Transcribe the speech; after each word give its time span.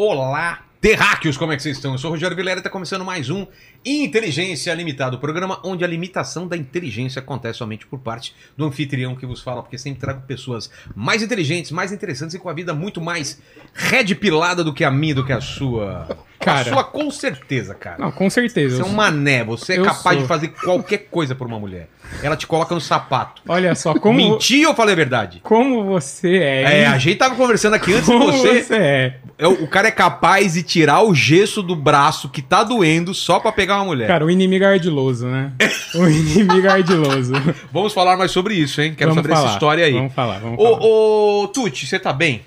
Olá, 0.00 0.62
terráqueos, 0.80 1.36
como 1.36 1.50
é 1.50 1.56
que 1.56 1.62
vocês 1.64 1.76
estão? 1.76 1.90
Eu 1.90 1.98
sou 1.98 2.10
o 2.10 2.14
Rogério 2.14 2.36
Vilera 2.36 2.58
e 2.58 2.60
está 2.60 2.70
começando 2.70 3.04
mais 3.04 3.30
um 3.30 3.44
Inteligência 3.84 4.72
Limitada, 4.72 5.16
o 5.16 5.18
programa 5.18 5.60
onde 5.64 5.82
a 5.82 5.88
limitação 5.88 6.46
da 6.46 6.56
inteligência 6.56 7.18
acontece 7.18 7.58
somente 7.58 7.84
por 7.84 7.98
parte 7.98 8.32
do 8.56 8.64
anfitrião 8.64 9.16
que 9.16 9.26
vos 9.26 9.40
fala, 9.40 9.60
porque 9.60 9.76
sempre 9.76 9.98
trago 9.98 10.22
pessoas 10.24 10.70
mais 10.94 11.20
inteligentes, 11.20 11.72
mais 11.72 11.90
interessantes 11.90 12.36
e 12.36 12.38
com 12.38 12.48
a 12.48 12.52
vida 12.52 12.72
muito 12.72 13.00
mais 13.00 13.42
red 13.74 14.14
pilada 14.14 14.62
do 14.62 14.72
que 14.72 14.84
a 14.84 14.90
minha, 14.92 15.16
do 15.16 15.26
que 15.26 15.32
a 15.32 15.40
sua. 15.40 16.06
Cara. 16.40 16.60
A 16.60 16.64
sua 16.64 16.84
com 16.84 17.10
certeza, 17.10 17.74
cara. 17.74 17.96
Não, 17.98 18.12
com 18.12 18.30
certeza. 18.30 18.76
Você 18.76 18.82
é 18.82 18.84
um 18.84 18.94
mané, 18.94 19.42
você 19.42 19.74
é 19.74 19.82
capaz 19.82 20.14
sou. 20.14 20.22
de 20.22 20.28
fazer 20.28 20.48
qualquer 20.48 21.08
coisa 21.10 21.34
por 21.34 21.46
uma 21.46 21.58
mulher. 21.58 21.88
Ela 22.22 22.36
te 22.36 22.46
coloca 22.46 22.74
no 22.74 22.80
sapato. 22.80 23.42
Olha 23.46 23.74
só, 23.74 23.92
como, 23.94 24.16
Mentir 24.16 24.66
ou 24.66 24.74
falei 24.74 24.92
a 24.92 24.96
verdade? 24.96 25.40
como 25.42 25.84
você 25.84 26.38
é. 26.38 26.80
É, 26.82 26.86
a 26.86 26.96
gente 26.96 27.16
tava 27.16 27.34
conversando 27.34 27.74
aqui 27.74 27.92
antes 27.92 28.06
de 28.06 28.12
como 28.12 28.32
você. 28.32 28.62
você 28.62 28.74
é. 28.76 29.16
É, 29.36 29.46
o 29.46 29.66
cara 29.68 29.88
é 29.88 29.90
capaz 29.90 30.54
de 30.54 30.62
tirar 30.62 31.02
o 31.02 31.14
gesso 31.14 31.62
do 31.62 31.76
braço 31.76 32.28
que 32.28 32.40
tá 32.40 32.62
doendo 32.62 33.12
só 33.12 33.38
pra 33.40 33.52
pegar 33.52 33.76
uma 33.76 33.86
mulher. 33.86 34.06
Cara, 34.06 34.24
o 34.24 34.30
inimigo 34.30 34.64
é 34.64 34.68
ardiloso, 34.68 35.26
né? 35.26 35.52
o 35.94 36.06
inimigo 36.08 36.66
é 36.66 36.70
ardiloso. 36.70 37.34
Vamos 37.72 37.92
falar 37.92 38.16
mais 38.16 38.30
sobre 38.30 38.54
isso, 38.54 38.80
hein? 38.80 38.94
Quero 38.96 39.10
Vamos 39.10 39.22
saber 39.22 39.34
falar, 39.34 39.46
essa 39.46 39.54
história 39.54 39.84
aí. 39.84 39.92
Vamos 39.92 40.14
falar, 40.14 40.38
vamos 40.38 40.56
falar. 40.56 40.78
Ô, 40.80 41.42
ô, 41.42 41.48
Tuti, 41.48 41.86
você 41.86 41.98
tá 41.98 42.12
bem? 42.12 42.42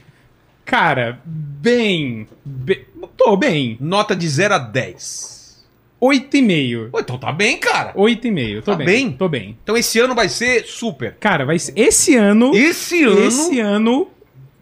Cara, 0.65 1.19
bem, 1.25 2.27
bem. 2.45 2.90
Tô 3.23 3.37
bem. 3.37 3.77
Nota 3.79 4.15
de 4.15 4.27
0 4.27 4.55
a 4.55 4.57
10. 4.57 5.63
8,5. 6.01 6.89
Pô, 6.89 6.99
então 6.99 7.17
tá 7.17 7.31
bem, 7.31 7.57
cara. 7.59 7.93
8,5. 7.93 8.61
Tô 8.63 8.71
Tá 8.71 8.77
bem. 8.77 8.85
bem? 8.87 9.11
Tô 9.11 9.29
bem. 9.29 9.57
Então 9.63 9.77
esse 9.77 9.99
ano 9.99 10.15
vai 10.15 10.27
ser 10.29 10.65
super. 10.65 11.15
Cara, 11.19 11.45
vai 11.45 11.59
ser. 11.59 11.73
Esse 11.75 12.15
ano. 12.15 12.55
Esse 12.55 13.03
ano. 13.03 13.19
Esse 13.27 13.59
ano. 13.59 14.07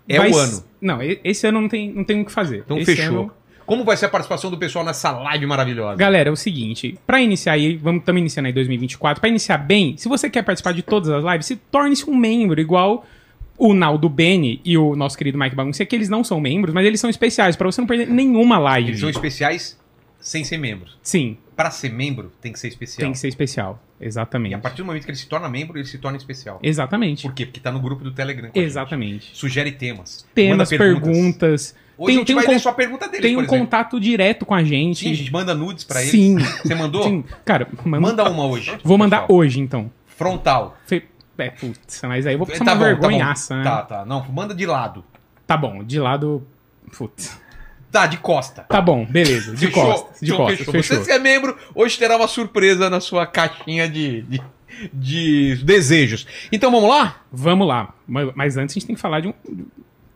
É 0.07 0.19
o 0.19 0.35
ano. 0.37 0.63
Não, 0.81 0.99
esse 1.23 1.47
ano 1.47 1.61
não 1.61 1.69
tem, 1.69 1.91
não 1.93 2.03
tem 2.03 2.21
o 2.21 2.25
que 2.25 2.31
fazer. 2.31 2.63
Então 2.65 2.77
Esse 2.77 2.95
fechou. 2.95 3.19
ano- 3.21 3.31
Como 3.65 3.83
vai 3.85 3.95
ser 3.95 4.07
a 4.07 4.09
participação 4.09 4.49
do 4.49 4.57
pessoal 4.57 4.83
nessa 4.83 5.11
live 5.11 5.45
maravilhosa? 5.45 5.95
Galera, 5.95 6.29
é 6.29 6.31
o 6.31 6.35
seguinte, 6.35 6.97
pra 7.05 7.21
iniciar 7.21 7.53
aí, 7.53 7.77
vamos 7.77 7.99
estamos 8.01 8.19
iniciando 8.19 8.47
aí 8.47 8.53
2024, 8.53 9.21
pra 9.21 9.29
iniciar 9.29 9.59
bem, 9.59 9.95
se 9.95 10.09
você 10.09 10.27
quer 10.29 10.41
participar 10.43 10.73
de 10.73 10.81
todas 10.81 11.07
as 11.09 11.23
lives, 11.23 11.45
se 11.45 11.55
torne-se 11.55 12.09
um 12.09 12.15
membro, 12.15 12.59
igual 12.59 13.05
o 13.59 13.73
Naldo 13.73 14.07
Bene 14.09 14.61
e 14.63 14.77
o 14.77 14.95
nosso 14.95 15.17
querido 15.17 15.37
Mike 15.37 15.55
Bagunça, 15.55 15.85
que 15.85 15.95
eles 15.95 16.07
não 16.09 16.23
são 16.23 16.39
membros, 16.39 16.73
mas 16.73 16.85
eles 16.85 16.99
são 16.99 17.09
especiais, 17.09 17.55
pra 17.55 17.67
você 17.69 17.81
não 17.81 17.87
perder 17.87 18.07
nenhuma 18.07 18.57
live. 18.57 18.87
Eles 18.89 18.99
são 19.01 19.09
especiais 19.09 19.77
sem 20.19 20.43
ser 20.43 20.57
membros. 20.57 20.97
Sim, 21.03 21.37
Pra 21.55 21.69
ser 21.69 21.91
membro, 21.91 22.31
tem 22.41 22.53
que 22.53 22.59
ser 22.59 22.69
especial. 22.69 22.99
tem 23.03 23.11
que 23.11 23.17
ser 23.19 23.27
especial. 23.27 23.83
E 23.99 24.05
Exatamente. 24.05 24.55
a 24.55 24.59
partir 24.59 24.77
do 24.77 24.85
momento 24.85 25.03
que 25.03 25.11
ele 25.11 25.17
se 25.17 25.27
torna 25.27 25.49
membro, 25.49 25.77
ele 25.77 25.85
se 25.85 25.97
torna 25.97 26.17
especial. 26.17 26.57
Exatamente. 26.63 27.23
Por 27.23 27.33
quê? 27.33 27.45
Porque 27.45 27.59
tá 27.59 27.69
no 27.69 27.81
grupo 27.81 28.01
do 28.01 28.11
Telegram. 28.13 28.45
a 28.45 28.47
gente. 28.47 28.59
Exatamente. 28.65 29.31
Sugere 29.33 29.73
temas. 29.73 30.25
Temas, 30.33 30.71
manda 30.71 30.77
perguntas. 30.77 31.75
Hoje 31.97 32.07
Tem- 32.07 32.15
a 32.15 32.19
gente 32.19 32.31
um 32.31 32.35
vai 32.35 32.45
con- 32.45 32.51
ler 32.53 32.59
sua 32.59 32.71
pergunta 32.71 33.07
deles, 33.09 33.21
Tem 33.21 33.35
um 33.35 33.45
contato 33.45 33.99
direto 33.99 34.45
com 34.45 34.53
a 34.53 34.63
gente. 34.63 34.99
Sim, 35.03 35.11
a 35.11 35.15
gente 35.15 35.33
manda 35.33 35.53
nudes 35.53 35.83
pra 35.83 35.99
eles. 35.99 36.11
Sim. 36.11 36.37
Você 36.37 36.73
mandou? 36.75 37.03
Sim. 37.03 37.25
Cara, 37.43 37.67
manda, 37.83 37.99
Manda 38.07 38.29
uma 38.29 38.45
hoje. 38.47 38.71
Vou 38.81 38.97
mandar 38.97 39.23
pessoal. 39.23 39.37
hoje, 39.39 39.59
então. 39.59 39.91
Frontal. 40.05 40.77
Fe- 40.87 41.03
É, 41.39 41.49
putz, 41.49 42.01
mas 42.03 42.27
aí 42.27 42.33
eu 42.33 42.37
vou 42.37 42.47
passar 42.47 42.65
Tá 42.65 42.73
uma 42.73 42.77
bom, 42.77 42.85
vergonhaça, 42.85 43.53
tá 43.53 43.57
né? 43.57 43.63
Tá, 43.63 43.81
tá. 43.83 44.05
Não, 44.05 44.25
manda 44.31 44.53
de 44.53 44.65
lado. 44.65 45.03
Tá 45.47 45.55
bom, 45.57 45.83
de 45.83 45.99
lado. 45.99 46.45
Putz. 46.95 47.39
Tá, 47.91 48.05
de 48.05 48.17
costa. 48.17 48.63
Tá 48.63 48.79
bom, 48.81 49.05
beleza. 49.05 49.55
De 49.55 49.67
Fechou? 49.67 49.83
costas. 49.85 50.19
De 50.19 50.25
Então 50.31 50.37
costas, 50.45 50.65
fechou. 50.65 50.83
Você 50.99 51.05
que 51.05 51.11
é 51.11 51.17
membro, 51.17 51.57
hoje 51.73 51.97
terá 51.97 52.17
uma 52.17 52.27
surpresa 52.27 52.89
na 52.89 52.99
sua 52.99 53.25
caixinha 53.25 53.89
de, 53.89 54.21
de, 54.23 54.41
de 54.93 55.55
desejos. 55.63 56.27
Então 56.51 56.69
vamos 56.71 56.89
lá? 56.89 57.21
Vamos 57.31 57.67
lá. 57.67 57.93
Mas 58.07 58.29
mas 58.35 58.57
antes 58.57 58.73
a 58.73 58.79
gente 58.79 58.85
tem 58.87 58.95
que 58.95 59.01
falar 59.01 59.21
de 59.21 59.29
um, 59.29 59.33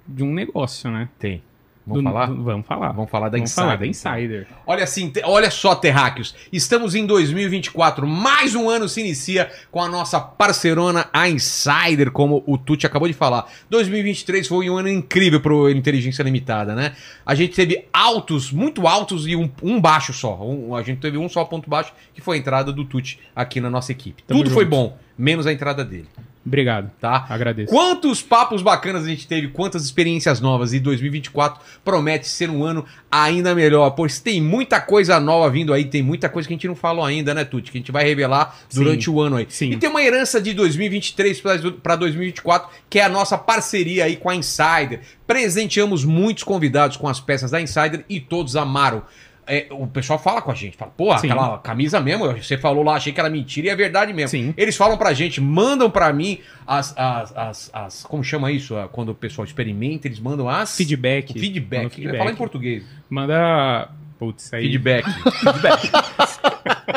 de 0.07 0.23
um 0.23 0.33
negócio, 0.33 0.91
né? 0.91 1.09
Tem. 1.17 1.41
Vamos 1.85 2.01
Do- 2.03 2.09
falar? 2.09 2.25
do- 2.27 2.43
vamos 2.43 2.65
falar. 2.65 2.91
Vamos 2.93 3.11
falar 3.11 3.27
da 3.29 3.37
Vamos 3.37 3.49
Insider. 3.51 3.65
falar 3.65 3.75
da 3.77 3.85
Insider. 3.85 4.47
Olha 4.65 4.83
assim, 4.85 5.09
te- 5.09 5.21
olha 5.25 5.51
só, 5.51 5.75
terráqueos. 5.75 6.33
Estamos 6.51 6.95
em 6.95 7.05
2024. 7.05 8.07
Mais 8.07 8.55
um 8.55 8.69
ano 8.69 8.87
se 8.87 9.01
inicia 9.01 9.51
com 9.69 9.81
a 9.81 9.89
nossa 9.89 10.19
parceirona, 10.19 11.07
a 11.11 11.27
Insider, 11.27 12.09
como 12.11 12.41
o 12.47 12.57
Tuti 12.57 12.87
acabou 12.87 13.07
de 13.07 13.13
falar. 13.13 13.51
2023 13.69 14.47
foi 14.47 14.69
um 14.69 14.77
ano 14.77 14.87
incrível 14.87 15.41
pro 15.41 15.69
Inteligência 15.69 16.23
Limitada, 16.23 16.73
né? 16.73 16.93
A 17.25 17.35
gente 17.35 17.53
teve 17.53 17.85
altos, 17.91 18.49
muito 18.51 18.87
altos 18.87 19.27
e 19.27 19.35
um, 19.35 19.49
um 19.61 19.81
baixo 19.81 20.13
só. 20.13 20.41
Um- 20.41 20.73
a 20.75 20.81
gente 20.83 20.99
teve 21.01 21.17
um 21.17 21.27
só 21.27 21.43
ponto 21.43 21.69
baixo, 21.69 21.91
que 22.13 22.21
foi 22.21 22.37
a 22.37 22.39
entrada 22.39 22.71
do 22.71 22.85
Tuti 22.85 23.19
aqui 23.35 23.59
na 23.59 23.69
nossa 23.69 23.91
equipe. 23.91 24.23
Tamo 24.23 24.41
Tudo 24.41 24.53
foi 24.53 24.63
junto. 24.63 24.71
bom, 24.75 24.97
menos 25.17 25.45
a 25.45 25.51
entrada 25.51 25.83
dele, 25.83 26.07
Obrigado. 26.45 26.91
tá? 26.99 27.25
Agradeço. 27.29 27.71
Quantos 27.71 28.21
papos 28.21 28.61
bacanas 28.61 29.05
a 29.05 29.07
gente 29.07 29.27
teve, 29.27 29.47
quantas 29.47 29.85
experiências 29.85 30.41
novas 30.41 30.73
e 30.73 30.79
2024 30.79 31.61
promete 31.85 32.27
ser 32.27 32.49
um 32.49 32.63
ano 32.63 32.85
ainda 33.09 33.55
melhor, 33.55 33.91
pois 33.91 34.19
tem 34.19 34.41
muita 34.41 34.81
coisa 34.81 35.19
nova 35.19 35.49
vindo 35.49 35.73
aí, 35.73 35.85
tem 35.85 36.03
muita 36.03 36.27
coisa 36.27 36.47
que 36.47 36.53
a 36.53 36.57
gente 36.57 36.67
não 36.67 36.75
falou 36.75 37.05
ainda, 37.05 37.33
né, 37.33 37.45
Tuti? 37.45 37.71
Que 37.71 37.77
a 37.77 37.81
gente 37.81 37.91
vai 37.91 38.03
revelar 38.03 38.57
durante 38.73 39.05
Sim. 39.05 39.11
o 39.11 39.21
ano 39.21 39.37
aí. 39.37 39.47
Sim. 39.49 39.71
E 39.71 39.77
tem 39.77 39.89
uma 39.89 40.03
herança 40.03 40.41
de 40.41 40.53
2023 40.53 41.41
para 41.81 41.95
2024, 41.95 42.69
que 42.89 42.99
é 42.99 43.03
a 43.03 43.09
nossa 43.09 43.37
parceria 43.37 44.05
aí 44.05 44.17
com 44.17 44.29
a 44.29 44.35
Insider. 44.35 45.01
Presenteamos 45.25 46.03
muitos 46.03 46.43
convidados 46.43 46.97
com 46.97 47.07
as 47.07 47.19
peças 47.19 47.51
da 47.51 47.61
Insider 47.61 48.03
e 48.09 48.19
todos 48.19 48.55
amaram. 48.55 49.03
É, 49.45 49.67
o 49.71 49.85
pessoal 49.87 50.17
fala 50.17 50.41
com 50.41 50.51
a 50.51 50.53
gente, 50.55 50.77
fala, 50.77 50.91
pô, 50.95 51.17
Sim. 51.17 51.27
aquela 51.27 51.57
camisa 51.57 51.99
mesmo, 51.99 52.25
você 52.41 52.57
falou 52.57 52.83
lá, 52.83 52.95
achei 52.95 53.11
que 53.11 53.19
era 53.19 53.29
mentira 53.29 53.67
e 53.67 53.69
é 53.69 53.75
verdade 53.75 54.13
mesmo. 54.13 54.29
Sim. 54.29 54.53
Eles 54.55 54.75
falam 54.77 54.97
pra 54.97 55.13
gente, 55.13 55.41
mandam 55.41 55.89
pra 55.91 56.11
mim 56.13 56.39
as, 56.65 56.93
as, 56.97 57.37
as, 57.37 57.69
as- 57.73 58.03
como 58.03 58.23
chama 58.23 58.51
isso? 58.51 58.75
Quando 58.91 59.09
o 59.09 59.15
pessoal 59.15 59.45
experimenta, 59.45 60.07
eles 60.07 60.19
mandam 60.19 60.47
as... 60.49 60.75
Feedback. 60.77 61.33
Feedback. 61.37 62.01
Ia 62.01 62.17
falar 62.17 62.31
em 62.31 62.35
português. 62.35 62.83
Manda. 63.09 63.89
Putz, 64.17 64.53
aí. 64.53 64.63
Feedback. 64.63 65.05
feedback. 65.11 65.91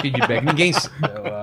feedback. 0.01 0.45
Ninguém... 0.45 0.73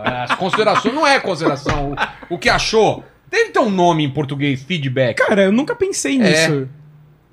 As 0.06 0.36
considerações... 0.36 0.94
Não 0.94 1.06
é 1.06 1.20
consideração. 1.20 1.96
O, 2.30 2.36
o 2.36 2.38
que 2.38 2.50
achou. 2.50 3.04
Deve 3.30 3.50
ter 3.50 3.60
um 3.60 3.70
nome 3.70 4.04
em 4.04 4.10
português, 4.10 4.62
feedback. 4.64 5.18
Cara, 5.18 5.44
eu 5.44 5.52
nunca 5.52 5.76
pensei 5.76 6.16
É. 6.16 6.18
nisso. 6.48 6.70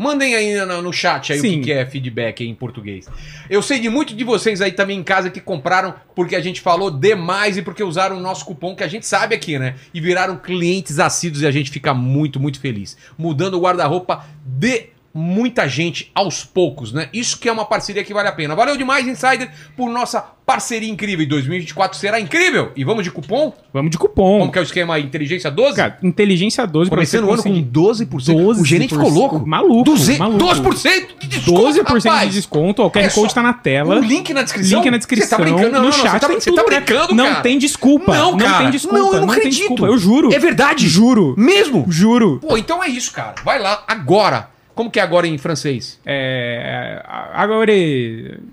Mandem 0.01 0.35
aí 0.35 0.55
no, 0.65 0.81
no 0.81 0.93
chat 0.95 1.31
aí 1.31 1.39
o 1.39 1.43
que, 1.43 1.49
Sim. 1.51 1.61
que 1.61 1.71
é 1.71 1.85
feedback 1.85 2.43
em 2.43 2.55
português. 2.55 3.07
Eu 3.51 3.61
sei 3.61 3.79
de 3.79 3.91
muito 3.91 4.17
de 4.17 4.25
vocês 4.25 4.63
aí 4.63 4.73
também 4.73 4.99
em 4.99 5.03
casa 5.03 5.29
que 5.29 5.43
compraram 5.43 5.95
porque 6.15 6.35
a 6.35 6.41
gente 6.41 6.63
falou 6.63 6.91
demais 6.91 7.59
e 7.59 7.63
porque 7.63 7.85
usaram 7.85 8.17
o 8.17 8.21
nosso 8.21 8.47
cupom 8.47 8.75
que 8.75 8.83
a 8.83 8.89
gente 8.89 9.07
sabe 9.07 9.35
aqui, 9.35 9.59
né? 9.59 9.75
E 9.93 10.01
viraram 10.01 10.39
clientes 10.39 10.99
assíduos 10.99 11.43
e 11.43 11.47
a 11.47 11.51
gente 11.51 11.71
fica 11.71 11.93
muito, 11.93 12.41
muito 12.41 12.59
feliz. 12.61 12.97
Mudando 13.19 13.59
o 13.59 13.61
guarda-roupa 13.61 14.25
de 14.43 14.87
muita 15.13 15.69
gente 15.69 16.11
aos 16.15 16.45
poucos, 16.45 16.93
né? 16.93 17.09
Isso 17.13 17.39
que 17.39 17.49
é 17.49 17.53
uma 17.53 17.65
parceria 17.65 18.05
que 18.05 18.15
vale 18.15 18.29
a 18.29 18.33
pena. 18.33 18.55
Valeu 18.55 18.77
demais, 18.77 19.07
Insider, 19.07 19.51
por 19.77 19.89
nossa 19.91 20.25
parceria 20.47 20.89
incrível. 20.89 21.23
E 21.25 21.27
2024 21.27 21.99
será 21.99 22.19
incrível. 22.21 22.73
E 22.77 22.85
vamos 22.85 23.05
de 23.05 23.11
cupom? 23.11 23.53
Vamos 23.73 23.91
de 23.91 23.99
cupom. 23.99 24.41
Como 24.41 24.53
que 24.53 24.59
é 24.59 24.63
o 24.63 24.65
esquema 24.65 24.99
Inteligência 24.99 25.51
12? 25.51 25.77
Cara, 25.77 25.99
inteligência 26.03 26.67
12 26.67 26.91
pra 26.91 26.97
Começando 26.97 27.21
você 27.25 27.27
o 27.29 27.33
ano 27.35 27.43
com 27.43 27.49
conseguir 27.51 27.71
12%. 27.71 28.61
O 28.61 28.65
gerente 28.65 28.95
ficou 28.95 29.09
louco. 29.09 29.47
Maluco. 29.47 29.85
200, 29.85 30.19
maluco. 30.19 30.45
12% 30.45 31.07
de 31.21 31.27
desconto, 31.29 31.61
12% 31.63 32.05
rapaz. 32.05 32.29
de 32.31 32.37
desconto. 32.37 32.83
O 32.83 32.91
QR 32.91 32.99
É 33.05 33.11
Code 33.11 33.35
tá 33.35 33.43
na 33.43 33.53
tela. 33.53 33.97
O 33.97 34.01
link 34.01 34.33
na 34.33 34.43
descrição? 34.43 34.79
Link 34.81 34.91
na 34.91 34.97
Você 34.97 34.99
descrição. 34.99 35.39
tá 35.39 35.45
brincando? 35.45 35.71
Não, 35.73 35.81
no 35.81 35.85
não, 35.87 35.93
chat 35.93 36.11
você 36.13 36.19
tá, 36.21 36.27
tem 36.29 36.41
você 36.41 36.51
tudo, 36.51 36.65
tá 36.65 36.71
né? 36.71 36.81
brincando, 36.81 37.15
Não 37.15 37.27
cara. 37.29 37.41
tem 37.43 37.59
desculpa. 37.59 38.15
Não, 38.17 38.37
cara. 38.37 38.59
tem 38.59 38.71
desculpa. 38.71 38.99
Não, 38.99 39.15
eu 39.15 39.21
não 39.21 39.29
tem 39.29 39.37
acredito. 39.37 39.87
Eu 39.87 39.99
juro. 39.99 40.33
É 40.33 40.39
verdade. 40.39 40.89
Juro. 40.89 41.35
Mesmo? 41.39 41.85
Juro. 41.89 42.39
Pô, 42.41 42.57
então 42.57 42.83
é 42.83 42.89
isso, 42.89 43.13
cara. 43.13 43.35
Vai 43.45 43.59
lá, 43.61 43.85
agora. 43.87 44.49
Como 44.81 44.91
que 44.91 44.99
é 44.99 45.03
agora 45.03 45.27
em 45.27 45.37
francês? 45.37 46.01
É. 46.07 47.03
Agora. 47.35 47.71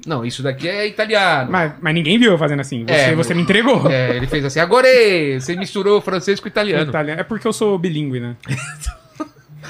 Não, 0.06 0.26
isso 0.26 0.44
daqui 0.44 0.68
é 0.68 0.86
italiano. 0.86 1.50
Mas, 1.50 1.72
mas 1.82 1.94
ninguém 1.94 2.20
viu 2.20 2.32
eu 2.34 2.38
fazendo 2.38 2.60
assim. 2.60 2.84
Você, 2.84 2.92
É, 2.92 3.16
você 3.16 3.34
me 3.34 3.44
entregou. 3.44 3.90
É, 3.90 4.18
ele 4.18 4.28
fez 4.28 4.44
assim, 4.44 4.60
agora 4.60 4.90
você 5.40 5.56
misturou 5.56 6.00
o 6.00 6.01
francês 6.01 6.42
com 6.42 6.48
o 6.48 6.50
italiano. 6.50 6.90
Italiano. 6.90 7.22
É 7.22 7.24
porque 7.24 7.48
eu 7.48 7.54
sou 7.54 7.80
bilíngue, 7.80 8.19
né? 8.19 8.36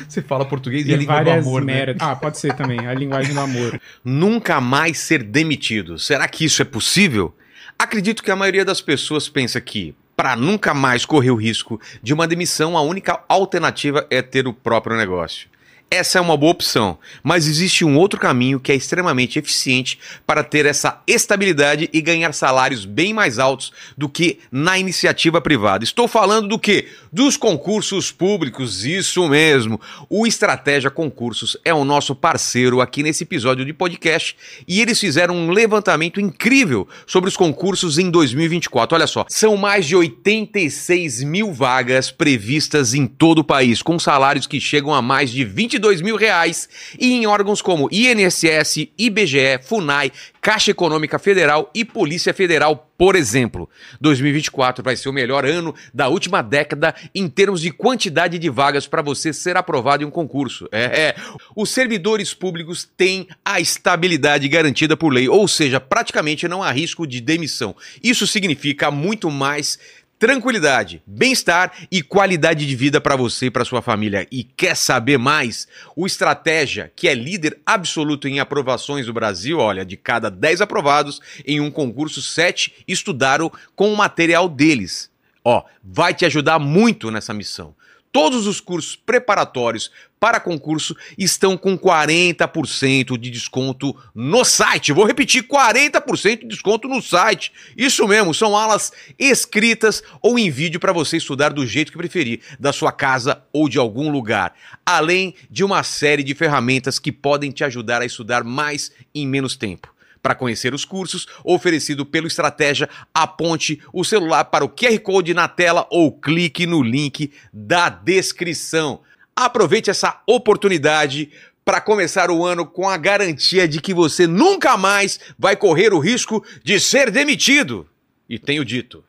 Você 0.09 0.19
fala 0.21 0.45
português 0.45 0.85
e, 0.87 0.89
E 0.89 0.93
a 0.95 0.97
língua 0.97 1.23
do 1.23 1.29
amor, 1.29 1.63
né? 1.63 1.73
merdas. 1.73 1.97
Ah, 1.99 2.15
pode 2.15 2.39
ser 2.39 2.55
também. 2.55 2.87
A 2.87 2.93
linguagem 2.93 3.35
do 3.35 3.39
amor. 3.39 3.79
Nunca 4.03 4.59
mais 4.59 4.97
ser 4.97 5.21
demitido. 5.21 5.99
Será 5.99 6.27
que 6.27 6.43
isso 6.43 6.61
é 6.63 6.65
possível? 6.65 7.35
Acredito 7.77 8.23
que 8.23 8.31
a 8.31 8.35
maioria 8.35 8.65
das 8.65 8.81
pessoas 8.81 9.29
pensa 9.29 9.61
que, 9.61 9.93
para 10.15 10.35
nunca 10.35 10.73
mais 10.73 11.05
correr 11.05 11.29
o 11.29 11.35
risco 11.35 11.79
de 12.01 12.13
uma 12.15 12.27
demissão, 12.27 12.75
a 12.75 12.81
única 12.81 13.23
alternativa 13.29 14.07
é 14.09 14.23
ter 14.23 14.47
o 14.47 14.53
próprio 14.53 14.97
negócio. 14.97 15.47
Essa 15.89 16.17
é 16.17 16.21
uma 16.21 16.35
boa 16.35 16.51
opção, 16.51 16.99
mas 17.23 17.47
existe 17.47 17.85
um 17.85 17.97
outro 17.97 18.19
caminho 18.19 18.59
que 18.59 18.73
é 18.73 18.75
extremamente 18.75 19.39
eficiente 19.39 19.97
para 20.25 20.43
ter 20.43 20.65
essa 20.65 21.01
estabilidade 21.07 21.89
e 21.93 22.01
ganhar 22.01 22.33
salários 22.33 22.83
bem 22.83 23.13
mais 23.13 23.39
altos 23.39 23.71
do 23.97 24.09
que 24.09 24.39
na 24.51 24.77
iniciativa 24.77 25.39
privada. 25.39 25.85
Estou 25.85 26.05
falando 26.05 26.49
do 26.49 26.59
que? 26.59 26.89
Dos 27.09 27.37
concursos 27.37 28.11
públicos, 28.11 28.83
isso 28.83 29.29
mesmo. 29.29 29.79
O 30.09 30.27
Estratégia 30.27 30.91
Concursos 30.91 31.55
é 31.63 31.73
o 31.73 31.85
nosso 31.85 32.13
parceiro 32.13 32.81
aqui 32.81 33.01
nesse 33.01 33.23
episódio 33.23 33.63
de 33.63 33.71
podcast 33.71 34.35
e 34.67 34.81
eles 34.81 34.99
fizeram 34.99 35.37
um 35.37 35.51
levantamento 35.51 36.19
incrível 36.19 36.85
sobre 37.05 37.29
os 37.29 37.37
concursos 37.37 37.97
em 37.97 38.11
2024. 38.11 38.93
Olha 38.93 39.07
só, 39.07 39.25
são 39.29 39.55
mais 39.55 39.85
de 39.85 39.95
86 39.95 41.23
mil 41.23 41.53
vagas 41.53 42.11
previstas 42.11 42.93
em 42.93 43.07
todo 43.07 43.39
o 43.39 43.43
país, 43.43 43.81
com 43.81 43.97
salários 43.97 44.45
que 44.45 44.59
chegam 44.59 44.93
a 44.93 45.01
mais 45.01 45.31
de 45.31 45.45
25 45.45 45.76
22 45.77 46.01
mil 46.01 46.15
reais 46.15 46.67
e 46.99 47.13
em 47.13 47.27
órgãos 47.27 47.61
como 47.61 47.89
INSS, 47.91 48.89
IBGE, 48.97 49.59
FUNAI, 49.63 50.11
Caixa 50.41 50.71
Econômica 50.71 51.19
Federal 51.19 51.69
e 51.73 51.83
Polícia 51.83 52.33
Federal, 52.33 52.89
por 52.97 53.15
exemplo. 53.15 53.69
2024 54.01 54.83
vai 54.83 54.95
ser 54.95 55.09
o 55.09 55.13
melhor 55.13 55.45
ano 55.45 55.75
da 55.93 56.07
última 56.07 56.41
década 56.41 56.95
em 57.13 57.27
termos 57.27 57.61
de 57.61 57.69
quantidade 57.69 58.39
de 58.39 58.49
vagas 58.49 58.87
para 58.87 59.01
você 59.01 59.33
ser 59.33 59.57
aprovado 59.57 60.03
em 60.03 60.05
um 60.07 60.11
concurso. 60.11 60.67
É, 60.71 60.83
é. 60.83 61.15
Os 61.55 61.69
servidores 61.69 62.33
públicos 62.33 62.89
têm 62.97 63.27
a 63.43 63.59
estabilidade 63.59 64.47
garantida 64.47 64.95
por 64.95 65.11
lei, 65.11 65.27
ou 65.27 65.47
seja, 65.47 65.79
praticamente 65.79 66.47
não 66.47 66.63
há 66.63 66.71
risco 66.71 67.05
de 67.05 67.19
demissão. 67.19 67.75
Isso 68.01 68.25
significa 68.25 68.89
muito 68.89 69.29
mais 69.29 69.77
tranquilidade, 70.19 71.01
bem-estar 71.05 71.71
e 71.91 72.01
qualidade 72.01 72.65
de 72.65 72.75
vida 72.75 72.99
para 72.99 73.15
você 73.15 73.47
e 73.47 73.51
para 73.51 73.65
sua 73.65 73.81
família. 73.81 74.27
E 74.31 74.43
quer 74.43 74.75
saber 74.75 75.17
mais? 75.17 75.67
O 75.95 76.05
Estratégia, 76.05 76.91
que 76.95 77.07
é 77.07 77.13
líder 77.13 77.59
absoluto 77.65 78.27
em 78.27 78.39
aprovações 78.39 79.05
do 79.05 79.13
Brasil, 79.13 79.59
olha, 79.59 79.85
de 79.85 79.95
cada 79.95 80.29
10 80.29 80.61
aprovados 80.61 81.21
em 81.45 81.59
um 81.59 81.69
concurso, 81.69 82.21
7 82.21 82.85
estudaram 82.87 83.51
com 83.75 83.93
o 83.93 83.97
material 83.97 84.49
deles. 84.49 85.11
Ó, 85.43 85.63
vai 85.83 86.13
te 86.13 86.25
ajudar 86.25 86.59
muito 86.59 87.09
nessa 87.09 87.33
missão. 87.33 87.73
Todos 88.17 88.47
os 88.47 88.59
cursos 88.59 88.95
preparatórios 88.95 89.91
para 90.19 90.39
concurso 90.39 90.97
estão 91.15 91.55
com 91.55 91.77
40% 91.77 93.15
de 93.15 93.29
desconto 93.29 93.95
no 94.15 94.43
site. 94.43 94.91
Vou 94.91 95.05
repetir: 95.05 95.43
40% 95.43 96.39
de 96.39 96.47
desconto 96.47 96.87
no 96.87 96.99
site. 96.99 97.53
Isso 97.77 98.07
mesmo, 98.07 98.33
são 98.33 98.57
aulas 98.57 98.91
escritas 99.19 100.01
ou 100.19 100.39
em 100.39 100.49
vídeo 100.49 100.79
para 100.79 100.91
você 100.91 101.17
estudar 101.17 101.49
do 101.49 101.63
jeito 101.63 101.91
que 101.91 101.97
preferir, 101.99 102.39
da 102.59 102.73
sua 102.73 102.91
casa 102.91 103.43
ou 103.53 103.69
de 103.69 103.77
algum 103.77 104.09
lugar. 104.09 104.55
Além 104.83 105.35
de 105.47 105.63
uma 105.63 105.83
série 105.83 106.23
de 106.23 106.33
ferramentas 106.33 106.97
que 106.97 107.11
podem 107.11 107.51
te 107.51 107.63
ajudar 107.63 108.01
a 108.01 108.05
estudar 108.07 108.43
mais 108.43 108.91
em 109.13 109.27
menos 109.27 109.55
tempo. 109.55 109.95
Para 110.21 110.35
conhecer 110.35 110.73
os 110.73 110.83
cursos 110.85 111.25
oferecido 111.43 112.05
pelo 112.05 112.27
Estratégia, 112.27 112.89
aponte 113.13 113.81
o 113.93 114.03
celular 114.03 114.45
para 114.45 114.65
o 114.65 114.69
QR 114.69 114.99
Code 114.99 115.33
na 115.33 115.47
tela 115.47 115.87
ou 115.89 116.11
clique 116.11 116.65
no 116.65 116.81
link 116.81 117.31
da 117.53 117.89
descrição. 117.89 118.99
Aproveite 119.35 119.89
essa 119.89 120.21
oportunidade 120.27 121.29
para 121.63 121.81
começar 121.81 122.31
o 122.31 122.45
ano 122.45 122.65
com 122.65 122.87
a 122.89 122.97
garantia 122.97 123.67
de 123.67 123.81
que 123.81 123.93
você 123.93 124.25
nunca 124.25 124.77
mais 124.77 125.19
vai 125.37 125.55
correr 125.55 125.93
o 125.93 125.99
risco 125.99 126.43
de 126.63 126.79
ser 126.79 127.11
demitido. 127.11 127.85
E 128.29 128.39
tenho 128.39 128.63
dito. 128.65 129.03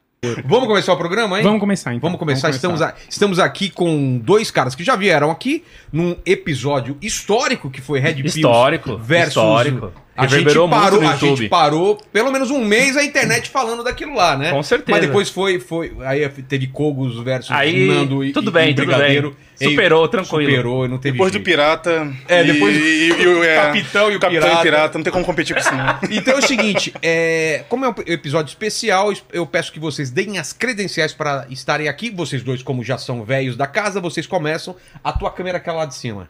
Vamos 0.45 0.67
começar 0.67 0.93
o 0.93 0.97
programa, 0.97 1.37
hein? 1.39 1.45
Vamos 1.45 1.61
começar 1.61 1.93
então. 1.95 2.01
Vamos 2.09 2.19
começar. 2.19 2.51
Estamos, 2.51 2.83
a- 2.83 2.95
estamos 3.09 3.39
aqui 3.39 3.71
com 3.71 4.19
dois 4.19 4.51
caras 4.51 4.75
que 4.75 4.83
já 4.83 4.97
vieram 4.97 5.31
aqui 5.31 5.63
num 5.93 6.17
episódio 6.27 6.99
histórico 7.01 7.71
que 7.71 7.81
foi 7.81 8.01
Red 8.01 8.15
Pills 8.15 8.37
Histórico, 8.37 8.97
versus 8.99 9.29
histórico. 9.29 9.93
A 10.19 10.27
gente 10.27 10.45
muito 10.45 10.69
parou, 10.69 11.01
a 11.09 11.17
gente 11.17 11.49
parou 11.49 11.99
pelo 12.13 12.31
menos 12.33 12.51
um 12.51 12.65
mês 12.65 12.97
a 12.97 13.05
internet 13.05 13.49
falando 13.51 13.85
daquilo 13.85 14.15
lá, 14.15 14.37
né? 14.37 14.51
Com 14.51 14.63
certeza. 14.63 14.91
Mas 14.99 15.07
depois 15.07 15.29
foi, 15.31 15.61
foi 15.61 15.93
aí 16.01 16.29
teve 16.29 16.67
Cogos 16.67 17.19
versus 17.23 17.51
Aí, 17.53 17.87
Nando 17.87 18.25
e 18.25 18.33
tudo 18.33 18.51
e- 18.51 18.53
bem, 18.53 18.71
e 18.71 18.75
tudo 18.75 18.87
Brigadeiro. 18.87 19.31
bem. 19.31 19.39
E 19.61 19.71
Superou, 19.71 20.07
tranquilo. 20.09 20.51
Superou 20.51 20.85
e 20.85 20.89
não 20.89 20.99
teve 20.99 21.13
Depois 21.13 21.31
do 21.33 21.35
jeito. 21.35 21.45
Pirata. 21.45 22.13
É, 22.29 22.45
depois 22.45 22.77
e, 22.77 22.79
do- 22.79 22.85
e, 22.87 23.23
e, 23.23 23.27
o- 23.27 23.45
é, 23.45 23.57
Capitão 23.57 24.11
e 24.13 24.17
o 24.17 24.21
Capitão 24.21 24.43
Pirata. 24.43 24.61
e 24.61 24.63
Pirata. 24.63 24.99
Não 24.99 25.03
tem 25.05 25.13
como 25.13 25.25
competir 25.25 25.55
com 25.55 25.61
isso, 25.61 25.75
não. 25.75 25.99
Então 26.11 26.35
é 26.35 26.39
o 26.39 26.43
seguinte, 26.47 26.93
é, 27.03 27.65
como 27.69 27.85
é 27.85 27.89
um 27.89 27.95
episódio 28.07 28.51
especial, 28.51 29.13
eu 29.33 29.47
peço 29.47 29.73
que 29.73 29.81
vocês 29.81 30.11
deem 30.11 30.39
as 30.39 30.53
credenciais 30.53 31.13
para 31.13 31.47
estarem 31.51 31.89
aqui. 31.89 32.11
Vocês 32.11 32.43
dois, 32.43 32.63
como 32.63 32.85
já 32.85 32.99
são 32.99 33.25
velhos 33.25 33.57
da 33.57 33.67
casa, 33.67 34.01
vocês 34.01 34.27
começam. 34.27 34.77
A 35.03 35.13
tua 35.13 35.31
câmera 35.31 35.59
aquela 35.59 35.79
lá 35.79 35.85
de 35.87 35.95
cima. 35.97 36.29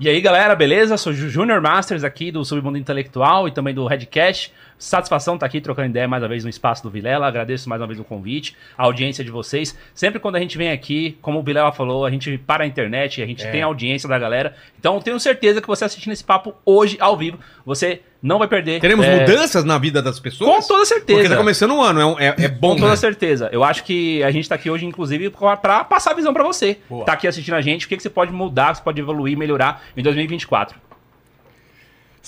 E 0.00 0.08
aí, 0.08 0.20
galera, 0.20 0.54
beleza? 0.54 0.96
Sou 0.96 1.12
Ju- 1.12 1.28
Junior 1.28 1.60
Masters 1.60 2.04
aqui 2.04 2.30
do 2.30 2.44
Submundo 2.44 2.78
Intelectual 2.78 3.48
e 3.48 3.50
também 3.50 3.74
do 3.74 3.84
Redcast. 3.86 4.52
Satisfação 4.78 5.34
estar 5.34 5.46
aqui 5.46 5.60
trocando 5.60 5.88
ideia 5.88 6.06
mais 6.06 6.22
uma 6.22 6.28
vez 6.28 6.44
no 6.44 6.50
espaço 6.50 6.84
do 6.84 6.90
Vilela. 6.90 7.26
Agradeço 7.26 7.68
mais 7.68 7.80
uma 7.80 7.86
vez 7.88 7.98
o 7.98 8.04
convite, 8.04 8.56
a 8.76 8.84
audiência 8.84 9.24
de 9.24 9.30
vocês. 9.30 9.76
Sempre 9.92 10.20
quando 10.20 10.36
a 10.36 10.38
gente 10.40 10.56
vem 10.56 10.70
aqui, 10.70 11.18
como 11.20 11.40
o 11.40 11.42
Vilela 11.42 11.72
falou, 11.72 12.06
a 12.06 12.10
gente 12.10 12.38
para 12.38 12.62
a 12.62 12.66
internet, 12.66 13.20
a 13.20 13.26
gente 13.26 13.44
É. 13.44 13.50
tem 13.50 13.60
a 13.62 13.66
audiência 13.66 14.08
da 14.08 14.16
galera. 14.18 14.54
Então, 14.78 15.00
tenho 15.00 15.18
certeza 15.18 15.60
que 15.60 15.66
você 15.66 15.84
assistindo 15.84 16.12
esse 16.12 16.22
papo 16.22 16.54
hoje, 16.64 16.96
ao 17.00 17.16
vivo, 17.16 17.40
você 17.66 18.02
não 18.22 18.38
vai 18.38 18.46
perder. 18.46 18.80
Teremos 18.80 19.04
é, 19.04 19.18
mudanças 19.20 19.64
na 19.64 19.78
vida 19.78 20.00
das 20.00 20.20
pessoas? 20.20 20.48
Com 20.48 20.68
toda 20.74 20.84
certeza. 20.84 21.18
Porque 21.18 21.28
tá 21.28 21.36
começando 21.36 21.80
ano, 21.82 22.00
é, 22.00 22.06
um- 22.06 22.20
é, 22.20 22.34
é 22.38 22.48
bom, 22.48 22.70
Com 22.74 22.76
toda 22.76 22.90
né? 22.90 22.96
certeza. 22.96 23.48
Eu 23.52 23.64
acho 23.64 23.82
que 23.82 24.22
a 24.22 24.30
gente 24.30 24.48
tá 24.48 24.54
aqui 24.54 24.70
hoje, 24.70 24.86
inclusive, 24.86 25.30
pra 25.60 25.82
passar 25.82 26.12
a 26.12 26.14
visão 26.14 26.32
pra 26.32 26.44
você. 26.44 26.78
Boa. 26.88 27.04
Tá 27.04 27.14
aqui 27.14 27.26
assistindo 27.26 27.54
a 27.54 27.60
gente, 27.60 27.86
o 27.86 27.88
que, 27.88 27.96
que 27.96 28.02
você 28.02 28.10
pode 28.10 28.32
mudar, 28.32 28.68
o 28.68 28.70
que 28.72 28.78
você 28.78 28.84
pode 28.84 29.00
evoluir, 29.00 29.36
melhorar 29.36 29.82
em 29.96 30.02
2024. 30.04 30.78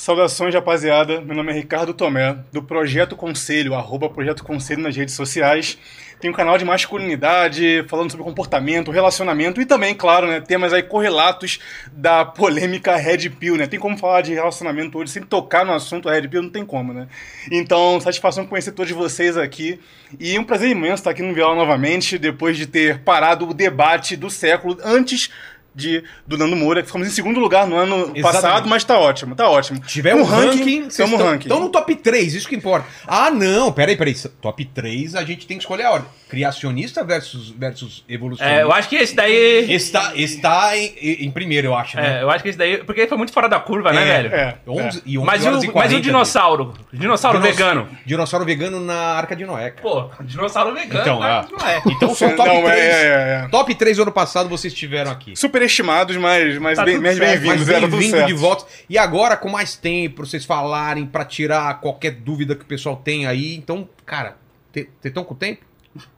Saudações, 0.00 0.54
rapaziada. 0.54 1.20
Meu 1.20 1.36
nome 1.36 1.52
é 1.52 1.54
Ricardo 1.54 1.92
Tomé, 1.92 2.34
do 2.50 2.62
Projeto 2.62 3.14
Conselho, 3.14 3.74
arroba 3.74 4.08
Projeto 4.08 4.42
Conselho 4.42 4.80
nas 4.80 4.96
redes 4.96 5.14
sociais. 5.14 5.76
Tem 6.18 6.30
um 6.30 6.32
canal 6.32 6.56
de 6.56 6.64
masculinidade, 6.64 7.84
falando 7.86 8.10
sobre 8.10 8.24
comportamento, 8.24 8.90
relacionamento 8.90 9.60
e 9.60 9.66
também, 9.66 9.94
claro, 9.94 10.26
né, 10.26 10.40
temas 10.40 10.72
aí 10.72 10.82
correlatos 10.82 11.58
da 11.92 12.24
polêmica 12.24 12.96
Red 12.96 13.28
Pill, 13.28 13.58
né? 13.58 13.66
Tem 13.66 13.78
como 13.78 13.98
falar 13.98 14.22
de 14.22 14.32
relacionamento 14.32 14.96
hoje 14.96 15.12
sem 15.12 15.22
tocar 15.22 15.66
no 15.66 15.72
assunto 15.74 16.08
Red 16.08 16.28
Pill? 16.28 16.44
Não 16.44 16.50
tem 16.50 16.64
como, 16.64 16.94
né? 16.94 17.06
Então, 17.52 18.00
satisfação 18.00 18.46
conhecer 18.46 18.72
todos 18.72 18.90
vocês 18.92 19.36
aqui. 19.36 19.78
E 20.18 20.38
um 20.38 20.44
prazer 20.44 20.70
imenso 20.70 20.94
estar 20.94 21.10
aqui 21.10 21.22
no 21.22 21.34
Viola 21.34 21.54
novamente, 21.54 22.16
depois 22.16 22.56
de 22.56 22.66
ter 22.66 23.00
parado 23.00 23.46
o 23.46 23.52
debate 23.52 24.16
do 24.16 24.30
século 24.30 24.78
antes 24.82 25.30
de, 25.74 26.02
do 26.26 26.36
Nando 26.36 26.56
Moura, 26.56 26.80
que 26.82 26.86
ficamos 26.88 27.06
em 27.06 27.10
segundo 27.10 27.38
lugar 27.40 27.66
no 27.66 27.76
ano 27.76 27.96
Exatamente. 28.14 28.22
passado, 28.22 28.68
mas 28.68 28.84
tá 28.84 28.98
ótimo, 28.98 29.34
tá 29.34 29.48
ótimo. 29.48 29.80
Tiver 29.80 30.14
um 30.14 30.22
ranking, 30.24 30.82
vocês 30.84 30.96
tamo 30.96 31.16
estão 31.16 31.26
ranking. 31.30 31.46
estão 31.48 31.60
no 31.60 31.68
top 31.68 31.94
3, 31.94 32.34
isso 32.34 32.48
que 32.48 32.56
importa. 32.56 32.86
Ah, 33.06 33.30
não, 33.30 33.72
peraí, 33.72 33.96
peraí. 33.96 34.14
Top 34.42 34.64
3 34.64 35.14
a 35.14 35.24
gente 35.24 35.46
tem 35.46 35.56
que 35.56 35.62
escolher 35.62 35.84
a 35.84 35.92
ordem. 35.92 36.08
Criacionista 36.28 37.02
versus, 37.04 37.50
versus 37.50 38.04
evolucionista. 38.08 38.60
É, 38.60 38.62
eu 38.62 38.72
acho 38.72 38.88
que 38.88 38.96
esse 38.96 39.14
daí. 39.14 39.72
Está, 39.72 40.12
está 40.14 40.76
em, 40.76 40.92
em 41.24 41.30
primeiro, 41.30 41.66
eu 41.68 41.74
acho, 41.74 41.96
né? 41.96 42.18
É, 42.18 42.22
eu 42.22 42.30
acho 42.30 42.42
que 42.42 42.50
esse 42.50 42.58
daí. 42.58 42.78
Porque 42.84 43.06
foi 43.06 43.18
muito 43.18 43.32
fora 43.32 43.48
da 43.48 43.58
curva, 43.58 43.92
né, 43.92 44.02
É, 44.02 44.22
velho? 44.22 44.34
É, 44.34 44.56
11, 44.66 45.02
e 45.04 45.18
11 45.18 45.26
Mas, 45.26 45.44
e 45.44 45.48
horas 45.48 45.64
e 45.64 45.68
o, 45.68 45.72
40 45.72 45.74
mas 45.74 45.92
e 45.92 45.96
o 45.96 46.00
dinossauro? 46.00 46.74
Dinossauro 46.92 47.40
Dinos- 47.40 47.56
vegano. 47.56 47.88
Dinossauro 48.06 48.44
vegano 48.46 48.80
na 48.80 48.94
Arca 48.94 49.34
de 49.34 49.44
Noé, 49.44 49.70
cara. 49.70 49.82
Pô, 49.82 50.10
dinossauro 50.22 50.72
vegano. 50.72 51.00
Então, 51.00 51.20
né? 51.20 51.26
ah. 51.28 51.46
não 51.50 51.68
é. 51.68 51.82
Então 51.86 52.14
são 52.14 52.28
Não, 52.28 52.36
top 52.36 52.48
é, 52.50 52.62
3. 52.62 52.78
é, 52.78 53.02
é, 53.02 53.44
é. 53.44 53.48
Top 53.48 53.74
3 53.74 53.98
ano 53.98 54.12
passado 54.12 54.48
vocês 54.48 54.72
tiveram 54.72 55.10
aqui. 55.10 55.34
Superestimados, 55.60 56.16
mas, 56.16 56.58
mas 56.58 56.76
Tá 56.78 56.84
bem, 56.84 56.98
bem-vindos. 57.00 57.66
Tá 57.66 57.80
tudo 57.80 57.90
bem-vindo 57.90 58.16
certo. 58.16 58.26
de 58.28 58.32
volta. 58.34 58.64
E 58.88 58.96
agora, 58.96 59.36
com 59.36 59.48
mais 59.50 59.76
tempo, 59.76 60.16
pra 60.16 60.24
vocês 60.26 60.44
falarem, 60.44 61.04
pra 61.06 61.24
tirar 61.24 61.80
qualquer 61.80 62.12
dúvida 62.12 62.54
que 62.54 62.62
o 62.62 62.66
pessoal 62.66 62.96
tem 62.96 63.26
aí. 63.26 63.54
Então, 63.56 63.88
cara, 64.06 64.36
vocês 64.72 64.88
estão 65.04 65.22
com 65.24 65.34
tempo? 65.34 65.62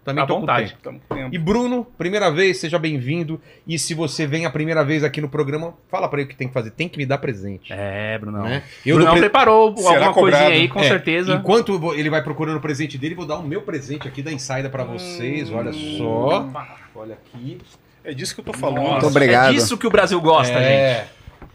Também 0.05 0.23
À 0.23 0.27
tô 0.27 0.35
com 0.35 0.41
vontade. 0.41 0.69
tempo. 0.71 0.83
Tamo 0.83 1.01
com 1.09 1.15
tempo. 1.17 1.35
E 1.35 1.39
Bruno, 1.39 1.85
primeira 1.97 2.31
vez, 2.31 2.59
seja 2.59 2.79
bem-vindo. 2.79 3.41
E 3.67 3.79
se 3.79 3.95
você 3.95 4.27
vem 4.27 4.45
a 4.45 4.51
primeira 4.51 4.85
vez 4.85 5.03
aqui 5.03 5.21
no 5.21 5.29
programa, 5.31 5.75
fala 5.91 6.09
pra 6.09 6.21
ele 6.21 6.27
o 6.27 6.31
que 6.31 6.37
tem 6.37 6.47
que 6.47 6.55
fazer. 6.55 6.71
Tem 6.73 6.89
que 6.89 6.99
me 6.99 7.07
dar 7.07 7.19
presente. 7.19 7.73
É, 7.73 8.19
Brunão. 8.19 8.45
Né? 8.45 8.63
Eu 8.85 8.97
Brunão 8.97 9.13
pre- 9.15 9.23
preparou 9.23 9.75
Será 9.77 9.89
alguma 9.95 10.13
cobrado? 10.13 10.43
coisinha 10.45 10.63
aí, 10.63 10.69
com 10.69 10.81
É, 10.81 10.89
certeza. 10.89 11.35
Enquanto 11.35 11.95
ele 11.95 12.11
vai 12.11 12.23
procurando 12.23 12.59
o 12.59 12.61
presente 12.61 12.99
dele, 12.99 13.15
vou 13.15 13.27
dar 13.27 13.39
o 13.39 13.43
meu 13.43 13.63
presente 13.63 14.07
aqui 14.07 14.23
da 14.23 14.31
Insider 14.31 14.71
pra 14.71 14.85
vocês. 14.85 15.51
Olha 15.51 15.73
só. 15.73 16.49
Olha 16.95 17.15
aqui. 17.15 17.59
É 18.05 18.13
disso 18.13 18.35
que 18.35 18.41
eu 18.41 18.45
tô 18.45 18.53
falando. 18.53 18.83
Muito 18.83 19.07
obrigado. 19.07 19.51
É 19.51 19.53
disso 19.53 19.77
que 19.77 19.87
o 19.87 19.91
Brasil 19.91 20.21
gosta, 20.21 20.55
gente. 20.55 20.65
é. 20.65 21.09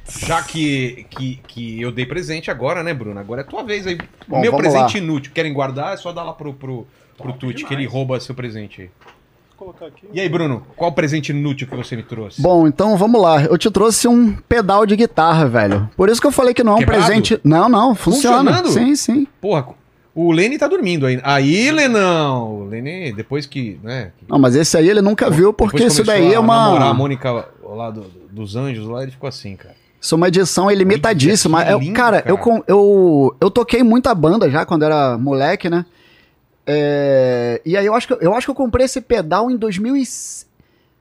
Já 0.10 0.42
que, 0.42 1.06
que, 1.10 1.42
que 1.48 1.82
eu 1.82 1.92
dei 1.92 2.06
presente 2.06 2.50
agora, 2.50 2.82
né, 2.82 2.94
Bruno? 2.94 3.20
Agora 3.20 3.42
é 3.42 3.44
tua 3.44 3.63
vez 3.63 3.86
aí. 3.86 3.98
Bom, 4.25 4.39
meu 4.39 4.56
presente 4.56 5.00
inútil. 5.00 5.34
Querem 5.34 5.54
guardar? 5.54 5.94
É 5.94 5.98
só 5.98 6.13
dar 6.13 6.24
lá 6.24 6.32
pro, 6.32 6.54
pro, 6.54 6.88
pro 7.18 7.27
Top 7.27 7.39
Tuti, 7.39 7.66
que 7.66 7.74
ele 7.74 7.86
rouba 7.86 8.18
seu 8.22 8.34
presente 8.34 8.84
aí. 8.84 8.89
Vou 9.58 9.74
colocar 9.74 9.88
aqui. 9.88 10.08
E 10.13 10.22
aí, 10.22 10.30
Bruno, 10.30 10.66
qual 10.77 10.92
o 10.92 10.94
presente 10.94 11.32
inútil 11.32 11.68
que 11.68 11.75
você 11.75 11.96
me 11.98 12.04
trouxe? 12.04 12.42
Bom, 12.42 12.66
então 12.68 12.96
vamos 12.96 13.22
lá. 13.22 13.44
Eu 13.44 13.58
te 13.58 13.70
trouxe 13.70 14.08
um 14.08 14.34
pedal 14.34 14.86
de 14.86 14.96
guitarra, 14.96 15.46
velho. 15.50 15.89
Por 15.98 16.08
isso 16.08 16.22
que 16.22 16.27
eu 16.27 16.32
falei 16.32 16.54
que 16.54 16.63
não 16.63 16.74
é 16.74 16.75
um 16.75 16.80
Quebrado? 16.80 17.04
presente. 17.06 17.39
Não, 17.44 17.68
não, 17.68 17.94
funciona. 17.94 18.38
Funcionando? 18.62 18.70
Sim, 18.70 18.96
sim. 18.96 19.27
Porra, 19.42 19.68
o 20.26 20.32
Lene 20.32 20.58
tá 20.58 20.68
dormindo 20.68 21.06
aí. 21.06 21.20
Aí, 21.24 21.70
Lenão! 21.72 22.62
O 22.62 22.66
Lene, 22.66 23.12
depois 23.14 23.46
que, 23.46 23.80
né? 23.84 24.12
Não, 24.28 24.40
mas 24.40 24.56
esse 24.56 24.76
aí 24.78 24.90
ele 24.90 25.02
nunca 25.02 25.30
viu 25.30 25.54
porque 25.54 25.84
isso 25.84 26.04
daí 26.04 26.34
é 26.34 26.38
a 26.38 26.42
namorar 26.42 26.82
a 26.88 26.92
uma. 26.92 26.94
Mônica 26.94 27.46
lá 27.64 27.92
do- 27.92 28.06
dos 28.32 28.56
Anjos, 28.56 28.86
lá 28.88 29.04
ele 29.04 29.12
ficou 29.12 29.28
assim, 29.28 29.56
cara. 29.56 29.76
Isso 30.00 30.14
é 30.14 30.18
uma 30.18 30.28
edição 30.28 30.70
Eu- 31.72 31.80
lindo, 31.80 31.94
cara, 31.94 32.22
cara. 32.22 32.30
Eu, 32.32 32.64
eu, 32.68 33.36
eu 33.42 33.52
toquei 33.52 33.82
muita 33.84 34.14
banda 34.16 34.50
já 34.50 34.66
quando 34.66 34.84
era 34.84 35.18
moleque, 35.18 35.70
né? 35.70 35.86
É, 36.66 37.62
e 37.66 37.78
aí 37.78 37.86
eu 37.86 37.94
acho, 37.96 38.08
que, 38.08 38.18
eu 38.26 38.34
acho 38.34 38.46
que 38.46 38.52
eu 38.52 38.56
comprei 38.56 38.86
esse 38.86 39.00
pedal 39.02 39.50
em 39.50 39.56
2000 39.56 39.96
e- 39.96 40.04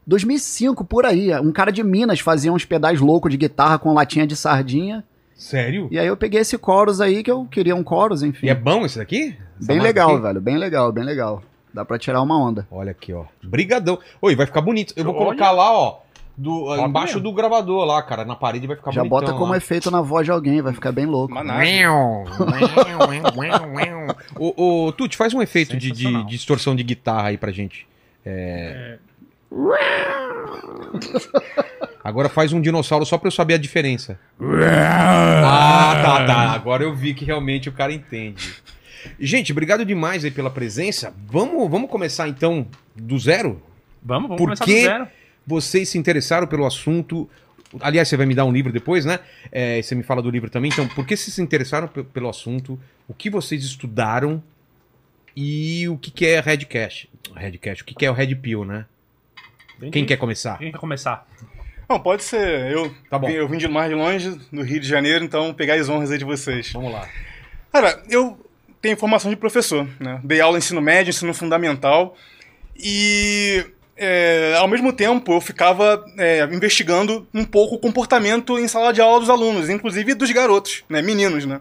2005, 0.07 0.85
por 0.85 1.05
aí. 1.05 1.35
Um 1.41 1.51
cara 1.53 1.73
de 1.73 1.83
Minas 1.83 2.21
fazia 2.21 2.53
uns 2.53 2.65
pedais 2.65 3.01
loucos 3.01 3.31
de 3.31 3.37
guitarra 3.37 3.79
com 3.79 3.93
latinha 3.93 4.27
de 4.27 4.37
sardinha. 4.37 5.05
Sério? 5.37 5.87
E 5.91 5.99
aí 5.99 6.07
eu 6.07 6.17
peguei 6.17 6.41
esse 6.41 6.59
chorus 6.59 7.01
aí, 7.01 7.23
que 7.23 7.31
eu 7.31 7.45
queria 7.45 7.77
um 7.77 7.85
chorus, 7.87 8.23
enfim. 8.23 8.47
E 8.47 8.51
é 8.51 8.55
bom 8.55 8.87
esse 8.87 8.99
daqui? 8.99 9.37
Essa 9.61 9.69
Bem 9.69 9.81
legal, 9.81 10.13
aqui? 10.13 10.23
velho. 10.23 10.41
Bem 10.41 10.57
legal, 10.57 10.91
bem 10.91 11.05
legal. 11.05 11.43
Dá 11.75 11.85
pra 11.85 11.99
tirar 11.99 12.23
uma 12.23 12.39
onda. 12.39 12.67
Olha 12.71 12.91
aqui, 12.93 13.13
ó. 13.13 13.25
Brigadão. 13.43 13.99
Oi, 14.23 14.35
vai 14.35 14.47
ficar 14.47 14.63
bonito. 14.63 14.95
Eu 14.97 15.05
vou 15.05 15.15
Olha. 15.15 15.25
colocar 15.25 15.51
lá, 15.51 15.71
ó. 15.73 15.99
do, 16.35 16.65
Top 16.67 16.81
embaixo 16.89 17.15
mesmo. 17.17 17.31
do 17.31 17.35
gravador 17.35 17.85
lá, 17.85 18.03
cara. 18.03 18.25
Na 18.25 18.35
parede 18.35 18.67
vai 18.67 18.77
ficar 18.77 18.93
Já 18.93 19.03
bonitão 19.03 19.21
bota 19.21 19.33
como 19.39 19.51
lá. 19.53 19.59
efeito 19.59 19.91
na 19.91 20.01
voz 20.01 20.25
de 20.25 20.31
alguém, 20.31 20.63
vai 20.63 20.73
ficar 20.73 20.91
bem 20.91 21.05
louco. 21.05 21.35
Ô, 24.39 24.87
ô, 24.87 24.93
Tuti, 24.93 25.17
faz 25.19 25.35
um 25.35 25.43
efeito 25.43 25.77
de, 25.77 25.93
de 25.93 26.25
distorção 26.25 26.75
de 26.75 26.83
guitarra 26.83 27.29
aí 27.29 27.37
pra 27.39 27.53
gente. 27.53 27.87
É... 28.25 28.99
Agora 32.03 32.29
faz 32.29 32.53
um 32.53 32.61
dinossauro 32.61 33.05
só 33.05 33.19
pra 33.19 33.29
eu 33.29 33.33
saber 33.33 33.55
a 33.55 33.59
diferença. 33.59 34.19
Ah, 34.41 36.03
tá, 36.05 36.27
tá. 36.27 36.51
Agora 36.53 36.83
eu 36.85 36.95
vi 36.95 37.15
que 37.15 37.25
realmente 37.25 37.69
o 37.69 37.73
cara 37.73 37.93
entende. 37.93 38.55
Gente, 39.19 39.53
obrigado 39.53 39.85
demais 39.85 40.25
aí 40.25 40.31
pela 40.31 40.51
presença. 40.51 41.13
Vamos, 41.27 41.69
vamos 41.71 41.91
começar 41.91 42.29
então 42.29 42.67
do 42.95 43.19
zero? 43.19 43.63
Vamos, 44.03 44.29
vamos 44.29 44.37
Por 44.39 44.45
começar 44.47 44.65
do 44.65 44.71
zero. 44.73 45.09
Vocês 45.47 45.89
se 45.89 45.99
interessaram 45.99 46.47
pelo 46.47 46.65
assunto. 46.67 47.29
Aliás, 47.81 48.09
você 48.09 48.17
vai 48.17 48.27
me 48.27 48.35
dar 48.35 48.45
um 48.45 48.53
livro 48.53 48.73
depois, 48.73 49.05
né? 49.05 49.19
É, 49.51 49.81
você 49.83 49.95
me 49.95 50.03
fala 50.03 50.23
do 50.23 50.31
livro 50.31 50.49
também. 50.51 50.71
Então, 50.73 50.87
por 50.89 51.05
que 51.07 51.17
vocês 51.17 51.35
se 51.35 51.43
interessaram 51.43 51.89
pe- 51.89 52.05
pelo 52.05 52.29
assunto? 52.29 52.79
O 53.09 53.15
que 53.15 53.29
vocês 53.31 53.65
estudaram? 53.65 54.43
E 55.37 55.87
o 55.89 55.99
que, 55.99 56.11
que 56.11 56.25
é 56.27 56.41
Red 56.41 56.59
Cash? 56.65 57.07
Red 57.35 57.59
Cash, 57.59 57.81
o 57.81 57.85
que, 57.85 57.95
que 57.95 58.07
é 58.07 58.11
o 58.11 58.15
Red 58.15 58.35
Pill, 58.37 58.65
né? 58.65 58.87
Quem 59.93 60.05
quer 60.07 60.17
começar? 60.17 60.59
Quem 60.59 60.73
quer 60.73 60.79
começar? 60.79 61.27
Não, 61.89 62.01
pode 62.01 62.25
ser. 62.25 62.71
Eu, 62.71 62.93
Tá 63.09 63.19
bom. 63.19 63.29
eu 63.29 63.47
vim 63.49 63.59
de 63.59 63.69
mais 63.69 63.89
de 63.89 63.95
longe, 63.95 64.31
do 64.53 64.63
Rio 64.63 64.81
de 64.81 64.89
Janeiro, 64.89 65.25
então 65.25 65.55
pegar 65.55 65.75
as 65.75 65.89
honras 65.89 66.11
aí 66.11 66.19
de 66.19 66.25
vocês. 66.25 66.73
Vamos 66.73 66.93
lá. 66.93 67.09
Cara, 67.73 68.03
eu 68.09 68.39
tenho 68.83 68.97
formação 68.97 69.31
de 69.31 69.37
professor, 69.37 69.87
né? 70.01 70.21
Dei 70.25 70.41
aula 70.41 70.57
em 70.57 70.59
ensino 70.59 70.81
médio, 70.81 71.11
ensino 71.11 71.33
fundamental. 71.33 72.17
E, 72.77 73.65
é, 73.97 74.55
ao 74.59 74.67
mesmo 74.69 74.93
tempo, 74.93 75.33
eu 75.33 75.41
ficava 75.41 76.05
é, 76.19 76.43
investigando 76.45 77.27
um 77.33 77.45
pouco 77.45 77.77
o 77.77 77.79
comportamento 77.79 78.59
em 78.59 78.67
sala 78.69 78.93
de 78.93 79.01
aula 79.01 79.21
dos 79.21 79.31
alunos, 79.31 79.69
inclusive 79.69 80.15
dos 80.15 80.31
garotos, 80.33 80.85
né? 80.89 81.01
Meninos, 81.03 81.45
né? 81.47 81.61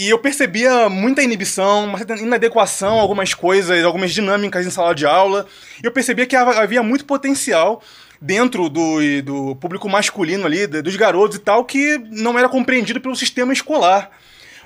E 0.00 0.08
eu 0.08 0.18
percebia 0.18 0.88
muita 0.88 1.22
inibição, 1.22 1.84
uma 1.84 1.98
certa 1.98 2.16
inadequação 2.16 2.98
a 2.98 3.02
algumas 3.02 3.34
coisas, 3.34 3.84
algumas 3.84 4.14
dinâmicas 4.14 4.66
em 4.66 4.70
sala 4.70 4.94
de 4.94 5.04
aula. 5.04 5.44
E 5.82 5.86
eu 5.86 5.92
percebia 5.92 6.24
que 6.24 6.34
havia 6.34 6.82
muito 6.82 7.04
potencial 7.04 7.82
dentro 8.18 8.70
do, 8.70 8.98
do 9.22 9.56
público 9.56 9.90
masculino 9.90 10.46
ali, 10.46 10.66
dos 10.66 10.96
garotos 10.96 11.36
e 11.36 11.40
tal, 11.40 11.66
que 11.66 11.98
não 12.10 12.38
era 12.38 12.48
compreendido 12.48 12.98
pelo 12.98 13.14
sistema 13.14 13.52
escolar. 13.52 14.10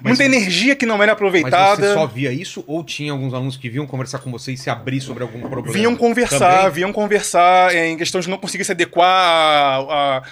Muita 0.01 0.23
energia 0.25 0.77
que 0.77 0.87
não 0.87 0.97
era 0.97 1.07
Mas 1.07 1.13
aproveitada. 1.15 1.89
você 1.89 1.95
só 1.95 2.07
via 2.07 2.33
isso 2.33 2.63
ou 2.65 2.85
tinha 2.85 3.11
alguns 3.11 3.35
alunos 3.35 3.57
que 3.57 3.69
vinham 3.69 3.89
conversar 3.89 4.21
com 4.21 4.31
você 4.31 4.53
e 4.53 4.57
se 4.57 4.71
abrir 4.71 5.01
sobre 5.01 5.25
algum 5.25 5.41
problema? 5.41 5.73
Vinham 5.73 5.97
conversar, 5.97 6.59
Também? 6.59 6.71
vinham 6.71 6.93
conversar 6.93 7.75
em 7.75 7.97
questões 7.97 8.25
de 8.27 8.31
não 8.31 8.39
conseguir 8.39 8.63
se 8.65 8.71
adequar 8.71 10.23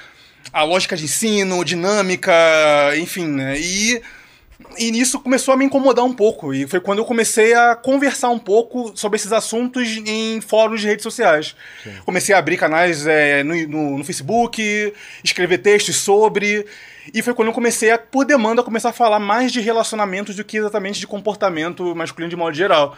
à 0.52 0.62
lógica 0.62 0.96
de 0.96 1.04
ensino, 1.04 1.64
dinâmica, 1.64 2.32
enfim, 2.96 3.26
né? 3.26 3.58
E, 3.58 4.00
e 4.78 4.90
nisso 4.90 5.20
começou 5.20 5.54
a 5.54 5.56
me 5.56 5.64
incomodar 5.64 6.04
um 6.04 6.12
pouco. 6.12 6.52
E 6.54 6.66
foi 6.66 6.80
quando 6.80 6.98
eu 6.98 7.04
comecei 7.04 7.54
a 7.54 7.74
conversar 7.76 8.30
um 8.30 8.38
pouco 8.38 8.92
sobre 8.96 9.16
esses 9.16 9.32
assuntos 9.32 9.88
em 10.06 10.40
fóruns 10.40 10.80
de 10.80 10.86
redes 10.86 11.02
sociais. 11.02 11.54
Comecei 12.04 12.34
a 12.34 12.38
abrir 12.38 12.56
canais 12.56 13.06
é, 13.06 13.42
no, 13.42 13.54
no- 13.68 13.98
no 13.98 14.04
Facebook, 14.04 14.92
escrever 15.22 15.58
textos 15.58 15.96
sobre. 15.96 16.66
E 17.12 17.20
foi 17.22 17.34
quando 17.34 17.48
eu 17.48 17.54
comecei 17.54 17.90
a, 17.90 17.98
por 17.98 18.24
demanda, 18.24 18.62
começar 18.62 18.90
a 18.90 18.92
falar 18.92 19.18
mais 19.18 19.50
de 19.52 19.60
relacionamentos 19.60 20.36
do 20.36 20.44
que 20.44 20.56
exatamente 20.58 21.00
de 21.00 21.06
comportamento 21.06 21.94
masculino 21.94 22.30
de 22.30 22.36
modo 22.36 22.54
geral. 22.56 22.96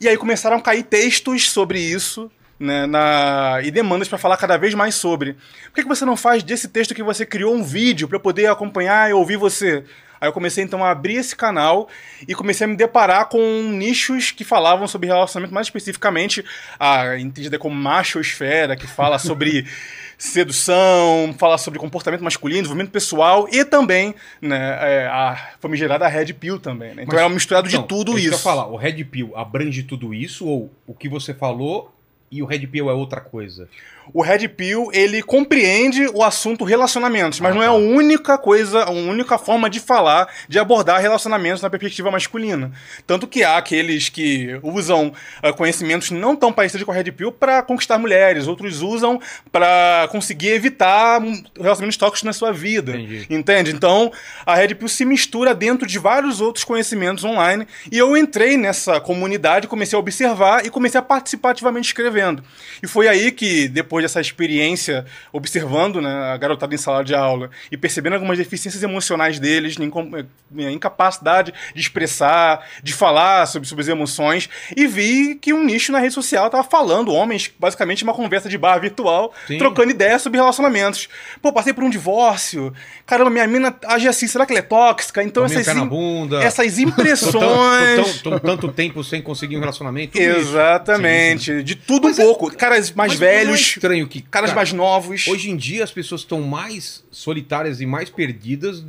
E 0.00 0.08
aí 0.08 0.16
começaram 0.16 0.56
a 0.56 0.60
cair 0.60 0.82
textos 0.82 1.50
sobre 1.50 1.78
isso, 1.78 2.30
né, 2.58 2.86
na- 2.86 3.60
e 3.62 3.70
demandas 3.70 4.08
para 4.08 4.16
falar 4.18 4.36
cada 4.38 4.56
vez 4.56 4.72
mais 4.74 4.94
sobre. 4.94 5.34
Por 5.34 5.74
que, 5.74 5.82
que 5.82 5.88
você 5.88 6.04
não 6.06 6.16
faz 6.16 6.42
desse 6.42 6.68
texto 6.68 6.94
que 6.94 7.02
você 7.02 7.26
criou 7.26 7.54
um 7.54 7.62
vídeo 7.62 8.08
para 8.08 8.16
eu 8.16 8.20
poder 8.20 8.46
acompanhar 8.46 9.10
e 9.10 9.12
ouvir 9.12 9.36
você? 9.36 9.84
Aí 10.20 10.28
eu 10.28 10.32
comecei 10.32 10.64
então 10.64 10.84
a 10.84 10.90
abrir 10.90 11.16
esse 11.16 11.34
canal 11.36 11.88
e 12.26 12.34
comecei 12.34 12.64
a 12.64 12.68
me 12.68 12.76
deparar 12.76 13.28
com 13.28 13.38
nichos 13.72 14.30
que 14.30 14.44
falavam 14.44 14.86
sobre 14.88 15.06
relacionamento, 15.08 15.52
mais 15.54 15.66
especificamente 15.66 16.44
a 16.78 17.18
entendida 17.18 17.58
como 17.58 17.74
machosfera, 17.74 18.76
que 18.76 18.86
fala 18.86 19.18
sobre 19.18 19.66
sedução, 20.18 21.34
fala 21.38 21.58
sobre 21.58 21.78
comportamento 21.78 22.22
masculino, 22.22 22.62
desenvolvimento 22.62 22.90
pessoal 22.92 23.48
e 23.50 23.64
também 23.64 24.14
né, 24.40 24.78
é, 24.80 25.06
a 25.06 25.50
famigerada 25.60 26.06
Red 26.08 26.32
Pill 26.34 26.58
também. 26.58 26.88
né? 26.94 27.02
Então 27.02 27.14
Mas- 27.14 27.18
era 27.18 27.26
um 27.26 27.34
misturado 27.34 27.68
Então, 27.68 27.82
de 27.82 27.88
tudo 27.88 28.16
é 28.18 28.20
isso. 28.20 28.38
falar, 28.42 28.66
o 28.66 28.76
Red 28.76 29.04
Pill 29.04 29.32
abrange 29.36 29.82
tudo 29.82 30.12
isso 30.14 30.46
ou 30.46 30.70
o 30.86 30.94
que 30.94 31.08
você 31.08 31.32
falou 31.34 31.92
e 32.30 32.42
o 32.42 32.46
Red 32.46 32.66
Pill 32.66 32.90
é 32.90 32.92
outra 32.92 33.20
coisa? 33.20 33.68
o 34.12 34.22
Red 34.22 34.48
Pill, 34.48 34.88
ele 34.92 35.22
compreende 35.22 36.06
o 36.14 36.22
assunto 36.22 36.64
relacionamentos, 36.64 37.40
mas 37.40 37.52
Ah, 37.52 37.54
não 37.54 37.62
é 37.62 37.66
tá. 37.66 37.72
a 37.72 37.74
única 37.74 38.38
coisa, 38.38 38.84
a 38.84 38.90
única 38.90 39.38
forma 39.38 39.68
de 39.68 39.80
falar, 39.80 40.28
de 40.48 40.58
abordar 40.58 41.00
relacionamentos 41.00 41.60
na 41.62 41.68
perspectiva 41.70 42.10
masculina. 42.10 42.70
Tanto 43.06 43.26
que 43.26 43.42
há 43.42 43.56
aqueles 43.56 44.08
que 44.08 44.58
usam 44.62 45.12
ah, 45.42 45.52
conhecimentos 45.52 46.10
não 46.10 46.36
tão 46.36 46.52
parecidos 46.52 46.84
com 46.84 46.92
a 46.92 46.94
Red 46.94 47.12
Pill 47.12 47.32
para 47.32 47.62
conquistar 47.62 47.98
mulheres, 47.98 48.46
outros 48.46 48.80
usam 48.80 49.20
para 49.50 50.08
conseguir 50.10 50.50
evitar 50.50 51.20
hum, 51.20 51.42
relacionamentos 51.58 51.96
tóxicos 51.96 52.22
na 52.22 52.32
sua 52.32 52.52
vida. 52.52 52.92
Entendi. 52.92 53.26
Entende? 53.28 53.70
Então, 53.72 54.12
a 54.44 54.54
Red 54.54 54.74
Pill 54.74 54.88
se 54.88 55.04
mistura 55.04 55.54
dentro 55.54 55.86
de 55.86 55.98
vários 55.98 56.40
outros 56.40 56.64
conhecimentos 56.64 57.24
online. 57.24 57.66
E 57.90 57.98
eu 57.98 58.16
entrei 58.16 58.56
nessa 58.56 59.00
comunidade, 59.00 59.66
comecei 59.66 59.96
a 59.96 60.00
observar 60.00 60.64
e 60.64 60.70
comecei 60.70 60.98
a 60.98 61.02
participar 61.02 61.50
ativamente 61.50 61.86
escrevendo. 62.16 62.42
E 62.82 62.86
foi 62.86 63.08
aí 63.08 63.30
que, 63.30 63.68
depois 63.68 64.02
dessa 64.04 64.20
experiência, 64.20 65.04
observando 65.32 66.00
né, 66.00 66.32
a 66.32 66.36
garotada 66.36 66.74
em 66.74 66.78
sala 66.78 67.04
de 67.04 67.14
aula 67.14 67.50
e 67.70 67.76
percebendo 67.76 68.14
algumas 68.14 68.38
deficiências 68.38 68.82
emocionais 68.82 69.38
deles, 69.38 69.76
eh, 69.78 70.70
incapacidade 70.70 71.52
de 71.74 71.80
expressar, 71.80 72.66
de 72.82 72.92
falar 72.92 73.46
sobre, 73.46 73.68
sobre 73.68 73.82
as 73.82 73.88
emoções, 73.88 74.48
e 74.76 74.86
vi 74.86 75.34
que 75.36 75.52
um 75.52 75.64
nicho 75.64 75.92
na 75.92 75.98
rede 75.98 76.14
social 76.14 76.46
estava 76.46 76.64
falando, 76.64 77.12
homens, 77.12 77.50
basicamente 77.58 78.02
uma 78.04 78.14
conversa 78.14 78.48
de 78.48 78.58
bar 78.58 78.78
virtual, 78.80 79.32
Sim. 79.46 79.58
trocando 79.58 79.90
ideias 79.90 80.22
sobre 80.22 80.38
relacionamentos. 80.38 81.08
Pô, 81.40 81.52
passei 81.52 81.72
por 81.72 81.84
um 81.84 81.90
divórcio. 81.90 82.72
Caramba, 83.04 83.30
minha 83.30 83.46
mina 83.46 83.74
age 83.86 84.08
assim, 84.08 84.26
será 84.26 84.44
que 84.46 84.52
ela 84.52 84.60
é 84.60 84.62
tóxica? 84.62 85.22
Então 85.22 85.44
Tomei 85.46 85.58
essas, 85.60 85.74
bunda. 85.88 86.42
essas 86.42 86.66
Tô 86.76 86.82
tão, 86.82 86.84
tô 86.84 87.00
impressões. 87.00 88.22
tão- 88.22 88.32
tô 88.32 88.40
tanto 88.40 88.68
tempo 88.72 89.02
sem 89.02 89.22
conseguir 89.22 89.56
um 89.56 89.60
relacionamento. 89.60 90.16
isso. 90.18 90.36
Exatamente. 90.38 91.62
De 91.62 91.74
tudo 91.74 92.05
Mas 92.06 92.18
um 92.18 92.22
é- 92.22 92.24
pouco. 92.24 92.50
Caras 92.56 92.90
mais 92.92 93.12
Mas 93.12 93.22
é 93.22 93.26
velhos, 93.44 93.60
estranho 93.60 94.06
que 94.08 94.20
caras 94.20 94.50
cara, 94.50 94.56
mais 94.56 94.72
novos. 94.72 95.26
Hoje 95.28 95.50
em 95.50 95.56
dia 95.56 95.84
as 95.84 95.90
pessoas 95.92 96.22
estão 96.22 96.40
mais 96.42 97.04
solitárias 97.10 97.80
e 97.80 97.86
mais 97.86 98.08
perdidas, 98.10 98.82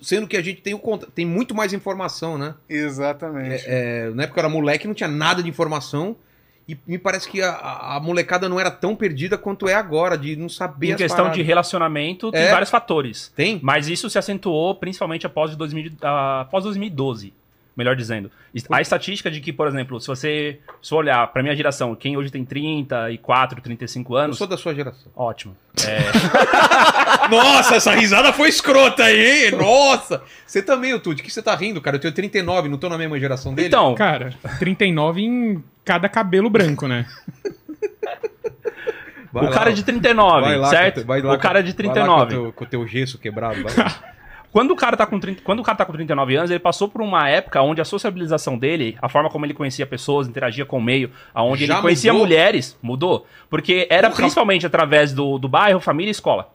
sendo 0.00 0.26
que 0.26 0.36
a 0.36 0.42
gente 0.42 0.60
tem, 0.60 0.74
o, 0.74 0.78
conta- 0.78 1.08
tem 1.14 1.24
muito 1.24 1.54
mais 1.54 1.72
informação, 1.72 2.36
né? 2.36 2.54
Exatamente. 2.68 3.64
É, 3.66 4.10
na 4.14 4.24
época 4.24 4.38
eu 4.40 4.42
era 4.44 4.48
moleque, 4.52 4.86
não 4.86 4.94
tinha 4.94 5.08
nada 5.08 5.42
de 5.42 5.48
informação. 5.48 6.16
E 6.66 6.78
me 6.86 6.96
parece 6.98 7.28
que 7.28 7.42
a, 7.42 7.50
a- 7.52 8.00
molecada 8.00 8.48
não 8.48 8.58
era 8.58 8.70
tão 8.70 8.96
perdida 8.96 9.36
quanto 9.36 9.68
é 9.68 9.74
agora, 9.74 10.16
de 10.16 10.34
não 10.34 10.48
saber 10.48 10.88
Em 10.88 10.92
as 10.92 10.96
questão 10.96 11.24
de 11.24 11.30
paradas. 11.30 11.46
relacionamento, 11.46 12.32
tem 12.32 12.40
É. 12.40 12.50
vários 12.50 12.70
fatores. 12.70 13.30
Tem? 13.36 13.60
Mas 13.62 13.86
isso 13.86 14.08
se 14.08 14.16
acentuou 14.18 14.74
principalmente 14.74 15.26
após, 15.26 15.50
de 15.50 15.58
2000, 15.58 15.92
ah, 16.00 16.40
após 16.40 16.64
2012, 16.64 17.34
melhor 17.76 17.96
dizendo. 17.96 18.30
A 18.70 18.80
estatística 18.80 19.30
de 19.30 19.40
que, 19.40 19.52
por 19.52 19.66
exemplo, 19.66 20.00
se 20.00 20.06
você 20.06 20.60
se 20.80 20.94
olhar 20.94 21.26
pra 21.32 21.42
minha 21.42 21.54
geração, 21.56 21.94
quem 21.94 22.16
hoje 22.16 22.30
tem 22.30 22.44
34, 22.44 23.60
35 23.60 24.12
Eu 24.12 24.16
anos, 24.18 24.38
sou 24.38 24.46
da 24.46 24.56
sua 24.56 24.74
geração. 24.74 25.10
ótimo. 25.16 25.56
Nossa, 27.30 27.76
essa 27.76 27.92
risada 27.94 28.32
foi 28.32 28.48
escrota 28.48 29.04
aí, 29.04 29.46
hein? 29.46 29.50
Nossa! 29.52 30.22
Você 30.46 30.62
também, 30.62 30.94
o 30.94 31.00
Tuti, 31.00 31.22
que 31.22 31.30
você 31.32 31.42
tá 31.42 31.54
rindo, 31.54 31.80
cara? 31.80 31.96
Eu 31.96 32.00
tenho 32.00 32.14
39, 32.14 32.68
não 32.68 32.78
tô 32.78 32.88
na 32.88 32.98
mesma 32.98 33.18
geração 33.18 33.54
dele? 33.54 33.68
Então, 33.68 33.94
Cara, 33.94 34.32
39 34.58 35.22
em 35.22 35.64
cada 35.84 36.08
cabelo 36.08 36.48
branco, 36.48 36.86
né? 36.86 37.06
Vai 39.32 39.46
o 39.46 39.50
lá, 39.50 39.52
cara 39.52 39.72
de 39.72 39.82
39, 39.82 40.40
vai 40.42 40.56
lá 40.56 40.68
certo? 40.68 41.04
vai 41.04 41.20
lá 41.20 41.34
o 41.34 41.38
cara 41.38 41.60
de 41.60 41.72
vai 41.72 41.86
lá 41.86 41.92
39. 41.92 42.06
com, 42.06 42.24
o 42.24 42.26
teu, 42.28 42.52
com 42.52 42.64
o 42.64 42.66
teu 42.68 42.86
gesso 42.86 43.18
quebrado. 43.18 43.62
vai 43.64 43.74
lá. 43.76 44.04
Quando 44.54 44.70
o, 44.70 44.76
cara 44.76 44.96
tá 44.96 45.04
com 45.04 45.18
30, 45.18 45.42
quando 45.42 45.58
o 45.58 45.62
cara 45.64 45.76
tá 45.76 45.84
com 45.84 45.92
39 45.92 46.36
anos, 46.36 46.48
ele 46.48 46.60
passou 46.60 46.88
por 46.88 47.02
uma 47.02 47.28
época 47.28 47.60
onde 47.60 47.80
a 47.80 47.84
sociabilização 47.84 48.56
dele, 48.56 48.96
a 49.02 49.08
forma 49.08 49.28
como 49.28 49.44
ele 49.44 49.52
conhecia 49.52 49.84
pessoas, 49.84 50.28
interagia 50.28 50.64
com 50.64 50.78
o 50.78 50.80
meio, 50.80 51.10
aonde 51.34 51.66
Já 51.66 51.74
ele 51.74 51.82
conhecia 51.82 52.12
mudou? 52.12 52.24
mulheres, 52.24 52.78
mudou. 52.80 53.26
Porque 53.50 53.88
era 53.90 54.06
Porra. 54.08 54.20
principalmente 54.22 54.64
através 54.64 55.12
do, 55.12 55.38
do 55.40 55.48
bairro, 55.48 55.80
família 55.80 56.08
e 56.08 56.12
escola. 56.12 56.53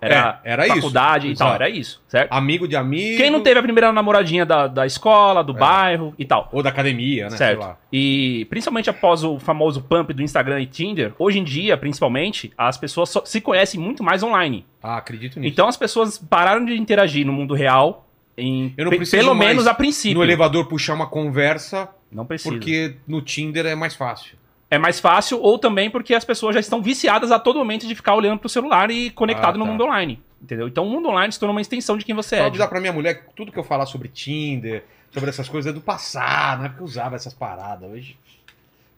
Era, 0.00 0.40
É, 0.44 0.52
era 0.52 0.66
isso. 0.66 0.76
faculdade 0.76 1.28
e 1.28 1.34
tal, 1.36 1.54
era 1.54 1.68
isso, 1.68 2.02
certo? 2.08 2.32
Amigo 2.32 2.66
de 2.66 2.74
amigo. 2.76 3.16
Quem 3.18 3.30
não 3.30 3.40
teve 3.42 3.58
a 3.60 3.62
primeira 3.62 3.92
namoradinha 3.92 4.46
da, 4.46 4.66
da 4.66 4.86
escola, 4.86 5.40
É. 5.40 5.44
do 5.44 5.52
bairro 5.54 6.14
e 6.18 6.24
tal. 6.24 6.48
Ou 6.52 6.62
da 6.62 6.70
academia, 6.70 7.24
né? 7.28 7.36
Certo. 7.36 7.58
Sei 7.60 7.68
lá. 7.68 7.76
E 7.92 8.46
principalmente 8.48 8.88
após 8.88 9.22
o 9.24 9.38
famoso 9.38 9.82
pump 9.82 10.12
do 10.12 10.22
Instagram 10.22 10.60
e 10.60 10.66
Tinder, 10.66 11.12
hoje 11.18 11.38
em 11.38 11.44
dia, 11.44 11.76
principalmente, 11.76 12.52
as 12.56 12.76
pessoas 12.78 13.08
só 13.10 13.24
se 13.24 13.40
conhecem 13.40 13.78
muito 13.80 14.02
mais 14.02 14.22
online. 14.22 14.64
Ah, 14.82 14.96
acredito 14.96 15.38
nisso. 15.38 15.52
Então 15.52 15.68
as 15.68 15.76
pessoas 15.76 16.16
pararam 16.18 16.64
de 16.64 16.74
interagir 16.74 17.26
no 17.26 17.32
mundo 17.32 17.52
real, 17.54 18.06
em, 18.38 18.72
Eu 18.76 18.84
não 18.86 18.90
preciso 18.90 19.16
pelo 19.22 19.34
menos 19.34 19.66
a 19.66 19.74
princípio. 19.74 20.16
no 20.16 20.24
elevador 20.24 20.66
puxar 20.66 20.94
uma 20.94 21.06
conversa, 21.06 21.88
Não 22.10 22.24
precisa. 22.24 22.50
porque 22.54 22.96
no 23.06 23.20
Tinder 23.20 23.66
é 23.66 23.74
mais 23.74 23.94
fácil. 23.94 24.38
É 24.70 24.78
mais 24.78 25.00
fácil, 25.00 25.40
ou 25.40 25.58
também 25.58 25.90
porque 25.90 26.14
as 26.14 26.24
pessoas 26.24 26.54
já 26.54 26.60
estão 26.60 26.80
viciadas 26.80 27.30
a 27.32 27.38
todo 27.38 27.58
momento 27.58 27.86
de 27.86 27.94
ficar 27.94 28.14
olhando 28.14 28.38
pro 28.38 28.48
celular 28.48 28.90
e 28.90 29.10
conectado 29.10 29.56
Ah, 29.56 29.58
no 29.58 29.64
tá. 29.64 29.70
mundo 29.72 29.84
online. 29.84 30.22
Entendeu? 30.40 30.68
Então 30.68 30.86
o 30.86 30.90
mundo 30.90 31.08
online 31.08 31.32
se 31.32 31.38
tornou 31.40 31.54
uma 31.54 31.60
extensão 31.60 31.98
de 31.98 32.04
quem 32.04 32.14
você 32.14 32.36
Só 32.36 32.44
é. 32.44 32.46
avisar 32.46 32.68
pra 32.68 32.80
minha 32.80 32.92
mulher 32.92 33.14
que 33.26 33.34
tudo 33.34 33.52
que 33.52 33.58
eu 33.58 33.64
falar 33.64 33.84
sobre 33.86 34.08
Tinder, 34.08 34.84
sobre 35.10 35.28
essas 35.28 35.48
coisas 35.48 35.70
é 35.70 35.74
do 35.74 35.80
passado, 35.82 36.60
não 36.60 36.66
é 36.66 36.68
porque 36.68 36.82
eu 36.82 36.86
usava 36.86 37.16
essas 37.16 37.34
paradas. 37.34 37.90
Hoje, 37.90 38.16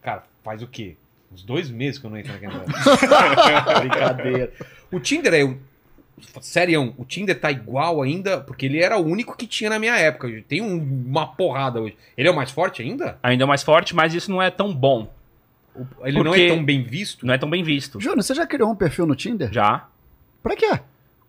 cara, 0.01 0.23
faz 0.43 0.61
o 0.61 0.67
quê? 0.67 0.95
Uns 1.33 1.43
dois 1.43 1.69
meses 1.71 1.99
que 1.99 2.05
eu 2.05 2.11
não 2.11 2.17
entro 2.17 2.31
naquele. 2.31 2.53
Brincadeira. 3.79 4.53
O 4.91 4.99
Tinder 4.99 5.33
é. 5.33 5.43
o- 5.43 5.57
Sério, 6.39 6.93
o 6.97 7.03
Tinder 7.03 7.37
tá 7.37 7.51
igual 7.51 8.01
ainda, 8.01 8.39
porque 8.39 8.67
ele 8.67 8.81
era 8.81 8.97
o 8.97 9.05
único 9.05 9.35
que 9.35 9.47
tinha 9.47 9.69
na 9.69 9.79
minha 9.79 9.97
época. 9.97 10.29
Tem 10.47 10.61
um- 10.61 10.77
uma 11.07 11.27
porrada 11.27 11.81
hoje. 11.81 11.97
Ele 12.15 12.27
é 12.27 12.31
o 12.31 12.35
mais 12.35 12.51
forte 12.51 12.81
ainda? 12.81 13.17
Ainda 13.21 13.43
é 13.43 13.47
mais 13.47 13.63
forte, 13.63 13.93
mas 13.95 14.13
isso 14.13 14.31
não 14.31 14.41
é 14.41 14.49
tão 14.51 14.73
bom. 14.73 15.11
Ele 16.03 16.23
não 16.23 16.33
é 16.35 16.47
tão 16.47 16.63
bem 16.63 16.83
visto? 16.83 17.25
Não 17.25 17.33
é 17.33 17.37
tão 17.37 17.49
bem 17.49 17.63
visto. 17.63 17.99
Júnior, 17.99 18.21
você 18.23 18.33
já 18.35 18.45
criou 18.45 18.71
um 18.71 18.75
perfil 18.75 19.05
no 19.05 19.15
Tinder? 19.15 19.51
Já. 19.51 19.87
Pra 20.41 20.55
quê? 20.55 20.79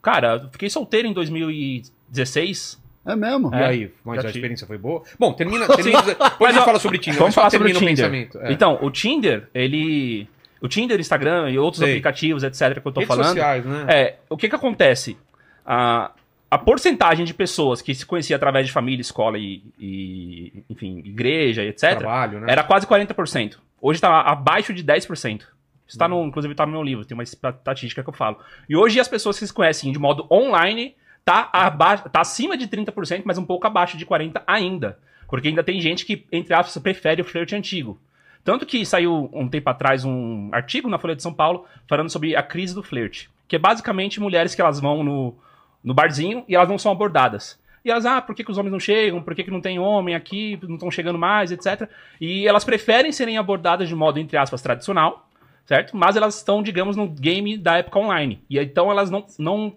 Cara, 0.03 0.41
eu 0.45 0.51
fiquei 0.51 0.69
solteiro 0.69 1.09
em 1.09 1.13
2016. 1.13 2.83
É 3.07 3.15
mesmo? 3.15 3.51
E 3.55 3.57
É, 3.59 3.65
aí, 3.67 3.93
mas 4.05 4.23
já 4.23 4.29
a 4.29 4.31
experiência 4.31 4.67
foi 4.67 4.79
boa? 4.79 5.03
Bom, 5.19 5.33
termina. 5.35 5.67
termina 5.77 6.03
depois 6.03 6.51
a 6.51 6.53
gente 6.55 6.65
fala 6.65 6.79
sobre 6.79 6.99
Tinder. 6.99 7.19
Vamos 7.19 7.35
falar 7.35 7.51
sobre 7.51 7.71
o 7.71 7.75
Tinder. 7.75 7.89
pensamento. 7.97 8.39
É. 8.41 8.53
Então, 8.53 8.79
o 8.81 8.91
Tinder, 8.91 9.49
ele. 9.55 10.27
O 10.61 10.69
Tinder, 10.69 10.99
Instagram 10.99 11.51
e 11.51 11.59
outros 11.59 11.81
Sei. 11.81 11.91
aplicativos, 11.93 12.43
etc., 12.43 12.81
que 12.81 12.89
eu 12.89 12.93
tô 12.93 13.01
Redes 13.01 13.09
falando. 13.09 13.27
sociais, 13.27 13.65
né? 13.67 13.85
É, 13.89 14.17
o 14.31 14.37
que 14.37 14.49
que 14.49 14.55
acontece? 14.55 15.19
A, 15.67 16.13
a 16.51 16.57
porcentagem 16.57 17.27
de 17.27 17.35
pessoas 17.35 17.83
que 17.83 17.95
se 17.95 18.07
conhecia 18.07 18.37
através 18.37 18.67
de 18.67 18.73
família, 18.73 19.03
escola 19.03 19.37
e, 19.39 19.63
e, 19.79 20.65
enfim, 20.71 21.03
igreja, 21.05 21.63
etc., 21.63 21.99
Trabalho, 21.99 22.41
né? 22.41 22.47
era 22.51 22.63
quase 22.63 22.87
40%. 22.87 23.57
Hoje 23.87 23.99
está 23.99 24.23
abaixo 24.23 24.73
de 24.73 24.83
10%. 24.83 25.43
Isso 25.87 25.99
tá 25.99 26.09
no, 26.09 26.25
inclusive 26.25 26.55
está 26.55 26.65
no 26.65 26.73
meu 26.73 26.83
livro, 26.83 27.05
tem 27.05 27.15
uma 27.15 27.23
estatística 27.23 28.03
que 28.03 28.09
eu 28.09 28.15
falo. 28.15 28.39
E 28.67 28.75
hoje 28.75 28.99
as 28.99 29.07
pessoas 29.07 29.39
que 29.39 29.47
se 29.47 29.53
conhecem 29.53 29.93
de 29.93 29.99
modo 29.99 30.27
online 30.31 30.97
tá, 31.23 31.51
abaixo, 31.53 32.09
tá 32.09 32.23
acima 32.23 32.57
de 32.57 32.67
30%, 32.67 33.25
mas 33.27 33.37
um 33.37 33.45
pouco 33.45 33.67
abaixo 33.67 33.99
de 33.99 34.07
40% 34.07 34.43
ainda. 34.47 34.99
Porque 35.29 35.49
ainda 35.49 35.63
tem 35.63 35.83
gente 35.83 36.07
que, 36.07 36.25
entre 36.33 36.55
aspas, 36.55 36.83
prefere 36.83 37.21
o 37.21 37.27
flerte 37.27 37.55
antigo. 37.55 38.01
Tanto 38.43 38.65
que 38.65 38.87
saiu 38.87 39.29
um 39.35 39.47
tempo 39.51 39.69
atrás 39.69 40.03
um 40.03 40.49
artigo 40.51 40.89
na 40.89 40.99
Folha 40.99 41.15
de 41.15 41.23
São 41.23 41.35
Paulo 41.35 41.67
falando 41.87 42.09
sobre 42.09 42.35
a 42.35 42.43
crise 42.43 42.75
do 42.75 42.83
flerte. 42.83 43.29
Que 43.47 43.57
é 43.57 43.59
basicamente 43.59 44.19
mulheres 44.19 44.55
que 44.55 44.63
elas 44.63 44.81
vão 44.81 45.05
no, 45.05 45.37
no 45.83 45.93
barzinho 45.93 46.43
e 46.49 46.57
elas 46.57 46.71
não 46.71 46.79
são 46.79 46.91
abordadas. 46.91 47.61
E 47.85 47.91
elas, 47.91 48.07
ah, 48.07 48.23
por 48.23 48.35
que, 48.35 48.43
que 48.43 48.51
os 48.51 48.57
homens 48.57 48.73
não 48.73 48.81
chegam? 48.81 49.23
Por 49.23 49.35
que, 49.35 49.45
que 49.45 49.51
não 49.51 49.61
tem 49.61 49.79
homem 49.79 50.15
aqui? 50.15 50.59
Não 50.63 50.75
estão 50.77 50.91
chegando 50.91 51.19
mais, 51.19 51.53
etc. 51.53 51.89
E 52.19 52.49
elas 52.49 52.65
preferem 52.65 53.13
serem 53.13 53.37
abordadas 53.37 53.89
de 53.89 53.95
modo, 53.95 54.19
entre 54.19 54.39
aspas, 54.39 54.63
tradicional, 54.63 55.29
certo? 55.67 55.95
Mas 55.95 56.17
elas 56.17 56.37
estão, 56.37 56.63
digamos, 56.63 56.97
no 56.97 57.07
game 57.07 57.59
da 57.59 57.77
época 57.77 57.99
online. 57.99 58.43
E 58.49 58.59
então 58.59 58.91
elas 58.91 59.11
não, 59.11 59.27
não 59.39 59.77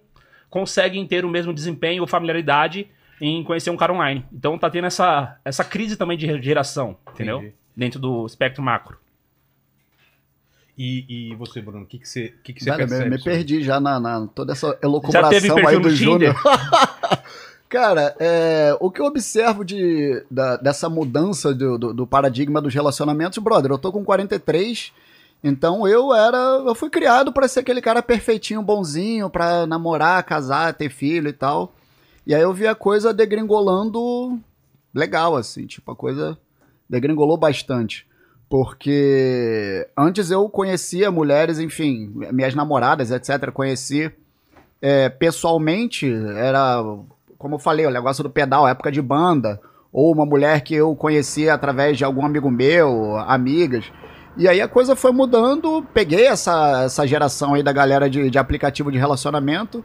conseguem 0.49 1.05
ter 1.05 1.25
o 1.25 1.29
mesmo 1.29 1.53
desempenho 1.53 2.01
ou 2.01 2.07
familiaridade 2.07 2.87
em 3.19 3.43
conhecer 3.43 3.71
um 3.71 3.77
cara 3.77 3.91
online. 3.91 4.25
Então 4.31 4.57
tá 4.57 4.69
tendo 4.69 4.85
essa, 4.87 5.37
essa 5.43 5.65
crise 5.65 5.97
também 5.97 6.17
de 6.17 6.41
geração, 6.41 6.97
entendeu? 7.13 7.39
Entendi. 7.39 7.53
Dentro 7.75 7.99
do 7.99 8.25
espectro 8.25 8.63
macro. 8.63 8.97
E, 10.77 11.31
e 11.31 11.35
você, 11.35 11.59
Bruno, 11.59 11.83
o 11.83 11.87
que, 11.87 11.97
que 11.97 12.07
você, 12.07 12.33
que 12.43 12.53
que 12.53 12.63
você 12.63 12.69
me, 12.71 12.77
percebe? 12.77 13.09
me 13.09 13.17
sobre- 13.17 13.33
perdi 13.33 13.63
já 13.63 13.79
na, 13.79 13.99
na- 13.99 14.27
toda 14.27 14.53
essa 14.53 14.77
Já 15.11 15.27
teve 15.27 15.47
perfil 15.51 15.67
aí 15.67 15.75
no 15.75 15.81
do? 15.81 15.89
Júnior. 15.89 16.35
Cara, 17.69 18.15
é, 18.19 18.77
o 18.79 18.89
que 18.89 19.01
eu 19.01 19.05
observo 19.05 19.65
de, 19.65 20.23
da- 20.31 20.55
dessa 20.55 20.89
mudança 20.89 21.53
do, 21.53 21.77
do- 21.77 21.93
do 21.93 22.07
paradigma 22.07 22.61
dos 22.61 22.73
relacionamentos, 22.73 23.37
brother, 23.39 23.71
eu 23.71 23.77
tô 23.77 23.91
com 23.91 24.05
43, 24.05 24.93
então 25.43 25.85
eu 25.85 26.13
era. 26.13 26.37
Eu 26.65 26.73
fui 26.73 26.89
criado 26.89 27.33
pra 27.33 27.47
ser 27.47 27.59
aquele 27.59 27.81
cara 27.81 28.01
perfeitinho, 28.01 28.61
bonzinho, 28.61 29.29
pra 29.29 29.67
namorar, 29.67 30.23
casar, 30.23 30.73
ter 30.73 30.89
filho 30.89 31.27
e 31.27 31.33
tal. 31.33 31.73
E 32.25 32.33
aí 32.33 32.41
eu 32.41 32.53
vi 32.53 32.67
a 32.67 32.75
coisa 32.75 33.13
degringolando 33.13 34.39
legal, 34.93 35.35
assim, 35.35 35.65
tipo, 35.65 35.91
a 35.91 35.95
coisa 35.95 36.37
degringolou 36.89 37.37
bastante. 37.37 38.07
Porque 38.49 39.85
antes 39.95 40.31
eu 40.31 40.47
conhecia 40.49 41.11
mulheres, 41.11 41.59
enfim, 41.59 42.11
minhas 42.31 42.55
namoradas, 42.55 43.11
etc., 43.11 43.51
conheci 43.51 44.09
é, 44.81 45.09
pessoalmente, 45.09 46.09
era, 46.35 46.81
como 47.37 47.55
eu 47.55 47.59
falei, 47.59 47.85
o 47.85 47.91
negócio 47.91 48.23
do 48.23 48.29
pedal, 48.29 48.67
época 48.67 48.91
de 48.91 49.01
banda, 49.01 49.59
ou 49.91 50.13
uma 50.13 50.25
mulher 50.25 50.61
que 50.61 50.75
eu 50.75 50.95
conhecia 50.95 51.53
através 51.53 51.97
de 51.97 52.03
algum 52.03 52.25
amigo 52.25 52.49
meu, 52.51 53.17
amigas. 53.19 53.85
E 54.35 54.47
aí 54.47 54.61
a 54.61 54.67
coisa 54.67 54.95
foi 54.95 55.11
mudando, 55.11 55.83
peguei 55.93 56.27
essa, 56.27 56.83
essa 56.83 57.07
geração 57.07 57.55
aí 57.55 57.63
da 57.63 57.71
galera 57.71 58.09
de, 58.09 58.29
de 58.29 58.37
aplicativo 58.37 58.91
de 58.91 58.97
relacionamento, 58.97 59.83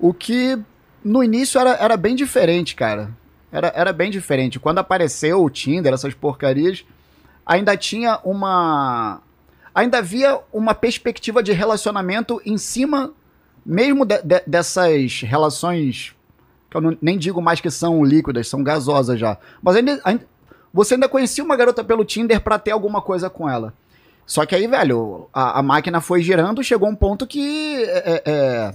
o 0.00 0.12
que 0.12 0.58
no 1.04 1.22
início 1.22 1.60
era, 1.60 1.70
era 1.74 1.96
bem 1.96 2.16
diferente, 2.16 2.74
cara. 2.74 3.10
Era, 3.52 3.72
era 3.76 3.92
bem 3.92 4.10
diferente. 4.10 4.58
Quando 4.58 4.78
apareceu 4.80 5.42
o 5.42 5.48
Tinder, 5.48 5.94
essas 5.94 6.12
porcarias, 6.14 6.84
ainda 7.46 7.76
tinha 7.76 8.18
uma. 8.24 9.20
Ainda 9.72 9.98
havia 9.98 10.40
uma 10.52 10.74
perspectiva 10.74 11.42
de 11.42 11.52
relacionamento 11.52 12.42
em 12.44 12.58
cima, 12.58 13.12
mesmo 13.64 14.04
de- 14.04 14.20
de- 14.22 14.42
dessas 14.46 15.20
relações. 15.22 16.15
Que 16.70 16.76
eu 16.76 16.80
não- 16.80 16.96
nem 17.00 17.16
digo 17.18 17.40
mais 17.40 17.60
que 17.60 17.70
são 17.70 18.04
líquidas, 18.04 18.48
são 18.48 18.62
gasosas 18.62 19.18
já. 19.18 19.36
Mas 19.62 19.76
ainda, 19.76 20.00
ainda- 20.04 20.24
você 20.72 20.94
ainda 20.94 21.08
conhecia 21.08 21.42
uma 21.44 21.56
garota 21.56 21.82
pelo 21.84 22.04
Tinder 22.04 22.40
pra 22.40 22.58
ter 22.58 22.70
alguma 22.72 23.00
coisa 23.00 23.30
com 23.30 23.48
ela. 23.48 23.72
Só 24.26 24.44
que 24.44 24.54
aí, 24.54 24.66
velho, 24.66 25.28
a, 25.32 25.60
a 25.60 25.62
máquina 25.62 26.00
foi 26.00 26.20
girando, 26.22 26.62
chegou 26.62 26.88
um 26.88 26.94
ponto 26.96 27.26
que. 27.26 27.84
é, 27.84 28.22
é, 28.26 28.74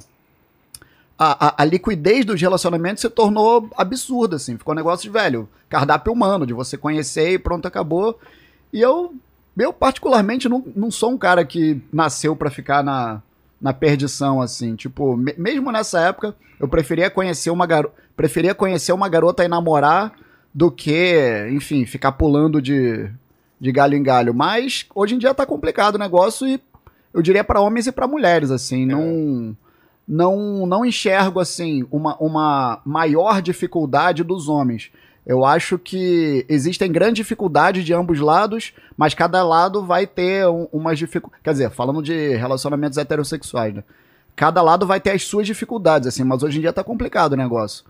a, 1.20 1.48
a- 1.48 1.54
a 1.60 1.66
liquidez 1.66 2.26
dos 2.26 2.42
relacionamentos 2.42 3.02
se 3.02 3.10
tornou 3.10 3.70
absurda, 3.78 4.38
assim. 4.38 4.58
Ficou 4.58 4.74
um 4.74 4.78
negócio 4.78 5.04
de, 5.04 5.10
velho, 5.10 5.48
cardápio 5.70 6.12
humano, 6.12 6.48
de 6.48 6.54
você 6.54 6.78
conhecer 6.78 7.34
e 7.34 7.38
pronto, 7.40 7.68
acabou. 7.68 8.18
E 8.74 8.82
eu, 8.82 9.14
eu 9.58 9.72
particularmente, 9.74 10.50
não, 10.50 10.64
não 10.76 10.90
sou 10.90 11.12
um 11.12 11.18
cara 11.18 11.46
que 11.46 11.82
nasceu 11.94 12.36
pra 12.36 12.50
ficar 12.50 12.82
na, 12.84 13.22
na 13.62 13.74
perdição, 13.74 14.42
assim. 14.42 14.76
Tipo, 14.76 15.16
me- 15.16 15.36
mesmo 15.38 15.72
nessa 15.72 16.00
época, 16.02 16.36
eu 16.60 16.68
preferia 16.68 17.10
conhecer 17.10 17.50
uma 17.52 17.66
garota, 17.66 17.94
preferia 18.16 18.56
conhecer 18.56 18.92
uma 18.94 19.08
garota 19.08 19.44
e 19.44 19.48
namorar 19.48 20.14
do 20.54 20.70
que, 20.72 21.48
enfim, 21.52 21.86
ficar 21.86 22.12
pulando 22.14 22.62
de, 22.62 23.10
de 23.60 23.72
galho 23.72 23.96
em 23.96 24.04
galho. 24.04 24.34
Mas 24.34 24.86
hoje 24.94 25.16
em 25.16 25.18
dia 25.18 25.34
tá 25.34 25.46
complicado 25.46 25.96
o 25.96 26.00
negócio 26.00 26.48
e 26.48 26.60
eu 27.14 27.22
diria 27.22 27.44
pra 27.44 27.62
homens 27.62 27.88
e 27.88 27.92
pra 27.92 28.08
mulheres, 28.08 28.52
assim, 28.52 28.86
não 28.86 29.56
não 30.08 30.66
não 30.66 30.84
enxergo 30.86 31.40
assim 31.40 31.86
uma, 31.92 32.16
uma 32.18 32.82
maior 32.86 33.42
dificuldade 33.42 34.24
dos 34.24 34.50
homens. 34.50 34.92
Eu 35.26 35.46
acho 35.46 35.78
que 35.78 36.46
existem 36.50 36.92
grandes 36.92 37.18
dificuldades 37.18 37.86
de 37.86 37.94
ambos 37.94 38.20
lados, 38.20 38.74
mas 38.98 39.14
cada 39.14 39.44
lado 39.44 39.86
vai 39.86 40.08
ter 40.08 40.48
um, 40.48 40.68
umas 40.72 40.98
dificuldades. 40.98 41.44
Quer 41.44 41.52
dizer, 41.52 41.70
falando 41.70 42.02
de 42.02 42.36
relacionamentos 42.36 42.98
heterossexuais, 42.98 43.74
né? 43.74 43.84
Cada 44.36 44.62
lado 44.62 44.88
vai 44.88 45.00
ter 45.00 45.12
as 45.12 45.24
suas 45.24 45.46
dificuldades, 45.46 46.08
assim, 46.08 46.24
mas 46.24 46.42
hoje 46.42 46.58
em 46.58 46.62
dia 46.62 46.74
tá 46.74 46.84
complicado 46.84 47.34
o 47.34 47.38
negócio. 47.38 47.86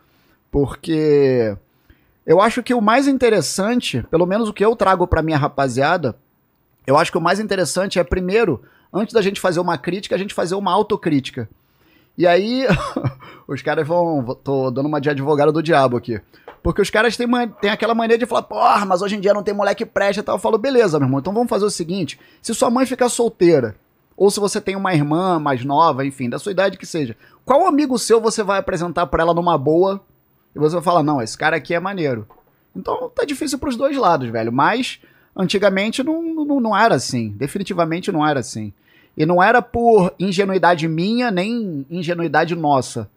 Porque 0.52 1.56
eu 2.26 2.42
acho 2.42 2.62
que 2.62 2.74
o 2.74 2.82
mais 2.82 3.08
interessante, 3.08 4.04
pelo 4.12 4.26
menos 4.26 4.50
o 4.50 4.54
que 4.54 4.66
eu 4.66 4.76
trago 4.76 5.08
pra 5.08 5.22
minha 5.22 5.38
rapaziada, 5.38 6.16
eu 6.86 6.98
acho 6.98 7.12
que 7.12 7.18
o 7.18 7.22
mais 7.22 7.40
interessante 7.40 8.00
é, 8.00 8.04
primeiro, 8.04 8.62
antes 8.94 9.14
da 9.14 9.22
gente 9.22 9.40
fazer 9.40 9.60
uma 9.60 9.78
crítica, 9.78 10.16
a 10.16 10.18
gente 10.18 10.34
fazer 10.34 10.56
uma 10.56 10.72
autocrítica. 10.72 11.48
E 12.18 12.28
aí, 12.28 12.66
os 13.48 13.62
caras 13.62 13.88
vão. 13.88 14.36
Tô 14.44 14.70
dando 14.70 14.88
uma 14.88 15.00
de 15.00 15.10
advogado 15.10 15.52
do 15.52 15.64
diabo 15.64 15.96
aqui. 15.96 16.20
Porque 16.64 16.82
os 16.82 16.90
caras 16.90 17.18
têm, 17.18 17.26
uma- 17.26 17.48
têm 17.48 17.70
aquela 17.72 17.96
mania 17.96 18.18
de 18.18 18.26
falar, 18.26 18.44
porra, 18.44 18.86
mas 18.86 19.02
hoje 19.02 19.16
em 19.16 19.20
dia 19.20 19.34
não 19.34 19.42
tem 19.44 19.54
moleque 19.54 19.86
presta 19.86 20.22
e 20.22 20.24
tal. 20.24 20.36
Eu 20.36 20.40
falo, 20.40 20.58
beleza, 20.58 21.00
meu 21.00 21.08
irmão, 21.08 21.20
então 21.20 21.34
vamos 21.34 21.50
fazer 21.50 21.66
o 21.66 21.70
seguinte: 21.72 22.20
se 22.42 22.54
sua 22.54 22.70
mãe 22.70 22.86
ficar 22.86 23.10
solteira, 23.10 23.76
ou 24.16 24.30
se 24.30 24.40
você 24.40 24.62
tem 24.62 24.76
uma 24.76 24.94
irmã 24.94 25.40
mais 25.40 25.66
nova, 25.66 26.06
enfim, 26.06 26.30
da 26.30 26.38
sua 26.38 26.52
idade 26.52 26.78
que 26.78 26.86
seja, 26.86 27.16
qual 27.44 27.66
amigo 27.66 27.98
seu 27.98 28.22
você 28.22 28.44
vai 28.44 28.60
apresentar 28.60 29.08
pra 29.08 29.24
ela 29.24 29.34
numa 29.34 29.58
boa 29.58 30.02
e 30.56 30.60
você 30.60 30.76
vai 30.76 30.84
falar, 30.84 31.02
não, 31.02 31.22
esse 31.22 31.38
cara 31.38 31.56
aqui 31.56 31.74
é 31.74 31.80
maneiro? 31.80 32.28
Então 32.76 33.10
tá 33.14 33.26
difícil 33.26 33.58
pros 33.58 33.76
dois 33.76 33.98
lados, 33.98 34.30
velho. 34.30 34.52
Mas 34.52 35.00
antigamente 35.36 36.04
não, 36.04 36.22
não, 36.22 36.60
não 36.60 36.78
era 36.78 36.96
assim. 36.96 37.30
Definitivamente 37.30 38.12
não 38.12 38.26
era 38.26 38.40
assim. 38.42 38.72
E 39.18 39.26
não 39.26 39.42
era 39.42 39.62
por 39.62 40.14
ingenuidade 40.20 40.88
minha, 40.88 41.32
nem 41.32 41.86
ingenuidade 41.90 42.56
nossa. 42.56 43.10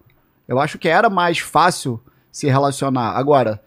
Eu 0.48 0.58
acho 0.58 0.78
que 0.78 0.88
era 0.88 1.08
mais 1.10 1.38
fácil 1.38 2.00
se 2.34 2.48
relacionar. 2.48 3.12
Agora, 3.16 3.60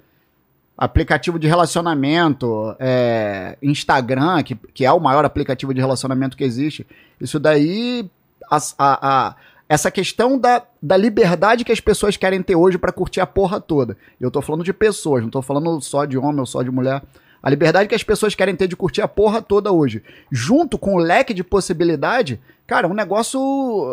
aplicativo 0.77 1.39
de 1.39 1.47
relacionamento, 1.47 2.75
é, 2.79 3.57
Instagram, 3.61 4.43
que, 4.43 4.55
que 4.55 4.85
é 4.85 4.91
o 4.91 4.99
maior 4.99 5.23
aplicativo 5.23 5.73
de 5.73 5.79
relacionamento 5.79 6.35
que 6.35 6.43
existe, 6.43 6.85
isso 7.19 7.39
daí. 7.39 8.09
as- 8.49 8.73
a- 8.77 8.99
a- 9.29 9.35
essa 9.67 9.91
questão 9.91 10.37
da, 10.39 10.63
da 10.81 10.95
liberdade 10.95 11.65
que 11.65 11.71
as 11.73 11.81
pessoas 11.81 12.15
querem 12.15 12.41
ter 12.41 12.55
hoje 12.55 12.77
pra 12.77 12.93
curtir 12.93 13.19
a 13.19 13.25
porra 13.27 13.59
toda. 13.59 13.97
Eu 14.21 14.31
tô 14.31 14.41
falando 14.41 14.63
de 14.63 14.71
pessoas, 14.71 15.21
não 15.23 15.29
tô 15.29 15.41
falando 15.41 15.81
só 15.81 16.05
de 16.05 16.17
homem 16.17 16.39
ou 16.39 16.45
só 16.45 16.63
de 16.63 16.71
mulher. 16.71 17.01
A 17.43 17.49
liberdade 17.49 17.89
que 17.89 17.95
as 17.95 18.03
pessoas 18.03 18.33
querem 18.35 18.55
ter 18.55 18.67
de 18.69 18.75
curtir 18.77 19.01
a 19.01 19.07
porra 19.07 19.41
toda 19.41 19.69
hoje, 19.73 20.01
junto 20.31 20.77
com 20.77 20.95
o 20.95 20.97
leque 20.99 21.33
de 21.33 21.43
possibilidade, 21.43 22.39
cara, 22.65 22.87
é 22.87 22.89
um 22.89 22.93
negócio. 22.93 23.39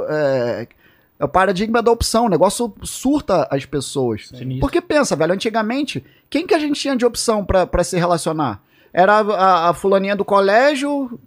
É, 0.08 0.68
é 1.18 1.24
o 1.24 1.28
paradigma 1.28 1.80
da 1.82 1.90
opção, 1.92 2.26
o 2.26 2.28
negócio 2.28 2.72
surta 2.82 3.46
as 3.50 3.64
pessoas. 3.64 4.28
Sinistro. 4.28 4.60
Porque 4.60 4.80
pensa, 4.80 5.14
velho, 5.14 5.32
antigamente, 5.32 6.04
quem 6.28 6.46
que 6.46 6.54
a 6.54 6.58
gente 6.58 6.80
tinha 6.80 6.96
de 6.96 7.04
opção 7.06 7.44
pra 7.44 7.66
pra 7.66 7.84
se 7.84 7.96
relacionar? 7.96 8.60
Era 8.92 9.18
a, 9.20 9.70
a- 9.70 9.74
fulaninha 9.74 10.14
do 10.16 10.24
colégio, 10.24 11.18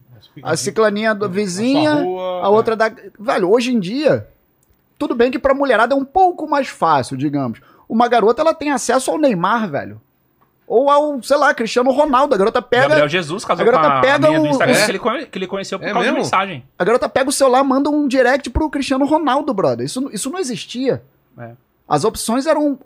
a 0.44 0.56
ciclaninha 0.56 1.14
da 1.16 1.28
vizinha, 1.28 1.94
rua, 1.96 2.42
a 2.44 2.50
outra 2.50 2.76
da. 2.76 2.92
Velho, 3.20 3.50
hoje 3.50 3.74
em 3.74 3.80
dia, 3.80 4.28
tudo 4.98 5.14
bem 5.16 5.32
que 5.32 5.40
pra 5.40 5.54
mulherada 5.54 5.94
é 5.94 5.98
um 5.98 6.06
pouco 6.06 6.48
mais 6.50 6.68
fácil, 6.68 7.16
digamos. 7.18 7.60
Uma 7.90 8.08
garota, 8.08 8.42
ela 8.42 8.54
tem 8.54 8.72
acesso 8.72 9.12
ao 9.12 9.18
Neymar, 9.18 9.70
velho. 9.70 10.02
Ou 10.68 10.90
ao, 10.92 11.24
sei 11.24 11.38
lá, 11.38 11.54
Cristiano 11.54 11.92
Ronaldo. 11.92 12.36
A 12.36 12.38
garota 12.38 12.62
pega. 12.62 12.90
Gabriel 12.90 13.08
Jesus 13.08 13.46
casou 13.46 13.62
a 13.64 13.66
garota 13.66 13.90
com 13.90 13.98
a 13.98 14.02
pega 14.02 14.20
menina 14.28 14.40
do 14.42 14.46
o- 14.48 14.52
Instagram 14.52 14.76
É? 14.78 14.84
que, 14.86 14.92
ele, 14.92 15.00
conhe- 15.00 15.26
que 15.26 15.38
ele 15.40 15.48
conheceu 15.48 15.80
por 15.80 15.86
É 15.88 15.94
causa 15.94 16.00
mesmo? 16.06 16.18
de 16.18 16.24
mensagem. 16.24 16.66
A 16.78 16.84
garota 16.84 17.08
pega 17.08 17.30
o 17.30 17.32
celular, 17.32 17.64
manda 17.64 17.90
um 17.90 18.06
direct 18.06 18.50
pro 18.50 18.70
Cristiano 18.70 19.06
Ronaldo, 19.06 19.54
brother. 19.54 19.86
Isso, 19.86 20.10
isso 20.12 20.30
não 20.30 20.38
existia. 20.38 21.02
É. 21.40 21.52
As 21.88 22.04
opções 22.04 22.46
eram. 22.46 22.78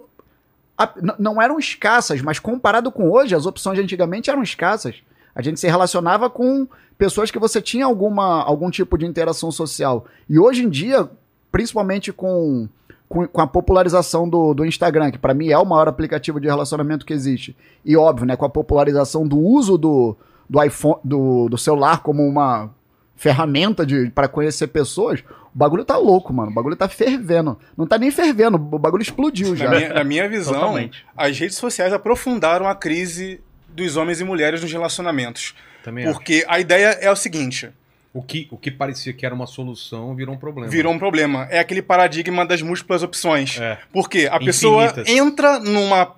não 1.20 1.42
eram 1.42 1.60
escassas, 1.60 2.22
mas 2.22 2.40
comparado 2.40 2.92
com 2.92 3.10
hoje, 3.10 3.36
as 3.36 3.46
opções 3.46 3.78
de 3.78 3.84
antigamente 3.84 4.30
eram 4.30 4.42
escassas. 4.44 4.96
A 5.36 5.42
gente 5.42 5.60
se 5.60 5.68
relacionava 5.68 6.30
com 6.30 6.68
pessoas 6.98 7.32
que 7.32 7.40
você 7.40 7.62
tinha 7.62 7.86
alguma, 7.86 8.44
algum 8.44 8.70
tipo 8.70 8.98
de 8.98 9.06
interação 9.06 9.52
social. 9.52 10.06
E 10.30 10.38
hoje 10.40 10.64
em 10.64 10.70
dia, 10.70 11.10
principalmente 11.52 12.12
com, 12.12 12.68
com, 13.12 13.28
com 13.28 13.42
a 13.42 13.48
popularização 13.48 14.28
do, 14.28 14.54
do 14.54 14.66
Instagram, 14.66 15.12
que 15.12 15.18
para 15.18 15.34
mim 15.34 15.50
é 15.50 15.58
o 15.58 15.66
maior 15.66 15.90
aplicativo 15.90 16.40
de 16.40 16.48
relacionamento 16.48 17.06
que 17.06 17.14
existe, 17.14 17.56
e 17.84 17.98
óbvio, 17.98 18.26
né, 18.26 18.38
com 18.38 18.46
a 18.46 18.50
popularização 18.50 19.28
do 19.28 19.38
uso 19.38 19.78
do, 19.78 20.16
do 20.50 20.64
iPhone, 20.64 20.96
do, 21.04 21.50
do 21.50 21.58
celular 21.58 22.02
como 22.02 22.26
uma 22.26 22.70
ferramenta 23.18 23.86
de 23.86 24.10
para 24.12 24.30
conhecer 24.30 24.68
pessoas, 24.68 25.20
o 25.54 25.58
bagulho 25.58 25.84
tá 25.84 25.98
louco, 25.98 26.34
mano. 26.34 26.50
O 26.50 26.54
bagulho 26.54 26.76
tá 26.76 26.88
fervendo. 26.88 27.60
Não 27.78 27.86
tá 27.86 27.98
nem 27.98 28.10
fervendo, 28.10 28.56
o 28.56 28.80
bagulho 28.80 29.04
explodiu 29.04 29.56
já. 29.56 29.70
Na 29.70 29.78
minha, 29.78 29.94
na 29.94 30.04
minha 30.04 30.30
visão, 30.30 30.54
Totalmente. 30.54 31.06
as 31.16 31.38
redes 31.38 31.58
sociais 31.58 31.92
aprofundaram 31.92 32.68
a 32.68 32.74
crise 32.74 33.42
dos 33.68 33.98
homens 33.98 34.22
e 34.22 34.24
mulheres 34.24 34.62
nos 34.62 34.72
relacionamentos. 34.72 35.54
Também 35.84 36.06
acho. 36.06 36.14
Porque 36.14 36.46
a 36.48 36.60
ideia 36.60 36.98
é 37.02 37.12
o 37.12 37.16
seguinte: 37.16 37.70
O 38.14 38.22
que, 38.22 38.48
o 38.52 38.58
que 38.58 38.70
parecia 38.70 39.14
que 39.14 39.26
era 39.26 39.34
uma 39.34 39.48
solução 39.48 40.14
virou 40.14 40.36
um 40.36 40.38
problema. 40.38 40.70
virou 40.70 40.94
um 40.94 41.00
problema. 41.00 41.48
É 41.50 41.60
aquele 41.60 41.82
paradigma 41.82 42.46
das 42.46 42.62
múltiplas 42.62 43.04
opções. 43.04 43.58
É. 43.60 43.78
Porque 43.92 44.28
a 44.30 44.38
pessoa 44.38 44.86
Infinitas. 44.86 45.08
entra 45.08 45.60
numa, 45.60 46.14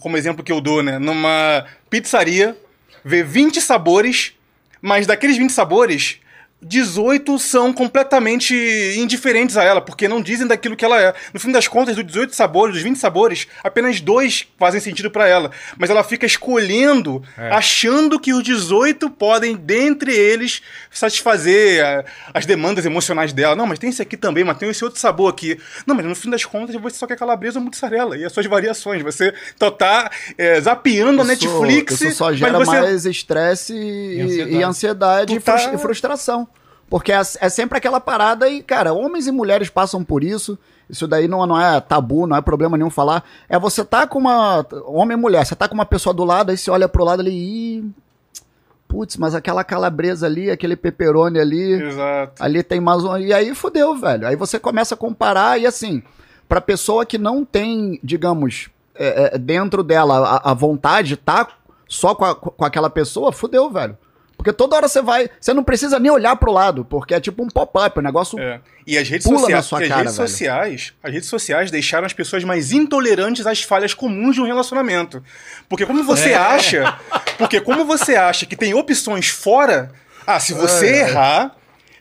como 0.00 0.16
exemplo 0.16 0.42
que 0.42 0.50
eu 0.50 0.60
dou, 0.60 0.82
né, 0.82 0.98
numa 0.98 1.64
pizzaria, 1.88 2.56
vê 3.04 3.22
20 3.22 3.60
sabores, 3.60 4.32
mas 4.82 5.06
daqueles 5.06 5.36
20 5.36 5.50
sabores, 5.50 6.18
18 6.60 7.38
são 7.38 7.72
completamente 7.72 8.54
indiferentes 8.96 9.56
a 9.56 9.62
ela, 9.62 9.80
porque 9.80 10.08
não 10.08 10.20
dizem 10.20 10.46
daquilo 10.46 10.74
que 10.76 10.84
ela 10.84 11.00
é. 11.00 11.14
No 11.32 11.38
fim 11.38 11.52
das 11.52 11.68
contas, 11.68 11.94
dos 11.94 12.04
18 12.04 12.34
sabores, 12.34 12.74
dos 12.74 12.82
20 12.82 12.96
sabores, 12.96 13.46
apenas 13.62 14.00
dois 14.00 14.46
fazem 14.58 14.80
sentido 14.80 15.08
pra 15.10 15.28
ela. 15.28 15.50
Mas 15.78 15.88
ela 15.88 16.02
fica 16.02 16.26
escolhendo, 16.26 17.22
É. 17.36 17.50
achando 17.50 18.18
que 18.18 18.32
os 18.34 18.42
18 18.42 19.08
podem, 19.08 19.54
dentre 19.56 20.12
eles, 20.12 20.60
satisfazer 20.90 21.84
a- 21.84 22.04
as 22.34 22.44
demandas 22.44 22.84
emocionais 22.84 23.32
dela. 23.32 23.54
Não, 23.54 23.66
mas 23.66 23.78
tem 23.78 23.90
esse 23.90 24.02
aqui 24.02 24.16
também, 24.16 24.42
mas 24.42 24.58
tem 24.58 24.68
esse 24.68 24.84
outro 24.84 24.98
sabor 24.98 25.30
aqui. 25.30 25.58
Não, 25.86 25.94
mas 25.94 26.04
no 26.04 26.14
fim 26.16 26.28
das 26.30 26.44
contas, 26.44 26.74
você 26.74 26.96
só 26.96 27.06
quer 27.06 27.16
calabresa 27.16 27.58
ou 27.60 27.64
mussarela. 27.64 28.16
E 28.16 28.24
as 28.24 28.32
suas 28.32 28.46
variações. 28.46 29.02
Você 29.02 29.32
só 29.58 29.70
tá 29.70 30.10
é, 30.36 30.60
zapeando 30.60 31.22
a 31.22 31.24
Netflix. 31.24 32.00
Isso 32.00 32.16
só 32.16 32.32
gera 32.32 32.58
você- 32.58 32.70
mais 32.80 33.06
estresse 33.06 33.72
e, 33.74 34.20
ansiedade. 34.20 34.56
e 34.56 34.62
ansiedade 34.62 35.34
e 35.34 35.40
tá- 35.40 35.56
frus- 35.58 35.74
e 35.74 35.78
frustração. 35.78 36.47
Porque 36.90 37.12
é, 37.12 37.20
é 37.40 37.48
sempre 37.48 37.76
aquela 37.78 38.00
parada 38.00 38.48
e, 38.48 38.62
cara, 38.62 38.92
homens 38.92 39.26
e 39.26 39.32
mulheres 39.32 39.68
passam 39.68 40.02
por 40.02 40.24
isso. 40.24 40.58
Isso 40.88 41.06
daí 41.06 41.28
não, 41.28 41.44
não 41.46 41.60
é 41.60 41.78
tabu, 41.80 42.26
não 42.26 42.34
é 42.36 42.40
problema 42.40 42.78
nenhum 42.78 42.88
falar. 42.88 43.22
É 43.48 43.58
você 43.58 43.84
tá 43.84 44.06
com 44.06 44.18
uma. 44.18 44.64
Homem 44.86 45.16
e 45.16 45.20
mulher, 45.20 45.44
você 45.44 45.54
tá 45.54 45.68
com 45.68 45.74
uma 45.74 45.84
pessoa 45.84 46.14
do 46.14 46.24
lado, 46.24 46.50
aí 46.50 46.56
você 46.56 46.70
olha 46.70 46.88
pro 46.88 47.04
lado 47.04 47.20
ali 47.20 47.30
e. 47.32 47.90
Putz, 48.88 49.18
mas 49.18 49.34
aquela 49.34 49.62
calabresa 49.62 50.24
ali, 50.24 50.50
aquele 50.50 50.74
pepperoni 50.74 51.38
ali. 51.38 51.72
Exato. 51.74 52.42
Ali 52.42 52.62
tem 52.62 52.80
mais 52.80 53.04
um. 53.04 53.18
E 53.18 53.34
aí 53.34 53.54
fudeu, 53.54 53.94
velho. 53.94 54.26
Aí 54.26 54.34
você 54.34 54.58
começa 54.58 54.94
a 54.94 54.98
comparar 54.98 55.60
e 55.60 55.66
assim, 55.66 56.02
pra 56.48 56.58
pessoa 56.58 57.04
que 57.04 57.18
não 57.18 57.44
tem, 57.44 58.00
digamos, 58.02 58.70
é, 58.94 59.34
é, 59.34 59.38
dentro 59.38 59.82
dela 59.82 60.40
a, 60.42 60.52
a 60.52 60.54
vontade 60.54 61.08
de 61.08 61.16
tá 61.18 61.48
só 61.86 62.14
com, 62.14 62.24
a- 62.24 62.34
com 62.34 62.64
aquela 62.64 62.88
pessoa, 62.88 63.30
fudeu, 63.30 63.68
velho. 63.68 63.94
Porque 64.38 64.52
toda 64.52 64.76
hora 64.76 64.86
você 64.86 65.02
vai. 65.02 65.28
Você 65.40 65.52
não 65.52 65.64
precisa 65.64 65.98
nem 65.98 66.10
olhar 66.12 66.36
pro 66.36 66.52
lado, 66.52 66.84
porque 66.84 67.12
é 67.12 67.18
tipo 67.20 67.42
um 67.42 67.48
pop-up, 67.48 67.98
o 67.98 68.02
negócio. 68.02 68.38
É. 68.38 68.60
E 68.86 68.96
as 68.96 69.08
redes, 69.08 69.26
Pula 69.26 69.40
sociais, 69.40 69.56
na 69.56 69.62
sua 69.68 69.80
e 69.80 69.82
as 69.82 69.88
cara, 69.88 70.00
redes 70.02 70.16
velho. 70.16 70.28
sociais, 70.28 70.92
as 71.02 71.12
redes 71.12 71.28
sociais 71.28 71.70
deixaram 71.72 72.06
as 72.06 72.12
pessoas 72.12 72.44
mais 72.44 72.70
intolerantes 72.72 73.46
às 73.46 73.62
falhas 73.64 73.92
comuns 73.92 74.36
de 74.36 74.40
um 74.40 74.46
relacionamento. 74.46 75.22
Porque 75.68 75.84
como 75.84 76.04
você 76.04 76.30
É. 76.30 76.36
acha, 76.36 76.98
porque 77.36 77.60
como 77.60 77.84
você 77.84 78.14
acha 78.14 78.46
que 78.46 78.54
tem 78.56 78.72
opções 78.74 79.26
fora, 79.26 79.90
ah, 80.24 80.38
se 80.38 80.54
você 80.54 80.86
É. 80.86 80.98
errar, 81.00 81.56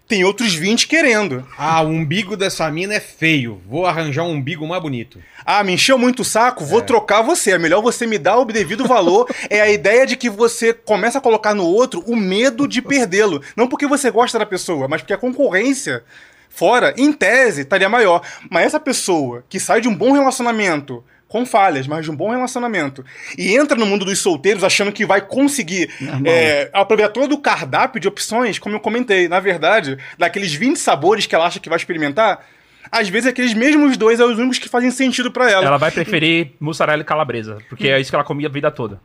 tem 0.07 0.23
outros 0.23 0.55
20 0.55 0.87
querendo. 0.87 1.45
Ah, 1.57 1.81
o 1.81 1.89
umbigo 1.89 2.37
dessa 2.37 2.69
mina 2.71 2.93
é 2.93 2.99
feio. 2.99 3.61
Vou 3.67 3.85
arranjar 3.85 4.23
um 4.23 4.31
umbigo 4.31 4.65
mais 4.65 4.81
bonito. 4.81 5.19
Ah, 5.45 5.63
me 5.63 5.73
encheu 5.73 5.97
muito 5.97 6.21
o 6.21 6.25
saco, 6.25 6.63
vou 6.63 6.81
trocar 6.81 7.21
você. 7.21 7.51
É 7.51 7.57
melhor 7.57 7.81
você 7.81 8.07
me 8.07 8.17
dar 8.17 8.37
o 8.37 8.45
devido 8.45 8.85
valor. 8.85 9.29
é 9.49 9.59
a 9.59 9.69
ideia 9.69 10.05
de 10.05 10.15
que 10.15 10.29
você 10.29 10.73
começa 10.73 11.17
a 11.17 11.21
colocar 11.21 11.53
no 11.53 11.65
outro 11.65 12.01
o 12.07 12.15
medo 12.15 12.67
de 12.67 12.81
perdê-lo. 12.81 13.41
Não 13.55 13.67
porque 13.67 13.85
você 13.85 14.09
gosta 14.09 14.39
da 14.39 14.45
pessoa, 14.45 14.87
mas 14.87 15.01
porque 15.01 15.13
a 15.13 15.17
concorrência 15.17 16.03
fora, 16.49 16.93
em 16.97 17.11
tese, 17.11 17.61
estaria 17.61 17.89
maior. 17.89 18.21
Mas 18.49 18.67
essa 18.67 18.79
pessoa 18.79 19.43
que 19.49 19.59
sai 19.59 19.81
de 19.81 19.89
um 19.89 19.95
bom 19.95 20.13
relacionamento, 20.13 21.03
com 21.27 21.45
falhas, 21.45 21.87
mas 21.87 22.05
de 22.05 22.11
um 22.11 22.15
bom 22.15 22.29
relacionamento, 22.29 23.03
e 23.37 23.55
entra 23.55 23.77
no 23.77 23.85
mundo 23.85 24.05
dos 24.05 24.19
solteiros 24.19 24.63
achando 24.63 24.91
que 24.91 25.05
vai 25.05 25.21
conseguir 25.21 25.89
é, 26.25 26.69
aproveitar 26.73 27.11
todo 27.11 27.33
o 27.33 27.39
cardápio 27.39 27.99
de 27.99 28.07
opções, 28.07 28.57
como 28.59 28.75
eu 28.75 28.79
comentei, 28.79 29.27
na 29.27 29.39
verdade, 29.39 29.97
daqueles 30.17 30.53
20 30.53 30.77
sabores 30.77 31.25
que 31.25 31.35
ela 31.35 31.45
acha 31.45 31.59
que 31.59 31.69
vai 31.69 31.77
experimentar, 31.77 32.45
às 32.91 33.10
vezes 33.10 33.28
aqueles 33.28 33.54
mesmos 33.54 33.97
dois 33.97 34.17
são 34.17 34.32
os 34.32 34.38
únicos 34.38 34.60
que 34.60 34.69
fazem 34.69 34.91
sentido 34.91 35.32
pra 35.32 35.50
ela. 35.50 35.65
Ela 35.65 35.78
vai 35.78 35.91
preferir 35.91 36.52
mussarela 36.60 37.02
e 37.02 37.06
calabresa, 37.06 37.58
porque 37.69 37.88
é 37.88 38.00
isso 38.00 38.10
que 38.10 38.15
ela 38.15 38.23
comia 38.23 38.47
a 38.47 38.52
vida 38.52 38.71
toda. 38.71 39.00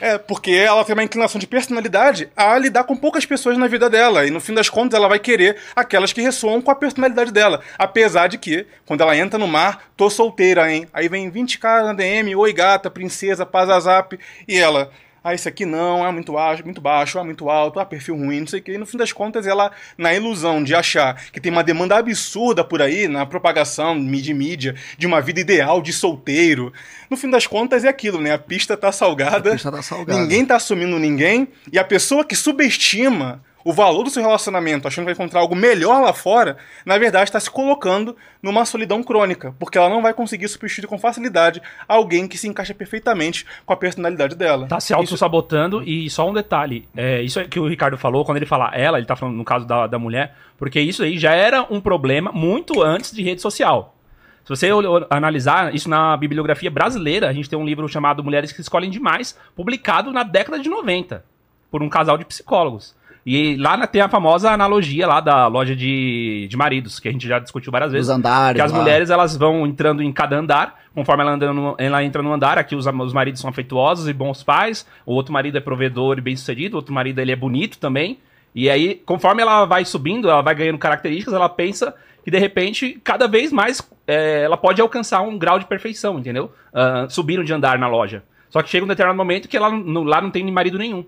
É, 0.00 0.18
porque 0.18 0.52
ela 0.52 0.84
tem 0.84 0.94
uma 0.94 1.02
inclinação 1.02 1.38
de 1.38 1.46
personalidade 1.46 2.28
a 2.36 2.56
lidar 2.58 2.84
com 2.84 2.96
poucas 2.96 3.26
pessoas 3.26 3.58
na 3.58 3.66
vida 3.66 3.90
dela. 3.90 4.26
E 4.26 4.30
no 4.30 4.40
fim 4.40 4.54
das 4.54 4.68
contas, 4.68 4.98
ela 4.98 5.08
vai 5.08 5.18
querer 5.18 5.56
aquelas 5.74 6.12
que 6.12 6.20
ressoam 6.20 6.60
com 6.62 6.70
a 6.70 6.74
personalidade 6.74 7.32
dela. 7.32 7.60
Apesar 7.78 8.28
de 8.28 8.38
que, 8.38 8.66
quando 8.86 9.00
ela 9.00 9.16
entra 9.16 9.38
no 9.38 9.48
mar, 9.48 9.90
tô 9.96 10.08
solteira, 10.08 10.70
hein? 10.70 10.86
Aí 10.92 11.08
vem 11.08 11.30
20 11.30 11.58
caras 11.58 11.86
na 11.86 11.92
DM, 11.92 12.34
oi 12.36 12.52
gata, 12.52 12.90
princesa, 12.90 13.44
pazazap. 13.44 14.18
E 14.46 14.56
ela, 14.56 14.90
ah, 15.22 15.34
esse 15.34 15.48
aqui 15.48 15.66
não, 15.66 16.06
é 16.06 16.10
muito 16.10 16.32
baixo, 16.32 16.64
muito 16.64 16.80
baixo, 16.80 17.18
é 17.18 17.22
muito 17.22 17.50
alto, 17.50 17.78
ah, 17.78 17.84
perfil 17.84 18.16
ruim, 18.16 18.40
não 18.40 18.46
sei 18.46 18.60
o 18.60 18.62
quê. 18.62 18.72
E 18.72 18.78
no 18.78 18.86
fim 18.86 18.96
das 18.96 19.12
contas, 19.12 19.46
ela, 19.46 19.70
na 19.98 20.14
ilusão 20.14 20.62
de 20.62 20.74
achar 20.74 21.14
que 21.30 21.40
tem 21.40 21.52
uma 21.52 21.62
demanda 21.62 21.96
absurda 21.96 22.64
por 22.64 22.80
aí, 22.80 23.06
na 23.06 23.26
propagação 23.26 23.98
de 24.04 24.34
mídia, 24.34 24.74
de 24.96 25.06
uma 25.06 25.20
vida 25.20 25.40
ideal 25.40 25.82
de 25.82 25.92
solteiro. 25.92 26.72
No 27.10 27.16
fim 27.16 27.28
das 27.28 27.46
contas, 27.46 27.84
é 27.84 27.88
aquilo, 27.88 28.20
né? 28.20 28.32
A 28.32 28.38
pista 28.38 28.76
tá 28.76 28.90
salgada. 28.92 29.50
A 29.50 29.52
pista 29.52 29.70
tá 29.70 29.82
salgada. 29.82 30.20
Ninguém 30.20 30.46
tá 30.46 30.56
assumindo 30.56 30.98
ninguém. 30.98 31.48
E 31.72 31.78
a 31.78 31.84
pessoa 31.84 32.24
que 32.24 32.34
subestima 32.34 33.42
o 33.64 33.72
valor 33.72 34.04
do 34.04 34.10
seu 34.10 34.22
relacionamento, 34.22 34.88
achando 34.88 35.04
que 35.04 35.12
vai 35.12 35.14
encontrar 35.14 35.40
algo 35.40 35.54
melhor 35.54 36.02
lá 36.02 36.12
fora, 36.12 36.56
na 36.84 36.96
verdade 36.98 37.24
está 37.24 37.40
se 37.40 37.50
colocando 37.50 38.16
numa 38.42 38.64
solidão 38.64 39.02
crônica, 39.02 39.54
porque 39.58 39.76
ela 39.76 39.88
não 39.88 40.02
vai 40.02 40.14
conseguir 40.14 40.48
substituir 40.48 40.88
com 40.88 40.98
facilidade 40.98 41.60
alguém 41.86 42.26
que 42.26 42.38
se 42.38 42.48
encaixa 42.48 42.74
perfeitamente 42.74 43.44
com 43.66 43.72
a 43.72 43.76
personalidade 43.76 44.34
dela. 44.34 44.66
Tá 44.66 44.80
se 44.80 44.94
auto-sabotando 44.94 45.82
e 45.82 46.08
só 46.08 46.28
um 46.28 46.32
detalhe. 46.32 46.88
É, 46.96 47.22
isso 47.22 47.40
é 47.40 47.44
que 47.44 47.60
o 47.60 47.68
Ricardo 47.68 47.98
falou, 47.98 48.24
quando 48.24 48.38
ele 48.38 48.46
fala 48.46 48.70
ela, 48.74 48.98
ele 48.98 49.06
tá 49.06 49.16
falando 49.16 49.36
no 49.36 49.44
caso 49.44 49.66
da, 49.66 49.86
da 49.86 49.98
mulher, 49.98 50.34
porque 50.56 50.80
isso 50.80 51.02
aí 51.02 51.18
já 51.18 51.32
era 51.32 51.66
um 51.70 51.80
problema 51.80 52.32
muito 52.32 52.82
antes 52.82 53.12
de 53.12 53.22
rede 53.22 53.42
social. 53.42 53.96
Se 54.44 54.48
você 54.48 54.68
analisar 55.10 55.74
isso 55.74 55.88
na 55.88 56.16
bibliografia 56.16 56.70
brasileira, 56.70 57.28
a 57.28 57.32
gente 57.32 57.48
tem 57.48 57.58
um 57.58 57.64
livro 57.64 57.86
chamado 57.88 58.24
Mulheres 58.24 58.50
que 58.50 58.60
Escolhem 58.60 58.90
Demais, 58.90 59.38
publicado 59.54 60.10
na 60.12 60.22
década 60.22 60.58
de 60.58 60.68
90, 60.68 61.24
por 61.70 61.82
um 61.82 61.88
casal 61.88 62.16
de 62.16 62.24
psicólogos. 62.24 62.96
E 63.24 63.56
lá 63.56 63.76
na- 63.76 63.86
tem 63.86 64.00
a 64.00 64.08
famosa 64.08 64.50
analogia 64.50 65.06
lá 65.06 65.20
da 65.20 65.46
loja 65.46 65.76
de, 65.76 66.46
de 66.48 66.56
maridos, 66.56 66.98
que 66.98 67.08
a 67.08 67.12
gente 67.12 67.28
já 67.28 67.38
discutiu 67.38 67.70
várias 67.70 67.92
vezes. 67.92 68.08
Os 68.08 68.14
andares. 68.14 68.56
Que 68.56 68.62
as 68.64 68.72
lá. 68.72 68.78
mulheres 68.78 69.10
elas 69.10 69.36
vão 69.36 69.66
entrando 69.66 70.02
em 70.02 70.10
cada 70.12 70.36
andar, 70.38 70.78
conforme 70.94 71.22
ela, 71.22 71.36
no- 71.36 71.74
ela 71.78 72.02
entra 72.02 72.22
no 72.22 72.32
andar, 72.32 72.56
aqui 72.58 72.74
os, 72.74 72.86
os 72.86 73.12
maridos 73.12 73.40
são 73.40 73.50
afetuosos 73.50 74.08
e 74.08 74.12
bons 74.12 74.42
pais, 74.42 74.86
o 75.04 75.12
outro 75.14 75.32
marido 75.32 75.58
é 75.58 75.60
provedor 75.60 76.16
e 76.18 76.20
bem-sucedido, 76.22 76.76
o 76.76 76.78
outro 76.78 76.94
marido 76.94 77.18
ele 77.20 77.32
é 77.32 77.36
bonito 77.36 77.78
também. 77.78 78.18
E 78.54 78.68
aí, 78.70 79.00
conforme 79.06 79.42
ela 79.42 79.64
vai 79.64 79.84
subindo, 79.84 80.28
ela 80.28 80.40
vai 80.42 80.54
ganhando 80.54 80.78
características, 80.78 81.34
ela 81.34 81.48
pensa 81.48 81.94
que 82.24 82.30
de 82.30 82.38
repente, 82.38 83.00
cada 83.04 83.28
vez 83.28 83.52
mais, 83.52 83.80
é, 84.06 84.42
ela 84.42 84.56
pode 84.56 84.80
alcançar 84.80 85.20
um 85.20 85.38
grau 85.38 85.58
de 85.58 85.66
perfeição, 85.66 86.18
entendeu? 86.18 86.50
Ah, 86.74 87.06
subiram 87.08 87.44
de 87.44 87.52
andar 87.52 87.78
na 87.78 87.86
loja. 87.86 88.22
Só 88.50 88.60
que 88.62 88.68
chega 88.68 88.84
um 88.84 88.88
determinado 88.88 89.16
momento 89.16 89.48
que 89.48 89.56
ela 89.56 89.70
não- 89.70 90.02
lá 90.02 90.20
não 90.20 90.30
tem 90.30 90.44
marido 90.50 90.76
nenhum. 90.78 91.04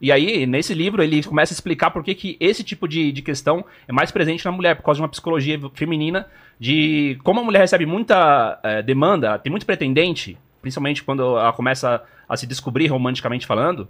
E 0.00 0.10
aí, 0.10 0.46
nesse 0.46 0.72
livro, 0.72 1.02
ele 1.02 1.22
começa 1.22 1.52
a 1.52 1.54
explicar 1.54 1.90
por 1.90 2.02
que, 2.02 2.14
que 2.14 2.36
esse 2.40 2.64
tipo 2.64 2.88
de, 2.88 3.12
de 3.12 3.20
questão 3.20 3.64
é 3.86 3.92
mais 3.92 4.10
presente 4.10 4.44
na 4.44 4.50
mulher, 4.52 4.74
por 4.76 4.82
causa 4.82 4.96
de 4.96 5.02
uma 5.02 5.08
psicologia 5.08 5.60
feminina, 5.74 6.26
de 6.58 7.18
como 7.22 7.40
a 7.40 7.44
mulher 7.44 7.60
recebe 7.60 7.84
muita 7.84 8.58
eh, 8.62 8.82
demanda, 8.82 9.38
tem 9.38 9.50
muito 9.50 9.66
pretendente, 9.66 10.38
principalmente 10.62 11.02
quando 11.04 11.22
ela 11.22 11.52
começa 11.52 12.02
a 12.26 12.36
se 12.36 12.46
descobrir 12.46 12.86
romanticamente 12.86 13.46
falando, 13.46 13.86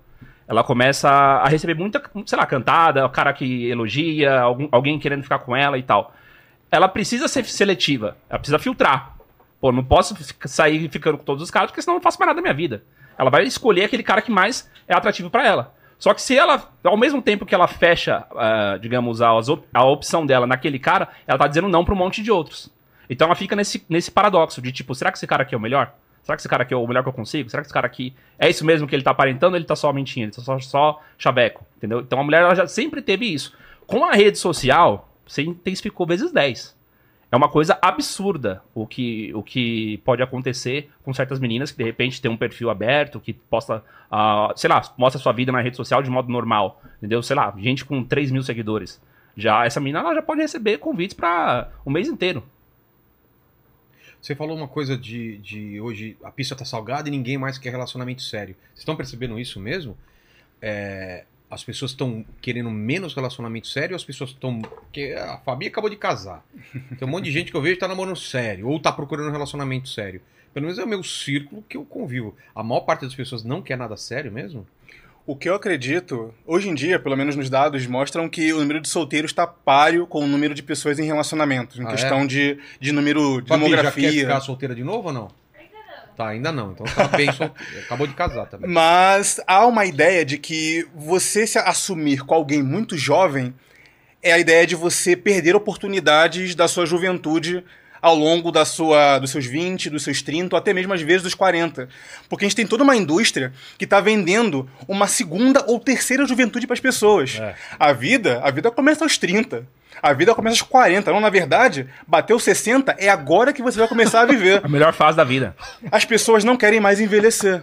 ela 0.49 0.65
começa 0.65 1.09
a 1.09 1.49
receber 1.49 1.75
muita, 1.75 2.03
sei 2.27 2.37
lá, 2.39 2.45
cantada, 2.45 3.07
o 3.07 3.11
cara 3.11 3.33
que 3.33 3.69
elogia, 3.69 4.41
algum- 4.41 4.69
alguém 4.73 4.99
querendo 4.99 5.23
ficar 5.23 5.39
com 5.39 5.55
ela 5.55 5.79
e 5.79 5.83
tal. 5.83 6.13
Ela 6.73 6.89
precisa 6.89 7.29
ser 7.29 7.45
seletiva, 7.45 8.17
ela 8.29 8.39
precisa 8.39 8.59
filtrar. 8.59 9.17
Pô, 9.61 9.71
não 9.71 9.85
posso 9.85 10.17
sair 10.47 10.89
ficando 10.89 11.19
com 11.19 11.25
todos 11.25 11.43
os 11.43 11.51
caras, 11.53 11.71
porque 11.71 11.83
senão 11.83 11.95
eu 11.95 11.99
não 11.99 12.03
faço 12.03 12.19
mais 12.19 12.29
nada 12.29 12.37
da 12.39 12.43
minha 12.43 12.55
vida. 12.55 12.83
Ela 13.17 13.31
vai 13.31 13.45
escolher 13.45 13.85
aquele 13.85 14.03
cara 14.03 14.23
que 14.23 14.31
mais 14.33 14.69
é 14.89 14.95
atrativo 14.95 15.31
pra 15.31 15.47
ela. 15.47 15.75
Só 16.01 16.13
que 16.15 16.21
se 16.23 16.37
ela, 16.37 16.69
ao 16.83 16.97
mesmo 16.97 17.23
tempo 17.23 17.47
que 17.47 17.55
ela 17.55 17.69
fecha, 17.69 18.25
ah, 18.35 18.77
digamos, 18.81 19.21
op- 19.21 19.65
a 19.73 19.85
opção 19.85 20.27
dela 20.27 20.47
naquele 20.47 20.79
cara, 20.79 21.09
ela 21.29 21.39
tá 21.39 21.47
dizendo 21.47 21.69
não 21.69 21.85
pra 21.85 21.95
um 21.95 21.97
monte 21.99 22.23
de 22.23 22.33
outros. 22.33 22.69
Então 23.09 23.27
ela 23.27 23.35
fica 23.37 23.55
nesse, 23.55 23.85
nesse 23.89 24.11
paradoxo 24.11 24.63
de 24.63 24.73
tipo, 24.73 24.95
será 24.95 25.13
que 25.13 25.19
esse 25.19 25.27
cara 25.27 25.43
aqui 25.43 25.55
é 25.55 25.59
o 25.59 25.61
melhor? 25.61 25.93
Será 26.23 26.37
que 26.37 26.41
esse 26.41 26.49
cara 26.49 26.63
aqui 26.63 26.73
é 26.73 26.77
o 26.77 26.87
melhor 26.87 27.03
que 27.03 27.09
eu 27.09 27.13
consigo? 27.13 27.51
Será 27.51 27.63
que 27.63 27.67
esse 27.67 27.75
cara 27.75 27.87
aqui 27.87 28.15
é 28.39 28.49
isso 28.49 28.65
mesmo 28.65 28.89
que 28.89 28.95
ele 28.97 29.03
tá 29.03 29.11
aparentando 29.11 29.57
ele 29.57 29.65
tá 29.65 29.77
só 29.77 29.93
mentindo? 29.93 30.27
Ele 30.27 30.33
tá 30.33 30.41
só, 30.43 30.59
só 30.59 31.03
chaveco, 31.19 31.67
entendeu? 31.77 32.01
Então 32.01 32.19
a 32.19 32.25
mulher 32.25 32.43
ela 32.43 32.55
já 32.55 32.67
sempre 32.67 33.03
teve 33.03 33.27
isso. 33.27 33.53
Com 33.87 34.05
a 34.05 34.13
rede 34.13 34.39
social, 34.39 35.09
você 35.27 35.43
intensificou 35.43 36.07
vezes 36.07 36.33
10. 36.33 36.75
É 37.33 37.37
uma 37.37 37.49
coisa 37.49 37.79
absurda 37.81 38.61
o 38.75 38.87
que, 38.87 39.33
o 39.35 39.43
que 39.43 39.99
pode 39.99 40.21
acontecer 40.21 40.91
com 41.05 41.15
certas 41.15 41.39
meninas 41.39 41.71
que 41.71 41.79
de 41.79 41.85
repente 41.85 42.21
tem 42.21 42.31
um 42.31 42.37
perfil 42.37 42.71
aberto, 42.71 43.21
que 43.21 43.33
posta, 43.33 43.85
ah, 44.11 44.53
sei 44.57 44.69
lá, 44.69 44.83
mostra 44.99 45.21
sua 45.21 45.33
vida 45.33 45.53
na 45.53 45.61
rede 45.61 45.77
social 45.77 46.03
de 46.03 46.11
modo 46.11 46.31
normal, 46.31 46.83
entendeu? 46.99 47.23
Sei 47.23 47.37
lá, 47.37 47.55
gente 47.57 47.85
com 47.85 48.03
3 48.03 48.33
mil 48.33 48.43
seguidores. 48.43 49.01
Já 49.37 49.65
essa 49.65 49.79
menina 49.79 50.01
ela 50.01 50.15
já 50.15 50.23
pode 50.23 50.41
receber 50.41 50.79
convites 50.79 51.15
para 51.15 51.71
o 51.85 51.91
mês 51.91 52.09
inteiro. 52.09 52.43
Você 54.21 54.35
falou 54.35 54.57
uma 54.57 54.69
coisa 54.69 54.99
de, 54.99 55.39
de 55.39 55.81
hoje 55.81 56.17
a 56.25 56.33
pista 56.33 56.57
tá 56.57 56.65
salgada 56.65 57.09
e 57.09 57.13
ninguém 57.13 57.39
mais 57.39 57.59
quer 57.59 57.71
relacionamento 57.71 58.23
sério. 58.23 58.57
Vocês 58.69 58.81
estão 58.81 58.97
percebendo 58.97 59.39
isso 59.39 59.61
mesmo? 59.61 59.97
É, 60.61 61.25
as 61.51 61.65
pessoas 61.65 61.91
estão 61.91 62.25
querendo 62.41 62.71
menos 62.71 63.15
relacionamento 63.15 63.67
sério, 63.67 63.97
as 63.97 64.05
pessoas 64.05 64.31
estão. 64.31 64.61
Porque 64.61 65.15
a 65.19 65.39
Fabi 65.39 65.67
acabou 65.67 65.91
de 65.91 65.97
casar. 65.97 66.45
Tem 66.99 67.07
um 67.07 67.11
monte 67.11 67.25
de 67.25 67.33
gente 67.33 67.51
que 67.51 67.57
eu 67.57 67.63
vejo 67.63 67.75
que 67.75 67.81
tá 67.81 67.89
namorando 67.89 68.17
sério, 68.17 68.69
ou 68.69 68.79
tá 68.79 68.93
procurando 68.93 69.29
um 69.29 69.33
relacionamento 69.33 69.89
sério. 69.89 70.21
Pelo 70.55 70.67
menos 70.67 70.79
é 70.79 70.85
o 70.85 70.89
meu 70.89 71.03
círculo 71.03 71.65
que 71.69 71.77
eu 71.77 71.85
convivo. 71.85 72.35
A 72.55 72.63
maior 72.63 72.81
parte 72.81 73.03
das 73.05 73.15
pessoas 73.15 73.45
não 73.45 73.63
quer 73.63 73.77
nada 73.77 73.97
sério 73.97 74.31
mesmo? 74.33 74.67
O 75.27 75.37
que 75.37 75.49
eu 75.49 75.55
acredito, 75.55 76.35
hoje 76.45 76.69
em 76.69 76.75
dia, 76.75 76.99
pelo 76.99 77.17
menos 77.17 77.37
nos 77.37 77.49
dados, 77.49 77.87
mostram 77.87 78.29
que 78.29 78.53
o 78.53 78.59
número 78.59 78.81
de 78.81 78.89
solteiros 78.89 79.31
está 79.31 79.47
páreo 79.47 80.07
com 80.07 80.25
o 80.25 80.27
número 80.27 80.55
de 80.55 80.63
pessoas 80.63 80.99
em 80.99 81.05
relacionamentos, 81.05 81.79
em 81.79 81.85
Ah, 81.85 81.91
questão 81.91 82.27
de, 82.27 82.59
de 82.81 82.91
número 82.91 83.41
de 83.41 83.49
Fabi, 83.49 83.63
já 83.63 83.69
quer 83.69 83.77
demografia. 83.77 84.11
ficar 84.13 84.41
solteira 84.41 84.75
de 84.75 84.83
novo 84.83 85.09
ou 85.09 85.15
não? 85.15 85.29
Tá, 86.21 86.29
ainda 86.29 86.53
não. 86.53 86.73
Então 86.73 86.85
tá 86.85 87.09
bem 87.09 87.33
sol... 87.33 87.51
Acabou 87.87 88.07
de 88.07 88.13
casar 88.13 88.45
também. 88.45 88.69
Mas 88.69 89.41
há 89.47 89.65
uma 89.65 89.87
ideia 89.87 90.23
de 90.23 90.37
que 90.37 90.87
você 90.95 91.47
se 91.47 91.57
assumir 91.59 92.27
com 92.27 92.35
alguém 92.35 92.63
muito 92.63 92.95
jovem 92.95 93.55
é 94.23 94.31
a 94.31 94.39
ideia 94.39 94.67
de 94.67 94.77
você 94.77 95.17
perder 95.17 95.57
oportunidades 95.57 96.55
da 96.55 96.69
sua 96.69 96.85
juventude 96.85 97.65
ao 98.03 98.15
longo 98.15 98.53
da 98.53 98.67
sua, 98.67 99.19
dos 99.19 99.31
seus 99.31 99.47
20, 99.47 99.89
dos 99.89 100.03
seus 100.03 100.21
30, 100.21 100.55
ou 100.55 100.59
até 100.59 100.75
mesmo 100.75 100.93
às 100.93 101.01
vezes 101.01 101.23
dos 101.23 101.35
40. 101.35 101.89
Porque 102.29 102.45
a 102.45 102.49
gente 102.49 102.57
tem 102.57 102.67
toda 102.67 102.85
uma 102.85 102.95
indústria 102.95 103.51
que 103.79 103.85
está 103.85 103.99
vendendo 103.99 104.69
uma 104.87 105.07
segunda 105.07 105.65
ou 105.67 105.81
terceira 105.81 106.27
juventude 106.27 106.67
para 106.67 106.75
as 106.75 106.81
pessoas. 106.81 107.39
É. 107.41 107.55
A 107.79 107.95
vida, 107.95 108.43
a 108.45 108.51
vida 108.51 108.71
começa 108.71 109.07
aos 109.07 109.17
30. 109.17 109.67
A 110.03 110.13
vida 110.13 110.35
começa 110.35 110.55
aos 110.55 110.63
40. 110.63 111.13
Não, 111.13 111.21
na 111.21 111.31
verdade, 111.31 111.89
bateu 112.07 112.39
60 112.39 112.97
é 112.99 113.09
agora 113.09 113.53
que 113.53 113.63
você 113.63 113.79
vai 113.79 113.89
começar 113.89 114.23
a 114.23 114.25
viver 114.25 114.61
A 114.65 114.69
melhor 114.69 114.93
fase 114.93 115.17
da 115.17 115.25
vida. 115.25 115.55
as 115.91 116.05
pessoas 116.05 116.45
não 116.45 116.57
querem 116.57 116.81
mais 116.81 117.01
envelhecer. 117.01 117.63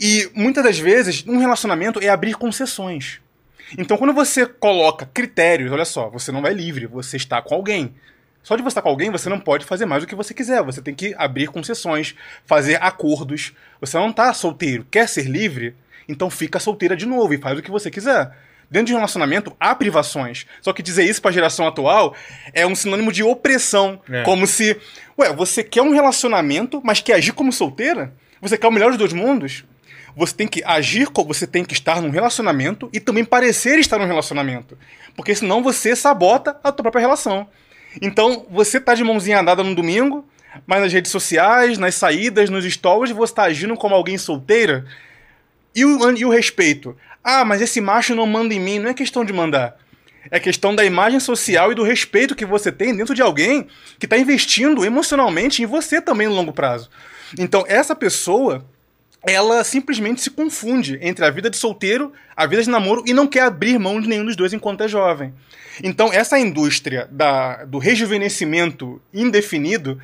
E 0.00 0.30
muitas 0.34 0.62
das 0.62 0.78
vezes, 0.78 1.24
um 1.26 1.38
relacionamento 1.38 2.00
é 2.02 2.08
abrir 2.08 2.34
concessões. 2.34 3.20
Então, 3.76 3.96
quando 3.96 4.12
você 4.12 4.46
coloca 4.46 5.08
critérios, 5.12 5.72
olha 5.72 5.84
só, 5.84 6.08
você 6.08 6.30
não 6.30 6.42
vai 6.42 6.52
livre, 6.52 6.86
você 6.86 7.16
está 7.16 7.42
com 7.42 7.54
alguém. 7.54 7.94
Só 8.42 8.54
de 8.54 8.62
você 8.62 8.68
estar 8.68 8.82
com 8.82 8.88
alguém, 8.88 9.10
você 9.10 9.28
não 9.28 9.40
pode 9.40 9.64
fazer 9.64 9.86
mais 9.86 10.04
do 10.04 10.06
que 10.06 10.14
você 10.14 10.32
quiser. 10.32 10.62
Você 10.62 10.80
tem 10.80 10.94
que 10.94 11.14
abrir 11.18 11.48
concessões, 11.48 12.14
fazer 12.44 12.80
acordos. 12.80 13.52
Você 13.80 13.98
não 13.98 14.10
está 14.10 14.32
solteiro, 14.32 14.86
quer 14.88 15.08
ser 15.08 15.24
livre? 15.24 15.74
Então 16.08 16.30
fica 16.30 16.60
solteira 16.60 16.96
de 16.96 17.06
novo 17.06 17.34
e 17.34 17.38
faz 17.38 17.58
o 17.58 17.62
que 17.62 17.72
você 17.72 17.90
quiser. 17.90 18.30
Dentro 18.70 18.86
de 18.88 18.92
um 18.94 18.96
relacionamento, 18.96 19.54
há 19.60 19.74
privações. 19.74 20.44
Só 20.60 20.72
que 20.72 20.82
dizer 20.82 21.04
isso 21.04 21.22
para 21.22 21.30
a 21.30 21.34
geração 21.34 21.66
atual 21.66 22.14
é 22.52 22.66
um 22.66 22.74
sinônimo 22.74 23.12
de 23.12 23.22
opressão. 23.22 24.00
É. 24.10 24.22
Como 24.22 24.46
se, 24.46 24.76
ué, 25.18 25.32
você 25.32 25.62
quer 25.62 25.82
um 25.82 25.92
relacionamento, 25.92 26.80
mas 26.84 27.00
quer 27.00 27.14
agir 27.14 27.32
como 27.32 27.52
solteira? 27.52 28.12
Você 28.40 28.58
quer 28.58 28.66
o 28.66 28.72
melhor 28.72 28.88
dos 28.90 28.98
dois 28.98 29.12
mundos? 29.12 29.64
Você 30.16 30.34
tem 30.34 30.48
que 30.48 30.62
agir, 30.64 31.08
co- 31.08 31.24
você 31.24 31.46
tem 31.46 31.64
que 31.64 31.74
estar 31.74 32.00
num 32.00 32.10
relacionamento 32.10 32.88
e 32.92 32.98
também 32.98 33.24
parecer 33.24 33.78
estar 33.78 33.98
num 33.98 34.06
relacionamento. 34.06 34.76
Porque 35.14 35.34
senão 35.34 35.62
você 35.62 35.94
sabota 35.94 36.58
a 36.64 36.72
tua 36.72 36.82
própria 36.82 37.00
relação. 37.00 37.46
Então, 38.02 38.46
você 38.50 38.80
tá 38.80 38.94
de 38.94 39.04
mãozinha 39.04 39.42
dada 39.42 39.62
no 39.62 39.74
domingo, 39.74 40.26
mas 40.66 40.80
nas 40.80 40.92
redes 40.92 41.10
sociais, 41.12 41.78
nas 41.78 41.94
saídas, 41.94 42.50
nos 42.50 42.64
stories, 42.64 43.14
você 43.14 43.32
tá 43.34 43.42
agindo 43.44 43.74
como 43.76 43.94
alguém 43.94 44.18
solteira. 44.18 44.84
E 45.74 45.84
o, 45.84 46.10
e 46.16 46.24
o 46.24 46.30
respeito? 46.30 46.96
Ah, 47.28 47.44
mas 47.44 47.60
esse 47.60 47.80
macho 47.80 48.14
não 48.14 48.24
manda 48.24 48.54
em 48.54 48.60
mim. 48.60 48.78
Não 48.78 48.88
é 48.88 48.94
questão 48.94 49.24
de 49.24 49.32
mandar. 49.32 49.76
É 50.30 50.38
questão 50.38 50.76
da 50.76 50.84
imagem 50.84 51.18
social 51.18 51.72
e 51.72 51.74
do 51.74 51.82
respeito 51.82 52.36
que 52.36 52.46
você 52.46 52.70
tem 52.70 52.94
dentro 52.94 53.16
de 53.16 53.20
alguém 53.20 53.66
que 53.98 54.06
está 54.06 54.16
investindo 54.16 54.84
emocionalmente 54.84 55.60
em 55.60 55.66
você 55.66 56.00
também 56.00 56.28
no 56.28 56.34
longo 56.36 56.52
prazo. 56.52 56.88
Então, 57.36 57.64
essa 57.66 57.96
pessoa, 57.96 58.64
ela 59.26 59.64
simplesmente 59.64 60.20
se 60.20 60.30
confunde 60.30 61.00
entre 61.02 61.24
a 61.24 61.30
vida 61.30 61.50
de 61.50 61.56
solteiro, 61.56 62.12
a 62.36 62.46
vida 62.46 62.62
de 62.62 62.70
namoro 62.70 63.02
e 63.04 63.12
não 63.12 63.26
quer 63.26 63.42
abrir 63.42 63.76
mão 63.76 64.00
de 64.00 64.08
nenhum 64.08 64.24
dos 64.24 64.36
dois 64.36 64.52
enquanto 64.52 64.84
é 64.84 64.88
jovem. 64.88 65.34
Então, 65.82 66.12
essa 66.12 66.38
indústria 66.38 67.08
da, 67.10 67.64
do 67.64 67.78
rejuvenescimento 67.78 69.02
indefinido 69.12 70.00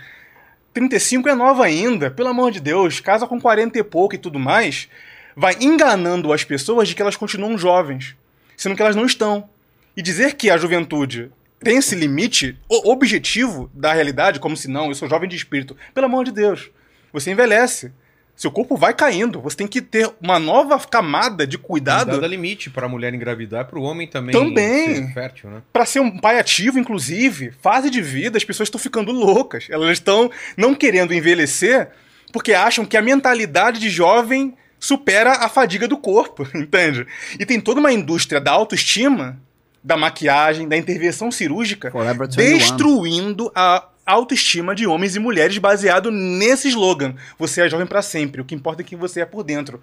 35 0.75 1.29
é 1.29 1.37
nova 1.37 1.67
ainda, 1.67 2.11
pelo 2.11 2.31
amor 2.31 2.51
de 2.51 2.59
Deus, 2.59 2.99
casa 2.99 3.29
com 3.29 3.41
40 3.41 3.79
e 3.79 3.85
pouco 3.85 4.17
e 4.17 4.19
tudo 4.19 4.41
mais, 4.41 4.89
vai 5.37 5.57
enganando 5.61 6.33
as 6.33 6.45
pessoas 6.45 6.89
de 6.89 6.95
que 6.95 7.03
elas 7.03 7.17
continuam 7.17 7.57
jovens, 7.59 8.15
sendo 8.57 8.77
que 8.77 8.83
elas 8.83 8.97
não 8.97 9.07
estão. 9.07 9.49
E 9.97 10.03
dizer 10.03 10.35
que 10.35 10.51
a 10.51 10.57
juventude 10.57 11.31
tem 11.61 11.77
esse 11.77 11.95
limite 11.95 12.57
o- 12.69 12.91
objetivo 12.91 13.71
da 13.75 13.93
realidade, 13.93 14.41
como 14.41 14.57
se 14.57 14.69
não, 14.69 14.89
eu 14.89 14.95
sou 14.95 15.09
jovem 15.09 15.29
de 15.29 15.37
espírito, 15.37 15.77
pelo 15.95 16.07
amor 16.07 16.25
de 16.25 16.33
Deus, 16.33 16.71
você 17.13 17.31
envelhece. 17.31 17.93
Seu 18.35 18.51
corpo 18.51 18.77
vai 18.79 18.95
caindo, 18.95 19.41
você 19.43 19.59
tem 19.59 19.67
que 19.69 19.83
ter 19.83 20.11
uma 20.21 20.39
nova 20.39 20.79
camada 20.81 21.47
de 21.47 21.59
cuidado 21.59 22.13
Dada 22.13 22.27
limite 22.27 22.71
pra 22.71 22.89
mulher 22.89 23.13
engravidar, 23.13 23.67
pro 23.67 23.83
homem 23.83 24.09
também, 24.09 24.33
Também. 24.33 24.95
ser 24.97 25.13
fértil, 25.13 25.51
né? 25.51 25.63
Pra 25.71 25.85
ser 25.85 26.01
um 26.01 26.19
pai 26.19 26.39
ativo, 26.39 26.79
inclusive, 26.79 27.53
fase 27.61 27.91
de 27.91 28.01
vida, 28.01 28.39
as 28.39 28.45
pessoas 28.45 28.69
estão 28.69 28.81
ficando 28.81 29.13
loucas. 29.13 29.67
Elas 29.71 29.91
estão 29.91 30.31
não 30.57 30.75
querendo 30.75 31.13
envelhecer 31.13 31.91
porque 32.33 32.55
acham 32.55 32.87
que 32.87 32.97
a 32.97 33.03
mentalidade 33.03 33.79
de 33.79 33.91
jovem 33.91 34.55
supera 34.83 35.35
a 35.35 35.49
fadiga 35.49 35.87
do 35.87 35.97
corpo, 35.97 36.45
entende? 36.53 37.07
E 37.39 37.47
tem 37.47 37.61
toda 37.61 37.79
uma 37.79 37.93
indústria 37.93 38.41
da 38.41 38.51
autoestima, 38.51 39.41
da 39.83 39.97
maquiagem, 39.97 40.69
da 40.69 40.77
intervenção 40.77 41.31
cirúrgica, 41.31 41.91
Forever 41.93 42.29
21. 42.29 42.59
destruindo 42.59 43.53
a 43.55 43.87
autoestima 44.05 44.75
de 44.75 44.85
homens 44.85 45.15
e 45.15 45.21
mulheres 45.21 45.57
baseado 45.59 46.11
nesse 46.11 46.69
slogan. 46.69 47.15
Você 47.39 47.63
é 47.63 47.69
jovem 47.69 47.87
pra 47.87 48.03
sempre, 48.03 48.41
o 48.41 48.45
que 48.45 48.57
importa 48.57 48.83
é 48.83 48.85
quem 48.85 48.99
você 48.99 49.21
é 49.21 49.25
por 49.25 49.45
dentro. 49.45 49.81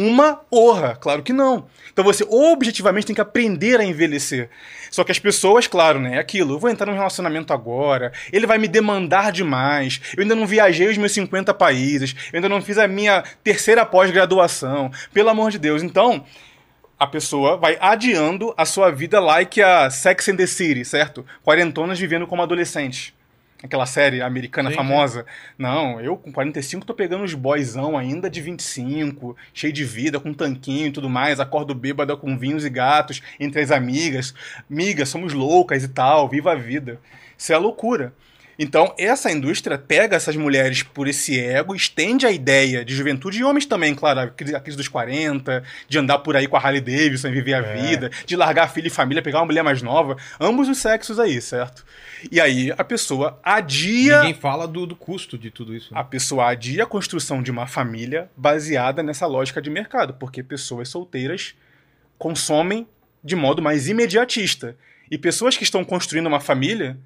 Uma 0.00 0.42
honra, 0.54 0.94
claro 0.94 1.24
que 1.24 1.32
não. 1.32 1.66
Então 1.92 2.04
você 2.04 2.24
objetivamente 2.30 3.08
tem 3.08 3.16
que 3.16 3.20
aprender 3.20 3.80
a 3.80 3.84
envelhecer. 3.84 4.48
Só 4.92 5.02
que 5.02 5.10
as 5.10 5.18
pessoas, 5.18 5.66
claro, 5.66 5.98
né? 5.98 6.14
É 6.14 6.18
aquilo. 6.20 6.54
Eu 6.54 6.58
vou 6.60 6.70
entrar 6.70 6.86
num 6.86 6.96
relacionamento 6.96 7.52
agora, 7.52 8.12
ele 8.32 8.46
vai 8.46 8.58
me 8.58 8.68
demandar 8.68 9.32
demais. 9.32 10.00
Eu 10.16 10.22
ainda 10.22 10.36
não 10.36 10.46
viajei 10.46 10.86
os 10.86 10.96
meus 10.96 11.10
50 11.10 11.52
países, 11.52 12.14
eu 12.32 12.36
ainda 12.36 12.48
não 12.48 12.62
fiz 12.62 12.78
a 12.78 12.86
minha 12.86 13.24
terceira 13.42 13.84
pós-graduação. 13.84 14.88
Pelo 15.12 15.30
amor 15.30 15.50
de 15.50 15.58
Deus. 15.58 15.82
Então, 15.82 16.24
a 16.96 17.06
pessoa 17.08 17.56
vai 17.56 17.76
adiando 17.80 18.54
a 18.56 18.64
sua 18.64 18.92
vida 18.92 19.18
like 19.18 19.60
a 19.60 19.90
Sex 19.90 20.28
and 20.28 20.36
the 20.36 20.46
City, 20.46 20.84
certo? 20.84 21.26
Quarentonas 21.42 21.98
vivendo 21.98 22.24
como 22.24 22.40
adolescentes. 22.40 23.12
Aquela 23.62 23.86
série 23.86 24.22
americana 24.22 24.70
Sim, 24.70 24.76
famosa. 24.76 25.26
Não, 25.58 26.00
eu 26.00 26.16
com 26.16 26.30
45 26.30 26.86
tô 26.86 26.94
pegando 26.94 27.24
os 27.24 27.34
boyzão 27.34 27.98
ainda 27.98 28.30
de 28.30 28.40
25, 28.40 29.36
cheio 29.52 29.72
de 29.72 29.84
vida, 29.84 30.20
com 30.20 30.32
tanquinho 30.32 30.86
e 30.86 30.92
tudo 30.92 31.10
mais, 31.10 31.40
acordo 31.40 31.74
bêbada 31.74 32.16
com 32.16 32.38
vinhos 32.38 32.64
e 32.64 32.70
gatos 32.70 33.20
entre 33.40 33.60
as 33.60 33.72
amigas. 33.72 34.32
Migas, 34.70 35.08
somos 35.08 35.32
loucas 35.32 35.82
e 35.82 35.88
tal, 35.88 36.28
viva 36.28 36.52
a 36.52 36.54
vida. 36.54 37.00
Isso 37.36 37.52
é 37.52 37.58
loucura. 37.58 38.12
Então, 38.58 38.92
essa 38.98 39.30
indústria 39.30 39.78
pega 39.78 40.16
essas 40.16 40.34
mulheres 40.34 40.82
por 40.82 41.06
esse 41.06 41.38
ego, 41.38 41.76
estende 41.76 42.26
a 42.26 42.30
ideia 42.32 42.84
de 42.84 42.92
juventude 42.92 43.38
e 43.38 43.44
homens 43.44 43.66
também, 43.66 43.94
claro, 43.94 44.20
a 44.20 44.28
crise 44.28 44.76
dos 44.76 44.88
40, 44.88 45.62
de 45.88 45.98
andar 45.98 46.18
por 46.18 46.36
aí 46.36 46.48
com 46.48 46.56
a 46.56 46.60
Harley 46.60 46.80
Davidson 46.80 47.28
e 47.28 47.32
viver 47.32 47.54
a 47.54 47.62
vida, 47.62 48.10
de 48.26 48.34
largar 48.34 48.68
filho 48.72 48.88
e 48.88 48.90
família, 48.90 49.22
pegar 49.22 49.38
uma 49.38 49.46
mulher 49.46 49.62
mais 49.62 49.80
nova, 49.80 50.16
ambos 50.40 50.68
os 50.68 50.78
sexos 50.78 51.20
aí, 51.20 51.40
certo? 51.40 51.84
E 52.32 52.40
aí 52.40 52.72
a 52.76 52.82
pessoa 52.82 53.38
adia 53.44 54.18
Ninguém 54.22 54.34
fala 54.34 54.66
do, 54.66 54.86
do 54.86 54.96
custo 54.96 55.38
de 55.38 55.52
tudo 55.52 55.72
isso. 55.72 55.94
né? 55.94 56.00
a 56.00 56.02
pessoa 56.02 56.48
adia 56.48 56.82
a 56.82 56.86
construção 56.86 57.40
de 57.40 57.52
uma 57.52 57.68
família 57.68 58.28
baseada 58.36 59.04
nessa 59.04 59.26
lógica 59.26 59.62
de 59.62 59.70
mercado, 59.70 60.14
porque 60.14 60.42
pessoas 60.42 60.88
solteiras 60.88 61.54
consomem 62.18 62.88
de 63.22 63.36
modo 63.36 63.62
mais 63.62 63.86
imediatista. 63.86 64.76
E 65.10 65.16
pessoas 65.16 65.56
que 65.56 65.62
estão 65.62 65.84
construindo 65.84 66.26
uma 66.26 66.40
família 66.40 66.98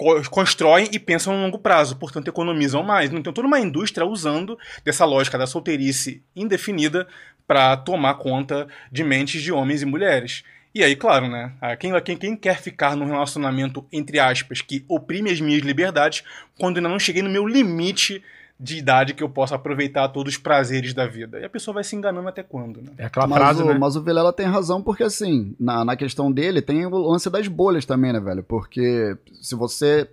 co- 0.00 0.22
constroem 0.30 0.88
e 0.92 0.98
pensam 0.98 1.36
no 1.36 1.42
longo 1.42 1.58
prazo, 1.58 1.96
portanto 1.96 2.28
economizam 2.28 2.82
mais. 2.82 3.12
Então 3.12 3.32
toda 3.34 3.46
uma 3.46 3.60
indústria 3.60 4.06
usando 4.06 4.58
dessa 4.82 5.04
lógica 5.04 5.36
da 5.36 5.46
solteirice 5.46 6.22
indefinida 6.34 7.06
para 7.46 7.76
tomar 7.76 8.14
conta 8.14 8.66
de 8.90 9.04
mentes 9.04 9.42
de 9.42 9.52
homens 9.52 9.82
e 9.82 9.86
mulheres. 9.86 10.42
E 10.74 10.82
aí, 10.84 10.94
claro, 10.96 11.28
né? 11.28 11.52
Quem, 11.78 12.00
quem, 12.00 12.16
quem 12.16 12.36
quer 12.36 12.60
ficar 12.62 12.96
num 12.96 13.06
relacionamento, 13.06 13.84
entre 13.92 14.20
aspas, 14.20 14.62
que 14.62 14.84
oprime 14.88 15.30
as 15.30 15.40
minhas 15.40 15.62
liberdades, 15.62 16.22
quando 16.58 16.76
ainda 16.76 16.88
não 16.88 16.98
cheguei 16.98 17.22
no 17.22 17.28
meu 17.28 17.44
limite 17.44 18.22
de 18.60 18.76
idade 18.76 19.14
que 19.14 19.22
eu 19.22 19.28
possa 19.28 19.54
aproveitar 19.54 20.06
todos 20.08 20.34
os 20.34 20.38
prazeres 20.38 20.92
da 20.92 21.06
vida? 21.06 21.40
E 21.40 21.44
a 21.44 21.48
pessoa 21.48 21.74
vai 21.74 21.84
se 21.84 21.96
enganando 21.96 22.28
até 22.28 22.42
quando, 22.42 22.82
né? 22.82 22.90
É 22.98 23.06
aquela 23.06 23.26
mas, 23.26 23.38
frase, 23.38 23.62
o, 23.62 23.66
né? 23.66 23.78
mas 23.78 23.96
o 23.96 24.02
Vilela 24.02 24.32
tem 24.34 24.46
razão, 24.46 24.82
porque 24.82 25.02
assim, 25.02 25.56
na, 25.58 25.82
na 25.82 25.96
questão 25.96 26.30
dele, 26.30 26.60
tem 26.60 26.84
o 26.84 26.90
lance 26.90 27.30
das 27.30 27.48
bolhas 27.48 27.86
também, 27.86 28.12
né, 28.12 28.20
velho? 28.20 28.42
Porque 28.42 29.16
se 29.40 29.54
você 29.54 30.06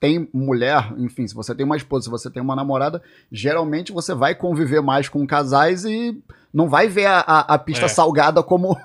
tem 0.00 0.28
mulher, 0.32 0.94
enfim, 0.96 1.26
se 1.26 1.34
você 1.34 1.54
tem 1.54 1.66
uma 1.66 1.76
esposa, 1.76 2.04
se 2.04 2.10
você 2.10 2.30
tem 2.30 2.42
uma 2.42 2.56
namorada, 2.56 3.02
geralmente 3.30 3.92
você 3.92 4.14
vai 4.14 4.34
conviver 4.34 4.80
mais 4.80 5.08
com 5.08 5.26
casais 5.26 5.84
e 5.84 6.16
não 6.54 6.68
vai 6.68 6.88
ver 6.88 7.06
a, 7.06 7.18
a, 7.18 7.40
a 7.54 7.58
pista 7.58 7.84
É. 7.84 7.88
salgada 7.88 8.42
como 8.42 8.76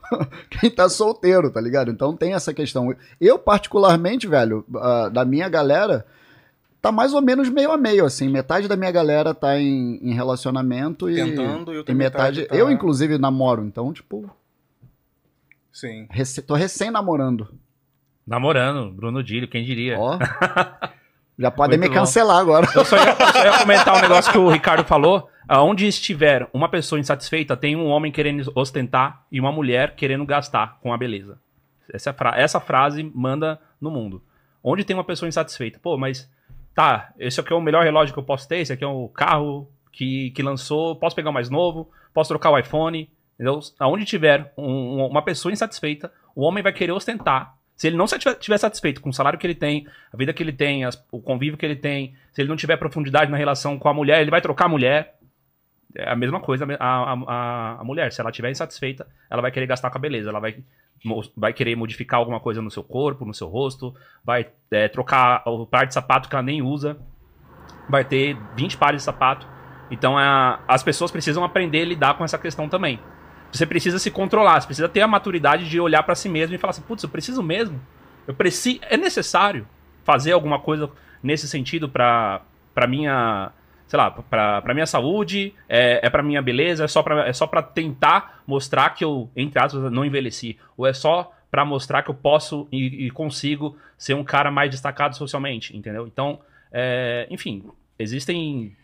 quem 0.50 0.70
tá 0.70 0.88
solteiro, 0.88 1.50
tá 1.50 1.60
ligado? 1.60 1.90
Então 1.90 2.16
tem 2.16 2.34
essa 2.34 2.52
questão. 2.52 2.94
Eu, 3.20 3.38
particularmente, 3.38 4.26
velho, 4.26 4.64
ah, 4.76 5.08
da 5.12 5.24
minha 5.24 5.48
galera, 5.48 6.04
tá 6.82 6.92
mais 6.92 7.14
ou 7.14 7.22
menos 7.22 7.48
meio 7.48 7.70
a 7.72 7.78
meio, 7.78 8.04
assim. 8.04 8.28
Metade 8.28 8.66
da 8.68 8.76
minha 8.76 8.90
galera 8.90 9.32
tá 9.32 9.58
em, 9.58 9.98
em 10.02 10.12
relacionamento 10.12 11.08
e. 11.08 11.14
Tentando 11.14 11.72
e 11.72 11.76
e 11.76 11.94
metade. 11.94 12.40
metade 12.40 12.44
tá- 12.46 12.54
Eu, 12.56 12.70
inclusive, 12.70 13.16
namoro, 13.16 13.64
então, 13.64 13.92
tipo, 13.92 14.28
Sim. 15.72 16.06
rece- 16.10 16.42
tô 16.42 16.54
recém 16.54 16.90
namorando. 16.90 17.48
Namorando, 18.26 18.92
Bruno 18.92 19.22
Dílio, 19.22 19.48
quem 19.48 19.64
diria? 19.64 19.98
Ó. 19.98 20.18
Já 21.38 21.50
podem 21.50 21.78
me 21.78 21.86
Muito 21.86 21.94
bom. 21.94 22.00
cancelar 22.00 22.38
agora. 22.38 22.66
Eu 22.74 22.84
só, 22.84 22.96
ia, 22.96 23.10
eu 23.18 23.32
só 23.32 23.44
ia 23.44 23.58
comentar 23.58 23.96
um 23.96 24.00
negócio 24.02 24.30
que 24.30 24.38
o 24.38 24.48
Ricardo 24.50 24.84
falou. 24.84 25.28
Aonde 25.48 25.86
estiver 25.86 26.48
uma 26.52 26.68
pessoa 26.68 27.00
insatisfeita, 27.00 27.56
tem 27.56 27.74
um 27.74 27.86
homem 27.88 28.12
querendo 28.12 28.50
ostentar 28.54 29.24
e 29.30 29.40
uma 29.40 29.50
mulher 29.50 29.96
querendo 29.96 30.24
gastar 30.24 30.78
com 30.80 30.92
a 30.92 30.96
beleza. 30.98 31.36
Essa, 31.92 32.10
é 32.10 32.12
fra- 32.12 32.38
essa 32.38 32.60
frase 32.60 33.02
manda 33.14 33.58
no 33.80 33.90
mundo. 33.90 34.22
Onde 34.62 34.84
tem 34.84 34.94
uma 34.94 35.02
pessoa 35.04 35.28
insatisfeita? 35.28 35.80
Pô, 35.82 35.98
mas 35.98 36.30
tá, 36.74 37.12
esse 37.18 37.40
aqui 37.40 37.52
é 37.52 37.56
o 37.56 37.60
melhor 37.60 37.84
relógio 37.84 38.12
que 38.12 38.18
eu 38.18 38.24
posso 38.24 38.48
ter, 38.48 38.58
esse 38.58 38.72
aqui 38.72 38.84
é 38.84 38.86
o 38.86 39.08
carro 39.08 39.68
que, 39.92 40.30
que 40.30 40.42
lançou, 40.42 40.96
posso 40.96 41.14
pegar 41.16 41.32
mais 41.32 41.50
novo, 41.50 41.90
posso 42.14 42.28
trocar 42.28 42.50
o 42.50 42.58
iPhone. 42.58 43.10
Entendeu? 43.34 43.58
Aonde 43.78 44.04
tiver 44.04 44.52
um- 44.56 44.64
um- 45.00 45.06
uma 45.06 45.22
pessoa 45.22 45.50
insatisfeita, 45.52 46.12
o 46.34 46.42
homem 46.42 46.62
vai 46.62 46.72
querer 46.72 46.92
ostentar. 46.92 47.54
Se 47.74 47.88
ele 47.88 47.96
não 47.96 48.04
estiver 48.04 48.58
satisfeito 48.58 49.00
com 49.00 49.08
o 49.08 49.12
salário 49.12 49.38
que 49.38 49.46
ele 49.46 49.54
tem, 49.54 49.86
a 50.12 50.16
vida 50.16 50.32
que 50.32 50.42
ele 50.42 50.52
tem, 50.52 50.84
as- 50.84 51.02
o 51.10 51.20
convívio 51.20 51.56
que 51.58 51.66
ele 51.66 51.74
tem, 51.74 52.14
se 52.32 52.40
ele 52.42 52.48
não 52.48 52.56
tiver 52.56 52.76
profundidade 52.76 53.30
na 53.30 53.36
relação 53.36 53.78
com 53.78 53.88
a 53.88 53.94
mulher, 53.94 54.20
ele 54.20 54.30
vai 54.30 54.40
trocar 54.40 54.66
a 54.66 54.68
mulher. 54.68 55.16
É 55.94 56.08
a 56.08 56.14
mesma 56.14 56.40
coisa 56.40 56.64
a, 56.78 56.86
a, 56.86 57.12
a- 57.12 57.80
a 57.80 57.84
mulher. 57.84 58.12
Se 58.12 58.20
ela 58.20 58.30
estiver 58.30 58.50
insatisfeita, 58.50 59.06
ela 59.30 59.42
vai 59.42 59.50
querer 59.50 59.66
gastar 59.66 59.90
com 59.90 59.98
a 59.98 60.00
beleza. 60.00 60.28
Ela 60.30 60.38
vai, 60.38 60.56
vai 61.36 61.52
querer 61.52 61.76
modificar 61.76 62.18
alguma 62.20 62.38
coisa 62.40 62.62
no 62.62 62.70
seu 62.70 62.82
corpo, 62.84 63.24
no 63.24 63.34
seu 63.34 63.48
rosto, 63.48 63.94
vai 64.24 64.46
é, 64.70 64.88
trocar 64.88 65.42
o 65.46 65.66
par 65.66 65.86
de 65.86 65.94
sapato 65.94 66.28
que 66.28 66.34
ela 66.34 66.42
nem 66.42 66.62
usa, 66.62 66.96
vai 67.88 68.04
ter 68.04 68.36
20 68.56 68.76
pares 68.76 69.00
de 69.00 69.04
sapato. 69.04 69.46
Então 69.90 70.16
a- 70.16 70.60
as 70.66 70.82
pessoas 70.82 71.10
precisam 71.10 71.44
aprender 71.44 71.82
a 71.82 71.86
lidar 71.86 72.14
com 72.14 72.24
essa 72.24 72.38
questão 72.38 72.68
também. 72.68 72.98
Você 73.52 73.66
precisa 73.66 73.98
se 73.98 74.10
controlar, 74.10 74.60
você 74.60 74.66
precisa 74.66 74.88
ter 74.88 75.02
a 75.02 75.06
maturidade 75.08 75.68
de 75.68 75.78
olhar 75.80 76.02
pra 76.02 76.14
si 76.14 76.28
mesmo 76.28 76.54
e 76.54 76.58
falar 76.58 76.70
assim, 76.70 76.82
putz, 76.82 77.02
eu 77.02 77.08
preciso 77.10 77.42
mesmo. 77.42 77.80
Eu 78.26 78.32
preciso, 78.34 78.78
é 78.82 78.96
necessário 78.96 79.66
fazer 80.04 80.32
alguma 80.32 80.58
coisa 80.58 80.90
nesse 81.22 81.48
sentido 81.48 81.88
pra 81.88 82.42
para 82.74 82.86
minha, 82.86 83.52
sei 83.92 83.98
lá, 83.98 84.10
pra 84.10 84.62
pra 84.62 84.72
minha 84.72 84.86
saúde, 84.86 85.52
é, 85.68 86.00
é 86.02 86.08
para 86.08 86.22
minha 86.22 86.40
beleza, 86.40 86.82
é 86.82 86.88
só 86.88 87.02
pra, 87.02 87.28
é 87.28 87.32
só 87.34 87.46
para 87.46 87.60
tentar 87.62 88.42
mostrar 88.46 88.88
que 88.94 89.04
eu, 89.04 89.30
entre 89.36 89.62
aspas, 89.62 89.92
não 89.92 90.02
envelheci, 90.02 90.56
ou 90.78 90.86
é 90.86 90.94
só 90.94 91.30
pra 91.50 91.62
mostrar 91.62 92.02
que 92.02 92.08
eu 92.08 92.14
posso 92.14 92.66
e, 92.72 93.04
e 93.06 93.10
consigo 93.10 93.76
ser 93.98 94.14
um 94.14 94.24
cara 94.24 94.50
mais 94.50 94.70
destacado 94.70 95.14
socialmente, 95.14 95.76
entendeu? 95.76 96.06
Então, 96.06 96.40
é, 96.72 97.26
enfim, 97.28 97.64
existem 97.98 98.74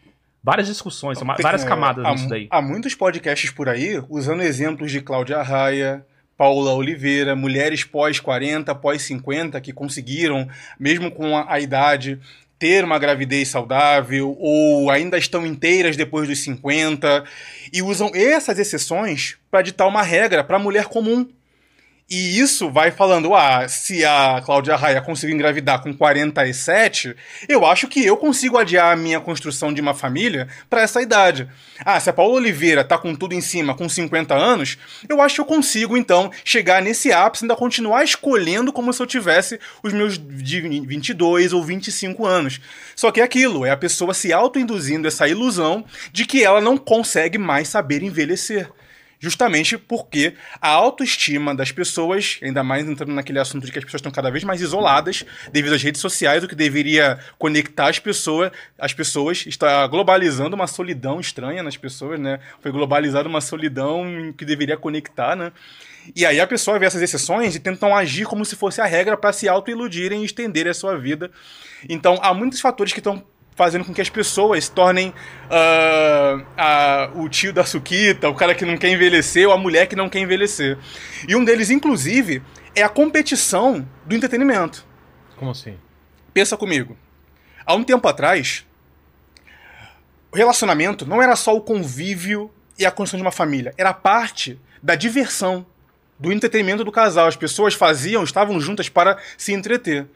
várias 0.44 0.66
discussões, 0.66 1.18
Tem- 1.18 1.26
várias 1.40 1.64
é, 1.64 1.66
camadas 1.66 2.04
há, 2.04 2.10
nisso 2.10 2.28
daí. 2.28 2.46
Há 2.50 2.60
muitos 2.60 2.94
podcasts 2.94 3.50
por 3.50 3.66
aí 3.66 4.02
usando 4.10 4.42
exemplos 4.42 4.92
de 4.92 5.00
Cláudia 5.00 5.40
Raia, 5.40 6.04
Paula 6.36 6.74
Oliveira, 6.74 7.34
mulheres 7.34 7.82
pós-40, 7.82 8.74
pós-50 8.78 9.58
que 9.62 9.72
conseguiram, 9.72 10.46
mesmo 10.78 11.10
com 11.10 11.34
a, 11.34 11.50
a 11.50 11.58
idade, 11.60 12.20
ter 12.58 12.84
uma 12.84 12.98
gravidez 12.98 13.48
saudável 13.48 14.36
ou 14.38 14.90
ainda 14.90 15.16
estão 15.16 15.46
inteiras 15.46 15.96
depois 15.96 16.28
dos 16.28 16.42
50 16.42 17.24
e 17.72 17.82
usam 17.82 18.10
essas 18.14 18.58
exceções 18.58 19.36
para 19.50 19.62
ditar 19.62 19.86
uma 19.86 20.02
regra 20.02 20.42
para 20.42 20.56
a 20.56 20.60
mulher 20.60 20.86
comum. 20.86 21.28
E 22.10 22.38
isso 22.38 22.70
vai 22.70 22.90
falando, 22.90 23.34
ah, 23.34 23.68
se 23.68 24.02
a 24.02 24.40
Cláudia 24.42 24.76
Raia 24.76 25.02
conseguiu 25.02 25.34
engravidar 25.34 25.82
com 25.82 25.92
47, 25.92 27.14
eu 27.46 27.66
acho 27.66 27.86
que 27.86 28.02
eu 28.02 28.16
consigo 28.16 28.56
adiar 28.56 28.90
a 28.90 28.96
minha 28.96 29.20
construção 29.20 29.74
de 29.74 29.82
uma 29.82 29.92
família 29.92 30.48
para 30.70 30.80
essa 30.80 31.02
idade. 31.02 31.46
Ah, 31.84 32.00
se 32.00 32.08
a 32.08 32.12
Paula 32.14 32.36
Oliveira 32.36 32.82
tá 32.82 32.96
com 32.96 33.14
tudo 33.14 33.34
em 33.34 33.42
cima 33.42 33.74
com 33.74 33.86
50 33.86 34.34
anos, 34.34 34.78
eu 35.06 35.20
acho 35.20 35.34
que 35.34 35.40
eu 35.42 35.44
consigo 35.44 35.98
então 35.98 36.30
chegar 36.42 36.80
nesse 36.80 37.12
ápice 37.12 37.44
e 37.44 37.44
ainda 37.44 37.54
continuar 37.54 38.02
escolhendo 38.02 38.72
como 38.72 38.90
se 38.90 39.02
eu 39.02 39.06
tivesse 39.06 39.60
os 39.82 39.92
meus 39.92 40.16
de 40.16 40.62
22 40.62 41.52
ou 41.52 41.62
25 41.62 42.24
anos. 42.24 42.58
Só 42.96 43.12
que 43.12 43.20
é 43.20 43.22
aquilo, 43.22 43.66
é 43.66 43.70
a 43.70 43.76
pessoa 43.76 44.14
se 44.14 44.32
autoinduzindo 44.32 45.06
essa 45.06 45.28
ilusão 45.28 45.84
de 46.10 46.24
que 46.24 46.42
ela 46.42 46.62
não 46.62 46.78
consegue 46.78 47.36
mais 47.36 47.68
saber 47.68 48.02
envelhecer. 48.02 48.70
Justamente 49.20 49.76
porque 49.76 50.34
a 50.60 50.68
autoestima 50.68 51.52
das 51.52 51.72
pessoas, 51.72 52.38
ainda 52.40 52.62
mais 52.62 52.88
entrando 52.88 53.12
naquele 53.12 53.40
assunto 53.40 53.66
de 53.66 53.72
que 53.72 53.78
as 53.78 53.84
pessoas 53.84 53.98
estão 53.98 54.12
cada 54.12 54.30
vez 54.30 54.44
mais 54.44 54.60
isoladas 54.60 55.24
devido 55.52 55.74
às 55.74 55.82
redes 55.82 56.00
sociais, 56.00 56.44
o 56.44 56.48
que 56.48 56.54
deveria 56.54 57.18
conectar 57.36 57.88
as 57.88 57.98
pessoas, 57.98 58.52
as 58.78 58.92
pessoas 58.92 59.44
está 59.46 59.84
globalizando 59.88 60.54
uma 60.54 60.68
solidão 60.68 61.18
estranha 61.18 61.64
nas 61.64 61.76
pessoas, 61.76 62.20
né? 62.20 62.38
Foi 62.60 62.70
globalizada 62.70 63.28
uma 63.28 63.40
solidão 63.40 64.32
que 64.36 64.44
deveria 64.44 64.76
conectar, 64.76 65.34
né? 65.34 65.52
E 66.14 66.24
aí 66.24 66.40
a 66.40 66.46
pessoa 66.46 66.78
vê 66.78 66.86
essas 66.86 67.02
exceções 67.02 67.56
e 67.56 67.60
tentam 67.60 67.94
agir 67.94 68.24
como 68.24 68.44
se 68.44 68.54
fosse 68.54 68.80
a 68.80 68.86
regra 68.86 69.16
para 69.16 69.32
se 69.32 69.48
autoiludirem 69.48 70.22
e 70.22 70.24
estenderem 70.24 70.70
a 70.70 70.74
sua 70.74 70.96
vida. 70.96 71.30
Então 71.88 72.18
há 72.22 72.32
muitos 72.32 72.60
fatores 72.60 72.92
que 72.92 73.00
estão 73.00 73.24
fazendo 73.58 73.84
com 73.84 73.92
que 73.92 74.00
as 74.00 74.08
pessoas 74.08 74.66
se 74.66 74.70
tornem 74.70 75.12
ah, 75.50 76.40
ah, 76.56 77.10
o 77.16 77.28
tio 77.28 77.52
da 77.52 77.64
suquita, 77.64 78.28
o 78.28 78.34
cara 78.34 78.54
que 78.54 78.64
não 78.64 78.78
quer 78.78 78.88
envelhecer, 78.88 79.48
ou 79.48 79.52
a 79.52 79.58
mulher 79.58 79.88
que 79.88 79.96
não 79.96 80.08
quer 80.08 80.20
envelhecer. 80.20 80.78
E 81.26 81.34
um 81.34 81.44
deles, 81.44 81.68
inclusive, 81.68 82.40
é 82.72 82.84
a 82.84 82.88
competição 82.88 83.84
do 84.06 84.14
entretenimento. 84.14 84.86
Como 85.36 85.50
assim? 85.50 85.76
Pensa 86.32 86.56
comigo. 86.56 86.96
Há 87.66 87.74
um 87.74 87.82
tempo 87.82 88.06
atrás, 88.06 88.64
o 90.30 90.36
relacionamento 90.36 91.04
não 91.04 91.20
era 91.20 91.34
só 91.34 91.56
o 91.56 91.60
convívio 91.60 92.52
e 92.78 92.86
a 92.86 92.92
construção 92.92 93.18
de 93.18 93.24
uma 93.24 93.32
família, 93.32 93.74
era 93.76 93.92
parte 93.92 94.56
da 94.80 94.94
diversão, 94.94 95.66
do 96.16 96.32
entretenimento 96.32 96.84
do 96.84 96.92
casal. 96.92 97.26
As 97.26 97.36
pessoas 97.36 97.74
faziam, 97.74 98.22
estavam 98.22 98.60
juntas 98.60 98.88
para 98.88 99.18
se 99.36 99.52
entreter. 99.52 100.06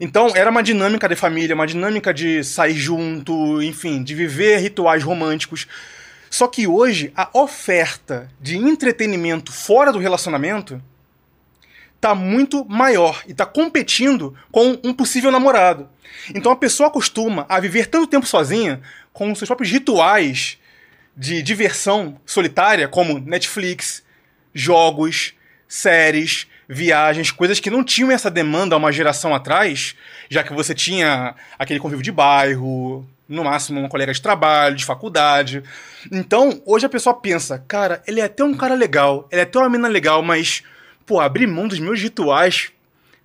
Então, 0.00 0.32
era 0.34 0.50
uma 0.50 0.62
dinâmica 0.62 1.08
de 1.08 1.16
família, 1.16 1.54
uma 1.54 1.66
dinâmica 1.66 2.12
de 2.12 2.42
sair 2.42 2.74
junto, 2.74 3.62
enfim, 3.62 4.02
de 4.02 4.14
viver 4.14 4.58
rituais 4.58 5.02
românticos. 5.02 5.66
Só 6.30 6.48
que 6.48 6.66
hoje, 6.66 7.12
a 7.16 7.28
oferta 7.32 8.28
de 8.40 8.56
entretenimento 8.56 9.52
fora 9.52 9.92
do 9.92 9.98
relacionamento 9.98 10.82
tá 12.04 12.14
muito 12.14 12.66
maior 12.66 13.22
e 13.26 13.32
tá 13.32 13.46
competindo 13.46 14.36
com 14.52 14.78
um 14.84 14.92
possível 14.92 15.30
namorado. 15.30 15.88
Então 16.34 16.52
a 16.52 16.56
pessoa 16.56 16.88
acostuma 16.88 17.46
a 17.48 17.58
viver 17.58 17.86
tanto 17.86 18.06
tempo 18.06 18.26
sozinha 18.26 18.82
com 19.10 19.34
seus 19.34 19.48
próprios 19.48 19.70
rituais 19.70 20.58
de 21.16 21.42
diversão 21.42 22.20
solitária, 22.26 22.88
como 22.88 23.18
Netflix, 23.18 24.02
jogos, 24.52 25.32
séries, 25.66 26.46
viagens, 26.68 27.30
coisas 27.30 27.60
que 27.60 27.70
não 27.70 27.84
tinham 27.84 28.10
essa 28.10 28.30
demanda 28.30 28.74
há 28.74 28.78
uma 28.78 28.92
geração 28.92 29.34
atrás, 29.34 29.94
já 30.28 30.42
que 30.42 30.52
você 30.52 30.74
tinha 30.74 31.34
aquele 31.58 31.80
convívio 31.80 32.02
de 32.02 32.12
bairro, 32.12 33.06
no 33.28 33.44
máximo 33.44 33.80
um 33.80 33.88
colega 33.88 34.12
de 34.12 34.20
trabalho, 34.20 34.76
de 34.76 34.84
faculdade. 34.84 35.62
Então, 36.10 36.62
hoje 36.66 36.86
a 36.86 36.88
pessoa 36.90 37.14
pensa, 37.14 37.62
cara, 37.66 38.02
ele 38.06 38.20
é 38.20 38.24
até 38.24 38.44
um 38.44 38.54
cara 38.54 38.74
legal, 38.74 39.28
ele 39.30 39.40
é 39.40 39.44
até 39.44 39.58
uma 39.58 39.70
mina 39.70 39.88
legal, 39.88 40.22
mas, 40.22 40.62
pô, 41.06 41.20
abrir 41.20 41.46
mão 41.46 41.68
dos 41.68 41.78
meus 41.78 42.00
rituais 42.00 42.70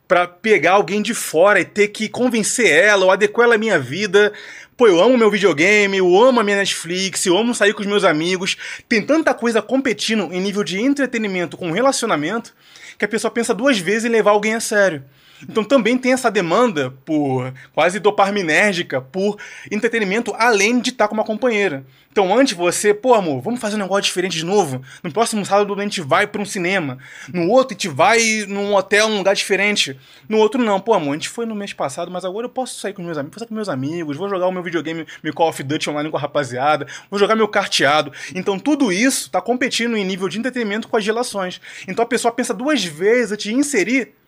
pra 0.07 0.25
pegar 0.25 0.71
alguém 0.71 1.03
de 1.03 1.13
fora 1.13 1.59
e 1.59 1.65
ter 1.65 1.89
que 1.89 2.09
convencer 2.09 2.67
ela 2.67 3.05
ou 3.05 3.11
adequar 3.11 3.45
ela 3.45 3.55
à 3.55 3.59
minha 3.59 3.77
vida. 3.77 4.33
Pô, 4.75 4.87
eu 4.87 4.99
amo 4.99 5.15
meu 5.15 5.29
videogame, 5.29 5.97
eu 5.97 6.19
amo 6.19 6.39
a 6.39 6.43
minha 6.43 6.57
Netflix, 6.57 7.27
eu 7.27 7.37
amo 7.37 7.53
sair 7.53 7.73
com 7.73 7.81
os 7.81 7.87
meus 7.87 8.03
amigos. 8.03 8.57
Tem 8.87 9.05
tanta 9.05 9.35
coisa 9.35 9.61
competindo 9.61 10.33
em 10.33 10.41
nível 10.41 10.63
de 10.63 10.81
entretenimento 10.81 11.55
com 11.57 11.69
relacionamento 11.69 12.55
que 12.99 13.05
a 13.05 13.07
pessoa 13.07 13.31
pensa 13.31 13.53
duas 13.53 13.79
vezes 13.79 14.03
em 14.03 14.09
levar 14.09 14.31
alguém 14.31 14.53
a 14.53 14.59
sério. 14.59 15.03
Então 15.47 15.63
também 15.63 15.97
tem 15.97 16.13
essa 16.13 16.29
demanda 16.29 16.91
por 17.05 17.53
quase 17.73 17.99
dopaminérgica, 17.99 19.01
por 19.01 19.37
entretenimento, 19.71 20.33
além 20.37 20.79
de 20.79 20.89
estar 20.89 21.07
com 21.07 21.13
uma 21.13 21.23
companheira. 21.23 21.85
Então 22.11 22.35
antes 22.35 22.53
você, 22.53 22.93
pô 22.93 23.13
amor, 23.13 23.39
vamos 23.41 23.59
fazer 23.59 23.75
um 23.75 23.79
negócio 23.79 24.03
diferente 24.03 24.35
de 24.35 24.43
novo? 24.43 24.81
No 25.03 25.11
próximo 25.11 25.45
sábado 25.45 25.73
a 25.73 25.83
gente 25.83 26.01
vai 26.01 26.25
para 26.25 26.41
um 26.41 26.45
cinema. 26.45 26.97
No 27.31 27.47
outro 27.49 27.73
a 27.73 27.75
gente 27.75 27.87
vai 27.87 28.45
num 28.47 28.73
hotel, 28.73 29.07
num 29.07 29.19
lugar 29.19 29.35
diferente. 29.35 29.97
No 30.27 30.37
outro 30.37 30.61
não, 30.61 30.79
pô 30.79 30.93
amor, 30.93 31.11
a 31.11 31.13
gente 31.13 31.29
foi 31.29 31.45
no 31.45 31.55
mês 31.55 31.71
passado, 31.71 32.09
mas 32.11 32.25
agora 32.25 32.45
eu 32.45 32.49
posso 32.49 32.79
sair 32.79 32.93
com 32.93 33.03
meus 33.03 33.17
amigos, 33.17 33.35
vou 33.35 33.39
sair 33.39 33.47
com 33.47 33.55
meus 33.55 33.69
amigos, 33.69 34.17
vou 34.17 34.27
jogar 34.27 34.47
o 34.47 34.51
meu 34.51 34.63
videogame, 34.63 35.05
meu 35.23 35.33
Call 35.33 35.49
of 35.49 35.61
Duty 35.63 35.89
online 35.89 36.09
com 36.09 36.17
a 36.17 36.19
rapaziada, 36.19 36.87
vou 37.09 37.19
jogar 37.19 37.35
meu 37.35 37.47
carteado. 37.47 38.11
Então 38.33 38.59
tudo 38.59 38.91
isso 38.91 39.27
está 39.27 39.39
competindo 39.39 39.95
em 39.95 40.03
nível 40.03 40.27
de 40.27 40.39
entretenimento 40.39 40.87
com 40.87 40.97
as 40.97 41.05
relações. 41.05 41.61
Então 41.87 42.03
a 42.03 42.07
pessoa 42.07 42.31
pensa 42.31 42.53
duas 42.53 42.83
vezes 42.83 43.31
antes 43.31 43.43
de 43.43 43.53
inserir 43.53 44.18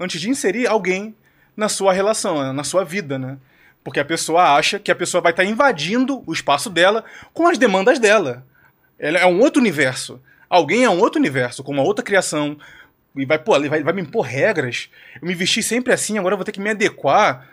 antes 0.00 0.20
de 0.20 0.30
inserir 0.30 0.66
alguém 0.66 1.14
na 1.56 1.68
sua 1.68 1.92
relação, 1.92 2.52
na 2.54 2.64
sua 2.64 2.84
vida, 2.84 3.18
né? 3.18 3.36
Porque 3.84 4.00
a 4.00 4.04
pessoa 4.04 4.54
acha 4.54 4.78
que 4.78 4.90
a 4.90 4.94
pessoa 4.94 5.20
vai 5.20 5.32
estar 5.32 5.44
invadindo 5.44 6.22
o 6.26 6.32
espaço 6.32 6.70
dela 6.70 7.04
com 7.34 7.46
as 7.46 7.58
demandas 7.58 7.98
dela. 7.98 8.44
Ela 8.98 9.18
é 9.18 9.26
um 9.26 9.40
outro 9.40 9.60
universo. 9.60 10.20
Alguém 10.48 10.84
é 10.84 10.90
um 10.90 10.98
outro 10.98 11.18
universo, 11.18 11.62
com 11.62 11.72
uma 11.72 11.82
outra 11.82 12.04
criação. 12.04 12.56
E 13.16 13.24
vai, 13.24 13.38
pô, 13.38 13.58
vai, 13.68 13.82
vai 13.82 13.92
me 13.92 14.02
impor 14.02 14.24
regras. 14.24 14.88
Eu 15.20 15.28
me 15.28 15.34
vesti 15.34 15.62
sempre 15.62 15.92
assim, 15.92 16.18
agora 16.18 16.32
eu 16.32 16.38
vou 16.38 16.44
ter 16.44 16.52
que 16.52 16.60
me 16.60 16.70
adequar. 16.70 17.48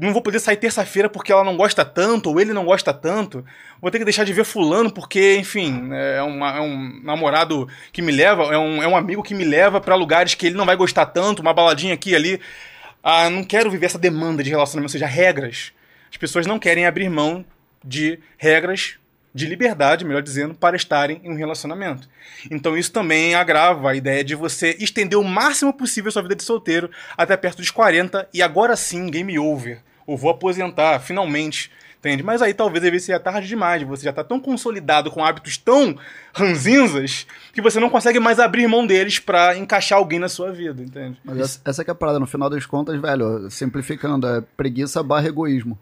Não 0.00 0.12
vou 0.12 0.22
poder 0.22 0.38
sair 0.38 0.56
terça-feira 0.56 1.08
porque 1.08 1.32
ela 1.32 1.42
não 1.42 1.56
gosta 1.56 1.84
tanto, 1.84 2.30
ou 2.30 2.40
ele 2.40 2.52
não 2.52 2.64
gosta 2.64 2.94
tanto. 2.94 3.44
Vou 3.82 3.90
ter 3.90 3.98
que 3.98 4.04
deixar 4.04 4.22
de 4.22 4.32
ver 4.32 4.44
fulano 4.44 4.92
porque, 4.92 5.36
enfim, 5.36 5.88
é, 5.92 6.22
uma- 6.22 6.56
é 6.56 6.60
um 6.60 7.00
namorado 7.02 7.68
que 7.92 8.00
me 8.00 8.12
leva, 8.12 8.44
é 8.44 8.58
um, 8.58 8.80
é 8.82 8.86
um 8.86 8.96
amigo 8.96 9.22
que 9.24 9.34
me 9.34 9.44
leva 9.44 9.80
pra 9.80 9.96
lugares 9.96 10.34
que 10.36 10.46
ele 10.46 10.56
não 10.56 10.64
vai 10.64 10.76
gostar 10.76 11.06
tanto, 11.06 11.42
uma 11.42 11.52
baladinha 11.52 11.94
aqui 11.94 12.10
e 12.10 12.16
ali. 12.16 12.40
Ah, 13.02 13.28
não 13.28 13.42
quero 13.42 13.70
viver 13.70 13.86
essa 13.86 13.98
demanda 13.98 14.42
de 14.42 14.50
relacionamento, 14.50 14.88
ou 14.90 14.92
seja, 14.92 15.06
regras. 15.06 15.72
As 16.10 16.16
pessoas 16.16 16.46
não 16.46 16.58
querem 16.60 16.86
abrir 16.86 17.08
mão 17.08 17.44
de 17.84 18.20
regras 18.36 18.98
de 19.38 19.46
liberdade, 19.46 20.04
melhor 20.04 20.22
dizendo, 20.22 20.54
para 20.54 20.76
estarem 20.76 21.20
em 21.22 21.30
um 21.30 21.36
relacionamento. 21.36 22.08
Então 22.50 22.76
isso 22.76 22.92
também 22.92 23.34
agrava 23.34 23.90
a 23.90 23.94
ideia 23.94 24.24
de 24.24 24.34
você 24.34 24.76
estender 24.78 25.18
o 25.18 25.24
máximo 25.24 25.72
possível 25.72 26.10
sua 26.10 26.22
vida 26.22 26.34
de 26.34 26.42
solteiro 26.42 26.90
até 27.16 27.36
perto 27.36 27.58
dos 27.58 27.70
40 27.70 28.28
e 28.34 28.42
agora 28.42 28.76
sim, 28.76 29.10
game 29.10 29.38
over. 29.38 29.80
Ou 30.06 30.16
vou 30.16 30.30
aposentar, 30.30 30.98
finalmente. 31.00 31.70
Entende? 31.98 32.22
Mas 32.22 32.40
aí 32.40 32.54
talvez 32.54 32.84
às 32.84 32.90
vezes 32.90 33.06
seja 33.06 33.18
tarde 33.18 33.48
demais. 33.48 33.82
Você 33.82 34.04
já 34.04 34.10
está 34.10 34.22
tão 34.22 34.38
consolidado 34.38 35.10
com 35.10 35.24
hábitos 35.24 35.56
tão 35.56 35.96
ranzinzas 36.32 37.26
que 37.52 37.60
você 37.60 37.80
não 37.80 37.90
consegue 37.90 38.20
mais 38.20 38.38
abrir 38.38 38.68
mão 38.68 38.86
deles 38.86 39.18
para 39.18 39.56
encaixar 39.56 39.98
alguém 39.98 40.18
na 40.18 40.28
sua 40.28 40.52
vida, 40.52 40.80
entende? 40.80 41.18
Mas 41.24 41.38
essa, 41.38 41.60
essa 41.64 41.82
é 41.82 41.90
a 41.90 41.94
parada, 41.94 42.20
no 42.20 42.26
final 42.26 42.48
das 42.48 42.64
contas, 42.64 43.00
velho, 43.00 43.50
simplificando, 43.50 44.28
é 44.28 44.40
preguiça 44.56 45.02
barra 45.02 45.26
egoísmo. 45.26 45.76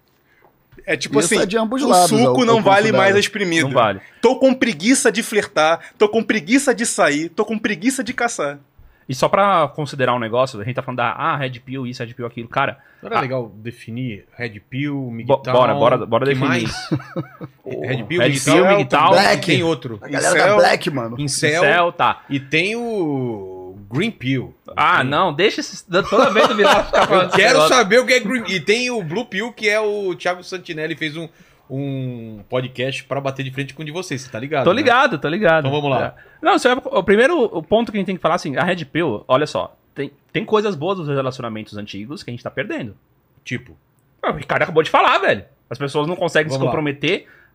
É 0.86 0.96
tipo 0.96 1.18
Isso 1.18 1.34
assim, 1.34 1.42
é 1.42 1.46
de 1.46 1.58
ambos 1.58 1.82
o 1.82 1.88
lados, 1.88 2.08
suco 2.10 2.42
eu- 2.42 2.46
não 2.46 2.62
vale 2.62 2.92
mais 2.92 3.16
a 3.16 3.18
espremida. 3.18 3.64
Não 3.64 3.72
vale. 3.72 4.00
Tô 4.22 4.36
com 4.36 4.54
preguiça 4.54 5.10
de 5.10 5.22
flertar, 5.22 5.80
tô 5.98 6.08
com 6.08 6.22
preguiça 6.22 6.72
de 6.72 6.86
sair, 6.86 7.28
tô 7.28 7.44
com 7.44 7.58
preguiça 7.58 8.04
de 8.04 8.14
caçar. 8.14 8.58
E 9.08 9.14
só 9.14 9.28
pra 9.28 9.68
considerar 9.68 10.14
um 10.14 10.18
negócio, 10.18 10.60
a 10.60 10.64
gente 10.64 10.74
tá 10.74 10.82
falando 10.82 10.96
da 10.98 11.10
ah, 11.10 11.36
Red 11.36 11.60
Pill, 11.60 11.86
isso, 11.86 12.02
Red 12.02 12.12
Pill, 12.14 12.26
aquilo. 12.26 12.48
Cara, 12.48 12.78
era 13.02 13.18
Ah. 13.18 13.20
legal 13.20 13.52
definir 13.54 14.24
Red 14.36 14.58
Pill, 14.68 14.96
Migtal... 15.12 15.42
bora, 15.44 15.74
bora, 15.74 16.06
bora 16.06 16.24
que 16.26 16.32
definir. 16.34 16.48
mais? 16.48 16.88
Red 17.64 18.02
Pill, 18.04 18.20
Red 18.20 18.30
Pill, 18.40 18.64
Black. 19.10 19.42
e 19.52 19.54
tem 19.54 19.62
outro. 19.62 19.98
A 20.02 20.08
galera 20.08 20.34
Incel. 20.36 20.48
da 20.48 20.56
Black, 20.56 20.90
mano. 20.90 21.16
Incel, 21.20 21.62
Céu, 21.62 21.92
tá. 21.92 22.22
e 22.28 22.40
tem 22.40 22.74
o 22.74 23.55
Green 23.90 24.10
Pill. 24.10 24.54
Ah, 24.76 24.98
Tem- 24.98 25.06
não, 25.06 25.32
deixa 25.32 25.60
esses. 25.60 25.82
Toda 25.82 26.30
vez 26.30 26.48
do 26.48 26.54
Vilar 26.54 26.86
ficar 26.86 27.06
falando 27.06 27.30
Eu 27.30 27.36
quero 27.36 27.68
saber 27.68 28.00
o 28.00 28.06
que 28.06 28.12
é 28.14 28.20
Green 28.20 28.44
E 28.48 28.60
tem 28.60 28.90
o 28.90 29.02
Blue 29.02 29.24
Pill, 29.26 29.52
que 29.52 29.68
é 29.68 29.80
o 29.80 30.14
Thiago 30.14 30.42
Santinelli 30.42 30.96
fez 30.96 31.16
um, 31.16 31.28
um 31.70 32.40
podcast 32.48 33.04
pra 33.04 33.20
bater 33.20 33.42
de 33.42 33.50
frente 33.50 33.74
com 33.74 33.82
o 33.82 33.84
de 33.84 33.92
vocês, 33.92 34.22
você 34.22 34.30
tá 34.30 34.38
ligado? 34.38 34.64
Tô 34.64 34.70
né? 34.72 34.76
ligado, 34.76 35.18
tô 35.18 35.28
ligado. 35.28 35.66
Então 35.66 35.70
vamos 35.70 35.90
lá. 35.90 36.14
É. 36.18 36.26
Não, 36.42 36.52
é, 36.52 36.96
o 36.98 37.02
primeiro 37.02 37.62
ponto 37.62 37.90
que 37.90 37.98
a 37.98 38.00
gente 38.00 38.06
tem 38.06 38.16
que 38.16 38.22
falar 38.22 38.36
assim, 38.36 38.56
a 38.56 38.64
Red 38.64 38.84
Pill, 38.86 39.24
olha 39.26 39.46
só, 39.46 39.76
tem, 39.94 40.12
tem 40.32 40.44
coisas 40.44 40.74
boas 40.74 40.98
dos 40.98 41.08
relacionamentos 41.08 41.76
antigos 41.76 42.22
que 42.22 42.30
a 42.30 42.32
gente 42.32 42.42
tá 42.44 42.50
perdendo. 42.50 42.96
Tipo, 43.44 43.76
Ah, 44.22 44.30
O 44.32 44.36
Ricardo 44.36 44.62
acabou 44.62 44.82
de 44.82 44.90
falar, 44.90 45.18
velho. 45.18 45.44
As 45.68 45.78
pessoas 45.78 46.06
não 46.06 46.14
conseguem 46.16 46.48
Vamos 46.48 46.60
se 46.60 46.66
lá. 46.66 46.70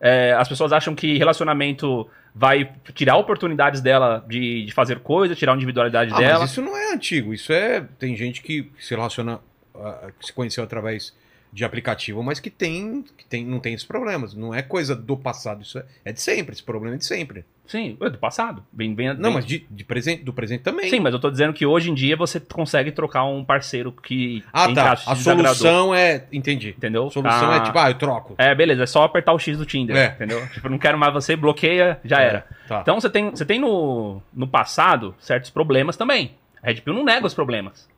É, 0.02 0.32
as 0.32 0.48
pessoas 0.48 0.72
acham 0.72 0.96
que 0.96 1.16
relacionamento 1.16 2.10
vai 2.34 2.72
tirar 2.92 3.16
oportunidades 3.16 3.80
dela 3.80 4.24
de, 4.28 4.64
de 4.64 4.72
fazer 4.72 4.98
coisa, 4.98 5.36
tirar 5.36 5.52
a 5.52 5.54
individualidade 5.54 6.12
ah, 6.12 6.18
dela. 6.18 6.40
mas 6.40 6.50
isso 6.50 6.60
não 6.60 6.76
é 6.76 6.92
antigo, 6.92 7.32
isso 7.32 7.52
é... 7.52 7.86
Tem 8.00 8.16
gente 8.16 8.42
que 8.42 8.72
se 8.80 8.94
relaciona, 8.96 9.38
ah, 9.76 10.10
que 10.18 10.26
se 10.26 10.32
conheceu 10.32 10.64
através 10.64 11.14
de 11.52 11.64
aplicativo, 11.66 12.22
mas 12.22 12.40
que 12.40 12.48
tem, 12.48 13.04
que 13.16 13.26
tem 13.26 13.44
não 13.44 13.60
tem 13.60 13.74
esses 13.74 13.86
problemas. 13.86 14.32
Não 14.34 14.54
é 14.54 14.62
coisa 14.62 14.96
do 14.96 15.16
passado, 15.18 15.62
isso 15.62 15.78
é, 15.78 15.84
é 16.06 16.12
de 16.12 16.20
sempre, 16.20 16.54
esse 16.54 16.62
problema 16.62 16.94
é 16.96 16.98
de 16.98 17.04
sempre. 17.04 17.44
Sim, 17.66 17.96
é 18.00 18.08
do 18.10 18.18
passado. 18.18 18.64
Bem, 18.72 18.94
bem, 18.94 19.08
Não, 19.08 19.16
bem- 19.16 19.32
mas 19.34 19.44
de, 19.46 19.66
de 19.70 19.84
presente, 19.84 20.24
do 20.24 20.32
presente 20.32 20.62
também. 20.62 20.88
Sim, 20.90 21.00
mas 21.00 21.12
eu 21.14 21.20
tô 21.20 21.30
dizendo 21.30 21.52
que 21.52 21.64
hoje 21.66 21.90
em 21.90 21.94
dia 21.94 22.16
você 22.16 22.40
consegue 22.40 22.90
trocar 22.90 23.24
um 23.24 23.44
parceiro 23.44 23.92
que. 23.92 24.42
Ah, 24.52 24.72
tá. 24.72 24.92
A 25.06 25.14
solução 25.14 25.94
é... 25.94 26.24
Entendi. 26.32 26.70
Entendeu? 26.70 27.06
A 27.06 27.10
solução 27.10 27.50
Ah, 27.50 27.56
é 27.56 27.60
tipo, 27.60 27.78
ah, 27.78 27.90
eu 27.90 27.94
troco. 27.98 28.34
É, 28.38 28.54
beleza, 28.54 28.82
é 28.82 28.86
só 28.86 29.04
apertar 29.04 29.32
o 29.32 29.38
X 29.38 29.56
do 29.58 29.64
Tinder, 29.66 29.96
É. 29.96 30.06
entendeu? 30.14 30.46
Tipo, 30.52 30.68
não 30.68 30.78
quero 30.78 30.98
mais 30.98 31.12
você, 31.12 31.36
bloqueia, 31.36 32.00
já 32.04 32.20
É, 32.20 32.26
era. 32.26 32.46
Tá. 32.66 32.80
Então 32.82 33.00
você 33.00 33.08
tem, 33.10 33.30
você 33.30 33.44
tem 33.44 33.58
no, 33.60 34.20
no 34.34 34.46
passado 34.48 35.14
certos 35.18 35.50
problemas 35.50 35.96
também. 35.96 36.32
A 36.62 36.68
Red 36.68 36.80
Pill 36.80 36.94
não 36.94 37.04
nega 37.04 37.26
os 37.26 37.34
problemas. 37.34 37.88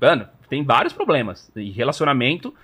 Mano, 0.00 0.26
tem 0.48 0.62
vários 0.64 0.92
problemas. 0.92 1.50
E 1.56 1.70
relacionamento 1.70 2.54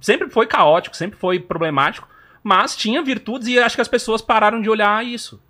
sempre 0.00 0.28
foi 0.30 0.46
caótico, 0.46 0.96
sempre 0.96 1.18
foi 1.18 1.38
problemático, 1.38 2.08
mas 2.42 2.76
tinha 2.76 3.02
virtudes 3.02 3.48
e 3.48 3.58
acho 3.58 3.74
que 3.76 3.82
as 3.82 3.88
pessoas 3.88 4.22
pararam 4.22 4.60
de 4.60 4.68
olhar 4.70 5.04
isso. 5.04 5.40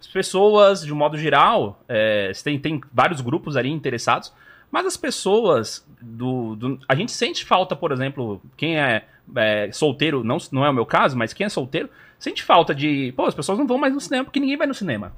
As 0.00 0.06
pessoas, 0.06 0.84
de 0.84 0.92
um 0.92 0.96
modo 0.96 1.18
geral, 1.18 1.82
é, 1.88 2.30
tem, 2.44 2.58
tem 2.58 2.80
vários 2.92 3.20
grupos 3.20 3.56
ali 3.56 3.68
interessados, 3.70 4.32
mas 4.70 4.86
as 4.86 4.96
pessoas 4.96 5.84
do, 6.00 6.54
do- 6.54 6.78
A 6.88 6.94
gente 6.94 7.10
sente 7.10 7.44
falta, 7.44 7.74
por 7.74 7.90
exemplo, 7.90 8.40
quem 8.56 8.78
é, 8.78 9.04
é, 9.36 9.70
solteiro, 9.72 10.22
não, 10.22 10.36
não 10.52 10.64
é 10.64 10.70
o 10.70 10.74
meu 10.74 10.86
caso, 10.86 11.16
mas 11.16 11.32
quem 11.32 11.46
é 11.46 11.48
solteiro, 11.48 11.88
sente 12.18 12.42
falta 12.42 12.74
de. 12.74 13.12
Pô, 13.16 13.24
as 13.26 13.34
pessoas 13.34 13.58
não 13.58 13.66
vão 13.66 13.78
mais 13.78 13.92
no 13.94 14.00
cinema 14.00 14.24
porque 14.24 14.38
ninguém 14.40 14.56
vai 14.56 14.66
no 14.66 14.74
cinema. 14.74 15.12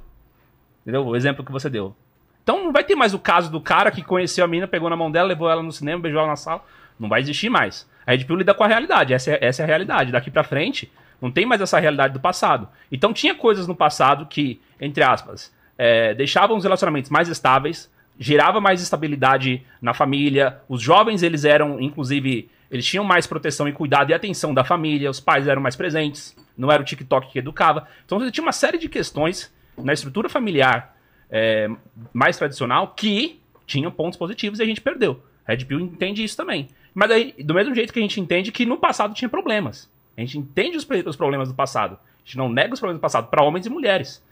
Entendeu? 0.82 1.06
O 1.06 1.14
exemplo 1.16 1.44
que 1.44 1.52
você 1.52 1.68
deu. 1.68 1.94
Então 2.42 2.64
não 2.64 2.72
vai 2.72 2.82
ter 2.84 2.94
mais 2.94 3.12
o 3.12 3.18
caso 3.18 3.50
do 3.50 3.60
cara 3.60 3.90
que 3.90 4.02
conheceu 4.02 4.44
a 4.44 4.48
mina, 4.48 4.66
pegou 4.66 4.88
na 4.88 4.96
mão 4.96 5.10
dela, 5.10 5.28
levou 5.28 5.50
ela 5.50 5.62
no 5.62 5.72
cinema, 5.72 6.00
beijou 6.00 6.20
ela 6.20 6.28
na 6.30 6.36
sala. 6.36 6.64
Não 6.98 7.08
vai 7.08 7.20
existir 7.20 7.50
mais. 7.50 7.88
Red 8.10 8.24
Pill 8.24 8.36
lida 8.36 8.54
com 8.54 8.64
a 8.64 8.66
realidade. 8.66 9.14
Essa 9.14 9.32
é, 9.32 9.38
essa 9.40 9.62
é 9.62 9.64
a 9.64 9.66
realidade. 9.66 10.12
Daqui 10.12 10.30
pra 10.30 10.44
frente, 10.44 10.90
não 11.20 11.30
tem 11.30 11.46
mais 11.46 11.60
essa 11.60 11.78
realidade 11.78 12.12
do 12.12 12.20
passado. 12.20 12.68
Então 12.90 13.12
tinha 13.12 13.34
coisas 13.34 13.66
no 13.66 13.74
passado 13.74 14.26
que, 14.26 14.60
entre 14.80 15.02
aspas, 15.02 15.52
é, 15.78 16.14
deixavam 16.14 16.56
os 16.56 16.64
relacionamentos 16.64 17.10
mais 17.10 17.28
estáveis, 17.28 17.90
gerava 18.18 18.60
mais 18.60 18.82
estabilidade 18.82 19.62
na 19.80 19.94
família. 19.94 20.60
Os 20.68 20.82
jovens, 20.82 21.22
eles 21.22 21.44
eram, 21.44 21.80
inclusive, 21.80 22.50
eles 22.70 22.86
tinham 22.86 23.04
mais 23.04 23.26
proteção 23.26 23.68
e 23.68 23.72
cuidado 23.72 24.10
e 24.10 24.14
atenção 24.14 24.52
da 24.52 24.64
família. 24.64 25.10
Os 25.10 25.20
pais 25.20 25.46
eram 25.46 25.62
mais 25.62 25.76
presentes. 25.76 26.36
Não 26.56 26.70
era 26.70 26.82
o 26.82 26.84
TikTok 26.84 27.30
que 27.30 27.38
educava. 27.38 27.86
Então 28.04 28.18
você 28.18 28.30
tinha 28.30 28.44
uma 28.44 28.52
série 28.52 28.78
de 28.78 28.88
questões 28.88 29.52
na 29.78 29.92
estrutura 29.92 30.28
familiar 30.28 30.96
é, 31.30 31.68
mais 32.12 32.36
tradicional 32.36 32.88
que 32.88 33.40
tinham 33.66 33.90
pontos 33.90 34.18
positivos 34.18 34.58
e 34.58 34.62
a 34.62 34.66
gente 34.66 34.80
perdeu. 34.80 35.22
Red 35.46 35.64
Pill 35.64 35.80
entende 35.80 36.22
isso 36.22 36.36
também. 36.36 36.68
Mas 37.00 37.10
aí, 37.12 37.34
do 37.42 37.54
mesmo 37.54 37.74
jeito 37.74 37.94
que 37.94 37.98
a 37.98 38.02
gente 38.02 38.20
entende 38.20 38.52
que 38.52 38.66
no 38.66 38.76
passado 38.76 39.14
tinha 39.14 39.26
problemas. 39.26 39.90
A 40.14 40.20
gente 40.20 40.36
entende 40.36 40.76
os, 40.76 40.86
os 41.06 41.16
problemas 41.16 41.48
do 41.48 41.54
passado. 41.54 41.94
A 41.94 42.26
gente 42.26 42.36
não 42.36 42.50
nega 42.50 42.74
os 42.74 42.78
problemas 42.78 43.00
do 43.00 43.02
passado 43.02 43.28
para 43.30 43.42
homens 43.42 43.64
e 43.64 43.70
mulheres. 43.70 44.22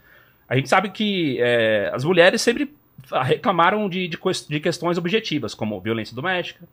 A 0.47 0.55
gente 0.55 0.69
sabe 0.69 0.91
que 0.91 1.39
é, 1.41 1.89
as 1.91 2.03
mulheres 2.03 2.43
sempre 2.43 2.71
reclamaram 3.23 3.89
de, 3.89 4.07
de, 4.07 4.19
de 4.47 4.59
questões 4.59 4.99
objetivas, 4.99 5.55
como 5.55 5.81
violência 5.81 6.15
doméstica, 6.15 6.63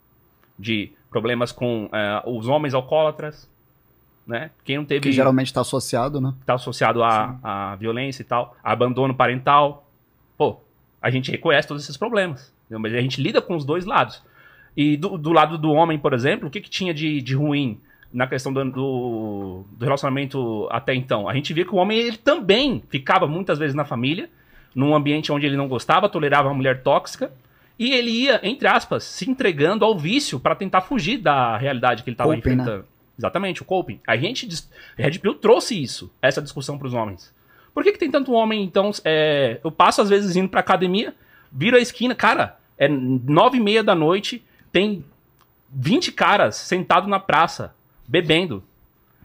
de 0.58 0.92
problemas 1.08 1.50
com 1.50 1.88
é, 1.90 2.22
os 2.26 2.46
homens 2.46 2.74
alcoólatras, 2.74 3.50
né? 4.26 4.50
Quem 4.66 4.76
não 4.76 4.84
teve 4.84 5.00
Que 5.00 5.12
geralmente 5.12 5.50
tá 5.50 5.62
associado, 5.62 6.20
né? 6.20 6.34
tá 6.44 6.54
associado 6.54 7.02
à, 7.02 7.38
à 7.42 7.76
violência 7.76 8.20
e 8.20 8.26
tal, 8.26 8.54
abandono 8.62 9.14
parental. 9.14 9.88
Pô, 10.36 10.60
a 11.00 11.08
gente 11.08 11.30
reconhece 11.30 11.66
todos 11.66 11.82
esses 11.84 11.96
problemas. 11.96 12.54
Mas 12.68 12.92
a 12.92 13.00
gente 13.00 13.18
lida 13.22 13.40
com 13.40 13.56
os 13.56 13.64
dois 13.64 13.86
lados. 13.86 14.22
E 14.76 14.96
do, 14.96 15.16
do 15.16 15.32
lado 15.32 15.56
do 15.56 15.72
homem, 15.72 15.98
por 15.98 16.12
exemplo, 16.12 16.48
o 16.48 16.50
que, 16.50 16.60
que 16.60 16.68
tinha 16.68 16.92
de, 16.92 17.22
de 17.22 17.34
ruim 17.34 17.80
na 18.12 18.26
questão 18.26 18.52
do, 18.52 18.62
do, 18.70 19.64
do 19.70 19.84
relacionamento 19.84 20.68
até 20.70 20.94
então? 20.94 21.28
A 21.28 21.34
gente 21.34 21.52
via 21.54 21.64
que 21.64 21.74
o 21.74 21.78
homem 21.78 21.98
ele 21.98 22.18
também 22.18 22.82
ficava 22.88 23.26
muitas 23.26 23.58
vezes 23.58 23.74
na 23.74 23.84
família, 23.84 24.28
num 24.74 24.94
ambiente 24.94 25.32
onde 25.32 25.46
ele 25.46 25.56
não 25.56 25.68
gostava, 25.68 26.08
tolerava 26.08 26.48
uma 26.48 26.54
mulher 26.54 26.82
tóxica, 26.82 27.32
e 27.78 27.92
ele 27.92 28.10
ia, 28.10 28.40
entre 28.42 28.68
aspas, 28.68 29.04
se 29.04 29.28
entregando 29.28 29.84
ao 29.84 29.98
vício 29.98 30.38
para 30.38 30.54
tentar 30.54 30.82
fugir 30.82 31.18
da 31.18 31.56
realidade 31.56 32.02
que 32.02 32.10
ele 32.10 32.14
estava 32.14 32.32
né? 32.32 32.38
enfrentando. 32.38 32.84
Exatamente, 33.18 33.62
o 33.62 33.64
coping. 33.64 33.98
A 34.06 34.16
gente, 34.16 34.46
Red 34.96 35.18
Pill 35.18 35.34
trouxe 35.34 35.80
isso, 35.82 36.12
essa 36.20 36.42
discussão 36.42 36.76
para 36.76 36.86
os 36.86 36.94
homens. 36.94 37.34
Por 37.72 37.82
que, 37.82 37.92
que 37.92 37.98
tem 37.98 38.10
tanto 38.10 38.32
homem, 38.32 38.62
então? 38.62 38.90
é, 39.04 39.58
eu 39.62 39.70
passo 39.70 40.02
às 40.02 40.08
vezes 40.08 40.36
indo 40.36 40.48
pra 40.48 40.60
academia, 40.60 41.14
viro 41.50 41.76
a 41.76 41.80
esquina, 41.80 42.14
cara, 42.14 42.58
é 42.78 42.88
nove 42.88 43.58
e 43.58 43.60
meia 43.60 43.82
da 43.82 43.94
noite, 43.94 44.44
tem 44.76 45.02
20 45.72 46.12
caras 46.12 46.56
sentados 46.56 47.08
na 47.08 47.18
praça, 47.18 47.74
bebendo, 48.06 48.62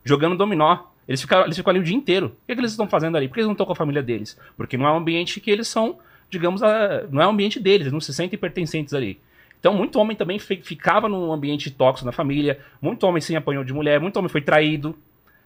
jogando 0.05 0.37
dominó. 0.37 0.77
Eles 1.05 1.19
ficam, 1.19 1.43
eles 1.43 1.57
ficam 1.57 1.71
ali 1.71 1.79
o 1.79 1.83
dia 1.83 1.95
inteiro. 1.95 2.27
O 2.27 2.47
que, 2.47 2.53
que 2.55 2.61
eles 2.61 2.71
estão 2.71 2.87
fazendo 2.87 3.17
ali? 3.17 3.27
Por 3.27 3.33
que 3.33 3.39
eles 3.41 3.47
não 3.47 3.51
estão 3.51 3.65
com 3.65 3.73
a 3.73 3.75
família 3.75 4.01
deles? 4.01 4.39
Porque 4.55 4.77
não 4.77 4.87
é 4.87 4.91
um 4.93 4.95
ambiente 4.95 5.41
que 5.41 5.51
eles 5.51 5.67
são, 5.67 5.99
digamos, 6.29 6.63
a- 6.63 7.03
não 7.11 7.21
é 7.21 7.27
um 7.27 7.31
ambiente 7.31 7.59
deles, 7.59 7.81
eles 7.81 7.91
não 7.91 7.99
se 7.99 8.13
sentem 8.13 8.39
pertencentes 8.39 8.93
ali. 8.93 9.19
Então, 9.59 9.73
muito 9.73 9.99
homem 9.99 10.15
também 10.15 10.39
fi- 10.39 10.61
ficava 10.63 11.09
num 11.09 11.33
ambiente 11.33 11.69
tóxico 11.69 12.05
na 12.05 12.13
família, 12.13 12.59
muito 12.81 13.05
homem 13.05 13.19
se 13.21 13.35
apanhou 13.35 13.65
de 13.65 13.73
mulher, 13.73 13.99
muito 13.99 14.15
homem 14.17 14.29
foi 14.29 14.41
traído, 14.41 14.97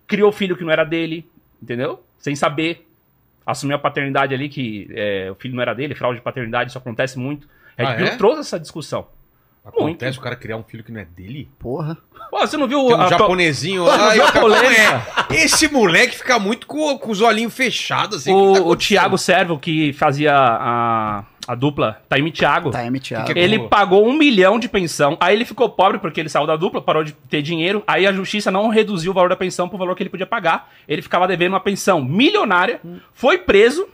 criou 0.06 0.32
filho 0.32 0.56
que 0.56 0.64
não 0.64 0.72
era 0.72 0.84
dele, 0.84 1.28
entendeu? 1.62 2.03
Sem 2.20 2.36
saber. 2.36 2.88
Assumiu 3.43 3.76
a 3.76 3.80
paternidade 3.80 4.36
ali, 4.36 4.49
que 4.49 4.88
é, 4.91 5.32
o 5.32 5.36
filho 5.36 5.56
não 5.56 5.62
era 5.64 5.74
dele, 5.74 5.95
fraude 5.95 6.20
de 6.20 6.24
paternidade, 6.24 6.70
isso 6.70 6.78
acontece 6.78 7.18
muito. 7.18 7.47
Red 7.76 7.86
Ah, 7.86 7.93
Pill 7.95 8.06
é? 8.06 8.16
trouxe 8.18 8.39
essa 8.41 8.60
discussão. 8.60 9.08
Acontece 9.66 10.11
Muito. 10.11 10.20
o 10.20 10.22
cara 10.22 10.36
criar 10.36 10.57
um 10.57 10.63
filho 10.63 10.84
que 10.84 10.91
não 10.91 11.01
é 11.01 11.05
dele? 11.05 11.49
Porra. 11.57 11.97
Pô, 12.30 12.39
você 12.39 12.55
não 12.55 12.68
viu 12.68 12.86
Tem 12.86 12.95
um 12.95 13.01
a- 13.01 13.07
japonesinho 13.07 13.84
lá. 13.84 14.09
e 14.13 14.13
viu 14.13 14.24
o 14.24 14.28
a 14.28 14.32
cara- 14.32 14.41
polêmica? 14.45 15.07
É, 15.32 15.36
Esse 15.43 15.68
moleque 15.72 16.16
fica 16.18 16.38
muito 16.38 16.68
com, 16.68 16.97
com 16.99 17.11
os 17.11 17.20
olhinhos 17.22 17.53
fechados, 17.53 18.18
assim. 18.20 18.32
que 18.32 18.59
tá 18.59 18.61
o, 18.63 18.70
o? 18.70 18.76
Thiago 18.76 19.18
Servo, 19.18 19.57
que 19.57 19.91
fazia 19.93 20.34
a, 20.36 21.24
a 21.47 21.55
dupla 21.55 21.99
Taime 22.07 22.32
Thiago, 22.32 22.72
M. 22.78 22.99
Thiago. 22.99 23.34
que- 23.34 23.39
ele 23.39 23.57
Boa. 23.57 23.70
pagou 23.70 24.07
um 24.07 24.13
milhão 24.13 24.59
de 24.59 24.70
pensão. 24.70 25.18
Aí 25.20 25.36
ele 25.36 25.45
ficou 25.45 25.68
pobre 25.68 25.97
porque 25.97 26.20
ele 26.20 26.30
saiu 26.30 26.45
da 26.45 26.55
dupla, 26.55 26.80
parou 26.80 27.03
de 27.03 27.13
ter 27.13 27.41
dinheiro. 27.41 27.84
Aí 27.88 28.05
a 28.05 28.13
justiça 28.13 28.51
não 28.51 28.68
reduziu 28.70 29.11
o 29.11 29.16
valor 29.16 29.30
da 29.30 29.36
pensão 29.36 29.68
pro 29.68 29.78
valor 29.80 29.95
que 29.95 30.03
ele 30.03 30.09
podia 30.11 30.28
pagar. 30.28 30.72
Ele 30.88 31.01
ficava 31.01 31.28
devendo 31.28 31.53
uma 31.53 31.59
pensão 31.59 32.03
milionária, 32.03 32.80
foi 33.13 33.39
preso. 33.39 33.88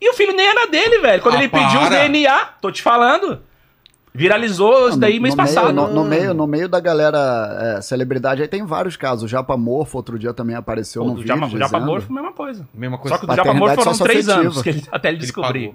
E 0.00 0.08
o 0.10 0.14
filho 0.14 0.32
nem 0.34 0.46
era 0.46 0.66
dele, 0.66 0.98
velho. 1.00 1.22
Quando 1.22 1.34
Ah, 1.36 1.38
ele 1.38 1.48
pediu 1.48 1.80
os 1.80 1.88
para. 1.88 2.00
DNA, 2.08 2.38
tô 2.60 2.70
te 2.70 2.82
falando. 2.82 3.40
Viralizou 4.16 4.90
isso 4.90 4.98
daí 4.98 5.16
no, 5.16 5.22
mês 5.22 5.34
no 5.34 5.38
passado. 5.42 5.74
Meio, 5.74 5.88
no, 5.88 5.92
no 5.92 6.04
meio, 6.04 6.34
no 6.34 6.46
meio 6.46 6.68
da 6.68 6.78
galera 6.78 7.76
é, 7.78 7.82
celebridade, 7.82 8.40
aí 8.42 8.46
tem 8.46 8.64
vários 8.64 8.96
casos. 8.96 9.24
O 9.24 9.28
Japa 9.28 9.56
Morfo, 9.56 9.96
outro 9.96 10.16
dia 10.18 10.32
também 10.32 10.54
apareceu 10.54 11.02
Pô, 11.02 11.08
no 11.08 11.14
vídeo. 11.16 11.26
Japa, 11.26 11.48
Japa 11.58 11.80
Morfo, 11.80 12.12
mesma 12.12 12.32
coisa. 12.32 12.68
Mesma 12.72 12.96
coisa. 12.96 13.16
Só 13.16 13.26
que 13.26 13.32
o 13.32 13.34
Japa 13.34 13.52
Morfo 13.52 13.74
foram 13.74 13.98
três 13.98 14.28
anos 14.28 14.62
que 14.62 14.68
ele- 14.68 14.84
até 14.92 15.08
ele 15.08 15.16
Ele 15.16 15.20
descobrir. 15.22 15.60
pagou. 15.70 15.74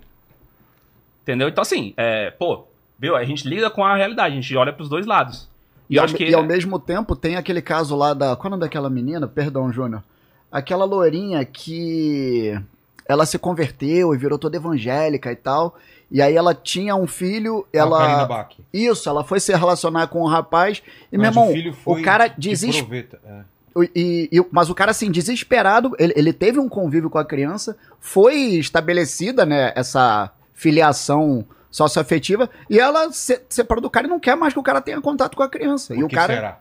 Entendeu? 1.23 1.49
Então, 1.49 1.61
assim, 1.61 1.93
é, 1.97 2.31
pô, 2.31 2.63
viu? 2.97 3.15
A 3.15 3.25
gente 3.25 3.45
lida 3.47 3.69
com 3.69 3.83
a 3.85 3.95
realidade, 3.95 4.33
a 4.37 4.41
gente 4.41 4.55
olha 4.55 4.71
pros 4.71 4.87
dois 4.87 5.05
lados. 5.05 5.49
E, 5.89 5.93
E, 5.93 5.97
eu 5.97 6.01
ao, 6.01 6.05
acho 6.05 6.15
que. 6.15 6.23
e 6.29 6.33
ao 6.33 6.43
mesmo 6.43 6.79
tempo 6.79 7.15
tem 7.17 7.35
aquele 7.35 7.61
caso 7.61 7.93
lá 7.95 8.13
da. 8.13 8.35
Qual 8.37 8.45
é 8.45 8.47
o 8.47 8.51
nome 8.51 8.61
daquela 8.61 8.89
menina? 8.89 9.27
Perdão, 9.27 9.71
Júnior. 9.71 10.01
Aquela 10.49 10.85
loirinha 10.85 11.43
que 11.43 12.57
ela 13.05 13.25
se 13.25 13.37
converteu 13.37 14.15
e 14.15 14.17
virou 14.17 14.39
toda 14.39 14.55
evangélica 14.55 15.29
e 15.31 15.35
tal. 15.35 15.75
E 16.11 16.21
aí 16.21 16.35
ela 16.35 16.55
tinha 16.55 16.95
um 16.95 17.05
filho, 17.05 17.67
ela. 17.71 18.25
Bach. 18.25 18.55
Isso, 18.73 19.07
ela 19.07 19.23
foi 19.23 19.39
se 19.39 19.55
relacionar 19.55 20.07
com 20.07 20.21
o 20.21 20.27
rapaz. 20.27 20.81
E, 21.11 21.17
meu 21.17 21.27
Mas 21.27 21.35
irmão, 21.35 21.49
o 21.49 21.53
filho 21.53 21.73
foi 21.73 22.01
o 22.01 22.03
cara 22.03 22.27
de 22.27 22.49
desesperado. 22.49 22.87
proveta, 22.87 23.21
é. 23.25 23.41
E, 23.95 24.27
e- 24.31 24.45
mas 24.51 24.69
o 24.69 24.75
cara, 24.75 24.91
assim, 24.91 25.11
desesperado, 25.11 25.95
ele, 25.99 26.13
ele 26.15 26.33
teve 26.33 26.59
um 26.59 26.67
convívio 26.67 27.09
com 27.09 27.19
a 27.19 27.23
criança, 27.23 27.77
foi 27.99 28.35
estabelecida, 28.55 29.45
né, 29.45 29.71
essa 29.75 30.31
filiação 30.53 31.45
socioafetiva, 31.71 32.49
e 32.69 32.79
ela 32.79 33.11
se 33.13 33.39
separou 33.47 33.81
do 33.81 33.89
cara 33.89 34.07
e 34.07 34.09
não 34.09 34.19
quer 34.19 34.35
mais 34.35 34.51
que 34.53 34.59
o 34.59 34.63
cara 34.63 34.81
tenha 34.81 34.99
contato 34.99 35.37
com 35.37 35.43
a 35.43 35.47
criança. 35.49 35.93
Por 35.93 35.99
e 35.99 36.03
o 36.03 36.07
que 36.07 36.15
cara. 36.15 36.33
será? 36.33 36.59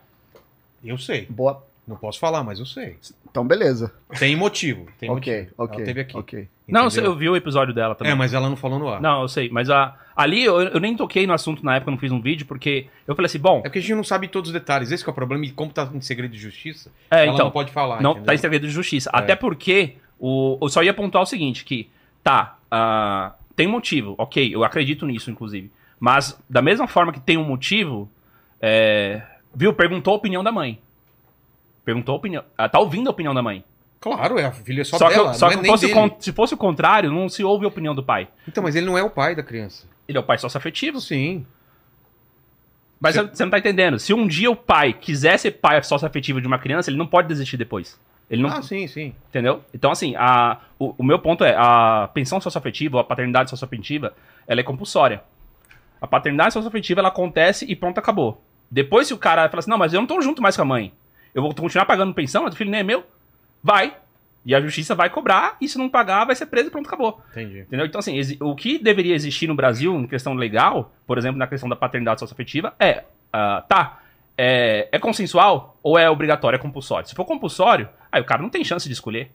Eu 0.83 0.97
sei. 0.99 1.25
Boa. 1.25 1.63
Não 1.87 1.95
posso 1.97 2.19
falar, 2.19 2.43
mas 2.43 2.59
eu 2.59 2.65
sei. 2.67 2.97
Então, 3.31 3.45
beleza. 3.45 3.93
Tem 4.17 4.35
motivo. 4.35 4.87
Tem 4.99 5.09
ok, 5.09 5.33
motivo. 5.33 5.53
ok. 5.57 5.75
Ela 5.77 5.85
teve 5.85 6.01
aqui. 6.01 6.17
ok. 6.17 6.47
Não, 6.67 6.83
eu, 6.83 6.89
sei, 6.91 7.05
eu 7.05 7.15
vi 7.15 7.27
o 7.27 7.35
episódio 7.35 7.73
dela 7.73 7.95
também. 7.95 8.13
É, 8.13 8.15
mas 8.15 8.33
ela 8.33 8.47
não 8.47 8.55
falou 8.55 8.77
no 8.77 8.87
ar. 8.87 9.01
Não, 9.01 9.21
eu 9.23 9.27
sei. 9.27 9.49
Mas 9.49 9.69
a, 9.69 9.95
ali 10.15 10.43
eu, 10.43 10.61
eu 10.61 10.79
nem 10.79 10.95
toquei 10.95 11.25
no 11.25 11.33
assunto 11.33 11.65
na 11.65 11.75
época, 11.75 11.89
eu 11.89 11.93
não 11.93 11.97
fiz 11.99 12.11
um 12.11 12.21
vídeo, 12.21 12.45
porque 12.45 12.87
eu 13.07 13.15
falei 13.15 13.25
assim, 13.25 13.39
bom, 13.39 13.59
É 13.59 13.61
porque 13.63 13.79
a 13.79 13.81
gente 13.81 13.95
não 13.95 14.03
sabe 14.03 14.27
todos 14.27 14.49
os 14.49 14.53
detalhes. 14.53 14.91
Esse 14.91 15.03
que 15.03 15.09
é 15.09 15.11
o 15.11 15.15
problema. 15.15 15.45
E 15.45 15.51
como 15.51 15.71
tá 15.71 15.89
em 15.93 16.01
segredo 16.01 16.31
de 16.31 16.37
justiça, 16.39 16.91
É, 17.09 17.23
ela 17.23 17.33
então, 17.33 17.45
não 17.45 17.51
pode 17.51 17.71
falar. 17.71 18.01
não 18.01 18.11
entendeu? 18.11 18.27
tá 18.27 18.33
em 18.35 18.37
segredo 18.37 18.67
de 18.67 18.73
justiça. 18.73 19.09
É. 19.13 19.17
Até 19.17 19.35
porque 19.35 19.95
o, 20.19 20.57
eu 20.61 20.69
só 20.69 20.83
ia 20.83 20.93
pontuar 20.93 21.23
o 21.23 21.27
seguinte, 21.27 21.65
que 21.65 21.89
tá, 22.23 22.57
ah, 22.69 23.33
tem 23.55 23.67
motivo, 23.67 24.13
ok, 24.17 24.53
eu 24.53 24.63
acredito 24.63 25.05
nisso, 25.05 25.31
inclusive. 25.31 25.71
Mas 25.99 26.39
da 26.49 26.61
mesma 26.61 26.87
forma 26.87 27.11
que 27.11 27.19
tem 27.19 27.37
um 27.37 27.43
motivo, 27.43 28.09
é, 28.61 29.21
viu, 29.53 29.73
perguntou 29.73 30.13
a 30.13 30.17
opinião 30.17 30.43
da 30.43 30.51
mãe. 30.51 30.79
Perguntou 31.89 32.13
a 32.13 32.17
opinião. 32.19 32.43
Ela 32.55 32.69
tá 32.69 32.77
ouvindo 32.77 33.07
a 33.07 33.11
opinião 33.11 33.33
da 33.33 33.41
mãe. 33.41 33.63
Claro, 33.99 34.37
é, 34.37 34.45
a 34.45 34.51
filha 34.51 34.81
é 34.81 34.83
só, 34.83 34.99
Só, 34.99 35.09
dela. 35.09 35.31
que, 35.31 35.37
só 35.39 35.49
que 35.49 35.55
é 35.55 35.63
fosse 35.65 35.91
con- 35.91 36.15
se 36.19 36.31
fosse 36.31 36.53
o 36.53 36.57
contrário, 36.57 37.11
não 37.11 37.27
se 37.27 37.43
ouve 37.43 37.65
a 37.65 37.67
opinião 37.67 37.95
do 37.95 38.03
pai. 38.03 38.27
Então, 38.47 38.61
mas 38.63 38.75
ele 38.75 38.85
não 38.85 38.95
é 38.95 39.01
o 39.01 39.09
pai 39.09 39.35
da 39.35 39.41
criança. 39.41 39.87
Ele 40.07 40.15
é 40.15 40.21
o 40.21 40.23
pai 40.23 40.37
sócio-afetivo. 40.37 41.01
Sim. 41.01 41.47
Mas 42.99 43.15
Você- 43.15 43.23
você 43.27 43.43
não 43.43 43.49
tá 43.49 43.57
entendendo. 43.57 43.97
Se 43.97 44.13
um 44.13 44.27
dia 44.27 44.51
o 44.51 44.55
pai 44.55 44.93
quiser 44.93 45.39
ser 45.39 45.51
pai 45.51 45.81
sócio-afetivo 45.81 46.39
de 46.39 46.45
uma 46.45 46.59
criança, 46.59 46.91
ele 46.91 46.97
não 46.97 47.07
pode 47.07 47.27
desistir 47.27 47.57
depois. 47.57 47.99
Ele 48.29 48.43
não, 48.43 48.49
Ah, 48.51 48.61
sim, 48.61 48.85
sim. 48.85 49.15
Entendeu? 49.29 49.63
Então, 49.73 49.89
assim, 49.89 50.13
a, 50.15 50.59
o, 50.77 50.93
o 50.99 51.03
meu 51.03 51.17
ponto 51.17 51.43
é, 51.43 51.55
a 51.57 52.07
pensão 52.13 52.39
socioafetiva, 52.39 52.97
ou 52.97 53.01
a 53.01 53.03
paternidade 53.03 53.49
socioafetiva, 53.49 54.13
ela 54.47 54.59
é 54.59 54.63
compulsória. 54.63 55.23
A 55.99 56.05
paternidade 56.05 56.53
socioafetiva, 56.53 57.01
ela 57.01 57.09
acontece 57.09 57.65
e 57.67 57.75
pronto, 57.75 57.97
acabou. 57.97 58.43
Depois, 58.69 59.07
se 59.07 59.13
o 59.15 59.17
cara 59.17 59.49
fala 59.49 59.59
assim, 59.59 59.69
não, 59.71 59.79
mas 59.79 59.93
eu 59.93 59.99
não 59.99 60.07
tô 60.07 60.21
junto 60.21 60.41
mais 60.43 60.55
com 60.55 60.61
a 60.61 60.65
mãe, 60.65 60.93
eu 61.33 61.41
vou 61.41 61.53
continuar 61.53 61.85
pagando 61.85 62.13
pensão, 62.13 62.43
mas 62.43 62.53
o 62.53 62.57
filho 62.57 62.71
nem 62.71 62.81
é 62.81 62.83
meu, 62.83 63.03
vai. 63.63 63.95
E 64.45 64.55
a 64.55 64.61
justiça 64.61 64.95
vai 64.95 65.09
cobrar, 65.09 65.57
e 65.59 65.67
se 65.67 65.77
não 65.77 65.89
pagar, 65.89 66.25
vai 66.25 66.35
ser 66.35 66.45
preso 66.45 66.69
e 66.69 66.71
pronto, 66.71 66.87
acabou. 66.87 67.21
Entendi. 67.31 67.59
Entendeu? 67.59 67.85
Então, 67.85 67.99
assim, 67.99 68.17
o 68.39 68.55
que 68.55 68.79
deveria 68.79 69.13
existir 69.13 69.47
no 69.47 69.55
Brasil, 69.55 69.93
em 69.95 70.07
questão 70.07 70.33
legal, 70.33 70.93
por 71.05 71.17
exemplo, 71.17 71.37
na 71.37 71.45
questão 71.45 71.67
da 71.67 71.75
paternidade 71.75 72.21
socioafetiva, 72.21 72.73
é, 72.79 73.03
ah, 73.33 73.63
tá, 73.67 73.99
é, 74.37 74.87
é 74.91 74.97
consensual 74.97 75.77
ou 75.83 75.99
é 75.99 76.09
obrigatório, 76.09 76.55
é 76.55 76.59
compulsório? 76.59 77.07
Se 77.07 77.13
for 77.13 77.25
compulsório, 77.25 77.89
aí 78.09 78.21
o 78.21 78.25
cara 78.25 78.41
não 78.41 78.49
tem 78.49 78.63
chance 78.63 78.87
de 78.87 78.93
escolher. 78.93 79.29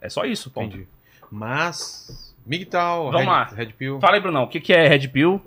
É 0.00 0.08
só 0.08 0.24
isso, 0.24 0.50
ponto. 0.50 0.76
Entendi. 0.76 0.88
Mas. 1.30 2.32
Migtal, 2.46 3.10
Vamos 3.10 3.20
Red, 3.20 3.26
lá. 3.26 3.44
Red 3.44 3.72
Pill. 3.72 3.98
Fala 4.00 4.16
aí, 4.16 4.20
Brunão, 4.20 4.44
o 4.44 4.48
que, 4.48 4.60
que 4.60 4.72
é 4.72 4.86
Red 4.86 5.08
Pill? 5.08 5.42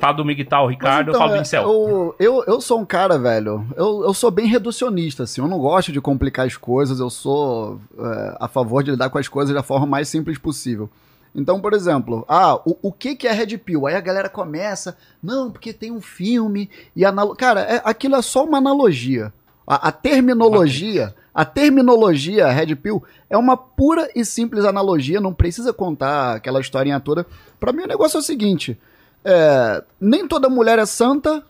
Fala 0.00 0.14
do 0.14 0.24
Migtal, 0.24 0.66
Ricardo, 0.66 1.08
eu 1.08 1.10
então, 1.12 1.20
falo 1.20 1.32
do 1.32 1.38
é, 1.38 1.42
Incel. 1.42 1.62
Eu, 1.62 2.16
eu, 2.18 2.44
eu 2.44 2.60
sou 2.60 2.80
um 2.80 2.84
cara, 2.84 3.16
velho. 3.16 3.64
Eu, 3.76 4.02
eu 4.04 4.12
sou 4.12 4.28
bem 4.30 4.46
reducionista, 4.46 5.22
assim. 5.22 5.40
Eu 5.40 5.46
não 5.46 5.58
gosto 5.60 5.92
de 5.92 6.00
complicar 6.00 6.44
as 6.44 6.56
coisas. 6.56 6.98
Eu 6.98 7.08
sou 7.08 7.80
é, 7.96 8.36
a 8.40 8.48
favor 8.48 8.82
de 8.82 8.90
lidar 8.90 9.10
com 9.10 9.18
as 9.18 9.28
coisas 9.28 9.54
da 9.54 9.62
forma 9.62 9.86
mais 9.86 10.08
simples 10.08 10.38
possível. 10.38 10.90
Então, 11.32 11.60
por 11.60 11.72
exemplo, 11.72 12.24
ah, 12.28 12.56
o, 12.66 12.76
o 12.82 12.92
que, 12.92 13.14
que 13.14 13.28
é 13.28 13.32
Red 13.32 13.58
Pill? 13.58 13.86
Aí 13.86 13.94
a 13.94 14.00
galera 14.00 14.28
começa, 14.28 14.96
não, 15.22 15.52
porque 15.52 15.72
tem 15.72 15.92
um 15.92 16.00
filme 16.00 16.68
e 16.96 17.04
analo... 17.04 17.36
Cara, 17.36 17.60
é- 17.60 17.80
aquilo 17.84 18.16
é 18.16 18.22
só 18.22 18.44
uma 18.44 18.58
analogia. 18.58 19.32
A, 19.64 19.88
a 19.88 19.92
terminologia, 19.92 21.14
a 21.32 21.44
terminologia 21.44 22.48
Red 22.48 22.74
Pill 22.74 23.04
é 23.28 23.38
uma 23.38 23.56
pura 23.56 24.10
e 24.16 24.24
simples 24.24 24.64
analogia, 24.64 25.20
não 25.20 25.32
precisa 25.32 25.72
contar 25.72 26.34
aquela 26.34 26.60
historinha 26.60 26.98
toda. 26.98 27.24
Pra 27.60 27.72
mim 27.72 27.84
o 27.84 27.88
negócio 27.88 28.16
é 28.16 28.20
o 28.20 28.24
seguinte, 28.24 28.76
é, 29.24 29.82
nem 30.00 30.26
toda 30.26 30.48
mulher 30.48 30.78
é 30.78 30.86
santa. 30.86 31.42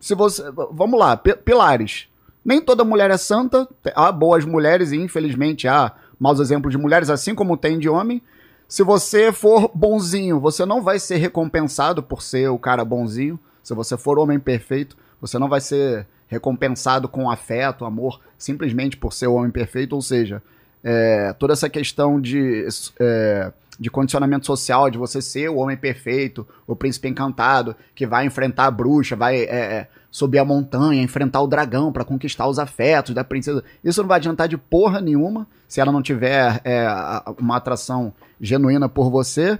Se 0.00 0.14
você, 0.14 0.42
vamos 0.70 0.98
lá, 0.98 1.16
pi- 1.16 1.36
pilares. 1.36 2.08
Nem 2.44 2.60
toda 2.60 2.84
mulher 2.84 3.10
é 3.10 3.16
santa. 3.16 3.66
Há 3.94 4.12
boas 4.12 4.44
mulheres 4.44 4.92
e 4.92 4.96
infelizmente 4.96 5.66
há 5.66 5.92
maus 6.18 6.40
exemplos 6.40 6.72
de 6.72 6.78
mulheres, 6.78 7.08
assim 7.08 7.34
como 7.34 7.56
tem 7.56 7.78
de 7.78 7.88
homem. 7.88 8.20
Se 8.68 8.82
você 8.82 9.32
for 9.32 9.70
bonzinho, 9.74 10.40
você 10.40 10.64
não 10.66 10.82
vai 10.82 10.98
ser 10.98 11.16
recompensado 11.16 12.02
por 12.02 12.22
ser 12.22 12.48
o 12.48 12.58
cara 12.58 12.84
bonzinho. 12.84 13.38
Se 13.62 13.74
você 13.74 13.96
for 13.96 14.18
homem 14.18 14.38
perfeito, 14.38 14.96
você 15.20 15.38
não 15.38 15.48
vai 15.48 15.60
ser 15.60 16.06
recompensado 16.26 17.08
com 17.08 17.30
afeto, 17.30 17.84
amor, 17.84 18.20
simplesmente 18.36 18.96
por 18.96 19.12
ser 19.12 19.26
o 19.26 19.34
homem 19.34 19.50
perfeito. 19.50 19.94
Ou 19.94 20.02
seja, 20.02 20.42
é, 20.82 21.32
toda 21.38 21.52
essa 21.54 21.68
questão 21.70 22.20
de, 22.20 22.66
é, 23.00 23.52
de 23.78 23.90
condicionamento 23.90 24.46
social, 24.46 24.90
de 24.90 24.98
você 24.98 25.20
ser 25.20 25.48
o 25.48 25.56
homem 25.56 25.76
perfeito, 25.76 26.46
o 26.66 26.76
príncipe 26.76 27.08
encantado, 27.08 27.74
que 27.94 28.06
vai 28.06 28.26
enfrentar 28.26 28.66
a 28.66 28.70
bruxa, 28.70 29.16
vai 29.16 29.42
é, 29.42 29.44
é, 29.44 29.88
subir 30.10 30.38
a 30.38 30.44
montanha, 30.44 31.02
enfrentar 31.02 31.40
o 31.40 31.46
dragão 31.46 31.92
para 31.92 32.04
conquistar 32.04 32.46
os 32.46 32.58
afetos 32.58 33.14
da 33.14 33.24
princesa. 33.24 33.64
Isso 33.82 34.00
não 34.00 34.08
vai 34.08 34.18
adiantar 34.18 34.48
de 34.48 34.56
porra 34.56 35.00
nenhuma 35.00 35.46
se 35.66 35.80
ela 35.80 35.90
não 35.90 36.02
tiver 36.02 36.60
é, 36.64 36.86
uma 37.38 37.56
atração 37.56 38.12
genuína 38.40 38.88
por 38.88 39.10
você. 39.10 39.58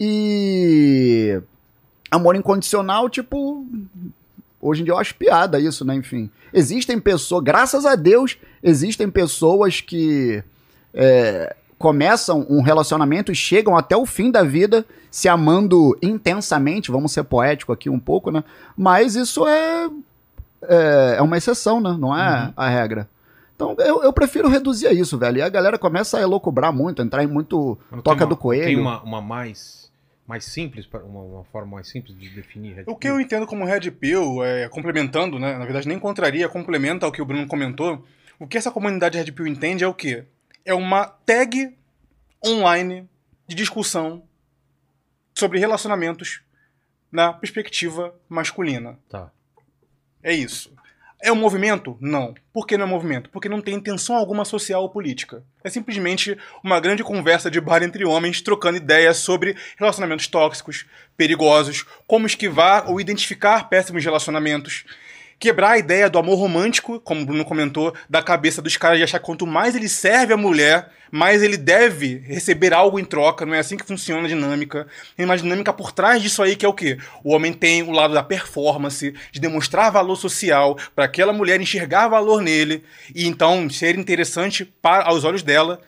E 0.00 1.40
amor 2.10 2.36
incondicional, 2.36 3.08
tipo. 3.08 3.66
Hoje 4.60 4.82
em 4.82 4.84
dia 4.84 4.94
eu 4.94 4.98
acho 4.98 5.16
piada 5.16 5.58
isso, 5.58 5.84
né? 5.84 5.94
Enfim. 5.94 6.30
Existem 6.52 6.98
pessoas, 7.00 7.42
graças 7.42 7.84
a 7.84 7.96
Deus, 7.96 8.38
existem 8.62 9.10
pessoas 9.10 9.80
que 9.80 10.42
é, 10.94 11.56
começam 11.82 12.46
um 12.48 12.62
relacionamento 12.62 13.32
e 13.32 13.34
chegam 13.34 13.76
até 13.76 13.96
o 13.96 14.06
fim 14.06 14.30
da 14.30 14.42
vida 14.44 14.86
se 15.10 15.28
amando 15.28 15.98
intensamente, 16.00 16.90
vamos 16.92 17.12
ser 17.12 17.24
poético 17.24 17.72
aqui 17.72 17.90
um 17.90 17.98
pouco, 17.98 18.30
né? 18.30 18.42
Mas 18.76 19.16
isso 19.16 19.46
é, 19.46 19.90
é, 20.62 21.16
é 21.18 21.22
uma 21.22 21.36
exceção, 21.36 21.80
né? 21.80 21.94
Não 21.98 22.16
é 22.16 22.52
a 22.56 22.68
regra. 22.68 23.08
Então 23.56 23.74
eu, 23.80 24.02
eu 24.02 24.12
prefiro 24.12 24.48
reduzir 24.48 24.86
a 24.86 24.92
isso, 24.92 25.18
velho. 25.18 25.38
E 25.38 25.42
a 25.42 25.48
galera 25.48 25.76
começa 25.78 26.18
a 26.18 26.22
elocubrar 26.22 26.72
muito, 26.72 27.02
entrar 27.02 27.22
em 27.24 27.26
muito 27.26 27.76
tem 27.90 28.00
toca 28.00 28.22
uma- 28.24 28.28
do 28.28 28.36
coelho. 28.36 28.64
Tem 28.64 28.78
uma, 28.78 29.02
uma 29.02 29.20
mais, 29.20 29.90
mais 30.26 30.44
simples, 30.44 30.88
uma, 31.04 31.20
uma 31.20 31.44
forma 31.52 31.72
mais 31.76 31.88
simples 31.88 32.16
de 32.18 32.28
definir 32.30 32.74
Red 32.76 32.84
O 32.86 32.96
que 32.96 33.08
eu 33.08 33.20
entendo 33.20 33.46
como 33.46 33.64
Red 33.64 33.90
Pill, 33.90 34.42
é, 34.44 34.68
complementando, 34.68 35.38
né? 35.38 35.58
Na 35.58 35.64
verdade, 35.64 35.88
nem 35.88 35.98
contraria, 35.98 36.48
complementa 36.48 37.04
ao 37.06 37.12
que 37.12 37.20
o 37.20 37.24
Bruno 37.26 37.46
comentou. 37.46 38.02
O 38.38 38.46
que 38.46 38.56
essa 38.56 38.70
comunidade 38.70 39.18
Red 39.18 39.30
Pill 39.32 39.46
entende 39.46 39.84
é 39.84 39.88
o 39.88 39.94
quê? 39.94 40.24
É 40.64 40.74
uma 40.74 41.06
tag 41.06 41.76
online 42.44 43.08
de 43.46 43.54
discussão 43.54 44.22
sobre 45.34 45.58
relacionamentos 45.58 46.40
na 47.10 47.32
perspectiva 47.32 48.14
masculina. 48.28 48.98
Tá. 49.08 49.30
É 50.22 50.32
isso. 50.32 50.72
É 51.24 51.30
um 51.30 51.36
movimento? 51.36 51.96
Não. 52.00 52.34
Por 52.52 52.66
que 52.66 52.76
não 52.76 52.84
é 52.84 52.88
movimento? 52.88 53.30
Porque 53.30 53.48
não 53.48 53.60
tem 53.60 53.74
intenção 53.74 54.16
alguma 54.16 54.44
social 54.44 54.82
ou 54.82 54.88
política. 54.88 55.44
É 55.62 55.70
simplesmente 55.70 56.36
uma 56.64 56.80
grande 56.80 57.04
conversa 57.04 57.48
de 57.48 57.60
bar 57.60 57.80
entre 57.80 58.04
homens 58.04 58.40
trocando 58.40 58.78
ideias 58.78 59.18
sobre 59.18 59.56
relacionamentos 59.76 60.26
tóxicos, 60.26 60.84
perigosos, 61.16 61.86
como 62.08 62.26
esquivar 62.26 62.90
ou 62.90 63.00
identificar 63.00 63.68
péssimos 63.68 64.04
relacionamentos. 64.04 64.84
Quebrar 65.42 65.72
a 65.72 65.78
ideia 65.78 66.08
do 66.08 66.20
amor 66.20 66.36
romântico, 66.36 67.00
como 67.00 67.22
o 67.22 67.26
Bruno 67.26 67.44
comentou, 67.44 67.92
da 68.08 68.22
cabeça 68.22 68.62
dos 68.62 68.76
caras 68.76 68.98
de 68.98 69.02
achar 69.02 69.18
que 69.18 69.24
quanto 69.24 69.44
mais 69.44 69.74
ele 69.74 69.88
serve 69.88 70.32
a 70.32 70.36
mulher, 70.36 70.88
mais 71.10 71.42
ele 71.42 71.56
deve 71.56 72.22
receber 72.28 72.72
algo 72.72 72.96
em 72.96 73.04
troca. 73.04 73.44
Não 73.44 73.52
é 73.52 73.58
assim 73.58 73.76
que 73.76 73.84
funciona 73.84 74.24
a 74.24 74.28
dinâmica. 74.28 74.86
Tem 75.16 75.26
uma 75.26 75.36
dinâmica 75.36 75.72
por 75.72 75.90
trás 75.90 76.22
disso 76.22 76.44
aí 76.44 76.54
que 76.54 76.64
é 76.64 76.68
o 76.68 76.72
quê? 76.72 76.96
O 77.24 77.32
homem 77.32 77.52
tem 77.52 77.82
o 77.82 77.90
lado 77.90 78.14
da 78.14 78.22
performance, 78.22 79.12
de 79.32 79.40
demonstrar 79.40 79.90
valor 79.90 80.14
social, 80.14 80.78
para 80.94 81.06
aquela 81.06 81.32
mulher 81.32 81.60
enxergar 81.60 82.06
valor 82.06 82.40
nele 82.40 82.84
e 83.12 83.26
então 83.26 83.68
ser 83.68 83.98
interessante 83.98 84.64
para 84.64 85.02
aos 85.02 85.24
olhos 85.24 85.42
dela. 85.42 85.80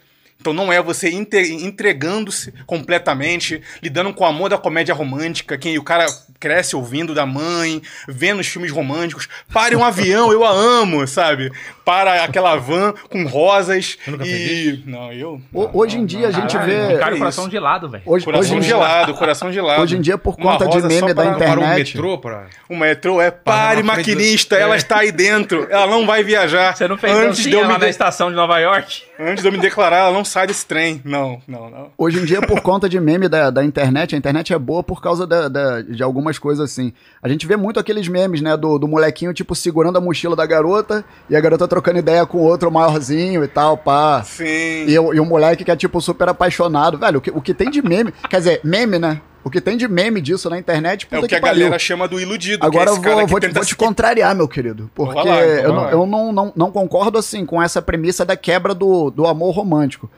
Então 0.44 0.52
não 0.52 0.70
é 0.70 0.82
você 0.82 1.08
entregando-se 1.10 2.52
completamente, 2.66 3.62
lidando 3.82 4.12
com 4.12 4.24
o 4.24 4.26
amor 4.26 4.50
da 4.50 4.58
comédia 4.58 4.94
romântica, 4.94 5.56
que 5.56 5.78
o 5.78 5.82
cara 5.82 6.04
cresce 6.38 6.76
ouvindo 6.76 7.14
da 7.14 7.24
mãe, 7.24 7.80
vendo 8.06 8.40
os 8.40 8.46
filmes 8.46 8.70
românticos. 8.70 9.26
Pare 9.50 9.74
um 9.74 9.82
avião, 9.82 10.30
eu 10.30 10.44
a 10.44 10.50
amo, 10.50 11.06
sabe? 11.06 11.50
Para 11.84 12.24
aquela 12.24 12.56
van 12.56 12.94
com 13.10 13.26
rosas 13.26 13.98
e 14.24 14.82
não, 14.86 15.12
eu 15.12 15.40
O- 15.52 15.68
hoje 15.80 15.98
em 15.98 16.06
dia 16.06 16.28
a 16.28 16.30
gente 16.30 16.52
Caralho, 16.56 16.88
vê. 16.88 16.98
Cara, 16.98 17.16
coração 17.18 17.50
gelado, 17.50 17.88
velho. 17.90 18.02
Hoje, 18.06 18.24
coração 18.24 18.56
hoje 18.56 18.66
em- 18.66 18.68
gelado, 18.68 19.14
coração 19.14 19.52
gelado. 19.52 19.82
Hoje 19.82 19.96
em 19.96 20.00
dia, 20.00 20.16
por 20.16 20.36
conta 20.36 20.66
de 20.66 20.80
meme 20.80 21.12
da 21.12 21.22
para- 21.22 21.34
Para 21.34 21.60
o 21.60 21.62
internet. 21.62 21.94
metrô, 21.96 22.18
para... 22.18 22.46
O 22.68 22.76
metrô 22.76 23.20
é 23.20 23.30
pare 23.30 23.82
maquinista, 23.82 24.56
ela 24.56 24.74
É. 24.74 24.76
está 24.78 25.00
aí 25.00 25.12
dentro, 25.12 25.66
ela 25.70 25.86
não 25.86 26.06
vai 26.06 26.22
viajar. 26.24 26.74
Você 26.76 26.88
não 26.88 26.96
fez 26.96 27.12
antes 27.14 27.42
de, 27.42 27.52
eu 27.52 27.60
lá 27.62 27.74
me 27.74 27.78
na 27.78 27.88
estação 27.88 28.30
de 28.30 28.36
Nova 28.36 28.58
York? 28.58 29.02
antes 29.18 29.42
de 29.42 29.48
eu 29.48 29.52
me 29.52 29.58
declarar, 29.58 29.98
ela 29.98 30.12
não 30.12 30.24
sai 30.24 30.46
desse 30.46 30.66
trem. 30.66 31.00
Não, 31.04 31.40
não, 31.46 31.70
não. 31.70 31.90
Hoje 31.96 32.18
em 32.18 32.24
dia, 32.24 32.40
por 32.42 32.60
conta 32.60 32.88
de 32.88 32.98
meme 32.98 33.28
da, 33.28 33.50
da 33.50 33.64
internet, 33.64 34.14
a 34.14 34.18
internet 34.18 34.52
é 34.52 34.58
boa 34.58 34.82
por 34.82 35.00
causa 35.00 35.26
da- 35.26 35.48
da- 35.48 35.82
de 35.82 36.02
algumas 36.02 36.38
coisas 36.38 36.70
assim. 36.70 36.92
A 37.22 37.28
gente 37.28 37.46
vê 37.46 37.56
muito 37.56 37.78
aqueles 37.78 38.08
memes, 38.08 38.40
né, 38.40 38.56
do, 38.56 38.78
do 38.78 38.88
molequinho, 38.88 39.32
tipo, 39.32 39.54
segurando 39.54 39.98
a 39.98 40.00
mochila 40.00 40.34
da 40.34 40.44
garota 40.46 41.04
e 41.30 41.36
a 41.36 41.40
garota 41.40 41.68
trocando 41.74 41.98
ideia 41.98 42.24
com 42.24 42.38
outro 42.38 42.70
maiorzinho 42.70 43.42
e 43.42 43.48
tal, 43.48 43.76
pá. 43.76 44.22
Sim. 44.22 44.44
E, 44.44 44.92
e 44.92 44.98
o 44.98 45.24
moleque 45.24 45.64
que 45.64 45.70
é, 45.72 45.76
tipo, 45.76 46.00
super 46.00 46.28
apaixonado. 46.28 46.96
Velho, 46.96 47.18
o 47.18 47.20
que, 47.20 47.30
o 47.30 47.40
que 47.40 47.52
tem 47.52 47.68
de 47.68 47.82
meme. 47.82 48.14
Quer 48.30 48.38
dizer, 48.38 48.60
meme, 48.62 48.96
né? 48.96 49.20
O 49.42 49.50
que 49.50 49.60
tem 49.60 49.76
de 49.76 49.88
meme 49.88 50.20
disso 50.20 50.48
na 50.48 50.56
internet, 50.56 51.06
É 51.10 51.16
puta 51.16 51.26
o 51.26 51.28
que 51.28 51.34
a 51.34 51.40
pariu. 51.40 51.64
galera 51.64 51.78
chama 51.78 52.06
do 52.06 52.20
iludido. 52.20 52.64
Agora 52.64 52.84
que 52.98 53.08
é 53.08 53.10
eu 53.10 53.16
vou, 53.16 53.24
que 53.24 53.30
vou, 53.30 53.40
te, 53.40 53.48
vou 53.48 53.64
te 53.64 53.76
contrariar, 53.76 54.34
meu 54.36 54.46
querido. 54.48 54.88
Porque 54.94 55.28
lá, 55.28 55.44
eu, 55.44 55.72
não, 55.72 55.90
eu 55.90 56.06
não, 56.06 56.32
não, 56.32 56.52
não 56.54 56.70
concordo 56.70 57.18
assim 57.18 57.44
com 57.44 57.60
essa 57.60 57.82
premissa 57.82 58.24
da 58.24 58.36
quebra 58.36 58.72
do, 58.72 59.10
do 59.10 59.26
amor 59.26 59.50
romântico. 59.54 60.08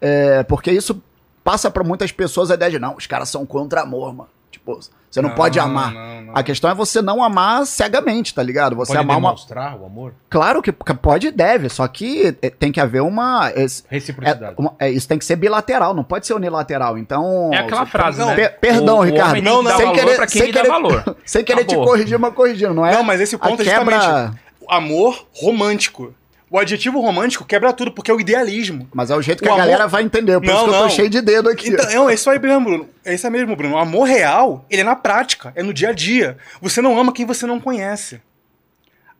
É, 0.00 0.42
porque 0.42 0.70
isso 0.72 1.00
passa 1.44 1.70
pra 1.70 1.84
muitas 1.84 2.10
pessoas 2.10 2.50
a 2.50 2.54
ideia 2.54 2.72
de, 2.72 2.78
não, 2.80 2.96
os 2.96 3.06
caras 3.06 3.28
são 3.28 3.46
contra 3.46 3.82
amor, 3.82 4.12
mano. 4.12 4.28
Tipo, 4.50 4.78
você 5.14 5.22
não, 5.22 5.28
Não, 5.30 5.36
pode 5.36 5.58
amar. 5.60 5.92
não, 5.92 6.20
não. 6.22 6.32
A 6.36 6.42
questão 6.42 6.68
é 6.68 6.74
você 6.74 7.00
não 7.00 7.22
amar 7.22 7.64
cegamente, 7.66 8.34
tá 8.34 8.42
ligado? 8.42 8.74
Você 8.74 8.92
Pode 8.92 9.04
amar 9.04 9.16
uma. 9.18 9.28
demonstrar 9.30 9.78
o 9.80 9.86
amor? 9.86 10.12
Claro 10.28 10.60
que 10.60 10.72
pode 10.72 11.28
e 11.28 11.30
deve, 11.30 11.68
só 11.68 11.86
que 11.86 12.36
é, 12.42 12.50
tem 12.50 12.72
que 12.72 12.80
haver 12.80 13.00
uma. 13.02 13.48
Reciprocidade. 13.88 14.54
é, 14.58 14.60
uma- 14.60 14.74
é, 14.80 14.90
isso 14.90 15.06
tem 15.06 15.16
que 15.18 15.24
ser 15.24 15.36
bilateral, 15.36 15.94
não 15.94 16.02
pode 16.02 16.26
ser 16.26 16.34
unilateral. 16.34 16.98
Então. 16.98 17.50
É 17.52 17.58
aquela 17.58 17.86
frase, 17.86 18.18
Não, 18.18 18.26
né? 18.28 18.34
per- 18.34 18.58
perdão, 18.58 18.96
O- 18.96 19.00
o 19.00 19.02
Ricardo. 19.02 19.30
homem 19.30 19.42
Não, 19.42 19.62
não, 19.62 19.70
dá 19.70 19.76
sem 19.76 19.86
valor 19.86 19.98
querer- 20.00 20.16
pra 20.16 20.26
quem 20.26 20.42
sem 20.42 20.52
querer- 20.52 20.68
valor. 20.68 21.16
Sem 21.24 21.44
querer 21.44 21.62
Acabou. 21.62 21.84
te 21.84 21.88
corrigir, 21.90 22.18
mas 22.18 22.34
corrigindo, 22.34 22.74
não 22.74 22.84
é? 22.84 22.92
Não, 22.94 23.04
mas 23.04 23.20
esse 23.20 23.38
ponto 23.38 23.60
a 23.60 23.64
é 23.64 23.64
justamente 23.64 24.00
quebra- 24.00 24.34
o 24.60 24.72
amor 24.72 25.26
romântico. 25.34 26.12
O 26.54 26.58
adjetivo 26.60 27.00
romântico 27.00 27.44
quebra 27.44 27.72
tudo, 27.72 27.90
porque 27.90 28.12
é 28.12 28.14
o 28.14 28.20
idealismo. 28.20 28.88
Mas 28.94 29.10
é 29.10 29.16
o 29.16 29.20
jeito 29.20 29.42
que 29.42 29.48
O 29.48 29.50
a 29.50 29.54
amor- 29.56 29.64
galera 29.66 29.88
vai 29.88 30.04
entender, 30.04 30.34
por 30.38 30.46
Não, 30.46 30.54
isso 30.54 30.62
que 30.66 30.70
eu 30.70 30.74
tô 30.74 30.80
não. 30.82 30.88
cheio 30.88 31.10
de 31.10 31.20
dedo 31.20 31.48
aqui. 31.48 31.68
Então, 31.68 31.90
não, 31.92 32.08
é 32.08 32.14
isso 32.14 32.30
aí 32.30 32.38
mesmo, 32.38 32.64
Bruno. 32.64 32.88
É 33.04 33.12
isso 33.12 33.26
aí 33.26 33.32
mesmo, 33.32 33.56
Bruno. 33.56 33.74
O 33.74 33.78
amor 33.78 34.04
real, 34.04 34.64
ele 34.70 34.82
é 34.82 34.84
na 34.84 34.94
prática, 34.94 35.52
é 35.56 35.64
no 35.64 35.74
dia 35.74 35.88
a 35.88 35.92
dia. 35.92 36.38
Você 36.62 36.80
não 36.80 36.96
ama 36.96 37.12
quem 37.12 37.26
você 37.26 37.44
não 37.44 37.58
conhece. 37.58 38.22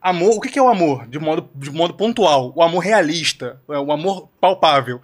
Amor, 0.00 0.36
o 0.36 0.40
que 0.40 0.48
que 0.48 0.60
é 0.60 0.62
o 0.62 0.68
amor? 0.68 1.08
De 1.08 1.18
modo, 1.18 1.48
de 1.56 1.72
modo 1.72 1.94
pontual. 1.94 2.52
O 2.54 2.62
amor 2.62 2.78
realista, 2.78 3.58
é 3.68 3.78
o 3.80 3.90
amor 3.90 4.28
palpável. 4.40 5.00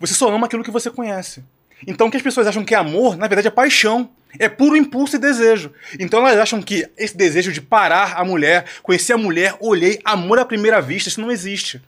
Você 0.00 0.14
só 0.14 0.34
ama 0.34 0.46
aquilo 0.46 0.64
que 0.64 0.70
você 0.72 0.90
conhece. 0.90 1.44
Então 1.86 2.08
o 2.08 2.10
que 2.10 2.16
as 2.16 2.22
pessoas 2.24 2.48
acham 2.48 2.64
que 2.64 2.74
é 2.74 2.78
amor, 2.78 3.16
na 3.16 3.28
verdade 3.28 3.46
é 3.46 3.50
paixão. 3.52 4.10
É 4.38 4.48
puro 4.48 4.76
impulso 4.76 5.16
e 5.16 5.18
desejo. 5.18 5.72
Então 5.98 6.20
elas 6.26 6.38
acham 6.38 6.62
que 6.62 6.88
esse 6.96 7.16
desejo 7.16 7.52
de 7.52 7.60
parar 7.60 8.14
a 8.16 8.24
mulher, 8.24 8.64
conhecer 8.82 9.12
a 9.12 9.18
mulher, 9.18 9.56
olhei, 9.60 10.00
amor 10.04 10.38
à 10.38 10.44
primeira 10.44 10.80
vista, 10.80 11.08
isso 11.08 11.20
não 11.20 11.30
existe. 11.30 11.82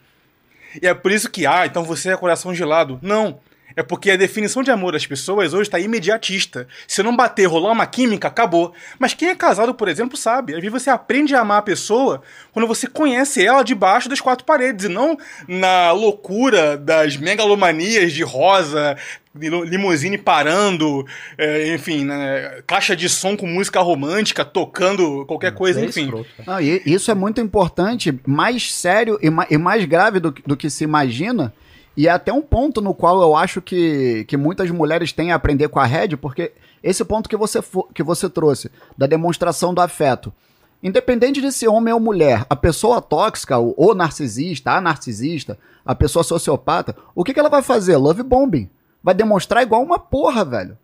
E 0.81 0.87
é 0.87 0.93
por 0.93 1.11
isso 1.11 1.29
que, 1.29 1.45
ah, 1.45 1.65
então 1.65 1.83
você 1.83 2.09
é 2.09 2.17
coração 2.17 2.53
gelado. 2.53 2.99
Não. 3.01 3.39
É 3.75 3.83
porque 3.83 4.11
a 4.11 4.15
definição 4.17 4.63
de 4.63 4.71
amor 4.71 4.93
das 4.93 5.05
pessoas 5.05 5.53
hoje 5.53 5.63
está 5.63 5.79
imediatista. 5.79 6.67
Se 6.87 7.03
não 7.03 7.15
bater, 7.15 7.45
rolar 7.45 7.71
uma 7.71 7.85
química, 7.85 8.27
acabou. 8.29 8.73
Mas 8.97 9.13
quem 9.13 9.29
é 9.29 9.35
casado, 9.35 9.73
por 9.73 9.87
exemplo, 9.87 10.15
sabe. 10.17 10.53
Às 10.53 10.61
vezes 10.61 10.71
você 10.83 10.89
aprende 10.89 11.35
a 11.35 11.41
amar 11.41 11.57
a 11.59 11.61
pessoa 11.61 12.21
quando 12.53 12.67
você 12.67 12.87
conhece 12.87 13.45
ela 13.45 13.63
debaixo 13.63 14.07
das 14.07 14.21
quatro 14.21 14.45
paredes 14.45 14.85
e 14.85 14.89
não 14.89 15.17
na 15.47 15.91
loucura 15.91 16.77
das 16.77 17.17
megalomanias 17.17 18.13
de 18.13 18.23
rosa, 18.23 18.95
limusine 19.37 20.17
parando, 20.17 21.05
é, 21.37 21.73
enfim, 21.73 22.05
né, 22.05 22.61
caixa 22.65 22.95
de 22.95 23.09
som 23.09 23.35
com 23.35 23.45
música 23.45 23.81
romântica, 23.81 24.45
tocando 24.45 25.25
qualquer 25.25 25.53
coisa, 25.53 25.81
É 25.81 25.85
enfim. 25.85 26.09
Não, 26.47 26.59
isso 26.61 27.11
é 27.11 27.13
muito 27.13 27.41
importante, 27.41 28.17
mais 28.25 28.71
sério 28.73 29.19
e, 29.21 29.29
ma- 29.29 29.47
mais 29.59 29.83
grave 29.85 30.19
do 30.21 30.55
que 30.55 30.69
se 30.69 30.83
imagina. 30.83 31.53
E 31.95 32.07
é 32.07 32.11
até 32.11 32.31
um 32.33 32.41
ponto 32.41 32.81
no 32.81 32.93
qual 32.93 33.21
eu 33.21 33.35
acho 33.35 33.61
que, 33.61 34.25
que 34.25 34.35
muitas 34.35 34.69
mulheres 34.69 35.13
têm 35.13 35.31
a 35.31 35.35
aprender 35.35 35.69
com 35.69 35.79
a 35.79 35.85
Red, 35.85 36.17
porque 36.17 36.51
esse 36.83 37.03
ponto 37.05 37.29
que 37.29 37.37
você, 37.37 37.59
que 37.93 38.03
você 38.03 38.29
trouxe, 38.29 38.69
da 38.97 39.07
demonstração 39.07 39.73
do 39.73 39.81
afeto. 39.81 40.33
Independente 40.83 41.41
de 41.41 41.51
ser 41.51 41.67
homem 41.67 41.93
ou 41.93 41.99
mulher, 41.99 42.45
a 42.49 42.55
pessoa 42.55 43.01
tóxica, 43.01 43.57
o, 43.57 43.73
o 43.77 43.95
narcisista, 43.95 44.71
a 44.71 44.81
narcisista, 44.81 45.57
a 45.85 45.95
pessoa 45.95 46.23
sociopata, 46.23 46.95
o 47.15 47.23
que, 47.23 47.33
que 47.33 47.39
ela 47.39 47.49
vai 47.49 47.63
fazer? 47.63 47.95
Love 47.97 48.23
bombing. 48.23 48.69
Vai 49.01 49.13
demonstrar 49.13 49.63
igual 49.63 49.81
uma 49.81 49.97
porra, 49.97 50.43
velho. 50.43 50.77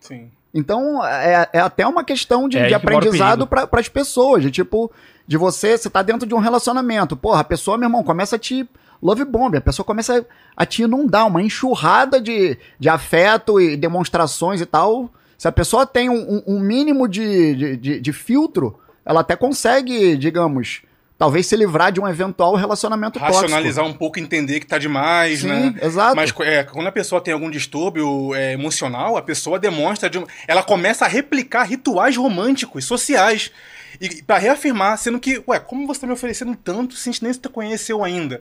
Sim. 0.00 0.30
Então, 0.54 1.04
é, 1.04 1.48
é 1.52 1.60
até 1.60 1.86
uma 1.86 2.04
questão 2.04 2.48
de, 2.48 2.58
É 2.58 2.68
de 2.68 2.74
aprendizado 2.74 3.46
para 3.46 3.68
as 3.72 3.88
pessoas. 3.88 4.42
De 4.42 4.50
tipo, 4.50 4.90
de 5.26 5.36
você, 5.36 5.78
você 5.78 5.88
tá 5.88 6.02
dentro 6.02 6.26
de 6.26 6.34
um 6.34 6.38
relacionamento. 6.38 7.16
Porra, 7.16 7.40
a 7.40 7.44
pessoa, 7.44 7.78
meu 7.78 7.86
irmão, 7.86 8.02
começa 8.02 8.36
a 8.36 8.38
te. 8.38 8.68
Love 9.02 9.24
bomb, 9.24 9.56
a 9.56 9.60
pessoa 9.60 9.84
começa 9.84 10.24
a 10.56 10.64
te 10.64 10.82
inundar, 10.82 11.26
uma 11.26 11.42
enxurrada 11.42 12.20
de, 12.20 12.56
de 12.78 12.88
afeto 12.88 13.60
e 13.60 13.76
demonstrações 13.76 14.60
e 14.60 14.66
tal. 14.66 15.10
Se 15.36 15.48
a 15.48 15.52
pessoa 15.52 15.84
tem 15.84 16.08
um, 16.08 16.42
um- 16.46 16.60
mínimo 16.60 17.08
de, 17.08 17.54
de, 17.56 17.76
de- 17.76 18.00
de 18.00 18.12
filtro, 18.12 18.78
ela 19.04 19.20
até 19.22 19.34
consegue, 19.34 20.16
digamos, 20.16 20.82
talvez 21.22 21.46
se 21.46 21.54
livrar 21.54 21.92
de 21.92 22.00
um 22.00 22.08
eventual 22.08 22.56
relacionamento 22.56 23.16
Racionalizar 23.16 23.84
um 23.86 23.92
pouco, 23.92 24.18
entender 24.18 24.58
que 24.58 24.66
tá 24.66 24.76
demais, 24.76 25.42
tóxico. 25.42 25.52
né? 25.52 25.74
Sim, 25.80 25.86
exato. 25.86 26.16
Mas 26.16 26.34
é, 26.40 26.64
quando 26.64 26.88
a 26.88 26.90
pessoa 26.90 27.20
tem 27.20 27.32
algum 27.32 27.48
distúrbio 27.48 28.34
é, 28.34 28.54
emocional, 28.54 29.16
a 29.16 29.22
pessoa 29.22 29.56
demonstra. 29.56 30.10
De, 30.10 30.18
um- 30.18 30.26
ela 30.48 30.64
começa 30.64 31.04
a 31.04 31.08
replicar 31.08 31.62
rituais 31.62 32.16
românticos, 32.16 32.84
sociais. 32.84 33.52
E 34.00 34.20
para 34.20 34.38
reafirmar, 34.38 34.98
sendo 34.98 35.20
que, 35.20 35.40
ué, 35.46 35.60
como 35.60 35.86
você 35.86 36.00
tá 36.00 36.08
me 36.08 36.12
oferecendo 36.12 36.56
tanto 36.56 36.96
se 36.96 37.08
a 37.08 37.12
gente 37.12 37.22
nem 37.22 37.32
se 37.32 37.38
conheceu 37.40 38.02
ainda? 38.02 38.40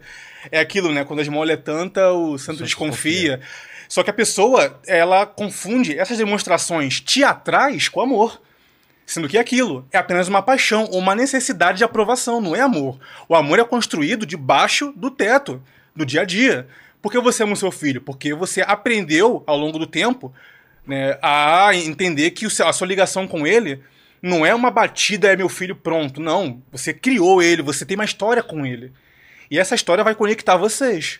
É 0.51 0.59
aquilo, 0.59 0.91
né? 0.91 1.03
Quando 1.05 1.19
a 1.19 1.21
esmola 1.21 1.51
é 1.51 1.57
tanta, 1.57 2.11
o 2.11 2.35
santo 2.39 2.57
santo 2.57 2.63
desconfia. 2.63 3.41
Só 3.87 4.01
que 4.01 4.09
a 4.09 4.13
pessoa, 4.13 4.79
ela 4.87 5.27
confunde 5.27 5.95
essas 5.99 6.17
demonstrações 6.17 6.99
teatrais 6.99 7.87
com 7.89 8.01
amor. 8.01 8.41
Sendo 9.11 9.27
que 9.27 9.37
aquilo 9.37 9.85
é 9.91 9.97
apenas 9.97 10.29
uma 10.29 10.41
paixão 10.41 10.85
ou 10.85 10.97
uma 10.97 11.13
necessidade 11.13 11.79
de 11.79 11.83
aprovação, 11.83 12.39
não 12.39 12.55
é 12.55 12.61
amor. 12.61 12.97
O 13.27 13.35
amor 13.35 13.59
é 13.59 13.63
construído 13.65 14.25
debaixo 14.25 14.93
do 14.95 15.11
teto, 15.11 15.61
do 15.93 16.05
dia 16.05 16.21
a 16.21 16.23
dia. 16.23 16.65
Por 17.01 17.11
que 17.11 17.19
você 17.19 17.43
ama 17.43 17.51
o 17.51 17.57
seu 17.57 17.73
filho? 17.73 17.99
Porque 17.99 18.33
você 18.33 18.61
aprendeu 18.61 19.43
ao 19.45 19.57
longo 19.57 19.77
do 19.77 19.85
tempo 19.85 20.33
né, 20.87 21.19
a 21.21 21.75
entender 21.75 22.31
que 22.31 22.45
a 22.45 22.71
sua 22.71 22.87
ligação 22.87 23.27
com 23.27 23.45
ele 23.45 23.83
não 24.21 24.45
é 24.45 24.55
uma 24.55 24.71
batida, 24.71 25.33
é 25.33 25.35
meu 25.35 25.49
filho 25.49 25.75
pronto. 25.75 26.21
Não. 26.21 26.63
Você 26.71 26.93
criou 26.93 27.43
ele, 27.43 27.61
você 27.61 27.85
tem 27.85 27.95
uma 27.95 28.05
história 28.05 28.41
com 28.41 28.65
ele. 28.65 28.93
E 29.49 29.59
essa 29.59 29.75
história 29.75 30.05
vai 30.05 30.15
conectar 30.15 30.55
vocês. 30.55 31.19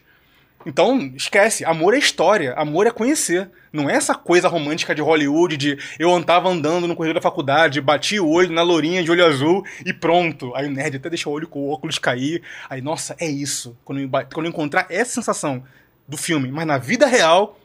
Então, 0.65 1.11
esquece. 1.15 1.65
Amor 1.65 1.93
é 1.93 1.97
história. 1.97 2.53
Amor 2.53 2.87
é 2.87 2.91
conhecer. 2.91 3.49
Não 3.71 3.89
é 3.89 3.93
essa 3.93 4.13
coisa 4.13 4.47
romântica 4.49 4.93
de 4.93 5.01
Hollywood 5.01 5.55
de 5.55 5.77
eu 5.97 6.13
andava 6.13 6.49
andando 6.49 6.87
no 6.87 6.95
corredor 6.95 7.15
da 7.15 7.21
faculdade, 7.21 7.79
bati 7.79 8.19
o 8.19 8.27
olho 8.27 8.51
na 8.51 8.61
lourinha 8.61 9.01
de 9.01 9.09
olho 9.09 9.25
azul 9.25 9.65
e 9.85 9.93
pronto. 9.93 10.53
Aí 10.55 10.67
o 10.67 10.71
nerd 10.71 10.97
até 10.97 11.09
deixa 11.09 11.29
o 11.29 11.31
olho 11.31 11.47
com 11.47 11.59
o 11.59 11.69
óculos 11.71 11.97
cair. 11.97 12.41
Aí, 12.69 12.81
nossa, 12.81 13.15
é 13.17 13.27
isso. 13.27 13.77
Quando 13.85 13.99
eu, 13.99 14.09
quando 14.09 14.45
eu 14.45 14.49
encontrar 14.49 14.87
essa 14.89 15.13
sensação 15.13 15.63
do 16.07 16.17
filme, 16.17 16.51
mas 16.51 16.67
na 16.67 16.77
vida 16.77 17.07
real, 17.07 17.57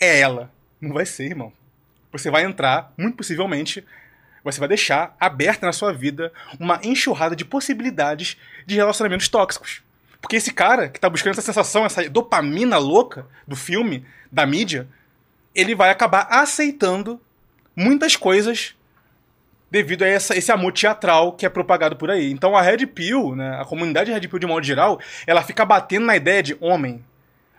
é 0.00 0.18
ela. 0.18 0.50
Não 0.80 0.92
vai 0.92 1.06
ser, 1.06 1.26
irmão. 1.26 1.52
Você 2.10 2.30
vai 2.30 2.44
entrar, 2.44 2.92
muito 2.96 3.16
possivelmente, 3.16 3.84
você 4.42 4.58
vai 4.58 4.68
deixar 4.68 5.14
aberta 5.20 5.66
na 5.66 5.72
sua 5.72 5.92
vida 5.92 6.32
uma 6.58 6.80
enxurrada 6.82 7.36
de 7.36 7.44
possibilidades 7.44 8.36
de 8.66 8.74
relacionamentos 8.74 9.28
tóxicos. 9.28 9.82
Porque 10.20 10.36
esse 10.36 10.52
cara 10.52 10.88
que 10.88 10.98
tá 10.98 11.08
buscando 11.08 11.32
essa 11.32 11.42
sensação, 11.42 11.84
essa 11.86 12.08
dopamina 12.08 12.76
louca 12.78 13.26
do 13.46 13.54
filme, 13.54 14.04
da 14.30 14.44
mídia, 14.44 14.88
ele 15.54 15.74
vai 15.74 15.90
acabar 15.90 16.26
aceitando 16.30 17.20
muitas 17.74 18.16
coisas 18.16 18.74
devido 19.70 20.02
a 20.02 20.06
essa- 20.06 20.36
esse 20.36 20.50
amor 20.50 20.72
teatral 20.72 21.32
que 21.32 21.46
é 21.46 21.48
propagado 21.48 21.96
por 21.96 22.10
aí. 22.10 22.30
Então 22.32 22.56
a 22.56 22.62
Red 22.62 22.86
Pill, 22.86 23.36
né, 23.36 23.60
a 23.60 23.64
comunidade 23.64 24.10
Red 24.10 24.26
Pill 24.26 24.38
de 24.38 24.46
modo 24.46 24.64
geral, 24.64 24.98
ela 25.26 25.42
fica 25.42 25.64
batendo 25.64 26.06
na 26.06 26.16
ideia 26.16 26.42
de 26.42 26.56
homem. 26.60 27.04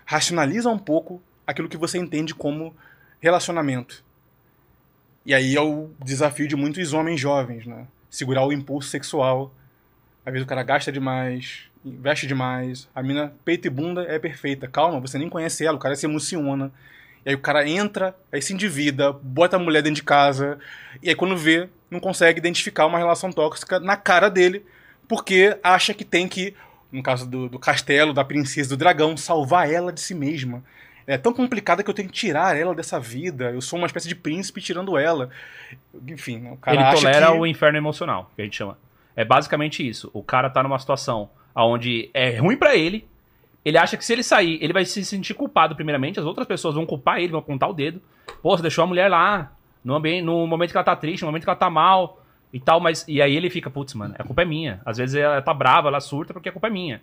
Racionaliza 0.06 0.70
um 0.70 0.78
pouco 0.80 1.22
aquilo 1.46 1.70
que 1.70 1.78
você 1.78 1.98
entende 1.98 2.34
como 2.34 2.76
relacionamento. 3.20 4.04
E 5.26 5.34
aí 5.34 5.56
é 5.56 5.62
o 5.62 5.92
desafio 6.04 6.48
de 6.48 6.56
muitos 6.56 6.94
homens 6.94 7.20
jovens, 7.20 7.66
né? 7.66 7.86
Segurar 8.10 8.44
o 8.46 8.52
impulso 8.52 8.90
sexual. 8.90 9.54
Às 10.26 10.34
vezes 10.34 10.46
o 10.46 10.50
cara 10.50 10.64
gasta 10.64 10.92
demais, 10.92 11.69
investe 11.84 12.28
demais. 12.28 12.88
A 12.94 13.02
mina, 13.02 13.34
peito 13.44 13.68
e 13.68 13.70
bunda, 13.70 14.04
é 14.04 14.20
perfeita. 14.20 14.68
Calma, 14.68 15.00
você 15.00 15.18
nem 15.18 15.30
conhece 15.30 15.66
ela, 15.66 15.78
o 15.78 15.80
cara 15.80 15.96
se 15.96 16.06
emociona. 16.06 16.72
E 17.26 17.30
aí 17.30 17.36
o 17.36 17.40
cara 17.40 17.68
entra, 17.68 18.16
aí 18.32 18.42
se 18.42 18.54
endivida, 18.54 19.12
bota 19.12 19.58
a 19.58 19.60
mulher 19.60 19.82
dentro 19.82 19.96
de 19.96 20.04
casa. 20.04 20.58
E 21.02 21.10
aí 21.10 21.16
quando 21.16 21.36
vê, 21.36 21.70
não 21.90 22.00
consegue 22.00 22.40
identificar 22.40 22.86
uma 22.86 22.98
relação 22.98 23.32
tóxica 23.32 23.80
na 23.80 23.98
cara 23.98 24.30
dele, 24.30 24.66
porque 25.08 25.58
acha 25.64 25.94
que 25.94 26.06
tem 26.06 26.28
que, 26.28 26.54
no 26.92 27.04
caso 27.04 27.30
do, 27.30 27.50
do 27.50 27.60
castelo, 27.60 28.14
da 28.14 28.24
princesa, 28.24 28.70
do 28.70 28.78
dragão, 28.78 29.18
salvar 29.18 29.70
ela 29.70 29.92
de 29.92 30.00
si 30.00 30.14
mesma. 30.14 30.64
É 31.06 31.18
tão 31.18 31.34
complicada 31.34 31.84
que 31.84 31.90
eu 31.90 31.94
tenho 31.94 32.08
que 32.08 32.14
tirar 32.14 32.56
ela 32.56 32.76
dessa 32.76 33.00
vida. 33.00 33.50
Eu 33.50 33.62
sou 33.62 33.80
uma 33.80 33.88
espécie 33.88 34.08
de 34.08 34.14
príncipe 34.14 34.62
tirando 34.62 34.96
ela. 34.96 35.32
Enfim, 36.08 36.52
o 36.52 36.58
cara 36.58 36.78
ele 36.78 36.84
acha 36.84 37.02
tolera 37.02 37.32
que... 37.32 37.38
o 37.40 37.48
inferno 37.48 37.80
emocional, 37.80 38.32
que 38.36 38.42
a 38.44 38.46
gente 38.46 38.56
chama. 38.56 38.78
É 39.16 39.26
basicamente 39.26 39.88
isso. 39.88 40.12
O 40.14 40.22
cara 40.22 40.52
tá 40.52 40.62
numa 40.62 40.78
situação 40.78 41.32
onde 41.64 42.10
é 42.14 42.38
ruim 42.38 42.58
pra 42.58 42.76
ele. 42.76 43.08
Ele 43.64 43.78
acha 43.78 43.98
que 43.98 44.06
se 44.06 44.14
ele 44.14 44.24
sair, 44.24 44.58
ele 44.62 44.74
vai 44.74 44.86
se 44.86 45.04
sentir 45.04 45.34
culpado 45.34 45.76
primeiramente. 45.76 46.20
As 46.20 46.26
outras 46.26 46.48
pessoas 46.48 46.76
vão 46.76 46.86
culpar 46.86 47.20
ele, 47.20 47.30
vão 47.30 47.40
apontar 47.40 47.70
o 47.70 47.74
dedo. 47.74 48.02
Pô, 48.42 48.56
você 48.56 48.62
deixou 48.62 48.84
a 48.84 48.88
mulher 48.88 49.10
lá. 49.10 49.52
No, 49.84 49.96
ambiente, 49.96 50.24
no 50.24 50.46
momento 50.46 50.72
que 50.72 50.78
ela 50.78 50.84
tá 50.84 50.96
triste, 50.96 51.22
no 51.22 51.28
momento 51.28 51.44
que 51.44 51.50
ela 51.50 51.56
tá 51.58 51.70
mal 51.70 52.22
e 52.52 52.60
tal. 52.60 52.80
Mas, 52.80 53.06
e 53.08 53.22
aí 53.22 53.36
ele 53.36 53.50
fica, 53.50 53.70
putz, 53.70 53.94
mano, 53.94 54.16
a 54.18 54.24
culpa 54.24 54.42
é 54.42 54.46
minha. 54.46 54.82
Às 54.86 54.98
vezes 54.98 55.16
ela 55.16 55.42
tá 55.42 55.54
brava, 55.54 55.88
ela 55.88 56.00
surta 56.00 56.34
porque 56.34 56.50
a 56.50 56.52
culpa 56.52 56.68
é 56.68 56.72
minha. 56.72 57.02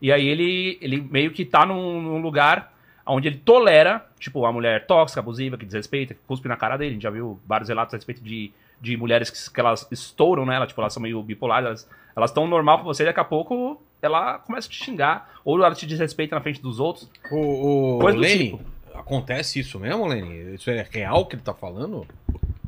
E 0.00 0.12
aí 0.12 0.26
ele, 0.26 0.78
ele 0.80 1.00
meio 1.00 1.30
que 1.30 1.44
tá 1.44 1.64
num, 1.64 2.00
num 2.02 2.20
lugar 2.20 2.72
onde 3.06 3.28
ele 3.28 3.38
tolera, 3.38 4.04
tipo, 4.18 4.44
a 4.44 4.52
mulher 4.52 4.86
tóxica, 4.86 5.20
abusiva, 5.20 5.56
que 5.56 5.64
desrespeita, 5.64 6.14
que 6.14 6.20
cuspe 6.26 6.48
na 6.48 6.56
cara 6.56 6.76
dele. 6.76 6.90
A 6.90 6.94
gente 6.94 7.02
já 7.02 7.10
viu 7.10 7.40
vários 7.46 7.68
relatos 7.68 7.94
a 7.94 7.96
respeito 7.96 8.22
de, 8.22 8.52
de 8.80 8.96
mulheres 8.96 9.30
que, 9.30 9.52
que 9.52 9.60
elas 9.60 9.86
estouram 9.90 10.44
nela, 10.44 10.66
tipo, 10.66 10.80
elas 10.80 10.92
são 10.92 11.02
meio 11.02 11.22
bipolares, 11.22 11.88
elas 12.14 12.30
estão 12.30 12.46
normal 12.46 12.78
com 12.78 12.84
você 12.84 13.04
e 13.04 13.06
daqui 13.06 13.20
a 13.20 13.24
pouco 13.24 13.80
ela 14.00 14.38
começa 14.38 14.68
a 14.68 14.70
te 14.70 14.84
xingar, 14.84 15.30
ou 15.44 15.62
ela 15.62 15.74
te 15.74 15.86
desrespeita 15.86 16.34
na 16.34 16.42
frente 16.42 16.60
dos 16.60 16.78
outros. 16.78 17.08
O, 17.30 17.96
o 17.96 17.98
Coisa 17.98 18.18
Lenny, 18.18 18.50
tipo. 18.50 18.60
acontece 18.94 19.60
isso 19.60 19.78
mesmo, 19.78 20.06
Lenny? 20.06 20.54
Isso 20.54 20.70
é 20.70 20.86
real 20.90 21.26
que 21.26 21.36
ele 21.36 21.42
tá 21.42 21.54
falando? 21.54 22.06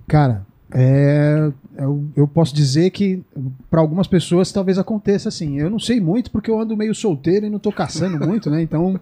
Cara, 0.06 0.46
é, 0.72 1.50
eu, 1.78 2.04
eu 2.14 2.28
posso 2.28 2.54
dizer 2.54 2.90
que 2.90 3.22
para 3.70 3.80
algumas 3.80 4.06
pessoas 4.06 4.52
talvez 4.52 4.78
aconteça 4.78 5.28
assim. 5.28 5.58
Eu 5.58 5.70
não 5.70 5.78
sei 5.78 6.00
muito 6.00 6.30
porque 6.30 6.50
eu 6.50 6.60
ando 6.60 6.76
meio 6.76 6.94
solteiro 6.94 7.46
e 7.46 7.50
não 7.50 7.58
tô 7.58 7.72
caçando 7.72 8.26
muito, 8.26 8.50
né? 8.50 8.60
Então, 8.60 9.00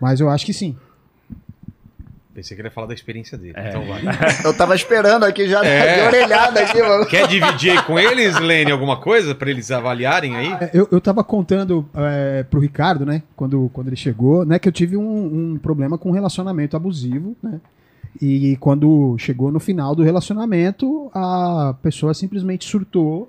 mas 0.00 0.20
eu 0.20 0.28
acho 0.28 0.44
que 0.44 0.52
sim. 0.52 0.76
Pensei 2.38 2.54
que 2.56 2.60
ele 2.60 2.68
ia 2.68 2.72
falar 2.72 2.86
da 2.86 2.94
experiência 2.94 3.36
dele. 3.36 3.54
É. 3.56 3.68
Então 3.68 3.84
vai. 3.84 4.00
Eu 4.46 4.56
tava 4.56 4.72
esperando 4.76 5.24
aqui 5.24 5.48
já 5.48 5.64
É. 5.64 5.96
de 5.96 6.06
orelhada 6.06 6.60
aqui, 6.60 6.80
mano. 6.80 7.04
Quer 7.04 7.26
dividir 7.26 7.72
aí 7.72 7.82
com 7.82 7.98
eles, 7.98 8.38
Lenny, 8.38 8.70
alguma 8.70 8.96
coisa 8.96 9.34
pra 9.34 9.50
eles 9.50 9.72
avaliarem 9.72 10.36
aí? 10.36 10.52
É, 10.52 10.70
Eu, 10.72 10.86
eu 10.92 11.00
tava 11.00 11.24
contando 11.24 11.84
é, 11.96 12.44
pro 12.44 12.60
Ricardo, 12.60 13.04
né, 13.04 13.24
quando, 13.34 13.68
quando 13.72 13.88
ele 13.88 13.96
chegou, 13.96 14.44
né, 14.46 14.56
que 14.56 14.68
eu 14.68 14.72
tive 14.72 14.96
um, 14.96 15.54
um 15.54 15.58
problema 15.58 15.98
com 15.98 16.10
um 16.10 16.12
relacionamento 16.12 16.76
abusivo, 16.76 17.36
né? 17.42 17.60
E 18.22 18.56
quando 18.60 19.16
chegou 19.18 19.50
no 19.50 19.58
final 19.58 19.96
do 19.96 20.04
relacionamento, 20.04 21.10
a 21.12 21.74
pessoa 21.82 22.14
simplesmente 22.14 22.64
surtou 22.64 23.28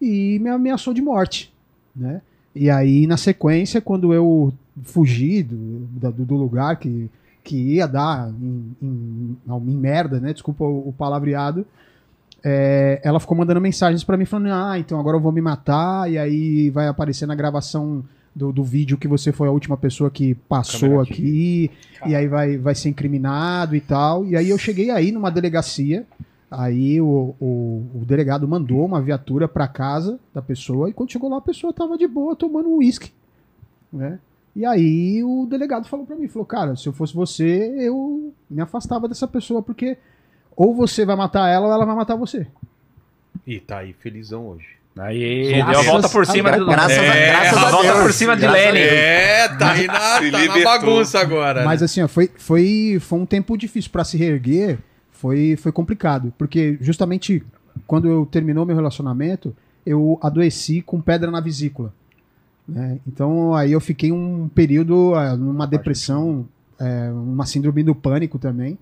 e 0.00 0.38
me 0.40 0.48
ameaçou 0.48 0.94
de 0.94 1.02
morte, 1.02 1.52
né? 1.94 2.22
E 2.54 2.70
aí, 2.70 3.06
na 3.06 3.18
sequência, 3.18 3.82
quando 3.82 4.14
eu 4.14 4.50
fugi 4.82 5.42
do, 5.42 5.80
do, 6.10 6.24
do 6.24 6.36
lugar 6.36 6.76
que, 6.76 7.10
que 7.46 7.56
ia 7.56 7.86
dar 7.86 8.28
em, 8.28 8.76
em, 8.82 9.36
em 9.48 9.76
merda, 9.76 10.18
né? 10.18 10.32
Desculpa 10.32 10.64
o, 10.64 10.88
o 10.88 10.92
palavreado. 10.92 11.64
é, 12.44 13.00
ela 13.04 13.20
ficou 13.20 13.36
mandando 13.36 13.60
mensagens 13.60 14.02
pra 14.02 14.16
mim 14.16 14.24
falando: 14.24 14.52
Ah, 14.52 14.78
então 14.78 14.98
agora 14.98 15.16
eu 15.16 15.20
vou 15.20 15.32
me 15.32 15.40
matar. 15.40 16.10
E 16.10 16.18
aí 16.18 16.70
vai 16.70 16.88
aparecer 16.88 17.26
na 17.26 17.34
gravação 17.34 18.04
do, 18.34 18.52
do 18.52 18.64
vídeo 18.64 18.98
que 18.98 19.08
você 19.08 19.32
foi 19.32 19.48
a 19.48 19.52
última 19.52 19.76
pessoa 19.76 20.10
que 20.10 20.34
passou 20.34 20.90
Câmera 20.90 21.02
aqui. 21.02 21.70
E 22.04 22.14
aí 22.14 22.26
vai, 22.26 22.58
vai 22.58 22.74
ser 22.74 22.88
incriminado 22.88 23.76
e 23.76 23.80
tal. 23.80 24.26
E 24.26 24.36
aí 24.36 24.50
eu 24.50 24.58
cheguei 24.58 24.90
aí 24.90 25.12
numa 25.12 25.30
delegacia. 25.30 26.04
Aí 26.50 27.00
o, 27.00 27.34
o, 27.40 27.86
o 27.94 28.04
delegado 28.04 28.46
mandou 28.46 28.84
uma 28.84 29.00
viatura 29.00 29.48
pra 29.48 29.68
casa 29.68 30.18
da 30.34 30.42
pessoa. 30.42 30.90
E 30.90 30.92
quando 30.92 31.12
chegou 31.12 31.30
lá, 31.30 31.38
a 31.38 31.40
pessoa 31.40 31.72
tava 31.72 31.96
de 31.96 32.06
boa 32.06 32.36
tomando 32.36 32.68
um 32.68 32.78
uísque. 32.78 33.12
Né? 33.92 34.18
E 34.56 34.64
aí 34.64 35.22
o 35.22 35.46
delegado 35.46 35.86
falou 35.86 36.06
pra 36.06 36.16
mim, 36.16 36.28
falou, 36.28 36.46
cara, 36.46 36.74
se 36.76 36.88
eu 36.88 36.92
fosse 36.94 37.14
você, 37.14 37.74
eu 37.78 38.32
me 38.48 38.62
afastava 38.62 39.06
dessa 39.06 39.28
pessoa, 39.28 39.62
porque 39.62 39.98
ou 40.56 40.74
você 40.74 41.04
vai 41.04 41.14
matar 41.14 41.46
ela 41.50 41.66
ou 41.66 41.72
ela 41.74 41.84
vai 41.84 41.94
matar 41.94 42.16
você. 42.16 42.46
Ih, 43.46 43.60
tá 43.60 43.80
aí 43.80 43.92
felizão 43.92 44.48
hoje. 44.48 44.76
Aí 44.98 45.52
Graças 45.52 45.70
deu 45.70 45.80
a 45.80 45.92
volta 45.92 46.08
por 46.08 46.24
cima 46.24 46.50
de 46.52 46.64
Graças, 46.64 46.98
a, 46.98 47.02
É, 47.04 47.26
graças 47.32 47.58
a 47.58 47.66
a 47.66 47.70
volta 47.70 47.92
Deus. 47.92 48.02
por 48.02 48.12
cima 48.14 48.34
de. 48.34 48.40
Deus. 48.40 48.54
É, 48.54 49.48
tá 49.58 49.72
aí 49.72 49.86
na, 49.86 49.94
tá 49.94 50.56
na 50.56 50.64
bagunça 50.64 51.20
agora. 51.20 51.62
Mas 51.62 51.82
né? 51.82 51.84
assim, 51.84 52.02
ó, 52.02 52.08
foi, 52.08 52.30
foi, 52.34 52.96
foi 52.98 53.18
um 53.18 53.26
tempo 53.26 53.58
difícil 53.58 53.90
pra 53.90 54.04
se 54.04 54.16
reerguer, 54.16 54.78
foi, 55.12 55.54
foi 55.56 55.70
complicado, 55.70 56.32
porque 56.38 56.78
justamente 56.80 57.44
quando 57.86 58.08
eu 58.08 58.24
terminou 58.24 58.64
meu 58.64 58.74
relacionamento, 58.74 59.54
eu 59.84 60.18
adoeci 60.22 60.80
com 60.80 60.98
pedra 60.98 61.30
na 61.30 61.42
vesícula. 61.42 61.92
Né? 62.68 62.98
Então 63.06 63.54
aí 63.54 63.72
eu 63.72 63.80
fiquei 63.80 64.12
um 64.12 64.48
período 64.48 65.14
ah, 65.14 65.36
numa 65.36 65.66
depressão, 65.66 66.46
é, 66.78 67.10
uma 67.10 67.46
síndrome 67.46 67.82
do 67.82 67.94
pânico 67.94 68.38
também. 68.38 68.78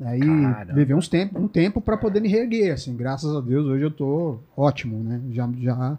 Aí 0.00 0.20
Caramba. 0.20 0.74
levei 0.74 0.94
uns 0.94 1.08
tempo, 1.08 1.38
um 1.38 1.48
tempo 1.48 1.80
para 1.80 1.96
poder 1.96 2.20
me 2.20 2.28
reerguer, 2.28 2.72
assim, 2.72 2.96
graças 2.96 3.34
a 3.34 3.40
Deus 3.40 3.66
hoje 3.66 3.82
eu 3.82 3.90
tô 3.90 4.38
ótimo, 4.56 5.02
né? 5.02 5.20
Já, 5.32 5.50
já, 5.58 5.98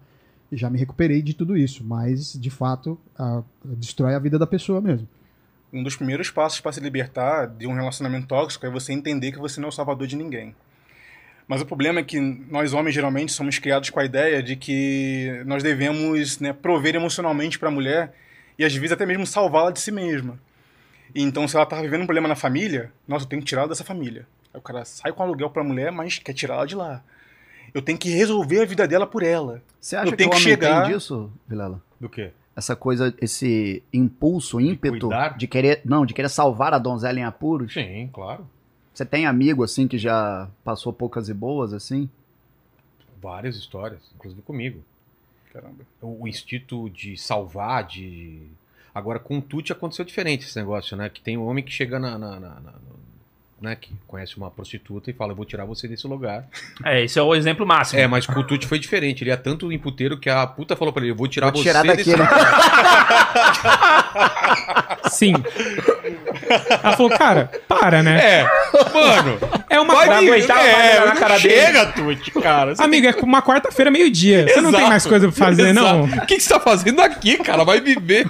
já 0.53 0.69
me 0.69 0.79
recuperei 0.79 1.21
de 1.21 1.33
tudo 1.33 1.57
isso, 1.57 1.83
mas 1.83 2.33
de 2.33 2.49
fato 2.49 2.97
ah, 3.17 3.43
destrói 3.65 4.15
a 4.15 4.19
vida 4.19 4.39
da 4.39 4.47
pessoa 4.47 4.79
mesmo. 4.79 5.07
Um 5.71 5.83
dos 5.83 5.95
primeiros 5.95 6.31
passos 6.31 6.61
para 6.61 6.71
se 6.71 6.79
libertar 6.79 7.45
de 7.45 7.67
um 7.67 7.73
relacionamento 7.73 8.27
tóxico 8.27 8.65
é 8.65 8.69
você 8.69 8.91
entender 8.93 9.31
que 9.31 9.37
você 9.37 9.59
não 9.59 9.67
é 9.67 9.69
o 9.69 9.73
salvador 9.73 10.07
de 10.07 10.15
ninguém. 10.15 10.55
Mas 11.49 11.61
o 11.61 11.65
problema 11.65 11.99
é 11.99 12.03
que 12.03 12.19
nós 12.19 12.73
homens 12.73 12.93
geralmente 12.93 13.31
somos 13.31 13.57
criados 13.57 13.89
com 13.89 13.99
a 13.99 14.05
ideia 14.05 14.41
de 14.43 14.55
que 14.55 15.41
nós 15.47 15.63
devemos 15.63 16.39
né, 16.39 16.53
prover 16.53 16.93
emocionalmente 16.95 17.57
para 17.57 17.69
a 17.69 17.71
mulher 17.71 18.13
e 18.57 18.63
às 18.63 18.71
vezes 18.75 18.91
até 18.91 19.03
mesmo 19.03 19.25
salvá-la 19.25 19.71
de 19.71 19.79
si 19.79 19.91
mesma. 19.91 20.39
E 21.15 21.23
então, 21.23 21.47
se 21.47 21.55
ela 21.55 21.65
tá 21.65 21.81
vivendo 21.81 22.03
um 22.03 22.05
problema 22.05 22.27
na 22.27 22.35
família, 22.35 22.91
nossa, 23.07 23.25
eu 23.25 23.29
tenho 23.29 23.41
que 23.41 23.47
tirá-la 23.47 23.67
dessa 23.69 23.83
família. 23.83 24.27
Aí 24.53 24.59
o 24.59 24.61
cara 24.61 24.85
sai 24.85 25.11
com 25.11 25.23
aluguel 25.23 25.49
para 25.49 25.63
a 25.63 25.65
mulher, 25.65 25.91
mas 25.91 26.19
quer 26.19 26.33
tirá-la 26.33 26.67
de 26.67 26.75
lá. 26.75 27.03
Eu 27.73 27.81
tenho 27.81 27.97
que 27.97 28.09
resolver 28.11 28.61
a 28.61 28.65
vida 28.65 28.87
dela 28.87 29.07
por 29.07 29.23
ela. 29.23 29.63
Você 29.81 29.95
acha 29.95 30.05
Eu 30.07 30.11
que 30.11 30.17
tenho 30.17 30.29
o 30.29 30.33
que 30.33 30.37
homem 30.37 30.47
chegar- 30.53 30.83
tem 30.83 30.93
disso, 30.93 31.31
Vilela? 31.47 31.81
Do 31.99 32.07
quê? 32.07 32.29
Essa 32.55 32.75
coisa, 32.75 33.11
esse 33.19 33.81
impulso, 33.91 34.61
ímpeto 34.61 35.07
cuidar? 35.07 35.35
de 35.35 35.47
querer, 35.47 35.81
não, 35.83 36.05
de 36.05 36.13
querer 36.13 36.29
salvar 36.29 36.75
a 36.75 36.77
donzela 36.77 37.17
em 37.19 37.23
apuros. 37.23 37.73
Sim, 37.73 38.07
claro. 38.13 38.47
Você 38.99 39.05
tem 39.05 39.25
amigo 39.25 39.63
assim 39.63 39.87
que 39.87 39.97
já 39.97 40.49
passou 40.61 40.91
poucas 40.91 41.29
e 41.29 41.33
boas 41.33 41.71
assim? 41.71 42.09
Várias 43.21 43.55
histórias, 43.55 44.01
inclusive 44.13 44.41
comigo. 44.41 44.83
Caramba. 45.53 45.85
O, 46.01 46.23
o 46.23 46.27
instinto 46.27 46.89
de 46.89 47.15
salvar, 47.15 47.85
de. 47.85 48.41
Agora, 48.93 49.17
com 49.17 49.37
o 49.37 49.41
Tuti 49.41 49.71
aconteceu 49.71 50.03
diferente 50.03 50.45
esse 50.45 50.59
negócio, 50.59 50.97
né? 50.97 51.07
Que 51.07 51.21
tem 51.21 51.37
um 51.37 51.45
homem 51.47 51.63
que 51.63 51.71
chega 51.71 51.97
na. 51.97 52.17
na- 52.17 52.41
na- 52.41 52.59
na- 52.59 52.73
né? 53.61 53.75
Que 53.77 53.93
conhece 54.05 54.35
uma 54.35 54.51
prostituta 54.51 55.09
e 55.09 55.13
fala: 55.13 55.31
Eu 55.31 55.35
vou 55.37 55.45
tirar 55.45 55.63
você 55.63 55.87
desse 55.87 56.05
lugar. 56.05 56.45
É, 56.83 57.01
esse 57.03 57.17
é 57.17 57.21
o 57.21 57.33
exemplo 57.33 57.65
máximo. 57.65 58.01
É, 58.01 58.05
mas 58.07 58.27
com 58.27 58.37
o 58.37 58.43
Tuti 58.45 58.67
foi 58.67 58.79
diferente. 58.79 59.23
Ele 59.23 59.31
é 59.31 59.37
tanto 59.37 59.71
emputeiro 59.71 60.17
que 60.19 60.29
a 60.29 60.45
puta 60.45 60.75
falou 60.75 60.93
pra 60.93 61.03
ele: 61.03 61.11
Eu 61.11 61.15
vou 61.15 61.29
tirar 61.29 61.51
Vou 61.51 61.63
você 61.63 61.69
tirar 61.69 61.85
daqui, 61.85 62.03
desse 62.03 62.17
né? 62.17 62.27
Sim. 65.09 65.33
Ela 66.83 66.95
falou, 66.97 67.09
cara, 67.17 67.51
para, 67.67 68.01
né? 68.03 68.19
É, 68.41 68.43
mano. 68.93 69.37
É 69.69 69.79
uma 69.79 69.93
Vai 69.93 70.07
quarta- 70.07 70.21
me- 70.21 70.29
aguentar 70.31 70.65
é, 70.65 70.99
na 70.99 71.05
não 71.07 71.15
cara 71.15 71.37
dele. 71.39 71.53
chega, 71.55 71.85
Tuti, 71.87 72.31
cara. 72.31 72.75
Você 72.75 72.81
Amigo, 72.83 73.07
é 73.07 73.15
uma 73.23 73.41
quarta-feira, 73.41 73.91
meio-dia. 73.91 74.47
Você 74.47 74.61
não 74.61 74.71
tem 74.71 74.87
mais 74.87 75.05
coisa 75.05 75.27
pra 75.27 75.35
fazer, 75.47 75.73
não? 75.73 76.05
exato. 76.05 76.23
O 76.23 76.25
que, 76.27 76.35
que 76.37 76.41
você 76.43 76.49
tá 76.53 76.59
fazendo 76.59 77.01
aqui, 77.01 77.37
cara? 77.37 77.63
Vai 77.63 77.79
viver. 77.81 78.25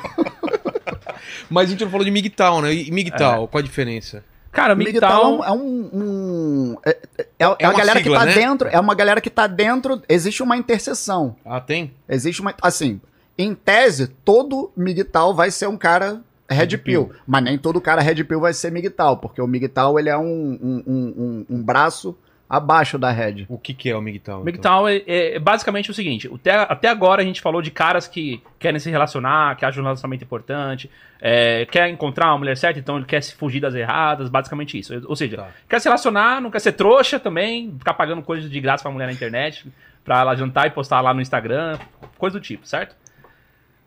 Mas 1.50 1.68
a 1.68 1.72
gente 1.72 1.84
não 1.84 1.92
falou 1.92 2.06
de 2.06 2.12
MGTOW, 2.12 2.62
né? 2.62 2.74
E 2.74 2.92
MGTOW, 2.92 3.48
qual 3.48 3.60
a 3.60 3.64
diferença? 3.64 4.24
Cara, 4.52 4.74
O 4.74 4.78
MGTOW... 4.78 5.44
É 5.44 5.52
um. 5.52 5.90
um- 5.94 6.78
é, 6.86 6.90
é, 6.90 6.96
é 7.22 7.28
É 7.40 7.48
uma 7.48 7.58
uma 7.72 7.74
galera 7.78 8.00
sigla, 8.00 8.18
que 8.18 8.20
tá 8.20 8.26
né? 8.26 8.34
dentro. 8.34 8.68
É 8.72 8.80
uma 8.80 8.96
galera 8.96 9.22
que 9.22 9.30
tá 9.30 9.48
dentro. 9.48 10.02
Existe 10.10 10.42
uma 10.44 10.58
interseção. 10.58 11.36
Ah, 11.46 11.60
tem? 11.62 11.94
Existe 12.10 12.42
uma. 12.42 12.54
Assim, 12.62 13.00
em 13.38 13.54
tese, 13.54 14.08
todo 14.26 14.72
MGTOW 14.76 15.34
vai 15.36 15.52
ser 15.52 15.68
um 15.68 15.78
cara 15.78 16.22
Red 16.50 16.78
Pill. 16.80 17.12
Mas 17.28 17.44
nem 17.44 17.58
todo 17.58 17.80
cara 17.82 18.02
Red 18.02 18.24
Pill 18.24 18.40
vai 18.40 18.54
ser 18.54 18.72
MGTOW, 18.72 19.18
porque 19.18 19.42
o 19.42 19.48
MGTOW 19.48 20.00
ele 20.00 20.10
é 20.10 20.18
um, 20.18 20.24
um, 20.24 20.84
um, 20.88 21.14
um- 21.18 21.46
um 21.58 21.64
braço 21.64 22.18
abaixo 22.50 22.98
da 22.98 23.12
Red. 23.12 23.46
O 23.48 23.60
que, 23.60 23.76
que 23.76 23.90
é 23.92 23.96
o 23.96 24.02
MGTOW? 24.02 24.42
então? 24.50 24.84
MGTOW 24.84 24.88
é, 24.90 25.04
é 25.36 25.40
basicamente 25.40 25.92
o 25.92 25.94
seguinte: 25.94 26.28
até, 26.34 26.52
até 26.56 26.88
agora 26.88 27.22
a 27.22 27.26
gente 27.26 27.42
falou 27.42 27.62
de 27.62 27.70
caras 27.70 28.08
que 28.08 28.42
querem 28.58 28.80
se 28.80 28.90
relacionar, 28.90 29.56
que 29.56 29.64
acham 29.66 29.82
um 29.82 29.86
relacionamento 29.86 30.24
importante, 30.24 30.90
é, 31.22 31.66
quer 31.68 31.88
encontrar 31.90 32.28
uma 32.32 32.40
mulher 32.40 32.58
certa, 32.58 32.80
então 32.80 32.98
ele 32.98 33.06
quer 33.06 33.22
se 33.22 33.36
fugir 33.36 33.60
das 33.60 33.76
erradas, 33.76 34.30
basicamente 34.30 34.78
isso. 34.80 34.94
Ou 35.08 35.16
seja, 35.16 35.38
Tá. 35.38 35.48
quer 35.70 35.80
se 35.80 35.88
relacionar, 35.88 36.42
não 36.42 36.50
quer 36.50 36.60
ser 36.60 36.72
trouxa 36.72 37.20
também, 37.20 37.76
ficar 37.78 37.94
pagando 37.94 38.24
coisas 38.24 38.50
de 38.50 38.60
graça 38.60 38.82
pra 38.82 38.92
mulher 38.92 39.06
na 39.06 39.14
internet, 39.14 39.72
pra 40.04 40.22
ela 40.22 40.36
jantar 40.36 40.66
e 40.66 40.72
postar 40.72 41.02
lá 41.02 41.14
no 41.14 41.22
Instagram, 41.22 41.78
coisa 42.18 42.40
do 42.40 42.44
tipo, 42.44 42.68
certo? 42.68 42.96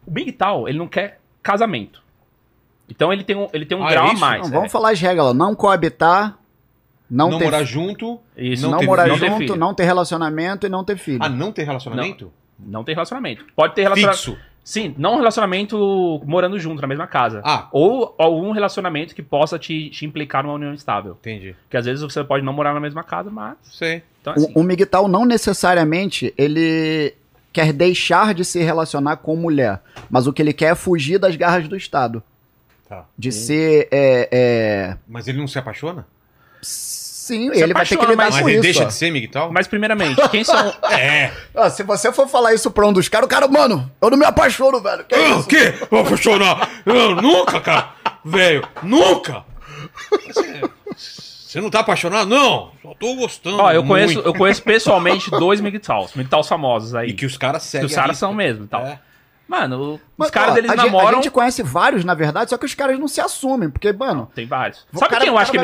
O 0.07 0.11
MGTOW, 0.11 0.69
ele 0.69 0.79
não 0.79 0.87
quer 0.87 1.19
casamento. 1.43 2.02
Então 2.89 3.13
ele 3.13 3.25
tem 3.25 3.37
um, 3.37 3.49
ele 3.53 3.65
tem 3.65 3.77
um 3.79 3.85
Ah, 3.85 3.91
grau 3.91 4.07
é 4.07 4.11
a 4.11 4.13
isso? 4.13 4.21
mais. 4.21 4.41
Não, 4.43 4.49
é. 4.49 4.51
vamos 4.53 4.73
falar 4.73 4.91
as 4.91 5.01
regras. 5.01 5.27
ó. 5.27 5.35
Não 5.35 5.55
coabitar, 5.55 6.39
não, 7.11 7.31
Não, 7.31 7.39
ter, 7.39 7.45
morar 7.45 7.65
junto. 7.65 8.19
Isso, 8.37 8.63
não, 8.65 8.73
não 8.73 8.79
ter- 8.79 8.87
morar 8.87 9.07
não 9.09 9.19
ter 9.19 9.27
junto, 9.29 9.39
filho. 9.39 9.57
não 9.57 9.75
ter 9.75 9.85
relacionamento 9.85 10.67
e 10.67 10.71
não 10.71 10.85
ter 10.85 10.97
filho. 10.97 11.19
Ah, 11.23 11.29
não 11.29 11.53
ter 11.53 11.65
relacionamento? 11.65 12.33
Não 12.59 12.85
tem 12.85 12.95
relacionamento. 12.95 13.45
Pode 13.57 13.75
ter 13.75 13.83
relacionamento. 13.83 14.19
Fixo. 14.23 14.39
Sim, 14.65 14.95
não 14.97 15.15
um 15.15 15.17
relacionamento 15.17 16.23
morando 16.25 16.57
junto 16.59 16.81
na 16.81 16.87
mesma 16.87 17.07
casa. 17.09 17.43
Ah. 17.45 17.67
Ou 17.73 18.15
algum 18.17 18.53
relacionamento 18.53 19.13
que 19.13 19.21
possa 19.23 19.59
te, 19.59 19.91
te 19.91 20.07
implicar 20.07 20.45
numa 20.45 20.55
união 20.55 20.73
estável. 20.73 21.17
Entendi. 21.21 21.57
Que 21.69 21.77
às 21.77 21.85
vezes 21.85 22.01
você 22.01 22.23
pode 22.23 22.45
não 22.45 22.53
morar 22.53 22.73
na 22.73 22.79
mesma 22.79 23.03
casa, 23.03 23.29
mas. 23.29 23.57
Sei. 23.65 24.05
Então, 24.21 24.33
assim, 24.35 24.53
O, 24.55 24.61
o 24.61 24.63
MGTOW 24.63 25.09
não 25.09 25.25
necessariamente 25.25 26.33
ele 26.39 27.13
quer 27.53 27.73
deixar 27.73 28.33
de 28.35 28.45
se 28.45 28.63
relacionar 28.63 29.17
com 29.17 29.35
mulher, 29.35 29.83
mas 30.09 30.29
o 30.29 30.33
que 30.33 30.41
ele 30.41 30.53
quer 30.53 30.73
é 30.73 30.75
fugir 30.77 31.19
das 31.19 31.35
garras 31.35 31.67
do 31.67 31.77
Estado. 31.77 32.23
Tá. 32.93 33.07
De 33.17 33.33
ser. 33.33 33.89
É, 33.91 34.29
é, 34.31 34.97
Mas 35.09 35.27
ele 35.27 35.39
não 35.39 35.49
se 35.49 35.59
apaixona? 35.59 36.07
Sim, 36.61 37.51
Se 37.55 37.63
ele 37.63 37.73
vai 37.73 37.87
ter 37.87 37.97
que 37.97 38.05
apaixona, 38.05 38.11
lidar 38.11 38.25
mas 38.25 38.41
com 38.43 38.49
ele 38.51 38.59
isso. 38.59 38.63
deixa 38.63 38.83
ó. 38.83 38.87
de 38.87 38.93
ser 38.93 39.11
MGTOW? 39.11 39.51
Mas, 39.51 39.67
primeiramente, 39.67 40.29
quem 40.29 40.45
são. 40.45 40.75
É. 40.93 41.31
Ó, 41.55 41.71
se 41.71 41.83
você 41.85 42.13
for 42.13 42.29
falar 42.29 42.53
isso 42.53 42.71
pra 42.71 42.87
um 42.87 42.93
dos 42.93 43.09
caras, 43.09 43.25
o 43.25 43.31
cara, 43.31 43.49
mano, 43.49 43.91
eu 43.99 44.11
não 44.11 44.19
me 44.19 44.27
apaixono, 44.27 44.79
velho. 44.83 45.05
Que 45.05 45.15
Ah, 45.15 45.29
isso? 45.31 45.41
O 45.41 45.47
quê? 45.47 45.73
Vou 45.91 46.01
apaixonar? 46.01 46.69
Eu 46.85 47.17
nunca, 47.17 47.61
cara. 47.63 47.95
Velho, 48.23 48.69
nunca. 48.83 49.43
Você, 50.27 50.61
você 50.95 51.61
não 51.63 51.71
tá 51.71 51.81
apaixonado? 51.81 52.29
Não. 52.29 52.73
Só 52.83 52.93
tô 52.93 53.15
gostando. 53.15 53.57
Ó, 53.59 53.73
eu 53.73 53.85
conheço, 53.85 54.15
muito. 54.15 54.27
eu 54.27 54.35
conheço 54.35 54.63
pessoalmente 54.63 55.31
dois 55.31 55.63
MGTOWs, 55.63 56.13
MGTOWs 56.15 56.47
famosos 56.47 56.95
aí. 56.95 57.09
E 57.09 57.15
que 57.15 57.25
os 57.25 57.39
caras 57.39 57.63
que 57.63 57.69
seguem. 57.71 57.87
os 57.87 57.93
a 57.97 58.03
caras 58.03 58.19
são 58.19 58.35
mesmo 58.35 58.65
e 58.65 58.69
tal. 58.69 58.83
É. 58.85 59.01
Mano, 59.53 60.01
Mas, 60.17 60.29
os 60.29 60.31
caras 60.33 60.53
ó, 60.53 60.55
deles 60.55 60.71
a 60.71 60.77
gente- 60.77 60.87
namoram. 60.87 61.09
A 61.11 61.13
gente 61.23 61.31
conhece 61.31 61.63
vários, 61.63 62.07
na 62.07 62.15
verdade, 62.15 62.49
só 62.49 62.57
que 62.57 62.65
os 62.65 62.75
caras 62.75 62.99
não 62.99 63.07
se 63.07 63.21
assumem, 63.21 63.69
porque, 63.69 63.93
mano. 63.93 64.31
Tem 64.35 64.47
vários. 64.47 64.87
Sabe 64.95 65.11
cara- 65.11 65.21
quem 65.21 65.29
eu 65.29 65.35
o 65.35 65.39
acho 65.39 65.51
que 65.51 65.59
é 65.59 65.61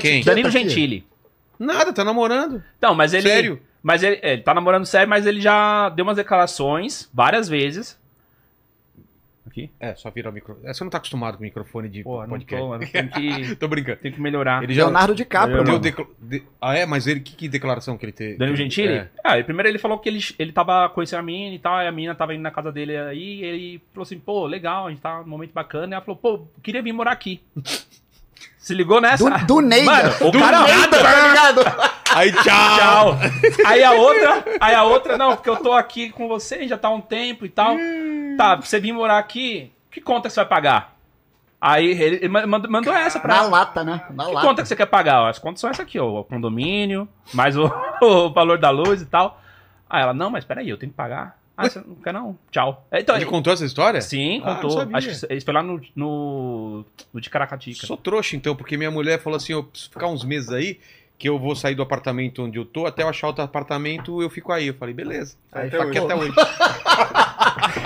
Quem? 0.00 0.18
etiqueta 0.18 0.30
Danilo 0.30 0.48
aqui. 0.48 0.58
Gentili. 0.58 1.06
Nada, 1.58 1.92
tá 1.92 2.04
namorando. 2.04 2.62
Não, 2.80 2.94
mas 2.94 3.12
ele. 3.12 3.28
Sério? 3.28 3.60
Mas 3.82 4.04
ele, 4.04 4.20
ele 4.22 4.42
tá 4.42 4.54
namorando 4.54 4.86
sério, 4.86 5.08
mas 5.08 5.26
ele 5.26 5.40
já 5.40 5.88
deu 5.88 6.04
umas 6.04 6.16
declarações 6.16 7.08
várias 7.12 7.48
vezes. 7.48 7.98
Aqui? 9.52 9.70
É, 9.78 9.94
só 9.94 10.10
vira 10.10 10.30
o 10.30 10.32
microfone. 10.32 10.66
É, 10.66 10.72
você 10.72 10.82
não 10.82 10.90
tá 10.90 10.96
acostumado 10.96 11.36
com 11.36 11.42
microfone 11.42 11.86
de 11.88 12.02
Pô, 12.02 12.22
não 12.22 12.28
podcast. 12.30 12.62
tô, 12.64 12.68
mano. 12.70 12.86
Tem 12.90 13.06
que, 13.08 13.54
Tô 13.60 13.68
brincando. 13.68 13.98
tem 13.98 14.10
que 14.10 14.18
melhorar. 14.20 14.62
Ele 14.64 14.72
já 14.72 14.84
Leonardo 14.84 15.14
DiCaprio, 15.14 15.56
deu 15.62 15.72
mano. 15.74 15.78
decla- 15.78 16.06
de- 16.18 16.42
Ah, 16.60 16.74
é? 16.74 16.86
Mas 16.86 17.06
ele, 17.06 17.20
que, 17.20 17.36
que 17.36 17.48
declaração 17.48 17.98
que 17.98 18.04
ele 18.06 18.12
teve? 18.12 18.38
Danilo 18.38 18.56
Gentili? 18.56 18.94
É. 18.94 19.08
Ah, 19.22 19.42
primeiro 19.44 19.68
ele 19.68 19.78
falou 19.78 19.98
que 19.98 20.08
ele, 20.08 20.20
ele 20.38 20.52
tava 20.52 20.88
conhecendo 20.88 21.20
a 21.20 21.22
mina 21.22 21.54
e 21.54 21.58
tal, 21.58 21.78
e 21.82 21.86
a 21.86 21.92
mina 21.92 22.14
tava 22.14 22.34
indo 22.34 22.42
na 22.42 22.50
casa 22.50 22.72
dele 22.72 22.96
aí, 22.96 23.40
e 23.40 23.44
ele 23.44 23.82
falou 23.92 24.04
assim, 24.04 24.18
pô, 24.18 24.46
legal, 24.46 24.86
a 24.86 24.90
gente 24.90 25.00
tá 25.02 25.20
num 25.20 25.28
momento 25.28 25.52
bacana, 25.52 25.92
e 25.92 25.94
ela 25.96 26.02
falou, 26.04 26.16
pô, 26.16 26.46
queria 26.62 26.82
vir 26.82 26.92
morar 26.92 27.12
aqui. 27.12 27.40
Se 28.58 28.72
ligou 28.74 29.00
nessa? 29.00 29.28
Do, 29.28 29.46
do 29.46 29.60
Neida. 29.60 29.84
Mano, 29.90 30.28
o 30.28 30.30
do 30.30 30.38
cara- 30.38 30.62
Neida, 30.62 30.98
tá 31.02 31.28
ligado? 31.28 31.60
Aí, 32.14 32.32
tchau! 32.32 32.42
Tchau. 32.42 33.18
Aí 33.66 33.82
a 33.82 33.92
outra, 33.92 34.44
aí 34.60 34.74
a 34.74 34.84
outra, 34.84 35.16
não, 35.18 35.34
porque 35.36 35.48
eu 35.50 35.56
tô 35.56 35.72
aqui 35.72 36.10
com 36.10 36.28
você, 36.28 36.66
já 36.68 36.76
tá 36.76 36.90
um 36.90 37.00
tempo 37.00 37.44
e 37.44 37.48
tal. 37.48 37.76
Tá, 38.36 38.56
pra 38.56 38.66
você 38.66 38.78
vir 38.80 38.92
morar 38.92 39.18
aqui, 39.18 39.70
que 39.90 40.00
conta 40.00 40.28
que 40.28 40.34
você 40.34 40.40
vai 40.40 40.48
pagar? 40.48 40.96
Aí 41.60 41.90
ele, 41.90 42.28
mandou, 42.28 42.68
mandou 42.70 42.92
essa 42.92 43.20
pra 43.20 43.36
Na 43.36 43.42
lata, 43.42 43.84
né? 43.84 44.04
Na 44.10 44.24
Que 44.26 44.32
lata. 44.32 44.46
conta 44.48 44.62
que 44.62 44.68
você 44.68 44.74
quer 44.74 44.86
pagar? 44.86 45.22
Ó, 45.22 45.28
As 45.28 45.38
contas 45.38 45.60
são 45.60 45.70
essa 45.70 45.82
aqui, 45.82 45.96
ó. 45.98 46.20
O 46.20 46.24
condomínio, 46.24 47.08
mais 47.32 47.56
o, 47.56 47.70
o 48.02 48.30
valor 48.32 48.58
da 48.58 48.70
luz 48.70 49.00
e 49.00 49.06
tal. 49.06 49.40
Aí 49.88 50.02
ela, 50.02 50.12
não, 50.12 50.28
mas 50.28 50.44
peraí, 50.44 50.68
eu 50.68 50.76
tenho 50.76 50.90
que 50.90 50.96
pagar. 50.96 51.38
Ah, 51.56 51.68
você 51.68 51.78
não 51.86 51.94
quer 51.96 52.12
não? 52.12 52.36
Tchau. 52.50 52.84
Então, 52.90 53.14
Ele 53.14 53.26
contou 53.26 53.52
essa 53.52 53.64
história? 53.64 54.00
Sim, 54.00 54.42
Ah, 54.44 54.56
contou. 54.56 54.80
Acho 54.92 55.06
que 55.06 55.12
isso 55.34 55.44
foi 55.44 55.54
lá 55.54 55.62
no, 55.62 55.80
no, 55.94 56.84
no 57.12 57.20
de 57.20 57.30
Caracatica. 57.30 57.86
Sou 57.86 57.96
trouxa, 57.96 58.34
então, 58.34 58.56
porque 58.56 58.76
minha 58.76 58.90
mulher 58.90 59.20
falou 59.22 59.36
assim: 59.36 59.52
eu 59.52 59.62
preciso 59.62 59.90
ficar 59.92 60.08
uns 60.08 60.24
meses 60.24 60.50
aí, 60.50 60.80
que 61.22 61.28
eu 61.28 61.38
vou 61.38 61.54
sair 61.54 61.76
do 61.76 61.82
apartamento 61.84 62.42
onde 62.42 62.58
eu 62.58 62.64
tô, 62.64 62.84
até 62.84 63.04
eu 63.04 63.08
achar 63.08 63.28
outro 63.28 63.44
apartamento, 63.44 64.20
eu 64.20 64.28
fico 64.28 64.50
aí. 64.50 64.66
Eu 64.66 64.74
falei, 64.74 64.92
beleza. 64.92 65.36
Aí 65.52 65.68
Até 65.68 65.76
fico 65.78 65.88
aqui 65.90 65.98
até 65.98 66.14
hoje. 66.16 66.32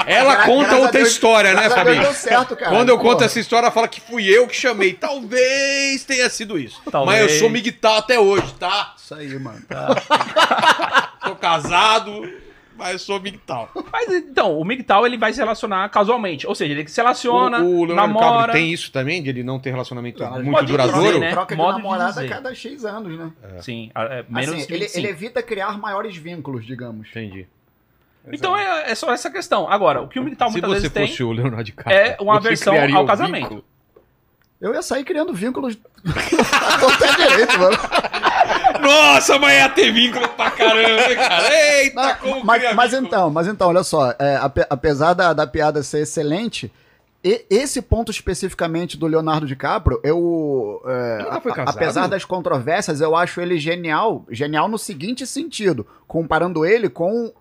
Ela 0.06 0.36
Gra- 0.36 0.46
conta 0.46 0.76
outra 0.76 0.92
Deus- 0.92 1.08
história, 1.10 1.52
né, 1.52 1.68
Fabinho? 1.68 2.00
deu 2.00 2.14
certo, 2.14 2.56
cara. 2.56 2.70
Quando 2.74 2.88
eu 2.88 2.96
conto 2.98 3.18
Pô. 3.18 3.24
essa 3.24 3.38
história, 3.38 3.66
ela 3.66 3.72
fala 3.74 3.88
que 3.88 4.00
fui 4.00 4.26
eu 4.26 4.48
que 4.48 4.56
chamei. 4.56 4.94
Talvez 4.94 6.02
tenha 6.06 6.30
sido 6.30 6.58
isso. 6.58 6.80
Talvez. 6.90 7.20
Mas 7.20 7.30
eu 7.34 7.38
sou 7.40 7.50
migtal 7.50 7.98
até 7.98 8.18
hoje, 8.18 8.54
tá? 8.58 8.94
Isso 8.96 9.14
aí, 9.14 9.38
mano. 9.38 9.60
Tô 11.22 11.34
casado, 11.36 12.26
mas 12.76 12.92
eu 12.92 12.98
sou 12.98 13.20
migtal. 13.20 13.70
Mas 13.92 14.12
então, 14.12 14.58
o 14.58 14.64
MGTOW 14.64 15.06
ele 15.06 15.16
vai 15.18 15.32
se 15.32 15.38
relacionar 15.38 15.88
casualmente. 15.88 16.46
Ou 16.46 16.54
seja, 16.54 16.72
ele 16.72 16.86
se 16.88 16.96
relaciona, 17.00 17.60
O, 17.60 17.80
o 17.80 17.84
Leonardo 17.84 18.12
namora. 18.14 18.28
DiCaprio 18.36 18.52
tem 18.54 18.72
isso 18.72 18.92
também, 18.92 19.22
de 19.22 19.30
ele 19.30 19.42
não 19.42 19.58
ter 19.58 19.70
relacionamento 19.70 20.18
Claro, 20.18 20.34
muito 20.36 20.50
pode 20.52 20.66
duradouro? 20.66 21.02
dizer, 21.06 21.18
né? 21.18 21.30
Troca 21.30 21.54
de 21.54 21.60
Modo 21.60 21.76
de 21.76 21.82
namorada 21.82 22.08
a 22.20 22.22
dizer. 22.22 22.28
cada 22.28 22.54
X 22.54 22.84
anos, 22.84 23.18
né? 23.18 23.30
Sim, 23.60 23.90
é, 23.94 24.24
menos 24.28 24.54
Assim, 24.54 24.66
de 24.66 24.72
ele, 24.74 24.84
25. 24.84 24.98
ele 24.98 25.08
evita 25.08 25.42
criar 25.42 25.78
maiores 25.78 26.16
vínculos, 26.16 26.66
digamos. 26.66 27.08
Entendi. 27.10 27.46
Então 28.32 28.56
é, 28.56 28.90
é 28.90 28.94
só 28.94 29.12
essa 29.12 29.30
questão. 29.30 29.70
Agora, 29.70 30.02
o 30.02 30.08
que 30.08 30.18
o 30.18 30.22
MGTOW 30.22 30.48
Se 30.48 30.52
muitas 30.54 30.70
você 30.70 30.74
vezes 30.80 30.92
tem 30.92 31.06
fosse 31.06 31.22
o 31.22 31.30
Leonardo 31.32 31.62
DiCaprio, 31.64 31.96
é 31.96 32.16
uma 32.20 32.34
você 32.34 32.46
aversão 32.48 32.72
criaria 32.74 32.96
ao 32.96 33.06
casamento. 33.06 33.42
vínculo? 33.42 33.64
Eu 34.60 34.72
ia 34.74 34.82
sair 34.82 35.04
criando 35.04 35.32
vínculos. 35.34 35.78
Até 36.06 37.28
direito, 37.28 37.58
mano. 37.58 37.76
Nossa, 38.80 39.38
mas 39.38 39.58
ia 39.58 39.68
ter 39.68 39.92
vínculo 39.92 40.28
pra 40.30 40.50
caramba, 40.50 41.14
cara. 41.14 41.54
Eita, 41.82 42.02
Não, 42.02 42.14
como 42.16 42.44
mas, 42.44 42.74
mas 42.74 42.92
então, 42.92 43.30
mas 43.30 43.46
então, 43.46 43.68
olha 43.68 43.82
só, 43.82 44.10
é, 44.18 44.36
ape- 44.36 44.66
apesar 44.68 45.14
da, 45.14 45.32
da 45.32 45.46
piada 45.46 45.82
ser 45.82 46.00
excelente, 46.02 46.70
e- 47.24 47.44
esse 47.50 47.80
ponto 47.82 48.10
especificamente 48.10 48.96
do 48.96 49.06
Leonardo 49.06 49.46
DiCaprio, 49.46 50.00
eu. 50.04 50.82
é, 50.86 51.18
Nunca 51.22 51.40
foi 51.40 51.52
a- 51.52 51.64
apesar 51.66 52.06
das 52.06 52.24
controvérsias, 52.24 53.00
eu 53.00 53.16
acho 53.16 53.40
ele 53.40 53.58
genial. 53.58 54.24
Genial 54.30 54.68
no 54.68 54.78
seguinte 54.78 55.26
sentido: 55.26 55.86
comparando 56.06 56.64
ele 56.64 56.88
com 56.88 57.32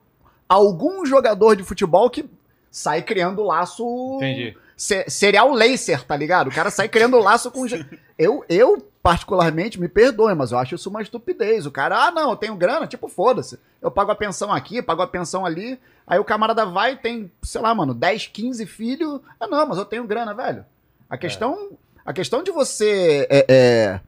algum 0.48 1.06
jogador 1.06 1.56
de 1.56 1.64
futebol 1.64 2.10
que 2.10 2.26
sai 2.72 3.02
criando 3.02 3.44
laço. 3.44 3.84
Entendi. 4.18 4.58
Se- 4.78 5.06
serial 5.08 5.52
lacer, 5.54 6.04
tá 6.04 6.16
ligado? 6.18 6.48
O 6.50 6.54
cara 6.54 6.70
sai 6.70 6.88
criando 6.90 7.18
laço 7.20 7.50
com. 7.52 7.66
Eu, 8.18 8.46
eu, 8.48 8.78
particularmente, 9.06 9.80
me 9.80 9.88
perdoe, 9.88 10.34
mas 10.34 10.52
eu 10.52 10.58
acho 10.58 10.74
isso 10.74 10.90
uma 10.90 11.00
estupidez. 11.00 11.68
O 11.68 11.72
cara, 11.72 12.08
ah, 12.08 12.12
não, 12.12 12.32
eu 12.32 12.36
tenho 12.36 12.56
grana, 12.56 12.88
tipo, 12.88 13.08
foda-se. 13.08 13.60
Eu 13.80 13.92
pago 13.92 14.10
a 14.10 14.16
pensão 14.16 14.52
aqui, 14.52 14.82
pago 14.82 15.04
a 15.04 15.08
pensão 15.08 15.46
ali. 15.46 15.80
Aí 16.08 16.18
o 16.18 16.26
camarada 16.26 16.66
vai 16.66 16.94
e 16.94 16.98
tem, 16.98 17.32
sei 17.44 17.62
lá, 17.62 17.76
mano, 17.76 17.94
10, 17.94 18.26
15 18.26 18.66
filhos. 18.66 19.22
Ah, 19.40 19.46
não, 19.46 19.64
mas 19.68 19.78
eu 19.78 19.86
tenho 19.86 20.08
grana, 20.08 20.34
velho. 20.34 20.66
A 21.08 21.20
questão, 21.20 21.78
a 22.04 22.12
questão 22.12 22.42
de 22.42 22.50
você 22.50 23.28
é, 23.30 23.46
é, 23.48 24.00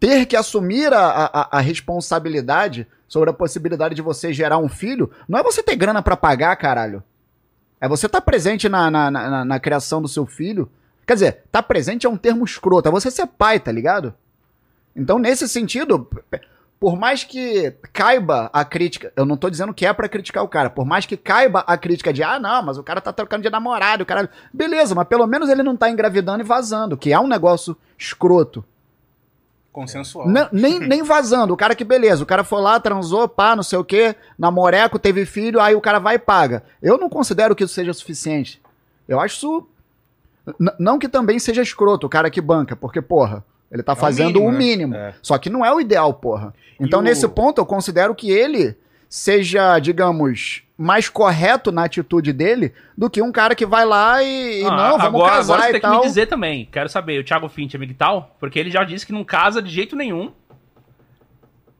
ter 0.00 0.24
que 0.24 0.34
assumir 0.34 0.90
a, 0.94 1.06
a, 1.06 1.58
a 1.58 1.60
responsabilidade 1.60 2.86
sobre 3.06 3.28
a 3.28 3.34
possibilidade 3.34 3.94
de 3.94 4.00
você 4.00 4.32
gerar 4.32 4.56
um 4.56 4.70
filho, 4.70 5.10
não 5.28 5.38
é 5.38 5.42
você 5.42 5.62
ter 5.62 5.76
grana 5.76 6.00
pra 6.00 6.16
pagar, 6.16 6.56
caralho. 6.56 7.04
É 7.78 7.86
você 7.86 8.06
estar 8.06 8.22
presente 8.22 8.70
na, 8.70 8.90
na, 8.90 9.10
na, 9.10 9.44
na 9.44 9.60
criação 9.60 10.00
do 10.00 10.08
seu 10.08 10.24
filho. 10.24 10.66
Quer 11.06 11.12
dizer, 11.12 11.42
tá 11.52 11.62
presente 11.62 12.06
é 12.06 12.08
um 12.08 12.16
termo 12.16 12.42
escroto, 12.42 12.88
é 12.88 12.90
você 12.90 13.10
ser 13.10 13.26
pai, 13.26 13.60
tá 13.60 13.70
ligado? 13.70 14.14
Então, 14.94 15.18
nesse 15.18 15.48
sentido, 15.48 16.08
por 16.78 16.96
mais 16.98 17.22
que 17.24 17.72
caiba 17.92 18.50
a 18.52 18.64
crítica, 18.64 19.12
eu 19.16 19.24
não 19.24 19.36
tô 19.36 19.48
dizendo 19.50 19.72
que 19.74 19.86
é 19.86 19.92
pra 19.92 20.08
criticar 20.08 20.42
o 20.42 20.48
cara, 20.48 20.68
por 20.70 20.84
mais 20.86 21.06
que 21.06 21.16
caiba 21.16 21.60
a 21.66 21.76
crítica 21.76 22.12
de, 22.12 22.22
ah, 22.22 22.38
não, 22.38 22.62
mas 22.62 22.78
o 22.78 22.82
cara 22.82 23.00
tá 23.00 23.12
trocando 23.12 23.42
de 23.42 23.50
namorado, 23.50 24.02
o 24.02 24.06
cara. 24.06 24.28
Beleza, 24.52 24.94
mas 24.94 25.06
pelo 25.06 25.26
menos 25.26 25.48
ele 25.48 25.62
não 25.62 25.76
tá 25.76 25.90
engravidando 25.90 26.42
e 26.42 26.46
vazando, 26.46 26.96
que 26.96 27.12
é 27.12 27.20
um 27.20 27.26
negócio 27.28 27.76
escroto. 27.98 28.64
Consensual. 29.72 30.28
Não- 30.28 30.48
nem, 30.50 30.80
nem 30.80 31.02
vazando. 31.04 31.54
O 31.54 31.56
cara 31.56 31.76
que, 31.76 31.84
beleza, 31.84 32.22
o 32.24 32.26
cara 32.26 32.42
foi 32.42 32.60
lá, 32.60 32.80
transou, 32.80 33.28
pá, 33.28 33.54
não 33.54 33.62
sei 33.62 33.78
o 33.78 33.84
quê, 33.84 34.16
namoreco, 34.36 34.98
teve 34.98 35.24
filho, 35.24 35.60
aí 35.60 35.76
o 35.76 35.80
cara 35.80 36.00
vai 36.00 36.16
e 36.16 36.18
paga. 36.18 36.64
Eu 36.82 36.98
não 36.98 37.08
considero 37.08 37.54
que 37.54 37.62
isso 37.62 37.74
seja 37.74 37.92
suficiente. 37.94 38.60
Eu 39.06 39.20
acho 39.20 39.36
isso. 39.36 39.68
N- 40.58 40.72
não 40.78 40.98
que 40.98 41.08
também 41.08 41.38
seja 41.38 41.62
escroto 41.62 42.06
o 42.08 42.10
cara 42.10 42.30
que 42.30 42.40
banca, 42.40 42.74
porque, 42.74 43.00
porra, 43.00 43.44
ele 43.70 43.82
tá 43.82 43.92
o 43.92 43.96
fazendo 43.96 44.40
mínimo, 44.40 44.48
o 44.48 44.52
né? 44.52 44.58
mínimo. 44.58 44.94
É. 44.94 45.14
Só 45.22 45.38
que 45.38 45.48
não 45.50 45.64
é 45.64 45.72
o 45.72 45.80
ideal, 45.80 46.12
porra. 46.14 46.52
Então, 46.78 47.00
o- 47.00 47.02
nesse 47.02 47.26
ponto, 47.28 47.58
eu 47.60 47.66
considero 47.66 48.14
que 48.14 48.30
ele 48.30 48.76
seja, 49.08 49.78
digamos, 49.78 50.62
mais 50.78 51.08
correto 51.08 51.70
na 51.72 51.84
atitude 51.84 52.32
dele 52.32 52.72
do 52.96 53.10
que 53.10 53.20
um 53.20 53.30
cara 53.32 53.54
que 53.54 53.66
vai 53.66 53.84
lá 53.84 54.22
e, 54.22 54.62
e 54.62 54.64
Ah, 54.64 54.70
não, 54.70 54.90
vamos 54.98 55.04
agora, 55.04 55.32
casar 55.36 55.54
agora 55.54 55.62
você 55.64 55.68
e 55.68 55.72
tem 55.72 55.80
tal. 55.82 55.90
que 55.92 55.98
me 55.98 56.06
dizer 56.06 56.26
também. 56.26 56.68
Quero 56.70 56.88
saber, 56.88 57.20
o 57.20 57.24
Thiago 57.24 57.48
Fint 57.48 57.74
é 57.74 57.78
migtal? 57.78 58.34
Porque 58.40 58.58
ele 58.58 58.70
já 58.70 58.82
disse 58.84 59.04
que 59.04 59.12
não 59.12 59.24
casa 59.24 59.60
de 59.60 59.68
jeito 59.70 59.94
nenhum. 59.96 60.32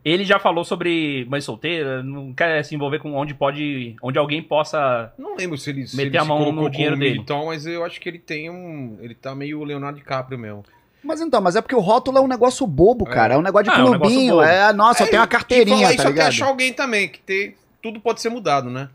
Ele 0.03 0.25
já 0.25 0.39
falou 0.39 0.65
sobre 0.65 1.27
mãe 1.29 1.43
solteira, 1.43 2.03
não 2.03 2.33
quer 2.33 2.65
se 2.65 2.75
envolver 2.75 2.99
com 3.01 3.13
onde 3.13 3.35
pode. 3.35 3.95
onde 4.03 4.19
alguém 4.19 4.43
possa. 4.43 5.13
Não 5.19 5.37
lembro 5.37 5.59
se 5.59 5.69
ele, 5.69 5.87
se 5.87 5.95
Meter 5.95 6.09
ele 6.09 6.19
a 6.19 6.23
se 6.23 6.29
mão 6.29 6.51
no 6.53 6.71
dinheiro 6.71 6.97
dele. 6.97 7.13
militar, 7.17 7.45
mas 7.45 7.67
eu 7.67 7.85
acho 7.85 8.01
que 8.01 8.09
ele 8.09 8.19
tem 8.19 8.49
um. 8.49 8.97
Ele 9.03 9.15
tá 9.15 9.35
meio 9.35 9.63
Leonardo 9.63 9.99
DiCaprio 9.99 10.39
mesmo. 10.39 10.65
Mas 11.03 11.21
então, 11.21 11.41
mas 11.41 11.57
é 11.57 11.61
porque 11.61 11.75
o 11.75 11.81
rótulo 11.81 12.19
é 12.19 12.21
um 12.21 12.27
negócio 12.29 12.67
bobo, 12.67 13.09
É. 13.09 13.13
cara. 13.13 13.35
É 13.35 13.39
um 13.39 13.43
negócio 13.43 13.65
de 13.65 13.71
Ah, 13.71 13.81
é 13.81 13.85
um. 13.85 14.43
É, 14.43 14.73
nossa, 14.73 15.03
eu 15.05 15.09
tenho 15.09 15.21
uma 15.23 15.27
carteirinha, 15.29 15.77
falar 15.79 15.89
tá 15.89 15.93
isso 15.95 16.03
até 16.03 16.11
ligado? 16.11 16.29
achar 16.29 16.47
alguém 16.47 16.73
também, 16.73 17.09
que 17.09 17.21
tem. 17.21 17.55
Tudo 17.83 18.01
pode 18.01 18.21
ser 18.21 18.29
mudado, 18.29 18.69
né? 18.69 18.89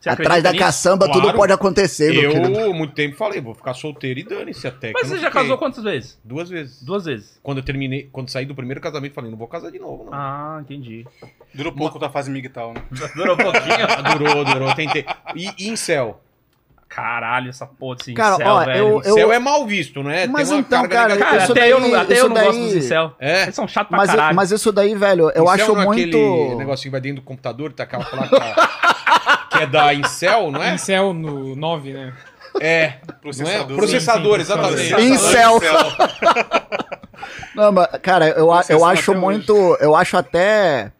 Você 0.00 0.08
Atrás 0.08 0.42
da 0.42 0.52
nisso? 0.52 0.64
caçamba 0.64 1.06
tudo 1.08 1.20
Claro. 1.24 1.36
pode 1.36 1.52
acontecer, 1.52 2.10
meu 2.10 2.30
querido. 2.30 2.58
Eu, 2.58 2.72
muito 2.72 2.94
tempo, 2.94 3.16
falei, 3.16 3.38
vou 3.38 3.54
ficar 3.54 3.74
solteiro 3.74 4.18
e 4.18 4.22
dane-se 4.22 4.66
até. 4.66 4.88
que 4.88 4.94
Mas 4.94 5.08
você 5.08 5.18
já 5.18 5.26
fiquei. 5.26 5.42
casou 5.42 5.58
quantas 5.58 5.84
vezes? 5.84 6.18
Duas 6.24 6.48
vezes. 6.48 6.82
Duas 6.82 7.04
vezes. 7.04 7.38
Quando 7.42 7.58
eu 7.58 7.64
terminei, 7.64 8.08
quando 8.10 8.30
saí 8.30 8.46
do 8.46 8.54
primeiro 8.54 8.80
casamento, 8.80 9.12
falei, 9.12 9.30
não 9.30 9.36
vou 9.36 9.46
casar 9.46 9.70
de 9.70 9.78
novo, 9.78 10.04
não. 10.04 10.14
Ah, 10.14 10.58
entendi. 10.62 11.06
Durou 11.52 11.70
pouco 11.72 11.98
da 11.98 12.08
fase 12.08 12.30
migtal, 12.30 12.72
né? 12.72 12.82
Durou 13.14 13.34
um 13.34 13.38
pouquinho. 13.38 13.86
Durou, 14.18 14.44
durou, 14.46 14.74
tentei. 14.74 15.04
E, 15.36 15.50
e 15.58 15.68
em 15.68 15.76
céu? 15.76 16.18
Caralho, 16.92 17.48
essa 17.50 17.64
porra 17.66 17.96
desse 17.96 18.12
Cara, 18.14 18.34
incel, 18.34 18.48
ó, 18.52 18.64
velho. 18.64 18.78
eu- 18.78 18.98
Em 18.98 19.02
céu 19.14 19.32
é 19.32 19.38
mal 19.38 19.64
visto, 19.64 20.02
né? 20.02 20.26
Mas 20.26 20.50
então, 20.50 20.88
cara, 20.88 21.16
Cara, 21.16 21.36
isso 21.44 21.52
até, 21.52 21.60
daí- 21.60 21.70
eu 21.70 21.78
não, 21.80 21.94
até 21.94 22.18
eu 22.20 22.28
não 22.28 22.34
gosto 22.34 22.50
daí- 22.50 22.60
dos 22.66 22.74
incel. 22.74 23.12
É. 23.20 23.42
Eles 23.44 23.54
são 23.54 23.68
chatos 23.68 23.90
pra 23.90 23.98
Mas, 23.98 24.10
caralho. 24.10 24.34
mas 24.36 24.50
isso 24.50 24.72
daí, 24.72 24.94
velho, 24.96 25.30
eu 25.30 25.44
Incel 25.44 25.48
acho 25.50 25.72
não 25.74 25.82
é 25.82 25.84
muito. 25.86 26.00
aquele 26.18 26.54
negocinho 26.56 26.82
que 26.86 26.90
vai 26.90 27.00
dentro 27.00 27.22
do 27.22 27.24
computador, 27.24 27.72
tá 27.72 27.84
aquela 27.84 28.04
placa 28.04 28.68
que 29.52 29.58
é 29.62 29.66
da 29.66 29.94
Incel, 29.94 30.50
não 30.50 30.60
é? 30.60 30.74
Incel 30.74 31.14
no 31.14 31.54
9, 31.54 31.92
né? 31.92 32.12
É. 32.60 32.94
Não 33.06 33.14
é? 33.14 33.18
Processador. 33.20 33.76
Processador, 33.76 34.38
Sim, 34.40 34.44
sim, 34.44 34.52
exatamente. 34.52 35.02
Incel. 35.04 35.60
Não, 37.54 37.72
mas, 37.72 37.86
cara, 38.02 38.28
eu, 38.30 38.48
eu 38.68 38.84
acho 38.84 39.14
muito. 39.14 39.52
Eu 39.80 39.94
acho 39.94 40.16
até. 40.16 40.92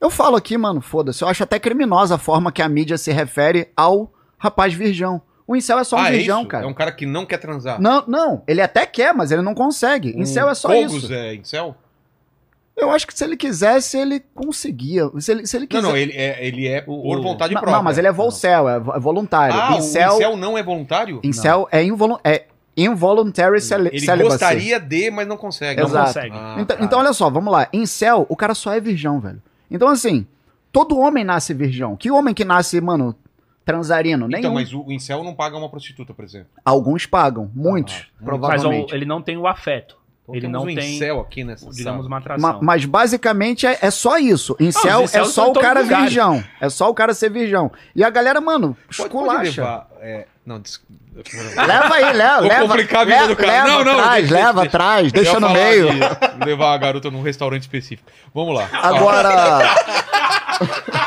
Eu 0.00 0.10
falo 0.10 0.36
aqui, 0.36 0.56
mano, 0.58 0.80
foda-se. 0.80 1.22
Eu 1.22 1.28
acho 1.28 1.42
até 1.42 1.58
criminosa 1.58 2.16
a 2.16 2.18
forma 2.18 2.52
que 2.52 2.62
a 2.62 2.68
mídia 2.68 2.98
se 2.98 3.10
refere 3.12 3.68
ao 3.76 4.12
rapaz 4.44 4.72
virgão. 4.74 5.20
O 5.46 5.56
incel 5.56 5.78
é 5.78 5.84
só 5.84 5.96
um 5.96 6.00
ah, 6.00 6.08
é 6.08 6.12
virgão, 6.18 6.40
isso? 6.40 6.48
cara. 6.48 6.64
É 6.64 6.68
um 6.68 6.72
cara 6.74 6.92
que 6.92 7.04
não 7.06 7.26
quer 7.26 7.38
transar. 7.38 7.80
Não, 7.80 8.04
não, 8.06 8.42
ele 8.46 8.60
até 8.62 8.86
quer, 8.86 9.12
mas 9.14 9.30
ele 9.30 9.42
não 9.42 9.54
consegue. 9.54 10.14
Um 10.16 10.22
Incel 10.22 10.48
é 10.48 10.54
só 10.54 10.68
Fogos 10.68 10.94
isso. 11.04 11.12
é 11.12 11.34
Incel? 11.34 11.74
Eu 12.76 12.90
acho 12.90 13.06
que 13.06 13.16
se 13.16 13.22
ele 13.22 13.36
quisesse, 13.36 13.96
ele 13.98 14.20
conseguia. 14.34 15.08
Se 15.20 15.30
ele, 15.32 15.46
se 15.46 15.56
ele 15.56 15.64
Não, 15.64 15.68
quiser. 15.68 15.82
não, 15.82 15.96
ele 15.96 16.12
é, 16.12 16.46
ele 16.46 16.66
é 16.66 16.80
por 16.80 16.92
O- 17.18 17.22
vontade 17.22 17.52
não, 17.54 17.60
própria. 17.60 17.76
não, 17.76 17.82
mas 17.84 17.98
ele 17.98 18.06
é 18.08 18.12
volcel, 18.12 18.68
é 18.68 18.80
vo- 18.80 18.94
é 18.94 18.98
voluntário. 18.98 19.54
Ah, 19.54 19.76
incel, 19.76 20.12
o 20.12 20.16
Incel 20.16 20.36
não 20.36 20.58
é 20.58 20.62
voluntário? 20.62 21.20
incel 21.22 21.68
é, 21.70 21.82
involu 21.84 22.18
é 22.24 22.46
involuntary 22.76 23.60
celi 23.60 23.88
Ele 23.92 24.00
celibacy. 24.00 24.28
gostaria 24.30 24.80
de, 24.80 25.10
mas 25.10 25.28
não 25.28 25.36
consegue. 25.36 25.80
Não 25.80 25.88
Exato. 25.88 26.06
consegue. 26.06 26.34
Ah, 26.36 26.56
Então, 26.58 26.76
tá. 26.76 26.84
então, 26.84 26.98
olha 26.98 27.12
só, 27.12 27.30
vamos 27.30 27.52
lá. 27.52 27.68
Em 27.72 27.86
céu, 27.86 28.26
o 28.28 28.34
cara 28.34 28.54
só 28.54 28.72
é 28.72 28.80
virgão, 28.80 29.20
velho. 29.20 29.40
Então, 29.70 29.88
assim, 29.88 30.26
todo 30.72 30.98
homem 30.98 31.22
nasce 31.22 31.54
virgão. 31.54 31.94
Que 31.96 32.10
homem 32.10 32.34
que 32.34 32.44
nasce, 32.44 32.80
mano, 32.80 33.14
transarino? 33.64 34.26
Nenhum. 34.28 34.38
Então, 34.40 34.54
mas 34.54 34.72
o 34.74 34.90
Incel 34.92 35.22
não 35.24 35.34
paga 35.34 35.56
uma 35.56 35.68
prostituta, 35.68 36.12
por 36.14 36.24
exemplo. 36.24 36.48
Alguns 36.64 37.06
pagam, 37.06 37.50
muitos, 37.54 37.94
Ah, 37.94 37.98
Mas 37.98 38.20
o- 38.20 38.24
provavelmente. 38.24 38.94
ele 38.94 39.04
não 39.04 39.22
tem 39.22 39.36
o 39.36 39.46
afeto. 39.46 39.96
Então 40.26 40.34
ele 40.36 40.48
não 40.48 40.62
um 40.62 40.66
tem, 40.74 40.96
Incel 40.96 41.20
aqui 41.20 41.44
nessa 41.44 41.68
digamos, 41.70 42.06
uma 42.06 42.16
atração. 42.16 42.52
Ma- 42.54 42.58
mas 42.62 42.86
basicamente 42.86 43.66
é, 43.66 43.76
é 43.82 43.90
só 43.90 44.16
isso. 44.16 44.56
Os 44.58 44.74
céu 44.74 45.02
é 45.02 45.24
só 45.26 45.50
o 45.50 45.52
cara 45.52 45.80
os 45.80 45.86
lugares. 45.86 46.08
virgão. 46.14 46.42
É 46.60 46.68
só 46.70 46.88
o 46.88 46.94
cara 46.94 47.12
ser 47.12 47.30
virgão. 47.30 47.70
E 47.94 48.02
a 48.02 48.08
galera, 48.08 48.40
mano, 48.40 48.74
Pode, 48.86 48.96
pode 48.96 49.02
esculacha. 49.08 49.60
levar. 49.62 49.88
É, 50.00 50.26
não, 50.46 50.58
des... 50.60 50.82
Leva 51.54 51.94
aí, 51.94 52.12
leva. 52.12 52.38
Vou 52.40 52.48
leva, 52.48 52.66
complicar 52.68 53.00
a 53.02 53.04
vida 53.04 53.16
leva, 53.16 53.28
do 53.28 53.36
cara. 53.36 53.52
Leva 53.52 53.68
Não, 53.68 53.84
não, 53.84 53.98
atrás, 54.00 54.28
deixa, 54.30 54.34
leva 54.34 54.52
deixa. 54.62 54.66
atrás, 54.76 55.06
Eu 55.06 55.12
deixa 55.12 55.32
ia 55.34 55.40
no 55.40 55.50
meio. 55.50 55.88
de 56.38 56.44
levar 56.46 56.72
a 56.72 56.78
garota 56.78 57.10
num 57.10 57.22
restaurante 57.22 57.62
específico. 57.62 58.10
Vamos 58.34 58.54
lá. 58.54 58.68
Agora. 58.72 59.74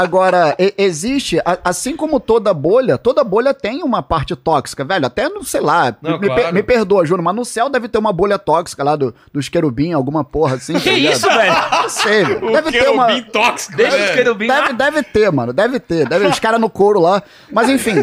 Agora, 0.00 0.54
existe, 0.78 1.40
assim 1.64 1.96
como 1.96 2.20
toda 2.20 2.54
bolha, 2.54 2.96
toda 2.96 3.24
bolha 3.24 3.52
tem 3.52 3.82
uma 3.82 4.00
parte 4.00 4.36
tóxica, 4.36 4.84
velho. 4.84 5.04
Até, 5.06 5.28
não 5.28 5.42
sei 5.42 5.60
lá, 5.60 5.92
Não, 6.00 6.20
me, 6.20 6.26
claro. 6.26 6.42
per- 6.42 6.52
me 6.54 6.62
perdoa, 6.62 7.04
Júnior, 7.04 7.24
mas 7.24 7.34
no 7.34 7.44
céu 7.44 7.68
deve 7.68 7.88
ter 7.88 7.98
uma 7.98 8.12
bolha 8.12 8.38
tóxica 8.38 8.84
lá 8.84 8.94
do, 8.94 9.12
dos 9.32 9.48
querubim, 9.48 9.92
alguma 9.92 10.22
porra 10.22 10.54
assim. 10.54 10.74
tá 10.74 10.80
Que 10.80 10.90
ligado? 10.90 11.12
isso, 11.14 11.26
velho? 11.26 11.54
Não 11.72 11.88
sei, 11.88 12.24
velho. 12.26 12.52
Deve 12.52 12.70
ter 12.70 12.88
uma. 12.88 13.06
querubim 13.06 13.30
tóxico. 13.30 13.76
Deixa 13.76 13.96
né? 13.98 14.04
os 14.04 14.10
querubim 14.12 14.46
Deve, 14.46 14.68
lá. 14.68 14.72
deve 14.72 15.02
ter, 15.02 15.32
mano. 15.32 15.52
Deve 15.52 15.80
ter. 15.80 16.08
Deve, 16.08 16.26
os 16.28 16.38
caras 16.38 16.60
no 16.60 16.70
couro 16.70 17.00
lá. 17.00 17.20
Mas 17.50 17.68
enfim, 17.68 17.96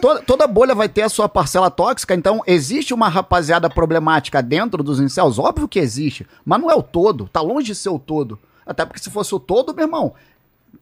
to- 0.00 0.22
toda 0.26 0.46
bolha 0.46 0.74
vai 0.74 0.88
ter 0.88 1.02
a 1.02 1.08
sua 1.10 1.28
parcela 1.28 1.70
tóxica. 1.70 2.14
Então, 2.14 2.40
existe 2.46 2.94
uma 2.94 3.08
rapaziada 3.10 3.68
problemática 3.68 4.42
dentro 4.42 4.82
dos 4.82 4.98
incels? 5.00 5.38
Óbvio 5.38 5.68
que 5.68 5.78
existe. 5.78 6.26
Mas 6.46 6.60
não 6.60 6.70
é 6.70 6.74
o 6.74 6.82
todo. 6.82 7.28
Tá 7.30 7.42
longe 7.42 7.66
de 7.66 7.74
ser 7.74 7.90
o 7.90 7.98
todo. 7.98 8.38
Até 8.64 8.86
porque 8.86 9.00
se 9.02 9.10
fosse 9.10 9.34
o 9.34 9.40
todo, 9.40 9.74
meu 9.74 9.84
irmão. 9.84 10.14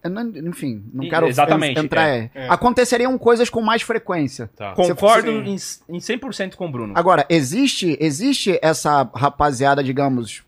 Não- 0.04 0.28
Enfim, 0.48 0.82
não 0.92 1.08
quero 1.08 1.26
exatamente, 1.26 1.78
en- 1.80 1.84
entrar. 1.84 2.08
é. 2.08 2.30
É. 2.34 2.48
Aconteceriam 2.48 3.16
coisas 3.18 3.48
com 3.50 3.60
mais 3.60 3.82
frequência. 3.82 4.50
Tá. 4.56 4.72
Concordo 4.72 5.30
Sim. 5.30 5.56
em, 5.88 5.96
em 5.96 6.00
100% 6.00 6.54
com 6.56 6.66
o 6.66 6.70
Bruno. 6.70 6.94
Agora, 6.96 7.26
existe, 7.28 7.96
existe 8.00 8.58
essa 8.62 9.08
rapaziada, 9.14 9.82
digamos, 9.82 10.42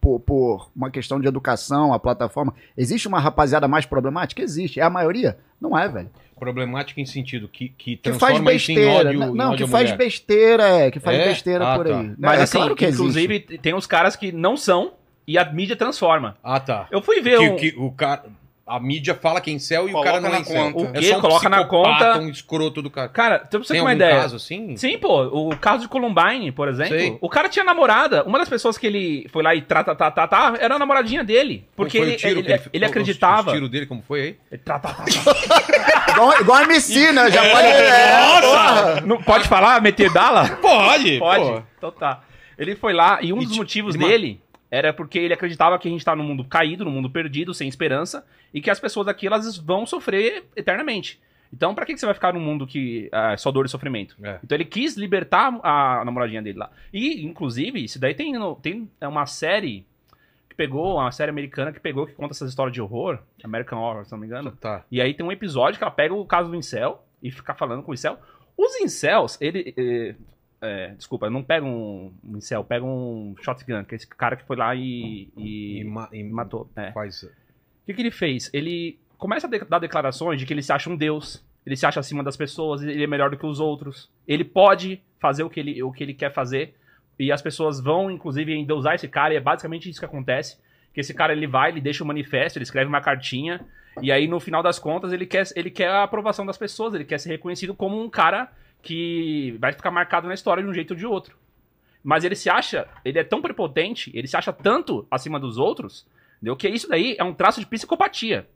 por, 0.00 0.20
por 0.20 0.70
uma 0.76 0.90
questão 0.90 1.18
de 1.20 1.26
educação, 1.26 1.92
a 1.92 1.98
plataforma, 1.98 2.54
existe 2.76 3.08
uma 3.08 3.18
rapaziada 3.18 3.66
mais 3.66 3.86
problemática? 3.86 4.42
Existe. 4.42 4.78
É 4.80 4.82
a 4.82 4.90
maioria? 4.90 5.38
Não 5.60 5.76
é, 5.78 5.88
velho. 5.88 6.10
Problemática 6.38 7.00
em 7.00 7.06
sentido 7.06 7.48
que, 7.48 7.68
que 7.70 7.96
Que 7.96 8.10
faz 8.12 8.18
transforma 8.18 8.52
isso 8.52 8.70
em 8.70 8.74
besteira. 8.74 9.08
ódio, 9.08 9.34
Não, 9.34 9.56
que 9.56 9.66
faz 9.66 9.84
mulher. 9.90 9.96
besteira, 9.96 10.68
é, 10.68 10.90
que 10.90 10.98
faz 11.00 11.18
É? 11.18 11.28
besteira 11.28 11.72
Ah, 11.72 11.76
por 11.76 11.86
tá. 11.86 12.00
aí. 12.00 12.12
Mas 12.18 12.38
é, 12.40 12.42
assim, 12.42 12.58
claro 12.58 12.76
que 12.76 12.86
inclusive, 12.88 13.34
existe. 13.36 13.58
tem 13.58 13.72
uns 13.74 13.86
caras 13.86 14.14
que 14.16 14.30
não 14.32 14.56
são 14.56 14.92
e 15.26 15.38
a 15.38 15.44
mídia 15.50 15.76
transforma. 15.76 16.36
Ah, 16.42 16.58
tá. 16.60 16.86
Eu 16.90 17.00
fui 17.00 17.20
ver 17.22 17.38
Que, 17.38 17.48
um... 17.48 17.56
que 17.56 17.74
o 17.78 17.90
cara... 17.92 18.24
A 18.66 18.80
mídia 18.80 19.14
fala 19.14 19.42
que 19.42 19.50
é 19.50 19.52
incel 19.52 19.90
e 19.90 19.92
Coloca 19.92 20.08
o 20.08 20.12
cara 20.12 20.20
não 20.22 20.28
é 20.30 20.32
na 20.32 20.40
incel. 20.40 20.72
conta. 20.72 20.78
O 20.78 20.96
É 20.96 21.00
quê? 21.00 21.08
só 21.10 21.18
um 21.18 21.20
Coloca 21.20 21.48
na 21.50 21.64
conta. 21.64 22.18
um 22.18 22.28
escroto 22.30 22.80
do 22.80 22.88
cara. 22.88 23.08
Cara, 23.10 23.38
pra 23.40 23.58
você 23.58 23.74
Tem 23.74 23.76
ter 23.76 23.80
uma 23.82 23.92
ideia. 23.92 24.16
caso 24.22 24.36
assim? 24.36 24.74
Sim, 24.78 24.96
pô, 24.96 25.22
o 25.50 25.54
caso 25.58 25.82
de 25.82 25.88
Columbine, 25.88 26.50
por 26.50 26.66
exemplo, 26.68 26.96
Sei. 26.98 27.18
o 27.20 27.28
cara 27.28 27.50
tinha 27.50 27.62
namorada. 27.62 28.24
Uma 28.24 28.38
das 28.38 28.48
pessoas 28.48 28.78
que 28.78 28.86
ele 28.86 29.28
foi 29.30 29.42
lá 29.42 29.54
e 29.54 29.60
trata, 29.60 29.94
tá, 29.94 30.10
tá, 30.10 30.26
tá, 30.26 30.54
era 30.58 30.76
a 30.76 30.78
namoradinha 30.78 31.22
dele. 31.22 31.66
Porque 31.76 31.98
ele, 31.98 32.14
o 32.14 32.16
tiro 32.16 32.40
ele, 32.40 32.42
que 32.42 32.52
ele, 32.52 32.62
ele- 32.72 32.84
acreditava. 32.86 33.50
O 33.50 33.52
tiro 33.52 33.68
dele, 33.68 33.84
como 33.84 34.00
foi 34.00 34.20
aí? 34.22 34.36
Ele 34.50 34.62
Tá, 34.64 34.78
tá, 34.78 34.94
tá, 34.94 35.04
tá. 35.04 36.12
Igual, 36.12 36.40
igual 36.40 36.58
a 36.58 36.62
MC, 36.64 37.12
né? 37.12 37.30
Já 37.30 37.42
pode. 37.42 37.66
É, 37.66 38.40
porra. 38.40 39.00
Não 39.02 39.22
pode 39.22 39.46
falar, 39.46 39.82
meter 39.82 40.10
bala? 40.10 40.48
Pode, 40.62 41.18
Pode. 41.18 41.44
pô. 41.44 41.62
Então 41.76 41.90
tá. 41.90 42.22
Ele 42.56 42.74
foi 42.76 42.92
lá 42.94 43.18
e 43.20 43.30
um 43.32 43.42
E 43.42 43.44
dos 43.44 43.52
ti- 43.52 43.58
motivos 43.58 43.94
dele 43.96 44.40
era 44.74 44.92
porque 44.92 45.18
ele 45.18 45.34
acreditava 45.34 45.78
que 45.78 45.88
a 45.88 45.90
gente 45.90 46.04
tá 46.04 46.14
num 46.16 46.24
mundo 46.24 46.44
caído, 46.44 46.84
num 46.84 46.90
mundo 46.90 47.10
perdido, 47.10 47.54
sem 47.54 47.68
esperança, 47.68 48.26
e 48.52 48.60
que 48.60 48.70
as 48.70 48.80
pessoas 48.80 49.08
aqui 49.08 49.26
elas 49.26 49.56
vão 49.56 49.86
sofrer 49.86 50.44
eternamente. 50.56 51.20
Então, 51.52 51.74
pra 51.74 51.86
que 51.86 51.94
que 51.94 52.00
você 52.00 52.06
vai 52.06 52.14
ficar 52.14 52.34
num 52.34 52.40
mundo 52.40 52.66
que 52.66 53.08
ah, 53.12 53.32
é 53.32 53.36
só 53.36 53.52
dor 53.52 53.64
e 53.64 53.68
sofrimento? 53.68 54.16
É. 54.22 54.40
Então 54.42 54.56
ele 54.56 54.64
quis 54.64 54.96
libertar 54.96 55.56
a 55.62 56.02
namoradinha 56.04 56.42
dele 56.42 56.58
lá. 56.58 56.70
E, 56.92 57.24
inclusive, 57.24 57.84
isso 57.84 57.98
daí 58.00 58.12
tem, 58.14 58.32
no- 58.32 58.56
tem 58.56 58.90
uma 59.00 59.24
série 59.26 59.86
que 60.48 60.56
pegou, 60.56 60.96
uma 60.96 61.12
série 61.12 61.30
americana 61.30 61.72
que 61.72 61.78
pegou, 61.78 62.06
que 62.06 62.12
conta 62.12 62.32
essas 62.32 62.48
histórias 62.50 62.72
de 62.74 62.80
horror, 62.82 63.20
American 63.44 63.78
Horror, 63.78 64.04
se 64.04 64.10
não 64.10 64.18
me 64.18 64.26
engano. 64.26 64.50
Tá. 64.60 64.84
E 64.90 65.00
aí 65.00 65.14
tem 65.14 65.24
um 65.24 65.30
episódio 65.30 65.78
que 65.78 65.84
ela 65.84 65.92
pega 65.92 66.12
o 66.12 66.24
caso 66.26 66.50
do 66.50 66.56
incel 66.56 67.04
e 67.22 67.30
fica 67.30 67.54
falando 67.54 67.82
com 67.84 67.92
o 67.92 67.94
incel. 67.94 68.18
Os 68.56 68.74
incels, 68.80 69.38
ele, 69.40 69.72
eh, 69.76 70.14
é, 70.64 70.94
desculpa, 70.96 71.28
não 71.30 71.42
pega 71.42 71.64
um, 71.66 72.12
um 72.24 72.36
incel, 72.38 72.64
pega 72.64 72.84
um 72.84 73.34
shotgun, 73.42 73.84
que 73.84 73.94
é 73.94 73.96
esse 73.96 74.06
cara 74.08 74.36
que 74.36 74.44
foi 74.44 74.56
lá 74.56 74.74
e, 74.74 75.28
e, 75.36 75.80
E, 75.80 75.84
ma- 75.84 76.08
e 76.12 76.22
matou. 76.24 76.68
É. 76.76 76.90
O 76.90 77.86
que, 77.86 77.94
que 77.94 78.00
ele 78.02 78.10
fez? 78.10 78.50
Ele 78.52 78.98
começa 79.18 79.46
a 79.46 79.50
de- 79.50 79.64
dar 79.64 79.78
declarações 79.78 80.38
de 80.40 80.46
que 80.46 80.52
ele 80.52 80.62
se 80.62 80.72
acha 80.72 80.88
um 80.90 80.96
deus, 80.96 81.44
ele 81.66 81.76
se 81.76 81.86
acha 81.86 82.00
acima 82.00 82.22
das 82.22 82.36
pessoas, 82.36 82.82
ele 82.82 83.04
é 83.04 83.06
melhor 83.06 83.30
do 83.30 83.36
que 83.36 83.46
os 83.46 83.60
outros. 83.60 84.10
Ele 84.26 84.44
pode 84.44 85.00
fazer 85.20 85.42
o 85.44 85.50
que 85.50 85.60
ele, 85.60 85.82
o 85.82 85.92
que 85.92 86.02
ele 86.02 86.14
quer 86.14 86.32
fazer. 86.32 86.74
E 87.18 87.30
as 87.30 87.40
pessoas 87.40 87.80
vão, 87.80 88.10
inclusive, 88.10 88.52
endeusar 88.52 88.94
esse 88.96 89.06
cara, 89.06 89.32
e 89.32 89.36
é 89.36 89.40
basicamente 89.40 89.88
isso 89.88 90.00
que 90.00 90.04
acontece. 90.04 90.58
Que 90.92 91.00
esse 91.00 91.14
cara 91.14 91.32
ele 91.32 91.46
vai, 91.46 91.70
ele 91.70 91.80
deixa 91.80 92.02
um 92.02 92.06
manifesto, 92.06 92.58
ele 92.58 92.64
escreve 92.64 92.88
uma 92.88 93.00
cartinha, 93.00 93.60
e 94.02 94.10
aí 94.10 94.26
no 94.26 94.40
final 94.40 94.62
das 94.62 94.78
contas 94.78 95.12
ele 95.12 95.24
quer, 95.26 95.44
ele 95.54 95.70
quer 95.70 95.88
a 95.88 96.02
aprovação 96.02 96.44
das 96.44 96.58
pessoas, 96.58 96.94
ele 96.94 97.04
quer 97.04 97.18
ser 97.18 97.28
reconhecido 97.30 97.74
como 97.74 98.00
um 98.02 98.10
cara 98.10 98.50
que 98.84 99.56
vai 99.58 99.72
ficar 99.72 99.90
marcado 99.90 100.28
na 100.28 100.34
história 100.34 100.62
de 100.62 100.68
um 100.68 100.74
jeito 100.74 100.92
ou 100.92 100.96
de 100.96 101.06
outro. 101.06 101.36
Mas 102.02 102.22
ele 102.22 102.36
se 102.36 102.50
acha, 102.50 102.86
ele 103.04 103.18
é 103.18 103.24
tão 103.24 103.40
prepotente, 103.40 104.10
ele 104.14 104.28
se 104.28 104.36
acha 104.36 104.52
tanto 104.52 105.06
acima 105.10 105.40
dos 105.40 105.56
outros, 105.58 106.06
entendeu? 106.36 106.54
que 106.54 106.68
isso 106.68 106.88
daí 106.88 107.16
é 107.18 107.24
um 107.24 107.32
traço 107.34 107.58
de 107.60 107.66
psicopatia. 107.66 108.46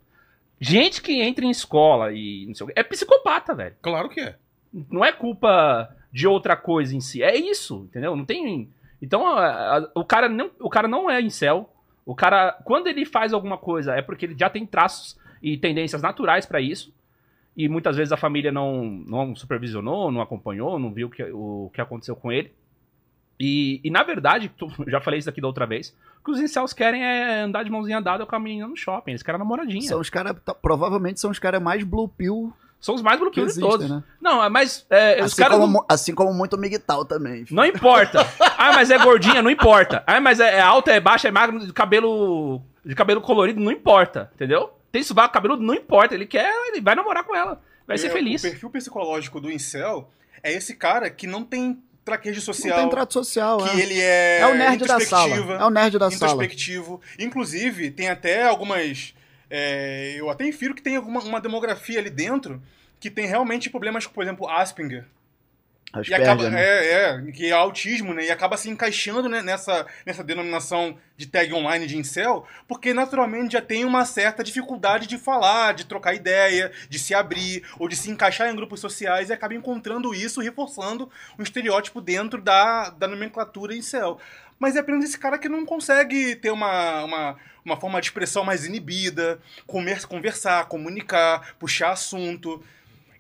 Gente 0.60 1.00
que 1.00 1.20
entra 1.22 1.44
em 1.44 1.50
escola 1.50 2.12
e 2.12 2.44
não 2.46 2.54
sei 2.54 2.64
o 2.64 2.66
quê, 2.68 2.74
é 2.76 2.82
psicopata, 2.82 3.54
velho. 3.54 3.74
Claro 3.80 4.08
que 4.08 4.20
é. 4.20 4.36
Não 4.90 5.04
é 5.04 5.12
culpa 5.12 5.88
de 6.12 6.26
outra 6.26 6.56
coisa 6.56 6.94
em 6.94 7.00
si, 7.00 7.22
é 7.22 7.34
isso, 7.36 7.86
entendeu? 7.88 8.14
Não 8.14 8.24
tem. 8.24 8.68
Então, 9.00 9.26
a- 9.26 9.78
a- 9.78 9.90
o 9.94 10.04
cara 10.04 10.28
não, 10.28 10.50
o 10.60 10.68
cara 10.68 10.88
não 10.88 11.08
é 11.08 11.20
incel. 11.20 11.72
O 12.04 12.14
cara, 12.14 12.52
quando 12.64 12.86
ele 12.88 13.04
faz 13.06 13.32
alguma 13.32 13.56
coisa, 13.56 13.94
é 13.94 14.02
porque 14.02 14.26
ele 14.26 14.36
já 14.38 14.50
tem 14.50 14.66
traços 14.66 15.16
e 15.42 15.56
tendências 15.56 16.02
naturais 16.02 16.44
pra 16.44 16.60
isso. 16.60 16.92
E 17.58 17.68
muitas 17.68 17.96
vezes 17.96 18.12
a 18.12 18.16
família 18.16 18.52
não, 18.52 18.84
não 18.84 19.34
supervisionou, 19.34 20.12
não 20.12 20.20
acompanhou, 20.20 20.78
não 20.78 20.92
viu 20.92 21.08
o 21.08 21.10
que, 21.10 21.24
o 21.24 21.70
que 21.74 21.80
aconteceu 21.80 22.14
com 22.14 22.30
ele. 22.30 22.52
E, 23.40 23.80
e 23.84 23.90
na 23.90 24.02
verdade, 24.02 24.48
tu- 24.56 24.70
já 24.88 25.00
falei 25.00 25.18
isso 25.18 25.28
aqui 25.28 25.40
da 25.40 25.46
outra 25.48 25.66
vez, 25.66 25.94
o 26.20 26.24
que 26.24 26.30
os 26.30 26.40
incels 26.40 26.72
querem 26.72 27.04
é 27.04 27.40
andar 27.40 27.64
de 27.64 27.70
mãozinha 27.70 28.00
dada 28.00 28.24
com 28.24 28.34
a 28.36 28.38
menina 28.38 28.66
no 28.68 28.76
shopping. 28.76 29.10
Eles 29.12 29.22
querem 29.22 29.38
namoradinha. 29.40 29.82
São 29.82 29.88
São, 29.88 30.00
os 30.00 30.08
caras, 30.08 30.36
provavelmente 30.62 31.18
são 31.20 31.30
os 31.32 31.38
caras 31.40 31.60
mais 31.60 31.82
blue 31.84 32.08
pill 32.08 32.52
os 32.94 33.02
mais 33.02 33.18
que 33.18 33.24
bloqueios 33.24 33.54
de 33.54 33.60
todos. 33.60 33.90
né? 33.90 34.04
Não, 34.20 34.48
mas 34.48 34.86
é, 34.88 35.16
os 35.20 35.32
Assim, 35.32 35.42
caras. 35.42 35.58
como, 35.58 35.72
não- 35.72 35.86
assim 35.88 36.14
como 36.14 36.32
muito 36.32 36.56
migtal 36.56 37.04
também. 37.04 37.44
Não 37.50 37.64
importa. 37.64 38.24
Ah, 38.60 38.72
mas 38.72 38.90
é 38.90 38.98
gordinha, 38.98 39.40
não 39.40 39.50
importa. 39.50 40.02
Ah, 40.04 40.20
mas 40.20 40.40
é, 40.40 40.56
é 40.56 40.60
alta, 40.60 40.90
é 40.92 40.98
baixa, 40.98 41.28
é 41.28 41.30
magro, 41.30 41.64
de 41.64 41.72
cabelo 41.72 42.60
de 42.84 42.92
cabelo 42.94 43.20
colorido, 43.20 43.60
não 43.60 43.70
importa, 43.70 44.30
entendeu? 44.34 44.70
Tem 44.92 45.02
sovaco 45.02 45.32
cabeludo, 45.34 45.62
não 45.62 45.74
importa. 45.74 46.14
Ele 46.14 46.26
quer, 46.26 46.50
ele 46.68 46.80
vai 46.80 46.94
namorar 46.94 47.24
com 47.24 47.34
ela. 47.36 47.62
Vai 47.86 47.98
ser 47.98 48.08
É, 48.08 48.10
feliz. 48.10 48.42
O 48.42 48.48
perfil 48.50 48.70
psicológico 48.70 49.40
do 49.40 49.50
incel 49.50 50.10
é 50.42 50.52
esse 50.52 50.74
cara 50.74 51.08
que 51.10 51.26
não 51.26 51.42
tem 51.44 51.82
traquejo 52.04 52.36
Não 52.36 52.42
social. 52.42 52.78
tem 52.78 52.88
trato 52.88 53.12
social, 53.12 53.58
que 53.58 53.68
é. 53.68 53.82
ele 53.82 54.00
é, 54.00 54.40
É 54.40 54.46
o 54.46 54.54
nerd 54.54 54.84
da 54.86 54.98
sala. 55.00 55.34
É 55.36 55.64
o 55.64 55.70
nerd 55.70 55.98
da 55.98 56.10
sala. 56.10 56.32
introspectivo. 56.32 57.00
Inclusive, 57.18 57.90
tem 57.90 58.08
até 58.08 58.44
algumas. 58.44 59.14
é, 59.50 60.14
eu 60.16 60.30
até 60.30 60.46
infiro 60.46 60.74
que 60.74 60.82
tem 60.82 60.96
alguma 60.96 61.20
uma 61.20 61.40
demografia 61.40 61.98
ali 61.98 62.10
dentro 62.10 62.62
que 63.00 63.10
tem 63.10 63.26
realmente 63.26 63.70
problemas 63.70 64.06
com, 64.06 64.12
por 64.12 64.22
exemplo, 64.24 64.48
Asperger. 65.92 66.20
E 66.20 66.22
acaba, 66.22 66.50
né? 66.50 66.62
é, 66.62 66.92
é, 66.92 67.32
que 67.32 67.46
é 67.46 67.52
autismo, 67.52 68.12
né? 68.12 68.26
E 68.26 68.30
acaba 68.30 68.56
se 68.56 68.68
encaixando 68.68 69.28
né, 69.28 69.42
nessa, 69.42 69.86
nessa 70.04 70.22
denominação 70.22 70.98
de 71.16 71.26
tag 71.26 71.52
online 71.54 71.86
de 71.86 71.96
incel, 71.96 72.46
porque 72.66 72.92
naturalmente 72.92 73.54
já 73.54 73.62
tem 73.62 73.84
uma 73.84 74.04
certa 74.04 74.44
dificuldade 74.44 75.06
de 75.06 75.16
falar, 75.16 75.72
de 75.72 75.86
trocar 75.86 76.14
ideia, 76.14 76.70
de 76.88 76.98
se 76.98 77.14
abrir, 77.14 77.64
ou 77.78 77.88
de 77.88 77.96
se 77.96 78.10
encaixar 78.10 78.50
em 78.50 78.56
grupos 78.56 78.80
sociais 78.80 79.30
e 79.30 79.32
acaba 79.32 79.54
encontrando 79.54 80.14
isso, 80.14 80.40
reforçando 80.40 81.10
um 81.38 81.42
estereótipo 81.42 82.00
dentro 82.00 82.40
da, 82.40 82.90
da 82.90 83.08
nomenclatura 83.08 83.74
incel. 83.74 84.18
Mas 84.58 84.76
é 84.76 84.80
apenas 84.80 85.04
esse 85.04 85.18
cara 85.18 85.38
que 85.38 85.48
não 85.48 85.64
consegue 85.64 86.36
ter 86.36 86.50
uma, 86.50 87.04
uma, 87.04 87.36
uma 87.64 87.76
forma 87.80 88.00
de 88.00 88.08
expressão 88.08 88.44
mais 88.44 88.66
inibida, 88.66 89.40
comer, 89.66 90.04
conversar, 90.06 90.66
comunicar, 90.66 91.54
puxar 91.58 91.92
assunto 91.92 92.62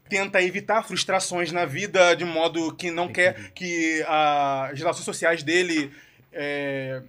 tenta 0.08 0.42
evitar 0.42 0.82
frustrações 0.82 1.52
na 1.52 1.64
vida 1.64 2.14
de 2.14 2.24
modo 2.24 2.74
que 2.74 2.90
não 2.90 3.08
quer 3.08 3.52
que 3.52 4.04
as 4.06 4.78
relações 4.78 5.04
sociais 5.04 5.42
dele 5.42 5.92
é, 6.32 7.02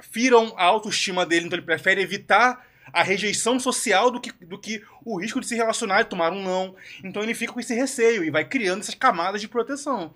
firam 0.00 0.54
a 0.56 0.64
autoestima 0.64 1.24
dele, 1.24 1.46
então 1.46 1.58
ele 1.58 1.66
prefere 1.66 2.00
evitar 2.00 2.66
a 2.92 3.02
rejeição 3.02 3.58
social 3.58 4.10
do 4.10 4.20
que, 4.20 4.32
do 4.44 4.58
que 4.58 4.82
o 5.04 5.20
risco 5.20 5.40
de 5.40 5.46
se 5.46 5.54
relacionar 5.54 6.00
e 6.00 6.04
tomar 6.04 6.32
um 6.32 6.42
não. 6.42 6.74
Então 7.02 7.22
ele 7.22 7.34
fica 7.34 7.52
com 7.52 7.60
esse 7.60 7.74
receio 7.74 8.24
e 8.24 8.30
vai 8.30 8.44
criando 8.44 8.80
essas 8.80 8.94
camadas 8.94 9.40
de 9.40 9.48
proteção. 9.48 10.14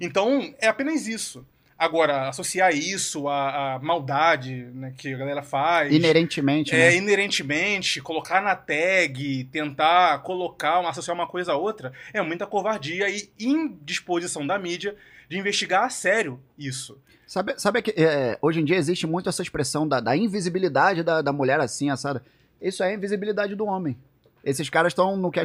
Então 0.00 0.54
é 0.58 0.66
apenas 0.66 1.06
isso. 1.06 1.46
Agora, 1.78 2.28
associar 2.28 2.74
isso 2.74 3.28
à, 3.28 3.74
à 3.74 3.78
maldade 3.78 4.54
né, 4.74 4.94
que 4.96 5.12
a 5.12 5.16
galera 5.18 5.42
faz. 5.42 5.92
Inerentemente, 5.92 6.74
É, 6.74 6.78
né? 6.90 6.96
inerentemente, 6.96 8.00
colocar 8.00 8.40
na 8.40 8.56
tag, 8.56 9.44
tentar 9.52 10.18
colocar, 10.22 10.80
uma- 10.80 10.88
associar 10.88 11.14
uma 11.14 11.26
coisa 11.26 11.52
a 11.52 11.56
outra, 11.56 11.92
é 12.14 12.22
muita 12.22 12.46
covardia 12.46 13.08
e 13.10 13.28
indisposição 13.38 14.46
da 14.46 14.58
mídia 14.58 14.96
de 15.28 15.38
investigar 15.38 15.84
a 15.84 15.90
sério 15.90 16.40
isso. 16.58 16.98
Sabe, 17.26 17.54
sabe 17.58 17.82
que 17.82 17.90
é, 18.00 18.38
hoje 18.40 18.60
em 18.60 18.64
dia 18.64 18.76
existe 18.76 19.06
muito 19.06 19.28
essa 19.28 19.42
expressão 19.42 19.86
da, 19.86 20.00
da 20.00 20.16
invisibilidade 20.16 21.02
da, 21.02 21.20
da 21.20 21.32
mulher 21.32 21.60
assim, 21.60 21.90
assada. 21.90 22.22
Isso 22.60 22.82
é 22.82 22.88
a 22.88 22.94
invisibilidade 22.94 23.54
do 23.54 23.66
homem. 23.66 23.96
Esses 24.44 24.70
caras 24.70 24.92
estão 24.92 25.16
no, 25.16 25.30
que 25.30 25.40
a 25.40 25.44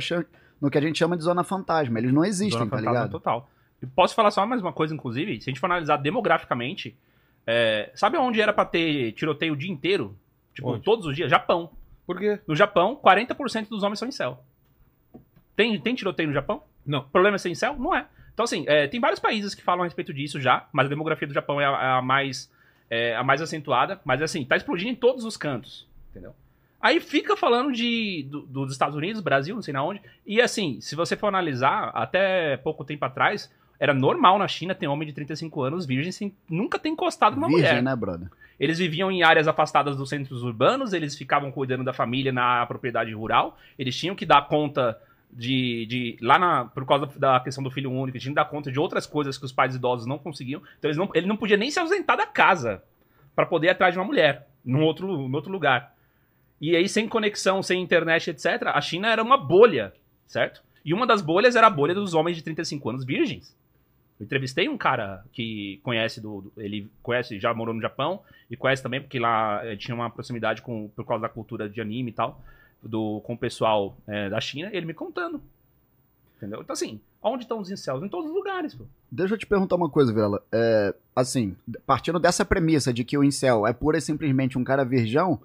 no 0.62 0.70
que 0.70 0.78
a 0.78 0.82
gente 0.82 0.98
chama 1.00 1.18
de 1.18 1.24
zona 1.24 1.44
fantasma. 1.44 1.98
Eles 2.00 2.14
não 2.14 2.24
existem, 2.24 2.60
Zona 2.60 2.70
tá 2.72 2.78
ligado? 2.80 3.12
total. 3.12 3.50
Posso 3.96 4.14
falar 4.16 4.32
só 4.32 4.46
mais 4.46 4.62
uma 4.62 4.72
coisa, 4.74 4.94
inclusive? 4.94 5.42
Se 5.42 5.50
a 5.50 5.52
gente 5.52 5.60
for 5.60 5.66
analisar 5.68 5.98
demograficamente, 5.98 6.96
é, 7.48 7.92
sabe 7.96 8.18
onde 8.18 8.40
era 8.42 8.54
pra 8.54 8.66
ter 8.66 9.12
tiroteio 9.14 9.54
o 9.54 9.58
dia 9.58 9.72
inteiro? 9.72 10.16
Tipo, 10.54 10.72
Onde? 10.74 10.84
todos 10.84 11.06
os 11.06 11.16
dias? 11.16 11.30
Japão. 11.30 11.72
Por 12.06 12.20
quê? 12.20 12.40
No 12.48 12.56
Japão, 12.56 12.96
40% 13.02 13.70
dos 13.70 13.84
homens 13.84 14.00
são 14.00 14.08
incel. 14.08 14.44
Tem, 15.56 15.80
tem 15.80 15.96
tiroteio 15.96 16.28
no 16.30 16.34
Japão? 16.34 16.64
Não. 16.86 17.00
O 17.00 17.04
problema 17.04 17.36
é 17.36 17.38
ser 17.38 17.50
incel? 17.50 17.76
Não 17.78 17.96
é. 17.96 18.06
Então, 18.34 18.44
assim, 18.44 18.66
é, 18.68 18.88
tem 18.88 19.00
vários 19.00 19.20
países 19.20 19.54
que 19.54 19.62
falam 19.62 19.82
a 19.82 19.86
respeito 19.86 20.14
disso 20.14 20.40
já, 20.40 20.68
mas 20.72 20.86
a 20.86 20.90
demografia 20.90 21.28
do 21.28 21.34
Japão 21.34 21.60
é 21.60 21.66
a, 21.66 21.70
é 21.70 21.98
a 21.98 22.02
mais, 22.02 22.52
é, 22.90 23.16
a 23.16 23.24
mais 23.24 23.42
acentuada. 23.42 24.00
Mas, 24.06 24.22
assim, 24.22 24.44
tá 24.46 24.56
explodindo 24.56 24.92
em 24.92 24.96
todos 24.96 25.26
os 25.26 25.38
cantos, 25.38 25.88
entendeu? 26.10 26.34
Aí 26.80 27.00
fica 27.00 27.38
falando 27.38 27.72
de, 27.72 28.26
do- 28.30 28.42
dos 28.42 28.72
Estados 28.72 28.96
Unidos, 28.96 29.22
Brasil, 29.22 29.54
não 29.56 29.62
sei 29.62 29.74
na 29.74 29.84
onde. 29.84 30.02
E, 30.26 30.42
assim, 30.42 30.82
se 30.82 30.96
você 30.96 31.16
for 31.16 31.28
analisar, 31.28 31.90
até 31.94 32.58
pouco 32.58 32.84
tempo 32.84 33.06
atrás, 33.06 33.54
era 33.82 33.96
normal 33.96 34.38
na 34.38 34.48
China 34.48 34.76
ter 34.76 34.88
homem 34.88 35.08
de 35.08 35.14
35 35.14 35.64
anos 35.64 35.88
virgem 35.88 36.12
sem 36.12 36.32
nunca 36.48 36.78
ter 36.78 36.90
encostado 36.90 37.34
numa 37.34 37.48
Virgem, 37.48 37.68
mulher. 37.68 37.82
né, 37.82 37.96
brother? 37.96 38.30
Eles 38.60 38.78
viviam 38.78 39.12
em 39.12 39.24
áreas 39.24 39.48
afastadas 39.48 39.98
dos 39.98 40.08
centros 40.08 40.44
urbanos, 40.44 40.94
eles 40.94 41.18
ficavam 41.18 41.52
cuidando 41.52 41.84
da 41.84 41.92
família 41.92 42.32
na 42.32 42.64
propriedade 42.68 43.12
rural, 43.12 43.58
eles 43.80 43.98
tinham 43.98 44.16
que 44.16 44.24
dar 44.24 44.48
conta 44.48 45.02
de. 45.34 45.88
de 45.88 46.18
lá 46.22 46.38
na, 46.38 46.66
por 46.66 46.86
causa 46.86 47.08
da 47.18 47.40
questão 47.40 47.64
do 47.64 47.72
filho 47.72 47.90
único, 47.90 48.12
eles 48.12 48.22
tinham 48.22 48.36
que 48.36 48.40
dar 48.40 48.46
conta 48.46 48.72
de 48.72 48.80
outras 48.80 49.08
coisas 49.08 49.36
que 49.36 49.46
os 49.46 49.52
pais 49.52 49.74
idosos 49.74 50.06
não 50.06 50.20
conseguiam. 50.20 50.62
Então 50.78 50.88
eles 50.88 50.98
não, 50.98 51.10
ele 51.16 51.26
não 51.26 51.36
podia 51.36 51.58
nem 51.58 51.72
se 51.72 51.80
ausentar 51.80 52.16
da 52.16 52.28
casa 52.28 52.84
para 53.36 53.48
poder 53.48 53.66
ir 53.66 53.70
atrás 53.72 53.96
de 53.96 54.00
uma 54.00 54.06
mulher, 54.06 54.48
num 54.64 54.84
outro, 54.84 55.08
num 55.08 55.34
outro 55.34 55.52
lugar. 55.52 55.96
E 56.62 56.76
aí, 56.76 56.88
sem 56.88 57.08
conexão, 57.08 57.64
sem 57.64 57.82
internet, 57.82 58.30
etc., 58.30 58.62
a 58.68 58.80
China 58.80 59.08
era 59.08 59.24
uma 59.24 59.38
bolha, 59.38 59.92
certo? 60.28 60.62
E 60.86 60.94
uma 60.94 61.08
das 61.08 61.24
bolhas 61.24 61.56
era 61.56 61.66
a 61.66 61.72
bolha 61.72 61.96
dos 61.96 62.14
homens 62.14 62.38
de 62.38 62.44
35 62.44 62.92
anos 62.92 63.04
virgens. 63.04 63.60
Eu 64.22 64.26
entrevistei 64.26 64.70
um 64.70 64.78
cara 64.78 65.26
que 65.34 65.80
conhece 65.82 66.22
do, 66.22 66.42
do- 66.42 66.54
ele 66.62 66.88
conhece, 67.02 67.40
já 67.40 67.52
morou 67.56 67.74
no 67.74 67.82
Japão 67.82 68.22
e 68.52 68.56
conhece 68.56 68.84
também 68.84 69.02
porque 69.02 69.18
lá 69.18 69.66
eh, 69.66 69.76
tinha 69.76 69.96
uma 69.96 70.12
proximidade 70.12 70.62
com 70.62 70.90
por 70.96 71.04
causa 71.06 71.24
da 71.24 71.30
cultura 71.30 71.68
de 71.68 71.82
anime 71.82 72.12
e 72.12 72.14
tal, 72.14 72.40
do 72.84 73.20
com 73.22 73.34
o 73.34 73.38
pessoal 73.38 73.98
eh, 74.08 74.30
da 74.30 74.40
China, 74.40 74.70
ele 74.72 74.86
me 74.86 74.94
contando. 74.94 75.42
Entendeu? 76.38 76.62
Então 76.62 76.74
assim, 76.74 77.00
onde 77.22 77.46
estão 77.46 77.60
os 77.60 77.72
incels? 77.72 78.04
Em 78.04 78.10
todos 78.10 78.30
os 78.30 78.36
lugares, 78.36 78.76
pô. 78.76 78.84
Deixa 79.12 79.34
eu 79.34 79.38
te 79.40 79.48
perguntar 79.48 79.76
uma 79.76 79.90
coisa, 79.90 80.14
Vela. 80.14 80.44
É, 80.52 80.94
assim, 81.16 81.56
partindo 81.88 82.20
dessa 82.20 82.46
premissa 82.46 82.94
de 82.94 83.04
que 83.04 83.18
o 83.18 83.24
incel 83.24 83.66
é 83.66 83.74
pura 83.74 83.98
e 83.98 84.02
simplesmente 84.02 84.56
um 84.56 84.64
cara 84.64 84.84
virgão, 84.86 85.40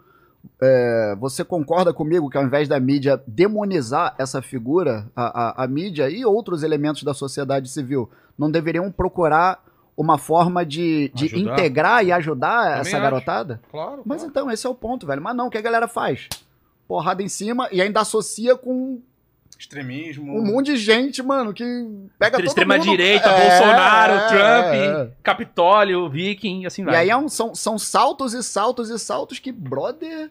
é, 0.61 1.17
você 1.19 1.45
concorda 1.45 1.93
comigo 1.93 2.31
que 2.31 2.39
ao 2.39 2.45
invés 2.45 2.69
da 2.69 2.79
mídia 2.81 3.23
demonizar 3.27 4.15
essa 4.19 4.41
figura, 4.41 5.11
a, 5.15 5.63
a, 5.63 5.65
a 5.65 5.67
mídia 5.67 6.09
e 6.09 6.25
outros 6.25 6.63
elementos 6.63 7.03
da 7.03 7.15
sociedade 7.15 7.69
civil 7.69 8.11
não 8.39 8.51
deveriam 8.51 8.91
procurar 8.91 9.65
uma 9.97 10.19
forma 10.19 10.65
de, 10.65 11.11
de 11.15 11.39
integrar 11.39 12.05
e 12.05 12.13
ajudar 12.13 12.65
Também 12.65 12.81
essa 12.81 12.97
acho. 12.97 13.01
garotada? 13.03 13.61
Claro. 13.71 14.03
Mas 14.05 14.19
claro. 14.19 14.31
então, 14.31 14.51
esse 14.51 14.67
é 14.67 14.71
o 14.71 14.75
ponto, 14.75 15.07
velho. 15.07 15.23
Mas 15.23 15.35
não, 15.35 15.47
o 15.47 15.51
que 15.51 15.59
a 15.59 15.63
galera 15.63 15.89
faz? 15.89 16.29
Porrada 16.87 17.23
em 17.23 17.29
cima 17.29 17.69
e 17.73 17.81
ainda 17.81 18.01
associa 18.01 18.57
com 18.57 19.01
Extremismo. 19.59 20.37
um 20.39 20.45
monte 20.45 20.67
de 20.67 20.77
gente, 20.77 21.23
mano, 21.23 21.55
que 21.55 21.65
pega 22.19 22.37
todo 22.37 22.47
Extrema 22.47 22.77
mundo. 22.77 22.87
direita, 22.91 23.29
É, 23.29 23.49
Bolsonaro, 23.59 24.13
é, 24.13 24.27
Trump, 24.29 24.75
é. 25.11 25.13
Capitólio, 25.23 26.09
Viking, 26.11 26.63
e 26.63 26.67
assim 26.67 26.83
E 26.83 26.85
vai. 26.85 26.97
aí 26.97 27.11
é 27.11 27.17
um- 27.17 27.29
são, 27.29 27.55
são 27.55 27.79
saltos 27.79 28.35
e 28.35 28.43
saltos 28.43 28.91
e 28.91 28.99
saltos 28.99 29.39
que, 29.39 29.51
brother. 29.51 30.31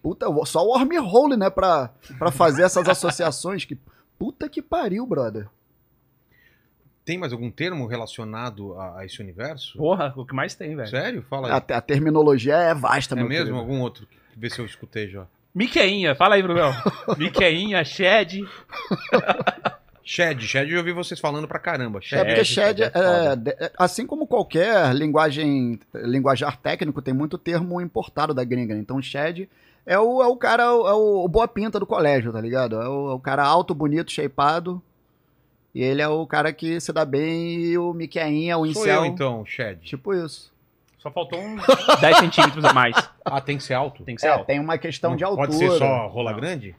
Puta, 0.00 0.26
só 0.46 0.64
o 0.64 0.68
wormhole, 0.68 1.36
né, 1.36 1.50
pra, 1.50 1.90
pra 2.18 2.30
fazer 2.30 2.62
essas 2.62 2.86
associações. 2.88 3.64
Que, 3.64 3.76
puta 4.18 4.48
que 4.48 4.62
pariu, 4.62 5.04
brother. 5.04 5.48
tem 7.04 7.18
mais 7.18 7.32
algum 7.32 7.50
termo 7.50 7.86
relacionado 7.86 8.74
a, 8.78 9.00
a 9.00 9.04
esse 9.06 9.20
universo? 9.20 9.76
Porra, 9.78 10.12
o 10.16 10.24
que 10.26 10.34
mais 10.34 10.54
tem, 10.54 10.76
velho. 10.76 10.88
Sério? 10.88 11.22
Fala 11.28 11.48
aí. 11.48 11.52
A, 11.54 11.76
a 11.78 11.80
terminologia 11.80 12.54
é 12.54 12.74
vasta, 12.74 13.14
é 13.14 13.16
meu 13.16 13.26
mesmo? 13.28 13.46
querido. 13.46 13.58
Algum 13.58 13.80
outro? 13.80 14.06
Vê 14.36 14.48
se 14.50 14.60
eu 14.60 14.66
escutei 14.66 15.08
já. 15.08 15.26
Miqueinha, 15.54 16.14
fala 16.14 16.34
aí, 16.34 16.42
Brunão. 16.42 16.72
Miqueinha, 17.18 17.84
Shed. 17.84 18.44
Shed, 20.04 20.46
Shed 20.46 20.70
eu 20.70 20.78
ouvi 20.78 20.92
vocês 20.92 21.20
falando 21.20 21.46
pra 21.46 21.58
caramba. 21.58 21.98
É 21.98 22.02
Shed. 22.02 22.24
porque 22.24 22.44
Shed, 22.44 22.82
é 22.82 22.86
é, 22.86 23.64
é, 23.64 23.72
assim 23.76 24.06
como 24.06 24.26
qualquer 24.26 24.94
linguagem, 24.94 25.78
linguajar 25.94 26.56
técnico, 26.56 27.02
tem 27.02 27.12
muito 27.12 27.36
termo 27.36 27.80
importado 27.80 28.32
da 28.32 28.44
gringa. 28.44 28.74
né? 28.74 28.80
Então, 28.80 29.02
Shed 29.02 29.48
é 29.84 29.98
o, 29.98 30.22
é 30.22 30.26
o 30.26 30.36
cara, 30.36 30.62
é 30.62 30.92
o, 30.92 31.24
o 31.24 31.28
boa 31.28 31.48
pinta 31.48 31.78
do 31.80 31.86
colégio, 31.86 32.32
tá 32.32 32.40
ligado? 32.40 32.76
É 32.76 32.88
o, 32.88 33.10
é 33.10 33.14
o 33.14 33.20
cara 33.20 33.44
alto, 33.44 33.74
bonito, 33.74 34.10
shapeado. 34.12 34.82
E 35.74 35.82
ele 35.82 36.00
é 36.00 36.08
o 36.08 36.26
cara 36.26 36.52
que 36.52 36.80
se 36.80 36.92
dá 36.92 37.04
bem 37.04 37.60
e 37.60 37.78
o 37.78 37.92
Miqueinha, 37.92 38.56
o 38.56 38.72
Sou 38.72 38.82
incel. 38.82 39.04
eu 39.04 39.06
então, 39.06 39.44
Shed. 39.44 39.80
Tipo 39.82 40.14
isso. 40.14 40.52
Só 40.98 41.10
faltou 41.10 41.38
uns 41.40 41.62
10 42.00 42.18
centímetros 42.18 42.64
a 42.64 42.72
mais. 42.72 42.94
Ah, 43.24 43.40
tem 43.40 43.56
que 43.56 43.62
ser 43.62 43.74
alto? 43.74 44.02
Tem 44.04 44.14
que 44.14 44.20
ser 44.20 44.28
É, 44.28 44.30
alto. 44.30 44.46
tem 44.46 44.58
uma 44.60 44.76
questão 44.78 45.14
de 45.16 45.22
Não 45.22 45.30
altura. 45.30 45.46
Pode 45.48 45.58
ser 45.58 45.70
só 45.78 46.06
rola 46.08 46.32
Não. 46.32 46.40
grande? 46.40 46.74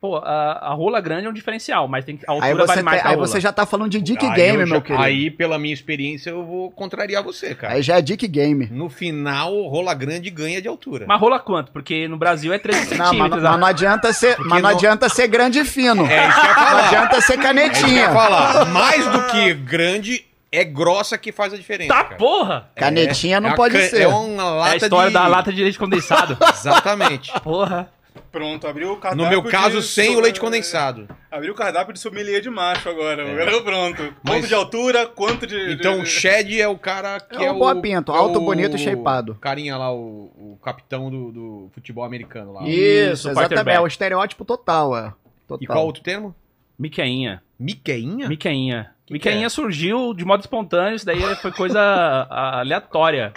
Pô, 0.00 0.16
a, 0.18 0.58
a 0.70 0.74
rola 0.74 1.00
grande 1.00 1.26
é 1.26 1.30
um 1.30 1.32
diferencial, 1.32 1.88
mas 1.88 2.04
tem 2.04 2.18
que, 2.18 2.26
a 2.28 2.32
altura 2.32 2.46
Aí 2.48 2.54
você, 2.54 2.66
vale 2.66 2.82
mais 2.82 3.00
tem- 3.00 3.10
aí 3.10 3.14
rola. 3.16 3.26
você 3.26 3.40
já 3.40 3.50
tá 3.50 3.64
falando 3.64 3.90
de 3.90 4.02
Dick 4.02 4.22
Aí 4.26 4.34
Game, 4.34 4.58
já- 4.58 4.66
meu 4.66 4.82
querido. 4.82 5.02
Aí, 5.02 5.30
pela 5.30 5.58
minha 5.58 5.72
experiência, 5.72 6.28
eu 6.28 6.44
vou 6.44 6.70
contrariar 6.70 7.22
você, 7.22 7.54
cara. 7.54 7.72
Aí 7.72 7.80
já 7.82 7.96
é 7.96 8.02
Dick 8.02 8.28
Game. 8.28 8.66
No 8.70 8.90
final, 8.90 9.54
rola 9.62 9.94
grande 9.94 10.28
ganha 10.28 10.60
de 10.60 10.68
altura. 10.68 11.06
Mas 11.08 11.18
rola 11.18 11.40
quanto? 11.40 11.72
Porque 11.72 12.06
no 12.06 12.18
Brasil 12.18 12.52
é 12.52 12.58
13 12.58 12.80
Não, 12.90 12.98
mas, 12.98 13.08
centímetros. 13.08 13.42
mas 13.42 13.58
não 13.58 13.66
adianta 13.66 14.12
ser, 14.12 14.36
Porque 14.36 14.50
mas 14.50 14.62
não 14.62 14.68
não- 14.68 14.76
adianta 14.76 15.08
ser 15.08 15.26
grande 15.26 15.60
e 15.60 15.64
fino. 15.64 16.04
É 16.06 16.28
isso 16.28 16.38
que 16.38 16.46
eu 16.46 16.50
ia 16.50 16.54
Não 16.54 16.64
falar. 16.66 16.86
adianta 16.86 17.08
ser 17.08 17.16
É 17.16 17.20
isso 17.20 17.26
que 17.26 17.32
eu 17.32 17.38
ia 17.38 17.42
canetinha. 17.70 18.10
falar. 18.12 18.64
Mais 18.66 19.06
do 19.08 19.26
que 19.28 19.54
grande, 19.54 20.26
é 20.58 20.64
grossa 20.64 21.16
que 21.18 21.32
faz 21.32 21.52
a 21.52 21.56
diferença. 21.56 21.92
Tá 21.92 22.04
cara. 22.04 22.16
porra! 22.16 22.70
Canetinha 22.74 23.40
não 23.40 23.50
É 23.50 23.56
pode 23.56 23.74
ca- 23.74 23.88
ser. 23.88 24.02
É 24.02 24.08
uma 24.08 24.44
lata 24.50 24.70
é 24.70 24.72
a 24.72 24.76
história 24.76 25.08
de... 25.08 25.14
da 25.14 25.26
lata 25.26 25.52
de 25.52 25.62
leite 25.62 25.78
condensado. 25.78 26.36
Exatamente. 26.52 27.32
porra. 27.40 27.90
Pronto, 28.30 28.66
abriu 28.66 28.92
o 28.92 28.96
cardápio 28.96 29.24
No 29.24 29.30
meu 29.30 29.42
caso, 29.44 29.80
de 29.80 29.86
sem 29.86 30.12
so- 30.12 30.18
o 30.18 30.20
leite 30.20 30.40
condensado. 30.40 31.08
Abriu 31.30 31.52
o 31.52 31.56
cardápio 31.56 31.92
de 31.92 31.98
sommelier 32.00 32.40
de 32.40 32.48
macho 32.50 32.88
agora. 32.88 33.22
Agora 33.28 33.60
pronto. 33.62 33.96
Quanto 34.02 34.14
Mas- 34.24 34.48
de 34.48 34.54
altura, 34.54 35.06
quanto 35.06 35.46
de... 35.46 35.72
Então, 35.72 35.96
de- 35.96 36.02
o 36.02 36.06
Shed 36.06 36.60
é 36.60 36.66
o 36.68 36.76
cara 36.78 37.18
que 37.20 37.36
É 37.42 37.46
é, 37.46 37.50
o 37.50 37.58
boa 37.58 37.74
pinto, 37.80 38.12
é 38.12 38.16
alto, 38.16 38.38
o 38.38 38.44
bonito 38.44 38.76
e 38.76 38.78
shapeado. 38.78 39.34
carinha 39.36 39.76
lá, 39.76 39.92
o, 39.92 40.30
o 40.36 40.58
capitão 40.62 41.10
do, 41.10 41.32
do 41.32 41.70
futebol 41.72 42.04
americano 42.04 42.52
lá. 42.52 42.62
Isso, 42.62 43.28
Isso, 43.28 43.30
exatamente. 43.30 43.70
É 43.76 43.80
o 43.80 43.86
estereótipo 43.86 44.44
total, 44.44 44.96
é. 44.96 45.12
Total. 45.46 45.58
E 45.62 45.66
qual 45.66 45.84
outro 45.86 46.02
termo? 46.02 46.34
Miqueinha. 46.78 47.42
Miqueinha? 47.58 48.28
Miqueinha. 48.28 48.93
Que 49.06 49.12
Miqueinha 49.12 49.38
que 49.40 49.44
é? 49.44 49.48
surgiu 49.48 50.14
de 50.14 50.24
modo 50.24 50.40
espontâneo, 50.40 50.96
isso 50.96 51.04
daí 51.06 51.20
foi 51.36 51.52
coisa 51.52 51.80
aleatória. 52.30 53.32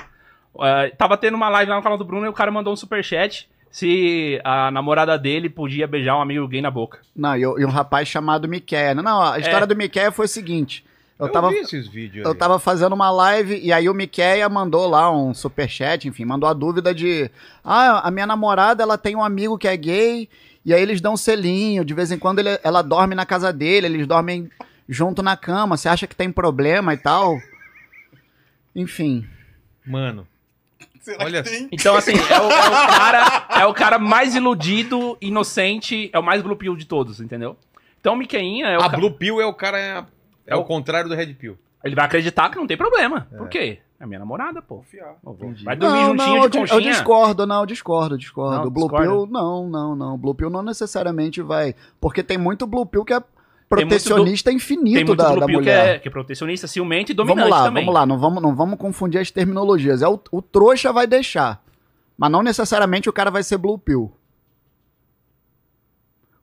Ah, 0.59 0.89
tava 0.97 1.17
tendo 1.17 1.35
uma 1.35 1.49
live 1.49 1.69
lá 1.69 1.77
no 1.77 1.83
canal 1.83 1.97
do 1.97 2.05
Bruno 2.05 2.25
e 2.25 2.29
o 2.29 2.33
cara 2.33 2.51
mandou 2.51 2.73
um 2.73 2.77
superchat 2.77 3.47
se 3.69 4.39
a 4.43 4.71
namorada 4.71 5.17
dele 5.19 5.49
podia 5.49 5.85
beijar 5.85 6.17
um 6.17 6.21
amigo 6.21 6.47
gay 6.47 6.61
na 6.61 6.71
boca. 6.71 6.99
Não, 7.15 7.35
e, 7.35 7.41
e 7.41 7.65
um 7.65 7.69
rapaz 7.69 8.07
chamado 8.07 8.47
Miquel. 8.47 8.95
Não, 8.95 9.03
não, 9.03 9.21
a 9.21 9.37
história 9.39 9.65
É. 9.65 9.67
do 9.67 9.75
Miquel 9.75 10.11
foi 10.11 10.25
o 10.25 10.29
seguinte. 10.29 10.83
Eu, 11.19 11.27
Eu, 11.27 11.31
tava, 11.31 11.49
vi 11.49 11.57
esses 11.57 11.87
vídeos 11.87 12.25
eu 12.25 12.31
aí. 12.31 12.37
tava 12.37 12.59
fazendo 12.59 12.93
uma 12.93 13.09
live 13.11 13.59
e 13.61 13.73
aí 13.73 13.89
o 13.89 13.93
Miqueia 13.93 14.47
mandou 14.47 14.87
lá 14.87 15.11
um 15.11 15.33
superchat, 15.33 16.07
enfim, 16.07 16.25
mandou 16.25 16.47
a 16.47 16.53
dúvida 16.53 16.93
de 16.93 17.29
ah, 17.63 18.07
a 18.07 18.11
minha 18.11 18.25
namorada, 18.27 18.83
ela 18.83 18.97
tem 18.97 19.15
um 19.15 19.23
amigo 19.23 19.57
que 19.57 19.67
é 19.67 19.75
gay 19.75 20.29
e 20.65 20.73
aí 20.73 20.81
eles 20.81 21.01
dão 21.01 21.13
um 21.13 21.17
selinho, 21.17 21.83
de 21.83 21.93
vez 21.93 22.11
em 22.11 22.17
quando 22.19 22.39
ele- 22.39 22.59
ela 22.63 22.81
dorme 22.81 23.15
na 23.15 23.25
casa 23.25 23.51
dele, 23.51 23.87
eles 23.87 24.05
dormem 24.07 24.49
junto 24.87 25.21
na 25.23 25.35
cama, 25.37 25.75
você 25.77 25.89
acha 25.89 26.07
que 26.07 26.15
tem 26.15 26.31
problema 26.31 26.93
e 26.93 26.97
tal? 26.97 27.37
Enfim, 28.75 29.25
Mano, 29.85 30.27
Será 30.99 31.23
olha- 31.25 31.41
que 31.43 31.49
tem? 31.49 31.69
Então, 31.71 31.95
assim, 31.95 32.11
é 32.11 32.41
o, 32.41 32.51
é 32.51 32.67
o 32.67 32.87
cara, 32.97 33.47
é 33.61 33.65
o 33.65 33.73
cara 33.73 33.97
mais 33.99 34.35
iludido, 34.35 35.17
inocente, 35.21 36.09
é 36.11 36.19
o 36.19 36.23
mais 36.23 36.41
blue 36.41 36.55
pill 36.57 36.75
de 36.75 36.85
todos, 36.85 37.21
entendeu? 37.21 37.55
Então, 37.99 38.13
o 38.13 38.17
Miqueinha 38.17 38.67
é 38.67 38.77
o 38.77 38.81
a 38.81 38.89
ca- 38.89 38.97
Blue 38.97 39.11
Pill 39.11 39.41
é 39.41 39.45
o 39.45 39.53
cara... 39.53 39.77
É, 39.79 39.97
é 39.99 40.05
É 40.47 40.55
o 40.55 40.59
o- 40.59 40.65
contrário 40.65 41.09
do 41.09 41.15
Red 41.15 41.33
Pill. 41.33 41.57
Ele 41.83 41.95
vai 41.95 42.05
acreditar 42.05 42.49
que 42.49 42.57
não 42.57 42.67
tem 42.67 42.75
problema. 42.77 43.27
Por 43.37 43.47
quê? 43.49 43.79
É 43.99 44.05
minha 44.05 44.19
namorada, 44.19 44.61
pô. 44.61 44.83
Vou- 45.23 45.35
Vai 45.63 45.75
dormir 45.75 45.99
não, 45.99 46.07
juntinho 46.09 46.15
não, 46.15 46.35
eu, 46.43 46.49
de 46.49 46.49
di- 46.49 46.57
eu 46.57 46.67
conchinha. 46.67 46.91
discordo, 46.91 47.47
não, 47.47 47.59
eu 47.61 47.65
discordo, 47.65 48.13
eu 48.15 48.19
discordo. 48.19 48.57
Não, 48.57 48.67
O 48.67 48.69
Blue 48.69 48.83
discorda? 48.83 49.07
Pill, 49.07 49.27
não, 49.27 49.67
não, 49.69 49.95
não. 49.95 50.17
Blue 50.17 50.35
Pill 50.35 50.49
não 50.49 50.61
necessariamente 50.61 51.41
vai. 51.41 51.73
Porque 51.99 52.21
tem 52.21 52.37
muito 52.37 52.67
Blue 52.67 52.85
Pill 52.85 53.03
que 53.05 53.13
é 53.13 53.23
protecionista 53.69 54.49
Tem 54.49 54.57
infinito 54.57 54.95
muito 55.07 55.15
da, 55.15 55.29
da 55.35 55.45
pill 55.45 55.47
que 55.47 55.53
mulher. 55.55 55.95
é, 55.95 55.99
que 55.99 56.07
é 56.07 56.11
protecionista, 56.11 56.67
ciumento 56.67 57.11
e 57.11 57.15
dominante 57.15 57.39
Vamos 57.49 57.57
lá, 57.57 57.63
também. 57.65 57.83
vamos 57.83 57.93
lá, 57.99 58.05
não 58.05 58.17
vamos, 58.17 58.41
não 58.41 58.55
vamos 58.55 58.79
confundir 58.79 59.19
as 59.19 59.29
terminologias. 59.31 60.01
É 60.01 60.07
o, 60.07 60.19
o 60.31 60.41
trouxa 60.41 60.93
vai 60.93 61.05
deixar, 61.07 61.61
mas 62.17 62.31
não 62.31 62.41
necessariamente 62.41 63.09
o 63.09 63.13
cara 63.13 63.29
vai 63.29 63.43
ser 63.43 63.57
Blue 63.57 63.77
Pill. 63.77 64.13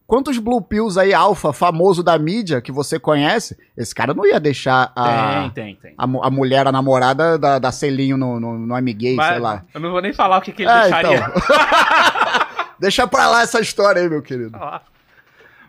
Quantos 0.07 0.37
Blue 0.39 0.61
Pills 0.61 1.01
aí, 1.01 1.15
alfa, 1.15 1.51
famoso 1.51 2.03
da 2.03 2.19
mídia, 2.19 2.61
que 2.61 2.71
você 2.71 2.99
conhece, 3.01 3.57
esse 3.75 3.95
cara 3.95 4.13
não 4.13 4.27
ia 4.27 4.39
deixar 4.39 4.93
a, 4.95 5.41
Tem, 5.45 5.51
tem, 5.51 5.77
tem. 5.77 5.95
a, 5.97 6.05
a 6.05 6.31
mulher, 6.31 6.67
a 6.67 6.73
namorada, 6.73 7.39
da, 7.39 7.59
da 7.59 7.73
selinho 7.73 8.19
no, 8.19 8.39
no, 8.39 8.59
no 8.59 8.75
amiguei, 8.77 9.17
sei 9.17 9.39
lá. 9.39 9.65
Eu 9.73 9.81
não 9.81 9.91
vou 9.91 10.03
nem 10.03 10.13
falar 10.13 10.37
o 10.39 10.41
que, 10.43 10.53
que 10.53 10.63
ele 10.63 10.71
É, 10.71 10.83
deixaria. 10.83 11.17
então. 11.17 11.33
Deixa 12.79 13.07
pra 13.07 13.31
lá 13.31 13.43
essa 13.43 13.61
história 13.61 14.03
aí, 14.03 14.09
meu 14.11 14.21
querido. 14.21 14.51
falar. 14.51 14.83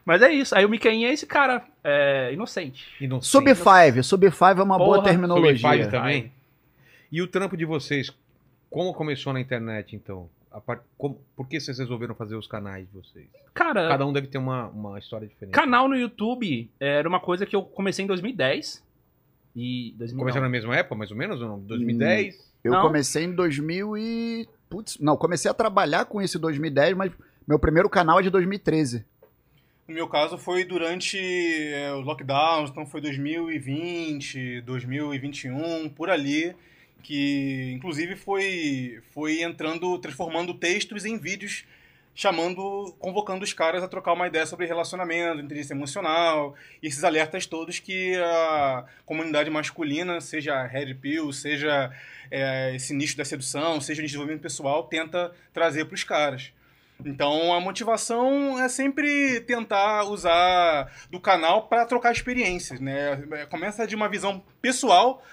Mas 0.05 0.21
é 0.21 0.31
isso. 0.31 0.55
Aí 0.55 0.63
o 0.63 0.69
Miqueinha 0.69 1.07
é 1.09 1.13
esse 1.13 1.25
cara 1.25 1.65
é, 1.83 2.31
inocente. 2.31 2.85
Inocente. 3.01 3.31
Sub 3.31 3.55
5, 3.55 4.03
Sub 4.03 4.29
5 4.31 4.45
é 4.45 4.63
uma 4.63 4.77
boa 4.77 4.97
Porra, 4.97 5.09
terminologia. 5.09 5.57
Sub 5.57 5.77
five 5.77 5.89
também. 5.91 6.31
E 7.11 7.21
o 7.21 7.27
trampo 7.27 7.57
de 7.57 7.65
vocês, 7.65 8.11
como 8.69 8.93
começou 8.93 9.33
na 9.33 9.39
internet, 9.39 9.95
então? 9.95 10.29
A 10.51 10.61
par- 10.61 10.83
como- 10.97 11.19
Por 11.35 11.47
que 11.47 11.59
vocês 11.59 11.79
resolveram 11.79 12.13
fazer 12.15 12.35
os 12.35 12.47
canais 12.47 12.87
de 12.87 12.93
vocês? 12.93 13.25
Cara, 13.53 13.87
Cada 13.89 14.05
um 14.05 14.13
deve 14.13 14.27
ter 14.27 14.37
uma, 14.37 14.67
uma 14.67 14.99
história 14.99 15.27
diferente. 15.27 15.53
canal 15.53 15.87
no 15.89 15.95
YouTube 15.95 16.69
era 16.79 17.07
uma 17.09 17.19
coisa 17.19 17.45
que 17.45 17.55
eu 17.55 17.63
comecei 17.63 18.03
em 18.05 18.07
2010. 18.07 18.83
E 19.55 19.93
2000, 19.97 20.19
Começaram 20.19 20.41
não. 20.43 20.49
na 20.49 20.51
mesma 20.51 20.75
época, 20.75 20.95
mais 20.95 21.09
ou 21.11 21.17
menos? 21.17 21.41
Ou 21.41 21.47
não? 21.47 21.59
2010? 21.59 22.53
Eu 22.63 22.73
Não. 22.73 22.81
comecei 22.81 23.23
em 23.23 23.31
2000 23.33 23.97
e... 23.97 24.47
Putz, 24.69 24.97
não, 24.99 25.15
comecei 25.15 25.49
a 25.49 25.53
trabalhar 25.53 26.05
com 26.05 26.21
isso 26.21 26.37
em 26.37 26.41
2010, 26.41 26.95
mas 26.97 27.11
meu 27.47 27.57
primeiro 27.59 27.89
canal 27.89 28.19
é 28.19 28.23
de 28.23 28.29
2013. 28.29 29.05
No 29.87 29.93
meu 29.93 30.07
caso 30.07 30.35
foi 30.35 30.65
durante 30.65 31.15
é, 31.17 31.93
os 31.93 32.03
lockdowns, 32.03 32.71
então 32.71 32.87
foi 32.87 32.99
2020, 33.01 34.61
2021, 34.61 35.89
por 35.89 36.09
ali, 36.09 36.55
que 37.03 37.71
inclusive 37.75 38.15
foi, 38.15 38.99
foi 39.13 39.43
entrando, 39.43 39.95
transformando 39.99 40.55
textos 40.55 41.05
em 41.05 41.19
vídeos, 41.19 41.65
chamando, 42.15 42.95
convocando 42.97 43.43
os 43.43 43.53
caras 43.53 43.83
a 43.83 43.87
trocar 43.87 44.13
uma 44.13 44.25
ideia 44.25 44.47
sobre 44.47 44.65
relacionamento, 44.65 45.41
inteligência 45.41 45.75
emocional, 45.75 46.55
e 46.81 46.87
esses 46.87 47.03
alertas 47.03 47.45
todos 47.45 47.77
que 47.77 48.15
a 48.15 48.85
comunidade 49.05 49.51
masculina, 49.51 50.19
seja 50.19 50.65
Red 50.65 50.95
Pill, 50.95 51.31
seja 51.31 51.95
é, 52.31 52.75
esse 52.75 52.91
nicho 52.91 53.15
da 53.15 53.23
sedução, 53.23 53.79
seja 53.79 54.01
o 54.01 54.05
desenvolvimento 54.05 54.41
pessoal, 54.41 54.85
tenta 54.85 55.31
trazer 55.53 55.85
para 55.85 55.93
os 55.93 56.03
caras. 56.03 56.51
Então 57.03 57.53
a 57.53 57.59
motivação 57.59 58.59
é 58.59 58.69
sempre 58.69 59.41
tentar 59.41 60.03
usar 60.03 60.91
do 61.09 61.19
canal 61.19 61.67
para 61.67 61.85
trocar 61.85 62.11
experiências, 62.11 62.79
né? 62.79 63.17
Começa 63.49 63.85
de 63.85 63.95
uma 63.95 64.07
visão 64.07 64.43
pessoal 64.61 65.23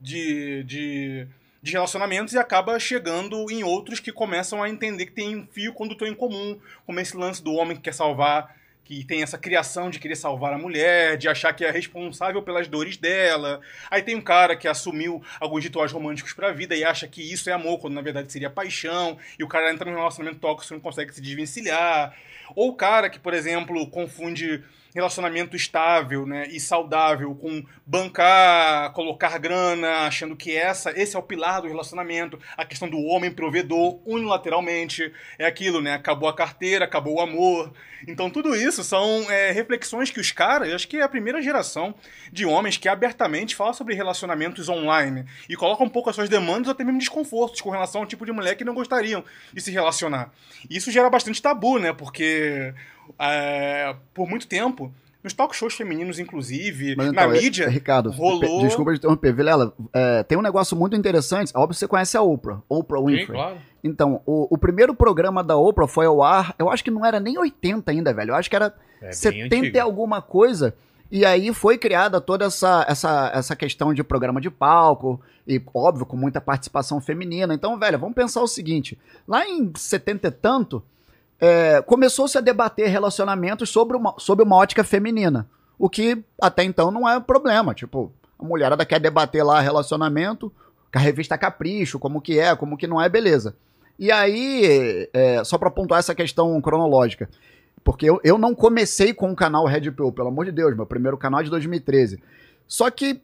de, 0.00 0.62
de, 0.64 1.26
de 1.62 1.72
relacionamentos 1.72 2.34
e 2.34 2.38
acaba 2.38 2.78
chegando 2.78 3.50
em 3.50 3.64
outros 3.64 4.00
que 4.00 4.12
começam 4.12 4.62
a 4.62 4.68
entender 4.68 5.06
que 5.06 5.12
tem 5.12 5.36
um 5.36 5.46
fio 5.46 5.72
condutor 5.72 6.06
em 6.06 6.14
comum, 6.14 6.58
como 6.86 7.00
esse 7.00 7.16
lance 7.16 7.42
do 7.42 7.54
homem 7.54 7.76
que 7.76 7.82
quer 7.82 7.94
salvar, 7.94 8.56
que 8.88 9.04
tem 9.04 9.22
essa 9.22 9.36
criação 9.36 9.90
de 9.90 9.98
querer 9.98 10.16
salvar 10.16 10.54
a 10.54 10.58
mulher, 10.58 11.18
de 11.18 11.28
achar 11.28 11.52
que 11.52 11.62
é 11.62 11.70
responsável 11.70 12.42
pelas 12.42 12.66
dores 12.68 12.96
dela. 12.96 13.60
Aí 13.90 14.00
tem 14.00 14.16
um 14.16 14.20
cara 14.20 14.56
que 14.56 14.66
assumiu 14.66 15.22
alguns 15.38 15.62
rituais 15.62 15.92
românticos 15.92 16.32
pra 16.32 16.52
vida 16.52 16.74
e 16.74 16.82
acha 16.82 17.06
que 17.06 17.20
isso 17.20 17.50
é 17.50 17.52
amor, 17.52 17.80
quando 17.80 17.92
na 17.92 18.00
verdade 18.00 18.32
seria 18.32 18.48
paixão, 18.48 19.18
e 19.38 19.44
o 19.44 19.46
cara 19.46 19.70
entra 19.70 19.90
num 19.90 19.98
relacionamento 19.98 20.40
tóxico 20.40 20.72
e 20.72 20.76
não 20.76 20.80
consegue 20.80 21.14
se 21.14 21.20
desvencilhar. 21.20 22.16
Ou 22.56 22.70
o 22.70 22.74
cara 22.74 23.10
que, 23.10 23.18
por 23.18 23.34
exemplo, 23.34 23.86
confunde 23.90 24.64
relacionamento 24.94 25.56
estável 25.56 26.26
né, 26.26 26.46
e 26.48 26.58
saudável 26.58 27.34
com 27.34 27.64
bancar, 27.86 28.92
colocar 28.92 29.38
grana, 29.38 30.06
achando 30.06 30.36
que 30.36 30.56
essa, 30.56 30.90
esse 30.98 31.16
é 31.16 31.18
o 31.18 31.22
pilar 31.22 31.62
do 31.62 31.68
relacionamento, 31.68 32.38
a 32.56 32.64
questão 32.64 32.88
do 32.88 32.98
homem 32.98 33.30
provedor 33.30 34.00
unilateralmente, 34.06 35.12
é 35.38 35.46
aquilo, 35.46 35.80
né? 35.80 35.94
Acabou 35.94 36.28
a 36.28 36.34
carteira, 36.34 36.84
acabou 36.84 37.16
o 37.16 37.20
amor. 37.20 37.72
Então 38.06 38.30
tudo 38.30 38.54
isso 38.54 38.84
são 38.84 39.30
é, 39.30 39.50
reflexões 39.50 40.10
que 40.10 40.20
os 40.20 40.30
caras, 40.30 40.72
acho 40.72 40.86
que 40.86 40.98
é 40.98 41.02
a 41.02 41.08
primeira 41.08 41.42
geração 41.42 41.94
de 42.32 42.46
homens 42.46 42.76
que 42.76 42.88
abertamente 42.88 43.56
fala 43.56 43.72
sobre 43.72 43.94
relacionamentos 43.94 44.68
online 44.68 45.24
e 45.48 45.56
colocam 45.56 45.86
um 45.86 45.90
pouco 45.90 46.10
as 46.10 46.16
suas 46.16 46.28
demandas 46.28 46.68
ou 46.68 46.72
até 46.72 46.84
mesmo 46.84 46.98
desconfortos 46.98 47.60
com 47.60 47.70
relação 47.70 48.02
ao 48.02 48.06
tipo 48.06 48.24
de 48.24 48.32
mulher 48.32 48.54
que 48.54 48.64
não 48.64 48.74
gostariam 48.74 49.24
de 49.52 49.60
se 49.60 49.70
relacionar. 49.70 50.30
Isso 50.70 50.90
gera 50.90 51.10
bastante 51.10 51.42
tabu, 51.42 51.78
né? 51.78 51.92
Porque 51.92 52.72
é, 53.18 53.94
por 54.14 54.28
muito 54.28 54.46
tempo 54.46 54.92
nos 55.22 55.32
talk 55.32 55.54
shows 55.54 55.74
femininos, 55.74 56.18
inclusive, 56.18 56.94
Mas 56.96 57.06
na 57.06 57.12
então, 57.24 57.32
é- 57.34 57.40
mídia. 57.42 57.64
é, 57.64 57.68
Ricardo, 57.68 58.10
rolou- 58.10 58.40
pe- 58.40 58.58
desculpa 58.66 58.92
de 58.92 58.98
interromper. 58.98 59.32
Vilela, 59.34 59.74
é, 59.92 60.22
tem 60.22 60.38
um 60.38 60.42
negócio 60.42 60.76
muito 60.76 60.96
interessante. 60.96 61.50
Óbvio 61.54 61.70
que 61.74 61.76
você 61.80 61.88
conhece 61.88 62.16
a 62.16 62.22
Oprah, 62.22 62.60
Oprah 62.68 63.00
Winfrey. 63.00 63.26
Sim, 63.26 63.32
claro. 63.32 63.56
Então, 63.82 64.20
o, 64.24 64.46
o 64.54 64.58
primeiro 64.58 64.94
programa 64.94 65.42
da 65.42 65.56
Oprah 65.56 65.88
foi 65.88 66.06
ao 66.06 66.22
ar, 66.22 66.54
eu 66.58 66.70
acho 66.70 66.84
que 66.84 66.90
não 66.90 67.04
era 67.04 67.18
nem 67.20 67.36
80 67.38 67.90
ainda, 67.90 68.14
velho. 68.14 68.30
Eu 68.30 68.34
acho 68.36 68.48
que 68.48 68.56
era 68.56 68.72
É 69.00 69.06
bem 69.06 69.12
70 69.12 69.76
e 69.76 69.80
alguma 69.80 70.22
coisa. 70.22 70.74
E 71.10 71.24
aí 71.24 71.52
foi 71.54 71.78
criada 71.78 72.20
toda 72.20 72.44
essa, 72.44 72.84
essa, 72.88 73.30
essa 73.34 73.56
questão 73.56 73.92
de 73.94 74.04
programa 74.04 74.40
de 74.40 74.50
palco, 74.50 75.20
e 75.46 75.60
óbvio, 75.74 76.04
com 76.06 76.16
muita 76.16 76.40
participação 76.40 77.00
feminina. 77.00 77.54
Então, 77.54 77.78
velho, 77.78 77.98
vamos 77.98 78.14
pensar 78.14 78.42
o 78.42 78.46
seguinte: 78.48 78.96
lá 79.26 79.46
em 79.48 79.72
70 79.74 80.28
e 80.28 80.30
tanto, 80.30 80.82
é, 81.40 81.80
começou-se 81.82 82.36
a 82.36 82.40
debater 82.40 82.88
relacionamentos 82.88 83.68
sobre 83.70 83.96
uma, 83.96 84.14
sobre 84.18 84.44
uma 84.44 84.56
ótica 84.56 84.82
feminina. 84.84 85.48
O 85.78 85.88
que 85.88 86.22
até 86.40 86.64
então 86.64 86.90
não 86.90 87.08
é 87.08 87.20
problema. 87.20 87.74
Tipo, 87.74 88.12
a 88.38 88.44
mulherada 88.44 88.84
quer 88.84 88.98
debater 89.00 89.44
lá 89.44 89.60
relacionamento 89.60 90.52
com 90.92 90.98
a 90.98 91.02
revista 91.02 91.38
Capricho, 91.38 91.98
como 91.98 92.20
que 92.20 92.38
é, 92.38 92.54
como 92.56 92.76
que 92.76 92.86
não 92.86 93.00
é, 93.00 93.08
beleza. 93.08 93.54
E 93.98 94.10
aí, 94.12 95.08
é, 95.12 95.42
só 95.44 95.58
pra 95.58 95.70
pontuar 95.70 95.98
essa 96.00 96.14
questão 96.14 96.60
cronológica, 96.60 97.28
porque 97.84 98.06
eu, 98.08 98.20
eu 98.22 98.38
não 98.38 98.54
comecei 98.54 99.12
com 99.12 99.30
o 99.32 99.36
canal 99.36 99.66
Red 99.66 99.90
Pill, 99.92 100.12
pelo 100.12 100.28
amor 100.28 100.44
de 100.46 100.52
Deus, 100.52 100.74
meu 100.76 100.86
primeiro 100.86 101.16
canal 101.18 101.40
é 101.40 101.44
de 101.44 101.50
2013. 101.50 102.22
Só 102.66 102.90
que 102.90 103.20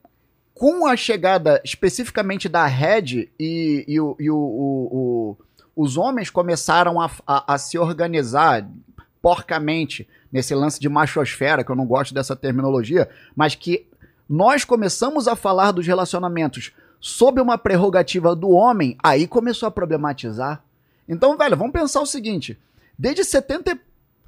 com 0.55 0.87
a 0.87 0.97
chegada 0.97 1.61
especificamente 1.65 2.49
da 2.49 2.65
Red 2.67 3.29
e, 3.39 3.85
e 3.89 4.01
o- 4.01 4.17
e 4.21 4.31
o- 4.31 4.37
o- 4.37 4.89
o- 4.93 5.37
os 5.77 5.97
homens 5.97 6.31
começaram 6.31 7.01
a, 7.01 7.11
a- 7.27 7.55
a 7.55 7.59
se 7.59 7.79
organizar 7.79 8.67
porcamente 9.21 10.09
nesse 10.33 10.55
lance 10.55 10.79
de 10.81 10.89
machosfera, 10.89 11.65
que 11.65 11.71
eu 11.71 11.77
não 11.77 11.87
gosto 11.87 12.13
dessa 12.13 12.35
terminologia, 12.37 13.09
mas 13.35 13.55
que 13.55 13.87
nós 14.29 14.65
começamos 14.65 15.29
a 15.29 15.37
falar 15.37 15.71
dos 15.73 15.87
relacionamentos 15.87 16.73
sob 17.01 17.41
uma 17.41 17.57
prerrogativa 17.59 18.35
do 18.35 18.51
homem, 18.51 18.97
aí 19.03 19.27
começou 19.27 19.67
a 19.67 19.71
problematizar. 19.71 20.63
Então, 21.09 21.37
velho, 21.37 21.57
vamos 21.57 21.73
pensar 21.73 22.01
o 22.01 22.07
seguinte: 22.07 22.59
desde 22.99 23.25
70 23.25 23.73
e 23.73 23.81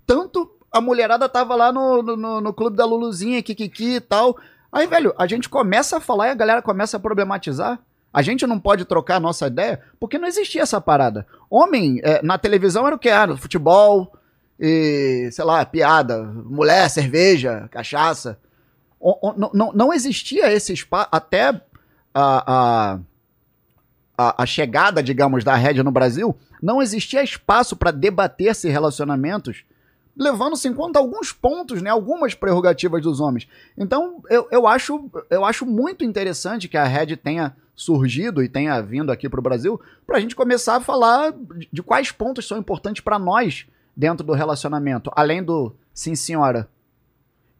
tanto, 0.06 0.50
a 0.70 0.80
mulherada 0.80 1.28
tava 1.28 1.54
lá 1.56 1.72
no, 1.72 2.02
no, 2.02 2.40
no- 2.40 2.52
clube 2.52 2.76
da 2.76 2.84
Luluzinha, 2.84 3.42
Kikiki 3.42 3.94
e 3.96 4.00
tal. 4.00 4.36
Aí, 4.70 4.86
velho, 4.86 5.14
a 5.18 5.26
gente 5.26 5.48
começa 5.48 5.96
a 5.96 6.00
falar 6.00 6.28
e 6.28 6.30
a 6.30 6.34
galera 6.34 6.60
começa 6.62 6.96
a 6.96 7.00
problematizar. 7.00 7.78
A 8.16 8.22
gente 8.22 8.46
não 8.46 8.58
pode 8.58 8.86
trocar 8.86 9.16
a 9.16 9.20
nossa 9.20 9.46
ideia, 9.46 9.78
porque 10.00 10.18
não 10.18 10.26
existia 10.26 10.62
essa 10.62 10.80
parada. 10.80 11.26
Homem, 11.50 12.00
é, 12.02 12.22
na 12.22 12.38
televisão 12.38 12.86
era 12.86 12.96
o 12.96 12.98
que? 12.98 13.10
Ah, 13.10 13.36
futebol, 13.36 14.10
e, 14.58 15.28
sei 15.30 15.44
lá, 15.44 15.62
piada, 15.66 16.22
mulher, 16.24 16.88
cerveja, 16.88 17.68
cachaça. 17.70 18.38
O- 18.98 19.28
o- 19.28 19.50
não- 19.52 19.70
não, 19.74 19.92
existia 19.92 20.50
esse 20.50 20.72
espaço, 20.72 21.10
até 21.12 21.60
a, 22.14 22.98
a, 24.16 24.42
a, 24.42 24.46
chegada, 24.46 25.02
digamos, 25.02 25.44
da 25.44 25.54
Red 25.54 25.82
no 25.82 25.90
Brasil, 25.90 26.34
não 26.62 26.80
existia 26.80 27.22
espaço 27.22 27.76
para 27.76 27.90
debater-se 27.90 28.66
relacionamentos, 28.70 29.62
levando-se 30.16 30.66
em 30.66 30.72
conta 30.72 30.98
alguns 30.98 31.32
pontos, 31.34 31.82
né, 31.82 31.90
algumas 31.90 32.32
prerrogativas 32.32 33.02
dos 33.02 33.20
homens. 33.20 33.46
Então, 33.76 34.22
eu, 34.30 34.48
eu, 34.50 34.66
acho, 34.66 35.10
eu 35.28 35.44
acho 35.44 35.66
muito 35.66 36.02
interessante 36.02 36.66
que 36.66 36.78
a 36.78 36.84
Red 36.84 37.16
tenha 37.16 37.54
surgido 37.76 38.42
e 38.42 38.48
tenha 38.48 38.80
vindo 38.80 39.12
aqui 39.12 39.28
para 39.28 39.38
o 39.38 39.42
Brasil, 39.42 39.78
para 40.06 40.16
a 40.16 40.20
gente 40.20 40.34
começar 40.34 40.76
a 40.76 40.80
falar 40.80 41.34
de, 41.70 41.82
quais 41.82 42.10
pontos 42.10 42.48
são 42.48 42.58
importantes 42.58 43.02
para 43.02 43.18
nós 43.18 43.66
dentro 43.94 44.26
do 44.26 44.32
relacionamento, 44.32 45.10
além 45.14 45.42
do 45.42 45.76
sim 45.92 46.14
senhora. 46.14 46.68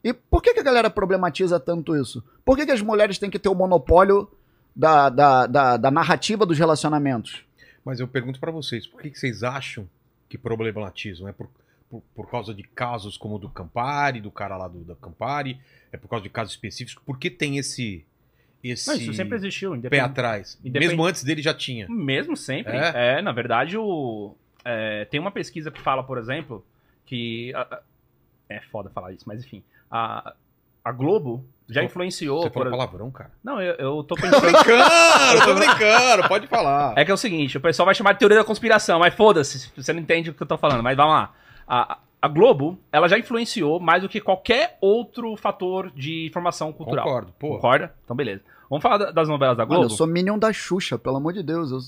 E 0.02 0.14
por 0.14 0.42
que, 0.42 0.54
que 0.54 0.60
a 0.60 0.64
galera 0.64 0.88
problematiza 0.88 1.60
tanto 1.60 1.94
isso? 1.94 2.24
Por 2.44 2.56
que, 2.56 2.64
que 2.64 2.72
as 2.72 2.80
mulheres 2.80 3.18
têm 3.18 3.28
que 3.28 3.38
ter 3.38 3.48
o 3.48 3.54
monopólio 3.54 4.30
da, 4.74 5.10
da, 5.10 5.46
da, 5.46 5.76
da 5.76 5.90
narrativa 5.90 6.46
dos 6.46 6.58
relacionamentos? 6.58 7.44
Mas 7.84 8.00
eu 8.00 8.08
pergunto 8.08 8.40
pra 8.40 8.50
vocês, 8.50 8.86
por 8.86 9.02
que, 9.02 9.10
que 9.10 9.18
vocês 9.18 9.42
acham 9.42 9.88
que 10.28 10.38
problematizam? 10.38 11.28
É 11.28 11.32
por, 11.32 11.48
por, 11.90 12.02
por 12.14 12.30
causa 12.30 12.54
de 12.54 12.62
casos 12.62 13.16
como 13.16 13.36
o 13.36 13.38
do 13.38 13.50
Campari, 13.50 14.20
do 14.20 14.30
cara 14.30 14.56
lá 14.56 14.68
do, 14.68 14.80
da 14.80 14.94
Campari? 14.94 15.60
É 15.92 15.96
por 15.96 16.08
causa 16.08 16.22
de 16.22 16.30
casos 16.30 16.54
específicos? 16.54 17.02
Por 17.04 17.18
que 17.18 17.30
tem 17.30 17.58
esse, 17.58 18.04
esse 18.62 18.88
Não, 18.88 18.96
isso 18.96 19.12
sempre 19.14 19.36
existiu. 19.36 19.78
pé 19.82 20.00
atrás? 20.00 20.58
Mesmo 20.64 21.04
antes 21.04 21.22
dele 21.24 21.40
já 21.42 21.54
tinha. 21.54 21.86
Mesmo 21.88 22.36
sempre. 22.36 22.76
É? 22.76 23.18
É, 23.18 23.22
na 23.22 23.32
verdade, 23.32 23.76
o, 23.78 24.34
é, 24.64 25.04
tem 25.06 25.20
uma 25.20 25.30
pesquisa 25.30 25.70
que 25.70 25.80
fala, 25.80 26.02
por 26.02 26.18
exemplo, 26.18 26.64
que. 27.04 27.52
a- 27.54 27.80
é 28.48 28.60
foda 28.70 28.88
falar 28.90 29.12
isso, 29.12 29.24
mas 29.26 29.44
enfim. 29.44 29.62
A, 29.90 30.32
a 30.84 30.92
Globo 30.92 31.44
já 31.68 31.82
influenciou. 31.82 32.42
Você 32.42 32.50
por- 32.50 32.62
falou 32.62 32.78
palavrão, 32.78 33.10
cara. 33.10 33.32
Não, 33.42 33.60
eu, 33.60 33.74
eu 33.74 34.04
tô 34.04 34.14
Tô 34.16 34.22
pensando. 34.22 34.40
brincando, 34.40 35.44
tô 35.44 35.54
brincando, 35.54 36.28
pode 36.28 36.46
falar. 36.46 36.94
É 36.96 37.04
que 37.04 37.10
é 37.10 37.14
o 37.14 37.16
seguinte, 37.16 37.56
o 37.58 37.60
pessoal 37.60 37.86
vai 37.86 37.94
chamar 37.94 38.12
de 38.12 38.20
teoria 38.20 38.38
da 38.38 38.44
conspiração, 38.44 38.98
mas 39.00 39.14
foda-se, 39.14 39.72
você 39.76 39.92
não 39.92 40.00
entende 40.00 40.30
o 40.30 40.34
que 40.34 40.42
eu 40.42 40.46
tô 40.46 40.56
falando, 40.56 40.82
mas 40.82 40.96
vamos 40.96 41.12
lá. 41.14 41.34
A, 41.66 41.98
a 42.26 42.28
Globo, 42.28 42.78
ela 42.92 43.08
já 43.08 43.18
influenciou 43.18 43.80
mais 43.80 44.02
do 44.02 44.08
que 44.08 44.20
qualquer 44.20 44.76
outro 44.80 45.36
fator 45.36 45.90
de 45.94 46.30
formação 46.32 46.72
cultural. 46.72 47.04
Concordo, 47.04 47.32
pô. 47.38 47.48
Concorda? 47.54 47.94
Então, 48.04 48.16
beleza. 48.16 48.42
Vamos 48.68 48.82
falar 48.82 48.98
da- 48.98 49.10
das 49.12 49.28
novelas 49.28 49.56
da 49.56 49.64
Mano, 49.64 49.80
Globo? 49.80 49.92
eu 49.92 49.96
sou 49.96 50.06
Minion 50.06 50.38
da 50.38 50.52
Xuxa, 50.52 50.98
pelo 50.98 51.16
amor 51.16 51.32
de 51.32 51.42
Deus. 51.42 51.70
Eu 51.70 51.80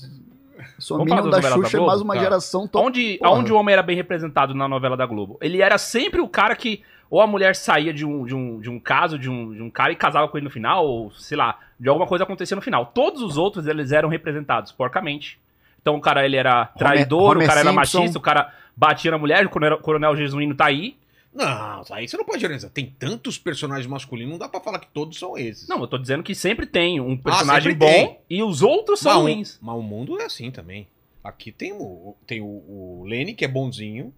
sou 0.79 0.97
Vamos 0.97 1.11
Minion 1.13 1.29
da 1.29 1.39
da 1.39 1.49
Xuxa 1.51 1.67
e 1.67 1.71
Globo? 1.71 1.87
mais 1.87 2.01
uma 2.01 2.13
Tá. 2.15 2.19
geração 2.21 2.67
to- 2.67 2.79
Onde, 2.79 3.17
Porra. 3.19 3.31
onde 3.31 3.51
o 3.53 3.55
homem 3.57 3.73
era 3.73 3.83
bem 3.83 3.95
representado 3.95 4.53
na 4.55 4.67
novela 4.67 4.95
da 4.97 5.05
Globo? 5.05 5.37
Ele 5.41 5.61
era 5.61 5.77
sempre 5.77 6.21
o 6.21 6.27
cara 6.27 6.55
que. 6.55 6.81
Ou 7.11 7.19
a 7.21 7.25
mulher 7.27 7.55
saía 7.55 7.91
de 7.91 8.05
um, 8.05 8.23
de 8.23 8.35
um, 8.35 8.59
de 8.59 8.69
um 8.69 8.79
caso, 8.79 9.17
de 9.17 9.27
um, 9.29 9.51
de 9.51 9.63
um 9.63 9.69
cara 9.69 9.91
e 9.91 9.95
casava 9.95 10.27
com 10.27 10.37
ele 10.37 10.43
no 10.43 10.51
final, 10.51 10.85
ou 10.85 11.11
sei 11.13 11.35
lá, 11.35 11.57
de 11.79 11.89
alguma 11.89 12.05
coisa 12.05 12.23
acontecia 12.23 12.53
no 12.55 12.61
final. 12.61 12.85
Todos 12.85 13.23
os 13.23 13.35
outros, 13.35 13.65
eles 13.65 13.91
eram 13.91 14.07
representados 14.09 14.71
porcamente. 14.71 15.39
Então 15.81 15.95
o 15.95 16.01
cara, 16.01 16.23
ele 16.23 16.35
era 16.35 16.65
traidor, 16.65 17.31
Homer 17.31 17.45
o 17.45 17.47
cara 17.47 17.61
era 17.61 17.69
Simpson. 17.71 17.99
machista, 17.99 18.19
o 18.19 18.21
cara 18.21 18.53
batia 18.79 19.11
na 19.11 19.17
mulher, 19.17 19.45
o 19.45 19.49
coronel, 19.49 19.77
coronel 19.79 20.15
Jesuíno 20.15 20.55
tá 20.55 20.65
aí. 20.67 20.95
Não, 21.33 21.83
aí 21.91 22.07
você 22.07 22.17
não 22.17 22.25
pode 22.25 22.39
generalizar. 22.39 22.71
Tem 22.71 22.85
tantos 22.97 23.37
personagens 23.37 23.85
masculinos, 23.85 24.31
não 24.31 24.39
dá 24.39 24.49
pra 24.49 24.59
falar 24.59 24.79
que 24.79 24.87
todos 24.87 25.19
são 25.19 25.37
esses. 25.37 25.67
Não, 25.67 25.79
eu 25.81 25.87
tô 25.87 25.97
dizendo 25.97 26.23
que 26.23 26.33
sempre 26.33 26.65
tem 26.65 26.99
um 26.99 27.15
personagem 27.15 27.73
sempre 27.73 27.85
bom 27.87 27.91
tem. 28.07 28.17
e 28.29 28.41
os 28.41 28.61
outros 28.63 28.99
são 29.01 29.13
mas, 29.15 29.21
ruins. 29.33 29.59
mas 29.61 29.75
o 29.75 29.81
mundo 29.81 30.19
é 30.19 30.25
assim 30.25 30.49
também. 30.49 30.87
Aqui 31.23 31.51
tem 31.51 31.71
o, 31.73 32.15
tem 32.25 32.41
o, 32.41 32.45
o 32.45 33.03
Lenny, 33.05 33.33
que 33.33 33.45
é 33.45 33.47
bonzinho. 33.47 34.11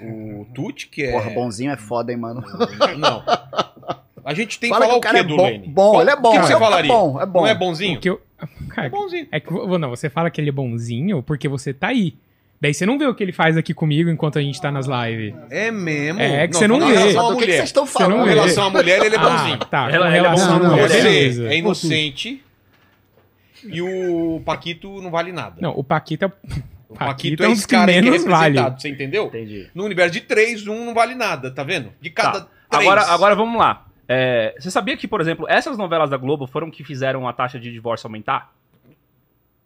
O 0.00 0.46
Tuti, 0.54 0.88
que 0.88 1.02
é. 1.02 1.12
Porra, 1.12 1.30
bonzinho 1.30 1.72
é 1.72 1.76
foda, 1.76 2.12
hein, 2.12 2.18
mano. 2.18 2.42
Não. 2.98 3.22
A 4.24 4.34
gente 4.34 4.58
tem 4.60 4.70
que 4.70 4.74
Fala 4.74 4.86
falar 4.86 5.00
que 5.00 5.06
o 5.06 5.10
o 5.10 5.12
quê 5.12 5.18
é 5.18 5.24
do 5.24 5.36
bom, 5.36 5.44
Lenny? 5.46 5.68
bom, 5.68 5.90
Qual- 5.92 6.00
ele 6.02 6.10
é 6.10 6.16
bom, 6.16 6.28
O 6.28 6.32
que, 6.32 6.38
que 6.40 6.46
você 6.46 6.54
é 6.54 6.58
falaria? 6.58 6.92
bom, 6.92 7.20
é 7.20 7.26
bom. 7.26 7.40
Não 7.40 7.46
é 7.46 7.54
bonzinho? 7.54 7.94
Porque 7.94 8.10
eu... 8.10 8.20
É 8.38 8.46
Cara, 8.68 8.88
bonzinho. 8.88 9.26
é 9.30 9.40
que 9.40 9.50
não, 9.52 9.90
você 9.90 10.08
fala 10.08 10.30
que 10.30 10.40
ele 10.40 10.48
é 10.48 10.52
bonzinho 10.52 11.22
porque 11.22 11.48
você 11.48 11.74
tá 11.74 11.88
aí. 11.88 12.16
Daí 12.60 12.74
você 12.74 12.84
não 12.84 12.98
vê 12.98 13.06
o 13.06 13.14
que 13.14 13.22
ele 13.22 13.32
faz 13.32 13.56
aqui 13.56 13.72
comigo 13.72 14.10
enquanto 14.10 14.38
a 14.38 14.42
gente 14.42 14.60
tá 14.60 14.70
nas 14.70 14.86
lives. 14.86 15.34
É 15.50 15.70
mesmo? 15.70 16.20
É 16.20 16.46
que 16.46 16.54
você 16.56 16.68
não 16.68 16.78
com 16.78 16.86
vê. 16.86 16.92
relação 16.92 17.26
à 17.26 17.30
do 17.30 17.36
que, 17.36 17.40
que 17.40 17.44
mulher. 17.46 17.56
vocês 17.56 17.68
estão 17.70 17.82
não 17.84 17.90
falando? 17.90 18.24
Vê. 18.24 18.30
relação 18.34 18.64
à 18.66 18.70
mulher, 18.70 19.02
ele 19.04 19.16
é 19.16 19.18
bonzinho. 19.18 19.58
Ah, 19.60 19.64
tá. 19.64 19.78
Ela- 19.78 19.90
com 19.90 19.94
ela 19.94 20.08
é 20.08 20.10
relação 20.10 20.46
bonzinho. 20.46 20.62
Não, 20.62 20.68
não, 20.68 20.70
mulher, 20.76 20.88
Você 20.90 21.02
beleza. 21.02 21.48
é 21.48 21.56
inocente. 21.56 22.44
E 23.64 23.80
o 23.82 24.42
Paquito 24.44 25.00
não 25.02 25.10
vale 25.10 25.32
nada. 25.32 25.56
Não, 25.60 25.70
o 25.72 25.82
Paquito 25.84 26.24
é... 26.26 26.28
o 26.28 26.30
Paquito 26.94 26.98
Paquito 26.98 27.42
é 27.42 27.46
é 27.46 27.48
um 27.48 27.52
dos 27.52 27.66
cara 27.66 27.92
que 27.92 27.98
é 27.98 28.02
menos 28.02 28.24
vale. 28.24 28.58
você 28.78 28.88
entendeu? 28.90 29.26
Entendi. 29.26 29.68
No 29.74 29.84
universo 29.84 30.12
de 30.12 30.20
três, 30.20 30.66
um 30.66 30.84
não 30.84 30.92
vale 30.94 31.14
nada, 31.14 31.50
tá 31.50 31.62
vendo? 31.62 31.90
De 32.00 32.10
cada 32.10 32.42
Tá. 32.42 32.46
três. 32.70 32.86
Agora, 32.86 33.02
agora 33.06 33.34
vamos 33.34 33.58
lá. 33.58 33.86
É, 34.06 34.54
você 34.58 34.70
sabia 34.70 34.96
que, 34.96 35.06
por 35.08 35.20
exemplo, 35.20 35.46
essas 35.48 35.78
novelas 35.78 36.10
da 36.10 36.16
Globo 36.16 36.46
foram 36.46 36.70
que 36.70 36.82
fizeram 36.84 37.26
a 37.28 37.32
taxa 37.32 37.58
de 37.58 37.70
divórcio 37.72 38.06
aumentar? 38.06 38.52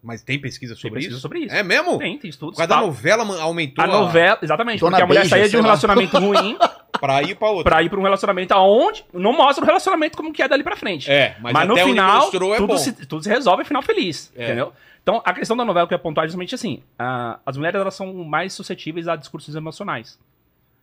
Mas 0.05 0.23
tem 0.23 0.39
pesquisa 0.39 0.75
sobre 0.77 0.97
pesquisa 1.01 1.15
isso? 1.15 1.23
sobre 1.23 1.39
isso. 1.41 1.55
É 1.55 1.63
mesmo? 1.63 1.97
Tem, 1.99 2.19
tem 2.19 2.29
estudos. 2.29 2.55
Por 2.55 2.59
causa 2.59 2.69
da 2.69 2.75
Fala- 2.77 2.87
novela 2.87 3.41
aumentou 3.43 3.83
A 3.83 3.87
novela, 3.89 4.39
exatamente, 4.43 4.81
Dona 4.81 4.91
porque 4.93 5.03
a 5.03 5.07
mulher 5.07 5.21
Beija, 5.21 5.31
saía 5.31 5.45
de 5.45 5.51
sei 5.51 5.59
um 5.59 5.63
lá. 5.63 5.69
relacionamento 5.69 6.19
ruim 6.19 6.59
pra 7.01 7.23
ir 7.23 7.35
pra 7.37 7.49
outra. 7.49 7.73
pra 7.73 7.83
ir 7.83 7.89
pra 7.89 7.99
um 7.99 8.03
relacionamento 8.03 8.53
aonde 8.53 9.05
não 9.13 9.33
mostra 9.33 9.65
o 9.65 9.67
relacionamento 9.67 10.17
como 10.17 10.33
que 10.33 10.43
é 10.43 10.47
dali 10.49 10.63
pra 10.63 10.77
frente. 10.77 11.11
É, 11.11 11.37
mas, 11.41 11.53
Mas, 11.55 11.67
no 11.67 11.73
até 11.73 11.83
onde 11.85 11.93
final, 11.93 12.21
mostrou 12.21 12.55
é 12.55 12.59
tudo, 12.59 12.67
bom. 12.69 12.77
se, 12.77 12.93
tudo 13.07 13.23
se 13.23 13.29
resolve 13.31 13.65
final 13.65 13.83
feliz, 13.83 14.31
É. 14.37 14.45
entendeu? 14.45 14.73
Então, 15.03 15.21
a 15.25 15.33
questão 15.35 15.57
da 15.57 15.65
novela 15.65 15.87
que 15.87 15.95
eu 15.95 15.97
ia 15.97 16.03
pontuar 16.03 16.25
é 16.25 16.29
justamente 16.29 16.55
assim, 16.55 16.83
ah, 16.99 17.39
as 17.45 17.57
mulheres 17.57 17.81
elas 17.81 17.95
são 17.95 18.13
mais 18.25 18.53
suscetíveis 18.53 19.09
a 19.09 19.17
discursos 19.17 19.55
emocionais. 19.55 20.19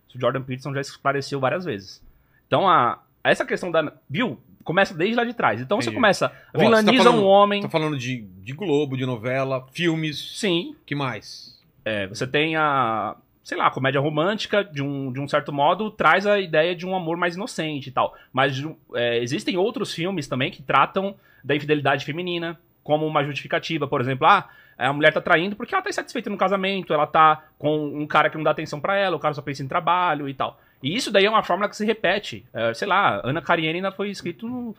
Isso 0.08 0.18
o 0.18 0.20
Jordan 0.20 0.42
Peterson 0.42 0.74
já 0.74 0.80
esclareceu 0.80 1.40
várias 1.40 1.64
vezes. 1.64 2.02
Então, 2.46 2.68
a, 2.68 2.98
essa 3.24 3.44
questão 3.46 3.70
da... 3.70 3.92
Viu? 4.10 4.38
Começa 4.64 4.94
desde 4.94 5.16
lá 5.16 5.24
de 5.24 5.34
trás. 5.34 5.60
Então, 5.60 5.80
você 5.80 5.88
Entendi. 5.88 5.96
começa... 5.96 6.32
Ó, 6.54 6.58
vilaniza 6.58 6.92
você 6.92 6.98
tá 6.98 7.04
falando- 7.04 7.22
um 7.22 7.26
homem... 7.26 7.62
Tá 7.62 7.68
falando 7.68 7.98
de, 7.98 8.22
de 8.22 8.52
Globo, 8.52 8.96
de 8.96 9.04
novela, 9.04 9.66
filmes. 9.72 10.38
Sim, 10.38 10.74
que 10.86 10.94
mais? 10.94 11.60
É, 11.84 12.06
você 12.06 12.26
tem 12.26 12.54
a, 12.56 13.16
sei 13.42 13.58
lá, 13.58 13.66
a 13.66 13.70
comédia 13.70 14.00
romântica, 14.00 14.62
de 14.64 14.82
um, 14.82 15.12
de 15.12 15.20
um 15.20 15.26
certo 15.26 15.52
modo, 15.52 15.90
traz 15.90 16.26
a 16.26 16.38
ideia 16.38 16.74
de 16.76 16.86
um 16.86 16.94
amor 16.94 17.16
mais 17.16 17.34
inocente 17.34 17.88
e 17.88 17.92
tal. 17.92 18.14
Mas 18.32 18.62
é, 18.94 19.18
existem 19.18 19.56
outros 19.56 19.92
filmes 19.92 20.28
também 20.28 20.50
que 20.50 20.62
tratam 20.62 21.14
da 21.42 21.56
infidelidade 21.56 22.04
feminina 22.04 22.58
como 22.84 23.06
uma 23.06 23.24
justificativa. 23.24 23.88
Por 23.88 24.00
exemplo, 24.00 24.26
ah, 24.26 24.48
a 24.78 24.92
mulher 24.92 25.12
tá 25.12 25.20
traindo 25.20 25.56
porque 25.56 25.74
ela 25.74 25.82
tá 25.82 25.90
insatisfeita 25.90 26.30
no 26.30 26.36
casamento, 26.36 26.92
ela 26.94 27.06
tá 27.06 27.44
com 27.58 27.86
um 27.86 28.06
cara 28.06 28.30
que 28.30 28.36
não 28.36 28.44
dá 28.44 28.52
atenção 28.52 28.80
pra 28.80 28.96
ela, 28.96 29.16
o 29.16 29.20
cara 29.20 29.34
só 29.34 29.42
pensa 29.42 29.62
em 29.62 29.68
trabalho 29.68 30.28
e 30.28 30.34
tal. 30.34 30.60
E 30.82 30.94
isso 30.96 31.10
daí 31.10 31.24
é 31.24 31.30
uma 31.30 31.42
fórmula 31.42 31.68
que 31.68 31.76
se 31.76 31.84
repete. 31.84 32.44
É, 32.52 32.74
sei 32.74 32.88
lá, 32.88 33.20
Ana 33.24 33.40
Karenina 33.40 33.92
foi 33.92 34.10
escrito 34.10 34.48
no- 34.48 34.74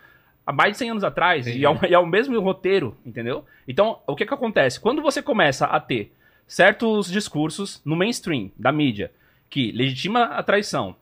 há 0.45 0.51
mais 0.51 0.73
de 0.73 0.77
100 0.79 0.89
anos 0.91 1.03
atrás. 1.03 1.47
Entendi. 1.47 1.61
E 1.61 1.65
é, 1.65 1.69
o, 1.69 1.79
e 1.89 1.93
é 1.93 1.99
o 1.99 2.05
mesmo 2.05 2.39
roteiro, 2.41 2.97
entendeu? 3.05 3.45
Então, 3.67 3.99
o 4.05 4.15
que 4.15 4.25
que 4.25 4.33
acontece? 4.33 4.79
Quando 4.79 5.01
você 5.01 5.21
começa 5.21 5.65
a 5.65 5.79
ter 5.79 6.13
certos 6.47 7.09
discursos 7.09 7.81
no 7.85 7.95
mainstream 7.95 8.51
da 8.57 8.71
mídia 8.71 9.11
que 9.49 9.71
legitima 9.71 10.25
a 10.25 10.43
traição, 10.43 10.95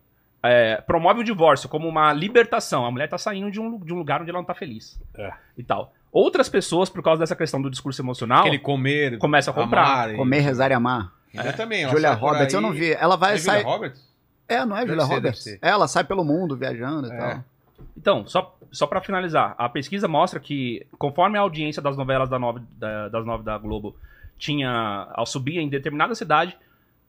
é, 0.44 0.76
promove 0.82 1.22
o 1.22 1.24
divórcio 1.24 1.68
como 1.70 1.88
uma 1.88 2.12
libertação, 2.14 2.86
a 2.86 2.92
mulher 2.92 3.08
tá 3.08 3.18
saindo 3.18 3.50
de 3.52 3.60
um, 3.60 3.80
de 3.80 3.94
um 3.94 3.98
lugar 3.98 4.22
onde 4.22 4.30
ela 4.30 4.40
não 4.40 4.46
tá 4.46 4.54
feliz. 4.56 5.00
É. 5.18 5.32
E 5.58 5.64
tal. 5.64 5.94
Outras 6.12 6.50
pessoas, 6.50 6.90
por 6.90 7.02
causa 7.02 7.22
dessa 7.22 7.36
questão 7.36 7.62
do 7.62 7.70
discurso 7.70 8.02
emocional, 8.02 8.42
Aquele 8.42 8.60
comer, 8.60 9.18
começa 9.18 9.50
a 9.50 9.54
comprar. 9.54 9.84
amar 9.84 10.14
e- 10.14 10.18
Comer, 10.18 10.40
rezar 10.42 10.70
e 10.72 10.74
amar. 10.74 11.12
Eu 11.34 11.54
também. 11.56 11.88
Julia 11.90 12.18
por 12.18 12.28
Roberts, 12.32 12.54
aí- 12.54 12.58
eu 12.58 12.62
não 12.62 12.72
vi. 12.74 12.92
Ela 12.92 13.16
vai 13.16 13.36
É 13.36 13.38
Julia 13.38 13.54
sair. 13.54 13.64
Roberts? 13.64 14.11
É, 14.54 14.66
não 14.66 14.78
é 14.78 14.86
Julia 14.86 15.06
ser, 15.06 15.14
Roberts. 15.14 15.58
Ela 15.62 15.88
sai 15.88 16.04
pelo 16.04 16.24
mundo 16.24 16.56
viajando 16.58 17.08
e 17.08 17.12
É. 17.12 17.18
tal. 17.18 17.44
Então, 17.98 18.26
só, 18.28 18.58
só 18.72 18.86
para 18.88 19.02
finalizar, 19.02 19.56
a 19.58 19.68
pesquisa 19.70 20.08
mostra 20.08 20.40
que, 20.40 20.86
conforme 20.98 21.38
a 21.38 21.42
audiência 21.42 21.82
das 21.82 21.98
novelas 21.98 22.30
da 22.30 22.38
nove, 22.40 22.62
da, 22.78 23.10
das 23.10 23.26
nove 23.26 23.44
da 23.44 23.58
Globo 23.58 23.96
tinha 24.38 25.08
ao 25.14 25.26
subir 25.26 25.58
em 25.60 25.70
determinada 25.70 26.16
cidade, 26.16 26.58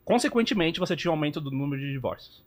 consequentemente 0.05 0.81
você 0.81 0.95
tinha 0.97 1.11
um 1.11 1.15
aumento 1.15 1.41
do 1.41 1.51
número 1.51 1.81
de 1.81 1.91
divórcios. 1.93 2.43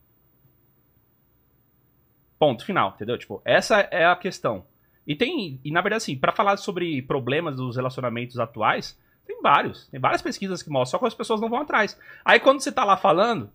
Ponto 2.38 2.66
final, 2.66 2.92
entendeu? 2.96 3.18
Tipo, 3.18 3.42
essa 3.46 3.80
é 3.92 4.06
a 4.06 4.16
questão. 4.16 4.66
E 5.08 5.16
tem, 5.16 5.60
e 5.64 5.72
na 5.72 5.82
verdade 5.82 6.04
assim, 6.04 6.18
para 6.18 6.32
falar 6.32 6.58
sobre 6.58 7.02
problemas 7.04 7.56
dos 7.56 7.76
relacionamentos 7.76 8.38
atuais, 8.40 8.98
tem 9.26 9.42
vários, 9.42 9.88
tem 9.88 10.00
várias 10.00 10.22
pesquisas 10.22 10.62
que 10.62 10.70
mostram, 10.70 11.00
só 11.00 11.04
que 11.04 11.08
as 11.08 11.14
pessoas 11.16 11.40
não 11.42 11.50
vão 11.50 11.62
atrás. 11.62 11.98
Aí 12.24 12.40
quando 12.40 12.60
você 12.60 12.72
tá 12.72 12.84
lá 12.84 12.98
falando, 12.98 13.50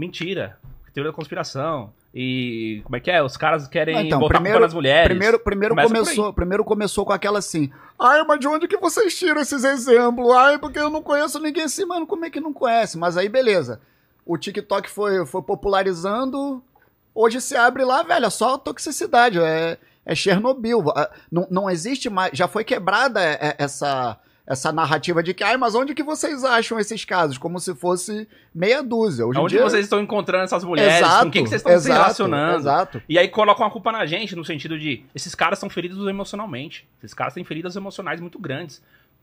mentira, 0.00 0.58
teoria 0.92 1.12
da 1.12 1.16
conspiração, 1.16 1.92
e 2.12 2.80
como 2.84 2.96
é 2.96 3.00
que 3.00 3.10
é? 3.10 3.22
Os 3.22 3.36
caras 3.36 3.68
querem 3.68 3.96
Ah, 3.96 4.02
então, 4.02 4.18
botar 4.18 4.34
primeiro- 4.34 4.58
nas 4.60 4.74
mulheres. 4.74 5.06
Primeiro, 5.08 5.38
primeiro, 5.38 5.74
Começa 5.76 5.88
começou, 5.94 6.32
primeiro 6.32 6.64
começou 6.64 7.04
com 7.06 7.12
aquela 7.12 7.38
assim. 7.38 7.70
Ai, 7.98 8.24
mas 8.24 8.40
de 8.40 8.48
onde 8.48 8.66
que 8.66 8.76
vocês 8.76 9.16
tiram 9.16 9.40
esses 9.40 9.62
exemplos? 9.62 10.28
Ai, 10.34 10.58
porque 10.58 10.78
eu 10.80 10.90
não 10.90 11.02
conheço 11.02 11.38
ninguém 11.38 11.64
assim, 11.64 11.84
mano. 11.84 12.06
Como 12.06 12.24
é 12.24 12.30
que 12.30 12.40
não 12.40 12.52
conhece? 12.52 12.98
Mas 12.98 13.16
aí, 13.16 13.28
beleza. 13.28 13.80
O 14.26 14.36
TikTok 14.36 14.90
foi, 14.90 15.24
foi 15.24 15.42
popularizando. 15.42 16.62
Hoje 17.14 17.40
se 17.40 17.56
abre 17.56 17.84
lá, 17.84 18.02
velho, 18.02 18.26
é 18.26 18.30
só 18.30 18.58
toxicidade. 18.58 19.38
É, 19.40 19.78
é 20.04 20.14
Chernobyl. 20.14 20.82
Ah, 20.96 21.10
Não, 21.30 21.46
não 21.50 21.70
existe 21.70 22.10
mais. 22.10 22.36
Já 22.36 22.48
foi 22.48 22.64
quebrada 22.64 23.20
é, 23.22 23.54
essa, 23.58 24.18
essa 24.50 24.72
narrativa 24.72 25.22
de 25.22 25.32
que, 25.32 25.44
ai, 25.44 25.56
mas 25.56 25.76
onde 25.76 25.94
que 25.94 26.02
vocês 26.02 26.42
acham 26.42 26.76
esses 26.80 27.04
casos? 27.04 27.38
Como 27.38 27.60
se 27.60 27.72
fosse 27.72 28.26
meia 28.52 28.82
dúzia. 28.82 29.24
Hoje 29.24 29.38
Onde 29.38 29.54
dia, 29.54 29.62
vocês 29.62 29.84
estão 29.84 30.00
encontrando 30.00 30.42
essas 30.42 30.64
mulheres? 30.64 30.96
Exato, 30.96 31.26
com 31.26 31.30
quem 31.30 31.44
que 31.44 31.50
vocês 31.50 31.60
estão 31.60 31.72
se 31.78 31.86
exato, 31.86 32.00
relacionando? 32.00 32.58
Exato. 32.58 33.02
E 33.08 33.16
aí 33.16 33.28
colocam 33.28 33.64
a 33.64 33.70
culpa 33.70 33.92
na 33.92 34.04
gente, 34.06 34.34
no 34.34 34.44
sentido 34.44 34.76
de 34.76 35.04
esses 35.14 35.36
caras 35.36 35.60
são 35.60 35.70
feridos 35.70 36.04
emocionalmente. 36.04 36.84
Esses 36.98 37.14
caras 37.14 37.32
têm 37.32 37.44
feridas 37.44 37.76
emocionais 37.76 38.20
muito 38.20 38.40
grandes. 38.40 38.82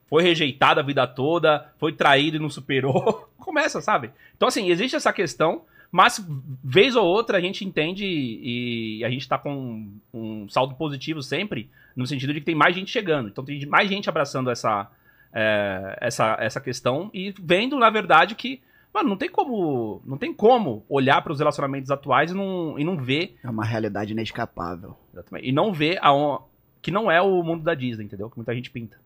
Foi 0.09 0.23
rejeitado 0.23 0.79
a 0.79 0.83
vida 0.83 1.05
toda, 1.05 1.73
foi 1.77 1.91
traído 1.91 2.37
e 2.37 2.39
não 2.39 2.49
superou. 2.49 3.29
Começa, 3.37 3.81
sabe? 3.81 4.11
Então, 4.37 4.47
assim, 4.47 4.69
existe 4.69 4.95
essa 4.95 5.11
questão, 5.11 5.63
mas 5.91 6.25
vez 6.63 6.95
ou 6.95 7.05
outra 7.05 7.37
a 7.37 7.41
gente 7.41 7.65
entende 7.65 8.05
e 8.05 9.03
a 9.03 9.09
gente 9.09 9.27
tá 9.27 9.37
com 9.37 9.89
um 10.13 10.47
saldo 10.47 10.73
positivo 10.75 11.21
sempre, 11.21 11.69
no 11.93 12.07
sentido 12.07 12.33
de 12.33 12.39
que 12.39 12.45
tem 12.45 12.55
mais 12.55 12.73
gente 12.73 12.89
chegando. 12.89 13.27
Então 13.27 13.43
tem 13.43 13.65
mais 13.65 13.89
gente 13.89 14.07
abraçando 14.07 14.49
essa, 14.49 14.89
é, 15.33 15.97
essa, 16.01 16.37
essa 16.39 16.61
questão 16.61 17.09
e 17.13 17.33
vendo, 17.39 17.77
na 17.77 17.89
verdade, 17.89 18.35
que 18.35 18.61
Mano, 18.93 19.09
não 19.09 19.17
tem 19.17 19.29
como, 19.29 20.01
não 20.03 20.17
tem 20.17 20.33
como 20.33 20.83
olhar 20.89 21.21
para 21.21 21.31
os 21.31 21.37
relacionamentos 21.37 21.91
atuais 21.91 22.31
e 22.31 22.33
não, 22.33 22.79
e 22.79 22.83
não 22.83 22.97
ver 22.97 23.37
É 23.43 23.49
uma 23.49 23.63
realidade 23.63 24.11
inescapável. 24.11 24.95
Exatamente. 25.13 25.47
E 25.47 25.51
não 25.51 25.71
ver 25.71 25.99
a, 26.01 26.39
que 26.81 26.89
não 26.89 27.11
é 27.11 27.21
o 27.21 27.43
mundo 27.43 27.63
da 27.63 27.75
Disney, 27.75 28.05
entendeu? 28.05 28.27
Que 28.27 28.37
muita 28.37 28.55
gente 28.55 28.71
pinta. 28.71 28.97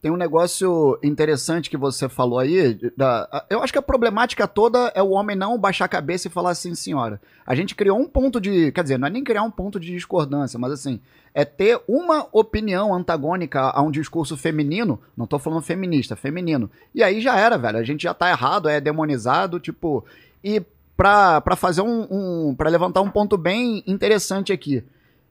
Tem 0.00 0.12
um 0.12 0.16
negócio 0.16 0.96
interessante 1.02 1.68
que 1.68 1.76
você 1.76 2.08
falou 2.08 2.38
aí. 2.38 2.78
da- 2.96 3.44
eu 3.50 3.60
acho 3.62 3.72
que 3.72 3.78
a 3.80 3.82
problemática 3.82 4.46
toda 4.46 4.92
é 4.94 5.02
o 5.02 5.10
homem 5.10 5.34
não 5.36 5.58
baixar 5.58 5.86
a 5.86 5.88
cabeça 5.88 6.28
e 6.28 6.30
falar 6.30 6.50
assim, 6.50 6.72
senhora. 6.74 7.20
A 7.44 7.52
gente 7.54 7.74
criou 7.74 7.98
um 7.98 8.06
ponto 8.06 8.40
de. 8.40 8.70
Quer 8.70 8.82
dizer, 8.84 8.96
não 8.98 9.08
é 9.08 9.10
nem 9.10 9.24
criar 9.24 9.42
um 9.42 9.50
ponto 9.50 9.80
de 9.80 9.88
discordância, 9.90 10.56
mas 10.56 10.70
assim, 10.70 11.00
é 11.34 11.44
ter 11.44 11.80
uma 11.88 12.28
opinião 12.30 12.94
antagônica 12.94 13.60
a 13.60 13.82
um 13.82 13.90
discurso 13.90 14.36
feminino. 14.36 15.00
Não 15.16 15.26
tô 15.26 15.36
falando 15.36 15.62
feminista, 15.62 16.14
feminino. 16.14 16.70
E 16.94 17.02
aí 17.02 17.20
já 17.20 17.36
era, 17.36 17.58
velho. 17.58 17.78
A 17.78 17.82
gente 17.82 18.02
já 18.04 18.14
tá 18.14 18.30
errado, 18.30 18.68
é 18.68 18.80
demonizado, 18.80 19.58
tipo. 19.58 20.04
E 20.44 20.62
pra, 20.96 21.40
pra 21.40 21.56
fazer 21.56 21.82
um. 21.82 22.06
um 22.48 22.54
para 22.54 22.70
levantar 22.70 23.00
um 23.00 23.10
ponto 23.10 23.36
bem 23.36 23.82
interessante 23.84 24.52
aqui. 24.52 24.84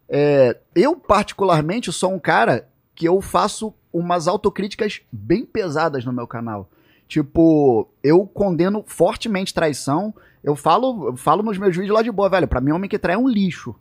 É, 0.09 0.57
eu, 0.75 0.95
particularmente, 0.97 1.91
sou 1.93 2.11
um 2.13 2.19
cara 2.19 2.67
que 2.93 3.05
eu 3.07 3.21
faço 3.21 3.73
umas 3.97 4.27
autocríticas 4.27 5.01
bem 5.11 5.45
pesadas 5.45 6.05
no 6.05 6.13
meu 6.13 6.27
canal. 6.27 6.69
Tipo, 7.07 7.87
eu 8.03 8.25
condeno 8.25 8.83
fortemente 8.85 9.53
traição. 9.53 10.13
Eu 10.43 10.55
falo, 10.55 11.07
eu 11.09 11.17
falo 11.17 11.41
nos 11.41 11.57
meus 11.57 11.75
vídeos 11.75 11.93
lá 11.93 12.01
de 12.01 12.11
boa, 12.11 12.29
velho. 12.29 12.47
Pra 12.47 12.61
mim, 12.61 12.71
homem 12.71 12.89
que 12.89 12.99
trai 12.99 13.15
é 13.15 13.17
um 13.17 13.27
lixo. 13.27 13.75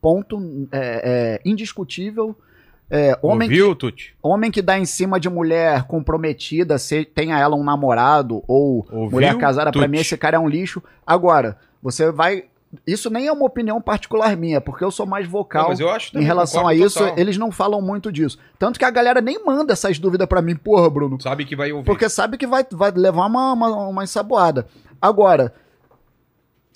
Ponto 0.00 0.38
é, 0.72 1.40
é, 1.44 1.48
indiscutível. 1.48 2.36
É, 2.88 3.18
homem, 3.20 3.48
Ouviu, 3.48 3.74
Tuti? 3.74 4.14
homem 4.22 4.50
que 4.50 4.62
dá 4.62 4.78
em 4.78 4.84
cima 4.84 5.18
de 5.18 5.28
mulher 5.28 5.88
comprometida, 5.88 6.78
se 6.78 7.04
tenha 7.04 7.36
ela 7.36 7.56
um 7.56 7.64
namorado 7.64 8.44
ou 8.46 8.86
Ouviu, 8.90 9.10
mulher 9.10 9.36
casada, 9.38 9.72
pra 9.72 9.80
Tuti? 9.82 9.90
mim 9.90 9.98
esse 9.98 10.16
cara 10.16 10.36
é 10.36 10.40
um 10.40 10.48
lixo. 10.48 10.80
Agora, 11.04 11.58
você 11.82 12.10
vai. 12.12 12.44
Isso 12.86 13.10
nem 13.10 13.26
é 13.26 13.32
uma 13.32 13.44
opinião 13.44 13.80
particular 13.80 14.36
minha, 14.36 14.60
porque 14.60 14.84
eu 14.84 14.90
sou 14.90 15.06
mais 15.06 15.26
vocal 15.28 15.62
Não, 15.62 15.68
mas 15.70 15.80
eu 15.80 15.90
acho 15.90 16.16
em 16.18 16.22
relação 16.22 16.66
a 16.66 16.74
isso. 16.74 16.98
total. 16.98 17.18
Eles 17.18 17.36
não 17.36 17.50
falam 17.52 17.80
muito 17.80 18.10
disso. 18.10 18.38
Tanto 18.58 18.78
que 18.78 18.84
a 18.84 18.90
galera 18.90 19.20
nem 19.20 19.44
manda 19.44 19.72
essas 19.72 19.98
dúvidas 19.98 20.26
pra 20.26 20.42
mim, 20.42 20.56
porra, 20.56 20.88
Bruno. 20.90 21.20
Sabe 21.20 21.44
que 21.44 21.54
vai 21.54 21.72
ouvir. 21.72 21.86
Porque 21.86 22.08
sabe 22.08 22.36
que 22.36 22.46
vai, 22.46 22.64
vai 22.70 22.90
levar 22.90 23.26
uma, 23.26 23.52
uma, 23.52 23.88
uma 23.88 24.04
ensaboada. 24.04 24.66
Agora, 25.00 25.52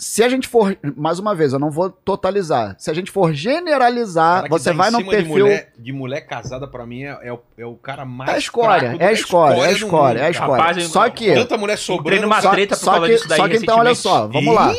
se 0.01 0.25
a 0.25 0.31
gente 0.31 0.49
for. 0.49 0.79
Mais 0.97 1.19
uma 1.19 1.35
vez, 1.35 1.53
eu 1.53 1.59
não 1.59 1.71
vou 1.71 1.91
totalizar. 1.91 2.75
Se 2.79 2.91
a 2.91 2.95
gente 2.95 3.11
for 3.11 3.35
generalizar, 3.35 4.37
Cara 4.37 4.45
que 4.45 4.51
você 4.51 4.71
em 4.71 4.77
vai 4.77 4.91
no 4.91 4.97
cima 4.99 5.11
de 5.11 5.17
perfil. 5.17 5.45
mulher, 5.45 5.73
de 5.79 5.93
mulher 5.93 6.21
casada, 6.23 6.67
pra 6.67 6.87
mim, 6.87 7.03
é, 7.03 7.19
é 7.23 7.31
o, 7.31 7.41
é 7.59 7.67
o 7.67 7.75
cara 7.75 8.07
mais 8.07 8.31
É 8.31 8.35
a 8.35 8.39
escória, 8.39 8.97
é 8.99 9.07
a 9.09 9.13
escória, 9.13 9.61
é 9.61 9.67
a 9.67 9.71
escória, 9.73 10.21
é 10.21 10.25
a 10.25 10.31
escória. 10.31 10.65
Rapaz, 10.65 10.85
Só 10.87 11.11
que. 11.11 11.35
Tanta 11.35 11.59
mulher 11.59 11.77
sobrando. 11.77 12.23
numa 12.23 12.41
Só, 12.41 12.51
treta 12.51 12.77
por 12.77 12.83
só 12.83 13.01
que, 13.01 13.07
disso 13.09 13.29
daí 13.29 13.37
só 13.37 13.49
que 13.49 13.57
então, 13.59 13.79
olha 13.79 13.95
só, 13.95 14.27
vamos 14.27 14.55
lá. 14.55 14.73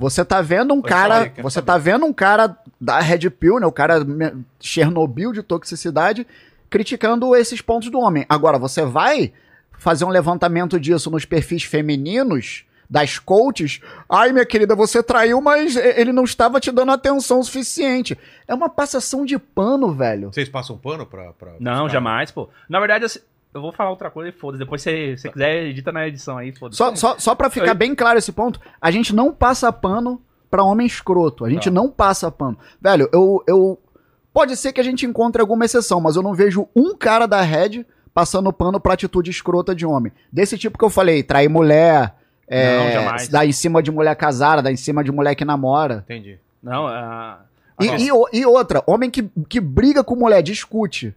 Você 0.00 0.24
tá 0.24 0.42
vendo 0.42 0.74
um 0.74 0.82
cara. 0.82 1.20
aí, 1.20 1.42
Você 1.42 1.54
saber. 1.54 1.66
tá 1.66 1.78
vendo 1.78 2.04
um 2.04 2.12
cara 2.12 2.56
da 2.80 2.98
Red 2.98 3.30
Pill, 3.30 3.60
né? 3.60 3.66
O 3.66 3.72
cara 3.72 4.04
Chernobyl 4.58 5.32
de 5.32 5.44
toxicidade, 5.44 6.26
criticando 6.68 7.36
esses 7.36 7.60
pontos 7.60 7.88
do 7.88 8.00
homem. 8.00 8.26
Agora, 8.28 8.58
você 8.58 8.84
vai 8.84 9.32
fazer 9.78 10.04
um 10.04 10.08
levantamento 10.08 10.80
disso 10.80 11.08
nos 11.08 11.24
perfis 11.24 11.62
femininos 11.62 12.64
das 12.90 13.18
coaches. 13.20 13.80
Ai, 14.08 14.32
minha 14.32 14.44
querida, 14.44 14.74
você 14.74 15.00
traiu, 15.02 15.40
mas 15.40 15.76
ele 15.76 16.12
não 16.12 16.24
estava 16.24 16.58
te 16.58 16.72
dando 16.72 16.90
atenção 16.90 17.40
suficiente. 17.42 18.18
É 18.48 18.54
uma 18.54 18.68
passação 18.68 19.24
de 19.24 19.38
pano, 19.38 19.92
velho. 19.94 20.32
Vocês 20.32 20.48
passam 20.48 20.76
pano 20.76 21.06
pra. 21.06 21.32
pra 21.32 21.52
Não, 21.60 21.88
jamais, 21.88 22.32
pô. 22.32 22.48
Na 22.68 22.80
verdade, 22.80 23.04
assim, 23.04 23.20
eu 23.54 23.60
vou 23.60 23.70
falar 23.72 23.90
outra 23.90 24.10
coisa 24.10 24.30
e 24.30 24.32
foda-se. 24.32 24.58
Depois, 24.58 24.82
se 24.82 25.16
você 25.16 25.28
quiser, 25.30 25.66
edita 25.66 25.92
na 25.92 26.08
edição 26.08 26.36
aí, 26.36 26.52
foda-se. 26.52 26.78
Só, 26.78 26.94
só, 26.96 27.16
só 27.18 27.34
pra 27.36 27.48
ficar 27.48 27.74
bem 27.74 27.94
claro 27.94 28.18
esse 28.18 28.32
ponto, 28.32 28.60
a 28.80 28.90
gente 28.90 29.14
não 29.14 29.32
passa 29.32 29.72
pano 29.72 30.20
pra 30.50 30.64
homem 30.64 30.84
escroto. 30.84 31.44
A 31.44 31.50
gente 31.50 31.64
Tá. 31.64 31.70
não 31.70 31.88
passa 31.88 32.28
pano. 32.30 32.58
Velho, 32.80 33.08
eu, 33.12 33.40
eu. 33.46 33.78
Pode 34.32 34.56
ser 34.56 34.72
que 34.72 34.80
a 34.80 34.84
gente 34.84 35.06
encontre 35.06 35.40
alguma 35.40 35.64
exceção, 35.64 36.00
mas 36.00 36.16
eu 36.16 36.22
não 36.22 36.34
vejo 36.34 36.68
um 36.74 36.96
cara 36.96 37.26
da 37.26 37.40
Red 37.40 37.84
passando 38.12 38.52
pano 38.52 38.80
pra 38.80 38.94
atitude 38.94 39.30
escrota 39.30 39.74
de 39.74 39.86
homem. 39.86 40.12
Desse 40.32 40.58
tipo 40.58 40.76
que 40.78 40.84
eu 40.84 40.90
falei, 40.90 41.22
trair 41.22 41.48
mulher, 41.48 42.14
é, 42.50 42.76
Não, 42.78 42.92
jamais. 42.92 43.28
dar 43.28 43.46
em 43.46 43.52
cima 43.52 43.82
de 43.82 43.90
mulher 43.90 44.14
casada, 44.16 44.60
dar 44.60 44.72
em 44.72 44.76
cima 44.76 45.02
de 45.04 45.10
mulher 45.12 45.34
que 45.36 45.44
namora. 45.44 46.02
Entendi. 46.04 46.38
Não, 46.62 46.88
E, 47.80 47.88
assim, 47.88 48.04
e 48.06 48.12
o- 48.12 48.28
e 48.32 48.44
outra, 48.44 48.82
homem 48.86 49.08
que, 49.10 49.22
que 49.48 49.60
briga 49.60 50.04
com 50.04 50.14
mulher, 50.16 50.42
discute. 50.42 51.14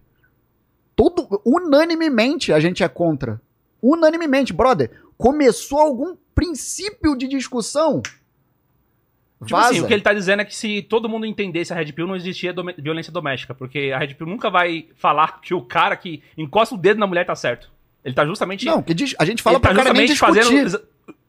Todo, 0.96 1.42
unanimemente 1.44 2.52
a 2.52 2.60
gente 2.60 2.82
é 2.84 2.88
contra. 2.88 3.40
Unanimemente, 3.82 4.52
brother. 4.52 4.90
Começou 5.18 5.78
algum 5.80 6.16
princípio 6.34 7.16
de 7.16 7.26
discussão? 7.28 8.00
Tipo 9.44 9.50
Vaza. 9.60 9.70
assim, 9.70 9.80
o 9.80 9.86
que 9.86 9.92
ele 9.92 10.02
tá 10.02 10.14
dizendo 10.14 10.40
é 10.40 10.44
que 10.44 10.54
se 10.56 10.80
todo 10.82 11.08
mundo 11.08 11.26
entendesse 11.26 11.72
a 11.72 11.76
Red 11.76 11.92
Pill, 11.92 12.06
não 12.06 12.16
existia 12.16 12.52
dome- 12.52 12.74
violência 12.78 13.12
doméstica. 13.12 13.52
Porque 13.54 13.92
a 13.94 13.98
Red 13.98 14.14
Pill 14.14 14.26
nunca 14.26 14.48
vai 14.48 14.86
falar 14.96 15.40
que 15.42 15.52
o 15.52 15.60
cara 15.60 15.96
que 15.96 16.22
encosta 16.38 16.74
o 16.74 16.78
dedo 16.78 16.98
na 16.98 17.06
mulher 17.06 17.26
tá 17.26 17.34
certo. 17.34 17.70
Ele 18.04 18.14
tá 18.14 18.24
justamente. 18.24 18.64
Não, 18.64 18.82
que 18.82 18.94
dis- 18.94 19.14
a 19.18 19.24
gente 19.24 19.42
fala 19.42 19.56
ele 19.56 19.62
tá 19.62 19.68
pra 19.74 19.76
cara 19.84 19.92
nem 19.92 20.06
discutir. 20.06 20.42
fazendo. 20.44 20.80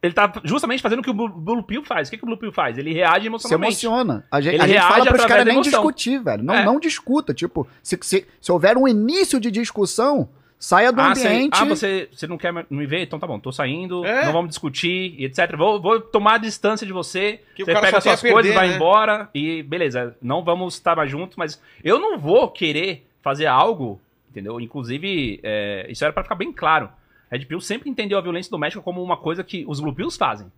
Ele 0.01 0.13
tá 0.13 0.31
justamente 0.43 0.81
fazendo 0.83 0.99
o 0.99 1.01
que 1.01 1.09
o 1.09 1.13
Blue- 1.13 1.63
Pill 1.63 1.83
faz. 1.83 2.07
O 2.07 2.11
que, 2.11 2.17
que 2.17 2.23
o 2.23 2.27
Blue 2.27 2.37
Pill 2.37 2.51
faz? 2.51 2.77
Ele 2.77 2.93
reage 2.93 3.21
Se 3.21 3.27
emocionalmente. 3.27 3.85
emociona. 3.85 4.23
A 4.29 4.39
gente, 4.39 4.53
Ele 4.53 4.63
a 4.63 4.67
gente 4.67 4.75
reage 4.77 4.93
fala 4.93 5.05
pros 5.05 5.25
caras 5.25 5.45
da 5.45 5.51
nem 5.51 5.61
discutir, 5.61 6.19
velho. 6.23 6.43
Não, 6.43 6.53
É. 6.53 6.63
não 6.63 6.79
discuta. 6.79 7.33
Tipo, 7.33 7.67
se, 7.81 7.97
se, 8.01 8.27
se 8.39 8.51
houver 8.51 8.77
um 8.77 8.87
início 8.87 9.39
de 9.39 9.49
discussão, 9.51 10.29
Saia 10.57 10.89
do 10.91 11.01
Ah, 11.01 11.13
você, 11.13 11.27
ambiente. 11.27 11.57
ah, 11.61 11.65
você, 11.65 12.09
você 12.11 12.25
não 12.25 12.37
quer 12.37 12.51
me 12.69 12.85
ver? 12.87 13.01
Então 13.03 13.19
tá 13.19 13.27
bom, 13.27 13.37
tô 13.37 13.51
saindo, 13.51 14.05
É. 14.05 14.25
não 14.25 14.31
vamos 14.31 14.49
discutir, 14.49 15.13
etc. 15.21 15.53
Vou, 15.57 15.81
vou 15.81 15.99
tomar 15.99 16.35
a 16.35 16.37
distância 16.37 16.87
de 16.87 16.93
você, 16.93 17.41
Que 17.55 17.65
você 17.65 17.73
pega 17.73 17.99
suas 18.01 18.19
a 18.19 18.21
coisas, 18.21 18.41
perder, 18.41 18.53
vai 18.53 18.69
né? 18.69 18.75
embora 18.75 19.29
e 19.35 19.61
beleza, 19.61 20.15
não 20.21 20.43
vamos 20.43 20.75
estar 20.75 20.95
mais 20.95 21.11
juntos, 21.11 21.35
mas 21.35 21.61
eu 21.83 21.99
não 21.99 22.17
vou 22.17 22.49
querer 22.49 23.05
fazer 23.21 23.47
algo, 23.47 23.99
entendeu? 24.31 24.59
Inclusive, 24.61 25.41
é, 25.43 25.85
isso 25.89 26.03
era 26.05 26.13
pra 26.13 26.23
ficar 26.23 26.35
bem 26.35 26.53
claro. 26.53 26.89
Red 27.31 27.45
Pill 27.45 27.59
sempre 27.59 27.89
entendeu 27.89 28.17
a 28.17 28.21
violência 28.21 28.51
doméstica 28.51 28.83
como 28.83 29.03
uma 29.03 29.17
coisa 29.17 29.43
que 29.43 29.65
os 29.67 29.79
Blue 29.79 29.93
Pills 29.93 30.17
fazem. 30.17 30.51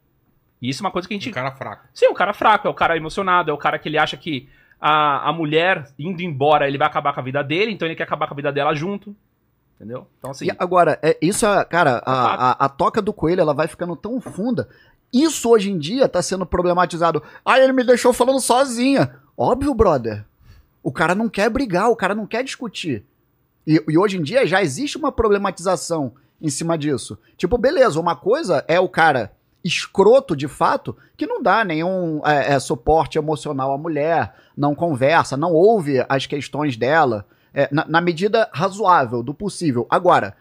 E 0.61 0.69
isso 0.69 0.81
é 0.81 0.85
uma 0.85 0.91
coisa 0.91 1.07
que 1.07 1.13
a 1.13 1.17
gente 1.17 1.29
Um 1.29 1.33
cara 1.33 1.51
fraco. 1.51 1.87
Sim, 1.93 2.07
o 2.07 2.13
cara 2.13 2.33
fraco, 2.33 2.67
é 2.67 2.71
o 2.71 2.73
cara 2.73 2.97
emocionado, 2.97 3.51
é 3.51 3.53
o 3.53 3.57
cara 3.57 3.77
que 3.77 3.87
ele 3.87 3.97
acha 3.97 4.17
que 4.17 4.49
a, 4.79 5.29
a 5.29 5.33
mulher 5.33 5.87
indo 5.97 6.21
embora, 6.21 6.67
ele 6.67 6.77
vai 6.77 6.87
acabar 6.87 7.13
com 7.13 7.19
a 7.19 7.23
vida 7.23 7.43
dele, 7.43 7.71
então 7.71 7.87
ele 7.87 7.95
quer 7.95 8.03
acabar 8.03 8.27
com 8.27 8.33
a 8.33 8.35
vida 8.35 8.51
dela 8.51 8.73
junto. 8.75 9.15
Entendeu? 9.75 10.07
Então, 10.17 10.31
assim. 10.31 10.45
E 10.45 10.51
agora, 10.57 10.99
é, 11.03 11.17
isso, 11.21 11.45
é, 11.45 11.63
cara, 11.65 11.99
fato. 11.99 12.09
a, 12.09 12.51
a, 12.51 12.65
a 12.65 12.69
toca 12.69 13.01
do 13.01 13.13
coelho, 13.13 13.41
ela 13.41 13.53
vai 13.53 13.67
ficando 13.67 13.95
tão 13.95 14.19
funda. 14.19 14.67
Isso 15.13 15.49
hoje 15.49 15.71
em 15.71 15.77
dia 15.77 16.09
tá 16.09 16.21
sendo 16.21 16.45
problematizado. 16.45 17.21
Ah, 17.45 17.59
ele 17.59 17.73
me 17.73 17.83
deixou 17.83 18.11
falando 18.11 18.39
sozinha. 18.39 19.15
Óbvio, 19.37 19.73
brother. 19.73 20.25
O 20.81 20.91
cara 20.91 21.13
não 21.13 21.29
quer 21.29 21.49
brigar, 21.49 21.89
o 21.89 21.95
cara 21.95 22.15
não 22.15 22.25
quer 22.25 22.43
discutir. 22.43 23.05
E, 23.65 23.83
e 23.87 23.97
hoje 23.97 24.17
em 24.17 24.23
dia 24.23 24.47
já 24.47 24.61
existe 24.61 24.97
uma 24.97 25.11
problematização 25.11 26.13
em 26.41 26.49
cima 26.49 26.77
disso. 26.77 27.17
Tipo, 27.35 27.57
beleza, 27.57 27.99
uma 27.99 28.15
coisa 28.15 28.63
é 28.67 28.79
o 28.79 28.89
cara 28.89 29.31
escroto 29.63 30.35
de 30.35 30.47
fato, 30.47 30.95
que 31.15 31.27
não 31.27 31.41
dá 31.41 31.63
nenhum 31.63 32.21
é, 32.25 32.53
é, 32.53 32.59
suporte 32.59 33.17
emocional 33.17 33.73
à 33.73 33.77
mulher, 33.77 34.33
não 34.55 34.73
conversa, 34.73 35.35
não 35.35 35.51
ouve 35.53 36.05
as 36.07 36.25
questões 36.25 36.77
dela, 36.77 37.25
é, 37.53 37.67
na, 37.71 37.85
na 37.87 38.01
medida 38.01 38.49
razoável 38.53 39.21
do 39.21 39.33
possível. 39.33 39.85
Agora, 39.89 40.35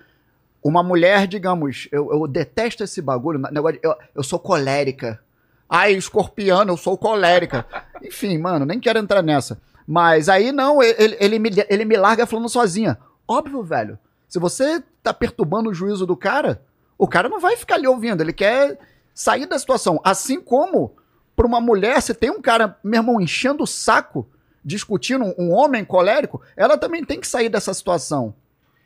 uma 0.62 0.82
mulher, 0.82 1.26
digamos, 1.26 1.88
eu, 1.90 2.10
eu 2.12 2.26
detesto 2.26 2.84
esse 2.84 3.00
bagulho, 3.00 3.38
negócio 3.50 3.80
eu, 3.82 3.94
eu 4.14 4.22
sou 4.22 4.38
colérica. 4.38 5.20
Ai, 5.68 5.92
escorpiano, 5.94 6.72
eu 6.72 6.76
sou 6.76 6.96
colérica. 6.96 7.66
Enfim, 8.02 8.38
mano, 8.38 8.64
nem 8.64 8.78
quero 8.78 8.98
entrar 8.98 9.22
nessa. 9.22 9.60
Mas 9.86 10.28
aí 10.28 10.52
não, 10.52 10.82
ele, 10.82 11.16
ele, 11.20 11.38
me, 11.38 11.50
ele 11.68 11.84
me 11.84 11.96
larga 11.96 12.26
falando 12.26 12.48
sozinha. 12.48 12.98
Óbvio, 13.26 13.62
velho. 13.62 13.98
Se 14.36 14.38
você 14.38 14.82
tá 15.02 15.14
perturbando 15.14 15.70
o 15.70 15.74
juízo 15.74 16.04
do 16.04 16.14
cara, 16.14 16.62
o 16.98 17.08
cara 17.08 17.26
não 17.26 17.40
vai 17.40 17.56
ficar 17.56 17.76
ali 17.76 17.86
ouvindo. 17.86 18.22
Ele 18.22 18.34
quer 18.34 18.78
sair 19.14 19.46
da 19.46 19.58
situação. 19.58 19.98
Assim 20.04 20.38
como, 20.42 20.94
pra 21.34 21.46
uma 21.46 21.58
mulher, 21.58 22.02
se 22.02 22.12
tem 22.12 22.28
um 22.28 22.42
cara, 22.42 22.78
meu 22.84 23.00
irmão, 23.00 23.18
enchendo 23.18 23.64
o 23.64 23.66
saco, 23.66 24.28
discutindo 24.62 25.34
um 25.38 25.54
homem 25.54 25.86
colérico, 25.86 26.42
ela 26.54 26.76
também 26.76 27.02
tem 27.02 27.18
que 27.18 27.26
sair 27.26 27.48
dessa 27.48 27.72
situação. 27.72 28.34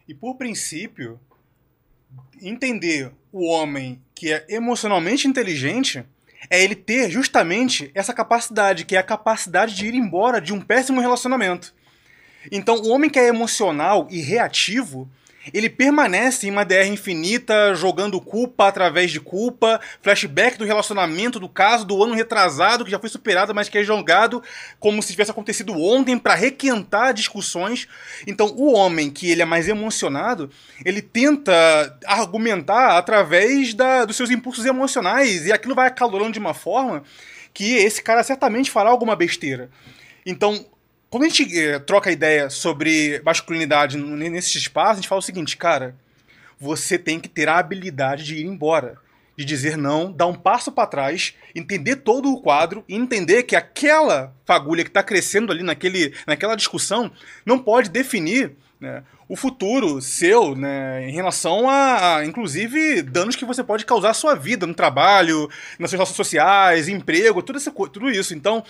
E 0.06 0.14
por 0.14 0.36
princípio, 0.36 1.18
entender 2.40 3.10
o 3.32 3.44
homem 3.50 4.00
que 4.14 4.32
é 4.32 4.46
emocionalmente 4.50 5.26
inteligente 5.26 6.06
é 6.48 6.62
ele 6.62 6.76
ter 6.76 7.10
justamente 7.10 7.90
essa 7.92 8.14
capacidade, 8.14 8.84
que 8.84 8.94
é 8.94 9.00
a 9.00 9.02
capacidade 9.02 9.74
de 9.74 9.88
ir 9.88 9.96
embora 9.96 10.40
de 10.40 10.52
um 10.52 10.60
péssimo 10.60 11.00
relacionamento. 11.00 11.74
Então, 12.52 12.76
o 12.76 12.90
homem 12.90 13.10
que 13.10 13.18
é 13.18 13.26
emocional 13.26 14.06
e 14.08 14.20
reativo, 14.20 15.10
ele 15.52 15.70
permanece 15.70 16.46
em 16.46 16.50
uma 16.50 16.64
DR 16.64 16.86
infinita, 16.86 17.74
jogando 17.74 18.20
culpa 18.20 18.68
através 18.68 19.10
de 19.10 19.18
culpa, 19.18 19.80
flashback 20.02 20.58
do 20.58 20.64
relacionamento, 20.64 21.40
do 21.40 21.48
caso 21.48 21.86
do 21.86 22.02
ano 22.02 22.14
retrasado, 22.14 22.84
que 22.84 22.90
já 22.90 22.98
foi 22.98 23.08
superado, 23.08 23.54
mas 23.54 23.68
que 23.68 23.78
é 23.78 23.82
jogado 23.82 24.42
como 24.78 25.02
se 25.02 25.12
tivesse 25.12 25.30
acontecido 25.30 25.72
ontem 25.72 26.18
para 26.18 26.34
requentar 26.34 27.14
discussões. 27.14 27.88
Então, 28.26 28.48
o 28.48 28.72
homem 28.72 29.10
que 29.10 29.30
ele 29.30 29.40
é 29.40 29.46
mais 29.46 29.66
emocionado, 29.66 30.50
ele 30.84 31.00
tenta 31.00 31.98
argumentar 32.06 32.98
através 32.98 33.72
da, 33.72 34.04
dos 34.04 34.16
seus 34.16 34.30
impulsos 34.30 34.66
emocionais, 34.66 35.46
e 35.46 35.52
aquilo 35.52 35.74
vai 35.74 35.88
acalorando 35.88 36.32
de 36.32 36.38
uma 36.38 36.54
forma 36.54 37.02
que 37.54 37.76
esse 37.76 38.02
cara 38.02 38.22
certamente 38.22 38.70
fará 38.70 38.90
alguma 38.90 39.16
besteira. 39.16 39.70
Então, 40.24 40.66
quando 41.10 41.24
a 41.24 41.28
gente 41.28 41.58
eh, 41.58 41.78
troca 41.80 42.10
ideia 42.12 42.48
sobre 42.48 43.20
masculinidade 43.24 43.98
nesse 43.98 44.56
espaço, 44.56 44.92
a 44.92 44.94
gente 44.96 45.08
fala 45.08 45.18
o 45.18 45.22
seguinte, 45.22 45.56
cara, 45.56 45.94
você 46.58 46.96
tem 46.98 47.18
que 47.18 47.28
ter 47.28 47.48
a 47.48 47.58
habilidade 47.58 48.24
de 48.24 48.36
ir 48.36 48.46
embora, 48.46 48.96
de 49.36 49.44
dizer 49.44 49.76
não, 49.76 50.12
dar 50.12 50.26
um 50.26 50.34
passo 50.34 50.70
para 50.70 50.86
trás, 50.86 51.34
entender 51.54 51.96
todo 51.96 52.30
o 52.32 52.40
quadro 52.40 52.84
e 52.88 52.94
entender 52.94 53.42
que 53.42 53.56
aquela 53.56 54.32
fagulha 54.44 54.84
que 54.84 54.90
está 54.90 55.02
crescendo 55.02 55.50
ali 55.50 55.62
naquele, 55.62 56.14
naquela 56.26 56.54
discussão 56.54 57.10
não 57.44 57.58
pode 57.58 57.88
definir 57.88 58.52
né, 58.78 59.02
o 59.28 59.34
futuro 59.36 60.00
seu 60.02 60.54
né, 60.54 61.08
em 61.08 61.12
relação 61.12 61.68
a, 61.68 62.16
a, 62.18 62.24
inclusive, 62.24 63.02
danos 63.02 63.34
que 63.34 63.44
você 63.44 63.64
pode 63.64 63.84
causar 63.84 64.10
à 64.10 64.14
sua 64.14 64.34
vida, 64.34 64.66
no 64.66 64.74
trabalho, 64.74 65.48
nas 65.78 65.90
suas 65.90 65.92
relações 65.92 66.16
sociais, 66.16 66.88
emprego, 66.88 67.42
tudo, 67.42 67.56
esse, 67.56 67.70
co- 67.70 67.88
tudo 67.88 68.10
isso. 68.10 68.34
Então, 68.34 68.62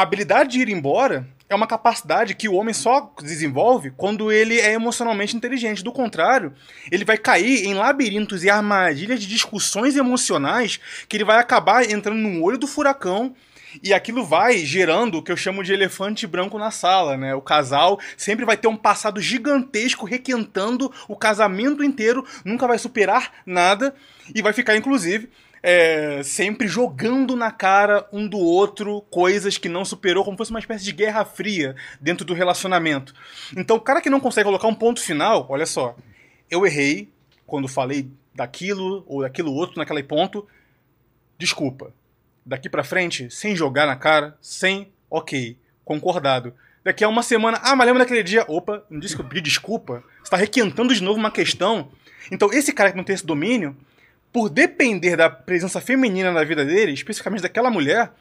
a 0.00 0.02
habilidade 0.02 0.52
de 0.52 0.60
ir 0.60 0.70
embora 0.70 1.28
é 1.46 1.54
uma 1.54 1.66
capacidade 1.66 2.34
que 2.34 2.48
o 2.48 2.54
homem 2.54 2.72
só 2.72 3.12
desenvolve 3.22 3.90
quando 3.90 4.32
ele 4.32 4.58
é 4.58 4.72
emocionalmente 4.72 5.36
inteligente. 5.36 5.84
Do 5.84 5.92
contrário, 5.92 6.54
ele 6.90 7.04
vai 7.04 7.18
cair 7.18 7.66
em 7.66 7.74
labirintos 7.74 8.42
e 8.42 8.48
armadilhas 8.48 9.20
de 9.20 9.26
discussões 9.26 9.96
emocionais 9.96 10.80
que 11.06 11.18
ele 11.18 11.24
vai 11.24 11.38
acabar 11.38 11.84
entrando 11.84 12.16
no 12.16 12.42
olho 12.42 12.56
do 12.56 12.66
furacão. 12.66 13.34
E 13.82 13.92
aquilo 13.92 14.24
vai 14.24 14.58
gerando 14.58 15.18
o 15.18 15.22
que 15.22 15.30
eu 15.30 15.36
chamo 15.36 15.62
de 15.62 15.72
elefante 15.72 16.26
branco 16.26 16.58
na 16.58 16.70
sala, 16.70 17.16
né? 17.18 17.34
O 17.34 17.42
casal 17.42 18.00
sempre 18.16 18.46
vai 18.46 18.56
ter 18.56 18.68
um 18.68 18.76
passado 18.76 19.20
gigantesco 19.20 20.06
requentando 20.06 20.90
o 21.06 21.14
casamento 21.14 21.84
inteiro, 21.84 22.26
nunca 22.42 22.66
vai 22.66 22.78
superar 22.78 23.32
nada 23.44 23.94
e 24.34 24.40
vai 24.40 24.52
ficar, 24.52 24.76
inclusive, 24.76 25.28
é, 25.62 26.22
sempre 26.22 26.66
jogando 26.66 27.36
na 27.36 27.50
cara 27.50 28.06
um 28.12 28.26
do 28.26 28.38
outro 28.38 29.02
coisas 29.10 29.58
que 29.58 29.68
não 29.68 29.84
superou, 29.84 30.24
como 30.24 30.36
fosse 30.36 30.50
uma 30.50 30.60
espécie 30.60 30.84
de 30.84 30.92
guerra 30.92 31.24
fria 31.24 31.76
dentro 32.00 32.24
do 32.24 32.34
relacionamento. 32.34 33.14
Então, 33.56 33.76
o 33.76 33.80
cara 33.80 34.00
que 34.00 34.10
não 34.10 34.20
consegue 34.20 34.46
colocar 34.46 34.68
um 34.68 34.74
ponto 34.74 35.00
final, 35.00 35.46
olha 35.48 35.66
só, 35.66 35.96
eu 36.50 36.66
errei 36.66 37.08
quando 37.46 37.68
falei 37.68 38.10
daquilo 38.34 39.04
ou 39.06 39.22
daquilo 39.22 39.52
outro 39.52 39.78
naquele 39.78 40.02
ponto, 40.02 40.46
desculpa. 41.36 41.92
Daqui 42.44 42.70
pra 42.70 42.82
frente, 42.82 43.30
sem 43.30 43.54
jogar 43.54 43.86
na 43.86 43.96
cara, 43.96 44.36
sem, 44.40 44.90
ok, 45.10 45.58
concordado. 45.84 46.54
Daqui 46.82 47.04
a 47.04 47.08
uma 47.08 47.22
semana, 47.22 47.60
ah, 47.62 47.76
mas 47.76 47.86
lembra 47.86 48.04
daquele 48.04 48.22
dia? 48.22 48.44
Opa, 48.48 48.82
não 48.88 48.98
disse 48.98 49.14
que 49.14 49.20
eu 49.20 49.26
pedi 49.28 49.42
desculpa? 49.42 50.02
Você 50.22 50.30
tá 50.30 50.36
requentando 50.38 50.94
de 50.94 51.02
novo 51.02 51.18
uma 51.18 51.30
questão. 51.30 51.90
Então, 52.32 52.50
esse 52.52 52.72
cara 52.72 52.90
que 52.90 52.96
não 52.96 53.04
tem 53.04 53.14
esse 53.14 53.26
domínio, 53.26 53.76
por 54.32 54.48
depender 54.48 55.16
da 55.16 55.28
presença 55.28 55.80
feminina 55.80 56.32
na 56.32 56.44
vida 56.44 56.64
dele, 56.64 56.92
especificamente 56.92 57.42
daquela 57.42 57.70
mulher, 57.70 58.12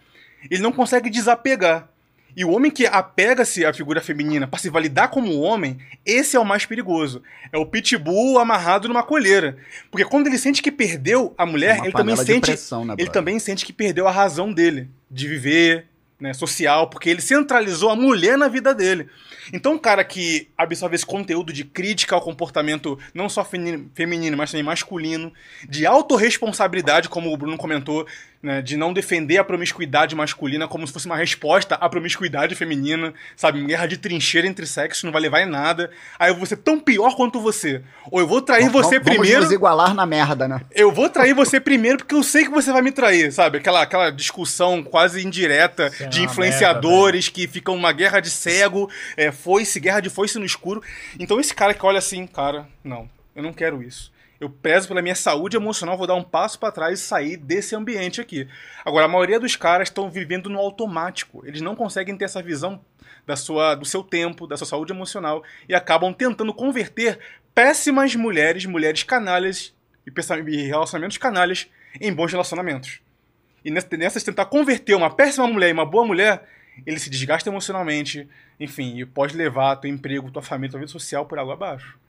ele 0.49 0.61
não 0.61 0.72
consegue 0.72 1.10
desapegar. 1.10 1.88
E 2.36 2.45
o 2.45 2.52
homem 2.52 2.72
que 2.72 2.86
apega-se 2.86 3.65
à 3.65 3.73
figura 3.73 4.02
feminina 4.02 4.48
para 4.48 4.60
se 4.60 4.69
validar 4.69 5.10
como 5.10 5.40
homem, 5.40 5.77
esse 6.06 6.36
é 6.36 6.40
o 6.40 6.45
mais 6.45 6.65
perigoso. 6.65 7.23
É 7.52 7.57
o 7.57 7.65
pitbull 7.65 8.40
amarrado 8.40 8.88
numa 8.88 9.03
colheira. 9.03 9.57
Porque 9.90 10.06
quando 10.06 10.27
ele 10.27 10.38
sente 10.38 10.61
que 10.61 10.72
perdeu 10.72 11.34
a 11.38 11.45
mulher, 11.45 11.80
ele 11.84 11.91
também 11.91 12.15
sente 12.15 12.52
pressão, 12.52 12.86
né, 12.86 12.95
ele 12.98 13.10
também 13.10 13.40
sente 13.40 13.65
que 13.65 13.73
perdeu 13.73 14.07
a 14.07 14.11
razão 14.11 14.53
dele 14.53 14.88
de 15.10 15.27
viver, 15.27 15.88
né, 16.20 16.34
social, 16.34 16.90
porque 16.90 17.10
ele 17.10 17.22
centralizou 17.22 17.90
a 17.90 17.96
mulher 17.96 18.38
na 18.38 18.48
vida 18.48 18.74
dele. 18.74 19.08
Então, 19.54 19.74
um 19.74 19.80
cara 19.80 20.04
que 20.04 20.50
absorve 20.58 20.96
esse 20.96 21.06
conteúdo 21.06 21.52
de 21.54 21.64
crítica 21.64 22.16
ao 22.16 22.22
comportamento 22.22 23.00
não 23.14 23.30
só 23.30 23.44
feminino, 23.44 24.38
mas 24.38 24.52
também 24.52 24.64
masculino, 24.64 25.32
de 25.68 25.86
autorresponsabilidade, 25.86 27.10
como 27.10 27.34
o 27.34 27.38
Bruno 27.38 27.58
comentou, 27.58 28.06
né, 28.41 28.61
de 28.61 28.78
não 28.78 28.94
defender 28.94 29.38
a 29.38 29.44
promiscuidade 29.44 30.16
masculina 30.16 30.68
como 30.68 30.88
se 30.88 30.94
fosse 30.94 31.06
uma 31.06 31.18
resposta 31.18 31.76
à 31.76 31.90
promiscuidade 31.90 32.56
feminina, 32.56 33.14
sabe? 33.36 33.61
Guerra 33.66 33.86
de 33.86 33.98
trincheira 33.98 34.48
entre 34.48 34.66
sexos 34.66 35.03
não 35.03 35.11
vai 35.11 35.22
levar 35.22 35.41
em 35.41 35.45
nada. 35.45 35.91
Aí 36.18 36.32
eu 36.32 36.36
vou 36.36 36.45
ser 36.45 36.56
tão 36.57 36.80
pior 36.80 37.16
quanto 37.16 37.41
você. 37.41 37.82
Ou 38.10 38.20
eu 38.22 38.28
vou 38.28 38.41
trair 38.41 38.70
Vamos- 38.70 38.88
você 38.88 38.99
vamos 38.99 39.18
primeiro. 39.18 39.41
nos 39.44 39.52
igualar 39.52 39.94
na 39.94 40.06
merda, 40.06 40.48
né? 40.48 40.61
Eu 40.72 40.91
vou 40.91 41.10
trair 41.10 41.34
você 41.34 41.60
primeiro 41.60 41.98
porque 41.98 42.16
eu 42.16 42.24
sei 42.24 42.44
que 42.45 42.49
você 42.52 42.72
vai 42.72 42.82
me 42.82 42.91
trair, 42.94 43.32
sabe? 43.34 43.57
Aquela, 43.57 43.82
aquela 43.82 44.10
discussão 44.10 44.82
quase 44.84 45.26
indireta 45.26 45.88
Isso 45.88 46.03
é 46.03 46.07
de 46.07 46.20
uma 46.20 46.26
influenciadores 46.26 47.28
que 47.30 47.48
ficam 47.48 47.76
uma 47.76 47.91
guerra 47.91 48.20
de 48.20 48.30
cego, 48.30 48.90
é, 49.18 49.32
foice, 49.32 49.80
guerra 49.80 49.99
de 49.99 50.10
foice 50.10 50.40
no 50.40 50.45
escuro. 50.45 50.82
Então 51.20 51.40
esse 51.40 51.53
cara 51.53 51.74
que 51.74 51.86
olha 51.86 51.99
assim, 51.99 52.26
cara, 52.26 52.68
não, 52.84 53.10
eu 53.36 53.44
não 53.44 53.52
quero 53.52 53.84
isso. 53.84 54.11
Eu 54.40 54.49
prezo 54.49 54.88
pela 54.88 55.02
minha 55.02 55.16
saúde 55.16 55.57
emocional, 55.57 55.98
vou 55.98 56.07
dar 56.07 56.16
um 56.16 56.24
passo 56.24 56.57
pra 56.57 56.72
trás 56.72 56.99
e 56.99 57.03
sair 57.03 57.36
desse 57.36 57.76
ambiente 57.76 58.22
aqui. 58.22 58.48
Agora, 58.86 59.06
a 59.06 59.10
maioria 59.10 59.40
dos 59.40 59.56
caras 59.57 59.90
estão 59.90 60.10
vivendo 60.10 60.49
no 60.49 60.57
automático. 60.57 61.44
Eles 61.45 61.60
não 61.61 61.76
conseguem 61.76 62.16
ter 62.16 62.26
essa 62.26 62.41
visão 62.41 62.80
da 63.28 63.36
sua, 63.36 63.76
do 63.76 63.86
seu 63.86 64.02
tempo, 64.02 64.48
da 64.48 64.56
sua 64.56 64.66
saúde 64.66 64.94
emocional 64.94 65.44
e 65.68 65.76
acabam 65.76 66.14
tentando 66.14 66.53
converter 66.53 67.20
péssimas 67.53 68.16
mulheres, 68.16 68.66
mulheres 68.66 69.03
canalhas 69.03 69.74
e 70.07 70.61
relacionamentos 70.66 71.18
canalhas 71.18 71.68
em 71.99 72.14
bons 72.14 72.32
relacionamentos. 72.32 73.02
E 73.64 73.70
nessa- 73.70 73.98
nessas 73.98 74.24
tentar 74.24 74.45
converter 74.45 74.95
uma 74.95 75.10
péssima 75.10 75.48
mulher 75.48 75.70
em 75.70 75.74
uma 75.74 75.86
boa 75.86 76.06
mulher, 76.06 76.48
ele 76.86 76.98
se 76.98 77.10
desgasta 77.10 77.49
emocionalmente, 77.49 78.28
enfim, 78.57 78.99
e 78.99 79.06
pode 79.06 79.36
levar 79.36 79.76
teu 79.76 79.90
emprego, 79.90 80.32
tua 80.32 80.41
família, 80.41 80.72
tua 80.72 80.80
vida 80.80 80.91
social 80.91 81.26
por 81.26 81.38
água 81.38 81.53
abaixo. 81.53 81.99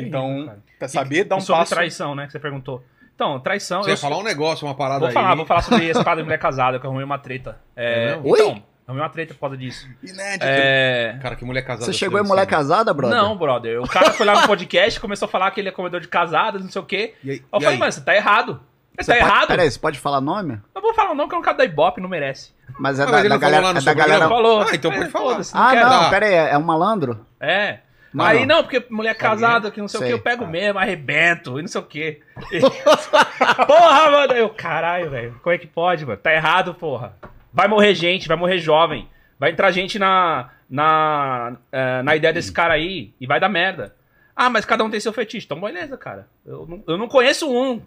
Então, 0.00 0.54
pra 0.78 0.88
saber 0.88 1.24
dar 1.24 1.36
um 1.36 1.38
e 1.38 1.42
sobre 1.42 1.60
passo. 1.62 1.74
traição, 1.74 2.14
né? 2.14 2.26
Que 2.26 2.32
você 2.32 2.38
perguntou. 2.38 2.84
Então, 3.14 3.40
traição. 3.40 3.82
Você 3.82 3.90
ia 3.90 3.94
eu 3.94 3.98
falar 3.98 4.18
um 4.18 4.22
negócio, 4.22 4.66
uma 4.66 4.74
parada 4.74 4.98
Vou 5.00 5.08
aí. 5.08 5.14
falar, 5.14 5.34
vou 5.34 5.46
falar 5.46 5.62
sobre 5.62 5.88
essa 5.90 6.04
parada 6.04 6.20
de 6.20 6.24
mulher 6.26 6.38
casada, 6.38 6.78
que 6.78 6.84
eu 6.84 6.90
arrumei 6.90 7.04
uma 7.04 7.18
treta. 7.18 7.58
É, 7.74 7.92
É 7.92 8.06
mesmo? 8.16 8.28
Oi? 8.30 8.38
então, 8.40 8.62
arrumei 8.86 9.02
uma 9.04 9.08
treta 9.10 9.32
por 9.34 9.40
causa 9.40 9.56
disso. 9.56 9.88
Inédito. 10.02 10.44
É. 10.46 11.18
Cara, 11.22 11.34
que 11.34 11.44
mulher 11.44 11.62
casada. 11.62 11.86
Você 11.86 11.92
chegou 11.94 12.20
em 12.20 12.24
mulher 12.24 12.42
ser. 12.44 12.50
casada, 12.50 12.92
brother? 12.92 13.16
Não, 13.16 13.36
brother. 13.36 13.80
O 13.80 13.88
cara 13.88 14.10
foi 14.12 14.26
lá 14.26 14.42
no 14.42 14.46
podcast, 14.46 15.00
começou 15.00 15.26
a 15.26 15.28
falar 15.30 15.50
que 15.50 15.60
ele 15.60 15.70
é 15.70 15.72
comedor 15.72 16.00
de 16.00 16.08
casadas, 16.08 16.62
não 16.62 16.70
sei 16.70 16.82
o 16.82 16.84
quê. 16.84 17.14
E 17.24 17.30
aí- 17.30 17.36
eu 17.38 17.42
e 17.46 17.50
falei, 17.62 17.68
aí? 17.68 17.78
mano, 17.78 17.92
você 17.92 18.00
tá 18.02 18.14
errado. 18.14 18.60
Você, 18.98 19.04
Você 19.04 19.12
tá 19.12 19.18
pode- 19.24 19.30
errado? 19.32 19.48
Peraí, 19.48 19.70
você 19.70 19.78
pode 19.78 19.98
falar 19.98 20.20
nome? 20.22 20.58
Eu 20.74 20.80
vou 20.82 20.94
falar 20.94 21.14
não, 21.14 21.28
que 21.28 21.34
é 21.34 21.38
um 21.38 21.42
cara 21.42 21.56
da 21.58 21.64
Ibope, 21.66 22.00
não 22.00 22.08
merece. 22.08 22.54
Mas 22.78 22.98
é 22.98 23.02
Ah, 23.02 23.06
da, 23.06 23.12
mas 23.12 23.22
da 23.24 23.28
não 23.30 23.38
galera. 23.38 23.78
É 23.78 23.80
da 23.82 23.94
galera... 23.94 24.28
Falou. 24.28 24.62
Ah, 24.62 24.74
então 24.74 24.90
pode 24.90 25.10
falar. 25.10 25.30
foda-se, 25.32 25.52
Ah, 25.54 25.74
não, 25.74 25.88
dar. 26.02 26.10
pera 26.10 26.26
aí, 26.26 26.34
é 26.34 26.56
um 26.58 26.62
malandro? 26.62 27.26
É. 27.40 27.80
Não, 28.14 28.24
aí 28.24 28.46
não. 28.46 28.56
não, 28.56 28.62
porque 28.62 28.84
mulher 28.88 29.14
casada, 29.16 29.70
que 29.70 29.80
não 29.80 29.88
sei 29.88 29.98
o 29.98 30.00
Sei. 30.00 30.08
que, 30.08 30.14
eu 30.14 30.22
pego 30.22 30.46
mesmo, 30.46 30.78
arrebento, 30.78 31.58
e 31.58 31.62
não 31.62 31.68
sei 31.68 31.80
o 31.80 31.84
que. 31.84 32.20
porra, 33.66 34.10
mano. 34.10 34.32
Eu, 34.32 34.48
caralho, 34.50 35.10
velho. 35.10 35.40
Como 35.42 35.54
é 35.54 35.58
que 35.58 35.66
pode, 35.66 36.04
mano? 36.06 36.18
Tá 36.18 36.32
errado, 36.32 36.74
porra. 36.74 37.14
Vai 37.52 37.68
morrer 37.68 37.94
gente, 37.94 38.28
vai 38.28 38.36
morrer 38.36 38.58
jovem. 38.58 39.08
Vai 39.38 39.50
entrar 39.50 39.70
gente 39.70 39.98
na, 39.98 40.50
na, 40.68 41.56
eh, 41.70 42.02
na 42.02 42.16
ideia 42.16 42.32
desse 42.32 42.50
cara 42.52 42.74
aí 42.74 43.12
e 43.20 43.26
vai 43.26 43.38
dar 43.38 43.48
merda. 43.48 43.94
Ah, 44.34 44.48
mas 44.50 44.64
cada 44.64 44.82
um 44.84 44.90
tem 44.90 45.00
seu 45.00 45.12
fetiche. 45.12 45.44
Então, 45.46 45.60
beleza, 45.60 45.96
cara. 45.96 46.26
Eu 46.44 46.66
não, 46.66 46.84
eu 46.86 46.96
não 46.98 47.08
conheço 47.08 47.50
um, 47.50 47.82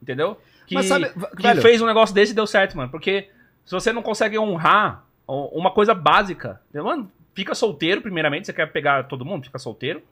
entendeu? 0.00 0.40
Que, 0.66 0.74
Mas 0.76 0.86
sabe, 0.86 1.10
que 1.36 1.42
velho- 1.42 1.62
fez 1.62 1.80
um 1.82 1.86
negócio 1.86 2.14
desse 2.14 2.32
e 2.32 2.34
deu 2.34 2.46
certo, 2.46 2.76
mano. 2.76 2.90
Porque 2.90 3.28
se 3.64 3.72
você 3.72 3.92
não 3.92 4.02
consegue 4.02 4.38
honrar 4.38 5.04
o- 5.26 5.58
uma 5.58 5.70
coisa 5.72 5.92
básica, 5.94 6.60
mano, 6.72 7.10
fica 7.34 7.54
solteiro, 7.54 8.00
primeiramente. 8.02 8.46
Você 8.46 8.52
quer 8.52 8.70
pegar 8.72 9.04
todo 9.04 9.24
mundo, 9.24 9.44
fica 9.44 9.58
solteiro, 9.58 10.02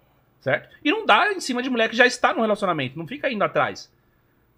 certo? 0.40 0.68
E 0.84 0.90
não 0.90 1.05
dá 1.06 1.32
em 1.32 1.40
cima 1.40 1.62
de 1.62 1.70
mulher 1.70 1.88
que 1.88 1.97
já 1.97 2.06
está 2.06 2.32
no 2.32 2.40
relacionamento. 2.40 2.98
Não 2.98 3.06
fica 3.06 3.30
indo 3.30 3.42
atrás. 3.44 3.90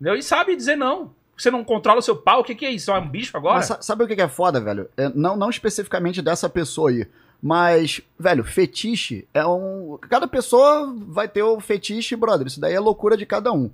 Entendeu? 0.01 0.17
E 0.19 0.23
sabe 0.23 0.57
dizer 0.57 0.77
não. 0.77 1.13
Você 1.37 1.51
não 1.51 1.65
controla 1.65 1.99
o 1.99 2.03
seu 2.03 2.15
pau, 2.17 2.41
o 2.41 2.45
que, 2.45 2.55
que 2.55 2.67
é 2.67 2.71
isso? 2.71 2.91
É 2.91 2.99
um 2.99 3.09
bicho 3.09 3.37
agora? 3.37 3.57
Mas 3.57 3.67
sa- 3.67 3.81
sabe 3.83 4.05
o 4.05 4.07
que 4.07 4.15
que 4.15 4.23
é 4.23 4.29
foda, 4.29 4.61
velho? 4.61 4.89
É, 4.97 5.09
não, 5.15 5.35
não 5.37 5.51
especificamente 5.51 6.21
dessa 6.23 6.49
pessoa 6.49 6.91
aí. 6.91 7.07
Mas, 7.43 8.01
velho, 8.19 8.45
fetiche 8.45 9.27
é 9.35 9.45
um. 9.45 9.99
Cada 10.09 10.29
pessoa 10.29 10.95
vai 11.09 11.27
ter 11.27 11.43
o 11.43 11.59
fetiche, 11.59 12.15
brother. 12.15 12.47
Isso 12.47 12.61
daí 12.61 12.75
é 12.75 12.79
loucura 12.79 13.17
de 13.17 13.27
cada 13.27 13.53
um. 13.53 13.71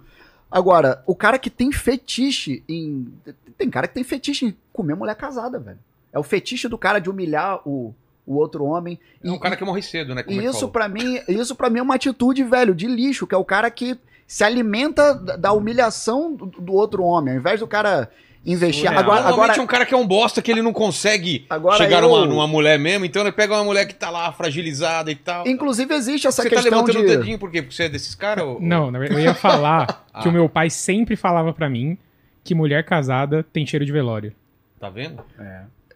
Agora, 0.51 1.03
o 1.07 1.15
cara 1.15 1.39
que 1.39 1.51
tem 1.51 1.71
fetiche 1.71 2.63
em. 2.67 3.13
Tem 3.59 3.69
cara 3.69 3.87
que 3.87 3.93
tem 3.93 4.05
fetiche 4.05 4.47
em 4.47 4.57
comer 4.73 4.95
mulher 4.95 5.17
casada, 5.17 5.59
velho. 5.59 5.79
É 6.11 6.19
o 6.19 6.23
fetiche 6.23 6.69
do 6.69 6.79
cara 6.79 6.99
de 6.99 7.11
humilhar 7.11 7.61
o, 7.69 7.95
o 8.29 8.37
outro 8.37 8.65
homem. 8.65 8.99
É 9.25 9.31
um 9.31 9.39
cara 9.39 9.57
que 9.57 9.65
morre 9.65 9.83
cedo, 9.83 10.15
né? 10.15 10.23
como 10.23 10.41
E 10.41 10.47
é 10.47 10.51
isso 10.51 10.69
pra 10.69 10.89
mim, 10.89 11.19
isso 11.29 11.55
para 11.57 11.71
mim 11.71 11.79
é 11.79 11.83
uma 11.83 11.95
atitude, 11.95 12.45
velho, 12.45 12.75
de 12.75 12.87
lixo, 12.87 13.27
que 13.27 13.35
é 13.35 13.39
o 13.39 13.45
cara 13.45 13.71
que 13.71 13.99
se 14.27 14.45
alimenta 14.45 15.15
da 15.15 15.53
humilhação 15.53 16.35
do, 16.35 16.47
do 16.47 16.75
outro 16.75 17.03
homem, 17.03 17.35
ao 17.35 17.41
invés 17.41 17.61
do 17.61 17.67
cara 17.67 18.11
investir. 18.45 18.85
Surreal. 18.87 18.99
Agora, 19.03 19.21
agora 19.29 19.55
é 19.57 19.61
um 19.61 19.67
cara 19.67 19.85
que 19.87 19.93
é 19.95 19.97
um 19.97 20.07
bosta 20.07 20.41
que 20.43 20.51
ele 20.51 20.63
não 20.63 20.73
consegue 20.73 21.45
Agora 21.51 21.77
chegar 21.77 22.03
eu- 22.03 22.09
numa, 22.09 22.27
numa 22.27 22.47
mulher 22.47 22.79
mesmo, 22.79 23.05
então 23.05 23.23
ele 23.23 23.33
pega 23.33 23.55
uma 23.55 23.65
mulher 23.65 23.87
que 23.87 23.95
tá 23.95 24.11
lá 24.11 24.31
fragilizada 24.33 25.11
e 25.11 25.15
tal. 25.17 25.47
inclusive 25.47 25.93
existe 25.95 26.27
essa 26.27 26.43
Você 26.43 26.51
tá 26.51 26.57
questão 26.57 26.81
levantando 26.85 27.07
de 27.07 27.13
o 27.13 27.17
dedinho 27.19 27.39
por 27.39 27.51
quê? 27.51 27.63
Porque 27.63 27.75
você 27.75 27.85
é 27.85 27.89
desses 27.89 28.15
caras? 28.15 28.45
ou- 28.45 28.61
Não, 28.61 28.91
na 28.91 28.99
verdade, 28.99 29.21
eu 29.21 29.25
ia 29.25 29.35
falar 29.35 30.05
Ah. 30.13 30.21
que 30.23 30.29
o 30.29 30.33
meu 30.33 30.49
pai 30.49 30.69
sempre 30.71 31.17
falava 31.17 31.53
pra 31.53 31.69
mim 31.69 31.97
que 32.45 32.55
mulher 32.55 32.85
casada 32.85 33.43
tem 33.53 33.67
cheiro 33.67 33.85
de 33.85 33.93
velório. 33.93 34.33
Tá 34.79 34.89
vendo? 34.89 35.23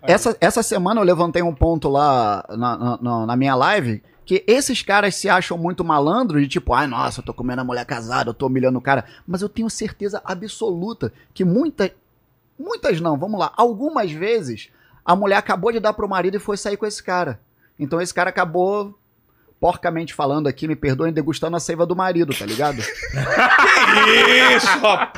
Essa, 0.02 0.36
essa 0.40 0.62
semana 0.62 1.00
eu 1.00 1.04
levantei 1.04 1.42
um 1.42 1.54
ponto 1.54 1.88
lá 1.88 2.44
na, 2.50 2.98
na- 3.00 3.26
na- 3.26 3.36
minha 3.36 3.54
live 3.54 4.02
que 4.24 4.44
esses 4.46 4.82
caras 4.82 5.14
se 5.16 5.28
acham 5.28 5.58
muito 5.58 5.84
malandros 5.84 6.40
de 6.42 6.48
tipo, 6.48 6.72
ai, 6.72 6.86
nossa, 6.86 7.20
eu 7.20 7.24
tô 7.24 7.34
comendo 7.34 7.60
a 7.60 7.64
mulher 7.64 7.84
casada, 7.84 8.30
eu 8.30 8.34
tô 8.34 8.46
humilhando 8.46 8.78
o 8.78 8.82
cara. 8.82 9.04
Mas 9.26 9.42
eu 9.42 9.48
tenho 9.48 9.68
certeza 9.68 10.22
absoluta 10.24 11.12
que 11.34 11.44
muitas, 11.44 11.90
muitas 12.58 13.00
não, 13.00 13.18
vamos 13.18 13.38
lá, 13.38 13.52
algumas 13.56 14.12
vezes 14.12 14.68
a 15.04 15.16
mulher 15.16 15.36
acabou 15.36 15.72
de 15.72 15.80
dar 15.80 15.92
pro 15.92 16.08
marido 16.08 16.36
e 16.36 16.40
foi 16.40 16.56
sair 16.56 16.76
com 16.76 16.86
esse 16.86 17.02
cara. 17.02 17.40
Então 17.78 18.00
esse 18.00 18.14
cara 18.14 18.30
acabou, 18.30 18.96
porcamente 19.60 20.14
falando 20.14 20.46
aqui, 20.46 20.68
me 20.68 20.76
perdoem, 20.76 21.12
degustando 21.12 21.56
a 21.56 21.60
seiva 21.60 21.84
do 21.84 21.96
marido, 21.96 22.32
tá 22.32 22.46
ligado? 22.46 22.78
Isso, 24.56 24.66
rapaz. 24.78 25.12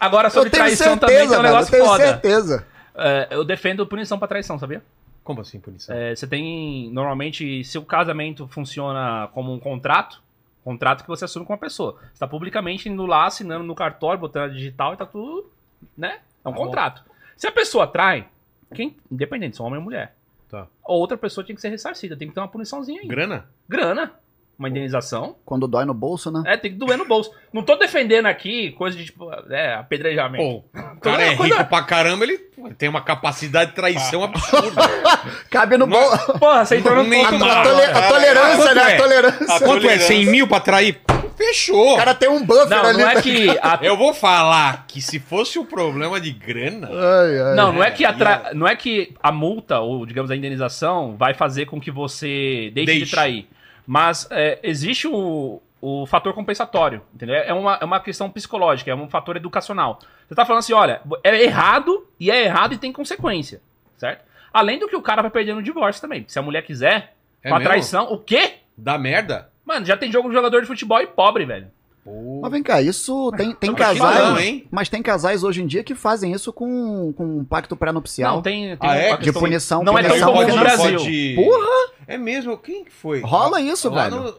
Agora 0.00 0.30
sobre 0.30 0.50
traição 0.50 0.96
também 0.96 1.16
tem 1.18 1.26
um 1.26 1.30
velho, 1.30 1.38
eu 1.38 1.42
negócio 1.42 1.70
tenho 1.70 1.84
foda. 1.84 2.02
certeza. 2.04 2.66
É, 2.96 3.28
eu 3.30 3.44
defendo 3.44 3.86
punição 3.86 4.18
pra 4.18 4.26
traição, 4.28 4.58
sabia? 4.58 4.82
Como 5.22 5.40
assim, 5.40 5.58
punição? 5.60 5.94
É, 5.94 6.14
você 6.14 6.26
tem, 6.26 6.90
normalmente, 6.92 7.62
se 7.64 7.76
o 7.78 7.84
casamento 7.84 8.46
funciona 8.48 9.28
como 9.34 9.52
um 9.52 9.58
contrato, 9.58 10.22
contrato 10.64 11.02
que 11.02 11.08
você 11.08 11.24
assume 11.24 11.44
com 11.44 11.52
uma 11.52 11.58
pessoa. 11.58 11.96
Você 12.12 12.18
tá 12.20 12.26
publicamente 12.28 12.88
indo 12.88 13.04
lá, 13.06 13.26
assinando 13.26 13.64
no 13.64 13.74
cartório, 13.74 14.20
botando 14.20 14.44
a 14.50 14.54
digital 14.54 14.94
e 14.94 14.96
tá 14.96 15.04
tudo, 15.06 15.50
né? 15.96 16.20
É 16.44 16.48
um 16.48 16.52
Tá 16.52 16.58
bom. 16.58 16.64
contrato. 16.64 17.02
Se 17.36 17.46
a 17.46 17.52
pessoa 17.52 17.86
trai, 17.86 18.26
quem, 18.74 18.96
independente 19.10 19.56
se 19.56 19.62
é 19.62 19.64
homem 19.64 19.78
ou 19.78 19.84
mulher, 19.84 20.14
Tá. 20.48 20.66
outra 20.84 21.16
pessoa 21.18 21.44
tem 21.44 21.54
que 21.56 21.60
ser 21.60 21.68
ressarcida, 21.70 22.16
tem 22.16 22.28
que 22.28 22.34
ter 22.34 22.40
uma 22.40 22.48
puniçãozinha 22.48 23.00
aí. 23.02 23.08
Grana? 23.08 23.48
Grana, 23.68 24.12
uma 24.58 24.68
indenização. 24.68 25.36
Quando 25.44 25.66
dói 25.68 25.84
no 25.84 25.92
bolso, 25.94 26.30
né? 26.30 26.42
É, 26.46 26.56
tem 26.56 26.72
que 26.72 26.78
doer 26.78 26.96
no 26.96 27.04
bolso. 27.06 27.30
Não 27.52 27.62
tô 27.62 27.76
defendendo 27.76 28.26
aqui 28.26 28.72
coisa 28.72 28.96
de, 28.96 29.04
tipo, 29.06 29.30
é, 29.50 29.74
apedrejamento. 29.74 30.44
Pô, 30.72 30.80
o 30.96 31.00
cara 31.00 31.22
é 31.22 31.36
coisa- 31.36 31.56
rico 31.58 31.68
pra 31.68 31.82
caramba, 31.82 32.24
ele 32.24 32.38
tem 32.78 32.88
uma 32.88 33.00
capacidade 33.02 33.70
de 33.70 33.76
traição 33.76 34.22
absurda. 34.24 34.82
Cabe 35.50 35.76
no 35.76 35.86
bolso. 35.86 36.38
Porra, 36.38 36.64
você 36.64 36.78
entrou 36.78 36.96
no 36.96 37.04
ponto. 37.10 37.44
A, 37.44 37.62
tole- 37.62 37.82
a 37.84 38.08
tolerância, 38.08 38.56
Quanto 38.56 38.74
né? 38.74 38.82
A 38.82 38.90
é? 38.90 38.96
tolerância. 38.96 39.44
A 39.44 39.46
Quanto 39.46 39.62
é? 39.62 39.66
tolerância. 39.80 40.06
100 40.06 40.26
mil 40.26 40.48
pra 40.48 40.60
trair? 40.60 41.00
Fechou. 41.36 41.92
O 41.92 41.96
cara 41.98 42.14
tem 42.14 42.30
um 42.30 42.42
buffer 42.46 42.66
Não, 42.70 42.84
ali. 42.86 42.98
não 43.02 43.10
é 43.10 43.20
que 43.20 43.50
a 43.60 43.78
Eu 43.82 43.94
vou 43.94 44.14
falar 44.14 44.86
que 44.88 45.02
se 45.02 45.18
fosse 45.20 45.58
o 45.58 45.66
problema 45.66 46.18
de 46.18 46.30
grana. 46.32 46.88
Ai, 46.90 47.38
ai. 47.50 47.54
Não, 47.54 47.74
não 47.74 47.84
é 47.84 47.90
que 47.90 48.06
a, 48.06 48.12
tra- 48.14 48.50
não 48.54 48.66
é 48.66 48.74
que 48.74 49.12
a 49.22 49.30
multa, 49.30 49.80
ou 49.80 50.06
digamos 50.06 50.30
a 50.30 50.36
indenização, 50.36 51.14
vai 51.14 51.34
fazer 51.34 51.66
com 51.66 51.78
que 51.78 51.90
você 51.90 52.70
deixe, 52.72 52.86
Deixe. 52.86 53.04
de 53.04 53.10
trair. 53.10 53.46
Mas 53.86 54.26
é, 54.30 54.58
existe 54.62 55.06
o, 55.06 55.62
o 55.80 56.06
fator 56.06 56.32
compensatório, 56.34 57.02
entendeu? 57.14 57.36
É 57.36 57.52
uma, 57.52 57.78
é 57.80 57.84
uma 57.84 58.00
questão 58.00 58.28
psicológica, 58.30 58.90
é 58.90 58.94
um 58.94 59.08
fator 59.08 59.36
educacional. 59.36 59.98
Você 60.26 60.34
tá 60.34 60.44
falando 60.44 60.60
assim, 60.60 60.72
olha, 60.72 61.00
é 61.22 61.42
errado 61.42 62.06
e 62.18 62.30
é 62.30 62.44
errado 62.44 62.74
e 62.74 62.78
tem 62.78 62.92
consequência, 62.92 63.60
certo? 63.96 64.24
Além 64.52 64.78
do 64.78 64.88
que 64.88 64.96
o 64.96 65.02
cara 65.02 65.22
vai 65.22 65.30
perder 65.30 65.54
no 65.54 65.62
divórcio 65.62 66.00
também. 66.02 66.24
Se 66.26 66.38
a 66.38 66.42
mulher 66.42 66.62
quiser, 66.62 67.14
É 67.42 67.48
com 67.48 67.54
a 67.54 67.58
mesmo? 67.58 67.70
traição, 67.70 68.12
o 68.12 68.18
quê? 68.18 68.54
Dá 68.76 68.98
merda? 68.98 69.50
Mano, 69.64 69.84
já 69.86 69.96
tem 69.96 70.10
jogo 70.10 70.28
de 70.28 70.34
jogador 70.34 70.60
de 70.60 70.66
futebol 70.66 71.00
e 71.00 71.06
pobre, 71.06 71.44
velho. 71.44 71.70
Pô. 72.06 72.38
Mas 72.40 72.52
vem 72.52 72.62
cá, 72.62 72.80
isso 72.80 73.32
tem, 73.36 73.52
tem 73.52 73.70
Não, 73.70 73.76
casais. 73.76 74.18
não, 74.24 74.38
hein? 74.38 74.64
Mas 74.70 74.88
tem 74.88 75.02
casais 75.02 75.42
hoje 75.42 75.60
em 75.60 75.66
dia 75.66 75.82
que 75.82 75.92
fazem 75.92 76.30
isso 76.32 76.52
com, 76.52 77.12
com 77.12 77.38
um 77.38 77.44
pacto 77.44 77.76
pré-nupcial. 77.76 78.36
Não, 78.36 78.42
tem, 78.42 78.76
tem 78.76 78.88
Ah, 78.90 78.94
é? 78.94 79.16
De 79.16 79.32
punição, 79.32 79.82
Não 79.82 79.98
é 79.98 80.02
tão 80.02 80.10
punição 80.12 80.32
comum 80.32 80.46
no. 80.46 80.58
Brasil. 80.60 80.98
pode- 81.00 81.32
Porra! 81.34 81.92
É 82.06 82.16
mesmo? 82.16 82.56
Quem 82.58 82.84
que 82.84 82.92
foi? 82.92 83.20
Rola 83.22 83.60
isso, 83.60 83.90
Lá 83.90 84.08
velho. 84.08 84.22
no- 84.22 84.34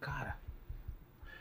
Cara. 0.00 0.36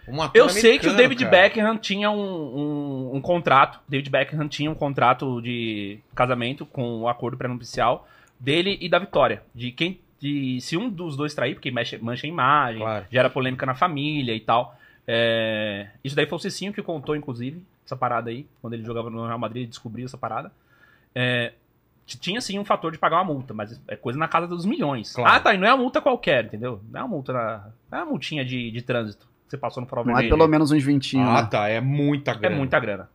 Um 0.08 0.18
Eu 0.34 0.50
sei 0.50 0.80
que 0.80 0.88
o 0.90 0.96
David 0.96 1.24
cara. 1.24 1.38
Beckham 1.44 1.78
tinha 1.78 2.10
um, 2.10 2.18
um, 2.20 3.12
um 3.18 3.22
contrato. 3.22 3.80
David 3.88 4.10
Beckham 4.10 4.48
tinha 4.48 4.72
um 4.72 4.76
contrato 4.76 5.40
de 5.40 6.00
casamento 6.16 6.66
com 6.66 7.02
o 7.02 7.08
acordo 7.08 7.38
pré-nupcial 7.38 8.08
dele 8.40 8.76
e 8.82 8.90
da 8.90 8.98
Vitória. 8.98 9.44
De 9.54 9.72
quem. 9.72 10.00
De, 10.20 10.60
se 10.62 10.76
um 10.76 10.90
dos 10.90 11.16
dois 11.16 11.34
trair, 11.36 11.54
porque 11.54 11.70
mexe, 11.72 11.98
mancha 12.00 12.26
a 12.26 12.30
imagem, 12.30 12.82
Claro. 12.82 13.06
gera 13.12 13.30
polêmica 13.30 13.66
na 13.68 13.76
família 13.76 14.34
e 14.36 14.40
tal. 14.40 14.76
É, 15.12 15.88
isso 16.04 16.16
daí 16.16 16.28
foi 16.28 16.36
o 16.36 16.40
Cicinho 16.40 16.72
que 16.72 16.84
contou, 16.84 17.16
inclusive, 17.16 17.66
essa 17.84 17.96
parada 17.96 18.30
aí. 18.30 18.46
Quando 18.62 18.74
ele 18.76 18.84
jogava 18.84 19.10
no 19.10 19.26
Real 19.26 19.40
Madrid, 19.40 19.64
ele 19.64 19.70
descobriu 19.70 20.06
essa 20.06 20.18
parada. 20.20 20.52
É, 21.16 21.54
tinha 22.06 22.40
sim 22.42 22.60
um 22.60 22.64
fator 22.66 22.92
de 22.92 23.00
pagar 23.00 23.18
uma 23.18 23.24
multa, 23.34 23.52
mas 23.52 23.82
é 23.88 23.96
coisa 23.96 24.20
na 24.20 24.28
casa 24.28 24.46
dos 24.48 24.66
milhões. 24.66 25.14
Claro. 25.14 25.32
Ah, 25.36 25.40
tá, 25.40 25.54
e 25.56 25.58
não 25.58 25.66
é 25.68 25.72
uma 25.74 25.82
multa 25.82 26.00
qualquer, 26.00 26.46
entendeu? 26.46 26.80
Não 26.92 27.00
é 27.00 27.04
uma 27.04 27.10
multa 27.10 27.34
na. 27.34 27.68
Não 27.92 27.98
é 28.00 28.04
uma 28.04 28.12
multinha 28.12 28.46
de, 28.46 28.70
de 28.70 28.82
trânsito. 28.84 29.26
que 29.46 29.52
Você 29.52 29.58
passou 29.58 29.82
no 29.82 29.88
farol 29.88 30.06
Não 30.06 30.12
é 30.14 30.16
vermelho. 30.18 30.38
pelo 30.38 30.48
menos 30.48 30.70
uns 30.72 30.84
20, 30.84 31.18
Ah, 31.18 31.42
né? 31.42 31.48
tá. 31.50 31.68
É 31.68 31.82
muita 31.82 32.32
É 32.32 32.36
grana. 32.36 32.56
muita 32.56 32.80
grana. 32.80 33.10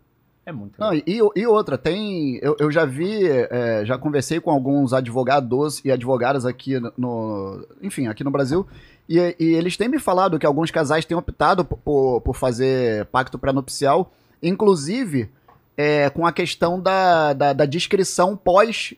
É 0.47 0.53
muita 0.53 0.77
Não, 0.79 0.91
grana. 0.91 1.05
e, 1.07 1.21
e 1.41 1.47
outra, 1.47 1.79
tem. 1.79 2.39
Eu, 2.43 2.55
eu 2.59 2.71
já 2.71 2.85
vi, 2.85 3.25
é, 3.27 3.85
já 3.85 3.97
conversei 3.97 4.41
com 4.41 4.51
alguns 4.51 4.93
advogados 4.93 5.83
e 5.85 5.91
advogadas 5.93 6.45
aqui 6.45 6.79
no. 6.99 7.67
Enfim, 7.81 8.09
aqui 8.09 8.23
no 8.25 8.31
Brasil. 8.33 8.67
E, 9.09 9.19
e 9.39 9.45
eles 9.55 9.77
têm 9.77 9.89
me 9.89 9.99
falado 9.99 10.39
que 10.39 10.47
alguns 10.47 10.71
casais 10.71 11.05
têm 11.05 11.17
optado 11.17 11.65
por- 11.65 12.21
por, 12.23 12.35
fazer 12.35 13.05
pacto 13.07 13.39
pré-nupcial, 13.39 14.11
inclusive 14.43 15.31
é, 15.77 16.09
com 16.11 16.27
a 16.27 16.33
questão 16.33 16.81
da, 16.81 17.33
da, 17.33 17.53
da 17.53 17.67
discrição 17.67 18.37
pós 18.37 18.95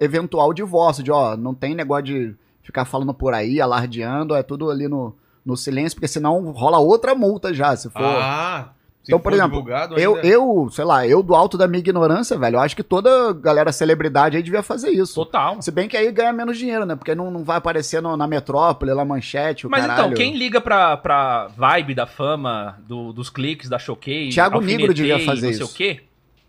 eventual 0.00 0.52
divórcio, 0.52 1.02
de 1.02 1.10
ó, 1.10 1.36
não 1.36 1.54
tem 1.54 1.74
negócio 1.74 2.04
de 2.04 2.34
ficar 2.62 2.84
falando 2.84 3.14
por 3.14 3.32
aí, 3.34 3.60
alardeando, 3.60 4.34
é 4.34 4.42
tudo 4.42 4.70
ali 4.70 4.86
no, 4.88 5.14
no 5.44 5.56
silêncio, 5.56 5.96
porque 5.96 6.08
senão 6.08 6.50
rola 6.50 6.78
outra 6.78 7.14
multa 7.14 7.54
já, 7.54 7.74
se 7.76 7.88
for. 7.90 8.02
Ah, 8.02 8.72
Então, 9.08 9.18
por 9.20 9.32
for 9.32 9.36
exemplo, 9.38 9.64
Eu, 9.98 10.16
ainda- 10.16 10.26
eu, 10.28 10.68
sei 10.70 10.84
lá, 10.84 11.06
eu 11.06 11.22
do 11.22 11.34
alto 11.34 11.56
da 11.58 11.66
minha 11.66 11.80
ignorância, 11.80 12.36
velho, 12.38 12.56
eu 12.56 12.60
acho 12.60 12.76
que 12.76 12.82
toda 12.82 13.32
galera 13.32 13.72
celebridade 13.72 14.36
aí 14.36 14.42
devia 14.42 14.62
fazer 14.62 14.90
isso. 14.90 15.14
Total. 15.14 15.60
Se 15.62 15.70
bem 15.70 15.88
que 15.88 15.96
aí 15.96 16.10
ganha 16.12 16.32
menos 16.32 16.58
dinheiro, 16.58 16.84
né? 16.86 16.94
Porque 16.94 17.14
não, 17.14 17.30
não 17.30 17.42
vai 17.44 17.56
aparecer 17.56 18.00
no- 18.02 18.16
na 18.16 18.26
metrópole, 18.26 18.94
na 18.94 19.04
manchete, 19.04 19.66
o 19.66 19.70
Mas 19.70 19.80
caralho. 19.86 20.00
então, 20.06 20.14
quem 20.14 20.36
liga 20.36 20.60
pra, 20.60 20.96
pra 20.96 21.48
vibe 21.56 21.94
da 21.94 22.06
fama, 22.06 22.78
do- 22.86 23.12
dos 23.12 23.30
cliques, 23.30 23.68
da 23.68 23.78
showcase, 23.78 24.30
Thiago 24.30 24.60
Nigro 24.60 24.92
devia 24.92 25.18
fazer 25.20 25.46
não 25.46 25.52
sei 25.54 25.62
isso. 25.62 25.64
o 25.64 25.74
quê, 25.74 26.00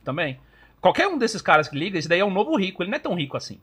também. 0.03 0.39
Qualquer 0.81 1.07
um 1.07 1.17
desses 1.17 1.41
caras 1.41 1.67
que 1.67 1.77
liga, 1.77 1.97
esse 1.97 2.07
daí 2.07 2.19
é 2.19 2.25
um 2.25 2.31
novo 2.31 2.55
rico, 2.57 2.83
ele 2.83 2.89
não 2.89 2.95
é 2.95 2.99
tão 2.99 3.13
rico 3.15 3.35
assim. 3.37 3.59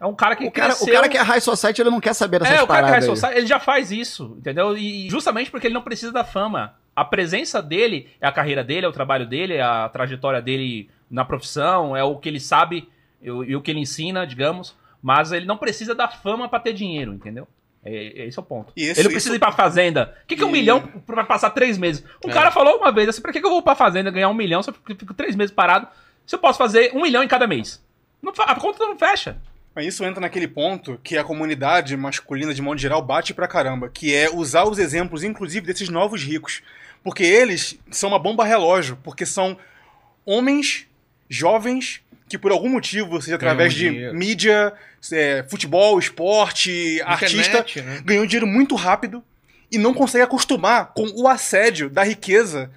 É 0.00 0.06
um 0.06 0.14
cara 0.14 0.34
que 0.34 0.44
O 0.44 0.50
cara, 0.50 0.72
o 0.72 0.76
cresceu- 0.76 0.94
cara 0.94 1.08
que 1.08 1.16
é 1.16 1.22
high 1.22 1.40
society, 1.40 1.80
ele 1.80 1.90
não 1.90 2.00
quer 2.00 2.12
saber 2.12 2.40
dessas 2.40 2.58
É, 2.58 2.62
o 2.62 2.66
cara 2.66 2.80
que 2.80 2.86
é 2.86 2.90
paradas 2.90 3.04
high 3.04 3.10
aí. 3.10 3.16
society, 3.16 3.38
ele 3.38 3.46
já 3.46 3.60
faz 3.60 3.92
isso, 3.92 4.34
entendeu? 4.36 4.76
E 4.76 5.08
justamente 5.08 5.48
porque 5.48 5.68
ele 5.68 5.74
não 5.74 5.82
precisa 5.82 6.10
da 6.10 6.24
fama. 6.24 6.74
A 6.94 7.04
presença 7.04 7.62
dele 7.62 8.08
é 8.20 8.26
a 8.26 8.32
carreira 8.32 8.62
dele, 8.62 8.84
é 8.86 8.88
o 8.88 8.92
trabalho 8.92 9.26
dele, 9.26 9.54
é 9.54 9.62
a 9.62 9.88
trajetória 9.88 10.42
dele 10.42 10.90
na 11.10 11.24
profissão, 11.24 11.96
é 11.96 12.04
o 12.04 12.16
que 12.16 12.28
ele 12.28 12.40
sabe 12.40 12.88
e 13.20 13.30
o, 13.30 13.60
que 13.62 13.70
ele 13.70 13.80
ensina, 13.80 14.26
digamos. 14.26 14.76
Mas 15.02 15.32
ele 15.32 15.46
não 15.46 15.56
precisa 15.56 15.94
da 15.94 16.06
fama 16.08 16.48
pra 16.48 16.60
ter 16.60 16.72
dinheiro, 16.72 17.12
entendeu? 17.12 17.48
É, 17.84 18.22
é 18.22 18.26
esse 18.28 18.38
é 18.38 18.42
o 18.42 18.44
ponto. 18.44 18.72
Isso- 18.76 19.00
ele 19.00 19.04
não 19.08 19.10
precisa 19.12 19.30
isso- 19.34 19.36
ir 19.36 19.40
pra 19.40 19.50
fazenda. 19.52 20.14
O 20.22 20.26
que, 20.26 20.36
que 20.36 20.42
é 20.42 20.46
um 20.46 20.50
E- 20.50 20.52
milhão 20.52 20.80
pra 21.06 21.24
passar 21.24 21.50
três 21.50 21.76
meses? 21.76 22.04
Um 22.24 22.30
É. 22.30 22.32
cara 22.32 22.50
falou 22.52 22.76
uma 22.76 22.92
vez 22.92 23.08
assim: 23.08 23.20
pra 23.22 23.32
que, 23.32 23.40
que 23.40 23.46
eu 23.46 23.50
vou 23.50 23.62
pra 23.62 23.74
fazenda 23.74 24.10
ganhar 24.10 24.28
um 24.28 24.34
milhão 24.34 24.62
se 24.62 24.70
eu 24.70 24.74
fico, 24.86 25.12
três 25.14 25.34
meses 25.34 25.52
parado? 25.52 25.88
Se 26.24 26.34
eu 26.36 26.38
posso 26.38 26.56
fazer 26.58 26.92
um 26.94 27.02
milhão 27.02 27.22
em 27.22 27.28
cada 27.28 27.46
mês? 27.46 27.82
Não 28.22 28.32
a 28.38 28.54
conta 28.54 28.86
não 28.86 28.96
fecha. 28.96 29.36
Mas 29.74 29.86
isso 29.86 30.04
entra 30.04 30.20
naquele 30.20 30.46
ponto 30.46 31.00
que 31.02 31.16
a 31.18 31.24
comunidade 31.24 31.96
masculina, 31.96 32.52
de 32.54 32.62
modo 32.62 32.78
geral, 32.78 33.02
bate 33.02 33.32
pra 33.34 33.48
caramba, 33.48 33.88
que 33.88 34.14
é 34.14 34.30
usar 34.30 34.64
os 34.64 34.78
exemplos, 34.78 35.24
inclusive, 35.24 35.66
desses 35.66 35.88
novos 35.88 36.22
ricos. 36.22 36.62
Porque 37.02 37.24
eles 37.24 37.78
são 37.90 38.10
uma 38.10 38.18
bomba 38.18 38.44
relógio, 38.44 38.98
porque 39.02 39.26
são 39.26 39.56
homens 40.24 40.86
jovens 41.28 42.00
que, 42.28 42.38
por 42.38 42.52
algum 42.52 42.68
motivo, 42.68 43.20
seja 43.20 43.36
Ganham 43.36 43.52
através 43.52 43.74
de 43.74 43.90
dinheiro. 43.90 44.14
mídia, 44.14 44.72
é, 45.12 45.44
futebol, 45.48 45.98
esporte, 45.98 47.00
artista, 47.02 47.58
Internet, 47.58 47.82
né? 47.82 48.02
ganhou 48.04 48.26
dinheiro 48.26 48.46
muito 48.46 48.74
rápido 48.74 49.22
e 49.70 49.78
não 49.78 49.92
consegue 49.92 50.24
acostumar 50.24 50.92
com 50.94 51.06
o 51.14 51.26
assédio 51.26 51.90
da 51.90 52.04
riqueza 52.04 52.70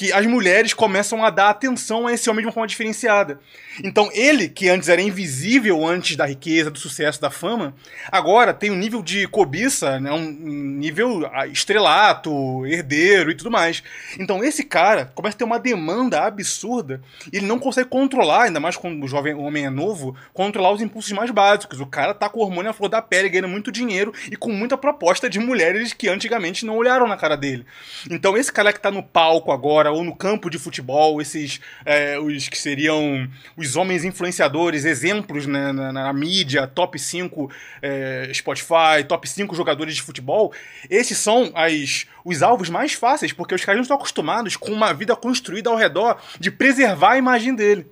que 0.00 0.14
as 0.14 0.24
mulheres 0.24 0.72
começam 0.72 1.22
a 1.22 1.28
dar 1.28 1.50
atenção 1.50 2.06
a 2.06 2.12
esse 2.14 2.30
homem 2.30 2.40
de 2.40 2.46
uma 2.46 2.54
forma 2.54 2.66
diferenciada. 2.66 3.38
Então 3.84 4.08
ele, 4.14 4.48
que 4.48 4.66
antes 4.66 4.88
era 4.88 5.02
invisível 5.02 5.86
antes 5.86 6.16
da 6.16 6.24
riqueza, 6.24 6.70
do 6.70 6.78
sucesso, 6.78 7.20
da 7.20 7.28
fama, 7.28 7.74
agora 8.10 8.54
tem 8.54 8.70
um 8.70 8.76
nível 8.76 9.02
de 9.02 9.28
cobiça, 9.28 10.00
né, 10.00 10.10
um 10.10 10.30
nível 10.30 11.28
ah, 11.34 11.46
estrelato, 11.46 12.66
herdeiro 12.66 13.30
e 13.30 13.34
tudo 13.34 13.50
mais. 13.50 13.82
Então 14.18 14.42
esse 14.42 14.64
cara 14.64 15.12
começa 15.14 15.36
a 15.36 15.38
ter 15.38 15.44
uma 15.44 15.58
demanda 15.58 16.22
absurda 16.22 17.02
e 17.30 17.36
ele 17.36 17.46
não 17.46 17.58
consegue 17.58 17.90
controlar, 17.90 18.44
ainda 18.44 18.58
mais 18.58 18.78
quando 18.78 19.04
o 19.04 19.08
jovem 19.08 19.34
o 19.34 19.42
homem 19.42 19.66
é 19.66 19.70
novo, 19.70 20.16
controlar 20.32 20.72
os 20.72 20.80
impulsos 20.80 21.12
mais 21.12 21.30
básicos. 21.30 21.78
O 21.78 21.84
cara 21.86 22.14
tá 22.14 22.26
com 22.30 22.40
o 22.40 22.42
hormônio 22.42 22.70
à 22.70 22.72
flor 22.72 22.88
da 22.88 23.02
pele, 23.02 23.28
ganhando 23.28 23.48
muito 23.48 23.70
dinheiro 23.70 24.14
e 24.32 24.36
com 24.36 24.50
muita 24.50 24.78
proposta 24.78 25.28
de 25.28 25.38
mulheres 25.38 25.92
que 25.92 26.08
antigamente 26.08 26.64
não 26.64 26.78
olharam 26.78 27.06
na 27.06 27.18
cara 27.18 27.36
dele. 27.36 27.66
Então 28.10 28.34
esse 28.34 28.50
cara 28.50 28.72
que 28.72 28.80
tá 28.80 28.90
no 28.90 29.02
palco 29.02 29.52
agora, 29.52 29.89
ou 29.90 30.04
no 30.04 30.14
campo 30.14 30.48
de 30.50 30.58
futebol, 30.58 31.20
esses 31.20 31.60
é, 31.84 32.18
os 32.18 32.48
que 32.48 32.58
seriam 32.58 33.28
os 33.56 33.76
homens 33.76 34.04
influenciadores, 34.04 34.84
exemplos 34.84 35.46
né, 35.46 35.72
na, 35.72 35.92
na 35.92 36.12
mídia, 36.12 36.66
top 36.66 36.98
5 36.98 37.50
é, 37.82 38.30
Spotify, 38.34 39.04
top 39.08 39.28
5 39.28 39.54
jogadores 39.54 39.94
de 39.96 40.02
futebol, 40.02 40.52
esses 40.88 41.18
são 41.18 41.50
as, 41.54 42.06
os 42.24 42.42
alvos 42.42 42.68
mais 42.70 42.92
fáceis, 42.92 43.32
porque 43.32 43.54
os 43.54 43.64
caras 43.64 43.76
não 43.78 43.82
estão 43.82 43.96
acostumados 43.96 44.56
com 44.56 44.70
uma 44.72 44.92
vida 44.92 45.14
construída 45.16 45.70
ao 45.70 45.76
redor 45.76 46.20
de 46.38 46.50
preservar 46.50 47.12
a 47.12 47.18
imagem 47.18 47.54
dele. 47.54 47.86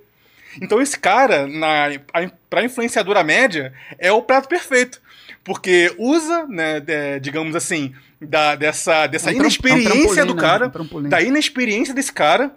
Então 0.62 0.80
esse 0.80 0.98
cara, 0.98 1.46
na, 1.46 1.86
a- 2.12 2.64
influenciadora 2.64 3.22
média, 3.22 3.72
é 3.98 4.10
o 4.10 4.22
prato 4.22 4.48
perfeito. 4.48 5.00
Porque 5.48 5.92
usa, 5.98 6.46
né, 6.46 6.78
de- 6.78 7.18
digamos 7.20 7.56
assim, 7.56 7.92
da, 8.20 8.54
dessa, 8.54 9.06
dessa 9.06 9.30
É 9.30 9.32
um 9.32 9.36
inexperiência 9.36 10.20
é 10.20 10.24
um 10.24 10.26
do 10.28 10.34
né? 10.34 10.40
cara, 10.42 10.66
Um 10.66 10.70
trampolim. 10.70 11.08
da 11.08 11.22
inexperiência 11.22 11.94
desse 11.94 12.12
cara, 12.12 12.52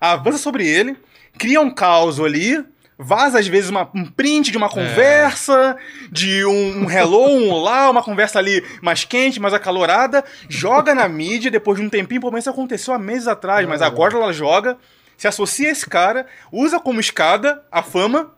avança 0.00 0.38
sobre 0.38 0.66
ele, 0.66 0.96
cria 1.38 1.60
um 1.60 1.70
caos 1.70 2.18
ali, 2.18 2.64
vaza 2.98 3.38
às 3.38 3.46
vezes 3.46 3.68
uma- 3.70 3.90
um 3.94 4.04
print 4.06 4.50
de 4.50 4.56
uma 4.56 4.68
conversa, 4.70 5.76
de 6.10 6.44
um, 6.46 6.84
um 6.84 6.90
hello, 6.90 7.26
um 7.28 7.50
olá, 7.50 7.90
uma 7.90 8.02
conversa 8.02 8.38
ali 8.38 8.64
mais 8.82 9.04
quente, 9.04 9.38
mais 9.40 9.52
acalorada, 9.54 10.24
joga 10.48 10.94
na 10.94 11.06
mídia, 11.08 11.50
depois 11.50 11.78
de 11.78 11.84
um 11.84 11.90
tempinho, 11.90 12.20
pô, 12.22 12.30
mas 12.30 12.44
isso 12.44 12.50
aconteceu 12.50 12.94
há 12.94 12.98
meses 12.98 13.28
atrás, 13.28 13.68
mas 13.68 13.82
agora 13.82 14.14
ela 14.16 14.32
joga, 14.32 14.78
se 15.16 15.28
associa 15.28 15.68
a 15.68 15.72
esse 15.72 15.86
cara, 15.88 16.26
usa 16.50 16.80
como 16.80 17.00
escada 17.00 17.62
a 17.70 17.82
fama 17.82 18.32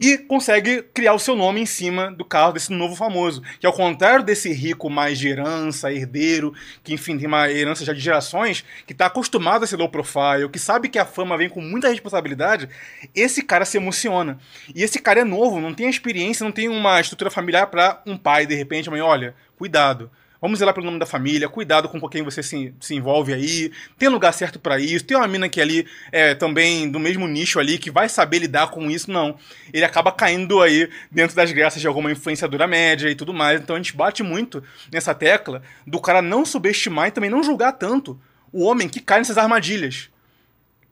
e 0.00 0.16
consegue 0.16 0.82
criar 0.82 1.14
o 1.14 1.18
seu 1.18 1.36
nome 1.36 1.60
em 1.60 1.66
cima 1.66 2.10
do 2.10 2.24
carro 2.24 2.52
desse 2.52 2.72
novo 2.72 2.96
famoso. 2.96 3.42
Que 3.60 3.66
ao 3.66 3.72
contrário 3.72 4.24
desse 4.24 4.52
rico 4.52 4.88
mais 4.88 5.18
de 5.18 5.28
herança, 5.28 5.92
herdeiro, 5.92 6.54
que 6.82 6.94
enfim 6.94 7.18
tem 7.18 7.26
uma 7.26 7.50
herança 7.50 7.84
já 7.84 7.92
de 7.92 8.00
gerações, 8.00 8.64
que 8.86 8.92
está 8.92 9.06
acostumado 9.06 9.64
a 9.64 9.66
ser 9.66 9.76
low 9.76 9.88
profile, 9.88 10.48
que 10.50 10.58
sabe 10.58 10.88
que 10.88 10.98
a 10.98 11.04
fama 11.04 11.36
vem 11.36 11.48
com 11.48 11.60
muita 11.60 11.88
responsabilidade, 11.88 12.68
esse 13.14 13.42
cara 13.42 13.64
se 13.64 13.76
emociona. 13.76 14.38
E 14.74 14.82
esse 14.82 14.98
cara 14.98 15.20
é 15.20 15.24
novo, 15.24 15.60
não 15.60 15.74
tem 15.74 15.88
experiência, 15.88 16.44
não 16.44 16.52
tem 16.52 16.68
uma 16.68 17.00
estrutura 17.00 17.30
familiar 17.30 17.66
para 17.66 18.02
um 18.06 18.16
pai, 18.16 18.46
de 18.46 18.54
repente, 18.54 18.90
mãe, 18.90 19.00
olha, 19.00 19.34
cuidado. 19.56 20.10
Vamos 20.40 20.60
zelar 20.60 20.72
pelo 20.72 20.86
nome 20.86 21.00
da 21.00 21.06
família, 21.06 21.48
cuidado 21.48 21.88
com 21.88 22.00
quem 22.08 22.22
você 22.22 22.42
se, 22.44 22.72
se 22.80 22.94
envolve 22.94 23.34
aí, 23.34 23.72
tem 23.98 24.08
lugar 24.08 24.32
certo 24.32 24.60
pra 24.60 24.78
isso, 24.78 25.04
tem 25.04 25.16
uma 25.16 25.26
mina 25.26 25.48
que 25.48 25.60
ali 25.60 25.84
é 26.12 26.32
também 26.32 26.88
do 26.88 27.00
mesmo 27.00 27.26
nicho 27.26 27.58
ali, 27.58 27.76
que 27.76 27.90
vai 27.90 28.08
saber 28.08 28.38
lidar 28.38 28.68
com 28.68 28.88
isso, 28.88 29.10
não. 29.10 29.36
Ele 29.72 29.84
acaba 29.84 30.12
caindo 30.12 30.62
aí 30.62 30.88
dentro 31.10 31.34
das 31.34 31.50
graças 31.50 31.80
de 31.80 31.88
alguma 31.88 32.12
influenciadora 32.12 32.68
média 32.68 33.10
e 33.10 33.16
tudo 33.16 33.34
mais. 33.34 33.60
Então 33.60 33.74
a 33.74 33.78
gente 33.78 33.96
bate 33.96 34.22
muito 34.22 34.62
nessa 34.92 35.12
tecla 35.12 35.60
do 35.84 36.00
cara 36.00 36.22
não 36.22 36.44
subestimar 36.46 37.08
e 37.08 37.10
também 37.10 37.30
não 37.30 37.42
julgar 37.42 37.72
tanto 37.72 38.20
o 38.52 38.64
homem 38.64 38.88
que 38.88 39.00
cai 39.00 39.18
nessas 39.18 39.38
armadilhas. 39.38 40.08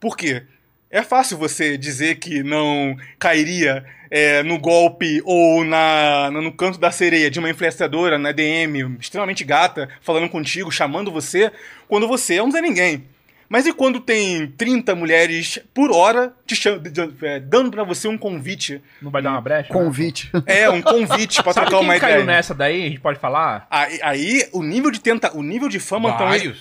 Por 0.00 0.16
quê? 0.16 0.42
É 0.90 1.02
fácil 1.02 1.36
você 1.36 1.76
dizer 1.76 2.16
que 2.16 2.42
não 2.42 2.96
cairia 3.18 3.84
é, 4.10 4.42
no 4.42 4.58
golpe 4.58 5.20
ou 5.24 5.64
na, 5.64 6.30
no 6.30 6.52
canto 6.52 6.78
da 6.78 6.90
sereia 6.92 7.30
de 7.30 7.38
uma 7.40 7.50
influenciadora 7.50 8.18
na 8.18 8.30
DM 8.32 8.96
extremamente 9.00 9.42
gata, 9.44 9.88
falando 10.00 10.28
contigo, 10.28 10.70
chamando 10.70 11.10
você, 11.10 11.50
quando 11.88 12.06
você 12.06 12.36
é 12.36 12.42
um 12.42 12.50
Zé 12.50 12.60
Ninguém. 12.60 13.04
Mas 13.48 13.64
e 13.64 13.72
quando 13.72 14.00
tem 14.00 14.48
30 14.48 14.94
mulheres 14.96 15.60
por 15.72 15.92
hora 15.92 16.32
te 16.44 16.56
cham- 16.56 16.78
de- 16.78 16.90
de- 16.90 17.12
é, 17.26 17.38
dando 17.38 17.70
pra 17.70 17.84
você 17.84 18.08
um 18.08 18.18
convite? 18.18 18.82
Não 19.00 19.08
vai 19.10 19.22
dar 19.22 19.30
uma 19.30 19.40
brecha? 19.40 19.72
Convite. 19.72 20.30
É, 20.46 20.68
um 20.68 20.82
convite 20.82 21.40
pra 21.44 21.52
Sabe 21.52 21.66
trocar 21.68 21.78
quem 21.80 21.88
uma 21.94 22.00
caiu 22.00 22.22
ideia. 22.22 22.26
nessa 22.26 22.52
daí? 22.52 22.86
A 22.86 22.88
gente 22.88 23.00
pode 23.00 23.20
falar? 23.20 23.64
Aí, 23.70 24.00
aí 24.02 24.48
o 24.52 24.64
nível 24.64 24.90
de 24.90 25.00
tenta, 25.00 25.36
o 25.36 25.44
nível 25.44 25.68
de 25.68 25.78
fama 25.78 26.16
também. 26.18 26.54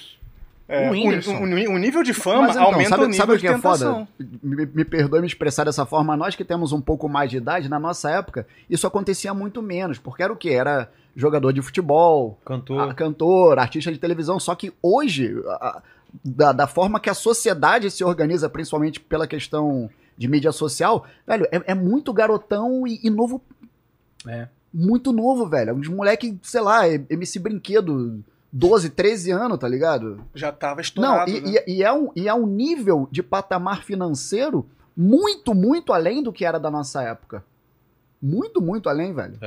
É, 0.67 0.87
O 0.87 0.89
o, 0.89 0.91
Whindersson. 0.93 1.35
o- 1.37 1.73
o 1.75 1.77
nível 1.77 2.01
de 2.01 2.11
fama 2.13 2.47
Mas 2.47 2.55
então, 2.55 2.63
aumenta 2.65 2.89
sabe, 2.89 3.03
o 3.03 3.05
nível 3.07 3.17
sabe 3.21 3.31
o 3.33 3.35
de 3.35 3.41
que 3.41 3.47
é 3.47 3.53
tentação. 3.53 4.07
foda? 4.17 4.29
Me, 4.41 4.65
me 4.65 4.83
perdoe 4.85 5.21
me 5.21 5.27
expressar 5.27 5.63
dessa 5.65 5.85
forma, 5.85 6.17
nós 6.17 6.35
que 6.35 6.43
temos 6.43 6.71
um 6.71 6.81
pouco 6.81 7.07
mais 7.07 7.29
de 7.29 7.37
idade, 7.37 7.69
na 7.69 7.79
nossa 7.79 8.09
época, 8.09 8.47
isso 8.69 8.87
acontecia 8.87 9.31
muito 9.33 9.61
menos, 9.61 9.99
porque 9.99 10.23
era 10.23 10.33
o 10.33 10.35
quê? 10.35 10.49
Era 10.49 10.89
jogador 11.15 11.51
de 11.53 11.61
futebol, 11.61 12.39
Cantor. 12.43 12.89
a- 12.89 12.93
cantor, 12.95 13.59
artista 13.59 13.91
de 13.91 13.99
televisão, 13.99 14.39
só 14.39 14.55
que 14.55 14.73
hoje, 14.81 15.35
a- 15.47 15.51
a- 15.67 15.81
da, 16.23 16.51
da 16.51 16.65
forma 16.67 16.99
que 16.99 17.09
a 17.09 17.13
sociedade 17.13 17.91
se 17.91 18.03
organiza, 18.03 18.49
principalmente 18.49 18.99
pela 18.99 19.27
questão 19.27 19.87
de 20.17 20.27
mídia 20.27 20.51
social, 20.51 21.05
velho, 21.27 21.45
é, 21.51 21.61
é 21.67 21.75
muito 21.75 22.11
garotão 22.11 22.87
e, 22.87 22.99
e 23.03 23.09
novo, 23.11 23.39
É. 24.27 24.47
muito 24.73 25.11
novo, 25.13 25.45
velho. 25.47 25.75
Uns 25.75 25.87
moleque, 25.89 26.39
sei 26.41 26.61
lá, 26.61 26.87
MC 26.87 27.37
Brinquedo, 27.39 28.23
12, 28.57 28.89
13 28.91 29.31
anos, 29.31 29.57
tá 29.59 29.67
ligado? 29.67 30.23
Já 30.33 30.51
tava 30.51 30.75
Não, 30.75 30.81
estourado. 30.81 31.29
e, 31.29 31.41
né? 31.41 31.63
e- 31.67 31.73
e 31.77 31.83
é 31.83 31.91
um, 31.91 32.09
e 32.15 32.27
é 32.29 32.33
um 32.33 32.47
nível 32.47 33.07
de 33.11 33.21
patamar 33.21 33.83
financeiro 33.83 34.65
muito, 34.95 35.53
muito 35.53 35.91
além 35.91 36.23
do 36.23 36.31
que 36.31 36.45
era 36.45 36.57
da 36.57 36.71
nossa 36.71 37.03
época. 37.03 37.43
Muito, 38.21 38.61
muito 38.61 38.87
além, 38.87 39.13
velho. 39.13 39.37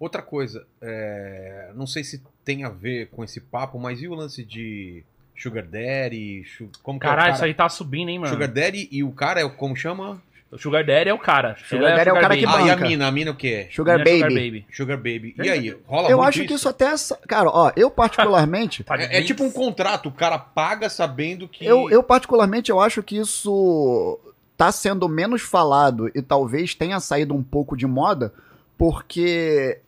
Outra 0.00 0.22
coisa, 0.22 0.66
é, 0.80 1.70
não 1.74 1.86
sei 1.86 2.02
se 2.02 2.22
tem 2.44 2.64
a 2.64 2.70
ver 2.70 3.08
com 3.10 3.22
esse 3.22 3.40
papo, 3.40 3.78
mas 3.78 4.00
e 4.00 4.08
o 4.08 4.14
lance 4.14 4.42
de 4.44 5.04
Sugar 5.36 5.64
Daddy? 5.66 6.44
Como 6.82 6.98
que 6.98 7.06
é 7.06 7.08
o 7.08 7.10
Caralho, 7.10 7.26
cara? 7.26 7.34
isso 7.34 7.44
aí 7.44 7.52
tá 7.54 7.68
subindo, 7.68 8.08
hein, 8.08 8.18
mano? 8.20 8.32
Sugar 8.32 8.48
Daddy 8.48 8.88
e 8.90 9.04
o 9.04 9.10
cara 9.12 9.40
é 9.40 9.48
como 9.48 9.76
chama? 9.76 10.22
O 10.50 10.56
Sugar 10.56 10.84
Daddy 10.84 11.10
é 11.10 11.14
o 11.14 11.18
cara. 11.18 11.56
Sugar 11.68 11.90
Ele 11.90 11.96
Daddy 11.96 12.08
é 12.08 12.12
o 12.12 12.20
cara 12.20 12.36
que 12.36 12.46
baby. 12.46 12.58
Ah, 12.58 12.66
e 12.66 12.70
a 12.70 12.74
banca. 12.74 12.88
mina, 12.88 13.06
a 13.06 13.12
mina 13.12 13.30
o 13.32 13.34
quê? 13.34 13.68
Sugar 13.70 14.00
é 14.00 14.04
Baby. 14.04 14.66
Sugar 14.72 14.96
Baby. 14.96 15.34
E 15.36 15.50
aí, 15.50 15.76
rola 15.86 16.10
Eu 16.10 16.22
acho 16.22 16.44
que 16.46 16.54
isso 16.54 16.68
até. 16.68 16.94
Cara, 17.28 17.50
ó, 17.50 17.70
eu 17.76 17.90
particularmente. 17.90 18.82
Tá 18.88 18.96
É, 18.96 19.18
é 19.18 19.22
tipo 19.22 19.44
um 19.44 19.50
contrato, 19.50 20.08
o 20.08 20.12
cara 20.12 20.38
paga 20.38 20.88
sabendo 20.88 21.46
que. 21.46 21.64
eu, 21.64 21.90
eu, 21.90 22.02
particularmente, 22.02 22.70
eu 22.70 22.80
acho 22.80 23.02
que 23.02 23.18
isso 23.18 24.18
tá 24.56 24.72
sendo 24.72 25.08
menos 25.08 25.42
falado 25.42 26.10
e 26.14 26.22
talvez 26.22 26.74
tenha 26.74 26.98
saído 26.98 27.34
um 27.34 27.42
pouco 27.42 27.76
de 27.76 27.86
moda, 27.86 28.32
porque 28.76 29.80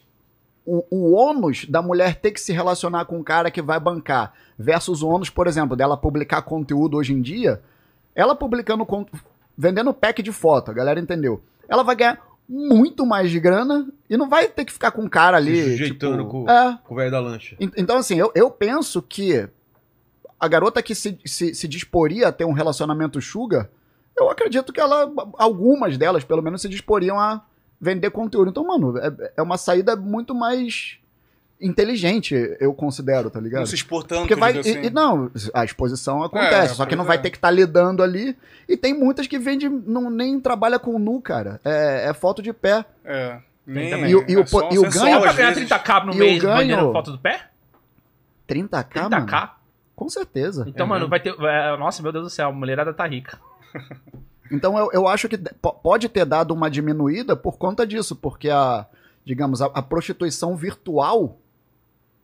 o, 0.64 0.84
o 0.90 1.12
ônus 1.12 1.64
da 1.64 1.82
mulher 1.82 2.16
ter 2.16 2.30
que 2.30 2.40
se 2.40 2.52
relacionar 2.52 3.04
com 3.06 3.18
um 3.18 3.22
cara 3.22 3.50
que 3.50 3.60
vai 3.60 3.80
bancar 3.80 4.32
versus 4.56 5.02
o 5.02 5.08
ônus, 5.08 5.30
por 5.30 5.48
exemplo, 5.48 5.74
dela 5.74 5.96
publicar 5.96 6.42
conteúdo 6.42 6.96
hoje 6.96 7.12
em 7.12 7.20
dia, 7.20 7.60
ela 8.14 8.36
publicando, 8.36 8.86
vendendo 9.60 9.92
pack 9.92 10.22
de 10.22 10.32
foto, 10.32 10.70
a 10.70 10.74
galera 10.74 10.98
entendeu. 10.98 11.42
Ela 11.68 11.82
vai 11.82 11.94
ganhar 11.94 12.18
muito 12.48 13.04
mais 13.04 13.30
de 13.30 13.38
grana 13.38 13.86
e 14.08 14.16
não 14.16 14.28
vai 14.28 14.48
ter 14.48 14.64
que 14.64 14.72
ficar 14.72 14.90
com 14.90 15.02
um 15.02 15.08
cara 15.08 15.36
ali. 15.36 15.62
Se 15.62 15.70
sujeitando 15.72 16.18
tipo, 16.18 16.30
com- 16.30 16.50
É. 16.50 16.78
Com 16.82 16.94
o 16.94 16.96
velho 16.96 17.10
da 17.10 17.20
lancha. 17.20 17.54
En- 17.60 17.70
Então, 17.76 17.98
assim, 17.98 18.18
eu, 18.18 18.32
eu 18.34 18.50
penso 18.50 19.02
que 19.02 19.46
a 20.38 20.48
garota 20.48 20.82
que 20.82 20.94
se, 20.94 21.18
se, 21.26 21.54
se 21.54 21.68
disporia 21.68 22.28
a 22.28 22.32
ter 22.32 22.44
um 22.46 22.52
relacionamento 22.52 23.20
sugar, 23.20 23.68
eu 24.18 24.30
acredito 24.30 24.72
que 24.72 24.80
ela, 24.80 25.12
algumas 25.38 25.96
delas, 25.98 26.24
pelo 26.24 26.42
menos, 26.42 26.62
se 26.62 26.68
disporiam 26.68 27.20
a 27.20 27.44
vender 27.80 28.10
conteúdo. 28.10 28.50
Então, 28.50 28.64
mano, 28.66 28.96
é, 28.98 29.32
é 29.36 29.42
uma 29.42 29.56
saída 29.58 29.94
muito 29.94 30.34
mais 30.34 30.98
inteligente, 31.60 32.34
eu 32.60 32.72
considero, 32.72 33.28
tá 33.30 33.38
ligado? 33.40 33.60
Não 33.60 33.66
se 33.66 33.74
expor 33.74 34.02
tanto. 34.04 34.20
Porque 34.22 34.34
vai. 34.34 34.52
digo 34.52 34.66
E, 34.66 34.70
assim. 34.70 34.86
e 34.86 34.90
não, 34.90 35.30
a 35.52 35.64
exposição 35.64 36.22
acontece, 36.22 36.72
É, 36.72 36.74
só 36.74 36.86
que 36.86 36.96
não 36.96 37.04
pois 37.04 37.08
vai 37.08 37.16
é. 37.18 37.20
ter 37.20 37.30
que 37.30 37.36
estar 37.36 37.50
lidando 37.50 38.02
ali. 38.02 38.36
E 38.68 38.76
tem 38.76 38.94
muitas 38.94 39.26
que 39.26 39.38
vende, 39.38 39.68
não, 39.68 40.08
nem 40.10 40.40
trabalha 40.40 40.78
com 40.78 40.98
nu, 40.98 41.20
cara. 41.20 41.60
É, 41.64 42.08
é 42.08 42.14
foto 42.14 42.40
de 42.42 42.52
pé. 42.52 42.84
É. 43.04 43.38
Nem, 43.66 43.90
também. 43.90 44.10
E 44.10 44.16
o- 44.16 44.24
e 44.28 44.36
o 44.36 44.40
é 44.40 44.44
e 44.72 44.78
o 44.78 44.86
acessório, 44.86 44.90
ganho- 44.92 45.14
Dá 45.16 45.20
pra 45.20 45.32
ganhar 45.32 45.48
vezes. 45.54 45.68
30k 45.68 46.04
no 46.06 46.12
E 46.12 46.16
o 46.16 46.18
mês 46.18 46.42
ganho- 46.42 46.56
vendendo 46.56 46.92
foto 46.92 47.12
do 47.12 47.18
pé? 47.18 47.46
30k, 48.48 49.02
mano. 49.08 49.26
30k? 49.26 49.50
Com 49.94 50.08
certeza. 50.08 50.64
Então, 50.66 50.86
mano, 50.86 51.08
vai 51.08 51.20
ter. 51.20 51.34
é, 51.38 51.76
Nossa, 51.76 52.02
meu 52.02 52.10
Deus 52.10 52.24
do 52.24 52.30
céu, 52.30 52.48
a 52.48 52.52
mulherada 52.52 52.92
tá 52.92 53.06
rica. 53.06 53.38
Então 54.50 54.76
eu, 54.76 54.90
eu 54.92 55.06
acho 55.08 55.28
que 55.28 55.36
de- 55.36 55.52
po- 55.62 55.72
pode 55.74 56.08
ter 56.08 56.24
dado 56.24 56.52
uma 56.52 56.68
diminuída 56.70 57.36
por 57.36 57.56
conta 57.58 57.86
disso, 57.86 58.16
porque 58.16 58.50
a, 58.50 58.84
digamos, 59.24 59.62
a, 59.62 59.66
a 59.66 59.80
prostituição 59.82 60.56
virtual, 60.56 61.38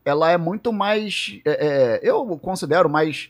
ela 0.06 0.30
é 0.30 0.38
muito 0.38 0.72
mais, 0.72 1.40
é, 1.44 1.66
é, 1.66 2.00
eu 2.02 2.24
considero 2.38 2.88
mais 2.88 3.28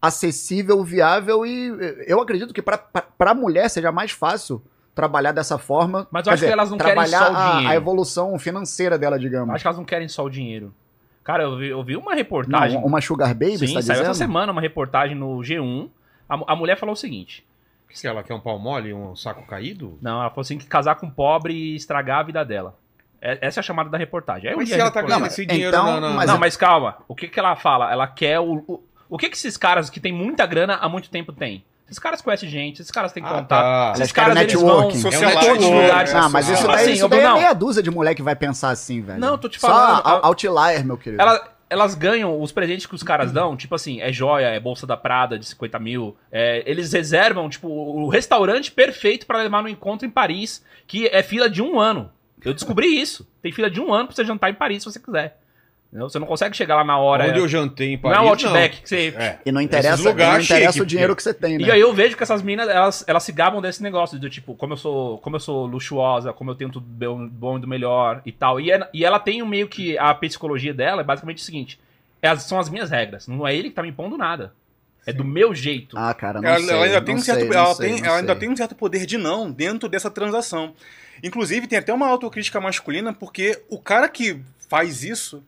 acessível, 0.00 0.82
viável 0.82 1.44
e 1.44 1.70
é, 1.80 2.04
eu 2.12 2.20
acredito 2.20 2.54
que 2.54 2.62
para 2.62 2.80
a 3.18 3.34
mulher 3.34 3.68
seja 3.68 3.92
mais 3.92 4.12
fácil 4.12 4.62
trabalhar 4.94 5.32
dessa 5.32 5.58
forma. 5.58 6.06
Mas 6.10 6.26
eu 6.26 6.32
acho 6.32 6.44
que 6.44 6.50
elas 6.50 6.70
não 6.70 6.78
querem 6.78 6.92
trabalhar 6.94 7.18
só 7.26 7.32
o 7.32 7.36
a- 7.36 7.50
dinheiro. 7.52 7.72
a, 7.72 7.74
evolução 7.76 8.38
financeira 8.38 8.96
dela, 8.98 9.18
digamos. 9.18 9.54
Acho 9.54 9.62
que 9.62 9.68
elas 9.68 9.78
não 9.78 9.84
querem 9.84 10.08
só 10.08 10.24
o 10.24 10.30
dinheiro. 10.30 10.72
Cara, 11.24 11.42
eu 11.42 11.56
vi, 11.58 11.68
eu 11.68 11.82
vi 11.84 11.96
uma 11.96 12.12
Não, 12.12 12.16
reportagem. 12.16 12.78
uma 12.82 13.00
sugar 13.00 13.34
baby, 13.34 13.58
Sim, 13.58 13.66
você 13.66 13.74
tá 13.74 13.82
saiu 13.82 13.94
dizendo? 13.96 14.10
essa 14.10 14.14
semana 14.14 14.52
uma 14.52 14.60
reportagem 14.60 15.16
no 15.16 15.38
G1. 15.38 15.90
A, 16.28 16.52
a 16.52 16.56
mulher 16.56 16.78
falou 16.78 16.94
o 16.94 16.96
seguinte: 16.96 17.44
que 17.88 18.06
ela 18.06 18.22
quer 18.22 18.34
um 18.34 18.40
pau 18.40 18.58
mole, 18.58 18.92
um 18.94 19.14
saco 19.14 19.46
caído? 19.46 19.98
Não, 20.00 20.20
ela 20.20 20.30
falou 20.30 20.40
assim 20.42 20.56
que 20.58 20.66
casar 20.66 20.94
com 20.96 21.10
pobre 21.10 21.52
e 21.52 21.76
estragar 21.76 22.20
a 22.20 22.22
vida 22.22 22.44
dela. 22.44 22.74
É- 23.22 23.38
essa 23.42 23.58
é 23.58 23.62
a 23.62 23.64
chamada 23.64 23.90
da 23.90 23.98
reportagem. 23.98 24.48
Aí 24.48 24.54
um 24.54 24.58
Mas 24.58 24.68
se 24.68 24.80
ela 24.80 24.90
tá 24.90 25.02
ganhando 25.02 25.26
esse 25.26 25.44
dinheiro 25.44 25.68
então, 25.76 25.84
na, 25.84 26.00
na- 26.00 26.10
mas 26.10 26.26
não, 26.28 26.36
é- 26.36 26.38
mas 26.38 26.56
calma. 26.56 26.96
O 27.06 27.14
que, 27.14 27.28
que 27.28 27.38
ela 27.38 27.54
fala? 27.56 27.90
Ela 27.92 28.06
quer 28.06 28.38
o. 28.40 28.64
O, 28.66 28.80
o 29.10 29.18
que, 29.18 29.28
que 29.28 29.36
esses 29.36 29.56
caras 29.56 29.90
que 29.90 29.98
têm 30.00 30.12
muita 30.12 30.46
grana 30.46 30.76
há 30.76 30.88
muito 30.88 31.10
tempo 31.10 31.32
têm? 31.32 31.64
Esses 31.86 31.98
caras 31.98 32.22
conhecem 32.22 32.48
gente, 32.48 32.80
esses 32.80 32.90
caras 32.92 33.12
têm 33.12 33.22
Ah, 33.24 33.28
contato. 33.28 33.48
tá. 33.48 33.92
Esses 33.96 34.12
caras 34.12 34.36
eles 34.38 34.52
vão 34.54 34.62
networking. 34.64 34.98
Socialite, 35.00 35.44
todos 35.46 35.64
os 35.64 35.70
né? 35.70 35.82
lugares. 35.82 36.12
Não, 36.14 36.30
mas 36.30 36.48
isso 36.48 36.66
daí, 36.66 36.76
assim, 36.76 36.92
isso 36.92 37.08
daí 37.08 37.18
é 37.18 37.22
Brunão, 37.22 37.38
meia 37.38 37.52
dúzia 37.52 37.82
de 37.82 37.90
moleque 37.90 38.16
que 38.16 38.22
vai 38.22 38.36
pensar 38.36 38.70
assim, 38.70 39.00
velho. 39.02 39.18
Não, 39.18 39.36
tô 39.36 39.48
te 39.48 39.58
Só 39.60 39.66
falando, 39.66 40.06
a- 40.06 40.10
ela- 40.10 40.26
outlier, 40.26 40.84
meu 40.86 40.96
querido. 40.96 41.20
Ela- 41.20 41.42
elas 41.68 41.94
ganham 41.96 42.40
os 42.40 42.52
presentes 42.52 42.86
que 42.86 42.94
os 42.94 43.02
caras 43.02 43.32
dão, 43.32 43.56
tipo 43.56 43.74
assim, 43.74 44.00
é 44.00 44.12
joia, 44.12 44.46
é 44.46 44.60
bolsa 44.60 44.86
da 44.86 44.96
Prada 44.96 45.36
de 45.38 45.44
50 45.46 45.78
mil. 45.80 46.16
é, 46.30 46.62
eles 46.64 46.92
reservam, 46.92 47.48
tipo, 47.50 47.66
o 47.68 48.08
restaurante 48.08 48.70
perfeito 48.70 49.26
pra 49.26 49.38
levar 49.38 49.60
no 49.62 49.68
encontro 49.68 50.06
em 50.06 50.10
Paris, 50.10 50.64
que 50.86 51.08
é 51.08 51.22
fila 51.24 51.50
de 51.50 51.60
um 51.60 51.78
ano. 51.80 52.08
Eu 52.44 52.54
descobri 52.54 52.86
isso. 53.00 53.26
Tem 53.42 53.52
fila 53.52 53.70
de 53.70 53.80
um 53.80 53.92
ano 53.92 54.06
pra 54.06 54.16
você 54.16 54.24
jantar 54.24 54.50
em 54.50 54.54
Paris 54.54 54.82
se 54.82 54.90
você 54.90 54.98
quiser. 55.00 55.38
Entendeu? 55.88 56.08
Você 56.08 56.20
não 56.20 56.26
consegue 56.26 56.56
chegar 56.56 56.76
lá 56.76 56.84
na 56.84 56.96
hora. 56.98 57.28
Onde 57.28 57.40
eu 57.40 57.48
jantei 57.48 57.88
em 57.88 57.96
não 57.96 58.02
Paris, 58.02 58.18
é 58.18 58.20
o 58.20 58.28
Outback 58.28 58.80
que 58.82 58.88
você. 58.88 59.08
É. 59.16 59.38
E 59.44 59.50
não 59.50 59.60
interessa, 59.60 60.02
não 60.04 60.12
interessa 60.40 60.72
chique, 60.72 60.82
o 60.82 60.86
dinheiro 60.86 61.16
que 61.16 61.22
você 61.22 61.34
tem, 61.34 61.58
né? 61.58 61.64
E 61.66 61.70
aí 61.72 61.80
eu 61.80 61.92
vejo 61.92 62.16
que 62.16 62.22
essas 62.22 62.42
meninas, 62.42 62.68
elas, 62.68 63.04
elas 63.08 63.24
se 63.24 63.32
gabam 63.32 63.60
desse 63.60 63.82
negócio, 63.82 64.16
do 64.16 64.30
tipo, 64.30 64.54
como 64.54 64.74
eu 64.74 64.76
sou, 64.76 65.18
como 65.18 65.34
eu 65.34 65.40
sou 65.40 65.66
luxuosa, 65.66 66.32
como 66.32 66.52
eu 66.52 66.54
tenho 66.54 66.70
tudo 66.70 66.86
bom 66.86 67.56
e 67.58 67.60
do 67.60 67.66
melhor 67.66 68.22
e 68.24 68.30
tal. 68.30 68.60
E, 68.60 68.70
é- 68.70 68.88
e 68.94 69.04
ela 69.04 69.18
tem 69.18 69.42
um 69.42 69.46
meio 69.46 69.66
que 69.66 69.98
a 69.98 70.14
psicologia 70.14 70.72
dela 70.72 71.00
é 71.00 71.04
basicamente 71.04 71.38
o 71.38 71.44
seguinte: 71.44 71.80
é 72.22 72.28
as- 72.28 72.44
são 72.44 72.60
as 72.60 72.68
minhas 72.68 72.88
regras. 72.88 73.26
Não 73.26 73.46
é 73.46 73.52
ele 73.56 73.70
que 73.70 73.74
tá 73.74 73.82
me 73.82 73.88
impondo 73.88 74.16
nada. 74.16 74.52
É 75.04 75.12
do 75.12 75.24
meu 75.24 75.52
jeito. 75.52 75.98
Ah, 75.98 76.14
cara, 76.14 76.40
não 76.40 76.48
ela, 76.48 76.60
sei, 76.60 76.70
ela 76.70 76.84
ainda 76.84 76.98
não 76.98 77.04
tem 77.04 77.14
um 77.16 77.20
certo, 77.20 77.44
não 77.46 77.52
ela, 77.52 77.74
sei, 77.74 77.88
tem, 77.88 78.00
não 78.00 78.06
ela 78.06 78.18
ainda 78.18 78.36
tem 78.36 78.48
um 78.48 78.56
certo 78.56 78.74
poder 78.76 79.06
de 79.06 79.18
não 79.18 79.50
dentro 79.50 79.88
dessa 79.88 80.08
transação. 80.10 80.72
Inclusive, 81.22 81.66
tem 81.66 81.78
até 81.78 81.92
uma 81.92 82.08
autocrítica 82.08 82.60
masculina, 82.60 83.12
porque 83.12 83.60
o 83.68 83.78
cara 83.78 84.08
que 84.08 84.40
faz 84.68 85.02
isso, 85.02 85.42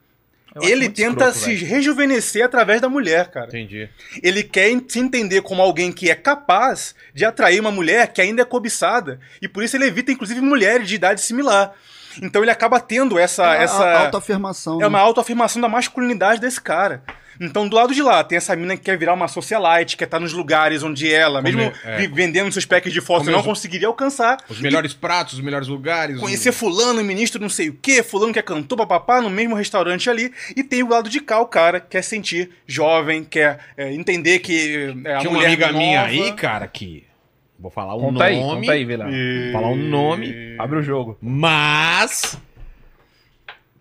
ele 0.60 0.88
tenta 0.88 1.28
escroto, 1.28 1.38
se 1.38 1.54
velho. 1.54 1.66
rejuvenescer 1.66 2.44
através 2.44 2.80
da 2.80 2.88
mulher, 2.88 3.30
cara. 3.30 3.46
Entendi. 3.46 3.88
Ele 4.22 4.42
quer 4.42 4.70
se 4.86 4.98
entender 4.98 5.40
como 5.42 5.62
alguém 5.62 5.90
que 5.92 6.10
é 6.10 6.14
capaz 6.14 6.94
de 7.14 7.24
atrair 7.24 7.60
uma 7.60 7.70
mulher 7.70 8.12
que 8.12 8.20
ainda 8.20 8.42
é 8.42 8.44
cobiçada. 8.44 9.18
E 9.40 9.48
por 9.48 9.62
isso 9.62 9.76
ele 9.76 9.86
evita, 9.86 10.12
inclusive, 10.12 10.40
mulheres 10.40 10.86
de 10.88 10.94
idade 10.94 11.20
similar. 11.20 11.74
Então 12.20 12.42
ele 12.42 12.50
acaba 12.50 12.80
tendo 12.80 13.18
essa. 13.18 13.54
É 13.56 13.62
essa 13.62 13.98
autoafirmação. 14.04 14.82
é 14.82 14.86
uma 14.86 14.98
né? 14.98 15.04
autoafirmação 15.04 15.60
da 15.62 15.68
masculinidade 15.68 16.40
desse 16.40 16.60
cara. 16.60 17.02
Então, 17.40 17.66
do 17.66 17.74
lado 17.74 17.92
de 17.94 18.02
lá, 18.02 18.22
tem 18.22 18.36
essa 18.36 18.54
mina 18.54 18.76
que 18.76 18.82
quer 18.84 18.96
virar 18.96 19.14
uma 19.14 19.26
socialite, 19.26 19.96
quer 19.96 20.04
estar 20.04 20.20
nos 20.20 20.32
lugares 20.32 20.82
onde 20.82 21.12
ela, 21.12 21.42
Comer, 21.42 21.56
mesmo 21.56 21.72
é. 21.82 21.96
vi- 21.96 22.06
vendendo 22.06 22.52
seus 22.52 22.66
packs 22.66 22.92
de 22.92 23.00
foto, 23.00 23.20
Comer 23.20 23.32
não 23.32 23.40
os- 23.40 23.44
conseguiria 23.46 23.88
alcançar. 23.88 24.36
Os 24.48 24.60
melhores 24.60 24.92
pratos, 24.92 25.34
os 25.34 25.40
melhores 25.40 25.66
lugares. 25.66 26.20
Conhecer 26.20 26.52
fulano, 26.52 27.02
ministro 27.02 27.40
não 27.40 27.48
sei 27.48 27.70
o 27.70 27.72
quê, 27.80 28.02
fulano 28.02 28.32
que 28.34 28.38
é 28.38 28.42
cantor, 28.42 28.76
papapá, 28.76 29.20
no 29.20 29.30
mesmo 29.30 29.54
restaurante 29.56 30.08
ali. 30.10 30.30
E 30.54 30.62
tem 30.62 30.82
o 30.84 30.88
lado 30.90 31.08
de 31.08 31.20
cá, 31.20 31.40
o 31.40 31.46
cara 31.46 31.80
que 31.80 31.88
quer 31.88 32.02
sentir 32.02 32.50
jovem, 32.66 33.24
quer 33.24 33.58
é, 33.76 33.92
entender 33.92 34.38
que 34.40 34.94
é, 35.04 35.14
a 35.14 35.18
Tinha 35.18 35.30
uma 35.30 35.36
mulher 35.38 35.46
amiga 35.48 35.72
minha 35.72 36.00
nova. 36.02 36.12
aí, 36.12 36.32
cara, 36.34 36.68
que. 36.68 37.04
Vou 37.62 37.70
falar 37.70 37.94
o 37.94 38.00
Conta 38.00 38.24
aí, 38.24 38.40
nome. 38.40 38.60
conta 38.62 38.72
aí, 38.72 38.84
Vila. 38.84 39.06
E- 39.08 39.50
Falar 39.52 39.68
o 39.68 39.76
nome. 39.76 40.56
Abre 40.58 40.80
o 40.80 40.82
jogo. 40.82 41.16
Mas. 41.22 42.36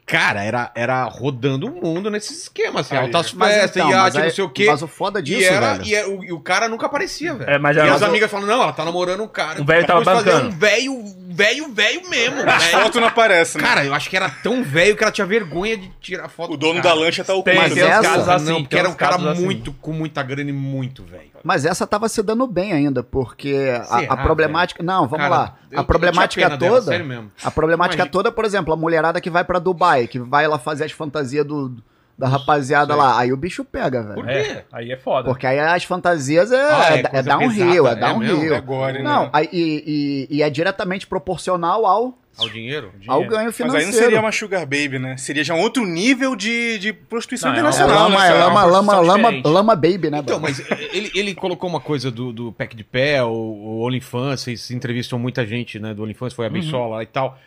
Cara, 0.05 0.43
era, 0.43 0.71
era 0.75 1.03
rodando 1.05 1.67
o 1.67 1.81
mundo 1.81 2.11
nesses 2.11 2.41
esquemas, 2.43 2.85
assim, 2.85 2.95
Aí. 2.97 3.03
altas 3.05 3.31
festas, 3.31 3.77
então, 3.77 3.89
iate, 3.89 4.17
aí- 4.17 4.23
não 4.25 4.29
sei 4.35 4.43
o 4.43 4.49
quê. 4.49 4.65
Mas 4.65 4.81
o 4.81 4.87
foda 4.87 5.21
disso, 5.23 5.39
e, 5.39 5.45
era, 5.45 5.73
velho. 5.75 5.85
e, 5.85 5.95
era- 5.95 6.09
o, 6.09 6.23
e 6.25 6.31
o 6.33 6.39
cara 6.41 6.67
nunca 6.67 6.85
aparecia, 6.85 7.33
velho. 7.33 7.49
É, 7.49 7.57
mas 7.57 7.77
e 7.77 7.79
era- 7.79 7.93
as 7.93 8.03
amigas 8.03 8.29
falam, 8.29 8.45
não, 8.45 8.61
ela 8.61 8.73
tá 8.73 8.83
namorando 8.83 9.23
um 9.23 9.27
cara. 9.27 9.61
Um 9.61 9.65
velho 9.65 9.87
tava 9.87 10.03
bancando. 10.03 10.49
um 10.49 10.51
velho, 10.51 10.93
velho, 11.33 11.73
velho 11.73 12.09
mesmo. 12.09 12.41
As 12.49 12.63
velho. 12.63 12.83
fotos 12.83 13.01
não 13.01 13.07
aparecem, 13.07 13.61
né? 13.61 13.67
Cara, 13.67 13.85
eu 13.85 13.93
acho 13.93 14.09
que 14.09 14.15
era 14.17 14.29
tão 14.29 14.63
velho 14.63 14.95
que 14.95 15.03
ela 15.03 15.11
tinha 15.11 15.25
vergonha 15.27 15.77
de 15.77 15.89
tirar 16.01 16.27
foto 16.29 16.53
o 16.53 16.57
do 16.57 16.67
dono 16.67 16.81
cara. 16.81 16.95
da 16.95 17.01
lancha 17.01 17.23
tá 17.23 17.33
oculto. 17.33 17.57
Mas 17.59 17.73
tem 17.73 17.83
uns 17.83 17.87
essa- 17.89 18.01
casos 18.01 18.29
assim. 18.29 18.45
não, 18.45 18.61
porque 18.63 18.75
era 18.77 18.89
um 18.89 18.93
cara 18.93 19.13
casos 19.13 19.27
assim. 19.31 19.43
muito, 19.45 19.71
com 19.73 19.91
muita 19.93 20.21
grana 20.23 20.49
e 20.49 20.53
muito 20.53 21.03
velho. 21.03 21.31
Mas 21.43 21.65
essa 21.65 21.87
tava 21.87 22.07
se 22.07 22.21
dando 22.21 22.45
bem 22.45 22.71
ainda, 22.71 23.01
porque 23.01 23.55
a- 23.89 24.13
a, 24.13 24.17
problemática. 24.17 24.83
Não, 24.83 25.07
vamos 25.07 25.17
Cara, 25.27 25.29
lá. 25.29 25.55
A 25.73 25.79
eu 25.79 25.83
problemática 25.83 26.41
pena 26.43 26.57
dela, 26.57 26.75
toda. 26.79 26.91
sério 26.91 27.05
mesmo. 27.05 27.31
A 27.43 27.49
problemática 27.49 27.95
Imagina- 27.95 28.11
toda, 28.11 28.31
por 28.31 28.45
exemplo, 28.45 28.73
a 28.73 28.77
mulherada 28.77 29.19
que 29.19 29.29
vai 29.29 29.43
pra 29.43 29.57
Dubai, 29.57 30.07
que 30.07 30.19
vai 30.19 30.47
lá 30.47 30.59
fazer 30.59 30.83
as 30.85 30.91
fantasias 30.91 31.45
do, 31.45 31.75
da 32.17 32.27
rapaziada 32.27 32.93
sei. 32.93 33.01
lá. 33.01 33.19
Aí 33.19 33.33
o 33.33 33.37
bicho 33.37 33.63
pega, 33.65 34.01
velho. 34.03 34.15
Por 34.15 34.25
quê? 34.25 34.31
É, 34.31 34.63
aí 34.71 34.91
é 34.91 34.97
foda. 34.97 35.27
Porque 35.29 35.45
aí 35.47 35.59
as 35.59 35.83
fantasias 35.83 36.51
é, 36.51 36.55
Ah, 36.73 36.85
é 36.91 36.95
é, 36.95 36.99
é 36.99 37.03
coisa 37.03 37.23
downhill, 37.29 37.83
pesada, 37.83 38.05
é 38.05 38.09
é 38.09 38.17
mesmo? 38.17 38.33
downhill. 38.35 38.55
É 38.55 38.61
gore, 38.61 38.93
né? 38.99 39.03
Não, 39.03 39.29
aí, 39.33 39.49
e, 39.51 40.27
e- 40.31 40.37
e 40.37 40.43
é 40.43 40.49
diretamente 40.49 41.07
proporcional 41.07 41.85
ao, 41.85 42.17
Ao 42.37 42.47
dinheiro? 42.49 42.91
ao 43.07 43.25
ganho 43.25 43.45
Mas 43.45 43.55
financeiro. 43.55 43.77
aí 43.77 43.85
não 43.85 43.93
seria 43.93 44.19
uma 44.19 44.31
sugar 44.31 44.61
baby, 44.61 44.99
né? 44.99 45.17
Seria 45.17 45.43
já 45.43 45.53
um 45.53 45.59
outro 45.59 45.85
nível 45.85 46.35
de, 46.35 46.77
de 46.79 46.93
prostituição 46.93 47.49
Não, 47.49 47.55
é 47.55 47.57
É 47.57 47.61
internacional, 47.61 48.03
lama, 48.03 48.19
né? 48.19 48.27
é 48.27 48.33
lama, 48.33 48.49
uma 48.51 48.65
lama, 48.65 48.93
lama, 48.99 49.17
diferente. 49.31 49.47
lama 49.47 49.75
baby, 49.75 50.09
né? 50.09 50.19
Então, 50.19 50.39
mas 50.39 50.59
ele, 50.93 51.11
ele 51.15 51.33
colocou 51.35 51.69
uma 51.69 51.79
coisa 51.81 52.09
do, 52.11 52.31
do 52.31 52.51
pack 52.51 52.75
de 52.75 52.83
pé, 52.83 53.23
o, 53.23 53.27
o 53.29 53.81
OnlyFans, 53.85 54.41
vocês 54.41 54.69
entrevistam 54.71 55.17
muita 55.19 55.45
gente, 55.45 55.79
né, 55.79 55.93
do 55.93 56.03
OnlyFans, 56.03 56.33
foi 56.33 56.45
a 56.45 56.49
Bissola 56.49 56.97
lá 56.97 57.03
e 57.03 57.07
tal. 57.07 57.37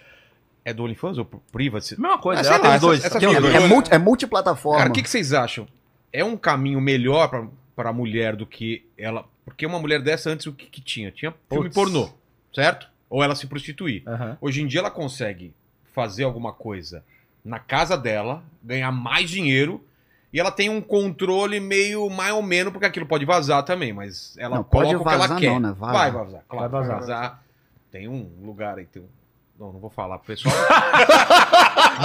É 0.64 0.72
do 0.72 0.82
OnlyFans 0.84 1.18
ou 1.18 1.24
Privacy? 1.52 2.00
Mesma 2.00 2.18
coisa, 2.18 2.40
Ah, 2.40 2.44
sei 2.44 2.58
tem 2.58 2.68
lá, 2.70 2.74
os 2.76 2.80
dois. 2.80 3.04
os 3.04 3.12
figuras. 3.12 3.42
dois. 3.42 3.54
é, 3.54 3.60
multi, 3.68 3.92
é 3.94 3.98
multiplataforma. 3.98 4.78
Cara, 4.78 4.90
o 4.90 4.92
que, 4.94 5.02
que 5.02 5.10
vocês 5.10 5.32
acham? 5.32 5.66
É 6.12 6.24
um 6.24 6.36
caminho 6.36 6.80
melhor 6.80 7.28
pra, 7.28 7.46
pra 7.76 7.92
mulher 7.92 8.34
do 8.36 8.46
que 8.46 8.86
ela... 8.96 9.24
Porque 9.44 9.66
uma 9.66 9.78
mulher 9.78 10.00
dessa 10.00 10.30
antes 10.30 10.46
o 10.46 10.52
que, 10.52 10.66
que 10.66 10.80
tinha? 10.80 11.10
Tinha 11.10 11.34
filme 11.50 11.68
pornô, 11.68 12.08
certo? 12.54 12.88
Ou 13.10 13.22
ela 13.22 13.34
se 13.34 13.46
prostituir. 13.46 14.02
Aham. 14.06 14.38
Hoje 14.40 14.62
em 14.62 14.66
dia 14.66 14.80
ela 14.80 14.90
consegue 14.90 15.52
fazer 15.92 16.24
alguma 16.24 16.52
coisa 16.52 17.04
na 17.44 17.58
casa 17.58 17.96
dela, 17.98 18.42
ganhar 18.62 18.90
mais 18.90 19.28
dinheiro 19.28 19.84
e 20.32 20.40
ela 20.40 20.50
tem 20.50 20.70
um 20.70 20.80
controle 20.80 21.60
meio 21.60 22.08
mais 22.08 22.32
ou 22.32 22.42
menos, 22.42 22.72
porque 22.72 22.86
aquilo 22.86 23.04
pode 23.06 23.24
vazar 23.26 23.62
também, 23.64 23.92
mas 23.92 24.34
ela 24.38 24.56
Não, 24.56 24.64
pode 24.64 24.86
coloca 24.94 25.02
o 25.02 25.04
que 25.06 25.08
ela 25.14 25.18
vazar 25.26 25.38
quer. 25.38 25.50
não, 25.50 25.60
né? 25.60 25.74
Vai. 25.78 25.92
Vai 25.92 26.10
vazar, 26.10 26.44
claro. 26.48 26.70
Vai 26.70 26.80
Vai 26.80 26.88
vazar. 26.96 27.00
vazar. 27.00 27.44
Tem 27.92 28.08
um 28.08 28.30
lugar 28.42 28.78
aí, 28.78 28.86
tem 28.86 29.02
um... 29.02 29.06
Não, 29.58 29.72
não 29.72 29.78
vou 29.80 29.90
falar 29.90 30.18
pro 30.18 30.26
pessoal. 30.34 30.54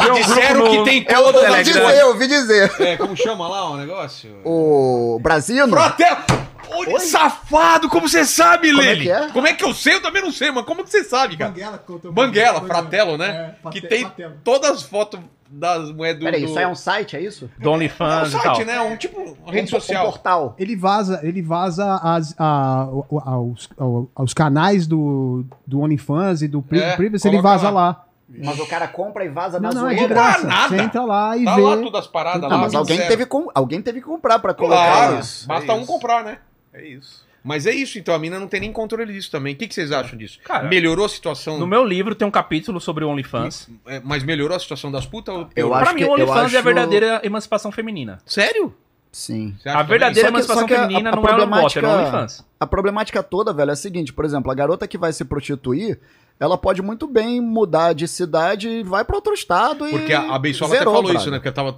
Um 0.10 0.14
Disseram 0.14 0.54
grupo 0.62 0.70
que 0.72 0.78
no- 0.78 0.84
tem 0.84 1.00
Eu 1.10 1.24
todas 1.24 1.42
ouvi 1.44 1.56
as 1.56 1.68
dizer, 1.68 2.00
eu 2.00 2.08
ouvi 2.10 2.28
dizer. 2.28 2.82
É, 2.82 2.96
como 2.98 3.16
chama 3.18 3.48
lá 3.48 3.70
o 3.72 3.78
negócio? 3.78 4.40
O 4.46 5.20
Brasino? 5.22 5.68
Protesto! 5.70 6.40
Oi? 6.72 7.00
Safado, 7.00 7.90
como 7.90 8.08
você 8.08 8.24
sabe, 8.24 8.70
Como 8.70 8.82
é 8.84 8.86
Lele? 8.86 9.02
que 9.06 9.12
é? 9.12 9.30
Como 9.30 9.48
é 9.48 9.54
que 9.54 9.64
eu 9.64 9.74
sei? 9.74 9.96
Eu 9.96 10.02
também 10.04 10.22
não 10.22 10.32
sei, 10.32 10.52
mas 10.52 10.64
como 10.66 10.84
que 10.84 10.92
você 10.92 11.04
sabe, 11.04 11.36
cara? 11.36 11.50
Banguela, 11.50 11.78
contou- 11.80 12.12
Banguela, 12.12 12.62
Fratello, 12.62 13.18
né? 13.18 13.56
É, 13.66 13.70
que 13.72 13.80
Frate- 13.80 13.88
tem 13.88 14.02
Fratello. 14.02 14.36
todas 14.44 14.70
as 14.70 14.84
fotos 14.84 15.20
das 15.52 15.92
moedas 15.92 16.20
do... 16.20 16.26
Peraí, 16.26 16.42
do... 16.42 16.48
isso 16.48 16.58
aí 16.58 16.64
é 16.64 16.68
um 16.68 16.76
site, 16.76 17.16
é 17.18 17.22
isso? 17.22 17.50
Do 17.58 17.68
É 17.68 17.72
um 17.72 17.76
OnlyFans 17.76 18.30
e 18.30 18.32
tal. 18.34 18.42
site, 18.56 18.66
né? 18.66 18.80
Um 18.82 18.96
tipo 18.98 19.20
uma 19.20 19.52
rede 19.52 19.74
Um- 19.74 19.78
Um 19.78 19.80
social. 19.82 20.06
portal. 20.06 20.56
Ele 20.60 20.76
vaza, 20.76 21.20
ele 21.24 21.42
vaza 21.42 21.96
as, 22.04 22.36
a, 22.38 22.88
o- 22.92 23.20
aos, 23.26 23.70
ao- 23.78 24.10
aos 24.16 24.34
canais 24.34 24.86
do, 24.88 25.44
do 25.66 25.80
OnlyFans 25.82 26.42
e 26.44 26.48
do 26.48 26.62
Pri- 26.62 26.80
É, 26.82 26.96
Privacy, 26.96 27.28
ele 27.28 27.42
vaza 27.42 27.70
lá. 27.70 27.82
lá. 27.88 28.06
Mas 28.44 28.60
o 28.60 28.68
cara 28.68 28.88
compra 28.88 29.26
e 29.26 29.30
vaza 29.30 29.60
Não, 29.60 29.72
na 29.72 29.82
não, 29.82 29.88
é 29.88 29.94
de 29.94 29.98
zoeira. 30.02 30.14
graça. 30.14 30.46
nada. 30.48 30.70
Você 30.70 30.82
entra 30.84 31.02
lá 31.04 31.36
e 31.36 31.44
Tá 31.46 31.56
vê. 31.56 31.62
lá 31.62 31.78
todas 31.78 32.02
as 32.02 32.08
paradas 32.08 32.42
Não, 32.42 32.50
lá. 32.50 32.58
mas 32.60 32.76
alguém 32.76 33.00
teve, 33.08 33.26
com, 33.26 33.48
alguém 33.56 33.82
teve 33.82 34.02
que 34.02 34.06
comprar 34.06 34.38
pra 34.38 34.54
colocar 34.54 34.76
Claro, 34.86 35.20
isso. 35.20 35.48
basta 35.48 35.72
é 35.72 35.76
um 35.76 35.80
isso. 35.80 35.88
comprar, 35.92 36.24
né? 36.24 36.38
É 36.72 36.86
isso. 36.88 37.28
Mas 37.44 37.66
é 37.66 37.72
isso, 37.72 37.98
então 37.98 38.14
a 38.14 38.20
mina 38.20 38.40
não 38.40 38.48
tem 38.48 38.60
nem 38.60 38.72
controle 38.72 39.14
disso 39.14 39.32
também. 39.32 39.54
O 39.54 39.58
que, 39.58 39.68
que 39.68 39.74
vocês 39.74 39.92
acham 39.92 40.18
disso? 40.18 40.40
Cara, 40.44 40.68
melhorou 40.68 41.06
a 41.06 41.10
situação? 41.10 41.58
No 41.58 41.66
meu 41.68 41.84
livro 41.86 42.14
tem 42.14 42.28
um 42.28 42.32
capítulo 42.32 42.80
sobre 42.82 43.04
o 43.06 43.10
OnlyFans. 43.10 43.70
É, 43.88 44.02
Mas 44.04 44.24
melhorou 44.24 44.56
a 44.56 44.60
situação 44.60 44.92
das 44.92 45.06
putas? 45.06 45.34
Ou 45.34 45.42
Eu 45.42 45.48
piorou? 45.48 45.74
acho 45.76 45.84
Pra 45.86 45.94
mim, 45.94 46.00
que- 46.02 46.06
o 46.06 46.12
OnlyFans 46.14 46.38
é 46.38 46.42
a 46.42 46.60
acho- 46.60 46.64
verdadeira 46.64 47.22
emancipação 47.24 47.72
feminina. 47.72 48.20
Sério? 48.26 48.74
Sim. 49.12 49.56
A 49.66 49.82
verdadeira 49.82 50.30
que- 50.30 50.36
emancipação 50.36 50.68
que 50.68 50.74
a- 50.74 50.82
feminina 50.82 51.10
a 51.10 51.16
não 51.16 51.26
é 51.26 51.46
bot, 51.62 51.80
é 51.80 51.88
OnlyFans. 51.88 52.46
A 52.60 52.68
problemática 52.68 53.24
toda, 53.24 53.52
velho, 53.54 53.70
é 53.72 53.74
a 53.74 53.76
seguinte, 53.76 54.14
por 54.14 54.24
exemplo, 54.26 54.52
a 54.52 54.54
garota 54.56 54.88
que 54.88 54.98
vai 54.98 55.12
se 55.14 55.26
prostituir, 55.26 56.00
ela 56.40 56.58
pode 56.58 56.82
muito 56.82 57.08
bem 57.08 57.42
mudar 57.42 57.94
de 57.94 58.08
cidade 58.08 58.70
e 58.70 58.84
vai 58.84 59.04
pra 59.04 59.16
outro 59.16 59.34
estado 59.34 59.88
e 59.88 59.92
Porque 59.92 60.14
a, 60.14 60.36
a 60.36 60.38
Beisola 60.40 60.76
até 60.76 60.84
falou 60.84 61.02
brother. 61.02 61.20
isso, 61.20 61.32
né? 61.32 61.38
Porque 61.38 61.52
tava, 61.52 61.78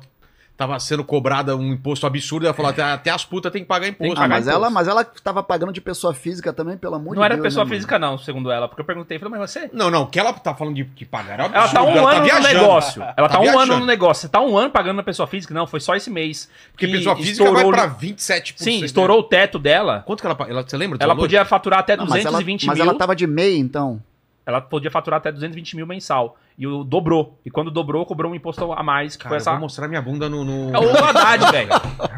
tava 0.62 0.80
sendo 0.80 1.04
cobrada 1.04 1.56
um 1.56 1.74
imposto 1.74 2.06
absurdo. 2.06 2.46
Ela 2.46 2.54
falou, 2.54 2.70
até, 2.72 2.84
até 2.84 3.10
as 3.10 3.26
putas 3.26 3.52
têm 3.52 3.64
que 3.64 3.68
pagar 3.68 3.88
imposto. 3.88 4.22
Ah, 4.22 4.28
mas 4.28 4.46
né? 4.46 4.54
ela, 4.54 4.70
mas 4.70 4.88
ela 4.88 5.04
tava 5.04 5.42
pagando 5.42 5.74
de 5.74 5.82
pessoa 5.82 6.14
física 6.14 6.54
também, 6.54 6.78
pelo 6.78 6.96
amor 6.96 7.16
Não 7.16 7.22
de 7.22 7.26
era 7.26 7.36
Deus. 7.36 7.44
pessoa 7.48 7.64
né, 7.66 7.70
mano? 7.70 7.76
física, 7.76 7.98
não, 8.00 8.18
segundo 8.18 8.52
ela. 8.52 8.68
Porque 8.68 8.82
eu 8.82 8.86
perguntei, 8.86 9.18
falei, 9.18 9.38
mas 9.40 9.52
você. 9.52 9.70
Não, 9.74 9.90
não, 9.90 10.04
o 10.04 10.08
que 10.08 10.20
ela 10.20 10.32
tá 10.34 10.54
falando 10.54 10.76
de 10.76 10.86
que 10.86 11.04
pagar 11.06 11.40
é 11.40 11.44
um 11.44 11.46
Ela 11.48 11.68
tá 11.68 11.80
absurdo, 11.80 12.00
um 12.00 12.08
ano 12.08 12.20
no 12.20 12.24
viajando. 12.26 12.54
negócio. 12.54 13.04
Ela 13.18 13.30
tá, 13.30 13.40
um 13.40 13.42
viajando. 13.42 13.64
ano 13.74 13.80
no 13.80 13.86
negócio. 13.86 14.22
Você 14.22 14.30
tá 14.30 14.40
um 14.42 14.58
ano 14.58 14.70
pagando 14.70 14.98
na 14.98 15.04
pessoa 15.04 15.28
física? 15.28 15.54
Não, 15.54 15.66
foi 15.66 15.80
só 15.80 15.96
esse 15.96 16.10
mês. 16.10 16.50
Porque 16.72 16.86
Que 16.86 16.94
pessoa 16.94 17.16
física 17.16 17.32
estourou- 17.44 17.72
vai 17.72 17.88
pra 17.88 17.88
27%. 17.96 18.54
Sim, 18.58 18.84
estourou 18.84 19.20
o 19.20 19.24
teto 19.24 19.58
dela. 19.58 20.04
Quanto 20.06 20.22
que 20.22 20.28
ela, 20.28 20.38
ela 20.48 20.62
Você 20.68 20.78
lembra? 20.78 20.98
do 20.98 21.04
Ela 21.04 21.14
valor? 21.14 21.24
podia 21.24 21.44
faturar 21.46 21.80
até 21.80 21.96
Não, 21.98 22.06
mas 22.06 22.24
ela, 22.26 22.32
220 22.38 22.66
mas 22.68 22.78
mil. 22.78 22.88
ela 22.88 22.98
tava 22.98 23.16
de 23.16 23.26
MEI, 23.26 23.58
então. 23.58 24.02
Ela 24.45 24.59
podia 24.61 24.89
faturar 24.89 25.19
até 25.19 25.31
220 25.31 25.76
mil 25.76 25.85
mensal. 25.88 26.38
E 26.57 26.65
o 26.68 26.84
dobrou. 26.84 27.39
E 27.45 27.49
quando 27.51 27.69
dobrou, 27.72 28.05
cobrou 28.05 28.31
um 28.31 28.35
imposto 28.35 28.72
a 28.73 28.81
mais, 28.84 29.15
que 29.15 29.23
Cara, 29.23 29.30
foi 29.30 29.38
eu 29.38 29.41
essa. 29.41 29.51
vou 29.51 29.59
mostrar 29.59 29.88
minha 29.88 30.01
bunda 30.01 30.27
no... 30.30 30.43
no- 30.43 30.76
É 30.76 30.80
o 30.80 30.89
Haddad, 31.05 31.51
velho. 31.51 31.69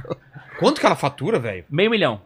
Quanto 0.60 0.80
que 0.80 0.86
ela 0.86 0.96
fatura, 0.96 1.40
velho? 1.40 1.66
Meio 1.70 1.90
milhão. 1.92 2.22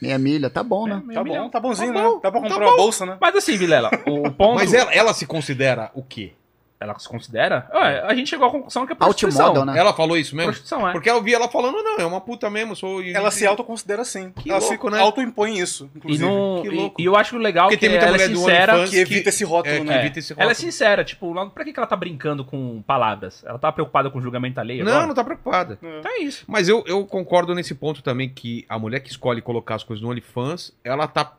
Meia 0.00 0.18
milha, 0.18 0.48
tá 0.48 0.62
bom, 0.62 0.86
né? 0.86 1.02
Tá 1.12 1.22
bom, 1.22 1.50
tá 1.50 1.60
bonzinho, 1.60 1.92
Tá 1.92 2.00
né? 2.02 2.08
bom, 2.08 2.20
Dá 2.22 2.30
pra 2.30 2.40
tá 2.40 2.48
comprar 2.48 2.58
bom. 2.66 2.70
uma 2.70 2.76
bolsa, 2.76 3.04
né? 3.04 3.18
Mas 3.20 3.36
assim, 3.36 3.56
Vilela, 3.56 3.90
o 4.06 4.30
ponto. 4.30 4.54
Mas 4.54 4.72
ela, 4.72 4.92
ela 4.94 5.12
se 5.12 5.26
considera 5.26 5.90
o 5.94 6.02
quê? 6.02 6.32
Ela 6.80 6.98
se 6.98 7.06
considera? 7.06 7.68
Ué, 7.74 8.00
a 8.06 8.14
gente 8.14 8.30
chegou 8.30 8.46
à 8.48 8.50
conclusão 8.50 8.86
que 8.86 8.92
é 8.92 8.96
prostituição. 8.96 9.48
Outmodel, 9.48 9.74
né? 9.74 9.78
Ela 9.78 9.92
falou 9.92 10.16
isso 10.16 10.34
mesmo? 10.34 10.50
Prostituição, 10.52 10.88
é. 10.88 10.92
Porque 10.92 11.10
eu 11.10 11.22
vi 11.22 11.34
ela 11.34 11.46
falando, 11.46 11.76
não, 11.82 11.98
é 11.98 12.06
uma 12.06 12.22
puta 12.22 12.48
mesmo, 12.48 12.74
sou... 12.74 13.02
Ela 13.02 13.30
se 13.30 13.46
autoconsidera 13.46 14.00
assim. 14.00 14.30
Que 14.32 14.50
ela 14.50 14.60
louco, 14.60 14.88
se 14.88 14.96
né? 14.96 14.98
autoimpõe 15.00 15.58
isso, 15.58 15.90
E, 15.94 15.98
inclusive. 15.98 16.24
não, 16.24 16.62
que 16.62 16.68
e, 16.68 16.70
louco. 16.70 17.02
e 17.02 17.04
eu 17.04 17.16
acho 17.16 17.36
legal 17.36 17.66
Porque 17.68 17.76
que 17.76 17.80
tem 17.80 17.90
muita 17.90 18.06
ela 18.06 18.16
é 18.16 18.18
mulher 18.18 18.28
do 18.30 18.38
sincera. 18.38 18.72
OnlyFans 18.72 18.90
Que 18.90 18.96
evita 18.98 19.28
esse 19.28 19.44
rótulo, 19.44 19.74
é, 19.74 19.78
que 19.80 19.84
né? 19.84 19.98
evita 19.98 20.18
esse 20.18 20.32
Ela 20.32 20.42
é 20.42 20.44
rótulo. 20.46 20.60
sincera, 20.64 21.04
tipo, 21.04 21.50
pra 21.50 21.64
que, 21.64 21.72
que 21.74 21.78
ela 21.78 21.86
tá 21.86 21.96
brincando 21.96 22.44
com 22.46 22.80
palavras? 22.86 23.44
Ela 23.44 23.58
tá 23.58 23.70
preocupada 23.70 24.08
com 24.10 24.18
o 24.18 24.22
julgamento 24.22 24.58
alheio? 24.58 24.82
Não, 24.82 24.90
agora? 24.92 25.06
não 25.06 25.14
tá 25.14 25.22
preocupada. 25.22 25.78
Então 25.82 26.10
é 26.10 26.20
isso. 26.20 26.44
Mas 26.48 26.66
eu, 26.66 26.82
eu 26.86 27.04
concordo 27.04 27.54
nesse 27.54 27.74
ponto 27.74 28.02
também 28.02 28.30
que 28.30 28.64
a 28.70 28.78
mulher 28.78 29.00
que 29.00 29.10
escolhe 29.10 29.42
colocar 29.42 29.74
as 29.74 29.84
coisas 29.84 30.02
no 30.02 30.08
OnlyFans, 30.10 30.72
ela 30.82 31.06
tá 31.06 31.30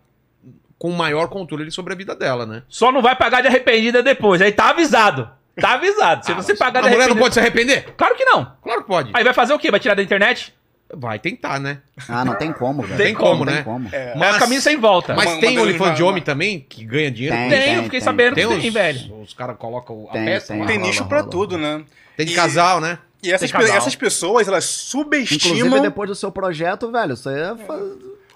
com 0.81 0.89
maior 0.91 1.27
controle 1.27 1.69
sobre 1.69 1.93
a 1.93 1.95
vida 1.95 2.15
dela, 2.15 2.43
né? 2.43 2.63
Só 2.67 2.91
não 2.91 3.03
vai 3.03 3.15
pagar 3.15 3.41
de 3.41 3.47
arrependida 3.47 4.01
depois. 4.01 4.41
Aí 4.41 4.51
tá 4.51 4.71
avisado. 4.71 5.29
Tá 5.59 5.73
avisado. 5.73 6.25
Se 6.25 6.31
Ah, 6.31 6.35
você 6.35 6.55
pagar 6.55 6.79
a 6.79 6.83
de 6.83 6.89
mulher 6.89 7.07
não 7.07 7.13
arrependida. 7.17 7.21
pode 7.23 7.33
se 7.35 7.39
arrepender? 7.39 7.93
Claro 7.95 8.15
que 8.15 8.25
não. 8.25 8.51
Claro 8.63 8.81
que 8.81 8.87
pode. 8.87 9.11
Aí 9.13 9.23
vai 9.23 9.31
fazer 9.31 9.53
o 9.53 9.59
quê? 9.59 9.69
Vai 9.69 9.79
tirar 9.79 9.93
da 9.93 10.01
internet? 10.01 10.55
Vai 10.91 11.19
tentar, 11.19 11.59
né? 11.59 11.81
Ah, 12.09 12.25
não 12.25 12.33
tem 12.33 12.51
como, 12.51 12.81
velho. 12.81 12.97
Tem 12.97 13.13
como, 13.13 13.45
não 13.45 13.51
né? 13.51 13.57
Tem 13.57 13.63
como. 13.63 13.89
É. 13.91 14.15
Mas 14.15 14.33
é 14.33 14.37
o 14.37 14.39
caminho 14.39 14.61
sem 14.61 14.75
volta. 14.77 15.13
Mas 15.13 15.29
Uma- 15.29 15.39
tem 15.39 15.57
uma- 15.57 15.61
OnlyFans 15.67 15.95
de 15.95 16.01
homem 16.03 16.23
também 16.23 16.65
que 16.67 16.83
ganha 16.83 17.11
dinheiro? 17.11 17.35
Tem, 17.37 17.49
tem, 17.49 17.59
isso? 17.59 17.69
eu 17.77 17.83
fiquei 17.83 17.99
tem. 17.99 18.05
sabendo 18.05 18.33
Tem 18.35 18.47
que 18.47 18.53
os, 18.55 18.61
tem, 18.61 18.71
velho. 18.71 19.21
os 19.21 19.33
caras 19.35 19.55
colocam 19.57 20.07
a 20.09 20.13
Tem, 20.13 20.25
peça 20.25 20.47
tem. 20.53 20.61
lá. 20.61 20.65
Tem 20.67 20.77
rola, 20.77 20.87
nicho 20.89 21.05
pra 21.05 21.19
rola. 21.19 21.29
tudo, 21.29 21.57
né? 21.59 21.83
Tem 22.17 22.25
de 22.25 22.33
E- 22.33 22.35
casal, 22.35 22.81
né? 22.81 22.97
E 23.21 23.31
essas, 23.31 23.51
Tem 23.51 23.59
pe- 23.61 23.69
essas 23.69 23.95
pessoas, 23.95 24.47
elas 24.47 24.65
Inclusive, 24.95 25.29
subestimam. 25.29 25.79
depois 25.81 26.09
do 26.09 26.15
seu 26.15 26.31
projeto, 26.31 26.91
velho, 26.91 27.15
você 27.15 27.29
é. 27.29 27.53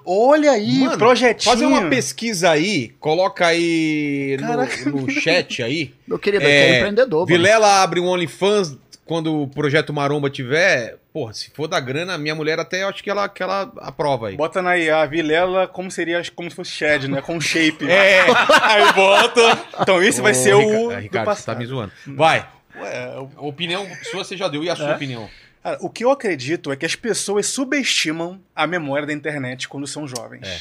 Olha 0.06 0.52
aí, 0.52 0.80
Mano, 0.82 0.98
projetinho. 0.98 1.52
Fazer 1.54 1.66
uma 1.66 1.90
pesquisa 1.90 2.52
aí, 2.52 2.90
coloca 3.00 3.48
aí 3.48 4.38
no, 4.86 4.92
no 5.02 5.10
chat 5.10 5.64
aí. 5.64 5.94
Meu 6.08 6.20
querido, 6.20 6.44
É, 6.46 6.50
é 6.50 6.78
empreendedor. 6.78 7.22
mano. 7.22 7.28
Vilela 7.28 7.82
abre 7.82 8.00
um 8.00 8.08
OnlyFans 8.08 8.78
quando 9.06 9.42
o 9.44 9.48
projeto 9.48 9.92
Maromba 9.94 10.30
tiver. 10.30 10.98
Porra, 11.14 11.34
se 11.34 11.50
for 11.52 11.68
da 11.68 11.80
grana, 11.80 12.18
minha 12.18 12.36
mulher 12.36 12.60
até 12.60 12.84
eu 12.84 12.90
acho 12.90 13.02
que 13.02 13.10
ela, 13.10 13.30
que 13.30 13.42
ela 13.42 13.72
aprova 13.78 14.28
aí. 14.28 14.36
Bota 14.36 14.62
na 14.62 14.78
IA, 14.78 15.06
Vilela, 15.06 15.66
como 15.68 15.90
seria, 15.90 16.22
como 16.36 16.50
se 16.50 16.56
fosse 16.56 16.72
Shed, 16.72 17.08
né? 17.08 17.22
Com 17.22 17.40
shape. 17.40 17.86
É. 17.90 18.22
Aí 18.62 18.92
bota. 18.94 19.66
Então 19.82 20.04
esse 20.04 20.20
vai 20.22 20.34
ser 20.34 20.56
Rica- 20.56 20.68
o. 20.78 20.92
é, 20.92 20.96
do 20.98 21.02
Ricardo, 21.02 21.34
você 21.36 21.46
tá 21.46 21.56
me 21.56 21.66
zoando. 21.66 21.92
Vai. 22.08 22.46
Ué, 22.78 23.14
A 23.38 23.42
opinião 23.42 23.88
sua 24.04 24.26
você 24.26 24.36
já 24.36 24.50
deu. 24.50 24.62
E 24.64 24.70
a 24.70 24.76
sua 24.76 24.90
É? 24.92 24.96
opinião? 24.96 25.30
Cara, 25.66 25.78
o 25.82 25.90
que 25.90 26.06
eu 26.06 26.12
acredito 26.12 26.72
é 26.72 26.76
que 26.76 26.86
as 26.86 26.96
pessoas 26.96 27.48
subestimam 27.48 28.40
a 28.56 28.68
memória 28.68 29.08
da 29.08 29.12
internet 29.14 29.68
quando 29.68 29.88
são 29.88 30.08
jovens. 30.08 30.48
É. 30.48 30.60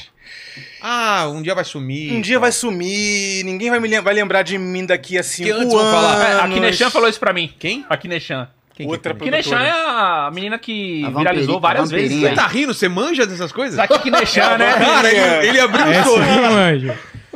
Ah, 0.81 1.27
um 1.29 1.43
dia 1.43 1.53
vai 1.53 1.63
sumir. 1.63 2.11
Um 2.11 2.21
dia 2.21 2.39
vai 2.39 2.51
sumir, 2.51 3.43
ninguém 3.45 3.69
vai, 3.69 3.79
me 3.79 3.87
lem- 3.87 4.01
vai 4.01 4.15
lembrar 4.15 4.41
de 4.41 4.57
mim 4.57 4.83
daqui 4.83 5.15
a 5.15 5.21
cinco 5.21 5.51
antes 5.53 5.71
vão 5.71 5.91
falar, 5.91 6.27
É, 6.27 6.33
a 6.39 6.43
anos. 6.45 6.55
Kineshan 6.55 6.89
falou 6.89 7.07
isso 7.07 7.19
pra 7.19 7.31
mim. 7.31 7.53
Quem? 7.59 7.85
A 7.87 7.95
Kineshan. 7.95 8.47
Quem 8.73 8.87
Outra 8.87 9.13
que 9.13 9.21
é? 9.21 9.25
Kineshan 9.25 9.59
é 9.59 9.69
a 9.71 10.31
menina 10.33 10.57
que 10.57 11.05
A 11.05 11.09
viralizou 11.11 11.59
várias 11.61 11.89
vezes. 11.91 12.09
vampirinha. 12.09 12.29
Você 12.31 12.35
tá 12.35 12.47
rindo? 12.47 12.73
Você 12.73 12.89
manja 12.89 13.27
dessas 13.27 13.51
coisas? 13.51 13.87
Que 13.87 13.99
Kineshan, 13.99 14.57
né? 14.57 14.73
Cara, 14.73 15.07
ele, 15.13 15.47
ele 15.49 15.59
abriu 15.59 15.85
o 15.85 15.89
Essa 15.91 16.09
sorriso. 16.09 16.93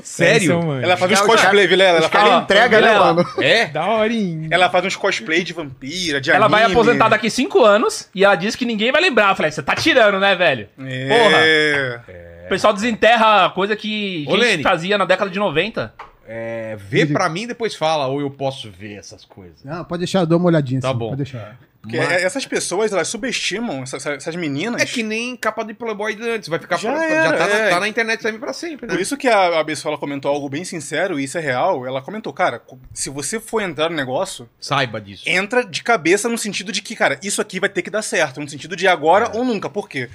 Sério? 0.10 0.60
Ela 0.82 0.98
faz 0.98 1.12
uns 1.12 1.20
Os 1.22 1.26
cosplay, 1.28 1.68
Vilela. 1.68 1.98
Ela, 1.98 2.06
Os 2.08 2.12
caras 2.12 2.30
faz- 2.30 2.44
entregam, 2.44 2.82
né, 2.82 2.88
Vilela. 2.88 3.14
mano? 3.14 3.30
É? 3.40 3.66
Da 3.68 3.88
horinha. 3.88 4.48
ela 4.52 4.70
faz 4.70 4.84
uns 4.86 4.96
cosplay 4.96 5.44
de 5.44 5.54
vampira, 5.54 6.20
de 6.20 6.32
Ela 6.32 6.48
vai 6.48 6.64
anime. 6.64 6.76
aposentar 6.80 7.10
daqui 7.10 7.30
5 7.30 7.64
anos 7.64 8.10
e 8.14 8.26
ela 8.26 8.36
disse 8.36 8.58
que 8.58 8.66
ninguém 8.66 8.92
vai 8.92 9.02
lembrar. 9.02 9.30
Eu 9.30 9.36
falei, 9.36 9.52
você 9.52 9.62
tá 9.62 9.76
tirando, 9.76 10.20
né, 10.20 10.36
velho? 10.36 10.68
É. 10.84 12.00
O 12.46 12.50
pessoal 12.50 12.74
desenterra 12.74 13.50
coisa 13.52 13.76
que 13.76 14.26
Ô, 14.28 14.32
gente 14.32 14.42
Lene. 14.42 14.64
fazia 14.64 14.98
na 14.98 15.06
década 15.06 15.30
de 15.30 15.38
90. 15.38 15.94
É, 16.28 16.76
vê 16.80 17.06
pra 17.06 17.28
mim 17.30 17.48
depois 17.48 17.76
fala, 17.76 18.08
ou 18.08 18.20
eu 18.22 18.30
posso 18.30 18.70
ver 18.72 18.96
essas 18.96 19.24
coisas. 19.26 19.64
Não, 19.64 19.84
pode 19.84 20.00
deixar, 20.00 20.20
eu 20.22 20.26
dou 20.28 20.38
uma 20.40 20.48
olhadinha. 20.48 20.80
Tá 20.82 20.92
sim, 20.92 20.98
bom. 20.98 21.10
Pode 21.10 21.24
deixar. 21.24 21.58
Porque 21.82 21.96
Mas- 21.98 22.12
é- 22.12 22.24
essas 22.24 22.46
pessoas, 22.46 22.92
elas 22.92 23.08
subestimam 23.08 23.84
essas, 23.84 24.06
essas 24.06 24.36
meninas. 24.36 24.82
É 24.82 24.86
que 24.86 25.02
nem 25.02 25.36
capa 25.38 25.64
de 25.64 25.74
Playboy 25.74 26.14
de 26.14 26.30
antes, 26.30 26.50
vai 26.50 26.60
ficar 26.60 26.76
Já 26.76 26.92
pra- 26.92 27.06
era, 27.06 27.24
já 27.30 27.38
tá, 27.38 27.48
na, 27.48 27.56
é. 27.56 27.70
tá 27.70 27.80
na 27.80 27.88
internet 27.88 28.22
também 28.22 28.38
pra 28.40 28.52
sempre, 28.52 28.86
né? 28.86 28.94
Por 28.94 29.02
isso 29.02 29.16
que 29.16 29.30
a, 29.30 29.60
a 29.60 29.64
Bessola 29.64 29.98
comentou 29.98 30.30
algo 30.30 30.50
bem 30.50 30.66
sincero, 30.66 31.18
e 31.18 31.24
isso 31.24 31.38
é 31.38 31.42
real. 31.42 31.88
Ela 31.88 32.02
comentou, 32.02 32.34
cara, 32.34 32.62
se 32.94 33.10
você 33.10 33.40
for 33.40 33.62
entrar 33.62 33.90
no 33.90 33.96
negócio, 33.96 34.50
Saiba 34.60 35.00
disso. 35.00 35.24
entra 35.26 35.64
de 35.64 35.82
cabeça 35.82 36.28
no 36.28 36.38
sentido 36.38 36.72
de 36.74 36.82
que, 36.82 36.98
cara, 36.98 37.18
isso 37.24 37.40
aqui 37.42 37.62
vai 37.62 37.70
ter 37.70 37.82
que 37.82 37.90
dar 37.90 38.02
certo. 38.02 38.42
No 38.42 38.50
sentido 38.50 38.76
de 38.76 38.86
agora 38.86 39.32
É. 39.34 39.38
ou 39.38 39.46
nunca. 39.46 39.70
Por 39.70 39.88
quê? 39.88 40.10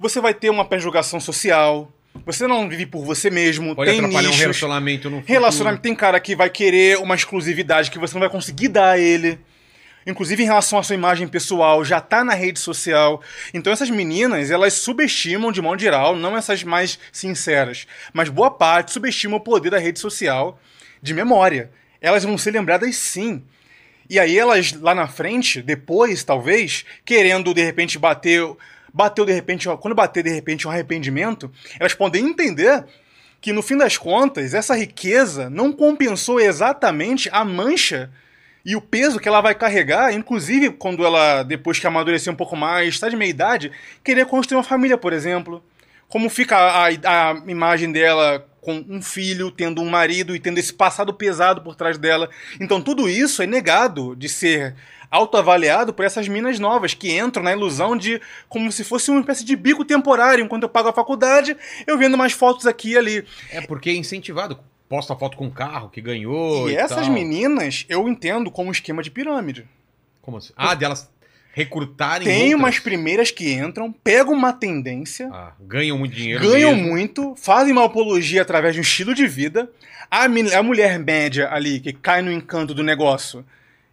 Você 0.00 0.20
vai 0.20 0.34
ter 0.34 0.50
uma 0.50 0.64
pré-julgação 0.64 1.20
social, 1.20 1.90
você 2.26 2.48
não 2.48 2.68
vive 2.68 2.84
por 2.84 3.04
você 3.04 3.30
mesmo, 3.30 3.76
Pode 3.76 3.90
tem 3.90 4.00
atrapalhar 4.00 4.22
um 4.26 4.30
nichos. 4.30 4.40
relacionamento 4.40 5.08
no 5.08 5.18
futuro. 5.18 5.32
Relacionamento, 5.32 5.82
tem 5.82 5.94
cara 5.94 6.18
que 6.18 6.34
vai 6.34 6.50
querer 6.50 6.98
uma 6.98 7.14
exclusividade 7.14 7.92
que 7.92 7.98
você 7.98 8.12
não 8.14 8.20
vai 8.20 8.28
conseguir 8.28 8.66
dar 8.68 8.90
a 8.90 8.98
ele. 8.98 9.38
Inclusive 10.06 10.42
em 10.42 10.46
relação 10.46 10.78
à 10.78 10.82
sua 10.82 10.94
imagem 10.94 11.26
pessoal, 11.26 11.84
já 11.84 12.00
tá 12.00 12.22
na 12.22 12.34
rede 12.34 12.60
social. 12.60 13.22
Então 13.52 13.72
essas 13.72 13.90
meninas, 13.90 14.50
elas 14.50 14.74
subestimam 14.74 15.50
de 15.50 15.62
modo 15.62 15.80
geral, 15.80 16.16
não 16.16 16.36
essas 16.36 16.62
mais 16.62 16.98
sinceras, 17.12 17.86
mas 18.12 18.28
boa 18.28 18.50
parte 18.50 18.92
subestimam 18.92 19.38
o 19.38 19.40
poder 19.40 19.70
da 19.70 19.78
rede 19.78 19.98
social 19.98 20.58
de 21.00 21.14
memória. 21.14 21.70
Elas 22.00 22.24
vão 22.24 22.36
ser 22.36 22.50
lembradas 22.50 22.96
sim. 22.96 23.42
E 24.08 24.18
aí 24.18 24.38
elas 24.38 24.72
lá 24.72 24.94
na 24.94 25.08
frente, 25.08 25.62
depois 25.62 26.22
talvez, 26.22 26.84
querendo 27.04 27.54
de 27.54 27.62
repente 27.62 27.98
bater, 27.98 28.46
bateu 28.92 29.24
de 29.24 29.32
repente, 29.32 29.66
quando 29.80 29.94
bater 29.94 30.22
de 30.22 30.30
repente 30.30 30.68
um 30.68 30.70
arrependimento, 30.70 31.50
elas 31.80 31.94
podem 31.94 32.26
entender 32.26 32.84
que 33.40 33.52
no 33.52 33.62
fim 33.62 33.76
das 33.76 33.96
contas 33.96 34.54
essa 34.54 34.74
riqueza 34.74 35.50
não 35.50 35.72
compensou 35.72 36.40
exatamente 36.40 37.28
a 37.32 37.44
mancha 37.44 38.10
e 38.64 38.74
o 38.74 38.80
peso 38.80 39.20
que 39.20 39.28
ela 39.28 39.40
vai 39.40 39.54
carregar, 39.54 40.12
inclusive 40.12 40.70
quando 40.70 41.04
ela, 41.04 41.42
depois 41.42 41.78
que 41.78 41.86
amadurecer 41.86 42.32
um 42.32 42.36
pouco 42.36 42.56
mais, 42.56 42.88
está 42.88 43.08
de 43.08 43.16
meia 43.16 43.28
idade, 43.28 43.72
querer 44.02 44.26
construir 44.26 44.56
uma 44.56 44.64
família, 44.64 44.96
por 44.96 45.12
exemplo. 45.12 45.62
Como 46.08 46.30
fica 46.30 46.56
a, 46.56 46.86
a 46.86 47.42
imagem 47.46 47.92
dela 47.92 48.46
com 48.60 48.82
um 48.88 49.02
filho, 49.02 49.50
tendo 49.50 49.82
um 49.82 49.90
marido 49.90 50.34
e 50.34 50.40
tendo 50.40 50.58
esse 50.58 50.72
passado 50.72 51.12
pesado 51.12 51.60
por 51.60 51.76
trás 51.76 51.98
dela. 51.98 52.30
Então 52.58 52.80
tudo 52.80 53.08
isso 53.08 53.42
é 53.42 53.46
negado 53.46 54.16
de 54.16 54.28
ser 54.28 54.74
autoavaliado 55.10 55.92
por 55.92 56.04
essas 56.04 56.26
minas 56.26 56.58
novas 56.58 56.94
que 56.94 57.16
entram 57.16 57.42
na 57.42 57.52
ilusão 57.52 57.96
de 57.96 58.20
como 58.48 58.72
se 58.72 58.82
fosse 58.82 59.10
uma 59.10 59.20
espécie 59.20 59.44
de 59.44 59.54
bico 59.54 59.84
temporário. 59.84 60.42
Enquanto 60.42 60.64
eu 60.64 60.68
pago 60.68 60.88
a 60.88 60.92
faculdade, 60.92 61.56
eu 61.86 61.98
vendo 61.98 62.16
mais 62.16 62.32
fotos 62.32 62.66
aqui 62.66 62.92
e 62.92 62.98
ali. 62.98 63.26
É 63.50 63.60
porque 63.60 63.90
é 63.90 63.94
incentivado. 63.94 64.58
Posta 64.88 65.16
foto 65.16 65.36
com 65.36 65.46
o 65.46 65.50
carro 65.50 65.88
que 65.88 66.00
ganhou. 66.00 66.68
E, 66.68 66.72
E, 66.72 66.76
essas 66.76 67.06
tal. 67.06 67.10
meninas 67.14 67.84
eu 67.88 68.08
entendo 68.08 68.50
como 68.50 68.68
um 68.68 68.72
esquema 68.72 69.02
de 69.02 69.10
pirâmide. 69.10 69.66
Como 70.22 70.36
assim? 70.36 70.52
Ah, 70.56 70.74
delas 70.74 71.10
recrutarem. 71.52 72.26
Tem 72.26 72.42
outras. 72.46 72.60
umas 72.60 72.78
primeiras 72.80 73.30
que 73.30 73.52
entram, 73.52 73.92
pegam 73.92 74.32
uma 74.32 74.52
tendência, 74.52 75.28
Ah, 75.32 75.52
ganham 75.60 75.96
muito 75.96 76.14
dinheiro. 76.14 76.42
ganham 76.42 76.74
mesmo. 76.74 76.88
muito, 76.88 77.34
fazem 77.36 77.72
uma 77.72 77.84
apologia 77.84 78.42
através 78.42 78.74
de 78.74 78.80
um 78.80 78.82
estilo 78.82 79.14
de 79.14 79.26
vida. 79.26 79.70
A, 80.10 80.24
a 80.24 80.62
mulher 80.62 80.98
média 80.98 81.48
ali, 81.52 81.78
que 81.80 81.92
cai 81.92 82.22
no 82.22 82.32
encanto 82.32 82.74
do 82.74 82.82
negócio 82.82 83.44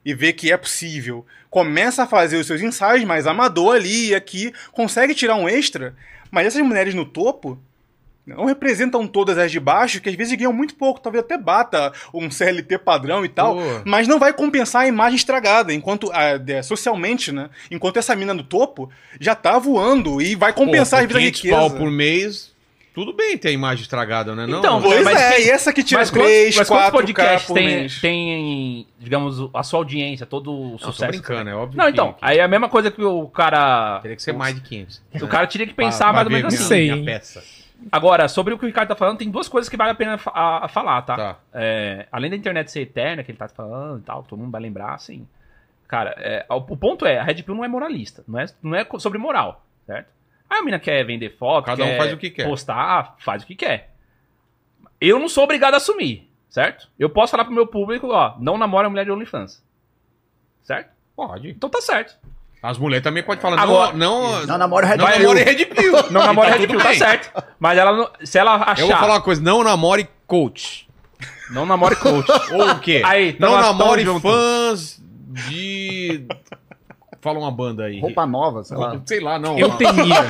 e 0.03 0.13
vê 0.15 0.34
que 0.34 0.51
é 0.51 0.57
possível, 0.57 1.23
começa 1.51 2.03
a 2.03 2.07
fazer 2.07 2.38
os 2.38 2.47
seus 2.47 2.61
ensaios 2.61 3.03
mais 3.05 3.27
amador 3.27 3.76
ali 3.76 4.09
e 4.09 4.15
aqui, 4.15 4.51
consegue 4.72 5.13
tirar 5.13 5.35
um 5.35 5.47
extra, 5.47 5.95
mas 6.31 6.47
essas 6.47 6.65
mulheres 6.65 6.95
no 6.95 7.05
topo 7.05 7.59
não 8.26 8.45
representam 8.45 9.06
todas 9.07 9.38
as 9.38 9.52
de 9.52 9.60
baixo, 9.60 9.99
que 9.99 10.07
às 10.10 10.15
vezes 10.15 10.34
ganham 10.38 10.53
muito 10.53 10.76
pouco, 10.76 10.99
talvez 11.02 11.23
até 11.23 11.38
bata 11.38 11.91
um 12.14 12.30
CLT 12.30 12.77
padrão 12.80 13.26
e 13.26 13.30
tal, 13.30 13.56
Pô. 13.56 13.61
mas 13.85 14.07
não 14.07 14.19
vai 14.19 14.31
compensar 14.31 14.84
a 14.84 14.88
imagem 14.88 15.15
estragada, 15.15 15.73
enquanto 15.73 16.10
ah, 16.14 16.39
é, 16.48 16.61
socialmente, 16.61 17.31
né? 17.31 17.49
Enquanto 17.69 17.98
essa 17.98 18.15
mina 18.15 18.34
no 18.34 18.43
topo 18.43 18.89
já 19.19 19.35
tá 19.35 19.57
voando 19.57 20.22
e 20.22 20.35
vai 20.35 20.53
compensar 20.53 20.99
Pô, 20.99 21.03
a 21.03 21.07
vida 21.07 21.14
da 21.15 21.19
500 21.19 21.41
riqueza. 21.41 21.56
pau 21.60 21.72
por 21.72 21.89
mês, 21.91 22.52
tudo 22.93 23.14
bem 23.14 23.38
ter 23.38 23.48
a 23.49 23.52
imagem 23.52 23.81
estragada, 23.84 24.35
né? 24.35 24.45
Não, 24.45 24.60
Então, 24.60 24.81
Pois 24.81 25.03
Mas 25.03 25.19
é, 25.19 25.41
e 25.41 25.49
essa 25.49 25.72
que 25.73 25.81
tira 25.81 26.02
Mas 26.02 26.10
quantos, 26.11 26.27
3, 26.27 26.56
mas 26.57 26.68
quantos 26.68 26.84
4 26.84 26.99
podcasts 26.99 27.48
por 27.48 27.53
tem, 27.56 27.65
mês? 27.68 28.02
tem, 28.02 28.88
digamos, 28.99 29.49
a 29.53 29.64
sua 29.64 29.80
audiência, 29.80 30.26
todo 30.26 30.52
o 30.53 30.72
Não, 30.72 30.77
tô 30.77 30.91
sucesso? 30.91 31.11
brincando, 31.11 31.49
é 31.49 31.56
óbvio 31.56 31.77
Não, 31.77 31.88
então, 31.89 32.14
que- 32.14 32.19
aí 32.22 32.38
é 32.38 32.43
a 32.43 32.48
mesma 32.48 32.68
coisa 32.69 32.91
que 32.91 33.02
o 33.02 33.27
cara... 33.27 33.99
Teria 34.02 34.15
que 34.18 34.22
ser 34.22 34.34
mais 34.34 34.53
de 34.53 34.61
500. 34.61 35.02
O 35.22 35.27
cara 35.27 35.48
teria 35.48 35.65
que 35.65 35.73
pensar 35.73 36.06
Pra- 36.06 36.14
mais 36.14 36.27
pra 36.27 36.35
ou 36.35 36.41
menos 36.43 36.53
assim. 36.53 36.91
minha 36.91 37.03
peça. 37.03 37.41
Agora, 37.91 38.28
sobre 38.28 38.53
o 38.53 38.58
que 38.58 38.66
o 38.66 38.68
Ricardo 38.68 38.90
tá 38.90 38.95
falando, 38.95 39.18
tem 39.18 39.30
duas 39.32 39.48
coisas 39.48 39.70
que 39.70 39.78
vale 39.78 39.91
a 39.91 39.95
pena 39.95 40.20
a, 40.28 40.66
a 40.66 40.68
falar, 40.68 41.02
tá? 41.03 41.16
Tá. 41.16 41.40
É, 41.53 42.08
além 42.12 42.30
da 42.30 42.36
internet 42.36 42.70
ser 42.70 42.82
eterna, 42.82 43.24
que 43.24 43.32
ele 43.32 43.38
tá 43.38 43.48
falando 43.48 43.99
e 43.99 44.03
tal, 44.03 44.24
todo 44.24 44.40
mundo 44.40 44.52
vai 44.52 44.62
lembrar, 44.62 44.94
assim. 44.94 45.28
Cara, 45.88 46.14
é, 46.18 46.45
o, 46.49 46.56
o 46.56 46.78
ponto 46.78 47.06
é, 47.06 47.18
a 47.18 47.24
Red 47.24 47.44
Pill 47.44 47.56
não 47.56 47.66
é 47.66 47.68
moralista, 47.68 48.24
não 48.28 48.40
é, 48.40 48.45
não 48.62 48.76
é 48.76 48.86
sobre 48.99 49.18
moral, 49.18 49.66
certo? 49.86 50.10
Aí 50.49 50.60
a 50.60 50.64
mina 50.64 50.80
quer 50.80 51.03
vender 51.06 51.30
foto, 51.38 51.66
Cada 51.66 51.84
um 51.84 51.88
quer 51.88 51.98
faz 51.98 52.14
o 52.14 52.18
que 52.18 52.30
quer. 52.30 52.44
postar, 52.44 53.16
faz 53.20 53.44
o 53.44 53.48
que 53.48 53.56
quer. 53.56 53.91
Eu 54.99 55.18
não 55.18 55.30
sou 55.30 55.44
obrigado 55.44 55.74
a 55.74 55.78
assumir, 55.78 56.30
certo? 56.49 56.90
Eu 56.99 57.10
posso 57.10 57.32
falar 57.32 57.45
pro 57.45 57.53
meu 57.53 57.66
público, 57.66 58.08
ó, 58.08 58.36
não 58.40 58.58
namora 58.58 58.90
mulher 58.90 59.06
de 59.06 59.12
OnlyFans. 59.12 59.64
Certo? 60.62 60.91
Pode. 61.16 61.49
Então 61.49 61.70
tá 61.70 61.82
certo. 61.82 62.18
As 62.64 62.78
mulheres 62.78 63.04
também 63.04 63.24
podem 63.24 63.42
falar, 63.42 63.60
Agora- 63.60 63.94
não, 63.94 64.34
não, 64.40 64.46
Não 64.46 64.58
namora 64.58 64.86
Red 64.86 64.98
não 64.98 65.06
Pill. 65.08 65.18
namore 65.20 65.44
Red 65.44 65.66
Pill. 65.66 65.92
Não 66.12 66.26
namora 66.26 66.50
Tá 66.52 66.56
Red 66.58 66.68
tudo 66.68 66.78
Pill, 66.78 66.84
tá 66.84 66.94
certo. 66.94 67.44
Mas 67.60 67.78
ela 67.78 67.92
não- 67.92 68.10
se 68.24 68.38
ela 68.38 68.56
achar, 68.56 68.80
Eu 68.82 68.88
vou 68.88 68.96
falar 68.98 69.14
uma 69.16 69.22
coisa, 69.22 69.42
não 69.42 69.64
namore 69.64 70.08
coach. 70.28 70.88
não 71.50 71.66
namore 71.66 71.96
coach. 71.96 72.28
Ou 72.54 72.70
o 72.72 72.80
quê? 72.80 73.02
Aí, 73.04 73.34
tamo 73.34 73.56
não 73.56 73.62
namore 73.62 74.04
junto. 74.04 74.22
fãs 74.22 75.02
de... 75.28 76.24
Fala 77.20 77.40
uma 77.40 77.52
banda 77.52 77.86
aí. 77.86 78.00
Roupa 78.00 78.26
nova, 78.26 78.64
sei 78.64 78.78
lá. 78.78 79.00
Sei 79.06 79.20
lá, 79.20 79.38
não. 79.40 79.58
Eutenia. 79.58 80.24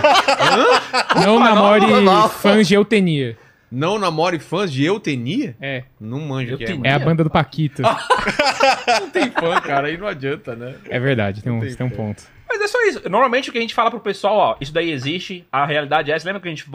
Não 1.26 1.40
namore 1.40 1.86
não. 2.02 2.28
fãs 2.30 2.68
de 2.68 2.76
eutenia. 2.76 3.38
Não 3.72 3.98
namore 3.98 4.38
fãs 4.40 4.72
de 4.72 4.84
eutenia? 4.84 5.56
É, 5.62 5.84
Não 6.00 6.20
manjo 6.20 6.58
que 6.58 6.66
é. 6.66 6.78
É 6.84 6.94
a 6.94 7.00
banda 7.00 7.24
do 7.24 7.30
Paquito. 7.30 7.82
Não 9.00 9.10
tem 9.10 9.32
fã, 9.32 9.60
cara, 9.62 9.88
aí 9.88 9.98
não 9.98 10.08
adianta, 10.08 10.56
né? 10.56 10.76
É 10.90 11.00
verdade, 11.00 11.42
tem 11.42 11.52
um, 11.52 11.60
tem 11.76 11.86
um 11.86 11.90
ponto. 11.90 12.24
Mas 12.48 12.60
é 12.62 12.68
só 12.68 12.82
isso. 12.88 13.10
Normalmente 13.10 13.50
o 13.50 13.54
que 13.54 13.58
a 13.58 13.62
gente 13.62 13.74
fala 13.74 13.90
pro 13.90 14.00
pessoal, 14.02 14.36
ó, 14.36 14.56
isso 14.60 14.74
daí 14.74 14.92
existe, 14.92 15.46
a 15.52 15.66
realidade 15.66 16.12
é 16.12 16.16
essa. 16.16 16.28
Lembra 16.28 16.42
que 16.42 16.48
a 16.48 16.52
gente 16.52 16.66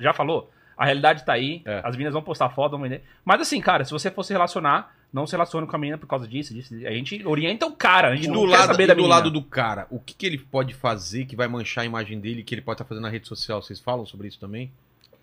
já 0.00 0.12
falou? 0.14 0.50
A 0.76 0.84
realidade 0.84 1.24
tá 1.24 1.34
aí, 1.34 1.62
É. 1.64 1.80
as 1.84 1.94
meninas 1.94 2.12
vão 2.14 2.22
postar 2.22 2.48
foto, 2.50 2.72
vão 2.72 2.80
vender. 2.80 3.02
Mas 3.24 3.40
assim, 3.42 3.60
cara, 3.60 3.84
se 3.84 3.92
você 3.92 4.10
for 4.10 4.24
se 4.24 4.32
relacionar, 4.32 4.92
não 5.12 5.24
se 5.26 5.32
relacione 5.32 5.66
com 5.68 5.76
a 5.76 5.78
menina 5.78 5.96
por 5.98 6.06
causa 6.08 6.26
disso, 6.26 6.52
disso. 6.52 6.74
A 6.84 6.90
gente 6.90 7.24
orienta 7.24 7.64
o 7.66 7.72
cara, 7.72 8.08
a 8.08 8.16
gente 8.16 8.24
E 8.24 8.28
não 8.28 8.40
do, 8.42 8.48
quer 8.50 8.56
lado, 8.58 8.66
saber 8.72 8.82
e 8.84 8.86
da 8.88 8.94
do 8.94 8.96
menina. 8.96 9.14
lado 9.14 9.30
do 9.30 9.42
cara, 9.42 9.86
o 9.90 10.00
que, 10.00 10.14
que 10.14 10.26
ele 10.26 10.38
pode 10.38 10.74
fazer 10.74 11.26
que 11.26 11.36
vai 11.36 11.46
manchar 11.46 11.82
a 11.82 11.86
imagem 11.86 12.18
dele, 12.18 12.42
que 12.42 12.52
ele 12.54 12.62
pode 12.62 12.74
estar 12.76 12.84
fazendo 12.84 13.04
na 13.04 13.10
rede 13.10 13.28
social? 13.28 13.62
Vocês 13.62 13.78
falam 13.78 14.04
sobre 14.04 14.26
isso 14.26 14.40
também? 14.40 14.72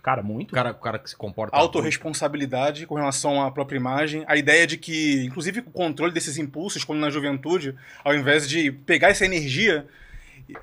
Cara, 0.02 0.24
muito. 0.24 0.52
O 0.52 0.54
cara, 0.54 0.72
o 0.72 0.76
cara 0.76 1.00
que 1.00 1.10
se 1.10 1.16
comporta... 1.16 1.56
autorresponsabilidade 1.56 2.88
com 2.88 2.96
relação 2.96 3.44
à 3.44 3.52
própria 3.52 3.78
imagem, 3.78 4.24
a 4.28 4.36
ideia 4.36 4.66
de 4.66 4.78
que, 4.78 5.24
inclusive, 5.26 5.60
o 5.60 5.72
controle 5.72 6.12
desses 6.12 6.38
impulsos, 6.38 6.84
quando 6.84 7.00
na 7.00 7.10
juventude, 7.10 7.76
ao 8.04 8.16
invés 8.16 8.50
de 8.50 8.72
pegar 8.72 9.10
essa 9.10 9.26
energia, 9.26 9.86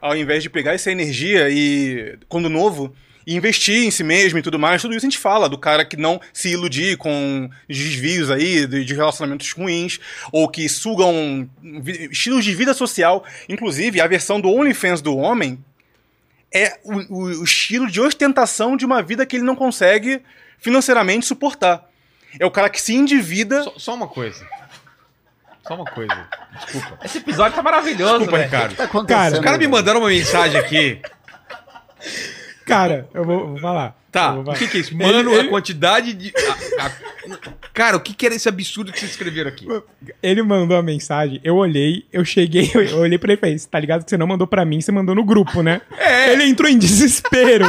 ao 0.01 0.17
invés 0.17 0.43
de 0.43 0.51
pegar 0.51 0.75
essa 0.75 0.91
energia 0.91 1.49
e, 1.51 2.19
quando 2.29 2.51
novo, 2.51 2.93
e 3.25 3.37
investir 3.37 3.85
em 3.85 3.91
si 3.91 4.03
mesmo 4.03 4.39
e 4.39 4.43
tudo 4.43 4.59
mais, 4.59 4.81
tudo 4.81 4.97
isso 4.97 5.05
a 5.05 5.11
gente 5.11 5.19
fala 5.19 5.51
do 5.51 5.59
cara 5.59 5.85
que 5.85 5.99
não 5.99 6.19
se 6.33 6.49
iludir 6.49 6.97
com 6.97 7.51
desvios 7.69 8.31
aí 8.31 8.67
de, 8.67 8.95
relacionamentos 8.95 9.53
ruins, 9.53 10.01
ou 10.33 10.49
que 10.49 10.67
sugam 10.69 11.49
estilos 12.11 12.45
de 12.45 12.55
vida 12.55 12.73
social. 12.73 13.23
Inclusive, 13.49 14.01
a 14.01 14.07
versão 14.07 14.41
do 14.41 14.51
OnlyFans 14.51 15.03
do 15.03 15.17
homem 15.17 15.63
é 16.53 16.79
o, 16.85 16.95
o- 17.15 17.41
o 17.41 17.45
estilo 17.45 17.87
de 17.91 18.01
ostentação 18.01 18.77
de 18.77 18.85
uma 18.87 19.03
vida 19.03 19.25
que 19.27 19.37
ele 19.37 19.45
não 19.45 19.55
consegue 19.57 20.23
financeiramente 20.59 21.27
suportar. 21.27 21.89
É 22.39 22.45
o 22.47 22.51
cara 22.51 22.69
que 22.69 22.81
se 22.81 22.95
endivida. 22.95 23.63
Só, 23.63 23.73
só 23.79 23.95
uma 23.95 24.09
coisa. 24.09 24.47
Só 25.67 25.75
uma 25.75 25.85
coisa. 25.85 26.29
Desculpa. 26.65 26.99
Esse 27.05 27.19
episódio 27.19 27.55
tá 27.57 27.63
maravilhoso, 27.63 28.19
Desculpa, 28.21 28.37
velho. 28.39 28.45
Ricardo. 28.51 28.67
O 28.67 28.71
que 28.71 28.77
tá 28.77 28.85
acontecendo? 28.85 29.33
Os 29.35 29.39
caras 29.41 29.59
me 29.59 29.67
mandaram 29.69 30.01
uma 30.01 30.09
mensagem 30.09 30.59
aqui. 30.59 31.01
Cara, 32.65 33.09
eu 33.15 33.25
vou, 33.25 33.49
vou 33.49 33.59
falar. 33.59 33.97
Tá, 34.11 34.33
vou 34.33 34.43
o 34.43 34.45
falar. 34.47 34.59
que, 34.59 34.69
que 34.69 34.77
é 34.79 34.81
isso? 34.81 34.97
Mano, 34.97 35.35
Ele- 35.35 35.41
a 35.47 35.51
quantidade 35.51 36.13
de. 36.15 36.33
a- 36.79 36.87
a- 36.87 36.91
Cara, 37.79 37.97
o 37.97 38.01
que, 38.01 38.13
que 38.13 38.27
era 38.27 38.35
esse 38.35 38.49
absurdo 38.49 38.91
que 38.91 38.99
vocês 38.99 39.13
escreveram 39.13 39.51
aqui? 39.51 39.65
Ele 40.21 40.43
mandou 40.43 40.77
a 40.77 40.83
mensagem, 40.83 41.41
eu 41.45 41.55
olhei, 41.55 42.05
eu 42.13 42.25
cheguei, 42.25 42.69
eu 42.75 42.99
olhei 42.99 43.17
pra 43.17 43.31
ele 43.31 43.39
e 43.39 43.41
falei, 43.41 43.59
tá 43.71 43.79
ligado 43.79 44.03
que 44.03 44.11
você 44.11 44.17
não 44.17 44.27
mandou 44.27 44.49
pra 44.49 44.65
mim, 44.65 44.81
você 44.81 44.91
mandou 44.91 45.15
no 45.15 45.25
grupo, 45.25 45.63
né? 45.63 45.81
É. 45.97 46.33
Ele 46.33 46.43
entrou 46.43 46.69
em 46.69 46.77
desespero. 46.77 47.65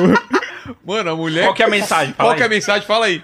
Mano, 0.83 1.11
a 1.11 1.15
mulher. 1.15 1.43
Qual 1.43 1.53
que 1.53 1.61
é 1.61 1.65
a 1.67 1.69
mensagem? 1.69 2.13
Fala 2.15 2.29
Qual 2.29 2.37
que 2.37 2.41
é 2.41 2.45
a 2.47 2.49
mensagem? 2.49 2.87
Fala 2.87 3.05
aí. 3.05 3.23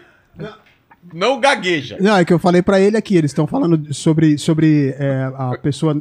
Não 1.12 1.40
gagueja. 1.40 1.98
Não, 2.00 2.18
é 2.18 2.24
que 2.24 2.34
eu 2.34 2.38
falei 2.38 2.62
pra 2.62 2.80
ele 2.80 2.98
aqui, 2.98 3.16
eles 3.16 3.32
estão 3.32 3.48
falando 3.48 3.92
sobre, 3.92 4.38
sobre 4.38 4.96
é, 5.00 5.32
a 5.36 5.58
pessoa. 5.58 6.00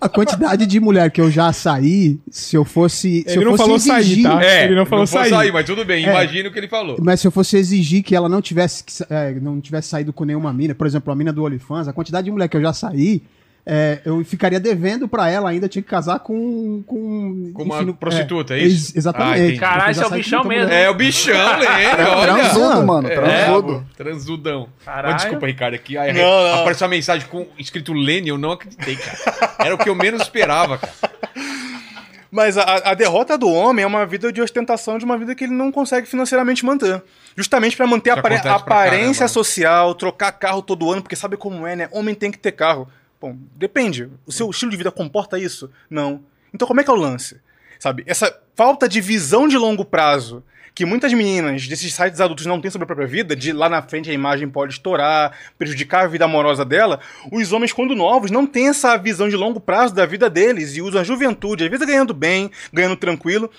A 0.00 0.08
quantidade 0.08 0.64
de 0.66 0.80
mulher 0.80 1.10
que 1.10 1.20
eu 1.20 1.30
já 1.30 1.52
saí, 1.52 2.18
se 2.30 2.56
eu 2.56 2.64
fosse. 2.64 3.22
Se 3.22 3.30
Ele 3.30 3.40
eu 3.40 3.44
não 3.44 3.50
fosse 3.52 3.62
falou 3.64 3.78
sair, 3.78 4.00
exigir, 4.00 4.22
tá? 4.24 4.42
É, 4.44 4.64
Ele 4.64 4.74
não 4.74 4.86
falou 4.86 5.04
vou 5.06 5.24
sair. 5.24 5.52
mas 5.52 5.66
tudo 5.66 5.84
bem, 5.84 6.06
É. 6.06 6.10
imagina 6.10 6.48
o 6.48 6.52
que 6.52 6.58
ele 6.58 6.68
falou. 6.68 6.96
Mas 7.00 7.20
se 7.20 7.26
eu 7.26 7.30
fosse 7.30 7.56
exigir 7.56 8.02
que 8.02 8.14
ela 8.16 8.28
não 8.28 8.40
tivesse, 8.40 8.82
é, 9.10 9.32
não 9.34 9.60
tivesse 9.60 9.88
saído 9.88 10.12
com 10.12 10.24
nenhuma 10.24 10.52
mina, 10.52 10.74
por 10.74 10.86
exemplo, 10.86 11.12
a 11.12 11.16
mina 11.16 11.32
do 11.32 11.44
OnlyFans, 11.44 11.86
a 11.88 11.92
quantidade 11.92 12.24
de 12.24 12.30
mulher 12.30 12.48
que 12.48 12.56
eu 12.56 12.62
já 12.62 12.72
saí, 12.72 13.22
é, 13.66 14.00
eu 14.04 14.24
ficaria 14.24 14.58
devendo 14.58 15.06
pra 15.06 15.28
ela 15.28 15.50
ainda, 15.50 15.68
tinha 15.68 15.82
que 15.82 15.88
casar 15.88 16.18
com. 16.20 16.82
Com, 16.86 17.52
Com 17.54 17.62
uma 17.62 17.82
enfim, 17.82 17.92
prostituta, 17.92 18.54
é 18.54 18.60
ex- 18.60 18.72
isso? 18.72 18.92
Ah, 18.94 18.98
Exatamente. 18.98 19.40
entendi. 19.42 19.58
Caralho, 19.60 19.90
esse 19.90 20.02
é 20.02 20.06
o 20.06 20.10
bichão 20.10 20.44
mesmo. 20.44 20.64
mulher. 20.64 20.84
É 20.84 20.90
o 20.90 20.94
bichão, 20.94 21.34
lembra? 21.58 22.08
Olha. 22.16 22.34
Transudo, 22.34 22.86
mano, 22.86 23.08
É, 23.08 23.14
transudo. 23.14 23.86
transudão. 23.96 24.68
Caralho. 24.84 25.12
Mas 25.12 25.22
desculpa, 25.22 25.46
Ricardo, 25.46 25.74
aqui 25.74 25.96
aí 25.98 26.12
Não, 26.12 26.22
não. 26.22 26.60
apareceu 26.60 26.86
uma 26.86 26.90
mensagem 26.94 27.26
com 27.28 27.46
escrito 27.58 27.92
Lene, 27.92 28.28
eu 28.28 28.38
não 28.38 28.52
acreditei, 28.52 28.96
cara. 28.96 29.54
Era 29.58 29.74
o 29.74 29.78
que 29.78 29.88
eu 29.88 29.94
menos 29.94 30.22
esperava, 30.22 30.78
cara. 30.78 30.92
Mas 32.32 32.56
a, 32.56 32.62
a 32.90 32.94
derrota 32.94 33.36
do 33.36 33.48
homem 33.50 33.82
é 33.82 33.86
uma 33.86 34.06
vida 34.06 34.32
de 34.32 34.40
ostentação 34.40 34.98
de 34.98 35.04
uma 35.04 35.18
vida 35.18 35.34
que 35.34 35.42
ele 35.42 35.52
não 35.52 35.72
consegue 35.72 36.06
financeiramente 36.06 36.64
manter. 36.64 37.02
Justamente 37.36 37.76
pra 37.76 37.88
manter 37.88 38.10
a 38.10 38.54
aparência 38.54 39.24
né? 39.24 39.28
social, 39.28 39.94
trocar 39.96 40.30
carro 40.32 40.62
todo 40.62 40.90
ano, 40.92 41.02
porque 41.02 41.16
sabe 41.16 41.36
como 41.36 41.66
é, 41.66 41.74
né? 41.74 41.88
Homem 41.90 42.14
tem 42.14 42.30
que 42.30 42.38
ter 42.38 42.52
carro. 42.52 42.86
Bom, 43.20 43.36
depende. 43.54 44.08
O 44.26 44.32
seu 44.32 44.48
estilo 44.48 44.70
de 44.70 44.76
vida 44.76 44.90
comporta 44.90 45.38
isso? 45.38 45.70
Não. 45.88 46.22
Então 46.54 46.66
como 46.66 46.80
é 46.80 46.84
que 46.84 46.90
é 46.90 46.92
o 46.92 46.96
lance? 46.96 47.40
Sabe? 47.78 48.02
Essa 48.06 48.34
falta 48.54 48.88
de 48.88 49.00
visão 49.00 49.46
de 49.46 49.56
longo 49.56 49.84
prazo 49.84 50.42
que 50.74 50.86
muitas 50.86 51.12
meninas 51.12 51.66
desses 51.66 51.92
sites 51.92 52.20
adultos 52.20 52.46
não 52.46 52.60
têm 52.60 52.70
sobre 52.70 52.84
a 52.84 52.86
própria 52.86 53.06
vida, 53.06 53.34
de 53.34 53.52
lá 53.52 53.68
na 53.68 53.82
frente 53.82 54.10
a 54.10 54.14
imagem 54.14 54.48
pode 54.48 54.74
estourar, 54.74 55.36
prejudicar 55.58 56.04
a 56.04 56.06
vida 56.06 56.24
amorosa 56.24 56.64
dela, 56.64 57.00
os 57.30 57.52
homens, 57.52 57.72
quando 57.72 57.94
novos, 57.94 58.30
não 58.30 58.46
têm 58.46 58.68
essa 58.68 58.96
visão 58.96 59.28
de 59.28 59.36
longo 59.36 59.60
prazo 59.60 59.94
da 59.94 60.06
vida 60.06 60.30
deles 60.30 60.76
e 60.76 60.82
usam 60.82 61.00
a 61.00 61.04
juventude, 61.04 61.64
às 61.64 61.70
vezes 61.70 61.86
ganhando 61.86 62.14
bem, 62.14 62.50
ganhando 62.72 62.96
tranquilo, 62.96 63.50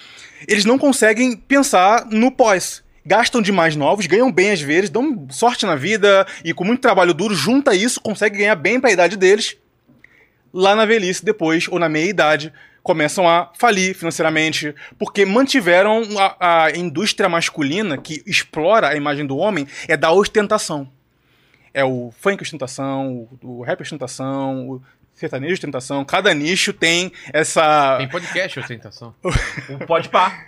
eles 0.47 0.65
não 0.65 0.77
conseguem 0.77 1.35
pensar 1.35 2.05
no 2.05 2.31
pós. 2.31 2.83
Gastam 3.05 3.41
demais 3.41 3.75
novos, 3.75 4.05
ganham 4.05 4.31
bem 4.31 4.51
às 4.51 4.61
vezes, 4.61 4.89
dão 4.89 5.27
sorte 5.29 5.65
na 5.65 5.75
vida 5.75 6.25
e 6.43 6.53
com 6.53 6.63
muito 6.63 6.81
trabalho 6.81 7.13
duro, 7.13 7.33
junta 7.33 7.75
isso, 7.75 7.99
consegue 7.99 8.37
ganhar 8.37 8.55
bem 8.55 8.79
para 8.79 8.89
a 8.89 8.93
idade 8.93 9.17
deles, 9.17 9.57
lá 10.53 10.75
na 10.75 10.85
velhice 10.85 11.23
depois, 11.25 11.67
ou 11.67 11.79
na 11.79 11.89
meia 11.89 12.09
idade, 12.09 12.53
começam 12.83 13.27
a 13.27 13.51
falir 13.57 13.95
financeiramente, 13.95 14.75
porque 14.97 15.25
mantiveram 15.25 16.03
a, 16.17 16.65
a 16.65 16.71
indústria 16.71 17.29
masculina 17.29 17.97
que 17.97 18.23
explora 18.25 18.89
a 18.89 18.95
imagem 18.95 19.25
do 19.25 19.37
homem 19.37 19.67
é 19.87 19.95
da 19.95 20.11
ostentação. 20.11 20.89
É 21.73 21.83
o 21.85 22.13
funk 22.19 22.43
ostentação, 22.43 23.27
o, 23.41 23.59
o 23.59 23.61
rap 23.61 23.81
ostentação, 23.81 24.69
o 24.69 24.81
sertanejo 25.13 25.53
ostentação. 25.53 26.03
Cada 26.03 26.33
nicho 26.33 26.73
tem 26.73 27.11
essa. 27.31 27.97
Tem 27.97 28.09
podcast, 28.09 28.59
ostentação. 28.59 29.15
O 29.23 29.85
Pode 29.87 30.09
Pá. 30.09 30.45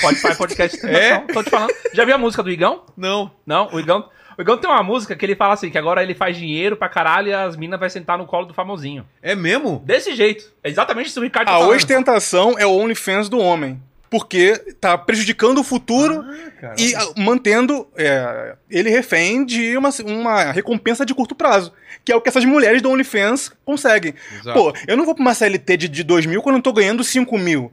Pode 0.00 0.26
é 0.26 0.34
podcast. 0.34 0.86
É? 0.86 1.18
Tô 1.18 1.42
te 1.42 1.50
falando. 1.50 1.72
Já 1.92 2.04
viu 2.04 2.14
a 2.14 2.18
música 2.18 2.42
do 2.42 2.50
Igão? 2.50 2.84
Não. 2.96 3.30
Não, 3.46 3.68
o 3.72 3.80
Igão. 3.80 4.08
O 4.36 4.42
Igão 4.42 4.58
tem 4.58 4.68
uma 4.68 4.82
música 4.82 5.14
que 5.14 5.24
ele 5.24 5.36
fala 5.36 5.54
assim, 5.54 5.70
que 5.70 5.78
agora 5.78 6.02
ele 6.02 6.14
faz 6.14 6.36
dinheiro 6.36 6.76
pra 6.76 6.88
caralho 6.88 7.28
e 7.28 7.32
as 7.32 7.56
minas 7.56 7.78
vai 7.78 7.88
sentar 7.88 8.18
no 8.18 8.26
colo 8.26 8.46
do 8.46 8.54
famosinho. 8.54 9.06
É 9.22 9.34
mesmo? 9.34 9.80
Desse 9.84 10.14
jeito. 10.14 10.52
É 10.62 10.68
exatamente 10.68 11.06
isso 11.06 11.14
que 11.14 11.20
o 11.20 11.24
Ricardo 11.24 11.46
tá 11.46 11.54
A 11.54 11.58
falando. 11.60 11.76
ostentação 11.76 12.58
é 12.58 12.66
o 12.66 12.72
OnlyFans 12.72 13.28
do 13.28 13.38
homem. 13.38 13.80
Porque 14.10 14.56
tá 14.80 14.96
prejudicando 14.96 15.58
o 15.58 15.64
futuro 15.64 16.24
Ah, 16.62 16.74
e 16.78 16.94
ah, 16.94 17.12
mantendo 17.16 17.86
é, 17.96 18.54
ele 18.70 18.88
refém 18.88 19.44
de 19.44 19.76
uma, 19.76 19.90
uma 20.04 20.52
recompensa 20.52 21.04
de 21.04 21.14
curto 21.14 21.34
prazo. 21.34 21.72
Que 22.04 22.12
é 22.12 22.16
o 22.16 22.20
que 22.20 22.28
essas 22.28 22.44
mulheres 22.44 22.80
do 22.82 22.90
OnlyFans 22.90 23.52
conseguem. 23.64 24.14
Exato. 24.40 24.58
Pô, 24.58 24.72
eu 24.86 24.96
não 24.96 25.04
vou 25.04 25.14
pra 25.14 25.22
uma 25.22 25.34
CLT 25.34 25.76
de, 25.76 25.88
de 25.88 26.02
2 26.04 26.26
mil 26.26 26.42
quando 26.42 26.56
eu 26.56 26.62
tô 26.62 26.72
ganhando 26.72 27.02
5 27.02 27.36
mil. 27.38 27.72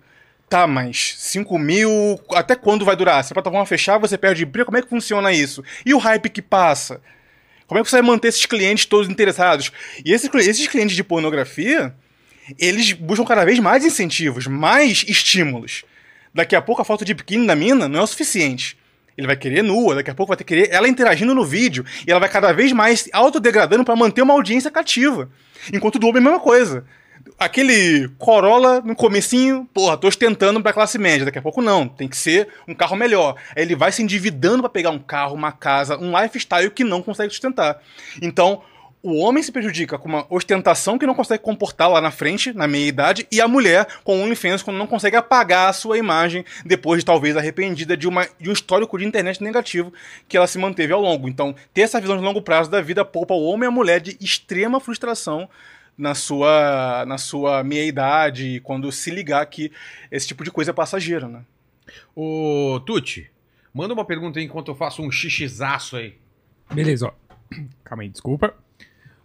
Tá, 0.51 0.67
mas 0.67 1.15
5 1.17 1.57
mil, 1.57 2.19
até 2.31 2.57
quando 2.57 2.83
vai 2.83 2.93
durar? 2.93 3.23
Se 3.23 3.31
a 3.31 3.35
plataforma 3.35 3.65
fechar, 3.65 3.97
você 3.97 4.17
perde 4.17 4.43
emprego, 4.43 4.65
como 4.65 4.77
é 4.77 4.81
que 4.81 4.89
funciona 4.89 5.31
isso? 5.31 5.63
E 5.85 5.93
o 5.93 5.97
hype 5.97 6.27
que 6.27 6.41
passa? 6.41 6.99
Como 7.65 7.79
é 7.79 7.81
que 7.81 7.89
você 7.89 7.95
vai 7.95 8.05
manter 8.05 8.27
esses 8.27 8.45
clientes 8.45 8.83
todos 8.83 9.09
interessados? 9.09 9.71
E 10.03 10.11
esses, 10.11 10.29
esses 10.45 10.67
clientes 10.67 10.93
de 10.93 11.05
pornografia, 11.05 11.95
eles 12.59 12.91
buscam 12.91 13.23
cada 13.23 13.45
vez 13.45 13.59
mais 13.59 13.85
incentivos, 13.85 14.45
mais 14.45 15.05
estímulos. 15.07 15.85
Daqui 16.35 16.53
a 16.53 16.61
pouco 16.61 16.81
a 16.81 16.85
foto 16.85 17.05
de 17.05 17.13
biquíni 17.13 17.47
da 17.47 17.55
mina 17.55 17.87
não 17.87 18.01
é 18.01 18.03
o 18.03 18.07
suficiente. 18.07 18.77
Ele 19.17 19.27
vai 19.27 19.37
querer 19.37 19.61
nua, 19.63 19.95
daqui 19.95 20.11
a 20.11 20.13
pouco 20.13 20.31
vai 20.31 20.37
ter 20.37 20.43
que 20.43 20.53
querer 20.53 20.75
ela 20.75 20.85
interagindo 20.85 21.33
no 21.33 21.45
vídeo. 21.45 21.85
E 22.05 22.11
ela 22.11 22.19
vai 22.19 22.27
cada 22.27 22.51
vez 22.51 22.73
mais 22.73 22.99
se 22.99 23.09
autodegradando 23.13 23.85
para 23.85 23.95
manter 23.95 24.21
uma 24.21 24.33
audiência 24.33 24.69
cativa. 24.69 25.29
Enquanto 25.71 25.97
do 25.97 26.07
homem 26.07 26.21
é 26.21 26.27
a 26.27 26.29
mesma 26.29 26.39
coisa. 26.41 26.83
Aquele 27.41 28.07
Corolla 28.19 28.81
no 28.81 28.95
comecinho, 28.95 29.67
porra, 29.73 29.97
tô 29.97 30.07
ostentando 30.07 30.61
pra 30.61 30.71
classe 30.71 30.99
média. 30.99 31.25
Daqui 31.25 31.39
a 31.39 31.41
pouco 31.41 31.59
não, 31.59 31.87
tem 31.87 32.07
que 32.07 32.15
ser 32.15 32.47
um 32.67 32.75
carro 32.75 32.95
melhor. 32.95 33.35
Aí 33.55 33.63
ele 33.63 33.75
vai 33.75 33.91
se 33.91 34.03
endividando 34.03 34.61
pra 34.61 34.69
pegar 34.69 34.91
um 34.91 34.99
carro, 34.99 35.33
uma 35.33 35.51
casa, 35.51 35.97
um 35.97 36.15
lifestyle 36.21 36.69
que 36.69 36.83
não 36.83 37.01
consegue 37.01 37.31
sustentar. 37.31 37.81
Então, 38.21 38.61
o 39.01 39.17
homem 39.17 39.41
se 39.41 39.51
prejudica 39.51 39.97
com 39.97 40.07
uma 40.07 40.27
ostentação 40.29 40.99
que 40.99 41.07
não 41.07 41.15
consegue 41.15 41.41
comportar 41.41 41.89
lá 41.89 41.99
na 41.99 42.11
frente, 42.11 42.53
na 42.53 42.67
meia 42.67 42.85
idade, 42.85 43.27
e 43.31 43.41
a 43.41 43.47
mulher 43.47 43.87
com 44.03 44.19
o 44.19 44.23
OnlyFans 44.23 44.61
quando 44.61 44.77
não 44.77 44.85
consegue 44.85 45.15
apagar 45.15 45.67
a 45.67 45.73
sua 45.73 45.97
imagem 45.97 46.45
depois 46.63 46.99
de 46.99 47.05
talvez 47.05 47.35
arrependida 47.35 47.97
de, 47.97 48.07
uma, 48.07 48.27
de 48.39 48.51
um 48.51 48.53
histórico 48.53 48.99
de 48.99 49.05
internet 49.05 49.41
negativo 49.41 49.91
que 50.27 50.37
ela 50.37 50.45
se 50.45 50.59
manteve 50.59 50.93
ao 50.93 51.01
longo. 51.01 51.27
Então, 51.27 51.55
ter 51.73 51.81
essa 51.81 51.99
visão 51.99 52.17
de 52.17 52.23
longo 52.23 52.43
prazo 52.43 52.69
da 52.69 52.81
vida 52.81 53.03
poupa 53.03 53.33
o 53.33 53.45
homem 53.45 53.65
e 53.65 53.67
a 53.67 53.71
mulher 53.71 53.99
de 53.99 54.15
extrema 54.21 54.79
frustração 54.79 55.49
na 56.01 56.15
sua, 56.15 57.05
na 57.05 57.19
sua 57.19 57.63
meia 57.63 57.85
idade, 57.85 58.59
quando 58.63 58.91
se 58.91 59.11
ligar 59.11 59.45
que 59.45 59.71
esse 60.09 60.27
tipo 60.27 60.43
de 60.43 60.49
coisa 60.49 60.71
é 60.71 60.73
passageiro, 60.73 61.27
né? 61.27 61.43
Ô, 62.15 62.81
Tuti, 62.83 63.29
manda 63.71 63.93
uma 63.93 64.03
pergunta 64.03 64.39
aí 64.39 64.45
enquanto 64.45 64.69
eu 64.69 64.75
faço 64.75 65.03
um 65.03 65.11
xixizaço 65.11 65.97
aí. 65.97 66.15
Beleza, 66.73 67.07
ó. 67.07 67.13
Calma 67.83 68.01
aí, 68.01 68.09
desculpa. 68.09 68.55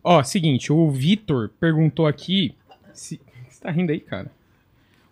Ó, 0.05 0.23
seguinte, 0.23 0.71
o 0.71 0.91
Vitor 0.91 1.51
perguntou 1.59 2.07
aqui. 2.07 2.55
Se... 2.93 3.19
Você 3.49 3.61
tá 3.63 3.71
rindo 3.71 3.91
aí, 3.91 4.01
cara? 4.01 4.31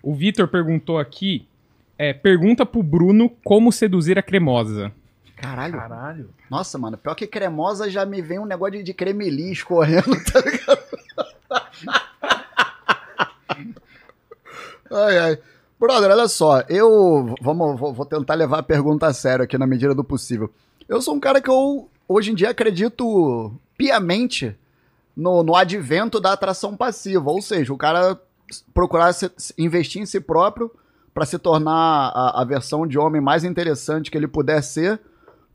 O 0.02 0.14
Vitor 0.14 0.46
perguntou 0.46 0.98
aqui. 0.98 1.48
É, 1.96 2.12
pergunta 2.12 2.66
pro 2.66 2.82
Bruno 2.82 3.30
como 3.42 3.72
seduzir 3.72 4.18
a 4.18 4.22
cremosa. 4.22 4.92
Caralho. 5.34 5.78
Caralho. 5.78 6.30
Nossa, 6.50 6.76
mano, 6.76 6.98
pior 6.98 7.14
que 7.14 7.26
cremosa 7.26 7.88
já 7.88 8.04
me 8.04 8.20
vem 8.20 8.38
um 8.38 8.44
negócio 8.44 8.78
de, 8.78 8.82
de 8.82 8.92
cremeli 8.92 9.50
escorrendo, 9.50 10.12
tá 10.30 10.40
ligado? 10.40 10.94
Ai, 14.90 15.18
ai. 15.18 15.39
Brother, 15.78 16.10
olha 16.10 16.28
só, 16.28 16.60
eu. 16.68 17.35
Vamos, 17.40 17.78
vou, 17.78 18.06
tentar 18.06 18.35
levar 18.35 18.59
a 18.59 18.62
pergunta 18.62 19.06
a 19.06 19.12
sério 19.12 19.44
aqui 19.44 19.59
na 19.59 19.66
medida 19.66 19.94
do 19.94 20.05
possível. 20.05 20.51
Eu 20.89 21.02
sou 21.02 21.14
um 21.14 21.20
cara 21.20 21.40
que 21.40 21.51
eu, 21.51 21.89
hoje 22.09 22.31
em 22.31 22.35
dia, 22.35 22.51
acredito 22.51 23.52
piamente 23.76 24.56
no, 25.16 25.43
no 25.43 25.55
advento 25.55 26.20
da 26.20 26.32
atração 26.32 26.76
passiva. 26.76 27.31
Ou 27.31 27.43
seja, 27.43 27.72
o 27.72 27.76
cara 27.76 28.18
procurar 28.72 29.12
se- 29.12 29.31
investir 29.59 30.01
em 30.01 30.06
si 30.06 30.20
próprio 30.20 30.70
para 31.12 31.26
se 31.26 31.39
tornar 31.39 31.72
a, 32.14 32.40
a 32.40 32.44
versão 32.44 32.86
de 32.86 32.98
homem 32.98 33.20
mais 33.20 33.44
interessante 33.44 34.10
que 34.10 34.16
ele 34.16 34.28
puder 34.28 34.62
ser 34.62 35.01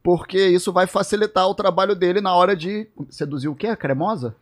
porque 0.02 0.48
isso 0.48 0.72
vai 0.72 0.88
facilitar 0.88 1.48
o 1.48 1.54
trabalho 1.54 1.96
dele 1.96 2.22
na 2.22 2.34
hora 2.34 2.56
de 2.56 2.88
seduzir 3.10 3.48
o 3.50 3.56
quê? 3.56 3.68
A 3.68 3.76
cremosa? 3.76 4.36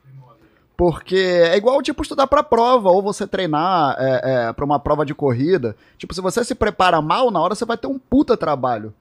Porque 0.77 1.15
é 1.15 1.57
igual, 1.57 1.81
tipo, 1.81 2.03
estudar 2.03 2.27
pra 2.27 2.43
prova, 2.43 2.89
ou 2.89 3.01
você 3.01 3.25
treinar 3.25 3.95
é, 3.97 4.21
é, 4.23 4.53
pra 4.53 4.63
uma 4.63 4.79
prova 4.79 5.03
de 5.03 5.15
corrida. 5.15 5.75
Tipo, 5.97 6.13
se 6.13 6.21
você 6.21 6.45
se 6.45 6.53
prepara 6.53 7.01
mal, 7.01 7.31
na 7.31 7.41
hora 7.41 7.55
você 7.55 7.65
vai 7.65 7.75
ter 7.75 7.87
um 7.87 7.97
puta 7.97 8.37
trabalho. 8.37 8.93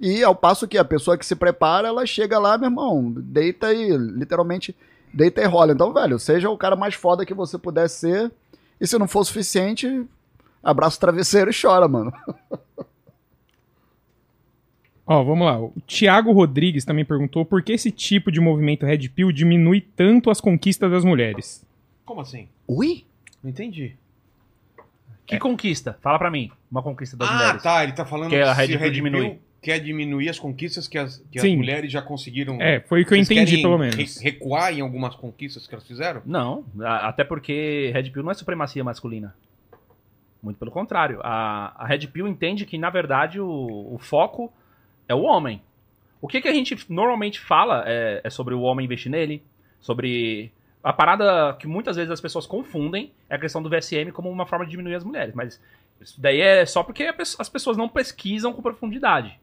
E 0.00 0.24
ao 0.24 0.34
passo 0.34 0.66
que 0.66 0.76
a 0.76 0.84
pessoa 0.84 1.16
que 1.16 1.24
se 1.24 1.36
prepara, 1.36 1.86
ela 1.86 2.04
chega 2.04 2.40
lá, 2.40 2.58
meu 2.58 2.68
irmão, 2.68 3.14
deita 3.16 3.72
e, 3.72 3.96
literalmente, 3.96 4.74
deita 5.14 5.40
e 5.40 5.46
rola. 5.46 5.72
Então, 5.72 5.92
velho, 5.92 6.18
seja 6.18 6.50
o 6.50 6.58
cara 6.58 6.74
mais 6.74 6.94
foda 6.94 7.24
que 7.24 7.32
você 7.32 7.56
puder 7.56 7.88
ser, 7.88 8.28
e 8.80 8.86
se 8.86 8.98
não 8.98 9.06
for 9.06 9.24
suficiente, 9.24 10.04
abraça 10.60 10.96
o 10.96 11.00
travesseiro 11.00 11.52
e 11.52 11.54
chora, 11.54 11.86
mano. 11.86 12.12
Ó, 15.12 15.22
vamos 15.24 15.46
lá. 15.46 15.60
O 15.60 15.72
Thiago 15.86 16.32
Rodrigues 16.32 16.84
também 16.84 17.04
perguntou 17.04 17.44
por 17.44 17.62
que 17.62 17.72
esse 17.72 17.90
tipo 17.90 18.32
de 18.32 18.40
movimento 18.40 18.86
Red 18.86 19.08
Pill 19.10 19.30
diminui 19.32 19.80
tanto 19.80 20.30
as 20.30 20.40
conquistas 20.40 20.90
das 20.90 21.04
mulheres. 21.04 21.66
Como 22.04 22.20
assim? 22.20 22.48
Ui? 22.66 23.04
Não 23.42 23.50
entendi. 23.50 23.96
Que 25.26 25.38
conquista? 25.38 25.98
Fala 26.00 26.18
pra 26.18 26.30
mim. 26.30 26.50
Uma 26.70 26.82
conquista 26.82 27.16
das 27.16 27.28
ah, 27.28 27.34
mulheres. 27.34 27.62
tá. 27.62 27.82
Ele 27.84 27.92
tá 27.92 28.04
falando 28.04 28.30
Que 28.30 28.36
a 28.36 28.54
se 28.54 28.60
Red 28.74 28.78
Pill 28.78 28.90
diminui. 28.90 29.38
quer 29.60 29.78
diminuir 29.80 30.28
as 30.28 30.38
conquistas 30.38 30.88
que 30.88 30.98
as, 30.98 31.18
que 31.30 31.38
as 31.38 31.44
mulheres 31.54 31.92
já 31.92 32.00
conseguiram. 32.02 32.60
É, 32.60 32.80
foi 32.80 33.02
o 33.02 33.06
que 33.06 33.12
eu 33.14 33.18
entendi, 33.18 33.62
pelo 33.62 33.76
re- 33.76 33.90
menos. 33.90 34.16
recuar 34.18 34.72
em 34.72 34.80
algumas 34.80 35.14
conquistas 35.14 35.66
que 35.66 35.74
elas 35.74 35.86
fizeram? 35.86 36.22
Não, 36.24 36.64
a- 36.80 37.08
até 37.08 37.22
porque 37.24 37.90
Red 37.94 38.10
Pill 38.10 38.22
não 38.22 38.30
é 38.30 38.34
supremacia 38.34 38.82
masculina. 38.82 39.34
Muito 40.42 40.56
pelo 40.58 40.70
contrário. 40.72 41.20
A, 41.22 41.72
a 41.84 41.86
Red 41.86 42.08
Pill 42.08 42.26
entende 42.26 42.66
que, 42.66 42.76
na 42.76 42.90
verdade, 42.90 43.38
o, 43.38 43.94
o 43.94 43.98
foco 43.98 44.52
é 45.08 45.14
o 45.14 45.22
homem. 45.22 45.62
O 46.20 46.28
que, 46.28 46.40
que 46.40 46.48
a 46.48 46.52
gente 46.52 46.76
normalmente 46.88 47.40
fala 47.40 47.84
é, 47.86 48.20
é 48.22 48.30
sobre 48.30 48.54
o 48.54 48.60
homem 48.62 48.84
investir 48.84 49.10
nele, 49.10 49.42
sobre. 49.80 50.52
A 50.82 50.92
parada 50.92 51.54
que 51.60 51.66
muitas 51.66 51.94
vezes 51.94 52.10
as 52.10 52.20
pessoas 52.20 52.44
confundem 52.44 53.12
é 53.30 53.36
a 53.36 53.38
questão 53.38 53.62
do 53.62 53.70
VSM 53.70 54.10
como 54.12 54.28
uma 54.28 54.44
forma 54.44 54.64
de 54.64 54.72
diminuir 54.72 54.96
as 54.96 55.04
mulheres. 55.04 55.32
Mas 55.32 55.60
isso 56.00 56.20
daí 56.20 56.40
é 56.40 56.66
só 56.66 56.82
porque 56.82 57.04
a 57.04 57.14
as 57.38 57.48
pessoas 57.48 57.76
não 57.76 57.88
pesquisam 57.88 58.52
com 58.52 58.60
profundidade. 58.60 59.38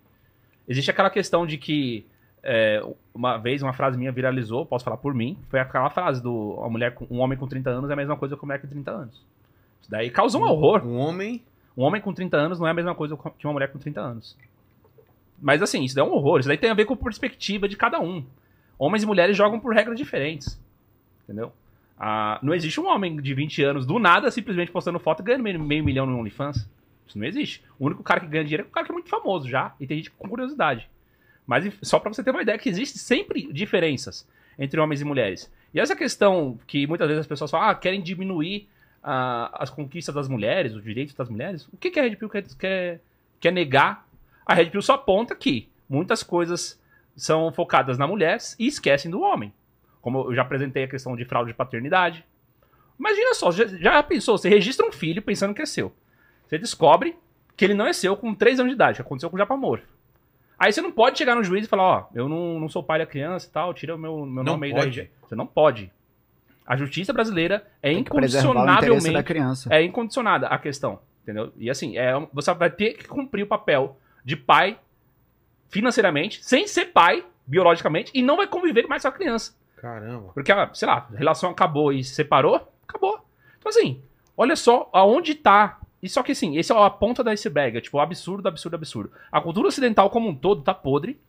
Existe 0.67 0.91
aquela 0.91 1.09
questão 1.09 1.47
de 1.47 1.57
que 1.57 2.05
é, 2.43 2.81
uma 3.13 3.37
vez 3.37 3.61
uma 3.61 3.73
frase 3.73 3.97
minha 3.97 4.11
viralizou, 4.11 4.65
posso 4.65 4.83
falar 4.83 4.97
por 4.97 5.13
mim, 5.13 5.37
foi 5.49 5.59
aquela 5.59 5.89
frase 5.89 6.21
do 6.21 6.53
uma 6.53 6.69
mulher 6.69 6.93
com, 6.93 7.07
um 7.09 7.19
homem 7.19 7.37
com 7.37 7.47
30 7.47 7.69
anos 7.69 7.89
é 7.89 7.93
a 7.93 7.95
mesma 7.95 8.17
coisa 8.17 8.35
que 8.35 8.41
uma 8.41 8.47
mulher 8.47 8.61
com 8.61 8.67
30 8.67 8.91
anos. 8.91 9.25
Isso 9.81 9.89
daí 9.89 10.09
causou 10.09 10.41
um 10.41 10.45
horror. 10.45 10.85
Um 10.85 10.97
homem. 10.97 11.41
Um 11.77 11.83
homem 11.83 12.01
com 12.01 12.13
30 12.13 12.35
anos 12.35 12.59
não 12.59 12.67
é 12.67 12.71
a 12.71 12.73
mesma 12.73 12.93
coisa 12.93 13.17
que 13.17 13.47
uma 13.47 13.53
mulher 13.53 13.71
com 13.71 13.79
30 13.79 14.01
anos. 14.01 14.37
Mas 15.41 15.61
assim, 15.61 15.83
isso 15.83 15.99
é 15.99 16.03
um 16.03 16.11
horror. 16.11 16.39
Isso 16.39 16.47
daí 16.47 16.57
tem 16.57 16.69
a 16.69 16.73
ver 16.73 16.85
com 16.85 16.93
a 16.93 16.97
perspectiva 16.97 17.67
de 17.67 17.77
cada 17.77 17.99
um. 17.99 18.25
Homens 18.77 19.03
e 19.03 19.05
mulheres 19.05 19.35
jogam 19.35 19.59
por 19.59 19.73
regras 19.73 19.97
diferentes. 19.97 20.59
Entendeu? 21.23 21.51
Ah, 21.99 22.39
não 22.41 22.53
existe 22.53 22.79
um 22.79 22.87
homem 22.87 23.17
de 23.17 23.33
20 23.33 23.63
anos 23.63 23.85
do 23.85 23.99
nada 23.99 24.31
simplesmente 24.31 24.71
postando 24.71 24.99
foto 24.99 25.21
e 25.21 25.23
ganhando 25.23 25.43
meio, 25.43 25.59
meio 25.59 25.83
milhão 25.83 26.05
no 26.05 26.17
OnlyFans. 26.17 26.67
Isso 27.05 27.17
não 27.17 27.25
existe. 27.25 27.63
O 27.77 27.87
único 27.87 28.03
cara 28.03 28.19
que 28.19 28.27
ganha 28.27 28.43
dinheiro 28.43 28.63
é 28.63 28.67
o 28.67 28.69
cara 28.69 28.85
que 28.85 28.91
é 28.91 28.93
muito 28.93 29.09
famoso 29.09 29.49
já. 29.49 29.73
E 29.79 29.87
tem 29.87 29.97
gente 29.97 30.11
com 30.11 30.29
curiosidade. 30.29 30.89
Mas 31.45 31.73
só 31.81 31.99
pra 31.99 32.13
você 32.13 32.23
ter 32.23 32.31
uma 32.31 32.41
ideia 32.41 32.57
que 32.57 32.69
existe 32.69 32.97
sempre 32.99 33.51
diferenças 33.51 34.27
entre 34.57 34.79
homens 34.79 35.01
e 35.01 35.05
mulheres. 35.05 35.51
E 35.73 35.79
essa 35.79 35.95
questão 35.95 36.59
que 36.67 36.85
muitas 36.85 37.07
vezes 37.07 37.21
as 37.21 37.27
pessoas 37.27 37.49
falam, 37.49 37.69
ah, 37.69 37.75
querem 37.75 38.01
diminuir 38.01 38.67
ah, 39.03 39.49
as 39.53 39.69
conquistas 39.69 40.13
das 40.13 40.27
mulheres, 40.27 40.73
os 40.73 40.83
direitos 40.83 41.15
das 41.15 41.29
mulheres. 41.29 41.67
O 41.73 41.77
que, 41.77 41.89
que 41.89 41.99
a 41.99 42.03
Red 42.03 42.15
Pill 42.15 42.29
quer, 42.29 42.43
quer, 42.57 43.01
quer 43.39 43.51
negar? 43.51 44.07
A 44.49 44.55
Red 44.55 44.71
Pill 44.71 44.81
só 44.81 44.93
aponta 44.93 45.35
que 45.35 45.69
muitas 45.87 46.23
coisas 46.23 46.81
são 47.15 47.51
focadas 47.51 47.99
na 47.99 48.07
mulher 48.07 48.39
e 48.57 48.65
esquecem 48.65 49.11
do 49.11 49.21
homem. 49.21 49.53
Como 50.01 50.21
eu 50.21 50.33
já 50.33 50.41
apresentei 50.41 50.85
a 50.85 50.87
questão 50.87 51.15
de 51.15 51.23
fraude 51.23 51.51
de 51.51 51.55
paternidade. 51.55 52.25
Imagina 52.99 53.35
só, 53.35 53.51
já, 53.51 53.67
já 53.67 54.01
pensou, 54.01 54.39
você 54.39 54.49
registra 54.49 54.83
um 54.87 54.91
filho 54.91 55.21
pensando 55.21 55.53
que 55.53 55.61
é 55.61 55.67
seu. 55.67 55.93
Você 56.47 56.57
descobre 56.57 57.15
que 57.55 57.63
ele 57.63 57.75
não 57.75 57.85
é 57.85 57.93
seu 57.93 58.17
com 58.17 58.33
3 58.33 58.59
anos 58.59 58.71
de 58.71 58.75
idade, 58.75 58.95
que 58.95 59.01
aconteceu 59.03 59.29
com 59.29 59.35
o 59.35 59.39
Japamor. 59.39 59.81
Aí 60.57 60.73
você 60.73 60.81
não 60.81 60.91
pode 60.91 61.19
chegar 61.19 61.35
no 61.35 61.43
juiz 61.43 61.65
e 61.65 61.69
falar, 61.69 61.83
ó, 61.83 62.07
eu 62.15 62.27
não, 62.27 62.59
não 62.59 62.67
sou 62.67 62.81
pai 62.81 62.97
da 62.97 63.05
criança 63.05 63.47
e 63.47 63.51
tal, 63.51 63.71
tira 63.71 63.93
o 63.93 63.99
meu, 63.99 64.25
meu 64.25 64.43
Não 64.43 64.53
nome 64.53 64.65
aí 64.65 64.73
pode? 64.73 64.81
da 64.81 65.03
RG. 65.03 65.11
Você 65.27 65.35
não 65.35 65.45
pode. 65.45 65.91
A 66.65 66.75
justiça 66.75 67.13
brasileira 67.13 67.67
é 67.83 67.91
incondicionavelmente 67.91 69.23
criança. 69.23 69.71
é 69.71 69.83
incondicionada 69.83 70.47
a 70.47 70.57
questão, 70.57 70.99
entendeu? 71.21 71.53
E 71.55 71.69
assim, 71.69 71.99
é, 71.99 72.13
você 72.33 72.51
vai 72.55 72.71
ter 72.71 72.95
que 72.95 73.07
cumprir 73.07 73.43
o 73.43 73.47
papel 73.47 73.95
de 74.29 74.37
pai 74.37 74.77
financeiramente, 75.69 76.45
sem 76.45 76.67
ser 76.67 76.85
pai 76.85 77.25
biologicamente, 77.47 78.11
e 78.13 78.21
não 78.21 78.37
vai 78.37 78.45
conviver 78.45 78.87
mais 78.87 79.01
com 79.01 79.07
a 79.07 79.11
criança. 79.11 79.55
Caramba. 79.77 80.31
Porque, 80.33 80.51
ah, 80.51 80.69
sei 80.71 80.87
lá, 80.87 81.07
a 81.11 81.17
relação 81.17 81.49
acabou 81.49 81.91
e 81.91 82.03
se 82.03 82.13
separou, 82.13 82.71
acabou. 82.87 83.19
Então, 83.57 83.69
assim, 83.69 83.99
olha 84.37 84.55
só 84.55 84.87
aonde 84.93 85.33
tá. 85.33 85.79
E 86.01 86.07
só 86.07 86.21
que, 86.21 86.33
assim, 86.33 86.57
esse 86.57 86.71
é 86.71 86.75
a 86.75 86.89
ponta 86.91 87.23
da 87.23 87.31
iceberg. 87.31 87.79
É 87.79 87.81
tipo, 87.81 87.97
absurdo, 87.97 88.47
absurdo, 88.47 88.75
absurdo. 88.75 89.11
A 89.31 89.41
cultura 89.41 89.67
ocidental 89.67 90.11
como 90.11 90.29
um 90.29 90.35
todo 90.35 90.61
tá 90.61 90.75
podre. 90.75 91.19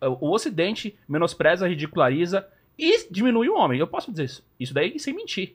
O 0.00 0.32
ocidente 0.32 0.98
menospreza, 1.08 1.68
ridiculariza 1.68 2.44
e 2.76 3.06
diminui 3.08 3.48
o 3.48 3.56
homem. 3.56 3.78
Eu 3.78 3.86
posso 3.86 4.10
dizer 4.10 4.24
isso. 4.24 4.44
Isso 4.58 4.74
daí 4.74 4.98
sem 4.98 5.14
mentir. 5.14 5.54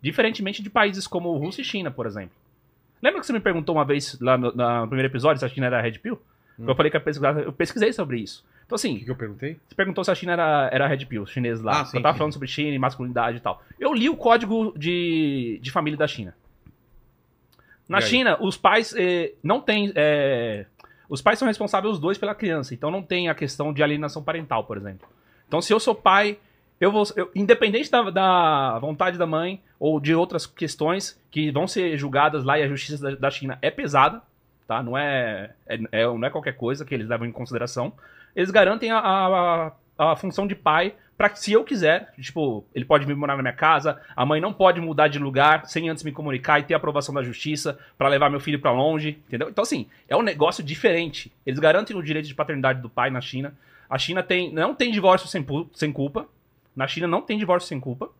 Diferentemente 0.00 0.62
de 0.62 0.70
países 0.70 1.06
como 1.06 1.36
Rússia 1.36 1.60
e 1.60 1.64
China, 1.64 1.90
por 1.90 2.06
exemplo. 2.06 2.36
Lembra 3.02 3.20
que 3.20 3.26
você 3.26 3.32
me 3.32 3.40
perguntou 3.40 3.74
uma 3.74 3.84
vez 3.84 4.18
lá 4.20 4.36
no, 4.36 4.50
no 4.52 4.86
primeiro 4.88 5.10
episódio 5.10 5.38
se 5.38 5.44
a 5.44 5.48
China 5.48 5.66
era 5.66 5.80
Red 5.80 5.98
Pill? 5.98 6.18
Eu 6.58 6.74
falei 6.74 6.90
que 6.90 6.96
eu 6.96 7.52
pesquisei 7.52 7.92
sobre 7.92 8.18
isso. 8.18 8.44
Então, 8.66 8.74
assim, 8.76 8.96
O 8.96 8.98
que, 8.98 9.04
que 9.06 9.10
eu 9.10 9.16
perguntei? 9.16 9.58
você 9.68 9.74
perguntou 9.74 10.02
se 10.04 10.10
a 10.10 10.14
China 10.14 10.32
era, 10.32 10.68
era 10.72 10.86
Red 10.88 11.06
Pill, 11.06 11.22
os 11.22 11.30
chineses 11.30 11.62
lá. 11.62 11.80
Ah, 11.80 11.84
sim, 11.84 11.96
eu 11.98 12.02
tava 12.02 12.14
sim. 12.14 12.18
falando 12.18 12.32
sobre 12.32 12.48
China 12.48 12.70
e 12.74 12.78
masculinidade 12.78 13.36
e 13.38 13.40
tal. 13.40 13.62
Eu 13.78 13.94
li 13.94 14.08
o 14.10 14.16
código 14.16 14.74
de, 14.76 15.58
de 15.62 15.70
família 15.70 15.96
da 15.96 16.06
China. 16.06 16.34
Na? 17.88 18.00
China, 18.00 18.36
os 18.40 18.56
pais 18.56 18.94
eh, 18.96 19.32
não 19.42 19.60
têm. 19.60 19.92
eh, 19.94 20.66
os 21.08 21.22
pais 21.22 21.38
são 21.38 21.48
responsáveis 21.48 21.94
os 21.94 21.98
dois 22.00 22.18
pela 22.18 22.34
criança. 22.34 22.74
Então 22.74 22.90
não 22.90 23.02
tem 23.02 23.28
a 23.30 23.34
questão 23.34 23.72
de 23.72 23.82
alienação 23.82 24.22
parental, 24.22 24.64
por 24.64 24.76
exemplo. 24.76 25.08
Então, 25.46 25.62
se 25.62 25.72
eu 25.72 25.80
sou 25.80 25.94
pai, 25.94 26.38
eu 26.78 26.92
vou. 26.92 27.04
eu- 27.16 27.30
independente 27.34 27.90
da, 27.90 28.10
da 28.10 28.78
vontade 28.78 29.16
da 29.16 29.26
mãe 29.26 29.62
ou 29.80 29.98
de 29.98 30.14
outras 30.14 30.44
questões 30.46 31.18
que 31.30 31.50
vão 31.50 31.66
ser 31.66 31.96
julgadas 31.96 32.44
lá 32.44 32.58
e 32.58 32.62
a 32.62 32.68
justiça 32.68 33.02
da, 33.02 33.16
da 33.16 33.30
China 33.30 33.58
é 33.62 33.70
pesada, 33.70 34.20
tá? 34.68 34.82
Não 34.82 34.96
é, 34.96 35.50
é, 35.66 35.80
é- 35.90 36.04
não 36.04 36.24
é 36.24 36.30
qualquer 36.30 36.52
coisa 36.52 36.84
que 36.84 36.94
eles 36.94 37.08
levam 37.08 37.26
em 37.26 37.32
consideração. 37.32 37.92
Eles 38.36 38.50
garantem 38.50 38.92
a, 38.92 38.98
a, 38.98 39.72
a 40.12 40.16
função 40.16 40.46
de 40.46 40.54
pai 40.54 40.94
para 41.16 41.30
que, 41.30 41.40
se 41.40 41.50
eu 41.50 41.64
quiser, 41.64 42.12
tipo, 42.20 42.64
ele 42.72 42.84
pode 42.84 43.04
vir 43.04 43.16
morar 43.16 43.36
na 43.36 43.42
minha 43.42 43.54
casa, 43.54 44.00
a 44.14 44.24
mãe 44.24 44.40
não 44.40 44.52
pode 44.52 44.80
mudar 44.80 45.08
de 45.08 45.18
lugar 45.18 45.66
sem 45.66 45.88
antes 45.88 46.04
me 46.04 46.12
comunicar 46.12 46.60
e 46.60 46.62
ter 46.62 46.74
aprovação 46.74 47.12
da 47.12 47.24
justiça 47.24 47.76
para 47.96 48.08
levar 48.08 48.30
meu 48.30 48.38
filho 48.38 48.60
para 48.60 48.70
longe, 48.70 49.20
entendeu? 49.26 49.48
Então, 49.48 49.62
assim, 49.62 49.88
é 50.08 50.16
um 50.16 50.22
negócio 50.22 50.62
diferente. 50.62 51.32
Eles 51.44 51.58
garantem 51.58 51.96
o 51.96 52.02
direito 52.02 52.28
de 52.28 52.34
paternidade 52.36 52.80
do 52.80 52.88
pai 52.88 53.10
na 53.10 53.20
China. 53.20 53.52
A 53.90 53.98
China 53.98 54.22
tem, 54.22 54.52
não 54.52 54.76
tem 54.76 54.92
divórcio 54.92 55.26
sem, 55.26 55.44
sem 55.72 55.90
culpa. 55.90 56.28
Na 56.76 56.86
China 56.86 57.08
não 57.08 57.20
tem 57.20 57.36
divórcio 57.36 57.68
sem 57.68 57.80
culpa. 57.80 58.10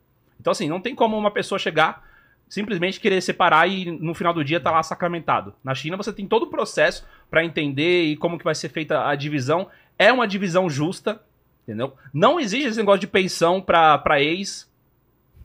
Então, 0.41 0.51
assim, 0.51 0.69
não 0.69 0.81
tem 0.81 0.95
como 0.95 1.17
uma 1.17 1.31
pessoa 1.31 1.59
chegar, 1.59 2.08
simplesmente 2.49 2.99
querer 3.01 3.21
separar 3.21 3.69
e 3.69 3.91
no 3.91 4.15
final 4.15 4.33
do 4.33 4.45
dia 4.45 4.59
tá 4.59 4.71
lá 4.71 4.83
sacramentado. 4.83 5.55
Na 5.63 5.75
China 5.75 5.97
você 5.97 6.13
tem 6.13 6.27
todo 6.27 6.45
o 6.45 6.51
processo 6.51 7.07
para 7.31 7.45
entender 7.45 8.05
e 8.05 8.17
como 8.17 8.39
que 8.39 8.45
vai 8.45 8.55
ser 8.55 8.69
feita 8.71 9.07
a 9.07 9.15
divisão. 9.15 9.69
É 9.99 10.13
uma 10.13 10.27
divisão 10.27 10.71
justa, 10.71 11.21
entendeu? 11.63 11.95
Não 12.13 12.41
existe 12.41 12.69
esse 12.69 12.79
negócio 12.79 13.01
de 13.01 13.07
pensão 13.07 13.61
pra, 13.61 13.99
pra 13.99 14.21
ex. 14.21 14.71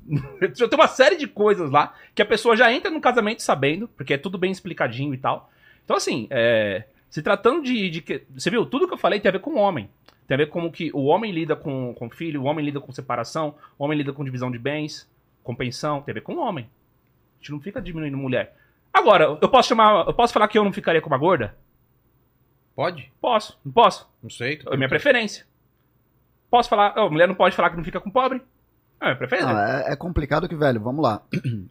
Já 0.56 0.68
tem 0.68 0.80
uma 0.80 0.88
série 0.88 1.16
de 1.16 1.28
coisas 1.28 1.70
lá 1.70 1.94
que 2.14 2.22
a 2.22 2.26
pessoa 2.26 2.58
já 2.58 2.72
entra 2.72 2.92
no 2.92 3.00
casamento 3.00 3.42
sabendo, 3.42 3.88
porque 3.88 4.14
é 4.14 4.18
tudo 4.18 4.38
bem 4.38 4.52
explicadinho 4.52 5.14
e 5.14 5.18
tal. 5.18 5.50
Então, 5.84 5.96
assim, 5.96 6.28
é, 6.30 6.84
se 7.10 7.22
tratando 7.22 7.64
de, 7.64 7.90
de. 7.90 8.26
Você 8.36 8.50
viu? 8.50 8.66
Tudo 8.66 8.88
que 8.88 8.94
eu 8.94 8.98
falei 8.98 9.20
tem 9.20 9.30
a 9.30 9.32
ver 9.32 9.40
com 9.40 9.52
o 9.52 9.58
homem. 9.58 9.90
Tem 10.28 10.36
a 10.36 10.38
ver 10.38 10.48
com 10.48 10.60
como 10.60 10.72
que 10.72 10.92
o 10.94 11.04
homem 11.06 11.32
lida 11.32 11.56
com, 11.56 11.94
com 11.94 12.10
filho, 12.10 12.42
o 12.42 12.46
homem 12.46 12.66
lida 12.66 12.80
com 12.80 12.92
separação, 12.92 13.56
o 13.78 13.84
homem 13.84 13.98
lida 13.98 14.14
com 14.14 14.24
divisão 14.24 14.52
de 14.52 14.58
bens, 14.58 15.10
com 15.44 15.56
pensão, 15.56 16.02
tem 16.02 16.12
a 16.12 16.16
ver 16.16 16.22
com 16.22 16.36
o 16.36 16.40
homem. 16.40 16.70
Gente 17.44 17.52
não 17.52 17.60
fica 17.60 17.82
diminuindo 17.82 18.16
mulher. 18.16 18.56
Agora, 18.94 19.38
eu 19.42 19.50
posso 19.50 19.68
chamar. 19.68 20.08
Eu 20.08 20.14
posso 20.14 20.32
falar 20.32 20.48
que 20.48 20.58
eu 20.58 20.64
não 20.64 20.72
ficaria 20.72 21.02
com 21.02 21.10
uma 21.10 21.18
gorda? 21.18 21.54
Pode? 22.74 23.12
Posso, 23.20 23.60
não 23.66 23.72
posso. 23.74 24.10
Não 24.24 24.30
sei. 24.30 24.62
É 24.66 24.78
minha 24.78 24.88
preferência. 24.88 25.46
Posso 26.50 26.70
falar. 26.70 26.98
A 26.98 27.10
mulher 27.10 27.28
não 27.28 27.36
pode 27.36 27.54
falar 27.54 27.70
que 27.70 27.76
não 27.76 27.84
fica 27.84 28.00
com 28.00 28.10
pobre? 28.10 28.42
É 29.02 29.08
minha 29.08 29.18
preferência. 29.18 29.52
Não, 29.52 29.60
é, 29.60 29.92
é 29.92 29.96
complicado 29.98 30.48
que, 30.48 30.56
velho, 30.56 30.80
vamos 30.80 31.04
lá. 31.04 31.22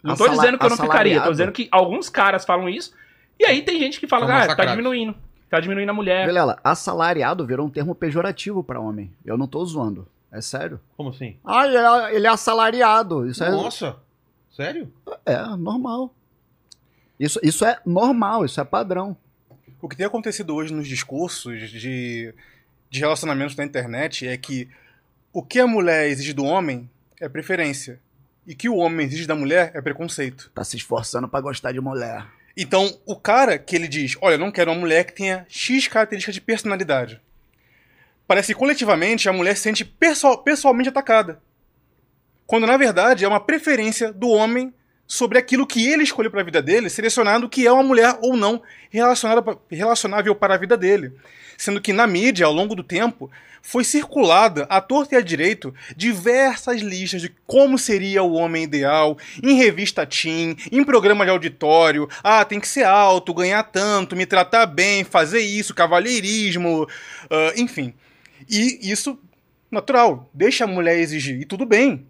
Não 0.02 0.14
tô 0.14 0.28
dizendo 0.36 0.58
que 0.58 0.64
eu 0.66 0.70
não 0.70 0.76
ficaria, 0.76 1.22
tô 1.22 1.30
dizendo 1.30 1.52
que 1.52 1.68
alguns 1.72 2.10
caras 2.10 2.44
falam 2.44 2.68
isso, 2.68 2.94
e 3.40 3.46
aí 3.46 3.62
tem 3.62 3.78
gente 3.78 3.98
que 3.98 4.06
fala, 4.06 4.26
São 4.26 4.52
ah, 4.52 4.54
tá 4.54 4.66
diminuindo. 4.66 5.14
Tá 5.48 5.58
diminuindo 5.58 5.88
a 5.88 5.94
mulher. 5.94 6.26
Vilela, 6.26 6.58
assalariado 6.62 7.46
virou 7.46 7.66
um 7.66 7.70
termo 7.70 7.94
pejorativo 7.94 8.62
pra 8.62 8.78
homem. 8.78 9.10
Eu 9.24 9.38
não 9.38 9.46
tô 9.46 9.64
zoando. 9.64 10.06
É 10.30 10.42
sério. 10.42 10.78
Como 10.98 11.08
assim? 11.08 11.38
Ah, 11.42 11.66
ele 11.66 11.76
é, 11.78 12.16
ele 12.16 12.26
é 12.26 12.30
assalariado. 12.30 13.26
Isso 13.26 13.42
é, 13.42 13.50
Nossa. 13.50 13.96
Sério? 14.52 14.92
É 15.26 15.36
normal. 15.56 16.14
Isso, 17.18 17.38
isso 17.42 17.64
é 17.64 17.78
normal, 17.84 18.44
isso 18.44 18.60
é 18.60 18.64
padrão. 18.64 19.16
O 19.80 19.88
que 19.88 19.96
tem 19.96 20.06
acontecido 20.06 20.54
hoje 20.54 20.72
nos 20.72 20.86
discursos 20.88 21.70
de, 21.70 22.34
de 22.90 23.00
relacionamentos 23.00 23.56
na 23.56 23.64
internet 23.64 24.26
é 24.26 24.36
que 24.36 24.68
o 25.32 25.42
que 25.42 25.58
a 25.58 25.66
mulher 25.66 26.08
exige 26.08 26.32
do 26.32 26.44
homem 26.44 26.88
é 27.20 27.28
preferência. 27.28 28.00
E 28.46 28.54
que 28.54 28.68
o 28.68 28.76
homem 28.76 29.06
exige 29.06 29.26
da 29.26 29.36
mulher 29.36 29.70
é 29.74 29.80
preconceito. 29.80 30.50
Tá 30.54 30.64
se 30.64 30.76
esforçando 30.76 31.28
pra 31.28 31.40
gostar 31.40 31.72
de 31.72 31.80
mulher. 31.80 32.26
Então, 32.56 32.98
o 33.06 33.16
cara 33.16 33.56
que 33.56 33.74
ele 33.76 33.88
diz, 33.88 34.16
olha, 34.20 34.34
eu 34.34 34.38
não 34.38 34.50
quero 34.50 34.72
uma 34.72 34.80
mulher 34.80 35.04
que 35.04 35.14
tenha 35.14 35.46
X 35.48 35.86
características 35.88 36.34
de 36.34 36.40
personalidade. 36.40 37.20
Parece 38.26 38.52
que 38.52 38.58
coletivamente 38.58 39.28
a 39.28 39.32
mulher 39.32 39.56
se 39.56 39.62
sente 39.62 39.84
perso- 39.84 40.38
pessoalmente 40.38 40.88
atacada. 40.88 41.40
Quando 42.46 42.66
na 42.66 42.76
verdade 42.76 43.24
é 43.24 43.28
uma 43.28 43.40
preferência 43.40 44.12
do 44.12 44.28
homem 44.28 44.74
sobre 45.12 45.36
aquilo 45.36 45.66
que 45.66 45.86
ele 45.86 46.04
escolheu 46.04 46.30
para 46.30 46.40
a 46.40 46.44
vida 46.44 46.62
dele, 46.62 46.88
selecionando 46.88 47.44
o 47.44 47.48
que 47.50 47.66
é 47.66 47.70
uma 47.70 47.82
mulher 47.82 48.16
ou 48.22 48.34
não 48.34 48.62
relacionável 49.70 50.34
para 50.34 50.54
a 50.54 50.56
vida 50.56 50.74
dele. 50.74 51.12
Sendo 51.58 51.82
que 51.82 51.92
na 51.92 52.06
mídia, 52.06 52.46
ao 52.46 52.52
longo 52.52 52.74
do 52.74 52.82
tempo, 52.82 53.30
foi 53.60 53.84
circulada 53.84 54.62
à 54.70 54.80
torta 54.80 55.14
e 55.14 55.18
à 55.18 55.20
direito 55.20 55.74
diversas 55.94 56.80
listas 56.80 57.20
de 57.20 57.28
como 57.46 57.78
seria 57.78 58.22
o 58.22 58.32
homem 58.32 58.62
ideal 58.62 59.18
em 59.42 59.54
revista 59.58 60.06
teen, 60.06 60.56
em 60.72 60.82
programa 60.82 61.26
de 61.26 61.30
auditório. 61.30 62.08
Ah, 62.24 62.42
tem 62.42 62.58
que 62.58 62.66
ser 62.66 62.84
alto, 62.84 63.34
ganhar 63.34 63.64
tanto, 63.64 64.16
me 64.16 64.24
tratar 64.24 64.64
bem, 64.64 65.04
fazer 65.04 65.40
isso, 65.40 65.74
cavalheirismo, 65.74 66.88
ah, 67.30 67.52
enfim. 67.54 67.92
E 68.48 68.90
isso, 68.90 69.18
natural, 69.70 70.30
deixa 70.32 70.64
a 70.64 70.66
mulher 70.66 70.98
exigir, 70.98 71.38
e 71.38 71.44
tudo 71.44 71.66
bem. 71.66 72.06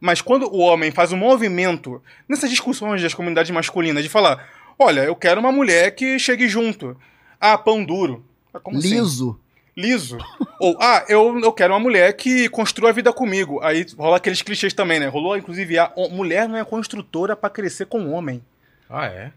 Mas 0.00 0.20
quando 0.20 0.44
o 0.52 0.58
homem 0.58 0.90
faz 0.90 1.12
um 1.12 1.16
movimento 1.16 2.02
nessas 2.28 2.50
discussões 2.50 3.00
das 3.02 3.14
comunidades 3.14 3.50
masculinas 3.50 4.02
de 4.02 4.08
falar: 4.10 4.48
olha, 4.78 5.00
eu 5.02 5.16
quero 5.16 5.40
uma 5.40 5.50
mulher 5.52 5.94
que 5.94 6.18
chegue 6.18 6.48
junto. 6.48 6.96
Ah, 7.40 7.56
pão 7.58 7.84
duro. 7.84 8.24
Ah, 8.52 8.60
como 8.60 8.78
assim? 8.78 8.90
Liso. 8.90 9.40
liso. 9.76 10.18
Ou, 10.60 10.76
ah, 10.80 11.04
eu, 11.08 11.38
eu 11.40 11.52
quero 11.52 11.74
uma 11.74 11.80
mulher 11.80 12.12
que 12.14 12.48
construa 12.48 12.88
a 12.90 12.92
vida 12.92 13.12
comigo. 13.12 13.60
Aí 13.62 13.84
rola 13.98 14.16
aqueles 14.16 14.40
clichês 14.42 14.72
também, 14.72 14.98
né? 14.98 15.06
Rolou, 15.06 15.36
inclusive, 15.36 15.78
a 15.78 15.92
o- 15.94 16.08
mulher 16.08 16.48
não 16.48 16.56
é 16.56 16.64
construtora 16.64 17.36
pra 17.36 17.50
crescer 17.50 17.84
com 17.86 18.10
homem. 18.12 18.42
Ah, 18.88 19.06
é? 19.06 19.32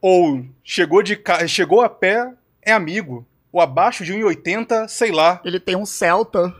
Ou 0.00 0.44
chegou, 0.62 1.02
de, 1.02 1.16
ca- 1.16 1.46
chegou 1.46 1.80
a 1.82 1.88
pé, 1.88 2.32
é 2.62 2.72
amigo. 2.72 3.26
Ou 3.52 3.60
abaixo 3.60 4.04
de 4.04 4.12
1,80, 4.14 4.88
sei 4.88 5.10
lá. 5.10 5.40
Ele 5.44 5.58
tem 5.58 5.74
um 5.76 5.84
Celta. 5.86 6.54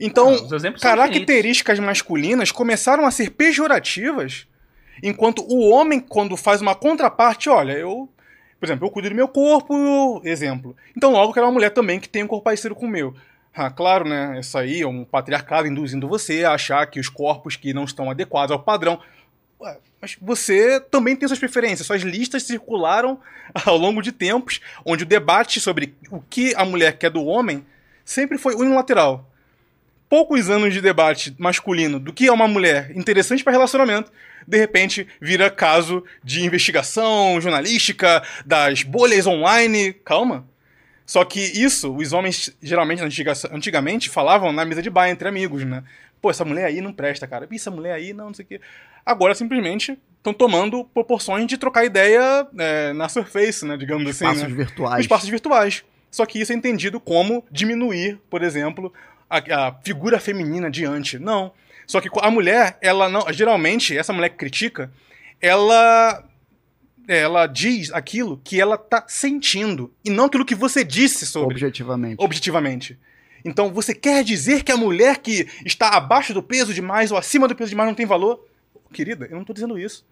Então, 0.00 0.34
Ah, 0.34 0.72
características 0.80 1.78
masculinas 1.78 2.50
começaram 2.50 3.06
a 3.06 3.10
ser 3.10 3.30
pejorativas, 3.30 4.46
enquanto 5.02 5.42
o 5.42 5.70
homem, 5.70 6.00
quando 6.00 6.36
faz 6.36 6.60
uma 6.60 6.74
contraparte, 6.74 7.48
olha, 7.48 7.72
eu. 7.72 8.08
Por 8.58 8.66
exemplo, 8.66 8.86
eu 8.86 8.90
cuido 8.90 9.10
do 9.10 9.14
meu 9.14 9.28
corpo, 9.28 10.22
exemplo. 10.24 10.74
Então, 10.96 11.12
logo, 11.12 11.30
eu 11.30 11.34
quero 11.34 11.46
uma 11.46 11.52
mulher 11.52 11.70
também 11.70 12.00
que 12.00 12.08
tenha 12.08 12.24
um 12.24 12.28
corpo 12.28 12.44
parecido 12.44 12.74
com 12.74 12.86
o 12.86 12.90
meu. 12.90 13.14
Ah, 13.54 13.70
claro, 13.70 14.08
né? 14.08 14.40
Isso 14.40 14.56
aí 14.56 14.80
é 14.80 14.86
um 14.86 15.04
patriarcado 15.04 15.68
induzindo 15.68 16.08
você 16.08 16.44
a 16.44 16.52
achar 16.54 16.86
que 16.86 16.98
os 16.98 17.08
corpos 17.08 17.56
que 17.56 17.74
não 17.74 17.84
estão 17.84 18.10
adequados 18.10 18.52
ao 18.52 18.62
padrão. 18.62 18.98
Ué, 19.60 19.76
mas 20.00 20.16
você 20.20 20.80
também 20.80 21.14
tem 21.14 21.28
suas 21.28 21.38
preferências. 21.38 21.86
Suas 21.86 22.02
listas 22.02 22.42
circularam 22.44 23.20
ao 23.66 23.76
longo 23.76 24.00
de 24.00 24.12
tempos, 24.12 24.60
onde 24.84 25.04
o 25.04 25.06
debate 25.06 25.60
sobre 25.60 25.94
o 26.10 26.20
que 26.20 26.54
a 26.56 26.64
mulher 26.64 26.96
quer 26.96 27.10
do 27.10 27.24
homem 27.24 27.64
sempre 28.04 28.38
foi 28.38 28.54
unilateral 28.54 29.30
poucos 30.08 30.50
anos 30.50 30.72
de 30.72 30.80
debate 30.80 31.34
masculino 31.38 31.98
do 31.98 32.12
que 32.12 32.26
é 32.26 32.32
uma 32.32 32.48
mulher 32.48 32.92
interessante 32.96 33.42
para 33.42 33.52
relacionamento, 33.52 34.12
de 34.46 34.58
repente 34.58 35.06
vira 35.20 35.50
caso 35.50 36.04
de 36.22 36.44
investigação 36.44 37.40
jornalística, 37.40 38.22
das 38.44 38.82
bolhas 38.82 39.26
online. 39.26 39.92
Calma. 39.92 40.46
Só 41.06 41.24
que 41.24 41.40
isso, 41.40 41.94
os 41.94 42.12
homens 42.12 42.54
geralmente 42.62 43.02
antiga- 43.02 43.32
antigamente 43.50 44.08
falavam 44.08 44.52
na 44.52 44.64
mesa 44.64 44.80
de 44.80 44.88
bar 44.88 45.08
entre 45.08 45.28
amigos, 45.28 45.64
né? 45.64 45.82
Pô, 46.20 46.30
essa 46.30 46.44
mulher 46.44 46.64
aí 46.64 46.80
não 46.80 46.92
presta, 46.92 47.26
cara. 47.26 47.46
Essa 47.52 47.70
mulher 47.70 47.92
aí 47.92 48.14
não, 48.14 48.26
não 48.26 48.34
sei 48.34 48.44
o 48.44 48.48
quê. 48.48 48.60
Agora 49.04 49.34
simplesmente 49.34 49.98
estão 50.16 50.32
tomando 50.32 50.84
proporções 50.84 51.46
de 51.46 51.58
trocar 51.58 51.84
ideia 51.84 52.46
é, 52.56 52.94
na 52.94 53.10
surface, 53.10 53.66
né? 53.66 53.76
Digamos 53.76 54.08
assim. 54.08 54.24
Espaços 54.24 54.42
né? 54.48 54.48
virtuais. 54.56 55.00
espaços 55.00 55.28
virtuais. 55.28 55.84
Só 56.10 56.24
que 56.24 56.40
isso 56.40 56.52
é 56.52 56.54
entendido 56.54 56.98
como 56.98 57.44
diminuir, 57.50 58.18
por 58.30 58.42
exemplo, 58.42 58.90
a, 59.38 59.68
a 59.68 59.72
figura 59.82 60.20
feminina 60.20 60.70
diante. 60.70 61.18
Não. 61.18 61.52
Só 61.86 62.00
que 62.00 62.08
a 62.20 62.30
mulher, 62.30 62.78
ela 62.80 63.08
não. 63.08 63.30
Geralmente, 63.32 63.96
essa 63.96 64.12
mulher 64.12 64.30
que 64.30 64.36
critica, 64.36 64.92
ela. 65.40 66.24
Ela 67.06 67.46
diz 67.46 67.92
aquilo 67.92 68.40
que 68.42 68.58
ela 68.58 68.78
tá 68.78 69.04
sentindo. 69.06 69.92
E 70.02 70.08
não 70.08 70.24
aquilo 70.24 70.44
que 70.44 70.54
você 70.54 70.82
disse 70.82 71.26
sobre. 71.26 71.54
Objetivamente. 71.54 72.16
Objetivamente. 72.18 72.98
Então, 73.44 73.70
você 73.70 73.94
quer 73.94 74.24
dizer 74.24 74.62
que 74.62 74.72
a 74.72 74.76
mulher 74.76 75.18
que 75.18 75.46
está 75.66 75.90
abaixo 75.90 76.32
do 76.32 76.42
peso 76.42 76.72
demais 76.72 77.12
ou 77.12 77.18
acima 77.18 77.46
do 77.46 77.54
peso 77.54 77.68
demais 77.68 77.88
não 77.88 77.94
tem 77.94 78.06
valor? 78.06 78.42
Querida, 78.90 79.26
eu 79.30 79.36
não 79.36 79.44
tô 79.44 79.52
dizendo 79.52 79.78
isso. 79.78 80.06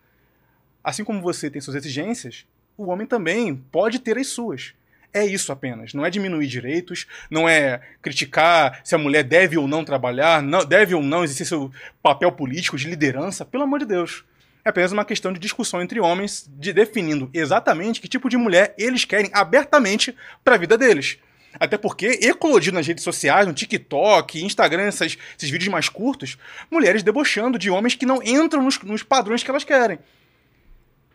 Assim 0.85 1.03
como 1.03 1.23
você 1.23 1.49
tem 1.49 1.63
suas 1.63 1.77
exigências, 1.77 2.45
o 2.77 2.91
homem 2.91 3.07
também 3.07 3.55
pode 3.55 3.99
ter 3.99 4.19
as 4.19 4.27
suas. 4.27 4.75
É 5.15 5.25
isso 5.27 5.53
apenas. 5.53 5.93
Não 5.93 6.07
é 6.07 6.11
diminuir 6.11 6.47
direitos, 6.47 7.07
não 7.31 7.49
é 7.49 7.81
criticar 8.01 8.81
se 8.83 8.95
a 8.95 8.99
mulher 8.99 9.23
deve 9.23 9.59
ou 9.59 9.69
não 9.69 9.85
trabalhar, 9.85 10.43
não, 10.43 10.65
deve 10.65 10.95
ou 10.95 11.03
não 11.03 11.23
exercer 11.23 11.47
seu 11.47 11.71
papel 12.03 12.33
político 12.33 12.79
de 12.79 12.89
liderança. 12.89 13.45
Pelo 13.45 13.65
amor 13.65 13.81
de 13.81 13.87
Deus. 13.87 14.25
É 14.65 14.71
apenas 14.71 14.93
uma 14.93 15.05
questão 15.05 15.33
de 15.33 15.41
discussão 15.41 15.83
entre 15.83 16.01
homens, 16.01 16.49
de 16.49 16.73
definindo 16.73 17.29
exatamente 17.35 18.01
que 18.01 18.09
tipo 18.09 18.29
de 18.29 18.37
mulher 18.37 18.75
eles 18.79 19.05
querem 19.05 19.29
abertamente 19.35 20.15
para 20.45 20.55
a 20.55 20.59
vida 20.59 20.79
deles. 20.79 21.19
Até 21.59 21.77
porque 21.77 22.21
eclodiu 22.23 22.73
nas 22.73 22.87
redes 22.87 23.05
sociais, 23.05 23.47
no 23.47 23.53
TikTok, 23.53 24.43
Instagram, 24.43 24.89
esses 24.89 25.19
vídeos 25.51 25.69
mais 25.69 25.89
curtos, 25.89 26.39
mulheres 26.71 27.03
debochando 27.03 27.59
de 27.59 27.71
homens 27.71 27.95
que 27.95 28.07
não 28.07 28.23
entram 28.23 28.63
nos, 28.63 28.81
nos 28.81 29.03
padrões 29.03 29.43
que 29.43 29.51
elas 29.51 29.65
querem. 29.65 29.99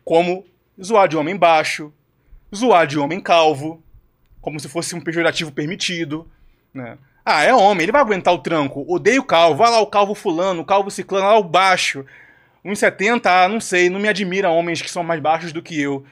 Como 0.04 0.46
zoar 0.82 1.08
de 1.08 1.18
homem 1.18 1.36
baixo, 1.36 1.92
zoar 2.54 2.86
de 2.86 3.00
homem 3.00 3.20
calvo, 3.20 3.82
como 4.42 4.60
se 4.60 4.68
fosse 4.70 4.96
um 4.96 5.02
pejorativo 5.02 5.52
permitido, 5.52 6.28
né? 6.74 6.98
Ah, 7.26 7.44
é 7.44 7.54
homem, 7.54 7.84
ele 7.84 7.92
vai 7.92 8.00
aguentar 8.00 8.34
o 8.34 8.40
tranco. 8.40 8.86
Odeio 8.88 9.22
o 9.22 9.26
calvo. 9.26 9.58
Vai 9.58 9.70
lá 9.70 9.82
o 9.82 9.88
calvo 9.88 10.16
fulano, 10.16 10.62
o 10.62 10.66
calvo 10.66 10.90
ciclano, 10.90 11.26
lá 11.26 11.38
o 11.38 11.44
baixo. 11.44 12.06
1,70, 12.64 13.26
ah, 13.26 13.50
não 13.50 13.60
sei, 13.60 13.90
não 13.90 14.00
me 14.00 14.08
admira 14.08 14.50
homens 14.50 14.82
que 14.82 14.90
são 14.90 15.04
mais 15.04 15.22
baixos 15.22 15.52
do 15.52 15.62
que 15.62 15.80
eu. 15.80 16.06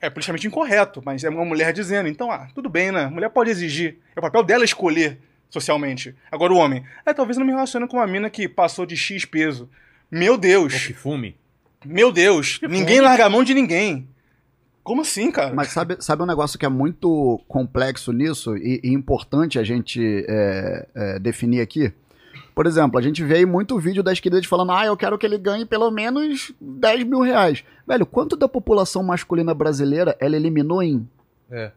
É 0.00 0.10
politicamente 0.10 0.46
incorreto, 0.46 1.00
mas 1.02 1.24
é 1.24 1.30
uma 1.30 1.46
mulher 1.46 1.72
dizendo. 1.72 2.10
Então, 2.10 2.30
ah, 2.30 2.46
tudo 2.54 2.68
bem, 2.68 2.92
né? 2.92 3.04
A 3.04 3.10
mulher 3.10 3.30
pode 3.30 3.50
exigir. 3.50 3.96
É 4.14 4.18
o 4.18 4.22
papel 4.22 4.42
dela 4.42 4.64
escolher 4.64 5.18
socialmente. 5.48 6.14
Agora 6.30 6.52
o 6.52 6.56
homem. 6.56 6.84
É, 7.06 7.14
talvez 7.14 7.36
eu 7.36 7.40
não 7.40 7.46
me 7.46 7.52
relacione 7.52 7.88
com 7.88 7.96
uma 7.96 8.06
mina 8.06 8.28
que 8.28 8.46
passou 8.46 8.84
de 8.84 8.96
X 8.98 9.24
peso. 9.24 9.70
Meu 10.10 10.36
Deus. 10.36 10.74
Pô, 10.74 10.86
que 10.88 10.92
fume. 10.92 11.36
Meu 11.84 12.12
Deus. 12.12 12.60
ninguém 12.68 13.00
larga 13.00 13.26
a 13.26 13.30
mão 13.30 13.42
de 13.42 13.54
ninguém. 13.54 14.08
Como 14.84 15.00
assim, 15.00 15.32
cara? 15.32 15.54
Mas 15.54 15.68
sabe, 15.68 15.96
sabe 16.00 16.22
um 16.22 16.26
negócio 16.26 16.58
que 16.58 16.66
é 16.66 16.68
muito 16.68 17.40
complexo 17.48 18.12
nisso 18.12 18.54
e, 18.54 18.80
e 18.84 18.92
importante 18.92 19.58
a 19.58 19.64
gente 19.64 20.24
é, 20.28 20.86
é, 20.94 21.18
definir 21.18 21.62
aqui? 21.62 21.90
Por 22.54 22.66
exemplo, 22.66 22.98
a 22.98 23.02
gente 23.02 23.24
vê 23.24 23.36
aí 23.36 23.46
muito 23.46 23.78
vídeo 23.78 24.02
das 24.02 24.20
queridas 24.20 24.44
falando, 24.44 24.72
ah, 24.72 24.84
eu 24.84 24.96
quero 24.96 25.18
que 25.18 25.24
ele 25.24 25.38
ganhe 25.38 25.64
pelo 25.64 25.90
menos 25.90 26.52
10 26.60 27.04
mil 27.04 27.20
reais. 27.20 27.64
Velho, 27.86 28.04
quanto 28.04 28.36
da 28.36 28.46
população 28.46 29.02
masculina 29.02 29.54
brasileira 29.54 30.16
ela 30.20 30.36
eliminou 30.36 30.82
em 30.82 31.08
É. 31.50 31.72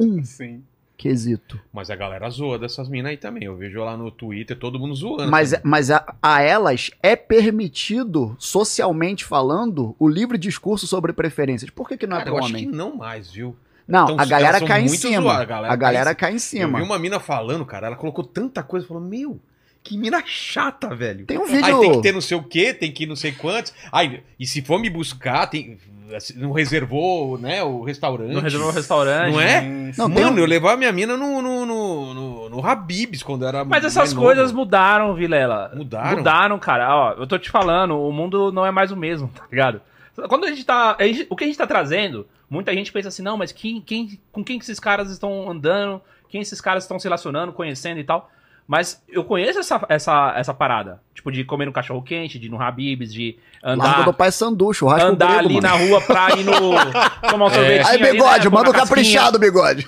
um 0.00 0.22
Sim. 0.24 0.64
Quesito? 1.00 1.58
Mas 1.72 1.90
a 1.90 1.96
galera 1.96 2.28
zoa 2.28 2.58
dessas 2.58 2.88
minas 2.88 3.10
aí 3.10 3.16
também. 3.16 3.44
Eu 3.44 3.56
vejo 3.56 3.82
lá 3.82 3.96
no 3.96 4.10
Twitter 4.10 4.56
todo 4.58 4.78
mundo 4.78 4.94
zoando. 4.94 5.30
Mas, 5.30 5.50
também. 5.52 5.62
mas 5.64 5.90
a, 5.90 6.14
a 6.22 6.42
elas 6.42 6.90
é 7.02 7.16
permitido, 7.16 8.36
socialmente 8.38 9.24
falando, 9.24 9.94
o 9.98 10.06
livre 10.08 10.36
discurso 10.36 10.86
sobre 10.86 11.12
preferências. 11.12 11.70
Por 11.70 11.88
que, 11.88 11.96
que 11.96 12.06
não 12.06 12.16
é 12.16 12.20
Cara, 12.20 12.30
pro 12.30 12.38
eu 12.40 12.44
acho 12.44 12.52
homem? 12.52 12.68
que 12.70 12.76
não 12.76 12.96
mais, 12.96 13.30
viu? 13.30 13.56
Não, 13.88 14.04
Então, 14.04 14.20
a 14.20 14.24
galera 14.26 14.48
elas 14.48 14.58
são 14.60 14.68
cai 14.68 14.82
em 14.82 14.88
cima. 14.88 15.32
A 15.32 15.40
a 15.40 15.44
galera, 15.44 15.76
galera 15.76 16.14
cai 16.14 16.32
em 16.32 16.34
Eu 16.34 16.40
cima. 16.40 16.78
vi 16.78 16.84
uma 16.84 16.98
mina 16.98 17.18
falando, 17.18 17.64
cara, 17.64 17.86
ela 17.88 17.96
colocou 17.96 18.22
tanta 18.24 18.62
coisa, 18.62 18.86
falou, 18.86 19.02
meu, 19.02 19.40
que 19.82 19.96
mina 19.96 20.22
chata, 20.26 20.94
velho. 20.94 21.24
Tem 21.26 21.38
um 21.38 21.44
Aí 21.44 21.50
vídeo. 21.52 21.80
tem 21.80 21.92
que 21.92 22.02
ter 22.02 22.12
não 22.12 22.20
sei 22.20 22.36
o 22.36 22.42
quê, 22.42 22.72
tem 22.74 22.92
que 22.92 23.04
ir 23.04 23.06
não 23.06 23.16
sei 23.16 23.32
quantos. 23.32 23.72
Aí, 23.90 24.22
e 24.38 24.46
se 24.46 24.60
for 24.62 24.78
me 24.78 24.90
buscar, 24.90 25.46
tem, 25.46 25.78
assim, 26.14 26.38
não 26.38 26.52
reservou, 26.52 27.38
né, 27.38 27.62
o 27.62 27.82
restaurante. 27.82 28.32
Não 28.32 28.40
reservou 28.42 28.68
o 28.68 28.72
restaurante. 28.72 29.32
Não 29.32 29.40
é? 29.40 29.60
Não, 29.96 30.08
Mano, 30.08 30.32
um- 30.32 30.38
eu 30.38 30.44
levava 30.46 30.76
minha 30.76 30.92
mina 30.92 31.16
no, 31.16 31.40
no, 31.40 31.66
no, 31.66 32.14
no, 32.14 32.48
no 32.50 32.66
Habibs 32.66 33.22
quando 33.22 33.46
era 33.46 33.64
Mas 33.64 33.84
essas 33.84 34.12
coisas 34.12 34.52
mudaram, 34.52 35.14
Vilela. 35.14 35.72
Mudaram? 35.74 36.18
Mudaram, 36.18 36.58
cara. 36.58 36.94
Ó, 36.96 37.12
eu 37.14 37.26
tô 37.26 37.38
te 37.38 37.50
falando, 37.50 37.98
o 37.98 38.12
mundo 38.12 38.52
não 38.52 38.64
é 38.66 38.70
mais 38.70 38.92
o 38.92 38.96
mesmo, 38.96 39.28
tá 39.34 39.44
ligado? 39.50 39.80
Quando 40.28 40.44
a 40.44 40.48
gente 40.50 40.64
tá. 40.64 40.96
a 40.98 41.04
gente- 41.06 41.26
o 41.30 41.34
que 41.36 41.44
a 41.44 41.46
gente 41.46 41.56
tá 41.56 41.66
trazendo, 41.66 42.26
muita 42.50 42.74
gente 42.74 42.92
pensa 42.92 43.08
assim, 43.08 43.22
não, 43.22 43.38
mas 43.38 43.50
quem, 43.52 43.80
quem, 43.80 44.20
com 44.30 44.44
quem 44.44 44.58
que 44.58 44.64
esses 44.64 44.78
caras 44.78 45.10
estão 45.10 45.50
andando? 45.50 46.02
Quem 46.28 46.42
esses 46.42 46.60
caras 46.60 46.84
estão 46.84 46.98
se 46.98 47.04
relacionando, 47.06 47.52
conhecendo 47.52 47.98
e 47.98 48.04
tal? 48.04 48.30
Mas 48.70 49.02
eu 49.08 49.24
conheço 49.24 49.58
essa, 49.58 49.84
essa, 49.88 50.32
essa 50.36 50.54
parada. 50.54 51.00
Tipo, 51.12 51.32
de 51.32 51.42
comer 51.42 51.68
um 51.68 51.72
cachorro 51.72 52.00
quente, 52.02 52.38
de 52.38 52.46
ir 52.46 52.48
no 52.48 52.62
Habibs, 52.62 53.12
de 53.12 53.36
andar, 53.64 54.04
do 54.04 54.14
Pai 54.14 54.30
Sandu, 54.30 54.72
churrasco 54.72 55.08
andar 55.08 55.42
grego, 55.42 55.44
ali 55.46 55.54
mano. 55.54 55.66
na 55.66 55.74
rua 55.74 56.00
pra 56.00 56.30
ir 56.38 56.44
no. 56.44 56.52
tomar 57.28 57.46
um 57.46 57.50
sorvetinho. 57.50 57.88
Aí, 57.88 58.00
ali, 58.00 58.12
bigode, 58.12 58.44
né, 58.44 58.54
manda 58.54 58.70
o 58.70 58.72
caprichado, 58.72 59.40
bigode. 59.40 59.84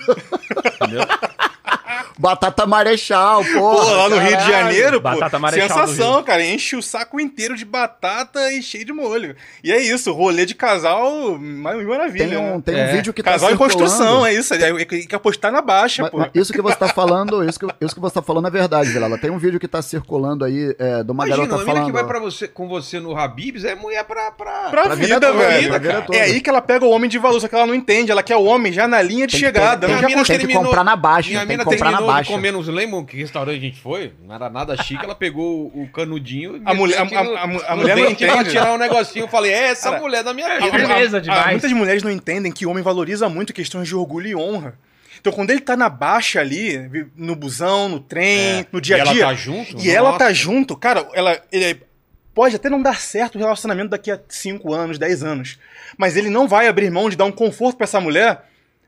Entendeu? 0.81 0.99
Batata 2.23 2.65
Marechal, 2.65 3.43
porra. 3.43 3.85
Pô, 3.85 3.91
lá 3.91 4.09
no 4.09 4.17
Rio 4.17 4.37
de. 4.37 4.43
Janeiro, 4.47 5.01
pô, 5.01 5.09
Batata 5.09 5.37
Marechal 5.37 5.67
sensação, 5.67 6.23
cara. 6.23 6.41
Enche 6.45 6.77
o 6.77 6.81
saco 6.81 7.19
inteiro 7.19 7.55
de 7.57 7.65
batata 7.65 8.49
e 8.53 8.63
cheio 8.63 8.85
de 8.85 8.93
molho. 8.93 9.35
E 9.61 9.71
é 9.73 9.77
isso, 9.81 10.13
rolê 10.13 10.45
de 10.45 10.55
casal, 10.55 11.37
ma- 11.37 11.73
maravilha. 11.75 12.29
Tem 12.29 12.37
um, 12.37 12.55
né? 12.55 12.61
tem 12.65 12.75
um 12.75 12.79
É. 12.79 12.91
vídeo 12.93 13.13
que 13.13 13.21
tá 13.21 13.31
Casal 13.33 13.51
em 13.51 13.57
construção, 13.57 14.25
é 14.25 14.33
isso. 14.33 14.53
É, 14.53 14.85
tem 14.85 15.05
que 15.05 15.13
apostar 15.15 15.51
na 15.51 15.61
baixa, 15.61 16.03
Mas- 16.03 16.11
pô. 16.11 16.17
mas 16.19 16.29
isso 16.33 16.53
que 16.53 16.61
você 16.61 16.75
tá 16.77 16.87
falando, 16.87 17.43
isso 17.43 17.59
que, 17.59 17.65
isso 17.81 17.93
que 17.93 17.99
você 18.01 18.13
tá 18.15 18.21
falando 18.21 18.47
é 18.47 18.51
verdade, 18.51 18.89
Vilela. 18.89 19.17
Tem 19.17 19.29
um 19.29 19.37
vídeo 19.37 19.59
que 19.59 19.67
tá 19.67 19.81
circulando 19.81 20.45
aí 20.45 20.73
é, 20.79 21.03
de 21.03 21.11
uma 21.11 21.25
Imagina, 21.25 21.35
garota 21.47 21.55
uma 21.55 21.57
mina 21.63 21.73
falando. 21.73 21.85
que 21.87 21.91
vai 21.91 22.03
pra 22.05 22.19
você, 22.19 22.47
com 22.47 22.69
você 22.69 22.99
no 23.01 23.17
Habibs 23.17 23.65
é 23.65 23.75
mulher 23.75 24.03
pra... 24.05 24.31
pra... 24.31 24.69
Pra, 24.69 24.83
pra 24.83 24.95
vida, 24.95 25.15
vida 25.15 25.19
toda, 25.33 25.33
velho. 25.45 25.69
pra 25.69 25.77
vida. 25.79 26.05
É 26.13 26.21
aí 26.21 26.39
que 26.39 26.49
ela 26.49 26.61
pega 26.61 26.85
o 26.85 26.89
homem 26.89 27.09
de 27.09 27.17
valor, 27.17 27.39
só 27.41 27.47
que 27.49 27.55
ela 27.55 27.65
não 27.67 27.75
entende. 27.75 28.11
Ela 28.11 28.23
quer 28.23 28.37
o 28.37 28.43
homem 28.45 28.71
já 28.71 28.87
na 28.87 29.01
linha 29.01 29.27
de 29.27 29.33
Tem 29.33 29.39
que 29.41 29.45
chegada. 29.45 29.87
Minha 29.87 29.99
quer 29.99 30.07
mina 30.07 30.23
tem 30.23 30.39
que 30.39 30.53
comprar 30.53 30.83
na 30.83 30.95
baixa, 30.95 31.45
tem 31.45 31.57
que 31.57 31.63
comprar 31.65 31.91
na 31.91 31.97
terminou 31.97 32.07
de 32.13 32.17
baixa. 32.19 32.31
comer, 32.31 32.51
não 32.51 32.59
lembro 32.61 33.03
que 33.05 33.17
restaurante 33.17 33.57
a 33.57 33.61
gente 33.61 33.79
foi, 33.81 34.13
não 34.25 34.33
era 34.35 34.49
nada 34.49 34.75
chique, 34.81 35.03
ela 35.03 35.15
pegou 35.15 35.67
o 35.67 35.87
canudinho... 35.93 36.57
e 36.57 36.61
A 36.65 36.73
mulher- 36.73 36.99
a- 36.99 37.03
a- 37.03 37.43
a 37.43 37.47
no 37.75 37.81
mulher 37.81 37.97
não 37.97 38.05
dente 38.07 38.25
pra 38.25 38.35
entende. 38.35 38.49
tirar 38.51 38.73
um 38.73 38.77
negocinho, 38.77 39.23
eu 39.25 39.27
falei, 39.29 39.51
é 39.51 39.69
essa 39.69 39.89
Cara, 39.89 40.01
mulher 40.01 40.23
da 40.23 40.33
minha 40.33 40.59
vida. 40.59 40.71
beleza 40.71 41.19
demais. 41.21 41.51
muitas 41.51 41.71
mulheres 41.71 42.03
não 42.03 42.11
entendem 42.11 42.51
que 42.51 42.65
o 42.65 42.69
homem 42.69 42.83
valoriza 42.83 43.27
muito 43.29 43.53
questões 43.53 43.87
de 43.87 43.95
orgulho 43.95 44.27
e 44.27 44.35
honra. 44.35 44.77
Então, 45.19 45.31
quando 45.31 45.51
ele 45.51 45.61
tá 45.61 45.77
na 45.77 45.87
baixa 45.89 46.41
ali, 46.41 46.77
no 47.15 47.35
busão, 47.35 47.87
no 47.87 47.99
trem, 47.99 48.59
É. 48.59 48.65
no 48.71 48.81
dia 48.81 48.97
E 48.97 48.99
a 48.99 49.03
ela 49.03 49.13
dia. 49.13 49.25
tá 49.27 49.33
junto? 49.33 49.77
E 49.79 49.89
ela 49.89 50.09
Nossa. 50.11 50.25
tá 50.25 50.33
junto, 50.33 50.75
cara, 50.75 51.07
ela. 51.13 51.39
Ele 51.49 51.81
pode 52.33 52.55
até 52.57 52.69
não 52.69 52.81
dar 52.81 52.99
certo 52.99 53.35
o 53.35 53.37
relacionamento 53.39 53.89
daqui 53.91 54.11
a 54.11 54.19
5 54.27 54.73
anos, 54.73 54.97
10 54.97 55.23
anos. 55.23 55.57
Mas 55.97 56.17
ele 56.17 56.29
não 56.29 56.45
vai 56.47 56.67
abrir 56.67 56.89
mão 56.91 57.09
de 57.09 57.15
dar 57.15 57.23
um 57.25 57.31
conforto 57.31 57.77
pra 57.77 57.85
essa 57.85 58.01
mulher. 58.01 58.41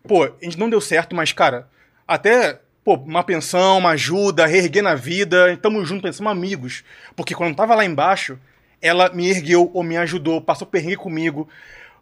Pô, 0.05 0.23
a 0.25 0.31
gente 0.43 0.57
não 0.59 0.69
deu 0.69 0.81
certo, 0.81 1.15
mas, 1.15 1.31
cara, 1.31 1.69
até. 2.05 2.59
Pô, 2.85 2.93
uma 2.93 3.23
pensão, 3.23 3.79
uma 3.79 3.89
ajuda, 3.89 4.45
reerguer 4.45 4.83
na 4.83 4.93
vida, 4.93 5.57
tamo 5.59 5.83
junto, 5.83 6.03
pensamos 6.03 6.31
amigos. 6.31 6.83
Porque 7.15 7.33
quando 7.33 7.49
eu 7.49 7.55
tava 7.55 7.73
lá 7.73 7.83
embaixo, 7.83 8.37
ela 8.79 9.09
me 9.09 9.27
ergueu 9.27 9.71
ou 9.73 9.81
me 9.81 9.97
ajudou, 9.97 10.39
passou 10.39 10.67
perrengue 10.67 10.97
comigo. 10.97 11.49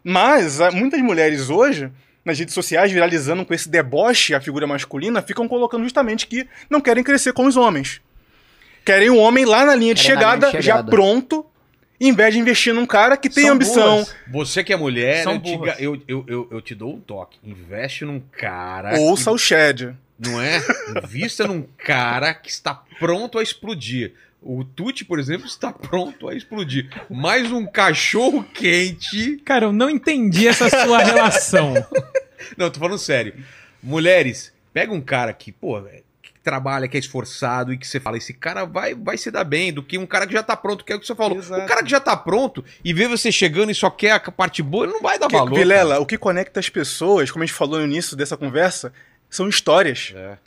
Mas 0.04 0.60
ah, 0.60 0.70
muitas 0.70 1.00
mulheres 1.00 1.48
hoje, 1.48 1.90
nas 2.22 2.38
redes 2.38 2.52
sociais, 2.52 2.92
viralizando 2.92 3.46
com 3.46 3.54
esse 3.54 3.66
deboche 3.66 4.34
a 4.34 4.42
figura 4.42 4.66
masculina, 4.66 5.22
ficam 5.22 5.48
colocando 5.48 5.84
justamente 5.84 6.26
que 6.26 6.46
não 6.68 6.82
querem 6.82 7.02
crescer 7.02 7.32
com 7.32 7.46
os 7.46 7.56
homens. 7.56 8.02
Querem 8.84 9.08
um 9.08 9.18
homem 9.18 9.46
lá 9.46 9.64
na 9.64 9.74
linha 9.74 9.94
de, 9.94 10.02
chegada, 10.02 10.48
linha 10.48 10.60
de 10.60 10.66
já 10.66 10.74
chegada. 10.74 10.90
pronto, 10.90 11.46
em 12.08 12.12
vez 12.12 12.34
de 12.34 12.40
investir 12.40 12.74
num 12.74 12.86
cara 12.86 13.16
que 13.16 13.28
tem 13.28 13.44
São 13.44 13.54
ambição. 13.54 13.96
burras. 13.98 14.14
Você 14.30 14.64
que 14.64 14.72
é 14.72 14.76
mulher, 14.76 15.22
São 15.24 15.34
eu 15.34 15.40
te, 15.42 15.56
burras. 15.56 15.76
eu, 15.80 16.02
eu, 16.08 16.24
eu, 16.26 16.48
eu 16.52 16.60
te 16.60 16.74
dou 16.74 16.94
um 16.94 17.00
toque. 17.00 17.38
Investe 17.44 18.04
num 18.04 18.20
cara... 18.20 18.98
Ouça 18.98 19.30
que- 19.30 19.34
o 19.34 19.38
Shed. 19.38 19.94
Não 20.18 20.40
é? 20.40 20.60
Invista 21.02 21.46
num 21.46 21.62
cara 21.78 22.32
que 22.34 22.48
está 22.48 22.74
pronto 23.00 23.38
a 23.38 23.42
explodir. 23.42 24.12
O 24.40 24.62
Tuti, 24.62 25.04
por 25.04 25.18
exemplo, 25.18 25.46
está 25.46 25.72
pronto 25.72 26.28
a 26.28 26.34
explodir. 26.34 26.88
Mais 27.10 27.50
um 27.50 27.66
cachorro 27.66 28.44
quente. 28.44 29.38
Cara, 29.44 29.64
eu 29.66 29.72
não 29.72 29.88
entendi 29.90 30.46
essa 30.46 30.68
sua 30.68 30.98
relação. 31.02 31.74
Não, 32.56 32.70
tô 32.70 32.78
falando 32.78 32.98
sério. 32.98 33.34
Mulheres, 33.82 34.52
pega 34.72 34.92
um 34.92 35.00
cara 35.00 35.32
que, 35.32 35.50
pô, 35.50 35.82
trabalha, 36.44 36.86
que 36.86 36.96
é 36.96 37.00
esforçado 37.00 37.72
e 37.72 37.78
que 37.78 37.86
você 37.86 37.98
fala, 37.98 38.18
esse 38.18 38.32
cara 38.34 38.64
vai, 38.64 38.94
vai 38.94 39.16
se 39.16 39.30
dar 39.30 39.42
bem, 39.44 39.72
do 39.72 39.82
que 39.82 39.96
um 39.98 40.06
cara 40.06 40.26
que 40.26 40.32
já 40.34 40.42
tá 40.42 40.54
pronto, 40.56 40.84
que 40.84 40.92
é 40.92 40.96
o 40.96 41.00
que 41.00 41.06
você 41.06 41.14
falou. 41.14 41.38
Exato. 41.38 41.62
O 41.62 41.66
cara 41.66 41.82
que 41.82 41.90
já 41.90 41.98
tá 41.98 42.16
pronto 42.16 42.64
e 42.84 42.92
vê 42.92 43.08
você 43.08 43.32
chegando 43.32 43.70
e 43.72 43.74
só 43.74 43.88
quer 43.90 44.12
a 44.12 44.20
parte 44.30 44.62
boa, 44.62 44.84
ele 44.84 44.92
não 44.92 45.00
vai 45.02 45.18
dar 45.18 45.26
Que- 45.28 45.34
valor. 45.36 45.54
Vilela, 45.58 45.98
o 45.98 46.06
que 46.06 46.18
conecta 46.18 46.60
as 46.60 46.68
pessoas, 46.68 47.30
como 47.30 47.42
a 47.42 47.46
gente 47.46 47.56
falou 47.56 47.78
no 47.80 47.84
início 47.86 48.16
dessa 48.16 48.36
conversa, 48.36 48.92
são 49.30 49.48
histórias. 49.48 50.10
cara. 50.12 50.38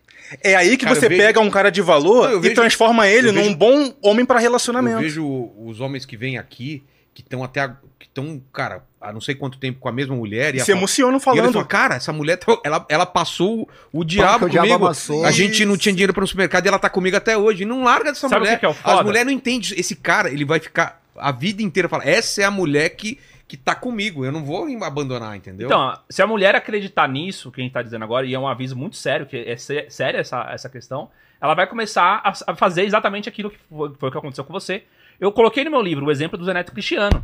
É 0.43 0.55
aí 0.55 0.75
que 0.77 0.83
Cara, 0.85 0.95
você 0.95 1.07
vejo- 1.09 1.21
pega 1.21 1.39
um 1.39 1.49
cara 1.49 1.69
de 1.71 1.81
valor 1.81 2.25
Não, 2.25 2.31
eu 2.33 2.37
e 2.39 2.41
vejo- 2.41 2.55
transforma 2.55 3.07
ele 3.07 3.29
eu 3.29 3.33
num 3.33 3.43
vejo- 3.43 3.55
bom 3.55 3.93
homem 4.01 4.25
para 4.25 4.39
É. 4.39 4.43
relacionamento. 4.43 4.97
Eu 4.97 5.01
vejo 5.01 5.51
os 5.57 5.79
homens 5.79 6.05
que 6.05 6.17
vêm 6.17 6.37
aqui 6.37 6.83
que 7.13 7.21
estão 7.21 7.43
até. 7.43 7.67
que 7.97 8.05
estão, 8.05 8.39
cara, 8.53 8.83
há 9.09 9.13
não 9.13 9.21
sei 9.21 9.35
quanto 9.35 9.57
tempo 9.57 9.79
com 9.79 9.87
a 9.87 9.91
mesma 9.91 10.15
mulher. 10.15 10.55
E, 10.55 10.59
Se 10.59 10.71
a, 10.71 10.75
emocionam 10.75 11.17
e 11.17 11.19
falando. 11.21 11.51
falam, 11.53 11.67
cara, 11.67 11.95
essa 11.95 12.11
mulher, 12.13 12.37
tá- 12.37 12.59
ela, 12.63 12.85
ela 12.89 13.05
passou 13.05 13.67
o 13.91 14.03
diabo 14.03 14.45
o 14.45 14.49
diabo 14.49 14.67
comigo. 14.67 14.85
amassou. 14.85 15.25
a 15.25 15.31
gente 15.31 15.65
não 15.65 15.77
tinha 15.77 15.93
dinheiro 15.93 16.13
para 16.13 16.21
no 16.21 16.27
supermercado 16.27 16.65
e 16.65 16.67
ela 16.67 16.79
tá 16.79 16.89
comigo 16.89 17.15
até 17.17 17.37
hoje. 17.37 17.65
Não 17.65 17.83
larga 17.83 18.11
dessa 18.11 18.27
Sabe 18.27 18.35
o 18.35 18.39
mulher. 18.45 18.55
que 18.55 18.59
que 18.59 18.65
é 18.65 18.69
o 18.69 18.75
As 18.83 19.03
mulheres 19.03 19.25
não 19.25 19.33
entendem. 19.33 19.71
Esse 19.77 19.95
cara, 19.95 20.29
ele 20.29 20.45
vai 20.45 20.59
ficar 20.59 21.01
a 21.15 21.31
vida 21.31 21.61
inteira 21.63 21.89
falando, 21.89 22.07
essa 22.07 22.41
é 22.41 22.45
a 22.45 22.51
mulher 22.51 22.89
que, 22.89 23.17
que 23.47 23.57
tá 23.57 23.73
comigo. 23.73 24.23
Eu 24.23 24.31
não 24.31 24.43
vou 24.45 24.67
abandonar, 24.83 25.35
entendeu? 25.35 25.65
Então, 25.67 25.97
se 26.09 26.21
a 26.21 26.27
mulher 26.27 26.53
acreditar 26.55 27.07
nisso, 27.09 27.51
que 27.51 27.59
a 27.61 27.63
gente 27.63 27.73
tá 27.73 27.81
dizendo 27.81 28.03
agora, 28.03 28.25
e 28.25 28.33
é 28.33 28.39
um 28.39 28.47
aviso 28.47 28.75
muito 28.75 28.95
sério, 28.97 29.25
que 29.25 29.35
é 29.37 29.57
sé- 29.57 29.87
séria 29.89 30.19
essa, 30.19 30.47
essa 30.51 30.69
questão, 30.69 31.09
ela 31.41 31.53
vai 31.55 31.65
começar 31.65 32.21
a, 32.23 32.51
a 32.51 32.55
fazer 32.55 32.83
exatamente 32.83 33.27
aquilo 33.29 33.49
que 33.49 33.57
foi, 33.69 33.91
foi 33.97 34.09
o 34.09 34.11
que 34.11 34.17
aconteceu 34.17 34.43
com 34.43 34.53
você. 34.53 34.83
Eu 35.19 35.31
coloquei 35.31 35.63
no 35.63 35.71
meu 35.71 35.81
livro 35.81 36.05
o 36.05 36.11
exemplo 36.11 36.37
do 36.37 36.45
Zeneto 36.45 36.71
Cristiano. 36.71 37.23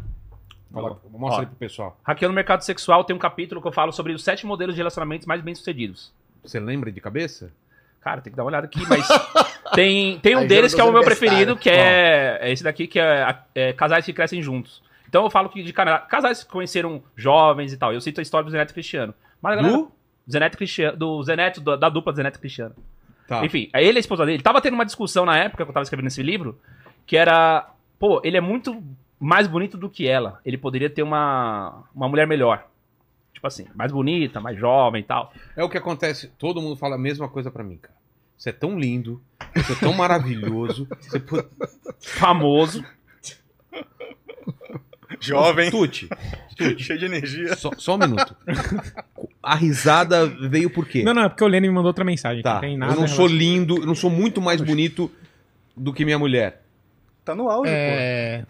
Fala, 0.74 1.00
mostra 1.12 1.38
Ó. 1.38 1.40
aí 1.42 1.46
pro 1.46 1.56
pessoal. 1.56 2.00
Hackeando 2.04 2.32
o 2.32 2.36
mercado 2.36 2.62
sexual 2.62 3.04
tem 3.04 3.16
um 3.16 3.20
capítulo 3.20 3.62
que 3.62 3.68
eu 3.68 3.72
falo 3.72 3.92
sobre 3.92 4.12
os 4.12 4.24
sete 4.24 4.46
modelos 4.46 4.74
de 4.74 4.80
relacionamentos 4.80 5.28
mais 5.28 5.40
bem-sucedidos. 5.42 6.12
Você 6.44 6.60
lembra 6.60 6.92
de 6.92 7.00
cabeça? 7.00 7.52
Cara, 8.02 8.22
tem 8.22 8.32
que 8.32 8.36
dar 8.36 8.44
uma 8.44 8.50
olhada 8.50 8.66
aqui, 8.66 8.86
mas 8.88 9.08
tem, 9.76 10.20
tem 10.20 10.36
um 10.36 10.40
Aí 10.40 10.48
deles 10.48 10.74
que 10.74 10.82
é 10.82 10.84
o 10.84 10.92
meu 10.92 11.04
preferido, 11.04 11.54
universitários. 11.54 11.62
que 11.64 11.70
é, 11.70 12.50
é 12.50 12.52
esse 12.52 12.64
daqui, 12.64 12.88
que 12.88 13.00
é, 13.00 13.38
é 13.54 13.72
casais 13.74 14.04
que 14.04 14.12
crescem 14.12 14.42
juntos. 14.42 14.82
Então 15.08 15.24
eu 15.24 15.30
falo 15.30 15.48
que 15.48 15.62
de 15.62 15.72
casais 15.72 16.44
que 16.44 16.50
conheceram 16.50 17.04
jovens 17.16 17.72
e 17.72 17.78
tal. 17.78 17.94
Eu 17.94 18.02
cito 18.02 18.20
a 18.20 18.24
história 18.24 18.44
do 18.44 18.52
Zeneto 18.52 18.74
Cristiano. 18.74 19.14
Mas 19.40 19.54
a 19.54 19.56
galera, 19.58 19.78
Do? 19.78 19.92
Zeneto 20.30 20.58
Cristiano, 20.58 20.98
do 20.98 21.24
Zeneto, 21.24 21.62
da, 21.62 21.76
da 21.76 21.88
dupla 21.88 22.14
Zeneto 22.14 22.40
Cristiano. 22.40 22.74
Tá. 23.28 23.46
Enfim, 23.46 23.70
ele 23.74 23.94
e 23.94 23.98
a 23.98 24.00
esposa 24.00 24.26
dele. 24.26 24.42
Tava 24.42 24.60
tendo 24.60 24.74
uma 24.74 24.86
discussão 24.86 25.24
na 25.24 25.38
época 25.38 25.64
que 25.64 25.70
eu 25.70 25.74
tava 25.74 25.84
escrevendo 25.84 26.08
esse 26.08 26.24
livro, 26.24 26.60
que 27.06 27.16
era, 27.16 27.70
pô, 28.00 28.22
ele 28.24 28.38
é 28.38 28.42
muito 28.42 28.84
mais 29.24 29.48
bonito 29.48 29.78
do 29.78 29.90
que 29.90 30.08
ela. 30.08 30.40
Ele 30.46 30.58
poderia 30.58 30.90
ter 30.90 31.04
uma, 31.04 31.84
uma 31.96 32.08
mulher 32.08 32.28
melhor. 32.28 32.68
Tipo 33.34 33.48
assim, 33.48 33.66
mais 33.76 33.92
bonita, 33.92 34.40
mais 34.40 34.58
jovem 34.58 35.02
e 35.02 35.04
tal. 35.06 35.34
É 35.56 35.64
o 35.64 35.70
que 35.70 35.78
acontece. 35.78 36.28
Todo 36.38 36.62
mundo 36.62 36.76
fala 36.76 36.96
a 36.96 37.00
mesma 37.00 37.28
coisa 37.28 37.50
pra 37.52 37.64
mim, 37.64 37.78
cara. 37.78 37.96
Você 38.38 38.50
é 38.50 38.54
tão 38.54 38.78
lindo, 38.78 39.22
você 39.56 39.74
é 39.74 39.76
tão 39.76 39.94
maravilhoso. 39.94 40.88
Você 41.00 41.20
pô- 41.20 41.44
Famoso. 42.02 42.84
Jovem, 45.20 45.70
Tuti, 45.72 46.10
cheio 46.80 47.00
de 47.00 47.06
energia. 47.06 47.56
só, 47.56 47.72
só 47.78 47.96
um 47.96 48.00
minuto. 48.00 48.36
A 49.42 49.56
risada 49.56 50.26
veio 50.28 50.70
por 50.70 50.86
quê? 50.88 51.04
Não, 51.04 51.14
não, 51.14 51.24
é 51.24 51.30
porque 51.30 51.44
o 51.44 51.48
Lênin 51.48 51.68
me 51.70 51.74
mandou 51.74 51.88
outra 51.90 52.04
mensagem. 52.04 52.42
Tá. 52.44 52.56
Não 52.56 52.62
tem 52.62 52.78
nada 52.78 52.94
eu 52.94 52.98
não 52.98 53.06
em 53.06 53.08
sou 53.08 53.28
relação- 53.28 53.38
lindo, 53.38 53.78
eu 53.78 53.86
não 53.86 53.96
sou 53.96 54.10
muito 54.10 54.42
mais 54.42 54.60
bonito 54.60 55.10
do 55.78 55.94
que 55.94 56.04
minha 56.04 56.20
mulher. 56.20 56.64
Tá 57.24 57.34
no 57.34 57.50
áudio, 57.50 57.72
É. 57.74 58.42
Pô, 58.42 58.48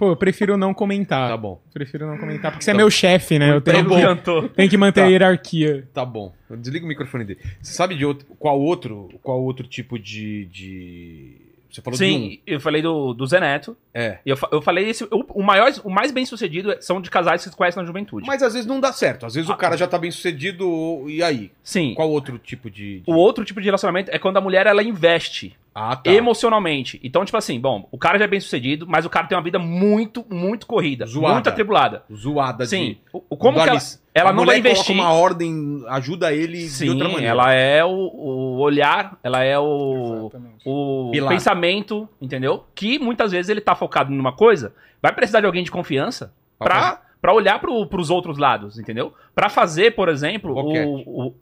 eu 0.00 0.16
prefiro 0.16 0.56
não 0.56 0.74
comentar. 0.74 1.30
Tá 1.30 1.36
bom. 1.36 1.60
Prefiro 1.72 2.06
não 2.06 2.18
comentar, 2.18 2.50
porque 2.52 2.64
você 2.64 2.70
é 2.70 2.74
meu 2.74 2.90
chefe, 2.90 3.38
né? 3.38 3.50
Eu 3.52 3.60
Tá 3.60 3.72
tenho, 3.72 3.84
bom. 3.88 4.00
Cantou. 4.00 4.48
tenho 4.48 4.68
que 4.68 4.76
manter 4.76 5.00
Tá. 5.00 5.06
a 5.06 5.10
hierarquia. 5.10 5.88
Tá 5.94 6.04
bom. 6.04 6.32
Desliga 6.50 6.84
o 6.84 6.88
microfone 6.88 7.24
dele. 7.24 7.40
Você 7.60 7.72
sabe 7.72 7.94
de 7.96 8.04
outro, 8.04 8.26
qual 8.38 8.60
outro, 8.60 9.08
qual 9.22 9.42
outro 9.42 9.66
tipo 9.66 9.98
de, 9.98 10.44
de... 10.46 11.36
Você 11.74 11.82
falou 11.82 11.98
de 11.98 12.04
Sim, 12.04 12.40
eu 12.46 12.60
falei 12.60 12.80
do, 12.82 13.12
do 13.14 13.26
Zeneto. 13.26 13.72
um. 13.72 13.76
É. 13.92 14.18
Eu, 14.24 14.36
eu 14.52 14.62
falei 14.62 14.88
esse. 14.88 15.04
O, 15.04 15.24
o 15.40 15.42
maior, 15.42 15.72
o 15.82 15.90
mais 15.90 16.12
bem 16.12 16.24
sucedido 16.24 16.74
são 16.80 17.00
de 17.00 17.10
casais 17.10 17.42
que 17.44 17.50
se 17.50 17.56
conhecem 17.56 17.80
na 17.82 17.86
juventude. 17.86 18.26
Mas 18.26 18.42
às 18.42 18.52
vezes 18.52 18.66
não 18.66 18.80
dá 18.80 18.92
certo. 18.92 19.26
Às 19.26 19.34
vezes 19.34 19.50
Ah. 19.50 19.54
o 19.54 19.56
cara 19.56 19.76
já 19.76 19.86
tá 19.86 19.98
bem 19.98 20.10
sucedido 20.10 21.04
e 21.08 21.22
aí? 21.22 21.50
Sim. 21.62 21.94
Qual 21.94 22.08
outro 22.10 22.38
tipo 22.38 22.70
de... 22.70 23.00
de- 23.00 23.10
O 23.10 23.14
outro 23.14 23.44
tipo 23.44 23.60
de 23.60 23.64
relacionamento 23.66 24.10
é 24.12 24.18
quando 24.18 24.36
a 24.36 24.40
mulher 24.40 24.66
ela 24.66 24.82
investe 24.82 25.56
Ah, 25.74 25.96
tá. 25.96 26.10
emocionalmente. 26.12 27.00
Então, 27.02 27.24
tipo 27.24 27.36
assim, 27.36 27.58
bom, 27.58 27.88
o 27.90 27.98
cara 27.98 28.18
já 28.18 28.24
é 28.24 28.28
bem 28.28 28.40
sucedido, 28.40 28.86
mas 28.88 29.04
o 29.04 29.10
cara 29.10 29.26
tem 29.26 29.36
uma 29.36 29.42
vida 29.44 29.58
muito, 29.58 30.24
muito 30.30 30.66
corrida. 30.66 31.06
Zoada. 31.06 31.34
Muito 31.34 31.48
atribulada. 31.48 32.04
Zoada 32.14 32.66
Sim. 32.66 32.96
de... 33.12 33.20
Como 33.36 33.60
que 33.62 33.68
ela, 33.68 33.78
ela 34.14 34.30
a 34.30 34.32
não 34.32 34.46
vai 34.46 34.58
investir. 34.60 34.86
coloca 34.86 35.02
uma 35.08 35.12
ordem, 35.12 35.84
ajuda 35.88 36.32
ele 36.32 36.58
de 36.58 36.68
Sim, 36.70 36.90
outra 36.90 37.08
maneira. 37.08 37.26
ela 37.28 37.52
é 37.52 37.84
o, 37.84 37.90
o 37.90 38.58
olhar, 38.60 39.18
ela 39.22 39.42
é 39.42 39.58
o, 39.58 40.18
Exatamente. 40.20 40.62
o 40.64 41.08
Pilar. 41.12 41.28
pensamento, 41.32 42.08
entendeu? 42.22 42.64
Que 42.74 42.98
muitas 42.98 43.32
vezes 43.32 43.48
ele 43.48 43.60
tá 43.60 43.74
focado 43.74 44.10
numa 44.12 44.32
coisa, 44.32 44.72
vai 45.02 45.12
precisar 45.12 45.40
de 45.40 45.46
alguém 45.46 45.64
de 45.64 45.70
confiança 45.70 46.32
Pra 46.58 46.68
pra, 46.68 47.02
pra 47.20 47.34
olhar 47.34 47.58
pro, 47.60 47.84
pros 47.86 48.08
outros 48.10 48.38
lados, 48.38 48.78
entendeu? 48.78 49.12
Pra 49.34 49.48
fazer, 49.48 49.94
por 49.96 50.08
exemplo, 50.08 50.54
o, 50.54 51.26
o- 51.28 51.34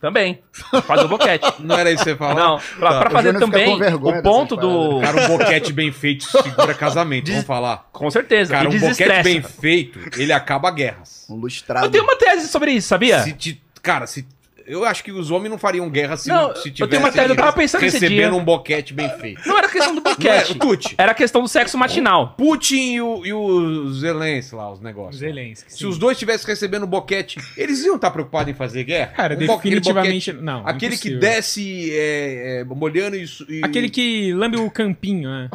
Também. 0.00 0.40
Fazer 0.86 1.04
o 1.04 1.08
boquete. 1.08 1.54
Não 1.58 1.76
era 1.78 1.90
isso 1.90 2.04
que 2.04 2.10
você 2.10 2.16
falava? 2.16 2.38
Não, 2.40 2.60
pra, 2.78 2.90
Tá. 2.90 2.98
pra 3.00 3.10
fazer 3.10 3.38
também 3.38 3.80
o 3.94 4.22
ponto 4.22 4.54
do. 4.56 5.00
Cara, 5.00 5.24
um 5.24 5.38
boquete 5.38 5.72
bem 5.72 5.90
feito 5.90 6.24
segura 6.24 6.74
casamento, 6.74 7.30
vamos 7.30 7.46
falar. 7.46 7.88
Com 7.92 8.10
certeza. 8.10 8.52
Cara, 8.52 8.64
e 8.72 8.76
um 8.76 8.80
boquete 8.80 9.22
bem 9.22 9.42
feito, 9.42 9.98
ele 10.20 10.32
acaba 10.32 10.70
guerras. 10.70 11.26
Um 11.30 11.36
lustrado. 11.36 11.86
Eu 11.86 11.90
tenho 11.90 12.04
uma 12.04 12.16
tese 12.16 12.46
sobre 12.48 12.72
isso, 12.72 12.88
sabia? 12.88 13.22
Se 13.22 13.32
te- 13.32 13.62
cara, 13.82 14.06
se 14.06 14.26
eu 14.66 14.84
acho 14.84 15.02
que 15.04 15.12
os 15.12 15.30
homens 15.30 15.50
não 15.50 15.58
fariam 15.58 15.88
guerra 15.88 16.16
se, 16.16 16.28
Não, 16.28 16.54
se 16.56 16.72
eu 16.78 16.86
tenho 16.88 17.02
uma 17.02 17.08
eu 17.08 17.36
tava 17.36 17.52
pensando 17.52 17.80
recebendo 17.82 18.08
dia. 18.30 18.34
um 18.34 18.44
boquete 18.44 18.92
bem 18.92 19.08
feito. 19.18 19.40
Não 19.46 19.56
era 19.58 19.68
questão 19.68 19.94
do 19.94 20.00
Não 20.06 20.12
boquete. 20.12 20.52
o 20.52 20.54
Tuti, 20.56 20.94
Era 20.98 21.14
questão 21.14 21.42
do 21.42 21.48
sexo 21.48 21.76
matinal. 21.78 22.34
Putin 22.36 22.92
e 22.94 23.00
o, 23.00 23.26
e 23.26 23.32
o 23.32 23.90
Zelensky 23.92 24.54
lá, 24.54 24.70
os 24.72 24.80
negócios. 24.80 25.16
Zelensky. 25.18 25.72
Se 25.72 25.86
os 25.86 25.98
dois 25.98 26.16
estivessem 26.16 26.46
recebendo 26.46 26.86
boquete, 26.86 27.38
eles 27.56 27.84
iam 27.84 27.96
estar 27.96 28.10
preocupados 28.10 28.52
em 28.52 28.54
fazer 28.56 28.84
guerra? 28.84 29.12
Cara, 29.16 29.34
Um 29.34 29.38
definitivamente 29.38 30.30
boquete- 30.32 30.44
não. 30.44 30.66
Aquele 30.66 30.96
que 30.96 31.08
impossível. 31.08 31.20
desce 31.20 31.90
é, 31.92 32.60
é, 32.60 32.64
molhando 32.64 33.16
e, 33.16 33.24
e- 33.48 33.60
Aquele 33.64 33.88
que 33.88 34.32
lambe 34.32 34.56
o 34.58 34.70
campinho, 34.70 35.28
né? 35.28 35.48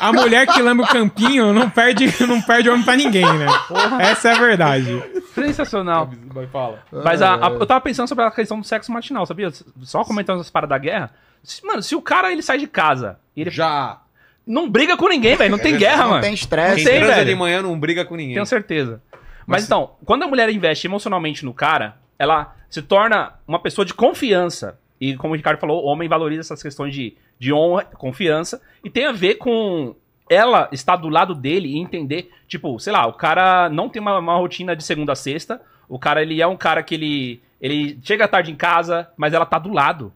A 0.00 0.12
mulher 0.12 0.46
que 0.46 0.60
lambe 0.62 0.82
o 0.82 0.86
campinho 0.86 1.52
não 1.52 1.68
perde, 1.70 2.06
não 2.26 2.40
perde 2.42 2.68
homem 2.70 2.84
pra 2.84 2.96
ninguém, 2.96 3.24
né? 3.24 3.46
Essa 4.00 4.30
é 4.30 4.32
a 4.32 4.38
verdade. 4.38 5.02
Sensacional. 5.34 6.10
Vai, 6.32 6.46
fala. 6.46 6.82
Mas 7.04 7.20
a- 7.22 7.34
a- 7.34 7.50
eu 7.50 7.66
tava 7.66 7.80
pensando 7.80 8.08
sobre 8.08 8.15
a 8.24 8.30
questão 8.30 8.60
do 8.60 8.66
sexo 8.66 8.90
matinal, 8.92 9.26
sabia? 9.26 9.50
Só 9.82 10.04
comentando 10.04 10.40
as 10.40 10.50
paradas 10.50 10.70
da 10.70 10.78
guerra. 10.78 11.10
Mano, 11.64 11.82
se 11.82 11.94
o 11.94 12.02
cara 12.02 12.32
ele 12.32 12.42
sai 12.42 12.58
de 12.58 12.66
casa 12.66 13.18
ele 13.36 13.50
Já. 13.50 14.00
não 14.46 14.68
briga 14.68 14.96
com 14.96 15.08
ninguém, 15.08 15.36
velho. 15.36 15.50
Não 15.50 15.58
tem 15.58 15.76
guerra, 15.76 16.02
não 16.04 16.10
mano. 16.10 16.22
tem 16.22 16.34
estresse. 16.34 16.76
Quem 16.76 16.84
sei, 16.84 16.98
transa 16.98 17.14
velho. 17.16 17.26
de 17.28 17.34
manhã 17.34 17.62
não 17.62 17.78
briga 17.78 18.04
com 18.04 18.16
ninguém. 18.16 18.34
Tenho 18.34 18.46
certeza. 18.46 19.00
Mas, 19.12 19.20
Mas- 19.46 19.64
então, 19.64 19.92
quando 20.04 20.24
a 20.24 20.26
mulher 20.28 20.48
investe 20.50 20.86
emocionalmente 20.86 21.44
no 21.44 21.54
cara, 21.54 21.96
ela 22.18 22.56
se 22.68 22.82
torna 22.82 23.34
uma 23.46 23.60
pessoa 23.60 23.84
de 23.84 23.94
confiança. 23.94 24.78
E 25.00 25.14
como 25.16 25.34
o 25.34 25.36
Ricardo 25.36 25.58
falou, 25.60 25.84
o 25.84 25.86
homem 25.86 26.08
valoriza 26.08 26.40
essas 26.40 26.62
questões 26.62 26.92
de, 26.94 27.14
de 27.38 27.52
honra, 27.52 27.84
confiança. 27.84 28.60
E 28.82 28.90
tem 28.90 29.06
a 29.06 29.12
ver 29.12 29.34
com 29.34 29.94
ela 30.28 30.68
estar 30.72 30.96
do 30.96 31.08
lado 31.08 31.34
dele 31.34 31.68
e 31.68 31.78
entender, 31.78 32.30
tipo, 32.48 32.80
sei 32.80 32.92
lá, 32.92 33.06
o 33.06 33.12
cara 33.12 33.68
não 33.68 33.88
tem 33.88 34.02
uma, 34.02 34.18
uma 34.18 34.36
rotina 34.36 34.74
de 34.74 34.82
segunda 34.82 35.12
a 35.12 35.16
sexta. 35.16 35.60
O 35.88 35.98
cara, 35.98 36.22
ele 36.22 36.40
é 36.42 36.46
um 36.46 36.56
cara 36.56 36.82
que 36.82 36.94
ele, 36.94 37.40
ele 37.60 37.98
chega 38.02 38.28
tarde 38.28 38.50
em 38.50 38.56
casa, 38.56 39.08
mas 39.16 39.32
ela 39.32 39.46
tá 39.46 39.58
do 39.58 39.72
lado. 39.72 40.12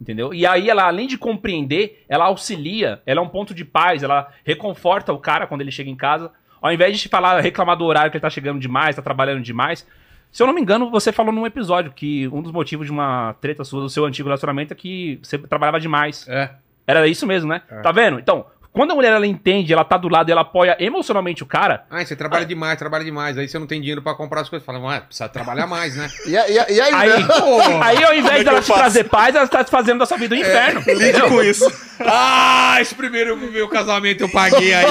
Entendeu? 0.00 0.34
E 0.34 0.46
aí 0.46 0.68
ela, 0.68 0.84
além 0.84 1.06
de 1.06 1.16
compreender, 1.16 2.04
ela 2.08 2.26
auxilia, 2.26 3.00
ela 3.06 3.20
é 3.20 3.22
um 3.22 3.28
ponto 3.28 3.54
de 3.54 3.64
paz, 3.64 4.02
ela 4.02 4.28
reconforta 4.44 5.12
o 5.12 5.18
cara 5.18 5.46
quando 5.46 5.62
ele 5.62 5.70
chega 5.70 5.88
em 5.88 5.96
casa. 5.96 6.30
Ao 6.60 6.72
invés 6.72 6.98
de 7.00 7.08
falar, 7.08 7.40
reclamar 7.40 7.76
do 7.76 7.84
horário 7.84 8.10
que 8.10 8.16
ele 8.16 8.22
tá 8.22 8.30
chegando 8.30 8.60
demais, 8.60 8.96
tá 8.96 9.02
trabalhando 9.02 9.42
demais. 9.42 9.86
Se 10.30 10.42
eu 10.42 10.46
não 10.46 10.52
me 10.52 10.60
engano, 10.60 10.90
você 10.90 11.12
falou 11.12 11.32
num 11.32 11.46
episódio 11.46 11.92
que 11.92 12.28
um 12.28 12.42
dos 12.42 12.52
motivos 12.52 12.86
de 12.86 12.92
uma 12.92 13.34
treta 13.40 13.64
sua 13.64 13.80
do 13.80 13.88
seu 13.88 14.04
antigo 14.04 14.28
relacionamento 14.28 14.72
é 14.72 14.76
que 14.76 15.18
você 15.22 15.38
trabalhava 15.38 15.80
demais. 15.80 16.28
É. 16.28 16.50
Era 16.86 17.06
isso 17.08 17.26
mesmo, 17.26 17.48
né? 17.48 17.62
Tá 17.82 17.90
vendo? 17.90 18.18
Então, 18.18 18.46
quando 18.76 18.90
a 18.90 18.94
mulher 18.94 19.10
ela 19.14 19.26
entende, 19.26 19.72
ela 19.72 19.84
tá 19.84 19.96
do 19.96 20.06
lado 20.06 20.28
e 20.28 20.32
ela 20.32 20.42
apoia 20.42 20.76
emocionalmente 20.78 21.42
o 21.42 21.46
cara, 21.46 21.86
Ah, 21.90 22.04
você 22.04 22.14
trabalha 22.14 22.44
demais, 22.44 22.78
trabalha 22.78 23.02
demais. 23.02 23.38
Aí 23.38 23.48
você 23.48 23.58
não 23.58 23.66
tem 23.66 23.80
dinheiro 23.80 24.02
pra 24.02 24.14
comprar 24.14 24.42
as 24.42 24.50
coisas. 24.50 24.66
Fala, 24.66 24.78
ué, 24.80 25.00
precisa 25.00 25.28
trabalhar 25.30 25.66
mais, 25.66 25.96
né? 25.96 26.08
E, 26.28 26.36
a- 26.36 26.46
e 26.48 26.52
e 26.76 26.80
aí, 26.80 26.92
aí, 26.94 27.08
né? 27.22 27.28
aí 27.82 28.04
ao 28.04 28.14
invés 28.14 28.38
que 28.38 28.44
dela 28.44 28.58
eu 28.58 28.62
te 28.62 28.66
faço? 28.66 28.78
trazer 28.80 29.04
paz, 29.04 29.34
ela 29.34 29.48
tá 29.48 29.64
fazendo 29.64 29.98
da 30.00 30.06
sua 30.06 30.18
vida 30.18 30.34
um 30.34 30.38
inferno. 30.38 30.82
Lide 30.86 31.22
com 31.22 31.42
isso. 31.42 31.64
ah, 32.04 32.76
esse 32.80 32.94
primeiro 32.94 33.34
meu 33.36 33.66
casamento 33.68 34.22
eu 34.24 34.28
paguei 34.28 34.74
aí. 34.74 34.84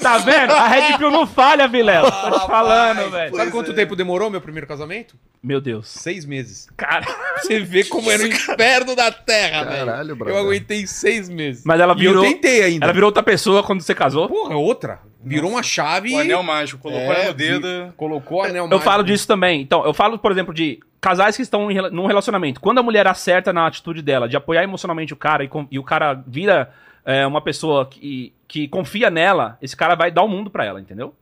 Tá 0.00 0.18
vendo? 0.18 0.52
A 0.52 0.68
Red 0.68 0.98
Pill 0.98 1.10
não 1.10 1.26
falha, 1.26 1.66
Vilela. 1.66 2.10
Tô 2.10 2.38
te 2.38 2.46
falando, 2.46 3.10
velho. 3.10 3.34
Sabe 3.36 3.50
quanto 3.50 3.74
tempo 3.74 3.96
demorou 3.96 4.30
meu 4.30 4.40
primeiro 4.40 4.66
casamento? 4.66 5.16
Meu 5.42 5.60
Deus. 5.60 5.88
Seis 5.88 6.24
meses. 6.24 6.68
Cara. 6.76 7.06
Você 7.38 7.60
vê 7.60 7.84
como 7.84 8.10
era 8.10 8.22
o 8.22 8.26
inferno 8.26 8.94
da 8.94 9.10
terra, 9.10 9.64
velho. 9.64 9.86
Caralho, 9.86 10.10
Eu 10.10 10.16
brother. 10.16 10.36
aguentei 10.40 10.86
seis 10.86 11.28
meses. 11.28 11.62
Mas 11.64 11.80
ela 11.80 11.94
eu 11.98 12.19
virou. 12.22 12.34
tentei 12.34 12.62
ainda. 12.62 12.86
Ela 12.86 12.92
virou 12.92 13.08
outra 13.08 13.22
pessoa 13.22 13.62
quando 13.62 13.80
você 13.82 13.94
casou? 13.94 14.28
Porra, 14.28 14.56
outra. 14.56 15.00
Virou 15.22 15.50
uma 15.50 15.62
chave. 15.62 16.14
O 16.14 16.18
anel 16.18 16.42
mágico, 16.42 16.80
colocou 16.80 17.12
É, 17.12 17.20
ela 17.20 17.28
no 17.28 17.34
dedo. 17.34 17.92
Colocou 17.96 18.38
o 18.38 18.42
anel 18.42 18.64
Eu 18.64 18.68
mágico. 18.68 18.84
falo 18.84 19.02
disso 19.04 19.26
também. 19.26 19.60
Então, 19.60 19.84
eu 19.84 19.92
falo, 19.92 20.18
por 20.18 20.32
exemplo, 20.32 20.54
de 20.54 20.80
casais 21.00 21.36
que 21.36 21.42
estão 21.42 21.70
em 21.70 21.74
num 21.90 22.06
relacionamento. 22.06 22.60
Quando 22.60 22.78
a 22.78 22.82
mulher 22.82 23.06
acerta 23.06 23.52
na 23.52 23.66
atitude 23.66 24.02
dela 24.02 24.28
de 24.28 24.36
apoiar 24.36 24.62
emocionalmente 24.62 25.12
o 25.12 25.16
cara 25.16 25.44
e, 25.44 25.48
com- 25.48 25.66
e 25.70 25.78
o 25.78 25.82
cara 25.82 26.22
vira 26.26 26.70
é, 27.04 27.26
uma 27.26 27.40
pessoa 27.40 27.86
que, 27.86 28.32
que 28.46 28.68
confia 28.68 29.08
nela, 29.10 29.56
esse 29.62 29.74
cara 29.76 29.94
vai 29.94 30.10
dar 30.10 30.22
o 30.22 30.28
mundo 30.28 30.50
pra 30.50 30.64
ela, 30.64 30.80
entendeu? 30.80 31.14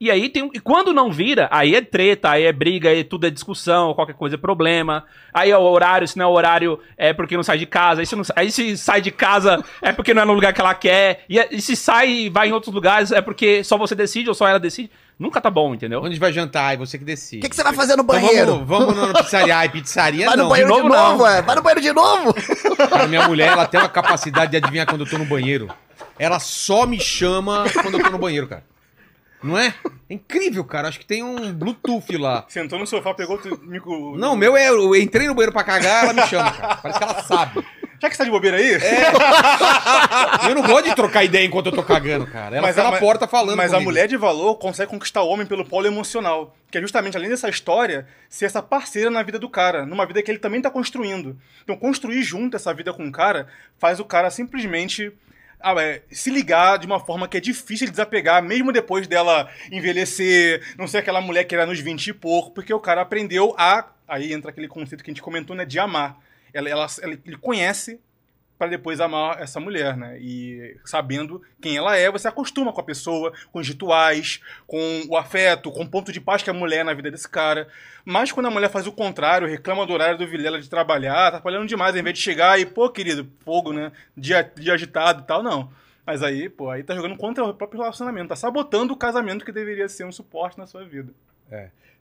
E 0.00 0.10
aí 0.10 0.30
tem. 0.30 0.48
E 0.54 0.58
quando 0.60 0.94
não 0.94 1.12
vira, 1.12 1.46
aí 1.50 1.74
é 1.74 1.82
treta, 1.82 2.30
aí 2.30 2.44
é 2.44 2.52
briga, 2.52 2.88
aí 2.88 3.04
tudo 3.04 3.26
é 3.26 3.30
discussão, 3.30 3.92
qualquer 3.92 4.14
coisa 4.14 4.36
é 4.36 4.38
problema. 4.38 5.04
Aí 5.32 5.50
é 5.50 5.56
o 5.58 5.60
horário, 5.60 6.08
se 6.08 6.16
não 6.16 6.24
é 6.24 6.28
o 6.28 6.32
horário, 6.32 6.80
é 6.96 7.12
porque 7.12 7.36
não 7.36 7.42
sai 7.42 7.58
de 7.58 7.66
casa. 7.66 8.00
Aí 8.00 8.06
se, 8.06 8.16
não, 8.16 8.22
aí 8.34 8.50
se 8.50 8.78
sai 8.78 9.02
de 9.02 9.10
casa, 9.10 9.62
é 9.82 9.92
porque 9.92 10.14
não 10.14 10.22
é 10.22 10.24
no 10.24 10.32
lugar 10.32 10.54
que 10.54 10.60
ela 10.60 10.72
quer. 10.74 11.24
E, 11.28 11.38
e 11.50 11.60
se 11.60 11.76
sai 11.76 12.08
e 12.08 12.28
vai 12.30 12.48
em 12.48 12.52
outros 12.52 12.74
lugares, 12.74 13.12
é 13.12 13.20
porque 13.20 13.62
só 13.62 13.76
você 13.76 13.94
decide 13.94 14.28
ou 14.30 14.34
só 14.34 14.48
ela 14.48 14.58
decide. 14.58 14.90
Nunca 15.18 15.38
tá 15.38 15.50
bom, 15.50 15.74
entendeu? 15.74 16.02
Onde 16.02 16.18
vai 16.18 16.32
jantar? 16.32 16.72
É 16.72 16.76
você 16.78 16.96
que 16.96 17.04
O 17.04 17.06
decide. 17.06 17.42
que, 17.42 17.50
que 17.50 17.54
você 17.54 17.62
vai 17.62 17.74
fazer 17.74 17.94
no 17.94 18.02
Então 18.02 18.14
banheiro? 18.18 18.64
vamos, 18.64 18.94
vamos 18.94 19.12
na 19.12 19.22
pizzaria. 19.22 19.54
Ai, 19.54 19.68
pizzaria 19.68 20.24
Vai 20.24 20.34
não. 20.34 20.44
no 20.44 20.48
banheiro 20.50 20.72
de 20.72 20.76
novo, 20.82 20.88
novo, 20.88 21.18
não. 21.18 21.26
é. 21.26 21.42
Vai 21.42 21.56
no 21.56 21.62
banheiro 21.62 21.80
de 21.82 21.92
novo. 21.92 22.34
Cara, 22.88 23.06
minha 23.06 23.28
mulher, 23.28 23.48
ela 23.52 23.66
tem 23.66 23.78
uma 23.78 23.88
capacidade 23.90 24.50
de 24.52 24.56
adivinhar 24.56 24.86
quando 24.86 25.04
eu 25.04 25.10
tô 25.10 25.18
no 25.18 25.26
banheiro. 25.26 25.68
Ela 26.18 26.38
só 26.40 26.86
me 26.86 26.98
chama 26.98 27.66
quando 27.82 27.98
eu 27.98 28.02
tô 28.04 28.08
no 28.10 28.16
banheiro, 28.18 28.46
cara. 28.48 28.64
Não 29.42 29.58
é? 29.58 29.74
É 30.08 30.14
incrível, 30.14 30.64
cara. 30.64 30.88
Acho 30.88 30.98
que 30.98 31.06
tem 31.06 31.22
um 31.22 31.52
Bluetooth 31.52 32.16
lá. 32.16 32.44
Sentou 32.48 32.78
no 32.78 32.86
sofá, 32.86 33.14
pegou 33.14 33.38
o 33.38 33.58
micro... 33.66 34.16
Não, 34.18 34.34
o 34.34 34.36
meu 34.36 34.56
é. 34.56 34.68
Eu 34.68 34.94
entrei 34.96 35.26
no 35.26 35.34
banheiro 35.34 35.52
pra 35.52 35.64
cagar, 35.64 36.04
ela 36.04 36.12
me 36.12 36.26
chama, 36.26 36.50
cara. 36.52 36.76
Parece 36.76 36.98
que 36.98 37.04
ela 37.04 37.22
sabe. 37.22 37.64
Já 38.02 38.08
que 38.08 38.16
você 38.16 38.18
tá 38.18 38.24
de 38.24 38.30
bobeira 38.30 38.56
aí... 38.56 38.78
Eu 40.48 40.54
não 40.54 40.62
gosto 40.62 40.88
de 40.88 40.94
trocar 40.94 41.22
ideia 41.24 41.44
enquanto 41.44 41.66
eu 41.66 41.72
tô 41.72 41.82
cagando, 41.82 42.26
cara. 42.26 42.56
Ela 42.56 42.68
fica 42.68 42.88
a- 42.88 42.90
na 42.92 42.98
porta 42.98 43.26
falando. 43.28 43.56
Mas 43.56 43.72
a 43.72 43.74
comigo. 43.76 43.90
mulher 43.90 44.08
de 44.08 44.16
valor 44.16 44.54
consegue 44.56 44.90
conquistar 44.90 45.22
o 45.22 45.28
homem 45.28 45.46
pelo 45.46 45.64
polo 45.64 45.86
emocional. 45.86 46.54
Que 46.70 46.78
é 46.78 46.80
justamente, 46.80 47.16
além 47.16 47.28
dessa 47.28 47.48
história, 47.48 48.06
ser 48.28 48.46
essa 48.46 48.62
parceira 48.62 49.10
na 49.10 49.22
vida 49.22 49.38
do 49.38 49.48
cara. 49.48 49.84
Numa 49.84 50.06
vida 50.06 50.22
que 50.22 50.30
ele 50.30 50.38
também 50.38 50.62
tá 50.62 50.70
construindo. 50.70 51.36
Então, 51.62 51.76
construir 51.76 52.22
junto 52.22 52.56
essa 52.56 52.72
vida 52.72 52.92
com 52.92 53.06
o 53.06 53.12
cara 53.12 53.46
faz 53.78 54.00
o 54.00 54.04
cara 54.04 54.30
simplesmente. 54.30 55.12
Ah, 55.62 55.74
é, 55.82 56.02
se 56.10 56.30
ligar 56.30 56.78
de 56.78 56.86
uma 56.86 56.98
forma 57.00 57.28
que 57.28 57.36
é 57.36 57.40
difícil 57.40 57.86
de 57.86 57.90
desapegar, 57.92 58.42
mesmo 58.42 58.72
depois 58.72 59.06
dela 59.06 59.48
envelhecer, 59.70 60.62
não 60.78 60.86
ser 60.86 60.98
aquela 60.98 61.20
mulher 61.20 61.44
que 61.44 61.54
era 61.54 61.66
nos 61.66 61.80
20 61.80 62.08
e 62.08 62.12
pouco, 62.12 62.50
porque 62.52 62.72
o 62.72 62.80
cara 62.80 63.00
aprendeu 63.02 63.54
a. 63.58 63.88
Aí 64.08 64.32
entra 64.32 64.50
aquele 64.50 64.68
conceito 64.68 65.04
que 65.04 65.10
a 65.10 65.12
gente 65.14 65.22
comentou, 65.22 65.54
né? 65.54 65.64
De 65.64 65.78
amar. 65.78 66.18
Ela, 66.52 66.68
ela- 66.68 66.86
ela- 67.02 67.18
ele 67.24 67.36
conhece 67.36 68.00
para 68.60 68.68
depois 68.68 69.00
amar 69.00 69.40
essa 69.40 69.58
mulher, 69.58 69.96
né? 69.96 70.18
E 70.20 70.76
sabendo 70.84 71.40
quem 71.62 71.78
ela 71.78 71.96
é, 71.96 72.10
você 72.10 72.28
acostuma 72.28 72.74
com 72.74 72.80
a 72.82 72.84
pessoa, 72.84 73.32
com 73.50 73.58
os 73.58 73.66
rituais, 73.66 74.42
com 74.66 75.02
o 75.08 75.16
afeto, 75.16 75.72
com 75.72 75.82
o 75.82 75.88
ponto 75.88 76.12
de 76.12 76.20
paz 76.20 76.42
que 76.42 76.50
a 76.50 76.52
mulher 76.52 76.80
é 76.80 76.84
na 76.84 76.92
vida 76.92 77.10
desse 77.10 77.26
cara. 77.26 77.68
Mas 78.04 78.30
quando 78.30 78.44
a 78.44 78.50
mulher 78.50 78.68
faz 78.68 78.86
o 78.86 78.92
contrário, 78.92 79.48
reclama 79.48 79.86
do 79.86 79.94
horário 79.94 80.18
do 80.18 80.26
Vilela 80.26 80.60
de 80.60 80.68
trabalhar, 80.68 81.30
tá 81.30 81.40
trabalhando 81.40 81.66
demais, 81.66 81.94
ao 81.94 82.00
invés 82.02 82.18
de 82.18 82.22
chegar 82.22 82.60
e, 82.60 82.66
pô, 82.66 82.90
querido, 82.90 83.26
fogo, 83.46 83.72
né? 83.72 83.92
Dia, 84.14 84.42
dia 84.54 84.74
agitado 84.74 85.22
e 85.22 85.26
tal, 85.26 85.42
não. 85.42 85.72
Mas 86.04 86.22
aí, 86.22 86.50
pô, 86.50 86.68
aí 86.68 86.82
tá 86.82 86.94
jogando 86.94 87.16
contra 87.16 87.42
o 87.42 87.54
próprio 87.54 87.80
relacionamento, 87.80 88.28
tá 88.28 88.36
sabotando 88.36 88.92
o 88.92 88.96
casamento 88.96 89.42
que 89.42 89.52
deveria 89.52 89.88
ser 89.88 90.04
um 90.04 90.12
suporte 90.12 90.58
na 90.58 90.66
sua 90.66 90.84
vida. 90.84 91.14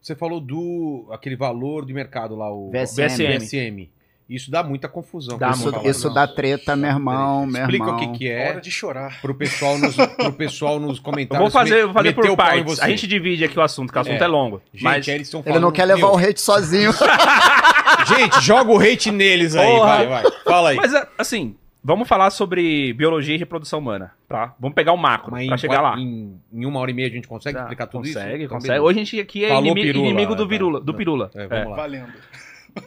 Você 0.01 0.13
falou 0.13 0.41
do. 0.41 1.07
aquele 1.09 1.37
valor 1.37 1.85
de 1.85 1.93
mercado 1.93 2.35
lá, 2.35 2.51
o 2.51 2.69
VSM. 2.69 3.37
VSM. 3.37 3.89
Isso 4.29 4.51
dá 4.51 4.61
muita 4.61 4.87
confusão. 4.87 5.37
Dá 5.39 5.49
Isso, 5.49 5.71
isso 5.85 6.07
não. 6.07 6.13
dá 6.13 6.27
treta, 6.27 6.75
meu 6.75 6.89
irmão, 6.91 7.47
meu 7.47 7.61
Explica 7.63 7.85
irmão. 7.85 7.97
o 7.97 8.11
que, 8.13 8.17
que 8.19 8.31
Hora 8.31 8.57
é 8.57 8.59
de 8.59 8.69
chorar. 8.69 9.19
pro 9.21 9.33
pessoal 9.33 9.77
nos, 9.79 9.95
pro 9.95 10.33
pessoal 10.33 10.79
nos 10.79 10.97
Eu 10.97 11.03
comentários. 11.03 11.41
vou 11.41 11.51
fazer, 11.51 11.85
vou 11.85 11.93
fazer 11.93 12.13
por 12.13 12.35
partes. 12.37 12.79
A 12.79 12.87
gente 12.89 13.07
divide 13.07 13.43
aqui 13.43 13.57
o 13.57 13.61
assunto, 13.63 13.87
porque 13.87 13.97
o 13.97 14.01
assunto 14.01 14.21
É. 14.21 14.25
é, 14.25 14.27
longo. 14.27 14.61
Gente, 14.71 14.83
mas 14.83 15.07
eles 15.07 15.27
estão 15.27 15.41
Ele 15.45 15.57
não 15.59 15.71
quer 15.71 15.85
levar 15.85 16.09
o 16.11 16.17
hate 16.17 16.39
sozinho. 16.39 16.91
Gente, 18.07 18.41
joga 18.41 18.71
o 18.71 18.79
hate 18.79 19.11
neles 19.11 19.55
aí, 19.55 19.65
Porra. 19.67 19.87
vai, 19.87 20.07
vai. 20.07 20.23
Fala 20.43 20.69
aí. 20.69 20.75
Mas, 20.77 20.93
é, 20.93 21.07
assim, 21.17 21.55
vamos 21.83 22.07
falar 22.07 22.29
sobre 22.29 22.93
biologia 22.93 23.35
e 23.35 23.37
reprodução 23.37 23.79
humana, 23.79 24.11
tá? 24.27 24.53
Vamos 24.59 24.75
pegar 24.75 24.93
o 24.93 24.97
macro 24.97 25.31
Mas 25.31 25.47
pra 25.47 25.55
em, 25.55 25.59
chegar 25.59 25.81
lá. 25.81 25.97
Em, 25.99 26.39
em 26.53 26.65
uma 26.65 26.79
hora 26.79 26.91
e 26.91 26.93
meia 26.93 27.07
a 27.07 27.11
gente 27.11 27.27
consegue 27.27 27.55
Tá, 27.57 27.63
explicar 27.63 27.87
tudo 27.87 28.05
isso? 28.05 28.13
consegue, 28.13 28.43
Então, 28.43 28.57
consegue. 28.57 28.69
beleza. 28.73 28.85
Hoje 28.85 28.99
a 28.99 29.03
gente 29.03 29.19
aqui 29.19 29.45
é 29.45 29.49
Falou 29.49 29.63
inimi- 29.65 29.81
pirula, 29.81 30.05
inimigo 30.07 30.35
do, 30.35 30.43
tá. 30.43 30.49
virula, 30.49 30.79
do 30.81 30.93
pirula. 30.93 31.31
É, 31.35 31.47
vamos 31.47 31.69
lá. 31.71 31.75
Valendo. 31.75 32.07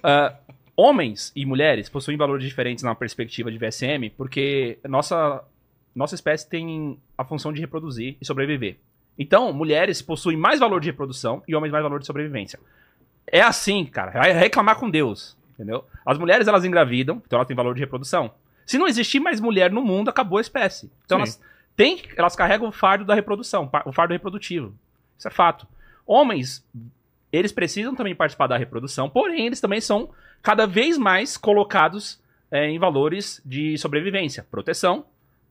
Ah, 0.02 0.32
homens 0.76 1.32
e 1.34 1.44
mulheres 1.44 1.88
possuem 1.88 2.16
valores 2.16 2.44
diferentes 2.44 2.82
na 2.82 2.94
perspectiva 2.94 3.50
de 3.50 3.58
VSM, 3.58 4.10
porque 4.16 4.78
nossa, 4.88 5.42
nossa 5.94 6.14
espécie 6.14 6.48
tem 6.48 6.98
a 7.16 7.24
função 7.24 7.52
de 7.52 7.60
reproduzir 7.60 8.16
e 8.20 8.24
sobreviver. 8.24 8.76
Então, 9.18 9.52
mulheres 9.52 10.00
possuem 10.00 10.36
mais 10.36 10.58
valor 10.58 10.80
de 10.80 10.88
reprodução 10.88 11.42
e 11.46 11.54
homens 11.54 11.70
mais 11.70 11.82
valor 11.82 12.00
de 12.00 12.06
sobrevivência. 12.06 12.58
É 13.26 13.40
assim, 13.40 13.84
cara. 13.84 14.10
Vai 14.12 14.32
reclamar 14.32 14.76
com 14.76 14.88
Deus, 14.88 15.36
entendeu? 15.54 15.84
As 16.04 16.18
mulheres, 16.18 16.48
elas 16.48 16.64
engravidam, 16.64 17.22
então 17.24 17.36
elas 17.36 17.46
têm 17.46 17.56
valor 17.56 17.74
de 17.74 17.80
reprodução. 17.80 18.32
Se 18.64 18.78
não 18.78 18.88
existir 18.88 19.20
mais 19.20 19.40
mulher 19.40 19.70
no 19.70 19.82
mundo, 19.82 20.08
acabou 20.08 20.38
a 20.38 20.40
espécie. 20.40 20.90
Então, 21.04 21.18
Sim. 21.18 21.22
elas, 21.22 21.40
têm, 21.76 22.02
elas 22.16 22.34
carregam 22.34 22.68
o 22.68 22.72
fardo 22.72 23.04
da 23.04 23.14
reprodução, 23.14 23.70
o 23.84 23.92
fardo 23.92 24.12
reprodutivo. 24.12 24.74
Isso 25.18 25.28
é 25.28 25.30
fato. 25.30 25.66
Homens, 26.06 26.64
eles 27.30 27.52
precisam 27.52 27.94
também 27.94 28.14
participar 28.14 28.46
da 28.46 28.56
reprodução, 28.56 29.10
porém, 29.10 29.46
eles 29.46 29.60
também 29.60 29.80
são 29.80 30.10
cada 30.42 30.66
vez 30.66 30.98
mais 30.98 31.36
colocados 31.36 32.20
é, 32.50 32.68
em 32.68 32.78
valores 32.78 33.40
de 33.44 33.76
sobrevivência, 33.78 34.44
proteção, 34.50 35.04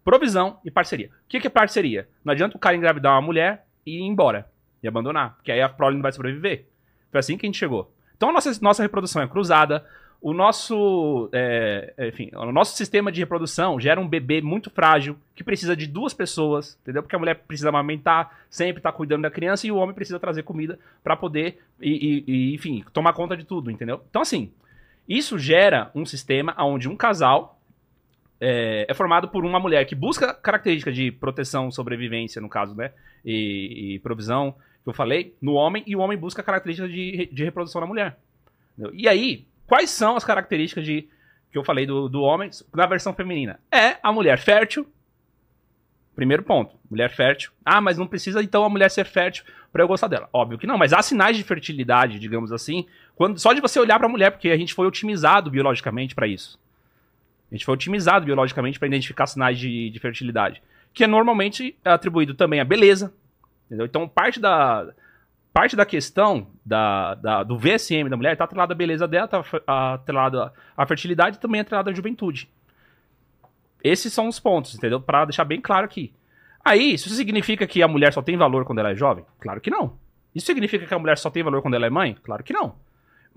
provisão 0.03 0.57
e 0.65 0.71
parceria. 0.71 1.07
O 1.07 1.29
que 1.29 1.39
que 1.39 1.47
é 1.47 1.49
parceria? 1.49 2.07
Não 2.23 2.31
adianta 2.33 2.57
o 2.57 2.59
cara 2.59 2.75
engravidar 2.75 3.13
uma 3.13 3.21
mulher 3.21 3.65
e 3.85 3.97
ir 3.97 4.01
embora 4.03 4.47
e 4.83 4.87
abandonar, 4.87 5.35
porque 5.35 5.51
aí 5.51 5.61
a 5.61 5.69
prole 5.69 5.95
não 5.95 6.01
vai 6.01 6.11
sobreviver. 6.11 6.65
Foi 7.11 7.19
assim 7.19 7.37
que 7.37 7.45
a 7.45 7.47
gente 7.47 7.57
chegou. 7.57 7.91
Então 8.17 8.29
a 8.29 8.33
nossa, 8.33 8.51
nossa 8.61 8.83
reprodução 8.83 9.21
é 9.21 9.27
cruzada, 9.27 9.85
o 10.21 10.33
nosso, 10.33 11.29
é, 11.33 11.93
enfim, 12.09 12.29
o 12.35 12.51
nosso 12.51 12.75
sistema 12.77 13.11
de 13.11 13.19
reprodução 13.19 13.79
gera 13.79 13.99
um 13.99 14.07
bebê 14.07 14.39
muito 14.39 14.69
frágil 14.69 15.17
que 15.35 15.43
precisa 15.43 15.75
de 15.75 15.87
duas 15.87 16.13
pessoas, 16.13 16.77
entendeu? 16.83 17.01
Porque 17.01 17.15
a 17.15 17.19
mulher 17.19 17.35
precisa 17.47 17.69
amamentar, 17.69 18.39
sempre 18.47 18.79
estar 18.79 18.91
cuidando 18.91 19.23
da 19.23 19.31
criança 19.31 19.65
e 19.65 19.71
o 19.71 19.77
homem 19.77 19.95
precisa 19.95 20.19
trazer 20.19 20.43
comida 20.43 20.77
para 21.03 21.15
poder 21.15 21.59
e, 21.81 21.89
e- 21.89 22.23
e, 22.51 22.53
enfim, 22.53 22.83
tomar 22.93 23.13
conta 23.13 23.35
de 23.35 23.43
tudo, 23.43 23.71
entendeu? 23.71 24.01
Então 24.11 24.21
assim, 24.21 24.51
isso 25.17 25.37
gera 25.37 25.91
um 25.93 26.05
sistema 26.05 26.55
onde 26.59 26.87
um 26.87 26.95
casal 26.95 27.59
é, 28.39 28.85
é 28.89 28.93
formado 28.93 29.27
por 29.27 29.45
uma 29.45 29.59
mulher 29.59 29.85
que 29.85 29.93
busca 29.93 30.33
características 30.33 30.95
de 30.95 31.11
proteção, 31.11 31.71
sobrevivência, 31.71 32.41
no 32.41 32.49
caso, 32.49 32.73
né? 32.73 32.91
E, 33.23 33.95
e 33.95 33.99
provisão, 33.99 34.55
que 34.83 34.89
eu 34.89 34.93
falei, 34.93 35.35
no 35.39 35.53
homem, 35.53 35.83
e 35.85 35.95
o 35.95 35.99
homem 35.99 36.17
busca 36.17 36.41
características 36.41 36.91
de, 36.91 37.29
de 37.31 37.43
reprodução 37.43 37.81
na 37.81 37.87
mulher. 37.87 38.17
E 38.93 39.07
aí, 39.07 39.45
quais 39.67 39.91
são 39.91 40.15
as 40.15 40.25
características 40.25 40.83
de 40.83 41.07
que 41.51 41.57
eu 41.57 41.63
falei 41.63 41.85
do, 41.85 42.09
do 42.09 42.21
homem 42.21 42.49
na 42.73 42.85
versão 42.87 43.13
feminina? 43.13 43.59
É 43.71 43.97
a 44.01 44.11
mulher 44.11 44.39
fértil. 44.39 44.87
Primeiro 46.15 46.43
ponto, 46.43 46.75
mulher 46.89 47.09
fértil. 47.09 47.51
Ah, 47.63 47.79
mas 47.81 47.97
não 47.97 48.05
precisa 48.05 48.43
então 48.43 48.63
a 48.63 48.69
mulher 48.69 48.89
ser 48.91 49.05
fértil 49.05 49.43
para 49.71 49.81
eu 49.83 49.87
gostar 49.87 50.07
dela. 50.07 50.27
Óbvio 50.33 50.57
que 50.57 50.67
não, 50.67 50.77
mas 50.77 50.91
há 50.93 51.01
sinais 51.01 51.37
de 51.37 51.43
fertilidade, 51.43 52.19
digamos 52.19 52.51
assim, 52.51 52.85
quando 53.15 53.39
só 53.39 53.53
de 53.53 53.61
você 53.61 53.79
olhar 53.79 53.97
para 53.97 54.07
a 54.07 54.11
mulher, 54.11 54.31
porque 54.31 54.49
a 54.49 54.57
gente 54.57 54.73
foi 54.73 54.85
otimizado 54.85 55.49
biologicamente 55.49 56.13
para 56.13 56.27
isso. 56.27 56.59
A 57.49 57.55
gente 57.55 57.65
foi 57.65 57.73
otimizado 57.73 58.25
biologicamente 58.25 58.77
para 58.77 58.87
identificar 58.87 59.25
sinais 59.27 59.57
de, 59.57 59.89
de 59.89 59.99
fertilidade, 59.99 60.61
que 60.93 61.03
é 61.03 61.07
normalmente 61.07 61.75
atribuído 61.83 62.33
também 62.33 62.59
à 62.59 62.65
beleza. 62.65 63.13
Entendeu? 63.67 63.85
Então, 63.85 64.07
parte 64.07 64.39
da, 64.39 64.87
parte 65.53 65.75
da 65.77 65.85
questão 65.85 66.47
da, 66.65 67.15
da- 67.15 67.43
do 67.43 67.57
VSM 67.57 68.09
da 68.09 68.17
mulher 68.17 68.33
está 68.33 68.43
atrelada 68.43 68.73
à 68.73 68.75
beleza 68.75 69.07
dela, 69.07 69.25
está 69.25 69.93
atrelada 69.93 70.53
à 70.75 70.85
fertilidade 70.85 71.37
e 71.37 71.39
também 71.39 71.61
atrelada 71.61 71.89
à 71.89 71.93
juventude. 71.93 72.49
Esses 73.83 74.13
são 74.13 74.27
os 74.27 74.39
pontos, 74.39 74.75
entendeu? 74.75 75.01
Para 75.01 75.25
deixar 75.25 75.45
bem 75.45 75.59
claro 75.59 75.85
aqui. 75.85 76.13
Aí, 76.63 76.93
isso 76.93 77.09
significa 77.09 77.65
que 77.65 77.81
a 77.81 77.87
mulher 77.87 78.13
só 78.13 78.21
tem 78.21 78.37
valor 78.37 78.65
quando 78.65 78.79
ela 78.79 78.91
é 78.91 78.95
jovem? 78.95 79.25
Claro 79.39 79.59
que 79.59 79.71
não. 79.71 79.97
Isso 80.33 80.45
significa 80.45 80.85
que 80.85 80.93
a 80.93 80.99
mulher 80.99 81.17
só 81.17 81.29
tem 81.29 81.43
valor 81.43 81.61
quando 81.61 81.73
ela 81.73 81.87
é 81.87 81.89
mãe? 81.89 82.15
Claro 82.23 82.43
que 82.43 82.53
não. 82.53 82.75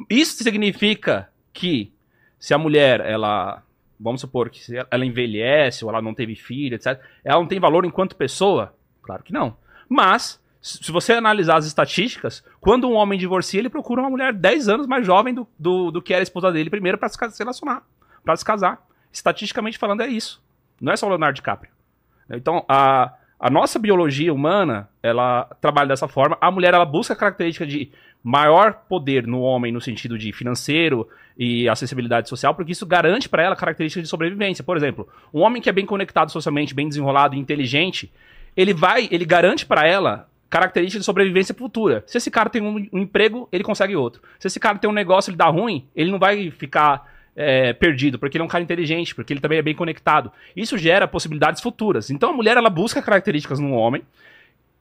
Isso 0.08 0.42
significa 0.42 1.28
que 1.52 1.92
se 2.39 2.52
a 2.52 2.58
mulher, 2.58 3.00
ela, 3.00 3.62
vamos 3.98 4.20
supor 4.20 4.50
que 4.50 4.60
ela 4.90 5.05
envelhece 5.06 5.84
ou 5.84 5.90
ela 5.90 6.02
não 6.02 6.14
teve 6.14 6.34
filho, 6.34 6.74
etc, 6.74 7.00
ela 7.24 7.40
não 7.40 7.47
tem 7.47 7.58
valor 7.58 7.84
enquanto 7.84 8.16
pessoa? 8.16 8.74
Claro 9.02 9.23
que 9.23 9.32
não. 9.32 9.56
Mas, 9.89 10.40
se 10.60 10.92
você 10.92 11.14
analisar 11.14 11.56
as 11.56 11.66
estatísticas, 11.66 12.44
quando 12.60 12.89
um 12.89 12.94
homem 12.94 13.18
divorcia, 13.18 13.60
ele 13.60 13.70
procura 13.70 14.02
uma 14.02 14.10
mulher 14.10 14.32
10 14.32 14.68
anos 14.68 14.86
mais 14.86 15.06
jovem 15.06 15.32
do, 15.32 15.48
do, 15.58 15.90
do 15.90 16.02
que 16.02 16.12
era 16.12 16.23
a 16.23 16.24
esposa 16.24 16.52
dele 16.52 16.70
primeiro 16.70 16.98
para 16.98 17.08
se 17.08 17.39
relacionar, 17.39 17.82
para 18.23 18.36
se 18.36 18.44
casar. 18.44 18.86
Estatisticamente 19.14 19.78
falando, 19.78 20.02
é 20.02 20.08
isso. 20.08 20.42
Não 20.80 20.92
é 20.92 20.96
só 20.96 21.06
o 21.06 21.08
Leonardo 21.08 21.36
DiCaprio. 21.36 21.70
Então, 22.28 22.64
a, 22.68 23.12
a 23.38 23.48
nossa 23.48 23.78
biologia 23.78 24.34
humana, 24.34 24.88
ela 25.00 25.44
trabalha 25.60 25.88
dessa 25.88 26.08
forma. 26.08 26.36
A 26.40 26.50
mulher, 26.50 26.74
ela 26.74 26.84
busca 26.84 27.14
a 27.14 27.16
característica 27.16 27.64
de 27.64 27.92
maior 28.24 28.72
poder 28.88 29.24
no 29.24 29.40
homem 29.40 29.70
no 29.70 29.80
sentido 29.80 30.18
de 30.18 30.32
financeiro 30.32 31.08
e 31.38 31.68
acessibilidade 31.68 32.28
social, 32.28 32.54
porque 32.54 32.72
isso 32.72 32.86
garante 32.86 33.28
para 33.28 33.42
ela 33.42 33.54
características 33.54 34.02
de 34.02 34.08
sobrevivência. 34.08 34.64
Por 34.64 34.76
exemplo, 34.76 35.08
um 35.32 35.42
homem 35.42 35.62
que 35.62 35.68
é 35.68 35.72
bem 35.72 35.86
conectado 35.86 36.32
socialmente, 36.32 36.74
bem 36.74 36.88
desenrolado 36.88 37.36
e 37.36 37.38
inteligente, 37.38 38.10
ele 38.56 38.74
vai, 38.74 39.08
ele 39.12 39.24
garante 39.24 39.64
para 39.64 39.86
ela 39.86 40.28
características 40.50 41.02
de 41.02 41.06
sobrevivência 41.06 41.54
futura. 41.54 42.02
Se 42.06 42.16
esse 42.16 42.30
cara 42.30 42.48
tem 42.48 42.62
um, 42.62 42.88
um 42.92 42.98
emprego, 42.98 43.48
ele 43.52 43.62
consegue 43.62 43.94
outro. 43.94 44.22
Se 44.38 44.46
esse 44.46 44.58
cara 44.58 44.78
tem 44.78 44.88
um 44.88 44.92
negócio, 44.92 45.30
ele 45.30 45.36
dá 45.36 45.46
ruim, 45.46 45.86
ele 45.94 46.10
não 46.10 46.18
vai 46.18 46.50
ficar 46.50 47.13
é, 47.36 47.72
perdido, 47.72 48.18
porque 48.18 48.36
ele 48.36 48.42
é 48.42 48.44
um 48.44 48.48
cara 48.48 48.62
inteligente, 48.62 49.14
porque 49.14 49.32
ele 49.32 49.40
também 49.40 49.58
é 49.58 49.62
bem 49.62 49.74
conectado. 49.74 50.30
Isso 50.54 50.78
gera 50.78 51.08
possibilidades 51.08 51.60
futuras. 51.60 52.10
Então 52.10 52.30
a 52.30 52.32
mulher 52.32 52.56
ela 52.56 52.70
busca 52.70 53.02
características 53.02 53.58
no 53.58 53.72
homem 53.72 54.02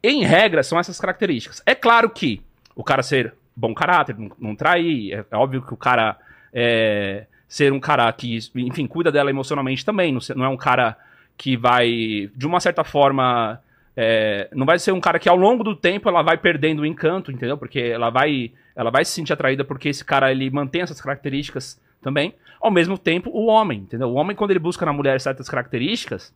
em 0.04 0.24
regra, 0.24 0.64
são 0.64 0.80
essas 0.80 1.00
características. 1.00 1.62
É 1.66 1.74
claro 1.74 2.10
que 2.10 2.42
o 2.76 2.84
cara 2.84 3.02
ser 3.02 3.34
bom 3.56 3.74
caráter, 3.74 4.18
não, 4.18 4.32
não 4.40 4.56
trair, 4.56 5.14
é, 5.14 5.26
é 5.32 5.38
óbvio 5.38 5.62
que 5.62 5.74
o 5.74 5.78
cara 5.78 6.18
é, 6.54 7.26
ser 7.48 7.72
um 7.72 7.80
cara 7.80 8.12
que, 8.12 8.38
enfim, 8.56 8.86
cuida 8.86 9.12
dela 9.12 9.30
emocionalmente 9.30 9.86
também, 9.86 10.12
não, 10.12 10.20
não 10.36 10.46
é 10.46 10.50
um 10.50 10.58
cara 10.58 10.98
que 11.38 11.56
vai, 11.56 12.30
de 12.36 12.46
uma 12.46 12.60
certa 12.60 12.84
forma, 12.84 13.60
é, 13.96 14.50
não 14.54 14.66
vai 14.66 14.78
ser 14.78 14.92
um 14.92 15.00
cara 15.00 15.20
que 15.20 15.30
ao 15.30 15.36
longo 15.36 15.64
do 15.64 15.76
tempo 15.76 16.10
ela 16.10 16.22
vai 16.22 16.38
perdendo 16.38 16.82
o 16.82 16.86
encanto, 16.86 17.32
entendeu? 17.32 17.58
Porque 17.58 17.80
ela 17.80 18.10
vai, 18.10 18.52
ela 18.76 18.92
vai 18.92 19.06
se 19.06 19.12
sentir 19.12 19.34
atraída 19.34 19.64
porque 19.64 19.90
esse 19.90 20.04
cara 20.04 20.32
ele 20.32 20.50
mantém 20.50 20.82
essas 20.82 21.00
características 21.02 21.80
também. 22.04 22.36
Ao 22.62 22.70
mesmo 22.70 22.98
tempo, 22.98 23.30
o 23.32 23.46
homem, 23.48 23.80
entendeu? 23.80 24.10
O 24.10 24.14
homem 24.14 24.36
quando 24.36 24.52
ele 24.52 24.60
busca 24.60 24.86
na 24.86 24.94
mulher 24.94 25.20
certas 25.20 25.50
características, 25.50 26.34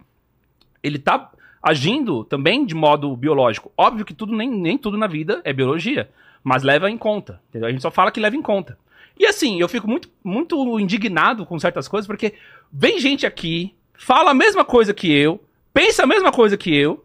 ele 0.82 0.98
tá 0.98 1.32
agindo 1.62 2.24
também 2.24 2.66
de 2.66 2.74
modo 2.74 3.16
biológico. 3.16 3.72
Óbvio 3.78 4.06
que 4.06 4.14
tudo 4.14 4.36
nem, 4.36 4.50
nem 4.50 4.78
tudo 4.78 4.98
na 4.98 5.08
vida 5.08 5.42
é 5.44 5.54
biologia, 5.54 6.10
mas 6.44 6.64
leva 6.64 6.90
em 6.90 6.98
conta, 6.98 7.42
entendeu? 7.50 7.68
A 7.68 7.72
gente 7.72 7.82
só 7.82 7.92
fala 7.92 8.12
que 8.12 8.20
leva 8.20 8.36
em 8.36 8.42
conta. 8.42 8.78
E 9.20 9.26
assim, 9.26 9.60
eu 9.60 9.68
fico 9.68 9.88
muito, 9.88 10.10
muito 10.24 10.80
indignado 10.80 11.46
com 11.46 11.60
certas 11.60 11.88
coisas, 11.88 12.08
porque 12.08 12.34
vem 12.72 13.00
gente 13.00 13.26
aqui, 13.26 13.76
fala 13.94 14.32
a 14.32 14.34
mesma 14.34 14.64
coisa 14.64 14.94
que 14.94 15.12
eu, 15.12 15.44
pensa 15.74 16.04
a 16.04 16.08
mesma 16.08 16.32
coisa 16.32 16.56
que 16.56 16.76
eu, 16.76 17.04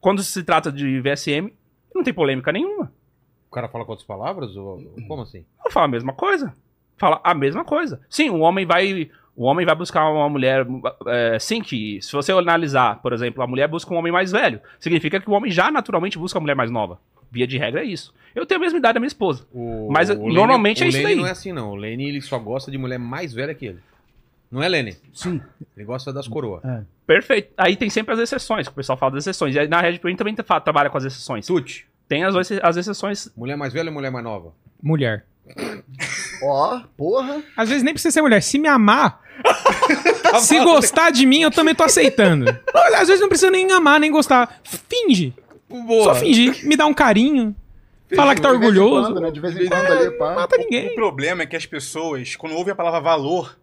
quando 0.00 0.22
se 0.22 0.42
trata 0.42 0.70
de 0.70 1.00
VSM, 1.00 1.52
não 1.94 2.02
tem 2.02 2.14
polêmica 2.14 2.52
nenhuma. 2.52 2.92
O 3.48 3.52
cara 3.52 3.68
fala 3.68 3.84
com 3.84 3.90
outras 3.90 4.06
palavras? 4.06 4.56
Ou, 4.56 4.80
como 5.08 5.22
assim? 5.22 5.44
Eu 5.64 5.72
falo 5.72 5.86
a 5.86 5.88
mesma 5.88 6.12
coisa. 6.12 6.54
Fala 7.00 7.18
a 7.24 7.32
mesma 7.34 7.64
coisa. 7.64 8.00
Sim, 8.08 8.30
o 8.30 8.40
homem 8.40 8.64
vai. 8.66 9.10
O 9.34 9.44
homem 9.44 9.64
vai 9.64 9.74
buscar 9.74 10.06
uma 10.10 10.28
mulher. 10.28 10.66
É, 11.06 11.38
sim, 11.38 11.62
que 11.62 11.98
se 12.02 12.12
você 12.12 12.30
analisar, 12.30 13.00
por 13.00 13.12
exemplo, 13.14 13.42
a 13.42 13.46
mulher 13.46 13.66
busca 13.68 13.92
um 13.92 13.96
homem 13.96 14.12
mais 14.12 14.30
velho. 14.30 14.60
Significa 14.78 15.18
que 15.18 15.30
o 15.30 15.32
homem 15.32 15.50
já 15.50 15.70
naturalmente 15.70 16.18
busca 16.18 16.38
uma 16.38 16.42
mulher 16.42 16.54
mais 16.54 16.70
nova. 16.70 17.00
Via 17.32 17.46
de 17.46 17.56
regra 17.56 17.80
é 17.80 17.84
isso. 17.84 18.12
Eu 18.34 18.44
tenho 18.44 18.60
a 18.60 18.64
mesma 18.64 18.78
idade 18.78 18.94
da 18.94 19.00
minha 19.00 19.06
esposa. 19.08 19.46
O- 19.50 19.88
Mas, 19.90 20.10
Lene- 20.10 20.34
normalmente 20.34 20.82
é 20.82 20.86
o 20.86 20.88
isso 20.90 20.98
Lene 20.98 21.08
daí. 21.10 21.16
não 21.16 21.26
é 21.26 21.30
assim, 21.30 21.52
não. 21.52 21.70
O 21.70 21.74
Lene 21.74 22.06
ele 22.08 22.20
só 22.20 22.38
gosta 22.38 22.70
de 22.70 22.76
mulher 22.76 22.98
mais 22.98 23.32
velha 23.32 23.54
que 23.54 23.64
ele. 23.66 23.78
Não 24.50 24.62
é, 24.62 24.68
Lene? 24.68 24.96
Sim. 25.14 25.40
Ele 25.76 25.86
gosta 25.86 26.12
das 26.12 26.28
coroas. 26.28 26.62
É. 26.64 26.82
Perfeito. 27.06 27.50
Aí 27.56 27.76
tem 27.76 27.88
sempre 27.88 28.12
as 28.12 28.20
exceções, 28.20 28.66
que 28.68 28.72
o 28.72 28.76
pessoal 28.76 28.98
fala 28.98 29.12
das 29.12 29.24
exceções. 29.24 29.54
E 29.54 29.58
aí 29.58 29.68
na 29.68 29.80
Red 29.80 29.98
Pill 30.00 30.14
também 30.16 30.34
trabalha 30.34 30.90
com 30.90 30.98
as 30.98 31.04
exceções. 31.04 31.46
Tuti. 31.46 31.86
Tem 32.08 32.24
as, 32.24 32.34
as 32.62 32.76
exceções. 32.76 33.32
Mulher 33.36 33.56
mais 33.56 33.72
velha 33.72 33.88
ou 33.88 33.94
mulher 33.94 34.10
mais 34.10 34.24
nova? 34.24 34.52
Mulher. 34.82 35.24
Ó, 36.42 36.80
porra. 36.96 37.42
Às 37.56 37.68
vezes 37.68 37.82
nem 37.82 37.92
precisa 37.94 38.12
ser 38.12 38.22
mulher. 38.22 38.42
Se 38.42 38.58
me 38.58 38.68
amar, 38.68 39.20
se 40.40 40.58
gostar 40.60 41.10
de 41.10 41.26
mim, 41.26 41.42
eu 41.42 41.50
também 41.50 41.74
tô 41.74 41.82
aceitando. 41.84 42.46
Às 42.94 43.08
vezes 43.08 43.20
não 43.20 43.28
precisa 43.28 43.50
nem 43.50 43.70
amar, 43.72 43.98
nem 44.00 44.10
gostar. 44.10 44.60
Finge. 44.88 45.34
Boa. 45.68 46.04
Só 46.04 46.14
fingir. 46.14 46.66
Me 46.66 46.76
dá 46.76 46.86
um 46.86 46.94
carinho. 46.94 47.54
Falar 48.14 48.34
que 48.34 48.40
tá 48.40 48.52
De 48.52 48.58
vez 48.58 48.74
em 48.74 48.78
orgulhoso. 48.78 49.12
quando, 49.12 49.20
né? 49.20 49.30
De 49.30 49.38
vez 49.40 49.56
em 49.56 49.68
quando 49.68 49.86
ali, 49.92 50.10
pá. 50.18 50.34
Mata 50.34 50.56
O 50.56 50.58
ninguém. 50.58 50.94
problema 50.96 51.42
é 51.42 51.46
que 51.46 51.54
as 51.54 51.64
pessoas, 51.64 52.34
quando 52.34 52.56
ouvem 52.56 52.72
a 52.72 52.74
palavra 52.74 52.98
valor, 53.00 53.56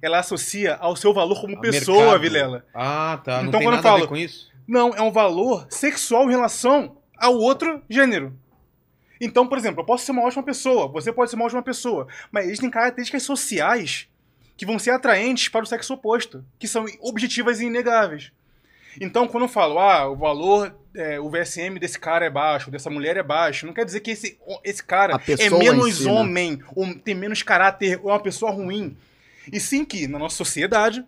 ela 0.00 0.20
associa 0.20 0.76
ao 0.80 0.94
seu 0.94 1.12
valor 1.12 1.40
como 1.40 1.56
A 1.56 1.60
pessoa, 1.60 1.98
mercado. 2.02 2.20
Vilela. 2.20 2.64
Ah, 2.72 3.18
tá. 3.24 3.38
Não 3.42 3.48
Então, 3.48 3.58
tem 3.58 3.66
quando 3.68 3.74
eu 3.78 3.82
nada 3.82 3.88
a 3.88 3.92
ver 3.94 3.98
falo- 3.98 4.08
com 4.08 4.16
isso? 4.16 4.48
Não, 4.68 4.94
é 4.94 5.02
um 5.02 5.10
valor 5.10 5.66
sexual 5.68 6.28
em 6.28 6.30
relação 6.30 6.96
ao 7.18 7.34
outro 7.36 7.82
gênero. 7.90 8.32
Então, 9.20 9.46
por 9.46 9.58
exemplo, 9.58 9.80
eu 9.80 9.86
posso 9.86 10.04
ser 10.04 10.12
uma 10.12 10.22
ótima 10.22 10.42
pessoa, 10.42 10.88
você 10.88 11.12
pode 11.12 11.30
ser 11.30 11.36
uma 11.36 11.44
ótima 11.44 11.62
pessoa, 11.62 12.06
mas 12.30 12.46
existem 12.46 12.70
características 12.70 13.22
sociais 13.22 14.08
que 14.56 14.66
vão 14.66 14.78
ser 14.78 14.90
atraentes 14.90 15.48
para 15.48 15.62
o 15.62 15.66
sexo 15.66 15.94
oposto, 15.94 16.44
que 16.58 16.66
são 16.66 16.84
objetivas 17.00 17.60
e 17.60 17.66
inegáveis. 17.66 18.32
Então, 19.00 19.28
quando 19.28 19.44
eu 19.44 19.48
falo, 19.48 19.78
ah, 19.78 20.08
o 20.08 20.16
valor, 20.16 20.74
é, 20.94 21.20
o 21.20 21.30
VSM 21.30 21.78
desse 21.78 21.98
cara 21.98 22.26
é 22.26 22.30
baixo, 22.30 22.70
dessa 22.70 22.90
mulher 22.90 23.16
é 23.16 23.22
baixo, 23.22 23.66
não 23.66 23.72
quer 23.72 23.84
dizer 23.84 24.00
que 24.00 24.10
esse, 24.10 24.36
esse 24.64 24.82
cara 24.82 25.20
é 25.38 25.50
menos 25.50 26.04
né? 26.04 26.10
homem, 26.10 26.62
ou 26.74 26.92
tem 26.94 27.14
menos 27.14 27.42
caráter, 27.42 28.00
ou 28.02 28.10
é 28.10 28.14
uma 28.14 28.20
pessoa 28.20 28.50
ruim. 28.50 28.96
E 29.52 29.60
sim 29.60 29.84
que, 29.84 30.08
na 30.08 30.18
nossa 30.18 30.36
sociedade, 30.36 31.04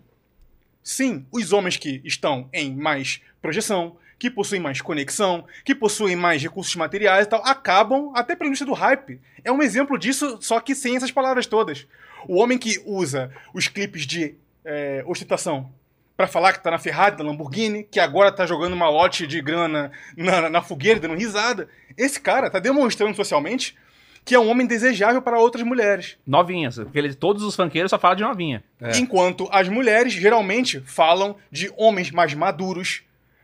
sim, 0.81 1.25
os 1.31 1.51
homens 1.51 1.75
que 1.75 2.01
estão 2.05 2.49
em 2.53 2.73
mais 2.73 3.21
projeção, 3.41 3.97
que 4.21 4.29
possuem 4.29 4.61
mais 4.61 4.79
conexão, 4.79 5.45
que 5.65 5.73
possuem 5.73 6.15
mais 6.15 6.39
recursos 6.43 6.75
materiais 6.75 7.25
e 7.25 7.29
tal, 7.29 7.41
acabam, 7.43 8.11
até 8.13 8.35
pela 8.35 8.49
indústria 8.49 8.71
do 8.71 8.77
hype, 8.77 9.19
é 9.43 9.51
um 9.51 9.63
exemplo 9.63 9.97
disso, 9.97 10.37
só 10.39 10.59
que 10.59 10.75
sem 10.75 10.95
essas 10.95 11.09
palavras 11.09 11.47
todas. 11.47 11.87
O 12.27 12.39
homem 12.39 12.59
que 12.59 12.79
usa 12.85 13.31
os 13.51 13.67
clipes 13.67 14.05
de 14.05 14.35
é, 14.63 15.03
ostentação 15.07 15.71
pra 16.15 16.27
falar 16.27 16.53
que 16.53 16.61
tá 16.61 16.69
na 16.69 16.77
Ferrari, 16.77 17.17
da 17.17 17.23
Lamborghini, 17.23 17.83
que 17.83 17.99
agora 17.99 18.31
tá 18.31 18.45
jogando 18.45 18.73
uma 18.73 18.87
lote 18.91 19.25
de 19.25 19.41
grana 19.41 19.91
na, 20.15 20.51
na 20.51 20.61
fogueira, 20.61 20.99
dando 20.99 21.15
risada, 21.15 21.67
esse 21.97 22.21
cara 22.21 22.47
tá 22.47 22.59
demonstrando 22.59 23.15
socialmente 23.15 23.75
que 24.23 24.35
é 24.35 24.39
um 24.39 24.51
homem 24.51 24.67
desejável 24.67 25.19
para 25.19 25.39
outras 25.39 25.65
mulheres. 25.65 26.15
Novinhas. 26.27 26.75
Porque 26.75 26.99
eles, 26.99 27.15
todos 27.15 27.41
os 27.41 27.55
funkeiros 27.55 27.89
só 27.89 27.97
falam 27.97 28.17
de 28.17 28.21
novinha. 28.21 28.63
Enquanto 28.99 29.49
as 29.51 29.67
mulheres 29.67 30.13
geralmente 30.13 30.79
falam 30.81 31.35
de 31.51 31.73
homens 31.75 32.11
mais 32.11 32.35
maduros, 32.35 33.01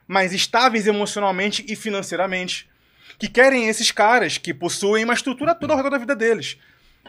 mais 0.07 0.33
estáveis 0.33 0.87
emocionalmente 0.87 1.65
e 1.67 1.75
financeiramente, 1.75 2.69
que 3.19 3.27
querem 3.27 3.67
esses 3.67 3.91
caras 3.91 4.37
que 4.37 4.53
possuem 4.53 5.03
uma 5.03 5.13
estrutura 5.13 5.53
toda 5.55 5.73
ao 5.73 5.77
redor 5.77 5.89
da 5.89 5.97
vida 5.97 6.15
deles. 6.15 6.57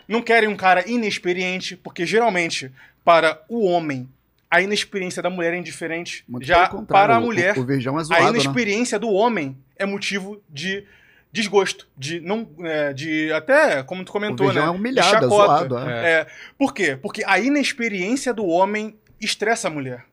Não 0.06 0.22
querem 0.22 0.48
um 0.48 0.56
cara 0.56 0.88
inexperiente, 0.88 1.76
porque 1.76 2.06
geralmente, 2.06 2.72
para 3.04 3.42
o 3.48 3.64
homem, 3.66 4.08
a 4.50 4.62
inexperiência 4.62 5.22
da 5.22 5.28
mulher 5.28 5.52
é 5.52 5.58
indiferente. 5.58 6.24
Muito 6.26 6.46
Já 6.46 6.66
para 6.68 7.16
a 7.16 7.18
o- 7.18 7.22
mulher, 7.22 7.58
O, 7.58 7.64
Virgão 7.66 7.98
é 7.98 8.00
a 8.00 8.04
zoado, 8.04 8.22
né? 8.24 8.30
inexperiência 8.30 8.98
do 8.98 9.10
homem 9.10 9.56
é 9.76 9.84
motivo 9.84 10.42
de 10.48 10.84
desgosto, 11.30 11.86
de 11.96 12.20
não, 12.20 12.48
é, 12.60 12.94
de 12.94 13.30
até 13.32 13.82
como 13.82 14.02
tu 14.02 14.08
O 14.08 14.12
comentou, 14.12 14.50
né? 14.50 14.60
é 14.62 14.64
de 14.64 14.70
humilhado, 14.70 15.08
é 15.08 15.20
chacota. 15.20 15.68
zoado. 15.68 15.78
É. 15.90 16.10
É, 16.20 16.26
por 16.56 16.72
quê? 16.72 16.96
Porque 16.96 17.22
a 17.26 17.38
inexperiência 17.38 18.32
do 18.32 18.46
homem 18.46 18.96
estressa 19.20 19.68
a 19.68 19.70
mulher. 19.70 20.06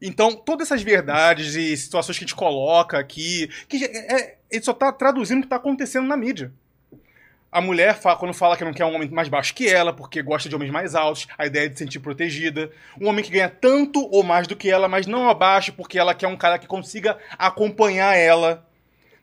Então, 0.00 0.32
todas 0.34 0.68
essas 0.68 0.82
verdades 0.82 1.54
e 1.56 1.76
situações 1.76 2.16
que 2.18 2.24
a 2.24 2.26
gente 2.26 2.36
coloca 2.36 2.98
aqui, 2.98 3.48
que 3.68 3.84
é, 3.84 4.36
ele 4.50 4.62
só 4.64 4.72
tá 4.72 4.92
traduzindo 4.92 5.38
o 5.38 5.40
que 5.42 5.46
está 5.46 5.56
acontecendo 5.56 6.06
na 6.06 6.16
mídia. 6.16 6.52
A 7.50 7.60
mulher, 7.62 7.94
fa- 7.98 8.14
quando 8.14 8.34
fala 8.34 8.56
que 8.56 8.64
não 8.64 8.74
quer 8.74 8.84
um 8.84 8.94
homem 8.94 9.08
mais 9.10 9.26
baixo 9.28 9.54
que 9.54 9.66
ela, 9.66 9.90
porque 9.92 10.22
gosta 10.22 10.48
de 10.50 10.54
homens 10.54 10.70
mais 10.70 10.94
altos, 10.94 11.26
a 11.36 11.46
ideia 11.46 11.64
é 11.64 11.68
de 11.68 11.78
se 11.78 11.84
sentir 11.84 11.98
protegida. 11.98 12.70
Um 13.00 13.08
homem 13.08 13.24
que 13.24 13.30
ganha 13.30 13.48
tanto 13.48 14.06
ou 14.12 14.22
mais 14.22 14.46
do 14.46 14.54
que 14.54 14.70
ela, 14.70 14.86
mas 14.86 15.06
não 15.06 15.28
abaixo, 15.30 15.72
porque 15.72 15.98
ela 15.98 16.14
quer 16.14 16.28
um 16.28 16.36
cara 16.36 16.58
que 16.58 16.66
consiga 16.66 17.16
acompanhar 17.38 18.14
ela. 18.14 18.64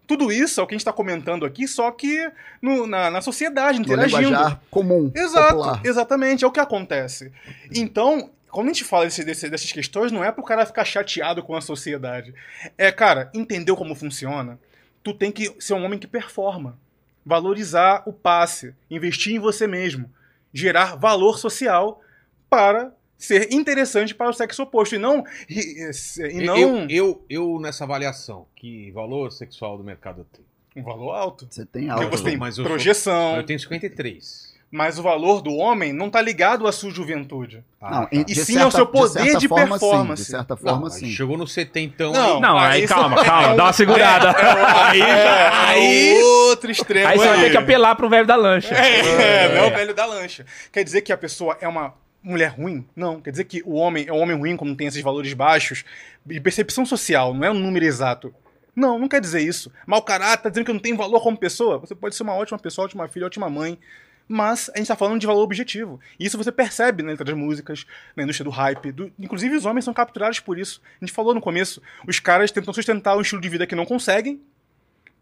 Tudo 0.08 0.32
isso 0.32 0.60
é 0.60 0.64
o 0.64 0.68
que 0.68 0.74
a 0.74 0.76
gente 0.76 0.82
está 0.82 0.92
comentando 0.94 1.46
aqui, 1.46 1.68
só 1.68 1.90
que 1.92 2.30
no- 2.62 2.86
na, 2.88 3.10
na 3.12 3.22
sociedade, 3.22 3.78
No 3.80 3.86
interagindo. 3.86 4.22
linguajar 4.24 4.60
comum, 4.70 5.12
Exato, 5.16 5.56
popular. 5.56 5.82
exatamente, 5.84 6.44
é 6.44 6.48
o 6.48 6.52
que 6.52 6.60
acontece. 6.60 7.32
Então, 7.74 8.30
quando 8.56 8.68
a 8.70 8.74
gente 8.74 8.84
fala 8.86 9.06
desse- 9.06 9.24
desse- 9.24 9.50
dessas 9.50 9.72
questões, 9.72 10.12
não 10.12 10.24
é 10.24 10.32
pro 10.32 10.44
cara 10.44 10.66
ficar 10.66 10.86
chateado 10.86 11.44
com 11.44 11.56
a 11.56 11.62
sociedade. 11.62 12.34
É, 12.78 12.92
cara, 12.92 13.30
entendeu 13.34 13.76
como 13.76 13.94
funciona? 13.94 14.58
Tu 15.04 15.14
tem 15.14 15.32
que 15.32 15.54
ser 15.60 15.74
um 15.74 15.84
homem 15.84 16.00
que 16.00 16.08
performa. 16.08 16.78
Valorizar 17.26 18.04
o 18.06 18.14
passe, 18.14 18.74
investir 18.90 19.36
em 19.36 19.40
você 19.40 19.68
mesmo, 19.68 20.10
gerar 20.54 20.96
valor 20.96 21.38
social 21.38 22.02
para 22.50 22.94
ser 23.18 23.52
interessante 23.54 24.14
para 24.14 24.30
o 24.30 24.34
sexo 24.34 24.62
oposto 24.64 24.96
e 24.96 24.98
não 24.98 25.24
e, 25.50 25.90
e 26.32 26.46
não 26.46 26.58
Eu, 26.58 26.86
eu, 26.90 27.26
eu, 27.30 27.60
nessa 27.60 27.84
avaliação, 27.84 28.46
que 28.56 28.92
valor 28.92 29.32
sexual 29.32 29.78
do 29.78 29.84
mercado 29.84 30.26
tenho? 30.32 30.46
um 30.78 30.84
valor 30.84 31.14
alto. 31.14 31.48
Você 31.50 31.66
tem 31.66 31.88
Porque 31.88 32.04
algo. 32.04 32.18
você 32.18 32.24
tem 32.24 32.38
mas 32.38 32.58
eu 32.58 32.64
sou- 32.64 32.72
projeção, 32.72 33.38
Eu 33.38 33.44
tenho 33.46 33.60
53. 33.60 34.54
Mas 34.76 35.00
o 35.00 35.04
valor 35.04 35.42
do 35.42 35.56
homem 35.56 35.94
não 35.94 36.08
está 36.08 36.22
ligado 36.22 36.68
à 36.68 36.72
sua 36.72 36.92
juventude. 36.92 37.64
Ah, 37.82 37.92
Não, 37.92 38.08
e, 38.12 38.26
E 38.28 38.36
sim 38.36 38.58
ao 38.60 38.70
seu 38.70 38.86
poder 38.86 39.24
certa 39.24 39.40
de 39.40 39.48
forma, 39.48 39.80
performance. 39.80 40.24
Sim, 40.24 40.32
de 40.32 40.38
certa 40.38 40.56
Não, 40.56 40.62
forma, 40.62 40.82
mas 40.82 40.94
sim. 40.96 41.08
chegou 41.10 41.38
no 41.38 41.48
setentão. 41.48 42.12
Não, 42.12 42.36
aí. 42.36 42.42
Não, 42.42 42.58
aí, 42.58 42.82
aí 42.82 42.88
calma, 42.88 43.18
você- 43.18 43.26
calma, 43.26 43.56
dá 43.56 43.64
uma 43.64 43.74
segurada. 43.74 44.36
aí, 44.90 45.02
aí 45.02 46.24
outro 46.50 46.70
extremo. 46.70 47.08
Aí 47.08 47.18
você 47.18 47.28
vai 47.28 47.40
ter 47.40 47.52
que 47.52 47.58
apelar 47.58 47.96
pro 47.96 48.10
velho 48.10 48.28
da 48.28 48.36
lancha. 48.36 48.76
É, 48.76 49.56
não 49.56 49.64
é 49.64 49.68
o 49.68 49.70
velho 49.72 49.94
da 49.94 50.06
lancha. 50.06 50.46
Quer 50.72 50.84
dizer 50.84 51.02
que 51.02 51.14
a 51.14 51.18
pessoa 51.18 51.58
é 51.62 51.68
uma 51.68 51.94
mulher 52.22 52.50
ruim? 52.50 52.86
Não. 52.96 53.22
Quer 53.22 53.32
dizer 53.32 53.46
que 53.46 53.62
o 53.66 53.76
homem 53.76 54.06
é 54.08 54.12
um 54.14 54.20
homem 54.20 54.38
ruim 54.38 54.58
como 54.58 54.76
tem 54.76 54.88
esses 54.88 55.02
valores 55.02 55.34
baixos 55.34 55.86
de 56.26 56.40
percepção 56.42 56.86
social, 56.86 57.34
não 57.34 57.46
é 57.48 57.52
um 57.52 57.54
número 57.60 57.86
exato. 57.86 58.34
Não, 58.76 59.00
não 59.00 59.08
quer 59.08 59.22
dizer 59.22 59.40
isso. 59.42 59.72
Mau 59.88 60.02
caráter, 60.02 60.44
tá 60.44 60.50
dizendo 60.50 60.66
que 60.66 60.74
não 60.74 60.80
tem 60.82 60.94
valor 60.98 61.22
como 61.22 61.38
pessoa. 61.38 61.78
Você 61.78 61.96
pode 61.96 62.14
ser 62.14 62.24
uma 62.24 62.34
ótima 62.34 62.60
pessoa, 62.60 62.84
ótima 62.86 63.08
filha, 63.08 63.26
ótima 63.28 63.50
mãe. 63.50 63.80
Mas 64.28 64.72
a 64.74 64.78
gente 64.80 64.88
tá 64.88 64.96
falando 64.96 65.20
de 65.20 65.28
valor 65.28 65.44
objetivo. 65.44 66.00
E 66.20 66.26
isso 66.26 66.38
você 66.38 66.52
percebe 66.52 67.04
na 67.04 67.10
letra 67.12 67.26
das 67.26 67.36
músicas, 67.36 67.86
na 68.16 68.24
indústria 68.24 68.44
do 68.44 68.50
hype. 68.50 68.92
do- 68.92 69.12
Inclusive, 69.20 69.56
os 69.56 69.66
homens 69.66 69.86
são 69.86 69.94
capturados 69.94 70.40
por 70.40 70.58
isso. 70.58 70.82
A 71.00 71.06
gente 71.06 71.14
falou 71.14 71.34
no 71.34 71.42
começo. 71.42 71.82
Os 72.08 72.20
caras 72.20 72.52
tentam 72.52 72.74
sustentar 72.74 73.16
um 73.16 73.22
estilo 73.22 73.40
de 73.42 73.50
vida 73.50 73.68
que 73.68 73.76
não 73.76 73.86
conseguem 73.86 74.42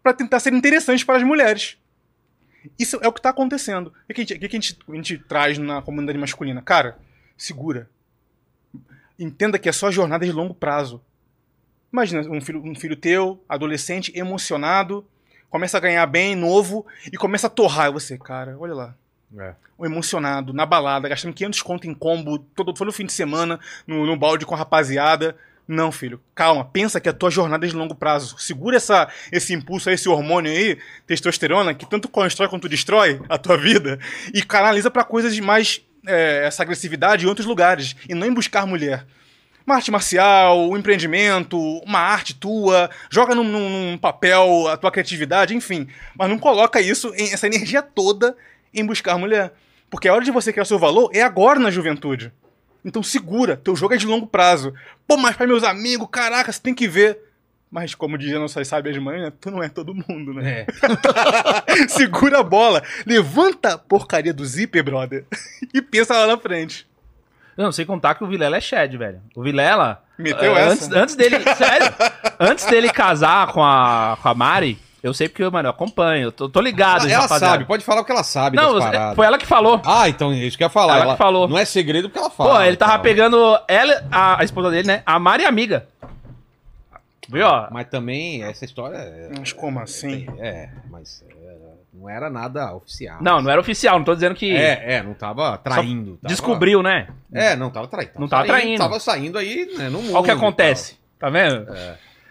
para 0.02 0.14
tentar 0.14 0.40
ser 0.40 0.52
interessantes 0.54 1.04
para 1.04 1.16
as 1.18 1.22
mulheres. 1.22 1.76
Isso 2.78 2.98
é 3.02 3.06
o 3.08 3.12
que 3.12 3.20
tá 3.20 3.28
acontecendo. 3.28 3.92
O 4.08 4.14
que 4.14 4.22
a 4.22 4.24
gente, 4.24 4.34
o 4.34 4.38
que 4.40 4.46
a 4.46 4.48
gente, 4.50 4.78
a 4.88 4.94
gente 4.94 5.18
traz 5.18 5.58
na 5.58 5.82
comunidade 5.82 6.18
masculina? 6.18 6.62
Cara, 6.62 6.96
segura. 7.36 7.90
Entenda 9.18 9.58
que 9.58 9.68
é 9.68 9.72
só 9.72 9.90
jornada 9.90 10.24
de 10.24 10.32
longo 10.32 10.54
prazo. 10.54 11.00
Imagina 11.92 12.22
um 12.22 12.40
filho, 12.40 12.62
um 12.64 12.74
filho 12.74 12.96
teu, 12.96 13.42
adolescente, 13.48 14.10
emocionado, 14.18 15.06
começa 15.54 15.76
a 15.76 15.80
ganhar 15.80 16.04
bem, 16.06 16.34
novo, 16.34 16.84
e 17.12 17.16
começa 17.16 17.46
a 17.46 17.50
torrar. 17.50 17.86
E 17.88 17.92
você, 17.92 18.18
cara, 18.18 18.56
olha 18.58 18.74
lá. 18.74 18.94
É. 19.38 19.54
O 19.78 19.86
emocionado, 19.86 20.52
na 20.52 20.66
balada, 20.66 21.08
gastando 21.08 21.32
500 21.32 21.62
conto 21.62 21.86
em 21.86 21.94
combo 21.94 22.40
todo, 22.40 22.72
todo 22.72 22.90
fim 22.90 23.06
de 23.06 23.12
semana, 23.12 23.60
no, 23.86 24.04
no 24.04 24.16
balde 24.16 24.44
com 24.44 24.56
a 24.56 24.58
rapaziada. 24.58 25.36
Não, 25.66 25.92
filho, 25.92 26.20
calma, 26.34 26.64
pensa 26.64 27.00
que 27.00 27.08
a 27.08 27.12
tua 27.12 27.30
jornada 27.30 27.64
é 27.64 27.68
de 27.68 27.76
longo 27.76 27.94
prazo. 27.94 28.36
Segura 28.36 28.78
essa, 28.78 29.08
esse 29.30 29.54
impulso 29.54 29.88
aí, 29.88 29.94
esse 29.94 30.08
hormônio 30.08 30.50
aí, 30.50 30.76
testosterona, 31.06 31.72
que 31.72 31.88
tanto 31.88 32.08
constrói 32.08 32.48
quanto 32.48 32.68
destrói 32.68 33.22
a 33.28 33.38
tua 33.38 33.56
vida, 33.56 34.00
e 34.34 34.42
canaliza 34.42 34.90
pra 34.90 35.04
coisas 35.04 35.36
de 35.36 35.40
mais. 35.40 35.80
é, 36.04 36.46
essa 36.46 36.64
agressividade 36.64 37.26
em 37.26 37.28
outros 37.28 37.46
lugares, 37.46 37.94
e 38.08 38.14
não 38.14 38.26
em 38.26 38.34
buscar 38.34 38.66
mulher. 38.66 39.06
Uma 39.66 39.76
arte 39.76 39.90
marcial, 39.90 40.68
um 40.70 40.76
empreendimento, 40.76 41.58
uma 41.86 41.98
arte 41.98 42.34
tua, 42.34 42.90
joga 43.10 43.34
num, 43.34 43.44
num- 43.44 43.96
papel 43.98 44.68
a 44.68 44.76
tua 44.76 44.90
criatividade, 44.90 45.54
enfim. 45.54 45.88
Mas 46.18 46.28
não 46.28 46.38
coloca 46.38 46.80
isso, 46.80 47.14
em- 47.16 47.32
essa 47.32 47.46
energia 47.46 47.80
toda, 47.80 48.36
em 48.74 48.84
buscar 48.84 49.16
mulher. 49.16 49.52
Porque 49.88 50.06
a 50.08 50.12
hora 50.14 50.24
de 50.24 50.30
você 50.30 50.52
criar 50.52 50.64
seu 50.66 50.78
valor 50.78 51.10
é 51.14 51.22
agora 51.22 51.58
na 51.58 51.70
juventude. 51.70 52.30
Então 52.84 53.02
segura, 53.02 53.56
teu 53.56 53.74
jogo 53.74 53.94
é 53.94 53.96
de 53.96 54.06
longo 54.06 54.26
prazo. 54.26 54.74
Pô, 55.08 55.16
mas 55.16 55.34
para 55.36 55.46
meus 55.46 55.64
amigos, 55.64 56.08
caraca, 56.10 56.52
você 56.52 56.60
tem 56.60 56.74
que 56.74 56.86
ver. 56.86 57.18
Mas 57.70 57.94
como 57.94 58.18
dizia 58.18 58.38
nossas 58.38 58.68
sábias 58.68 58.96
mães, 58.98 59.22
né? 59.22 59.32
Tu 59.40 59.50
não 59.50 59.62
é 59.62 59.68
todo 59.70 59.94
mundo, 59.94 60.34
né? 60.34 60.66
É. 60.66 60.66
segura 61.88 62.40
a 62.40 62.42
bola, 62.42 62.82
levanta 63.06 63.74
a 63.74 63.78
porcaria 63.78 64.32
do 64.34 64.44
zíper, 64.44 64.84
brother, 64.84 65.24
e 65.72 65.80
pensa 65.80 66.14
lá 66.14 66.26
na 66.26 66.36
frente. 66.38 66.86
Não, 67.56 67.70
sem 67.72 67.86
contar 67.86 68.14
que 68.14 68.24
o 68.24 68.26
Vilela 68.26 68.56
é 68.56 68.60
Shed, 68.60 68.96
velho. 68.96 69.20
O 69.34 69.42
Vilela. 69.42 70.02
Meteu 70.18 70.56
eh, 70.56 70.60
essa? 70.66 70.72
Antes, 70.72 70.92
antes 70.92 71.14
dele. 71.16 71.38
sério? 71.54 71.92
Antes 72.38 72.64
dele 72.66 72.88
casar 72.90 73.48
com 73.52 73.62
a, 73.62 74.16
com 74.22 74.28
a 74.28 74.34
Mari, 74.34 74.78
eu 75.02 75.12
sei 75.14 75.28
porque, 75.28 75.48
mano, 75.48 75.66
eu 75.66 75.70
acompanho. 75.70 76.28
eu 76.28 76.32
Tô, 76.32 76.48
tô 76.48 76.60
ligado, 76.60 77.06
Ela 77.08 77.22
rapaziada. 77.22 77.52
sabe, 77.52 77.64
pode 77.64 77.84
falar 77.84 78.00
o 78.00 78.04
que 78.04 78.10
ela 78.12 78.24
sabe 78.24 78.56
Não, 78.56 78.74
foi 79.14 79.26
ela 79.26 79.38
que 79.38 79.46
falou. 79.46 79.80
Ah, 79.84 80.08
então 80.08 80.32
é 80.32 80.36
isso 80.36 80.56
que 80.56 80.64
eu 80.64 80.66
ia 80.66 80.70
falar. 80.70 80.98
Ela 80.98 81.12
que 81.12 81.18
falou. 81.18 81.46
Não 81.48 81.58
é 81.58 81.64
segredo 81.64 82.08
porque 82.08 82.18
ela 82.18 82.30
fala. 82.30 82.54
Pô, 82.56 82.62
ele 82.62 82.76
tava 82.76 82.92
Então. 82.94 83.02
pegando 83.02 83.58
ela, 83.68 84.04
a, 84.10 84.40
a 84.40 84.44
esposa 84.44 84.70
dele, 84.70 84.86
né? 84.88 85.02
A 85.04 85.18
Mari 85.18 85.44
amiga. 85.44 85.86
Viu, 87.28 87.46
ó? 87.46 87.68
Mas 87.70 87.86
também 87.88 88.42
essa 88.42 88.64
história. 88.64 88.96
é- 88.98 89.30
Mas 89.38 89.52
como 89.52 89.80
assim? 89.80 90.26
É, 90.38 90.68
mas 90.90 91.24
é, 91.28 91.33
não 91.94 92.08
era 92.08 92.28
nada 92.28 92.74
oficial. 92.74 93.18
Não, 93.22 93.40
não 93.40 93.50
era 93.50 93.60
oficial, 93.60 93.98
não 93.98 94.04
tô 94.04 94.14
dizendo 94.14 94.34
que. 94.34 94.50
É, 94.54 94.96
é, 94.96 95.02
não 95.02 95.14
tava 95.14 95.56
traindo. 95.58 96.16
tava- 96.16 96.28
Descobriu, 96.28 96.82
né? 96.82 97.08
É, 97.32 97.54
não 97.54 97.70
tava 97.70 97.86
traindo. 97.86 98.12
Não 98.18 98.28
tava 98.28 98.46
traindo. 98.46 98.78
Tava 98.78 98.98
saindo 99.00 99.38
aí 99.38 99.66
né, 99.78 99.88
no 99.88 100.02
mundo. 100.02 100.10
Olha 100.12 100.20
o 100.20 100.24
que 100.24 100.30
acontece. 100.30 100.98
Tá 101.18 101.30
vendo? 101.30 101.66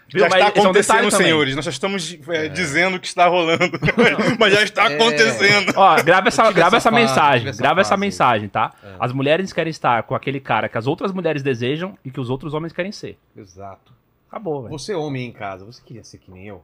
Viu? 0.06 0.20
Já 0.20 0.28
Mas 0.28 0.34
está 0.34 0.46
é 0.46 0.60
um 0.60 0.64
acontecendo, 0.64 1.10
senhores. 1.10 1.56
Nós 1.56 1.64
só 1.64 1.70
estamos 1.70 2.18
é, 2.28 2.48
dizendo 2.48 3.00
que 3.00 3.06
está 3.06 3.26
rolando. 3.26 3.64
Mas 4.38 4.52
já 4.52 4.62
está 4.62 4.86
acontecendo. 4.86 5.72
Ó, 5.74 6.02
grava 6.02 6.28
essa, 6.28 6.52
grava 6.52 6.76
essa 6.76 6.88
essa 6.88 6.90
mensagem. 6.90 7.48
essa 7.48 7.58
grava 7.62 7.80
essa 7.80 7.96
mensagem, 7.96 8.48
tá? 8.48 8.72
As 9.00 9.12
mulheres 9.12 9.52
querem 9.52 9.70
estar 9.70 10.02
com 10.04 10.14
aquele 10.14 10.38
cara 10.40 10.68
que 10.68 10.76
as 10.78 10.86
outras 10.86 11.10
mulheres 11.10 11.42
desejam 11.42 11.98
e 12.04 12.10
que 12.10 12.20
os 12.20 12.28
outros 12.28 12.52
homens 12.54 12.72
querem 12.72 12.92
ser. 12.92 13.18
Exato. 13.36 13.92
Acabou, 14.28 14.62
velho. 14.62 14.78
Você, 14.78 14.94
homem 14.94 15.26
em 15.26 15.32
casa, 15.32 15.64
você 15.64 15.82
queria 15.82 16.04
ser 16.04 16.18
que 16.18 16.30
nem 16.30 16.46
eu? 16.46 16.62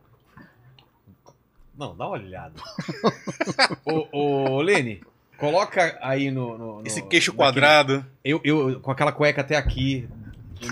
Não, 1.76 1.96
dá 1.96 2.06
uma 2.06 2.12
olhada. 2.18 2.54
ô, 3.84 4.06
ô, 4.56 4.60
Lene, 4.60 5.00
coloca 5.38 5.98
aí 6.02 6.30
no. 6.30 6.56
no- 6.58 6.80
no- 6.80 6.86
Esse 6.86 7.02
queixo 7.02 7.30
naquele- 7.32 7.36
quadrado. 7.36 8.06
Eu, 8.24 8.40
eu, 8.44 8.80
com 8.80 8.90
aquela 8.90 9.12
cueca 9.12 9.40
até 9.40 9.56
aqui 9.56 10.06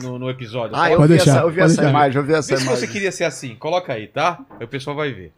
no, 0.03 0.19
no 0.19 0.29
episódio. 0.29 0.77
Ah, 0.77 0.91
eu 0.91 0.99
Pode 0.99 1.13
vi, 1.13 1.17
deixar, 1.17 1.31
essa, 1.37 1.41
eu 1.41 1.51
vi 1.51 1.61
essa 1.61 1.77
deixar. 1.77 1.91
imagem, 1.91 2.21
eu 2.21 2.27
vi 2.27 2.33
essa 2.35 2.49
Vê 2.55 2.57
se 2.59 2.63
imagem. 2.67 2.81
você 2.87 2.93
queria 2.93 3.11
ser 3.13 3.25
assim. 3.25 3.55
Coloca 3.57 3.93
aí, 3.93 4.07
tá? 4.07 4.45
Aí 4.59 4.65
o 4.65 4.69
pessoal 4.69 4.95
vai 4.95 5.13
ver. 5.13 5.33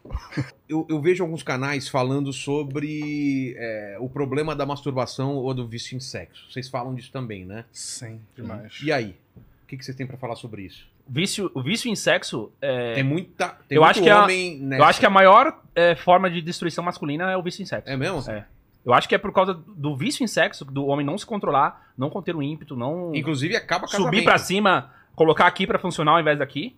Eu, 0.67 0.85
eu 0.89 0.99
vejo 1.01 1.23
alguns 1.23 1.41
canais 1.43 1.87
falando 1.87 2.33
sobre 2.33 3.55
é, 3.57 3.97
o 3.99 4.09
problema 4.09 4.53
da 4.55 4.65
masturbação 4.65 5.35
ou 5.35 5.53
do 5.53 5.65
vício 5.67 5.95
em 5.95 6.01
sexo. 6.01 6.51
Vocês 6.51 6.67
falam 6.67 6.93
disso 6.93 7.11
também, 7.13 7.45
né? 7.45 7.63
Sim, 7.71 8.19
demais. 8.35 8.79
E 8.83 8.91
aí? 8.91 9.15
O 9.63 9.67
que, 9.71 9.77
que 9.77 9.85
vocês 9.85 9.95
têm 9.95 10.05
pra 10.05 10.17
falar 10.17 10.35
sobre 10.35 10.63
isso? 10.63 10.85
Vício, 11.13 11.51
o 11.53 11.61
vício 11.61 11.91
em 11.91 11.95
sexo 11.95 12.51
é. 12.61 12.93
Tem 12.93 13.03
muita. 13.03 13.49
Tem 13.67 13.75
Eu 13.75 13.81
muito 13.81 13.91
acho 13.91 14.01
que 14.01 14.09
a- 14.09 14.23
homem 14.23 14.53
eu 14.61 14.63
nessa. 14.67 14.85
acho 14.85 14.99
que 15.01 15.05
a 15.05 15.09
maior 15.09 15.59
é, 15.75 15.93
forma 15.93 16.29
de 16.31 16.41
destruição 16.41 16.81
masculina 16.83 17.29
é 17.29 17.35
o 17.35 17.41
vício 17.43 17.61
em 17.61 17.65
sexo. 17.65 17.89
É 17.89 17.97
mesmo? 17.97 18.31
É. 18.31 18.45
Eu 18.85 18.93
acho 18.93 19.09
que 19.09 19.13
é 19.13 19.17
por 19.17 19.31
causa 19.33 19.53
do 19.53 19.95
vício 19.95 20.23
em 20.23 20.27
sexo, 20.27 20.63
do 20.63 20.85
homem 20.87 21.05
não 21.05 21.17
se 21.17 21.25
controlar, 21.25 21.91
não 21.97 22.09
conter 22.09 22.33
o 22.35 22.41
ímpeto, 22.41 22.75
não 22.77 23.13
Inclusive 23.13 23.55
acaba 23.57 23.87
subir 23.87 23.97
casamento. 24.03 24.23
pra 24.23 24.37
cima, 24.37 24.89
colocar 25.13 25.45
aqui 25.47 25.67
pra 25.67 25.77
funcionar 25.77 26.13
ao 26.13 26.19
invés 26.21 26.39
daqui. 26.39 26.75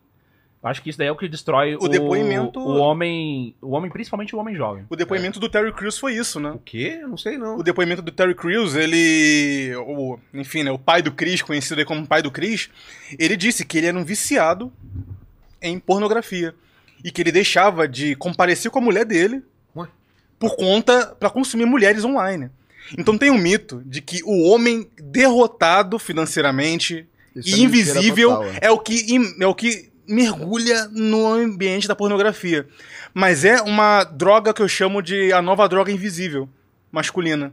Acho 0.64 0.82
que 0.82 0.90
isso 0.90 0.98
daí 0.98 1.10
é 1.10 1.12
o 1.12 1.16
que 1.18 1.28
destrói 1.28 1.76
o, 1.76 1.90
depoimento- 1.90 2.62
o 2.62 2.78
homem, 2.78 3.54
o 3.62 3.72
homem, 3.72 3.92
principalmente 3.92 4.34
o 4.34 4.40
homem 4.40 4.56
jovem. 4.56 4.86
O 4.90 4.96
depoimento 4.96 5.38
do 5.38 5.50
Terry 5.50 5.74
Crews 5.74 5.98
foi 5.98 6.16
isso, 6.16 6.40
né? 6.40 6.52
O 6.52 6.58
quê? 6.58 7.00
Eu 7.02 7.10
não 7.10 7.18
sei 7.18 7.38
não. 7.38 7.58
O 7.58 7.64
depoimento 7.64 8.02
do 8.02 8.12
Terry 8.14 8.34
Crews, 8.34 8.74
ele. 8.74 9.76
O, 9.86 10.18
enfim, 10.34 10.64
né, 10.64 10.72
o 10.72 10.80
pai 10.80 11.02
do 11.02 11.12
Chris, 11.12 11.42
conhecido 11.42 11.80
aí 11.80 11.86
como 11.86 12.08
pai 12.08 12.22
do 12.22 12.32
Chris, 12.32 12.70
ele 13.20 13.36
disse 13.36 13.66
que 13.66 13.78
ele 13.78 13.88
era 13.88 13.98
um 13.98 14.06
viciado 14.06 14.72
em 15.62 15.78
pornografia. 15.80 16.56
E 17.04 17.12
que 17.12 17.22
ele 17.22 17.34
deixava 17.34 17.86
de 17.86 18.16
comparecer 18.16 18.72
com 18.72 18.80
a 18.80 18.82
mulher 18.82 19.06
dele 19.06 19.44
Ué? 19.76 19.90
por 20.40 20.56
conta. 20.56 21.08
para 21.08 21.30
consumir 21.30 21.66
mulheres 21.66 22.06
online. 22.06 22.50
Então 22.98 23.18
tem 23.18 23.30
um 23.30 23.38
mito 23.38 23.82
de 23.86 24.02
que 24.02 24.22
o 24.24 24.48
homem 24.50 24.90
derrotado 24.98 26.00
financeiramente 26.00 27.06
Isso 27.36 27.50
e 27.58 27.62
é 27.62 27.64
invisível 27.66 28.30
total, 28.30 28.46
é. 28.46 28.60
é 28.62 28.72
o 28.72 28.80
que 28.80 29.36
é 29.42 29.48
o 29.48 29.56
que 29.56 29.93
mergulha 30.14 30.88
no 30.92 31.28
ambiente 31.28 31.88
da 31.88 31.96
pornografia. 31.96 32.68
Mas 33.14 33.44
é 33.44 33.62
uma 33.62 34.04
droga 34.04 34.54
que 34.54 34.62
eu 34.62 34.68
chamo 34.68 35.02
de 35.02 35.34
a 35.34 35.42
nova 35.42 35.68
droga 35.68 35.92
invisível 35.92 36.48
masculina. 36.92 37.52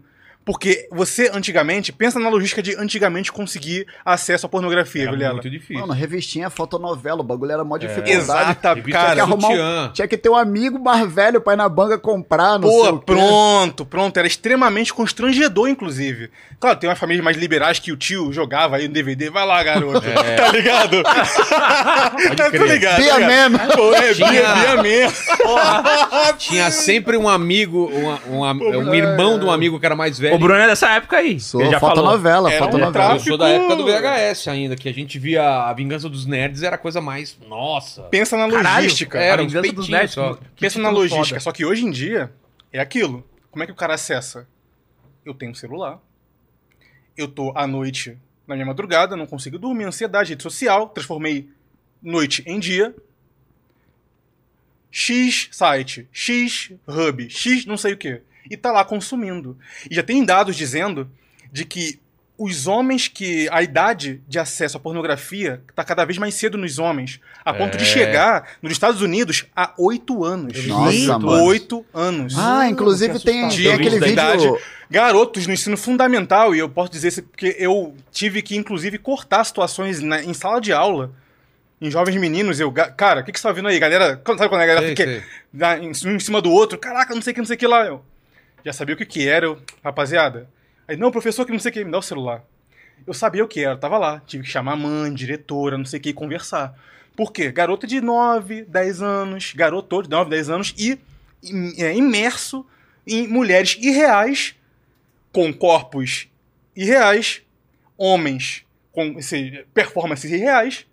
Porque 0.50 0.88
você, 0.90 1.30
antigamente, 1.32 1.92
pensa 1.92 2.18
na 2.18 2.28
logística 2.28 2.60
de 2.60 2.74
antigamente 2.74 3.30
conseguir 3.30 3.86
acesso 4.04 4.46
à 4.46 4.48
pornografia, 4.48 5.02
Era 5.04 5.12
Vilela. 5.12 5.34
muito 5.34 5.48
difícil. 5.48 5.78
Mano, 5.80 5.92
revistinha, 5.92 6.50
fotonovela, 6.50 7.20
o 7.20 7.22
bagulho 7.22 7.52
era 7.52 7.62
mó 7.62 7.76
dificuldade. 7.78 8.10
Exata, 8.18 8.74
Revista 8.74 8.98
cara. 8.98 9.12
Tinha 9.12 9.14
que, 9.14 9.20
arrumar 9.32 9.48
um, 9.86 9.92
tinha 9.92 10.08
que 10.08 10.16
ter 10.16 10.28
um 10.28 10.34
amigo 10.34 10.76
mais 10.80 11.08
velho 11.12 11.40
pra 11.40 11.52
ir 11.52 11.56
na 11.56 11.68
banca 11.68 11.96
comprar, 11.98 12.58
não 12.58 12.68
sei 12.68 12.78
o 12.80 12.82
Pô, 12.94 12.98
quê. 12.98 13.04
pronto, 13.06 13.86
pronto. 13.86 14.16
Era 14.16 14.26
extremamente 14.26 14.92
constrangedor, 14.92 15.68
inclusive. 15.68 16.30
Claro, 16.58 16.76
tem 16.80 16.90
umas 16.90 16.98
famílias 16.98 17.24
mais 17.24 17.36
liberais 17.36 17.78
que 17.78 17.92
o 17.92 17.96
tio 17.96 18.32
jogava 18.32 18.76
aí 18.76 18.88
no 18.88 18.94
DVD. 18.94 19.30
Vai 19.30 19.46
lá, 19.46 19.62
garoto. 19.62 20.00
Tá 20.36 20.48
ligado? 20.52 21.02
tá 22.36 22.50
crer. 22.50 22.62
ligado? 22.66 22.96
Bia 22.96 23.14
tá? 23.14 23.20
Man. 23.20 23.58
Pô, 23.76 23.94
é, 23.94 24.14
Tinha- 24.14 24.28
Bia, 24.30 24.54
Bia 24.54 24.76
Man. 25.06 26.34
Tinha 26.38 26.70
sempre 26.72 27.16
um 27.16 27.28
amigo, 27.28 27.88
um, 28.28 28.36
um, 28.42 28.88
um 28.90 28.94
irmão 28.94 29.38
de 29.38 29.44
um 29.44 29.50
amigo 29.50 29.78
que 29.78 29.86
era 29.86 29.94
mais 29.94 30.18
velho. 30.18 30.39
O 30.40 30.44
Bruno 30.46 30.60
é 30.60 30.66
dessa 30.66 30.88
época 30.90 31.16
aí. 31.18 31.38
Sou 31.38 31.60
ele 31.60 31.70
já 31.70 31.78
falou. 31.80 31.96
fotonovela, 31.96 32.50
Era 32.52 32.62
um 32.64 32.66
fotonovela. 32.66 32.92
traço. 32.92 33.14
Eu 33.16 33.28
sou 33.28 33.38
da 33.38 33.48
época 33.48 33.76
do 33.76 33.84
VHS 33.84 34.48
ainda, 34.48 34.76
que 34.76 34.88
a 34.88 34.92
gente 34.94 35.18
via 35.18 35.42
a 35.64 35.72
Vingança 35.72 36.08
dos 36.08 36.26
Nerds, 36.26 36.62
era 36.62 36.76
a 36.76 36.78
coisa 36.78 37.00
mais. 37.00 37.38
Nossa! 37.46 38.02
Pensa 38.04 38.36
na 38.36 38.48
Caralho, 38.50 38.82
logística. 38.84 39.18
Era 39.18 39.42
A 39.42 39.44
vingança 39.46 39.72
dos 39.72 39.88
nerds, 39.88 40.14
só. 40.14 40.38
Pensa 40.58 40.78
na 40.78 40.90
logística. 40.90 41.26
foda. 41.28 41.40
Só 41.40 41.52
que 41.52 41.64
hoje 41.64 41.84
em 41.84 41.90
dia 41.90 42.32
é 42.72 42.80
aquilo. 42.80 43.24
Como 43.50 43.62
é 43.62 43.66
que 43.66 43.72
o 43.72 43.76
cara 43.76 43.94
acessa? 43.94 44.46
Eu 45.24 45.34
tenho 45.34 45.52
um 45.52 45.54
celular. 45.54 45.98
Eu 47.16 47.28
tô 47.28 47.52
à 47.54 47.66
noite 47.66 48.16
na 48.46 48.54
minha 48.54 48.66
madrugada, 48.66 49.16
não 49.16 49.26
consigo 49.26 49.58
dormir, 49.58 49.84
ansiedade, 49.84 50.30
rede 50.30 50.42
social, 50.42 50.88
transformei 50.88 51.48
noite 52.02 52.42
em 52.46 52.58
dia. 52.58 52.94
X 54.90 55.48
site, 55.52 56.08
X 56.12 56.72
hub, 56.86 57.30
X 57.30 57.64
não 57.66 57.76
sei 57.76 57.92
o 57.92 57.96
que. 57.96 58.22
E 58.48 58.56
tá 58.56 58.70
lá 58.72 58.84
consumindo. 58.84 59.58
E 59.90 59.94
já 59.94 60.02
tem 60.02 60.24
dados 60.24 60.56
dizendo 60.56 61.10
de 61.52 61.64
que 61.64 61.98
os 62.38 62.66
homens 62.66 63.06
que. 63.06 63.48
a 63.50 63.62
idade 63.62 64.22
de 64.26 64.38
acesso 64.38 64.76
à 64.78 64.80
pornografia 64.80 65.62
tá 65.74 65.84
cada 65.84 66.04
vez 66.06 66.16
mais 66.18 66.34
cedo 66.34 66.56
nos 66.56 66.78
homens. 66.78 67.20
A 67.44 67.52
ponto 67.52 67.76
de 67.76 67.84
É. 67.84 67.86
chegar 67.86 68.48
nos 68.62 68.72
Estados 68.72 69.02
Unidos 69.02 69.44
a 69.54 69.74
8 69.76 70.24
anos. 70.24 70.66
Nossa. 70.66 71.18
8 71.26 71.84
anos. 71.92 72.34
Ah, 72.38 72.66
inclusive 72.68 73.18
tem, 73.20 73.46
tem 73.48 73.72
aquele 73.72 73.98
Da 74.00 74.08
idade. 74.08 74.44
vídeo. 74.44 74.58
Garotos 74.90 75.46
no 75.46 75.52
ensino 75.52 75.76
fundamental, 75.76 76.54
e 76.54 76.58
eu 76.58 76.68
posso 76.68 76.90
dizer 76.90 77.08
isso 77.08 77.22
porque 77.22 77.54
eu 77.58 77.94
tive 78.10 78.40
que, 78.42 78.56
inclusive, 78.56 78.98
cortar 78.98 79.44
situações 79.44 80.00
na- 80.00 80.22
em 80.22 80.32
sala 80.34 80.60
de 80.60 80.72
aula. 80.72 81.12
Em 81.80 81.90
jovens 81.90 82.16
meninos, 82.16 82.58
eu, 82.58 82.72
cara, 82.72 83.20
o 83.20 83.24
que, 83.24 83.32
que 83.32 83.38
você 83.38 83.46
tá 83.46 83.52
vendo 83.52 83.68
aí? 83.68 83.78
Galera, 83.78 84.20
sabe 84.26 84.48
quando 84.48 84.60
a 84.62 84.66
galera 84.66 84.80
Sei, 84.80 84.88
fica 84.96 85.04
sei. 85.04 85.22
em, 85.82 85.88
um 85.88 86.16
em 86.16 86.18
cima 86.20 86.40
do 86.42 86.50
outro? 86.50 86.76
Caraca, 86.78 87.14
não 87.14 87.22
sei 87.22 87.30
o 87.30 87.34
que, 87.34 87.40
não 87.40 87.46
sei 87.46 87.56
o 87.56 87.58
que 87.58 87.66
lá. 87.66 87.84
Eu 87.86 88.02
já 88.64 88.72
sabia 88.72 88.94
o 88.94 88.98
que, 88.98 89.06
que 89.06 89.28
era, 89.28 89.46
eu, 89.46 89.60
rapaziada. 89.82 90.48
Aí, 90.86 90.96
não, 90.96 91.10
professor, 91.10 91.44
que 91.44 91.52
não 91.52 91.58
sei 91.58 91.70
o 91.70 91.72
que, 91.72 91.84
me 91.84 91.90
dá 91.90 91.98
o 91.98 92.02
celular. 92.02 92.44
Eu 93.06 93.14
sabia 93.14 93.44
o 93.44 93.48
que 93.48 93.60
era, 93.64 93.76
tava 93.76 93.96
lá. 93.98 94.20
Tive 94.26 94.44
que 94.44 94.50
chamar 94.50 94.72
a 94.72 94.76
mãe, 94.76 95.12
diretora, 95.12 95.78
não 95.78 95.84
sei 95.84 95.98
o 95.98 96.02
que, 96.02 96.12
conversar. 96.12 96.74
Por 97.16 97.32
quê? 97.32 97.50
Garota 97.50 97.86
de 97.86 98.00
9, 98.00 98.64
10 98.64 99.02
anos, 99.02 99.52
garoto 99.54 100.02
de 100.02 100.10
9, 100.10 100.30
10 100.30 100.50
anos 100.50 100.74
e 100.78 100.98
é, 101.78 101.94
imerso 101.94 102.66
em 103.06 103.26
mulheres 103.26 103.76
irreais, 103.80 104.54
com 105.32 105.52
corpos 105.52 106.28
irreais, 106.76 107.42
homens 107.96 108.64
com 108.92 109.18
esse, 109.18 109.64
performances 109.72 110.30
irreais, 110.30 110.86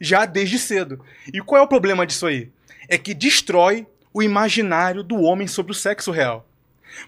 já 0.00 0.24
desde 0.24 0.58
cedo. 0.58 1.04
E 1.32 1.40
qual 1.40 1.62
é 1.62 1.64
o 1.64 1.68
problema 1.68 2.06
disso 2.06 2.26
aí? 2.26 2.50
É 2.88 2.96
que 2.96 3.14
destrói 3.14 3.86
o 4.12 4.22
imaginário 4.22 5.02
do 5.02 5.20
homem 5.20 5.46
sobre 5.46 5.72
o 5.72 5.74
sexo 5.74 6.10
real. 6.10 6.48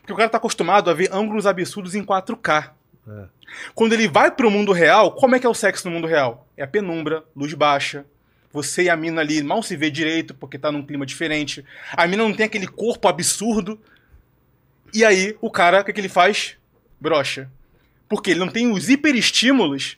Porque 0.00 0.12
o 0.12 0.16
cara 0.16 0.28
tá 0.28 0.38
acostumado 0.38 0.90
a 0.90 0.94
ver 0.94 1.12
ângulos 1.12 1.46
absurdos 1.46 1.94
em 1.94 2.04
4K. 2.04 2.70
Quando 3.74 3.92
ele 3.92 4.08
vai 4.08 4.30
pro 4.30 4.50
mundo 4.50 4.72
real, 4.72 5.12
como 5.12 5.34
é 5.34 5.40
que 5.40 5.46
é 5.46 5.48
o 5.48 5.54
sexo 5.54 5.88
no 5.88 5.94
mundo 5.94 6.06
real? 6.06 6.48
É 6.56 6.62
a 6.62 6.66
penumbra, 6.66 7.24
luz 7.34 7.52
baixa. 7.54 8.04
Você 8.52 8.84
e 8.84 8.90
a 8.90 8.96
mina 8.96 9.20
ali 9.20 9.42
mal 9.42 9.62
se 9.62 9.76
vê 9.76 9.90
direito 9.90 10.34
porque 10.34 10.58
tá 10.58 10.70
num 10.70 10.84
clima 10.84 11.06
diferente. 11.06 11.64
A 11.92 12.06
mina 12.06 12.22
não 12.22 12.34
tem 12.34 12.46
aquele 12.46 12.66
corpo 12.66 13.08
absurdo. 13.08 13.80
E 14.92 15.04
aí, 15.04 15.36
o 15.40 15.50
cara, 15.50 15.80
o 15.80 15.84
que, 15.84 15.92
que 15.92 16.00
ele 16.00 16.08
faz? 16.08 16.56
Brocha. 17.00 17.50
Porque 18.08 18.30
ele 18.30 18.40
não 18.40 18.48
tem 18.48 18.70
os 18.70 18.88
hiperestímulos. 18.88 19.96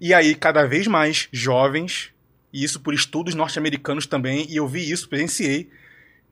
E 0.00 0.14
aí, 0.14 0.34
cada 0.34 0.64
vez 0.64 0.86
mais 0.86 1.28
jovens, 1.32 2.12
e 2.52 2.62
isso 2.62 2.80
por 2.80 2.94
estudos 2.94 3.34
norte-americanos 3.34 4.06
também, 4.06 4.46
e 4.48 4.56
eu 4.56 4.68
vi 4.68 4.88
isso, 4.88 5.08
presenciei, 5.08 5.68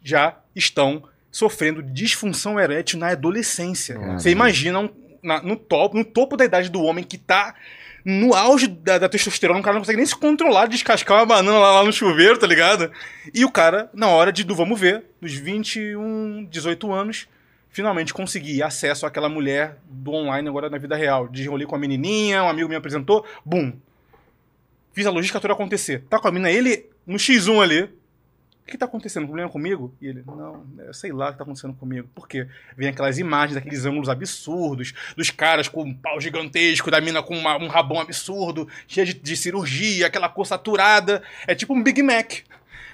já 0.02 0.38
estão 0.54 1.08
sofrendo 1.34 1.82
disfunção 1.82 2.60
erétil 2.60 2.96
na 2.96 3.08
adolescência. 3.08 3.98
Você 4.20 4.30
imagina 4.30 4.78
um- 4.78 4.90
na- 5.20 5.42
no, 5.42 5.56
topo, 5.56 5.96
no 5.96 6.04
topo 6.04 6.36
da 6.36 6.44
idade 6.44 6.68
do 6.70 6.80
homem 6.80 7.02
que 7.04 7.18
tá 7.18 7.56
no 8.04 8.34
auge 8.34 8.68
da, 8.68 8.98
da 8.98 9.08
testosterona, 9.08 9.58
o 9.58 9.62
cara 9.62 9.74
não 9.74 9.80
consegue 9.80 9.96
nem 9.96 10.06
se 10.06 10.14
controlar, 10.14 10.66
descascar 10.66 11.18
uma 11.18 11.26
banana 11.26 11.58
lá, 11.58 11.72
lá 11.80 11.84
no 11.84 11.92
chuveiro, 11.92 12.38
tá 12.38 12.46
ligado? 12.46 12.92
E 13.32 13.44
o 13.44 13.50
cara, 13.50 13.90
na 13.92 14.08
hora 14.08 14.30
de 14.30 14.44
do 14.44 14.54
vamos 14.54 14.78
ver, 14.78 15.02
dos 15.20 15.32
21, 15.32 16.46
18 16.50 16.92
anos, 16.92 17.26
finalmente 17.70 18.14
consegui 18.14 18.62
acesso 18.62 19.04
àquela 19.04 19.28
mulher 19.28 19.78
do 19.88 20.12
online 20.12 20.48
agora 20.48 20.70
na 20.70 20.78
vida 20.78 20.94
real. 20.94 21.26
Desenrolei 21.26 21.66
com 21.66 21.74
a 21.74 21.78
menininha, 21.78 22.44
um 22.44 22.48
amigo 22.48 22.68
me 22.68 22.76
apresentou, 22.76 23.26
bum. 23.44 23.72
Fiz 24.92 25.04
a 25.06 25.10
logística 25.10 25.40
toda 25.40 25.54
acontecer. 25.54 26.04
Tá 26.08 26.20
com 26.20 26.28
a 26.28 26.30
mina, 26.30 26.50
ele 26.50 26.86
no 27.04 27.16
X1 27.16 27.60
ali. 27.60 27.88
O 28.66 28.70
que 28.70 28.78
tá 28.78 28.86
acontecendo? 28.86 29.26
Problema 29.26 29.50
comigo? 29.50 29.94
E 30.00 30.06
ele, 30.06 30.22
não, 30.26 30.64
eu 30.78 30.94
sei 30.94 31.12
lá 31.12 31.28
o 31.28 31.32
que 31.32 31.38
tá 31.38 31.44
acontecendo 31.44 31.74
comigo. 31.74 32.08
Por 32.14 32.26
quê? 32.26 32.46
Vem 32.76 32.88
aquelas 32.88 33.18
imagens, 33.18 33.54
daqueles 33.54 33.84
ângulos 33.84 34.08
absurdos, 34.08 34.94
dos 35.16 35.28
caras 35.30 35.68
com 35.68 35.82
um 35.82 35.92
pau 35.94 36.18
gigantesco, 36.20 36.90
da 36.90 36.98
mina 37.00 37.22
com 37.22 37.36
uma- 37.36 37.58
um 37.58 37.68
rabão 37.68 38.00
absurdo, 38.00 38.66
cheia 38.88 39.04
de, 39.04 39.12
de 39.14 39.36
cirurgia, 39.36 40.06
aquela 40.06 40.30
cor 40.30 40.46
saturada. 40.46 41.22
É 41.46 41.54
tipo 41.54 41.74
um 41.74 41.82
Big 41.82 42.02
Mac. 42.02 42.32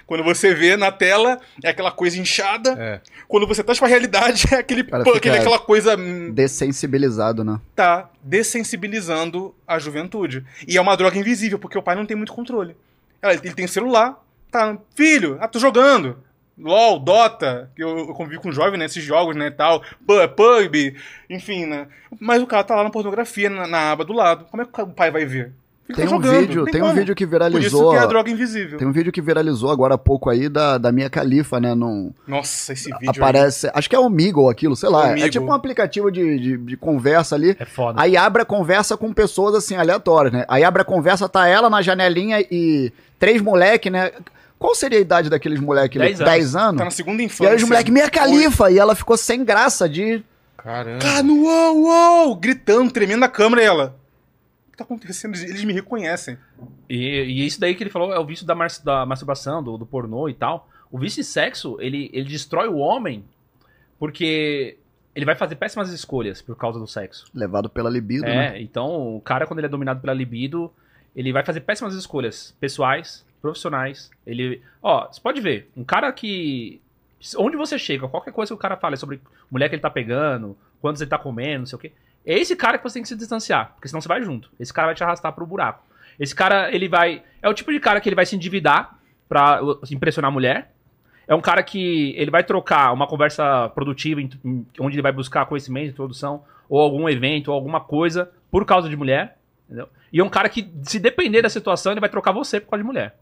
Quando 0.05 0.25
você 0.25 0.53
vê 0.53 0.75
na 0.75 0.91
tela, 0.91 1.39
é 1.63 1.69
aquela 1.69 1.89
coisa 1.89 2.19
inchada. 2.19 2.75
É. 2.77 2.99
Quando 3.29 3.47
você 3.47 3.63
traz 3.63 3.79
pra 3.79 3.87
realidade, 3.87 4.43
é 4.51 4.55
aquele, 4.57 4.83
Cara, 4.83 5.05
pô, 5.05 5.13
fica- 5.13 5.29
aquele- 5.29 5.37
aquela 5.41 5.57
coisa 5.59 5.95
Dessensibilizado, 6.33 7.45
né? 7.45 7.61
tá 7.73 8.09
dessensibilizando 8.21 9.55
a 9.67 9.79
juventude. 9.79 10.43
E 10.67 10.77
é 10.77 10.81
uma 10.81 10.97
droga 10.97 11.17
invisível, 11.17 11.57
porque 11.57 11.77
o 11.77 11.81
pai 11.81 11.95
não 11.95 12.05
tem 12.05 12.17
muito 12.17 12.33
controle. 12.33 12.75
Ele 13.23 13.53
tem 13.53 13.67
celular, 13.67 14.21
tá, 14.51 14.77
filho, 14.95 15.37
ah, 15.39 15.47
tô 15.47 15.57
jogando. 15.59 16.17
LOL, 16.59 16.99
Dota, 16.99 17.71
que 17.75 17.83
eu, 17.83 17.97
eu 17.97 18.07
convivi 18.13 18.37
com 18.37 18.51
jovem 18.51 18.77
nesses 18.77 19.03
jogos, 19.03 19.35
né, 19.35 19.49
tal, 19.49 19.81
Pu- 20.05 20.27
PUBG, 20.35 20.95
enfim, 21.29 21.65
né. 21.65 21.87
Mas 22.19 22.41
o 22.41 22.45
cara 22.45 22.63
tá 22.63 22.75
lá 22.75 22.83
na 22.83 22.89
pornografia, 22.91 23.49
na, 23.49 23.65
na 23.65 23.91
aba 23.91 24.05
do 24.05 24.13
lado. 24.13 24.45
Como 24.51 24.61
é 24.61 24.65
que 24.65 24.81
o 24.81 24.87
pai 24.87 25.09
vai 25.09 25.25
ver? 25.25 25.53
Ele 25.89 25.95
Tem 25.97 26.05
tá 26.07 26.11
um 26.11 26.15
jogando, 26.21 26.39
vídeo, 26.41 26.63
não 26.65 26.71
tem 26.71 26.83
um 26.83 26.93
vídeo 26.93 27.15
que 27.15 27.25
Por 27.25 27.33
isso 27.35 27.49
viralizou. 27.49 27.89
que 27.91 27.95
é 27.97 27.99
a 27.99 28.05
droga 28.05 28.29
invisível. 28.29 28.77
Tem 28.77 28.87
um 28.87 28.91
vídeo 28.93 29.11
que 29.11 29.21
viralizou 29.21 29.71
agora 29.71 29.95
há 29.95 29.97
pouco 29.97 30.29
aí 30.29 30.47
da, 30.47 30.77
da 30.77 30.91
minha 30.91 31.09
califa, 31.09 31.59
né? 31.59 31.73
Num, 31.73 32.13
Nossa, 32.27 32.71
esse 32.73 32.85
vídeo 32.91 32.99
aí. 33.01 33.09
aparece. 33.09 33.69
Acho 33.73 33.89
que 33.89 33.95
é 33.95 33.99
o 33.99 34.09
Migo 34.09 34.49
aquilo, 34.49 34.75
sei 34.75 34.87
lá. 34.89 35.17
É 35.17 35.27
tipo 35.29 35.45
um 35.47 35.53
aplicativo 35.53 36.09
de, 36.11 36.39
de, 36.39 36.57
de 36.57 36.77
conversa 36.77 37.35
ali. 37.35 37.57
É 37.59 37.65
foda. 37.65 37.99
Aí 38.01 38.15
abre 38.15 38.43
a 38.43 38.45
conversa 38.45 38.95
com 38.95 39.11
pessoas 39.11 39.53
assim, 39.55 39.75
aleatórias, 39.75 40.31
né? 40.31 40.45
Aí 40.47 40.63
abre 40.63 40.81
a 40.83 40.85
conversa, 40.85 41.27
tá 41.27 41.47
ela 41.47 41.69
na 41.69 41.81
janelinha 41.81 42.39
e 42.39 42.93
três 43.19 43.41
moleque, 43.41 43.89
né? 43.89 44.11
Qual 44.61 44.75
seria 44.75 44.99
a 44.99 45.01
idade 45.01 45.27
daqueles 45.27 45.59
moleque? 45.59 45.97
ali? 45.99 46.09
Dez 46.09 46.21
anos. 46.21 46.31
10 46.33 46.55
anos? 46.55 46.77
Tá 46.77 46.85
na 46.85 46.91
segunda 46.91 47.21
E 47.23 47.25
infância. 47.25 47.49
aí 47.49 47.55
os 47.55 47.63
moleque, 47.63 47.89
minha 47.91 48.09
califa! 48.11 48.69
E 48.71 48.77
ela 48.77 48.93
ficou 48.93 49.17
sem 49.17 49.43
graça 49.43 49.89
de. 49.89 50.23
Caramba. 50.55 50.99
Cara, 50.99 51.23
no 51.23 51.43
uau, 51.45 51.81
uau, 51.81 52.35
gritando, 52.35 52.91
tremendo 52.91 53.25
a 53.25 53.27
câmera 53.27 53.63
e 53.63 53.65
ela. 53.65 53.97
O 54.67 54.71
que 54.71 54.77
tá 54.77 54.83
acontecendo? 54.83 55.35
Eles 55.35 55.63
me 55.63 55.73
reconhecem. 55.73 56.37
E, 56.87 56.95
e 57.23 57.45
isso 57.47 57.59
daí 57.59 57.73
que 57.73 57.81
ele 57.81 57.89
falou 57.89 58.13
é 58.13 58.19
o 58.19 58.25
vício 58.25 58.45
da, 58.45 58.53
mar- 58.53 58.69
da 58.83 59.03
masturbação, 59.03 59.63
do, 59.63 59.77
do 59.79 59.85
pornô 59.87 60.29
e 60.29 60.33
tal. 60.35 60.69
O 60.91 60.99
vício 60.99 61.21
em 61.21 61.23
sexo, 61.23 61.77
ele, 61.79 62.11
ele 62.13 62.29
destrói 62.29 62.67
o 62.67 62.75
homem 62.77 63.25
porque 63.97 64.77
ele 65.15 65.25
vai 65.25 65.35
fazer 65.35 65.55
péssimas 65.55 65.89
escolhas 65.91 66.41
por 66.41 66.55
causa 66.55 66.79
do 66.79 66.87
sexo. 66.87 67.25
Levado 67.33 67.69
pela 67.69 67.89
libido, 67.89 68.23
né? 68.23 68.57
É, 68.57 68.61
então 68.61 69.15
o 69.15 69.21
cara, 69.21 69.45
quando 69.47 69.59
ele 69.59 69.67
é 69.67 69.69
dominado 69.69 69.99
pela 69.99 70.13
libido, 70.13 70.71
ele 71.15 71.31
vai 71.33 71.43
fazer 71.43 71.61
péssimas 71.61 71.93
escolhas 71.95 72.55
pessoais, 72.59 73.25
profissionais. 73.41 74.11
Ele. 74.25 74.61
Ó, 74.81 75.07
você 75.07 75.19
pode 75.19 75.41
ver, 75.41 75.69
um 75.75 75.83
cara 75.83 76.11
que. 76.11 76.81
Onde 77.37 77.55
você 77.55 77.77
chega, 77.77 78.07
qualquer 78.07 78.31
coisa 78.31 78.49
que 78.49 78.55
o 78.55 78.57
cara 78.57 78.77
fala 78.77 78.95
é 78.95 78.97
sobre 78.97 79.21
mulher 79.49 79.69
que 79.69 79.75
ele 79.75 79.81
tá 79.81 79.89
pegando, 79.89 80.57
quantos 80.81 81.01
ele 81.01 81.09
tá 81.09 81.17
comendo, 81.17 81.59
não 81.59 81.65
sei 81.65 81.75
o 81.75 81.79
quê. 81.79 81.91
É 82.25 82.33
esse 82.33 82.55
cara 82.55 82.77
que 82.77 82.83
você 82.83 82.95
tem 82.95 83.03
que 83.03 83.09
se 83.09 83.15
distanciar, 83.15 83.73
porque 83.73 83.87
senão 83.87 84.01
você 84.01 84.07
vai 84.07 84.21
junto. 84.21 84.49
Esse 84.59 84.73
cara 84.73 84.87
vai 84.87 84.95
te 84.95 85.03
arrastar 85.03 85.33
pro 85.33 85.45
buraco. 85.45 85.83
Esse 86.19 86.35
cara, 86.35 86.73
ele 86.73 86.87
vai. 86.87 87.23
É 87.41 87.49
o 87.49 87.53
tipo 87.53 87.71
de 87.71 87.79
cara 87.79 87.99
que 87.99 88.07
ele 88.07 88.15
vai 88.15 88.25
se 88.25 88.35
endividar 88.35 88.97
pra 89.27 89.59
impressionar 89.89 90.29
a 90.29 90.33
mulher. 90.33 90.71
É 91.27 91.33
um 91.33 91.41
cara 91.41 91.63
que 91.63 92.13
ele 92.17 92.29
vai 92.29 92.43
trocar 92.43 92.91
uma 92.91 93.07
conversa 93.07 93.69
produtiva, 93.69 94.19
onde 94.79 94.95
ele 94.95 95.01
vai 95.01 95.11
buscar 95.11 95.45
conhecimento, 95.45 95.91
introdução, 95.91 96.43
ou 96.67 96.79
algum 96.79 97.07
evento, 97.07 97.47
ou 97.47 97.55
alguma 97.55 97.79
coisa, 97.79 98.31
por 98.51 98.65
causa 98.65 98.89
de 98.89 98.95
mulher. 98.95 99.37
Entendeu? 99.65 99.87
E 100.11 100.19
é 100.19 100.23
um 100.23 100.29
cara 100.29 100.49
que, 100.49 100.69
se 100.83 100.99
depender 100.99 101.41
da 101.41 101.49
situação, 101.49 101.93
ele 101.93 102.01
vai 102.01 102.09
trocar 102.09 102.33
você 102.33 102.59
por 102.59 102.71
causa 102.71 102.83
de 102.83 102.87
mulher. 102.87 103.15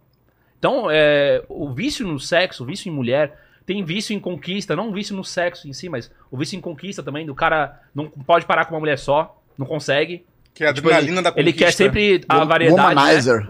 Então, 0.60 0.88
é, 0.92 1.42
o 1.50 1.72
vício 1.72 2.06
no 2.06 2.20
sexo, 2.20 2.64
o 2.64 2.66
vício 2.66 2.90
em 2.90 2.94
mulher, 2.94 3.40
tem 3.66 3.84
vício 3.84 4.14
em 4.14 4.20
conquista, 4.20 4.76
não 4.76 4.90
um 4.90 4.92
vício 4.92 5.16
no 5.16 5.24
sexo 5.24 5.68
em 5.68 5.74
si, 5.74 5.88
mas 5.90 6.12
o 6.30 6.38
vício 6.38 6.58
em 6.58 6.62
conquista 6.62 7.02
também, 7.02 7.26
do 7.26 7.34
cara 7.34 7.80
não 7.96 8.10
pode 8.10 8.46
parar 8.46 8.66
com 8.66 8.74
uma 8.74 8.80
mulher 8.80 9.00
só, 9.00 9.42
não 9.58 9.66
consegue. 9.66 10.26
Que 10.54 10.64
é 10.64 10.68
a 10.70 10.74
Tipo, 10.74 10.90
adrenalina 10.90 11.22
da 11.22 11.30
Ele 11.36 11.54
conquista. 11.54 11.66
quer 11.66 11.72
sempre 11.72 12.22
a 12.28 12.44
variedade. 12.44 12.96
né? 12.96 13.02
Womanizer. 13.02 13.50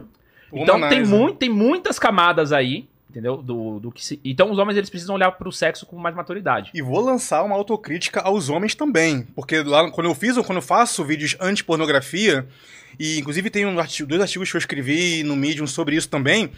Então 0.53 0.75
tem, 0.75 0.83
Womanizer. 1.01 1.07
muito, 1.07 1.38
tem 1.38 1.49
muitas 1.49 1.97
camadas 1.97 2.51
aí, 2.51 2.88
entendeu? 3.09 3.38
Do, 3.38 3.79
do 3.79 3.91
que 3.91 4.05
se... 4.05 4.19
Então 4.23 4.51
os 4.51 4.57
homens 4.59 4.77
eles 4.77 4.89
precisam 4.89 5.15
olhar 5.15 5.31
pro 5.31 5.51
sexo 5.51 5.85
com 5.88 5.95
mais 5.97 6.13
maturidade. 6.15 6.69
E 6.75 6.81
vou 6.81 6.99
lançar 7.01 7.41
uma 7.43 7.55
autocrítica 7.55 8.19
aos 8.21 8.49
homens 8.49 8.75
também. 8.75 9.23
Porque 9.35 9.63
lá 9.63 9.89
quando 9.89 10.07
eu 10.07 10.13
fiz 10.13 10.38
ou 10.38 10.43
quando 10.43 10.57
eu 10.57 10.61
faço 10.61 11.03
vídeos 11.03 11.35
anti-pornografia, 11.39 12.45
e 12.99 13.17
inclusive 13.19 13.49
tem 13.49 13.65
um 13.65 13.79
artigo, 13.79 14.09
dois 14.09 14.21
artigos 14.21 14.49
que 14.51 14.57
eu 14.57 14.59
escrevi 14.59 15.23
no 15.23 15.35
Medium 15.35 15.65
sobre 15.65 15.95
isso 15.95 16.09
também, 16.09 16.51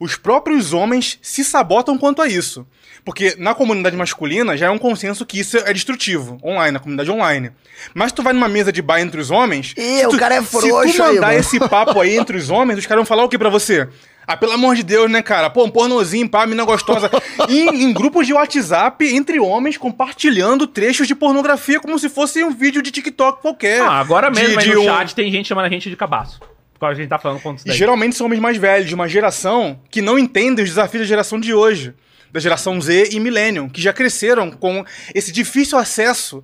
os 0.00 0.16
próprios 0.16 0.72
homens 0.72 1.18
se 1.22 1.44
sabotam 1.44 1.96
quanto 1.98 2.20
a 2.22 2.26
isso. 2.26 2.66
Porque 3.04 3.34
na 3.38 3.54
comunidade 3.54 3.96
masculina 3.96 4.56
já 4.56 4.66
é 4.66 4.70
um 4.70 4.76
consenso 4.78 5.24
que 5.24 5.38
isso 5.40 5.56
é 5.56 5.72
destrutivo, 5.72 6.38
online, 6.44 6.72
na 6.72 6.78
comunidade 6.80 7.10
online. 7.10 7.50
Mas 7.94 8.12
tu 8.12 8.22
vai 8.22 8.32
numa 8.32 8.48
mesa 8.48 8.72
de 8.72 8.82
bar 8.82 9.00
entre 9.00 9.20
os 9.20 9.30
homens. 9.30 9.72
Ih, 9.76 10.00
se 10.00 10.06
o 10.06 10.10
tu- 10.10 10.18
cara 10.18 10.34
é 10.34 10.42
Se 10.42 10.50
tu 10.50 10.60
frouxo 10.60 11.02
aí, 11.02 11.14
mandar 11.14 11.28
mano. 11.28 11.38
esse 11.38 11.58
papo 11.60 12.00
aí 12.00 12.16
entre 12.16 12.36
os 12.36 12.50
homens, 12.50 12.78
os 12.78 12.86
caras 12.86 13.00
vão 13.00 13.06
falar 13.06 13.24
o 13.24 13.28
que 13.28 13.38
pra 13.38 13.48
você? 13.48 13.88
Ah, 14.26 14.36
pelo 14.36 14.52
amor 14.52 14.76
de 14.76 14.82
Deus, 14.84 15.10
né, 15.10 15.22
cara? 15.22 15.48
Pô, 15.50 15.64
um 15.64 15.70
pornozinho, 15.70 16.28
pá, 16.28 16.46
mina 16.46 16.62
gostosa. 16.64 17.10
em, 17.48 17.84
em 17.84 17.92
grupos 17.92 18.26
de 18.26 18.32
WhatsApp, 18.34 19.04
entre 19.16 19.40
homens, 19.40 19.76
compartilhando 19.76 20.66
trechos 20.66 21.08
de 21.08 21.14
pornografia 21.14 21.80
como 21.80 21.98
se 21.98 22.08
fosse 22.08 22.44
um 22.44 22.50
vídeo 22.52 22.80
de 22.82 22.90
TikTok 22.90 23.40
qualquer. 23.42 23.80
Ah, 23.80 23.98
agora 23.98 24.30
De- 24.30 24.40
mesmo 24.40 24.60
aí 24.60 24.68
de 24.68 24.74
no 24.74 24.82
um- 24.82 24.84
chat 24.84 25.14
tem 25.14 25.32
gente 25.32 25.48
chamando 25.48 25.64
a 25.64 25.68
gente 25.70 25.88
de 25.90 25.96
cabaço. 25.96 26.38
Que 26.80 26.86
a 26.86 26.94
gente 26.94 27.08
tá 27.08 27.18
falando 27.18 27.40
E 27.66 27.72
geralmente 27.72 28.16
são 28.16 28.26
homens 28.26 28.40
mais 28.40 28.56
velhos, 28.56 28.88
de 28.88 28.94
uma 28.94 29.08
geração 29.08 29.80
que 29.90 30.00
não 30.02 30.18
entende 30.18 30.62
os 30.62 30.68
desafios 30.70 31.02
da 31.02 31.06
geração 31.06 31.38
de 31.38 31.52
hoje. 31.54 31.94
Da 32.32 32.40
geração 32.40 32.80
Z 32.80 33.08
e 33.12 33.20
Millennium, 33.20 33.68
que 33.68 33.80
já 33.82 33.92
cresceram 33.92 34.50
com 34.50 34.84
esse 35.14 35.30
difícil 35.32 35.76
acesso, 35.76 36.42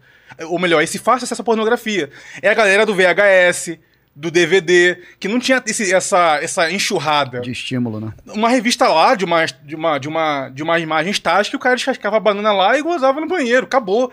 ou 0.48 0.58
melhor, 0.58 0.82
esse 0.82 0.98
fácil 0.98 1.24
acesso 1.24 1.42
à 1.42 1.44
pornografia. 1.44 2.10
É 2.42 2.48
a 2.50 2.54
galera 2.54 2.84
do 2.84 2.92
VHS, 2.94 3.78
do 4.14 4.30
DVD, 4.30 4.98
que 5.20 5.28
não 5.28 5.38
tinha 5.38 5.62
esse- 5.66 5.92
essa, 5.94 6.38
essa 6.42 6.70
enxurrada. 6.72 7.40
De 7.40 7.52
estímulo, 7.52 8.00
né? 8.00 8.12
Uma 8.28 8.48
revista 8.48 8.88
lá, 8.88 9.14
de 9.14 9.24
uma, 9.24 9.44
de 9.44 9.76
uma, 9.76 9.98
de 9.98 10.08
uma, 10.08 10.48
de 10.48 10.62
uma 10.62 10.78
imagem 10.80 11.10
estática, 11.12 11.56
o 11.56 11.60
cara 11.60 11.76
descascava 11.76 12.16
a 12.16 12.20
banana 12.20 12.50
lá 12.52 12.76
e 12.78 12.82
gozava 12.82 13.20
no 13.20 13.28
banheiro, 13.28 13.64
acabou. 13.66 14.10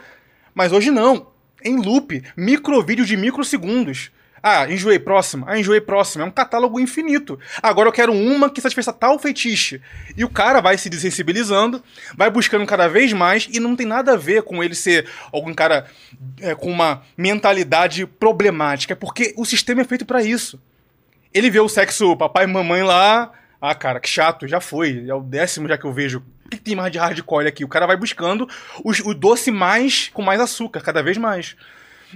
Mas 0.53 0.71
hoje 0.71 0.91
não. 0.91 1.27
Em 1.65 1.77
loop, 1.81 2.21
microvídeo 2.37 3.05
de 3.05 3.17
microsegundos. 3.17 4.11
Ah, 4.45 4.69
enjoei 4.69 4.99
próxima. 4.99 5.45
Ah, 5.49 5.57
enjoei 5.57 5.79
próxima. 5.79 6.25
É 6.25 6.27
um 6.27 6.31
catálogo 6.31 6.77
infinito. 6.77 7.39
Agora 7.61 7.87
eu 7.87 7.93
quero 7.93 8.11
uma 8.11 8.49
que 8.49 8.59
satisfaça 8.59 8.91
tal 8.91 9.17
feitiço. 9.17 9.79
E 10.17 10.25
o 10.25 10.29
cara 10.29 10.59
vai 10.59 10.77
se 10.77 10.89
desensibilizando, 10.89 11.81
vai 12.17 12.29
buscando 12.29 12.65
cada 12.65 12.89
vez 12.89 13.13
mais 13.13 13.47
e 13.49 13.57
não 13.57 13.73
tem 13.73 13.85
nada 13.87 14.11
a 14.11 14.17
ver 14.17 14.43
com 14.43 14.61
ele 14.61 14.75
ser 14.75 15.07
algum 15.31 15.53
cara 15.53 15.85
é, 16.41 16.53
com 16.53 16.69
uma 16.69 17.03
mentalidade 17.17 18.05
problemática. 18.05 18.91
É 18.91 18.95
porque 18.97 19.33
o 19.37 19.45
sistema 19.45 19.79
é 19.81 19.85
feito 19.85 20.05
pra 20.05 20.21
isso. 20.21 20.59
Ele 21.33 21.49
vê 21.49 21.61
o 21.61 21.69
sexo 21.69 22.15
papai 22.17 22.43
e 22.43 22.47
mamãe 22.47 22.83
lá. 22.83 23.31
Ah, 23.61 23.73
cara, 23.73 23.99
que 24.01 24.09
chato, 24.09 24.45
já 24.45 24.59
foi. 24.59 25.05
É 25.07 25.13
o 25.15 25.21
décimo 25.21 25.69
já 25.69 25.77
que 25.77 25.85
eu 25.85 25.93
vejo. 25.93 26.21
O 26.45 26.49
que 26.49 26.57
que 26.57 26.63
tem 26.63 26.75
mais 26.75 26.91
de 26.91 26.97
hardcore 26.99 27.47
aqui? 27.47 27.63
O 27.63 27.69
cara 27.69 27.87
vai 27.87 27.95
buscando 27.95 28.47
os- 28.83 28.99
o 28.99 29.13
doce 29.13 29.49
mais 29.51 30.09
com 30.13 30.21
mais 30.21 30.41
açúcar, 30.41 30.81
cada 30.81 31.01
vez 31.01 31.17
mais. 31.17 31.55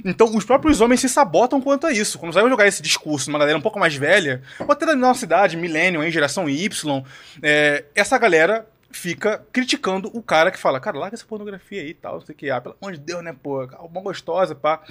Então, 0.06 0.36
os 0.36 0.46
próprios 0.46 0.82
homens 0.82 1.00
se 1.02 1.10
sabotam 1.10 1.60
quanto 1.62 1.88
a 1.88 1.92
isso. 1.92 2.18
Quando 2.20 2.34
você 2.34 2.42
vai 2.42 2.50
jogar 2.50 2.68
esse 2.68 2.82
discurso 2.82 3.30
numa 3.30 3.40
galera 3.40 3.58
um 3.58 3.62
pouco 3.62 3.80
mais 3.80 3.96
velha, 3.96 4.42
ou 4.60 4.72
até 4.72 4.86
da 4.86 4.96
nossa 4.96 5.26
idade, 5.26 5.58
millennium, 5.58 6.04
hein, 6.04 6.12
geração 6.12 6.48
Y, 6.50 7.04
é, 7.42 7.86
essa 7.96 8.18
galera 8.18 8.68
fica 8.90 9.46
criticando 9.52 10.10
o 10.14 10.22
cara 10.24 10.50
que 10.50 10.58
fala, 10.58 10.80
cara, 10.80 10.98
larga 10.98 11.16
essa 11.16 11.26
pornografia 11.26 11.82
aí 11.82 11.90
e 11.90 11.94
tal, 11.94 12.16
não 12.16 12.22
sei 12.22 12.34
o 12.34 12.38
que. 12.38 12.50
Ah, 12.50 12.60
pelo 12.62 12.76
amor 12.82 12.94
de 12.94 13.00
Deus, 13.00 13.24
né, 13.24 13.36
pô, 13.44 13.64
uma 13.82 14.02
gostosa, 14.02 14.56
pá. 14.56 14.82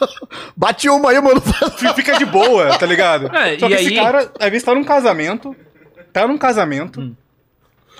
Bate 0.56 0.88
uma 0.88 1.10
aí, 1.10 1.20
mano. 1.20 1.40
Fica 1.94 2.16
de 2.16 2.24
boa, 2.24 2.78
tá 2.78 2.86
ligado? 2.86 3.26
É, 3.36 3.58
Só 3.58 3.66
e 3.66 3.68
que 3.70 3.74
esse 3.74 3.88
aí- 3.88 3.94
cara, 3.96 4.32
às 4.38 4.50
vezes, 4.50 4.62
tá 4.62 4.74
num 4.74 4.84
casamento, 4.84 5.54
tá 6.12 6.26
num 6.26 6.38
casamento, 6.38 7.14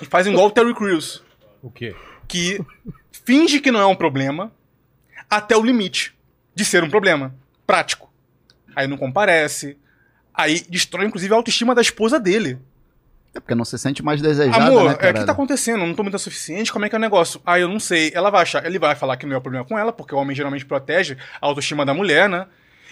e 0.01 0.05
faz 0.05 0.25
igual 0.25 0.47
o 0.47 0.51
Terry 0.51 0.73
Crews, 0.73 1.21
O 1.61 1.69
quê? 1.69 1.95
que 2.27 2.59
finge 3.25 3.59
que 3.59 3.71
não 3.71 3.79
é 3.81 3.85
um 3.85 3.95
problema 3.95 4.51
até 5.29 5.55
o 5.55 5.61
limite 5.63 6.15
de 6.53 6.65
ser 6.65 6.83
um 6.83 6.89
problema 6.89 7.33
prático. 7.65 8.11
Aí 8.75 8.87
não 8.87 8.97
comparece, 8.97 9.77
aí 10.33 10.63
destrói, 10.69 11.05
inclusive, 11.05 11.33
a 11.33 11.37
autoestima 11.37 11.75
da 11.75 11.81
esposa 11.81 12.19
dele. 12.19 12.59
É 13.33 13.39
porque 13.39 13.55
não 13.55 13.63
se 13.63 13.77
sente 13.77 14.03
mais 14.03 14.21
desejado, 14.21 14.61
Amor, 14.61 14.89
né, 14.89 14.97
é 14.99 15.09
o 15.09 15.13
que 15.13 15.25
tá 15.25 15.31
acontecendo? 15.31 15.81
Eu 15.81 15.87
não 15.87 15.93
tô 15.93 16.03
muito 16.03 16.15
o 16.15 16.19
suficiente, 16.19 16.71
como 16.71 16.83
é 16.83 16.89
que 16.89 16.95
é 16.95 16.97
o 16.97 17.01
negócio? 17.01 17.41
Ah, 17.45 17.57
eu 17.57 17.69
não 17.69 17.79
sei. 17.79 18.11
Ela 18.13 18.29
vai 18.29 18.41
achar, 18.41 18.65
ele 18.65 18.77
vai 18.77 18.93
falar 18.93 19.15
que 19.15 19.25
não 19.25 19.33
é 19.33 19.37
o 19.37 19.41
problema 19.41 19.63
com 19.63 19.79
ela, 19.79 19.93
porque 19.93 20.13
o 20.13 20.17
homem 20.17 20.35
geralmente 20.35 20.65
protege 20.65 21.17
a 21.39 21.45
autoestima 21.45 21.85
da 21.85 21.93
mulher, 21.93 22.27
né? 22.27 22.45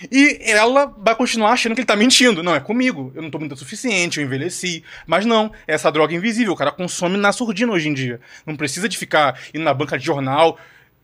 E 0.10 0.40
ela 0.44 0.86
vai 0.86 1.14
continuar 1.14 1.52
achando 1.52 1.76
que 1.76 1.82
ele 1.82 1.86
tá 1.86 1.96
mentindo. 1.96 2.42
Não, 2.42 2.56
é 2.56 2.60
comigo. 2.62 3.12
Eu 3.14 3.22
não 3.22 3.30
tô 3.30 3.38
muito 3.38 3.52
o 3.52 3.58
suficiente, 3.58 4.20
eu 4.20 4.26
envelheci. 4.26 4.82
Mas 5.06 5.26
não, 5.26 5.52
é 5.68 5.74
essa 5.74 5.92
droga 5.92 6.14
invisível. 6.14 6.54
O 6.54 6.56
cara 6.56 6.72
consome 6.72 7.18
na 7.18 7.34
surdina 7.34 7.74
hoje 7.74 7.90
em 7.90 7.94
dia. 7.94 8.22
Não 8.46 8.56
precisa 8.56 8.88
de 8.88 8.98
ficar 8.98 9.38
indo 9.54 9.66
na 9.66 9.74
banca 9.74 9.98
de 9.98 10.06
jornal. 10.06 10.58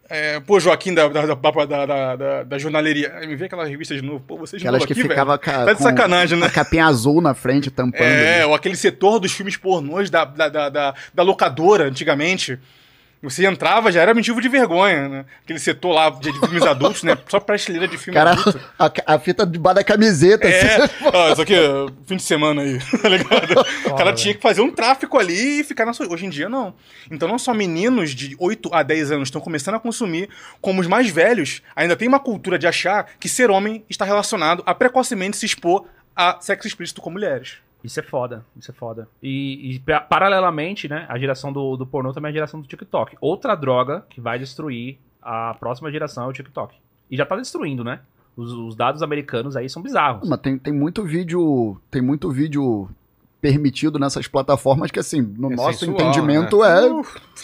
É, 0.08 0.40
pô, 0.40 0.60
Joaquim 0.60 0.94
da, 0.94 1.08
da, 1.08 1.26
da, 1.26 2.16
da, 2.16 2.44
da, 2.44 2.58
jornaleria. 2.60 3.12
Me 3.28 3.36
vê 3.36 3.46
aquela 3.46 3.66
revista 3.66 3.96
de 3.96 4.04
novo. 4.04 4.20
Pô, 4.20 4.38
vocês 4.38 4.62
Aquelas 4.62 4.82
novo 4.82 4.88
que 4.88 4.94
aqui, 4.94 5.02
ficava 5.02 5.38
velho. 5.38 5.66
Tá 5.66 5.74
de 5.74 5.78
com 5.78 5.84
sacanagem, 5.84 6.38
né? 6.38 6.46
a 6.46 6.50
capinha 6.50 6.86
azul 6.86 7.22
na 7.22 7.34
frente, 7.34 7.72
tampando. 7.72 8.04
É, 8.04 8.42
ali. 8.42 8.46
ou 8.46 8.54
aquele 8.54 8.76
setor 8.76 9.20
dos 9.20 9.32
filmes 9.32 9.58
pornôs 9.58 10.10
da, 10.12 10.24
da, 10.24 10.48
da, 10.48 10.70
da, 10.70 10.96
da 11.14 11.24
locadora, 11.24 11.88
antigamente. 11.88 12.60
Você 13.26 13.46
entrava, 13.46 13.92
já 13.92 14.02
era 14.02 14.14
motivo 14.14 14.40
de 14.40 14.48
vergonha, 14.48 15.10
né? 15.10 15.26
Aquele 15.44 15.60
setor 15.60 15.92
lá 15.92 16.10
de, 16.12 16.32
de 16.32 16.40
filmes 16.40 16.64
adultos, 16.64 17.02
né? 17.02 17.18
Só 17.28 17.40
prateleira 17.40 17.88
de 17.88 17.98
filme 17.98 18.14
Cara, 18.14 18.32
adulto. 18.32 18.60
a, 18.78 19.16
a 19.16 19.20
fita 19.20 19.46
debaixo 19.46 19.76
da 19.76 19.84
camiseta. 19.84 20.48
É, 20.48 20.84
assim. 20.84 20.94
ó, 21.12 21.32
isso 21.32 21.42
aqui 21.42 21.56
é 21.56 21.86
fim 22.06 22.18
de 22.18 22.24
semana 22.24 22.62
aí, 22.62 22.78
tá 23.02 23.10
ligado? 23.10 23.66
O 23.88 23.96
cara 23.96 24.14
tinha 24.14 24.34
que 24.34 24.42
fazer 24.42 24.62
um 24.62 24.72
tráfico 24.72 25.18
ali 25.18 25.62
e 25.62 25.64
ficar 25.64 25.86
na 25.86 25.94
sua. 25.94 26.08
Hoje 26.08 26.28
em 26.28 26.30
dia, 26.30 26.48
não. 26.48 26.76
Então, 27.10 27.28
não 27.28 27.40
só 27.40 27.54
meninos 27.54 28.12
de 28.12 28.36
8 28.40 28.70
a 28.72 28.84
10 28.84 29.12
anos 29.12 29.28
estão 29.28 29.42
começando 29.42 29.76
a 29.76 29.80
consumir, 29.80 30.30
como 30.62 30.80
os 30.80 30.88
mais 30.88 31.10
velhos 31.10 31.64
ainda 31.76 31.96
tem 31.96 32.08
uma 32.08 32.20
cultura 32.20 32.60
de 32.60 32.68
achar 32.68 33.08
que 33.20 33.28
ser 33.28 33.50
homem 33.50 33.84
está 33.90 34.06
relacionado 34.06 34.62
a 34.68 34.76
precocemente 34.76 35.36
se 35.36 35.48
expor 35.48 35.86
a 36.16 36.38
sexo 36.40 36.68
explícito 36.68 37.02
com 37.02 37.10
mulheres. 37.10 37.65
Isso 37.86 38.00
é 38.00 38.04
foda, 38.04 38.44
isso 38.58 38.72
é 38.72 38.74
foda. 38.74 39.08
E, 39.22 39.76
e 39.76 39.80
pa- 39.80 40.02
paralelamente, 40.02 40.88
né, 40.90 41.06
a 41.08 41.18
geração 41.20 41.54
do, 41.54 41.78
do 41.78 41.86
pornô 41.86 42.12
também 42.12 42.30
é 42.30 42.32
a 42.32 42.34
geração 42.34 42.60
do 42.60 42.68
TikTok. 42.68 43.16
Outra 43.22 43.54
droga 43.56 44.04
que 44.10 44.20
vai 44.20 44.40
destruir 44.40 44.98
a 45.22 45.54
próxima 45.60 45.92
geração 45.92 46.26
é 46.26 46.28
o 46.28 46.34
TikTok. 46.34 46.76
E 47.12 47.16
já 47.16 47.26
tá 47.26 47.36
destruindo, 47.36 47.84
né? 47.84 48.00
Os, 48.36 48.52
os 48.52 48.76
dados 48.76 49.02
americanos 49.04 49.56
aí 49.56 49.70
são 49.70 49.82
bizarros. 49.82 50.28
Mas 50.28 50.40
tem, 50.42 50.58
tem 50.58 50.74
muito 50.74 51.04
vídeo. 51.04 51.80
Tem 51.90 52.02
muito 52.02 52.30
vídeo 52.32 52.90
permitido 53.40 54.00
nessas 54.00 54.28
plataformas 54.28 54.90
que, 54.92 55.00
assim, 55.00 55.22
no 55.22 55.52
É 55.52 55.56
nosso 55.56 55.80
sensual, 55.80 56.02
entendimento 56.02 56.64
é 56.64 56.82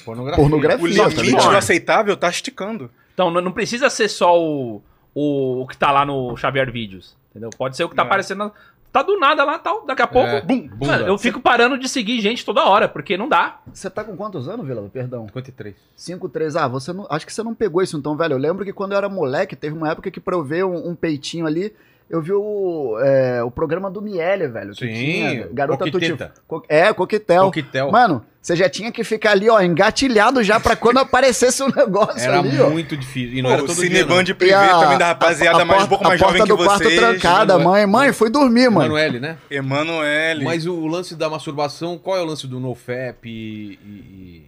Pornografia. 0.04 0.36
pornografia. 0.44 0.84
O 0.86 1.22
limite 1.22 1.48
do 1.50 1.56
aceitável 1.58 2.18
tá 2.18 2.28
esticando. 2.30 2.90
Então 3.14 3.30
não, 3.30 3.40
não 3.42 3.52
precisa 3.52 3.90
ser 3.90 4.10
só 4.10 4.38
o, 4.42 4.82
o, 5.14 5.62
o 5.62 5.68
que 5.68 5.78
tá 5.78 5.92
lá 5.92 6.04
no 6.06 6.36
Xavier 6.36 6.72
Vídeos, 6.72 7.16
entendeu? 7.30 7.52
Pode 7.56 7.78
ser 7.78 7.84
o 7.84 7.90
que 7.90 7.96
tá 7.96 8.02
É. 8.02 8.06
aparecendo. 8.06 8.52
Tá 8.92 9.02
do 9.02 9.18
nada 9.18 9.44
lá, 9.46 9.58
tal. 9.58 9.86
Daqui 9.86 10.02
a 10.02 10.08
pouco, 10.08 10.28
É, 10.28 10.42
bum. 10.42 10.70
Mano, 10.80 11.06
eu 11.06 11.18
fico 11.18 11.40
parando 11.40 11.78
de 11.78 11.88
seguir 11.88 12.20
gente 12.20 12.44
toda 12.44 12.66
hora, 12.66 12.90
porque 12.90 13.16
não 13.16 13.30
dá. 13.30 13.60
Você 13.74 13.90
tá 13.90 14.04
com 14.04 14.18
quantos 14.18 14.50
anos, 14.50 14.68
Vila? 14.68 14.90
Perdão. 14.92 15.28
53. 15.28 15.76
5, 15.96 16.28
3. 16.30 16.56
Ah, 16.58 16.68
você 16.68 16.92
não. 16.92 17.08
Acho 17.10 17.26
que 17.26 17.32
você 17.34 17.42
não 17.42 17.56
pegou 17.56 17.82
isso 17.82 17.98
então, 17.98 18.18
velho. 18.18 18.34
Eu 18.34 18.38
lembro 18.38 18.66
que 18.66 18.74
quando 18.74 18.92
eu 18.92 18.98
era 18.98 19.08
moleque, 19.08 19.56
teve 19.56 19.76
uma 19.76 19.90
época 19.90 20.12
que 20.12 20.20
pra 20.20 20.36
eu 20.36 20.44
ver 20.44 20.66
um, 20.66 20.90
um 20.90 20.96
peitinho 20.96 21.46
ali, 21.46 21.74
eu 22.12 22.22
vi 22.22 22.34
o, 22.34 23.00
é, 23.02 23.42
o 23.44 23.50
programa 23.50 23.90
do 23.90 24.02
Miele, 24.02 24.48
velho. 24.48 24.74
que 24.74 24.86
Sim, 24.86 24.94
tinha 24.94 25.48
Garota 25.52 25.86
Coqueteta. 25.86 26.26
Tutti. 26.28 26.42
Co- 26.48 26.64
É, 26.70 26.94
coquetel. 26.94 27.46
Coquetel. 27.46 27.92
Mano, 27.92 28.24
você 28.42 28.56
já 28.56 28.70
tinha 28.70 28.92
que 28.92 29.04
ficar 29.04 29.32
ali, 29.32 29.50
ó, 29.50 29.60
engatilhado 29.62 30.44
já 30.44 30.60
pra 30.60 30.76
quando 30.76 30.98
aparecesse 31.02 31.64
um 31.64 31.70
negócio 31.76 32.20
Era 32.20 32.40
ali, 32.40 32.60
ó. 32.60 32.70
muito 32.70 32.98
difícil. 32.98 33.38
E 33.38 33.42
não 33.42 33.50
Pô, 33.50 33.54
era 33.56 33.64
o 33.64 33.68
todo 33.68 33.76
dia, 33.78 33.86
Cineband 33.88 34.28
não. 34.30 34.36
privê 34.36 34.54
a- 34.54 34.80
também 34.80 34.98
da 34.98 35.08
rapaziada 35.08 35.60
a- 35.60 35.62
a 35.62 35.66
mais, 35.66 35.84
um 35.84 35.88
porta- 35.88 35.90
pouco 35.90 36.04
mais 36.04 36.22
a 36.22 36.26
jovem 36.26 36.38
porta 36.40 36.54
que 36.54 36.58
do 36.62 36.66
quarto 36.68 36.96
trancada, 36.96 37.54
Emanuel- 37.54 37.88
mãe. 37.88 37.88
Mãe, 38.08 38.14
fui 38.14 38.30
dormir, 38.30 38.70
mãe. 38.70 38.86
Emanuele, 38.86 39.20
né? 39.20 39.38
Emanuele. 39.50 40.44
Mas 40.44 40.66
o 40.68 40.86
lance 40.88 41.16
da 41.16 41.30
masturbação, 41.30 41.98
qual 41.98 42.18
é 42.18 42.22
o 42.22 42.26
lance 42.26 42.46
do 42.48 42.60
NoFap 42.60 43.28
e... 43.30 44.46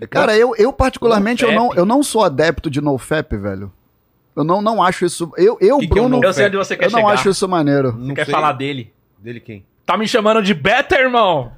e- 0.00 0.06
Cara, 0.08 0.34
eu, 0.36 0.54
eu 0.56 0.72
particularmente, 0.72 1.44
eu 1.44 1.52
não, 1.52 1.74
eu 1.74 1.84
não 1.84 2.02
sou 2.02 2.24
adepto 2.24 2.70
de 2.70 2.80
NoFap, 2.80 3.36
velho. 3.36 3.70
Eu 4.40 4.44
não, 4.44 4.60
não 4.62 4.82
acho 4.82 5.04
isso... 5.04 5.30
Eu, 5.36 5.56
eu 5.60 5.78
Que 5.78 5.86
que 5.86 5.92
é 5.92 5.94
Bruno, 5.94 6.08
NoFap? 6.16 6.26
Eu 6.26 6.32
sei 6.32 6.46
onde 6.46 6.56
você 6.56 6.76
quer 6.76 6.86
eu 6.86 6.90
não 6.90 7.06
acho 7.08 7.28
isso 7.28 7.46
maneiro. 7.48 7.92
Não 7.92 8.08
Você 8.08 8.14
quer 8.14 8.24
sei. 8.24 8.32
falar 8.34 8.52
dele? 8.52 8.92
Dele 9.18 9.40
quem? 9.40 9.64
Tá 9.84 9.96
me 9.96 10.06
chamando 10.08 10.42
de 10.42 10.54
beta, 10.54 10.96
irmão? 10.98 11.52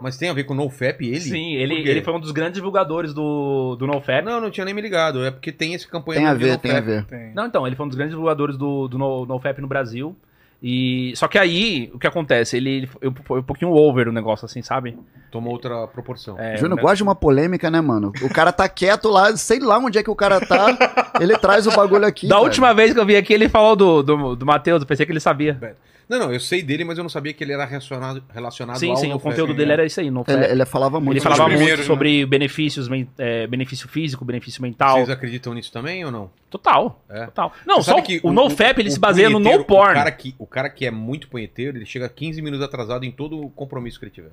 Mas 0.00 0.16
tem 0.16 0.30
a 0.30 0.32
ver 0.32 0.44
com 0.44 0.54
o 0.54 0.56
NoFap 0.56 1.06
ele? 1.06 1.20
Sim, 1.20 1.54
ele, 1.56 1.74
ele 1.88 2.02
foi 2.02 2.14
um 2.14 2.20
dos 2.20 2.30
grandes 2.30 2.54
divulgadores 2.54 3.12
do, 3.12 3.76
do 3.76 3.86
NoFap. 3.86 4.24
Não, 4.24 4.40
não 4.40 4.50
tinha 4.50 4.64
nem 4.64 4.72
me 4.74 4.80
ligado. 4.80 5.22
É 5.24 5.30
porque 5.30 5.52
tem 5.52 5.74
esse 5.74 5.86
campanha 5.86 6.20
Tem 6.20 6.26
a 6.28 6.34
ver, 6.34 6.58
tem 6.58 6.72
a 6.72 6.80
ver. 6.80 7.04
Tem. 7.04 7.34
Não, 7.34 7.46
então, 7.46 7.66
ele 7.66 7.76
foi 7.76 7.84
um 7.84 7.88
dos 7.88 7.96
grandes 7.96 8.12
divulgadores 8.12 8.56
do, 8.56 8.88
do 8.88 8.96
No- 8.98 9.26
NoFap 9.26 9.60
no 9.60 9.68
Brasil. 9.68 10.16
E 10.62 11.12
só 11.16 11.26
que 11.26 11.38
aí, 11.38 11.90
o 11.94 11.98
que 11.98 12.06
acontece? 12.06 12.56
Ele 12.56 12.88
eu- 13.00 13.14
foi 13.24 13.40
um 13.40 13.42
pouquinho 13.42 13.72
over 13.72 14.08
o 14.08 14.12
negócio, 14.12 14.44
assim, 14.44 14.60
sabe? 14.60 14.98
Tomou 15.30 15.52
outra 15.52 15.86
proporção. 15.88 16.38
É, 16.38 16.56
Júnior 16.56 16.76
né? 16.76 16.82
gosta 16.82 16.96
de 16.96 17.02
uma 17.02 17.14
polêmica, 17.14 17.70
né, 17.70 17.80
mano? 17.80 18.12
O 18.22 18.28
cara 18.28 18.52
tá 18.52 18.68
quieto 18.68 19.08
lá, 19.08 19.34
sei 19.36 19.58
lá 19.58 19.78
onde 19.78 19.98
é 19.98 20.02
que 20.02 20.10
o 20.10 20.14
cara 20.14 20.38
tá. 20.38 21.12
ele 21.18 21.36
traz 21.38 21.66
o 21.66 21.70
bagulho 21.70 22.04
aqui. 22.04 22.28
Da 22.28 22.34
velho. 22.36 22.44
última 22.44 22.74
vez 22.74 22.92
que 22.92 23.00
eu 23.00 23.06
vi 23.06 23.16
aqui, 23.16 23.32
ele 23.32 23.48
falou 23.48 23.74
do, 23.74 24.02
do, 24.02 24.36
do 24.36 24.44
Matheus, 24.46 24.82
eu 24.82 24.86
pensei 24.86 25.06
que 25.06 25.12
ele 25.12 25.20
sabia. 25.20 25.76
Não, 26.10 26.18
não, 26.18 26.32
eu 26.32 26.40
sei 26.40 26.60
dele, 26.60 26.82
mas 26.82 26.98
eu 26.98 27.04
não 27.04 27.08
sabia 27.08 27.32
que 27.32 27.44
ele 27.44 27.52
era 27.52 27.64
relacionado, 27.64 28.20
relacionado 28.34 28.80
sim, 28.80 28.90
ao 28.90 28.96
sim, 28.96 29.06
o 29.06 29.10
NoFap. 29.10 29.30
conteúdo 29.30 29.54
dele 29.54 29.70
era 29.74 29.86
isso 29.86 30.00
aí, 30.00 30.10
NoFap. 30.10 30.36
Ele, 30.36 30.44
Ele, 30.46 30.52
ele 30.54 30.66
falava 30.66 30.98
muito. 30.98 31.22
falava 31.22 31.36
sobre 31.42 31.52
muito 31.52 31.58
primeiros, 31.60 31.84
né? 31.84 31.86
sobre 31.86 32.26
benefícios, 32.26 32.88
é, 33.16 33.46
benefício 33.46 33.88
físico, 33.88 34.24
benefício 34.24 34.60
mental. 34.60 34.96
Vocês 34.96 35.08
acreditam 35.10 35.54
nisso 35.54 35.70
também 35.72 36.04
ou 36.04 36.10
não? 36.10 36.28
Total, 36.50 37.00
É. 37.08 37.26
total. 37.26 37.52
Não, 37.64 37.76
Você 37.76 37.82
só 37.84 37.90
sabe 37.98 38.00
o, 38.00 38.04
que 38.20 38.26
o 38.26 38.32
NoFap, 38.32 38.80
ele 38.80 38.88
o 38.88 38.92
se 38.92 38.98
baseia 38.98 39.30
no 39.30 39.38
no 39.38 39.64
porn. 39.64 39.92
O 39.92 39.94
cara, 39.94 40.10
que, 40.10 40.34
o 40.36 40.46
cara 40.48 40.68
que 40.68 40.84
é 40.84 40.90
muito 40.90 41.28
punheteiro, 41.28 41.78
ele 41.78 41.86
chega 41.86 42.08
15 42.08 42.42
minutos 42.42 42.66
atrasado 42.66 43.04
em 43.04 43.12
todo 43.12 43.40
o 43.40 43.48
compromisso 43.48 43.96
que 44.00 44.06
ele 44.06 44.12
tiver. 44.12 44.32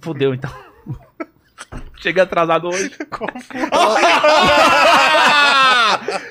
Fudeu, 0.00 0.34
então. 0.34 0.50
Cheguei 2.00 2.22
atrasado 2.22 2.68
hoje. 2.68 2.92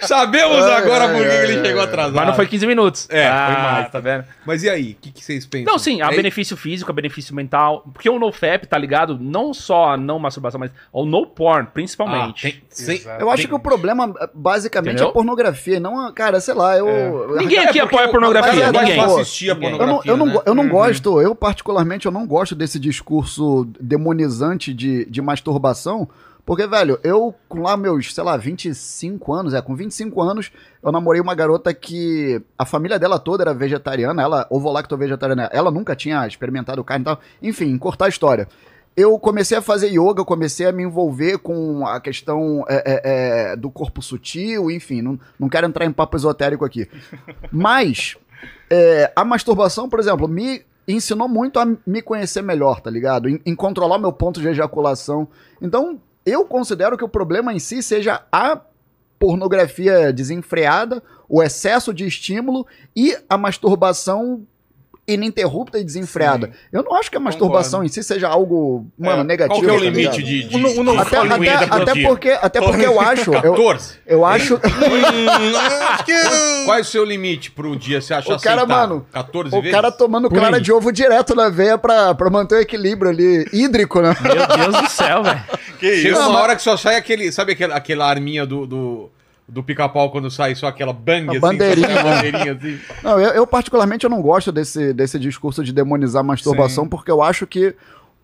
Sabemos 0.02 0.58
Ai, 0.64 0.74
agora 0.84 1.06
ai, 1.06 1.14
por 1.14 1.22
que 1.24 1.30
ai, 1.30 1.44
ele 1.52 1.66
chegou 1.66 1.82
atrasado. 1.82 2.16
Mas 2.16 2.28
não 2.28 2.34
foi 2.36 2.48
15 2.48 2.68
minutos. 2.68 3.08
É, 3.10 3.28
ah, 3.28 3.52
foi 3.54 3.64
mais. 3.64 3.92
Tá 3.92 4.00
vendo? 4.00 4.26
Mas 4.46 4.64
e 4.64 4.70
aí? 4.70 4.92
O 4.92 4.96
que, 5.02 5.12
que 5.12 5.24
vocês 5.24 5.46
pensam? 5.46 5.72
Não, 5.72 5.80
sim, 5.80 6.02
há 6.02 6.12
É- 6.12 6.16
benefício 6.16 6.58
físico, 6.58 6.92
há 6.92 6.94
benefício 6.94 7.34
mental. 7.34 7.84
Porque 7.94 8.10
o 8.10 8.20
NoFap 8.20 8.68
tá 8.68 8.78
ligado 8.78 9.18
não 9.20 9.54
só 9.54 9.94
a 9.94 9.98
não 9.98 10.20
masturbação, 10.20 10.60
mas 10.60 10.72
ao 10.94 11.06
no 11.06 11.26
porn, 11.26 11.68
Ah, 11.68 11.72
principalmente. 11.74 12.42
tem- 12.42 12.62
sem- 12.70 12.96
Exato. 12.98 13.22
Eu 13.22 13.30
acho 13.32 13.48
que 13.48 13.54
o 13.54 13.60
problema, 13.60 14.14
basicamente, 14.34 14.94
Entendeu? 14.96 15.08
é 15.08 15.10
a 15.10 15.14
pornografia, 15.14 15.80
não, 15.80 16.08
a- 16.08 16.12
cara, 16.12 16.40
sei 16.42 16.54
lá, 16.54 16.78
eu. 16.78 17.36
Ninguém 17.38 17.60
É 17.60 17.64
aqui 17.64 17.80
porque 17.80 17.82
apoia 17.96 18.08
o- 18.08 18.12
pornografia, 18.12 18.72
ninguém. 18.72 19.00
assistir 19.00 19.52
a 19.52 19.56
Ninguém. 19.56 19.72
Eu 19.72 19.78
não, 19.78 19.86
pornografia, 19.98 20.12
eu 20.12 20.18
não, 20.18 20.26
né? 20.26 20.40
eu 20.46 20.56
não 20.56 20.64
Uhum. 20.64 20.70
gosto, 20.70 21.22
eu 21.22 21.36
particularmente, 21.36 22.06
eu 22.06 22.12
não 22.12 22.26
gosto 22.28 22.54
desse 22.56 22.80
discurso 22.80 23.68
demonizante 23.80 24.74
de, 24.74 25.06
de 25.06 25.22
masturbação, 25.22 25.53
porque, 26.46 26.68
velho, 26.68 27.00
eu 27.04 27.34
com 27.48 27.62
lá 27.62 27.78
meus, 27.78 28.14
sei 28.14 28.24
lá, 28.24 28.36
25 28.36 29.34
anos, 29.34 29.54
é, 29.54 29.62
com 29.62 29.76
25 29.76 30.22
anos, 30.22 30.52
eu 30.82 30.92
namorei 30.92 31.22
uma 31.22 31.34
garota 31.34 31.74
que 31.74 32.42
a 32.58 32.66
família 32.66 33.00
dela 33.00 33.18
toda 33.18 33.44
era 33.44 33.54
vegetariana, 33.54 34.22
ela, 34.22 34.46
ovo-lacto 34.50 34.98
vegetariana, 34.98 35.50
ela 35.54 35.72
nunca 35.72 35.96
tinha 35.96 36.28
experimentado 36.28 36.84
carne 36.84 37.04
e 37.04 37.06
tal, 37.06 37.20
enfim, 37.42 37.78
cortar 37.78 38.06
a 38.06 38.10
história. 38.10 38.48
Eu 38.96 39.18
comecei 39.18 39.58
a 39.58 39.62
fazer 39.62 39.88
yoga, 39.88 40.24
comecei 40.26 40.68
a 40.68 40.72
me 40.72 40.84
envolver 40.84 41.40
com 41.40 41.88
a 41.88 42.00
questão 42.00 42.64
é, 42.68 42.84
é, 42.86 43.02
é, 43.52 43.56
do 43.56 43.72
corpo 43.72 44.02
sutil, 44.02 44.70
enfim, 44.70 45.02
não, 45.02 45.20
não 45.40 45.50
quero 45.50 45.66
entrar 45.66 45.86
em 45.86 45.92
papo 45.92 46.18
esotérico 46.18 46.66
aqui. 46.66 46.88
Mas 47.52 48.18
é, 48.70 49.12
a 49.16 49.24
masturbação, 49.24 49.90
por 49.90 50.00
exemplo, 50.00 50.28
me 50.28 50.62
ensinou 50.88 51.28
muito 51.28 51.60
a 51.60 51.66
me 51.86 52.02
conhecer 52.02 52.42
melhor, 52.42 52.82
tá 52.82 52.90
ligado? 52.90 53.30
Em, 53.30 53.40
em 53.46 53.56
controlar 53.56 53.98
meu 53.98 54.12
ponto 54.12 54.40
de 54.42 54.48
ejaculação. 54.48 55.28
Então, 55.62 56.02
eu 56.26 56.46
considero 56.46 56.98
que 56.98 57.04
o 57.04 57.10
problema 57.10 57.54
em 57.54 57.60
si 57.60 57.82
seja 57.82 58.24
a 58.32 58.60
pornografia 59.18 60.12
desenfreada, 60.12 61.02
o 61.30 61.42
excesso 61.42 61.94
de 61.94 62.06
estímulo 62.06 62.68
e 62.96 63.18
a 63.30 63.38
masturbação 63.38 64.46
ininterrupta 65.08 65.78
e 65.80 65.84
desenfreada. 65.84 66.52
Eu 66.72 66.82
não 66.84 66.96
acho 66.96 67.12
que 67.12 67.18
a 67.18 67.20
masturbação 67.20 67.84
em 67.84 67.88
si 67.90 68.02
seja 68.04 68.28
algo, 68.30 68.88
mano, 68.98 69.22
É, 69.22 69.24
negativo. 69.26 69.60
Qual 69.60 69.62
que 69.66 69.70
é 69.70 69.74
o 69.74 69.80
tá 69.80 69.98
limite 69.98 70.22
ligado? 70.22 70.50
de, 70.50 70.74
de, 70.74 70.80
O 70.80 71.00
Até, 71.00 71.18
até, 71.18 71.54
até 71.76 72.02
porque, 72.04 72.30
até 72.30 72.62
porque 72.62 72.86
eu 72.86 73.00
acho. 73.02 73.34
Eu, 73.34 73.52
14. 73.54 73.94
eu 74.08 74.26
acho. 74.26 74.60
Acho 74.64 76.06
que. 76.06 76.14
Qual 76.66 76.78
é 76.78 76.82
o 76.82 76.86
seu 76.86 77.04
limite 77.04 77.52
pro 77.52 77.76
dia 77.76 78.00
você 78.02 78.14
acha 78.14 78.34
O 78.34 78.40
cara, 78.40 78.62
aceitável? 78.64 78.88
mano, 78.96 79.06
14 79.12 79.50
O 79.56 79.62
vezes? 79.62 79.72
cara 79.76 79.92
tomando 79.92 80.30
Por 80.30 80.38
clara 80.40 80.58
aí. 80.58 80.62
de 80.62 80.72
ovo 80.72 80.92
direto 80.92 81.36
na 81.36 81.50
veia 81.50 81.78
pra, 81.78 82.16
pra 82.16 82.30
manter 82.30 82.56
o 82.56 82.60
equilíbrio 82.60 83.12
ali, 83.12 83.46
hídrico, 83.52 84.02
né? 84.02 84.16
Meu 84.22 84.36
Deus 84.72 84.82
do 84.84 84.90
céu, 84.90 85.24
velho. 85.24 85.44
Que 85.80 85.98
Chega 85.98 86.10
isso? 86.12 86.20
uma 86.22 86.30
mas- 86.30 86.42
hora 86.44 86.56
que 86.56 86.62
só 86.62 86.78
sai 86.78 86.96
aquele, 86.96 87.32
sabe 87.32 87.52
aquela, 87.52 87.76
aquela 87.76 88.10
arminha 88.10 88.46
do, 88.46 88.66
do, 88.66 89.12
do 89.48 89.62
pica-pau 89.64 90.10
quando 90.12 90.32
sai 90.32 90.56
só 90.56 90.68
aquela 90.68 90.94
bang, 90.94 91.28
A 91.28 91.32
assim, 91.32 91.40
bandeirinha, 91.40 91.88
só 91.88 91.94
né? 91.96 92.04
bandeirinha 92.16 92.54
assim. 92.54 92.80
Não, 93.04 93.20
eu, 93.20 93.32
eu 93.32 93.48
particularmente 93.48 94.04
eu 94.06 94.10
não 94.10 94.22
gosto 94.22 94.52
desse, 94.52 94.94
desse 94.94 95.20
discurso 95.20 95.64
de 95.64 95.74
demonizar 95.74 96.22
a 96.22 96.24
masturbação, 96.24 96.86
Sim. 96.86 96.90
porque 96.90 97.12
eu 97.12 97.22
acho 97.22 97.46
que 97.46 97.76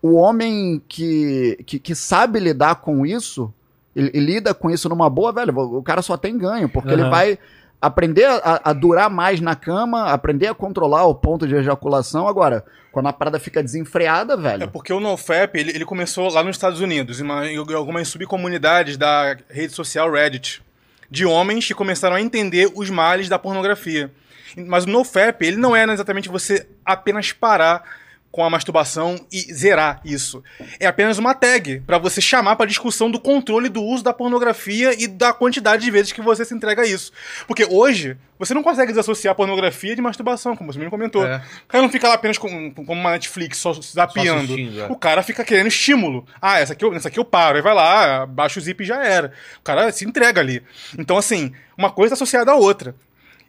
o 0.02 0.14
homem 0.14 0.82
que, 0.88 1.58
que, 1.66 1.78
que 1.78 1.94
sabe 1.94 2.38
lidar 2.40 2.76
com 2.76 3.04
isso, 3.04 3.52
ele, 3.94 4.10
ele 4.14 4.26
lida 4.34 4.54
com 4.54 4.70
isso 4.70 4.88
numa 4.88 5.10
boa, 5.10 5.30
velho, 5.32 5.56
o 5.58 5.82
cara 5.82 6.00
só 6.00 6.16
tem 6.16 6.38
ganho, 6.38 6.68
porque 6.68 6.88
ele 6.90 7.02
Aham. 7.02 7.10
vai 7.10 7.38
aprender 7.82 8.24
a, 8.26 8.60
a 8.64 8.72
durar 8.72 9.08
mais 9.10 9.40
na 9.40 9.54
cama, 9.54 10.04
aprender 10.10 10.46
a 10.48 10.54
controlar 10.54 11.04
o 11.06 11.14
ponto 11.14 11.46
de 11.46 11.54
ejaculação. 11.54 12.28
Agora, 12.28 12.64
quando 12.92 13.06
a 13.08 13.12
parada 13.12 13.38
fica 13.38 13.62
desenfreada, 13.62 14.34
É 14.34 14.36
velho. 14.36 14.68
porque 14.68 14.92
o 14.92 15.00
NoFap, 15.00 15.58
ele, 15.58 15.70
ele 15.70 15.84
começou 15.84 16.30
lá 16.30 16.42
nos 16.42 16.56
Estados 16.56 16.80
Unidos, 16.80 17.20
em, 17.20 17.24
uma- 17.24 17.46
em 17.46 17.56
algumas 17.56 18.08
subcomunidades 18.08 18.96
da 18.96 19.36
rede 19.48 19.72
social 19.72 20.10
Reddit, 20.10 20.62
de 21.10 21.26
homens 21.26 21.66
que 21.66 21.74
começaram 21.74 22.16
a 22.16 22.20
entender 22.20 22.70
os 22.74 22.88
males 22.88 23.28
da 23.28 23.38
pornografia. 23.38 24.12
Mas 24.56 24.84
o 24.84 24.88
NoFap, 24.88 25.44
ele 25.44 25.56
não 25.56 25.74
é 25.74 25.84
exatamente 25.84 26.28
você 26.28 26.66
apenas 26.84 27.32
parar 27.32 27.82
com 28.30 28.44
a 28.44 28.50
masturbação 28.50 29.26
e 29.32 29.52
zerar 29.52 30.00
isso. 30.04 30.42
É 30.78 30.86
apenas 30.86 31.18
uma 31.18 31.34
tag 31.34 31.80
para 31.80 31.98
você 31.98 32.20
chamar 32.20 32.56
para 32.56 32.66
discussão 32.66 33.10
do 33.10 33.18
controle 33.18 33.68
do 33.68 33.82
uso 33.82 34.04
da 34.04 34.12
pornografia 34.12 34.94
e 35.02 35.08
da 35.08 35.32
quantidade 35.32 35.84
de 35.84 35.90
vezes 35.90 36.12
que 36.12 36.20
você 36.20 36.44
se 36.44 36.54
entrega 36.54 36.82
a 36.82 36.86
isso. 36.86 37.12
Porque 37.46 37.64
hoje, 37.64 38.16
você 38.38 38.54
não 38.54 38.62
consegue 38.62 38.92
desassociar 38.92 39.34
pornografia 39.34 39.96
de 39.96 40.00
masturbação, 40.00 40.56
como 40.56 40.72
você 40.72 40.78
mesmo 40.78 40.90
comentou. 40.90 41.26
É. 41.26 41.42
O 41.64 41.68
cara 41.68 41.82
não 41.82 41.90
fica 41.90 42.08
lá 42.08 42.14
apenas 42.14 42.38
com, 42.38 42.72
com 42.72 42.92
uma 42.92 43.10
Netflix 43.10 43.58
só 43.58 43.72
zapeando. 43.72 44.54
assistindo, 44.54 44.80
é. 44.80 44.86
O 44.86 44.96
cara 44.96 45.22
fica 45.22 45.44
querendo 45.44 45.66
estímulo. 45.66 46.24
Ah, 46.40 46.60
essa 46.60 46.72
aqui, 46.72 46.84
eu, 46.84 46.94
essa 46.94 47.08
aqui 47.08 47.18
eu 47.18 47.24
paro. 47.24 47.56
Aí 47.56 47.62
vai 47.62 47.74
lá, 47.74 48.26
baixa 48.26 48.60
o 48.60 48.62
zip 48.62 48.82
e 48.82 48.86
já 48.86 49.04
era. 49.04 49.32
O 49.58 49.62
cara 49.62 49.90
se 49.90 50.04
entrega 50.04 50.40
ali. 50.40 50.62
Então, 50.96 51.18
assim, 51.18 51.52
uma 51.76 51.90
coisa 51.90 52.14
associada 52.14 52.52
à 52.52 52.54
outra. 52.54 52.94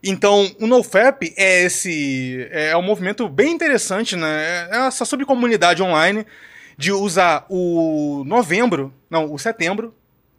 Então, 0.04 0.50
o 0.60 0.66
NoFap 0.66 1.34
é 1.38 1.64
esse. 1.64 2.48
É 2.52 2.76
um 2.76 2.82
movimento 2.82 3.28
bem 3.30 3.52
interessante, 3.52 4.16
né? 4.16 4.68
É 4.72 4.88
essa 4.88 5.06
subcomunidade 5.06 5.84
online 5.84 6.26
de 6.78 6.92
usar 6.92 7.46
o 7.50 8.24
novembro, 8.26 8.92
não, 9.10 9.32
o 9.32 9.38
setembro. 9.38 9.94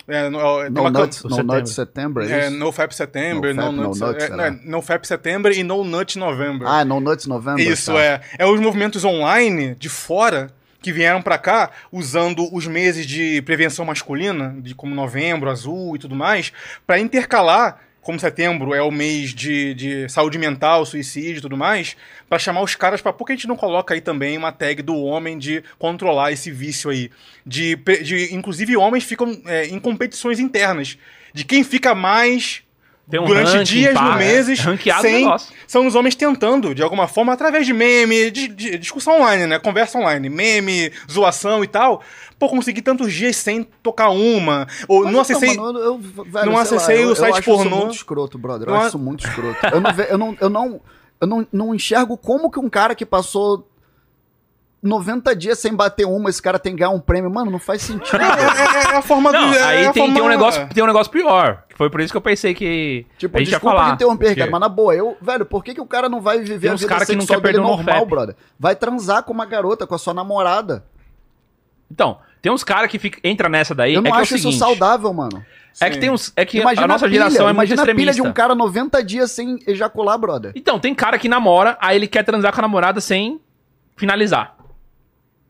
É, 0.08 0.28
no, 0.28 0.62
é, 0.62 0.68
No 0.68 0.90
Nuts, 0.90 1.22
no 1.22 1.30
setembro. 1.30 1.56
Nuts 1.56 1.72
Setembro, 1.72 2.22
é 2.24 2.32
é, 2.32 2.48
isso? 2.48 2.56
NoFap 2.56 2.92
September, 2.92 3.54
NoFap, 3.54 3.72
No 3.76 3.82
No 3.82 3.88
Nuts, 3.88 4.20
é, 4.20 4.46
é? 4.48 4.50
NoFap 4.64 5.06
September 5.06 5.52
e 5.56 5.62
No 5.62 5.84
Nut 5.84 6.18
November. 6.18 6.66
Ah, 6.66 6.84
No 6.84 6.98
Nuts 6.98 7.26
Novembro. 7.26 7.62
Isso 7.62 7.92
tá. 7.92 8.00
é. 8.00 8.20
É 8.38 8.44
os 8.44 8.60
movimentos 8.60 9.04
online 9.04 9.76
de 9.76 9.88
fora 9.88 10.52
que 10.80 10.92
vieram 10.92 11.22
pra 11.22 11.38
cá 11.38 11.70
usando 11.92 12.52
os 12.52 12.66
meses 12.66 13.06
de 13.06 13.40
prevenção 13.42 13.84
masculina, 13.84 14.56
de 14.58 14.74
como 14.74 14.92
novembro, 14.94 15.48
azul 15.48 15.94
e 15.94 15.98
tudo 16.00 16.16
mais, 16.16 16.52
pra 16.84 16.98
intercalar, 16.98 17.80
como 18.02 18.18
setembro 18.18 18.74
é 18.74 18.82
o 18.82 18.90
mês 18.90 19.32
de, 19.32 19.72
de 19.74 20.08
saúde 20.08 20.36
mental, 20.36 20.84
suicídio 20.84 21.38
e 21.38 21.40
tudo 21.40 21.56
mais, 21.56 21.96
pra 22.28 22.38
chamar 22.38 22.60
os 22.60 22.74
caras 22.74 23.00
pra. 23.00 23.12
Por 23.12 23.24
que 23.24 23.32
a 23.32 23.36
gente 23.36 23.46
não 23.46 23.56
coloca 23.56 23.94
aí 23.94 24.00
também 24.00 24.36
uma 24.36 24.52
tag 24.52 24.82
do 24.82 24.96
homem 24.96 25.38
de 25.38 25.62
controlar 25.78 26.32
esse 26.32 26.50
vício 26.50 26.90
aí? 26.90 27.10
De, 27.46 27.76
de 28.02 28.34
inclusive, 28.34 28.76
homens 28.76 29.04
ficam 29.04 29.40
é, 29.46 29.66
em 29.66 29.78
competições 29.78 30.40
internas. 30.40 30.98
De 31.32 31.44
quem 31.44 31.64
fica 31.64 31.94
mais 31.94 32.62
um 33.20 33.24
durante 33.26 33.48
ranking, 33.52 33.64
dias, 33.64 33.94
pá, 33.94 34.02
no 34.12 34.18
meses, 34.18 34.58
é 34.58 34.62
ranqueado 34.62 35.02
sem, 35.02 35.26
são 35.66 35.86
os 35.86 35.94
homens 35.94 36.14
tentando, 36.14 36.74
de 36.74 36.82
alguma 36.82 37.06
forma, 37.08 37.32
através 37.32 37.66
de 37.66 37.72
meme, 37.72 38.30
de, 38.30 38.48
de 38.48 38.78
discussão 38.78 39.20
online, 39.20 39.46
né? 39.46 39.58
Conversa 39.58 39.98
online, 39.98 40.28
meme, 40.28 40.90
zoação 41.10 41.62
e 41.62 41.66
tal, 41.66 42.02
pô, 42.38 42.48
conseguir 42.48 42.82
tantos 42.82 43.12
dias 43.12 43.36
sem 43.36 43.64
tocar 43.82 44.10
uma. 44.10 44.66
Ou 44.88 45.04
Mas 45.04 45.12
não 45.12 45.20
então, 45.20 45.36
acessei. 45.36 45.56
mano, 45.56 45.78
eu- 45.78 45.84
eu- 45.84 45.98
velho, 46.24 46.46
não 46.46 46.64
sei 46.64 46.76
acessei 46.76 46.96
lá, 46.96 47.02
eu- 47.02 47.08
o 47.08 47.10
eu 47.12 47.16
site 47.16 47.34
acho 47.38 47.42
pornô. 47.44 47.64
Isso 47.70 47.76
muito 47.78 47.94
escroto, 47.96 48.38
brother. 48.38 48.68
Eu 48.68 48.70
Não 48.72 48.76
acho 48.78 48.84
a- 48.84 48.88
isso 48.88 48.98
muito 48.98 49.26
escroto. 49.26 49.58
Eu 49.72 49.80
não, 49.80 49.92
ve- 49.92 50.06
eu 50.10 50.18
não, 50.18 50.36
eu 50.40 50.48
não, 50.50 50.80
eu 51.20 51.26
não, 51.26 51.46
não 51.52 51.74
enxergo 51.74 52.16
como 52.16 52.50
que 52.50 52.58
um 52.58 52.68
cara 52.70 52.94
que 52.94 53.04
passou 53.06 53.68
90 54.82 55.36
dias 55.36 55.60
sem 55.60 55.72
bater 55.72 56.04
uma, 56.04 56.28
esse 56.28 56.42
cara 56.42 56.58
tem 56.58 56.72
que 56.72 56.80
ganhar 56.80 56.90
um 56.90 56.98
prêmio. 56.98 57.30
Mano, 57.30 57.50
não 57.52 57.58
faz 57.60 57.82
sentido. 57.82 58.20
É, 58.20 58.90
é- 58.90 58.92
é 58.94 58.96
a 58.96 59.02
forma 59.02 59.30
Não, 59.30 59.50
do. 59.50 59.54
é 59.56 59.62
aí 59.62 59.86
a 59.86 59.92
tem, 59.92 60.02
forma- 60.02 60.14
tem 60.14 60.22
um 60.24 60.28
negócio, 60.28 60.68
tem 60.74 60.82
um 60.82 60.86
negócio 60.88 61.12
pior. 61.12 61.62
Que 61.82 61.88
foi 61.88 61.90
por 61.90 62.00
isso 62.00 62.12
que 62.12 62.16
eu 62.16 62.20
pensei 62.22 62.54
que 62.54 63.06
Tipo, 63.18 63.36
a 63.36 63.40
gente 63.40 63.48
ia 63.48 63.56
desculpa 63.56 63.76
falar. 63.76 63.88
de 63.88 63.94
interromper, 63.94 64.36
cara, 64.36 64.50
mas 64.50 64.60
na 64.60 64.68
boa, 64.68 64.94
eu, 64.94 65.16
velho, 65.20 65.44
por 65.44 65.64
que, 65.64 65.74
que 65.74 65.80
o 65.80 65.86
cara 65.86 66.08
não 66.08 66.20
vai 66.20 66.38
viver 66.38 66.60
Tem 66.60 66.70
a 66.70 66.74
uns 66.74 66.80
vida 66.80 66.92
cara 66.92 67.06
que 67.06 67.16
não 67.16 67.26
quer 67.26 67.40
perder 67.40 67.60
normal, 67.60 68.06
brother? 68.06 68.36
Vai 68.58 68.76
transar 68.76 69.22
com 69.22 69.32
uma 69.32 69.46
garota, 69.46 69.86
com 69.86 69.94
a 69.94 69.98
sua 69.98 70.14
namorada. 70.14 70.84
Então, 71.90 72.18
tem 72.40 72.50
uns 72.50 72.64
caras 72.64 72.90
que 72.90 72.98
fica, 72.98 73.18
entra 73.22 73.48
nessa 73.48 73.74
daí. 73.74 73.94
Eu 73.94 74.00
é 74.00 74.02
não 74.02 74.10
que 74.10 74.16
é 74.16 74.20
o 74.20 74.22
acho 74.22 74.34
isso 74.34 74.42
seguinte, 74.44 74.58
saudável, 74.58 75.12
mano. 75.12 75.44
É 75.80 75.88
que 75.90 75.98
tem 75.98 76.10
uns. 76.10 76.32
É 76.36 76.44
que 76.44 76.58
Imagina 76.58 76.84
a 76.84 76.88
nossa 76.88 77.06
pilha, 77.06 77.22
geração 77.22 77.48
é 77.48 77.52
muito 77.52 77.56
imagina 77.56 77.82
a 77.82 77.84
pilha 77.86 77.92
extremista. 77.92 78.22
de 78.22 78.28
um 78.28 78.32
cara 78.32 78.54
90 78.54 79.02
dias 79.04 79.30
sem 79.30 79.58
ejacular, 79.66 80.18
brother. 80.18 80.52
Então, 80.54 80.78
tem 80.78 80.94
cara 80.94 81.18
que 81.18 81.28
namora, 81.28 81.78
aí 81.80 81.96
ele 81.96 82.06
quer 82.06 82.22
transar 82.22 82.52
com 82.52 82.60
a 82.60 82.62
namorada 82.62 83.00
sem 83.00 83.40
finalizar. 83.96 84.54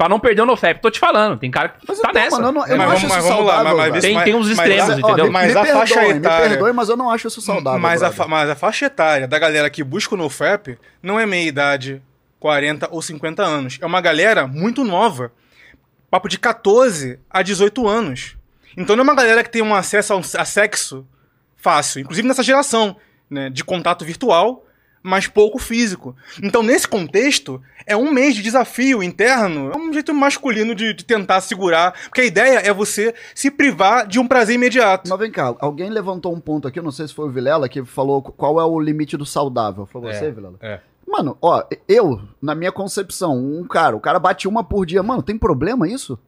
Pra 0.02 0.08
não 0.08 0.18
perder 0.18 0.42
o 0.42 0.46
NoFap. 0.46 0.80
Tô 0.82 0.90
te 0.90 0.98
falando, 0.98 1.38
tem 1.38 1.48
cara 1.48 1.68
que 1.68 1.84
Mas 1.86 2.00
tá 2.00 2.12
nessa. 2.12 2.34
mano, 2.40 2.48
eu 2.48 2.52
não, 2.52 2.62
eu 2.66 2.68
Mas 2.70 2.70
não 2.70 2.76
vamos- 2.78 2.92
acho 2.96 3.06
isso 3.06 3.14
mas 3.14 3.24
vamos 3.24 3.46
lá, 3.46 3.54
saudável, 3.54 3.78
mas- 3.78 3.90
mas- 3.92 4.02
Tem- 4.02 4.20
tem 4.24 4.34
uns 4.34 4.48
extremos, 4.48 4.88
mas- 4.88 4.98
entendeu? 4.98 5.24
me, 5.26 5.30
Mas 5.30 5.54
me 5.54 5.60
a 5.60 5.64
faixa 5.64 5.94
perdoe, 5.94 6.12
me 6.14 6.18
etária- 6.18 6.48
perdoe, 6.48 6.72
mas 6.72 6.88
eu 6.88 6.96
não 6.96 7.08
acho 7.08 7.28
isso 7.28 7.40
saudável. 7.40 7.78
Mas 7.78 8.02
a, 8.02 8.10
fa- 8.10 8.26
mas 8.26 8.50
a 8.50 8.56
faixa 8.56 8.86
etária 8.86 9.28
da 9.28 9.38
galera 9.38 9.70
que 9.70 9.84
busca 9.84 10.16
o 10.16 10.18
NoFap 10.18 10.76
não 11.00 11.20
é 11.20 11.24
meia 11.24 11.46
idade, 11.46 12.02
40 12.40 12.88
ou 12.90 13.00
50 13.00 13.44
anos. 13.44 13.78
É 13.80 13.86
uma 13.86 14.00
galera 14.00 14.44
muito 14.48 14.82
nova. 14.82 15.30
Papo 16.10 16.28
de 16.28 16.36
14 16.36 17.20
a 17.30 17.40
18 17.40 17.86
anos. 17.86 18.36
Então 18.76 18.96
não 18.96 19.02
é 19.02 19.06
uma 19.06 19.14
galera 19.14 19.44
que 19.44 19.50
tem 19.50 19.62
um 19.62 19.72
acesso 19.72 20.14
a, 20.14 20.16
um- 20.16 20.22
a 20.36 20.44
sexo 20.44 21.06
fácil. 21.56 22.00
Inclusive 22.00 22.26
nessa 22.26 22.42
geração, 22.42 22.96
né? 23.30 23.48
De 23.50 23.62
contato 23.62 24.04
virtual, 24.04 24.66
mas 25.02 25.26
pouco 25.26 25.58
físico. 25.58 26.14
Então, 26.42 26.62
nesse 26.62 26.86
contexto, 26.86 27.60
é 27.86 27.96
um 27.96 28.12
mês 28.12 28.34
de 28.34 28.42
desafio 28.42 29.02
interno. 29.02 29.70
É 29.72 29.76
um 29.76 29.92
jeito 29.92 30.14
masculino 30.14 30.74
de, 30.74 30.94
de 30.94 31.04
tentar 31.04 31.40
segurar. 31.40 31.92
Porque 32.04 32.20
a 32.20 32.26
ideia 32.26 32.58
é 32.58 32.72
você 32.72 33.14
se 33.34 33.50
privar 33.50 34.06
de 34.06 34.18
um 34.18 34.26
prazer 34.26 34.54
imediato. 34.54 35.10
Mas 35.10 35.18
vem 35.18 35.30
cá, 35.30 35.54
alguém 35.58 35.90
levantou 35.90 36.34
um 36.34 36.40
ponto 36.40 36.68
aqui, 36.68 36.80
não 36.80 36.92
sei 36.92 37.08
se 37.08 37.14
foi 37.14 37.26
o 37.26 37.30
Vilela, 37.32 37.68
que 37.68 37.84
falou 37.84 38.22
qual 38.22 38.60
é 38.60 38.64
o 38.64 38.78
limite 38.78 39.16
do 39.16 39.26
saudável. 39.26 39.86
Foi 39.86 40.00
você, 40.00 40.30
Vilela? 40.30 40.56
é. 40.60 40.80
Mano, 41.06 41.36
ó, 41.42 41.62
eu, 41.86 42.22
na 42.40 42.54
minha 42.54 42.72
concepção, 42.72 43.36
um 43.36 43.66
cara, 43.66 43.94
o 43.94 44.00
cara 44.00 44.18
bate 44.18 44.48
uma 44.48 44.64
por 44.64 44.86
dia, 44.86 45.02
mano, 45.02 45.22
tem 45.22 45.36
problema 45.36 45.86
isso? 45.86 46.18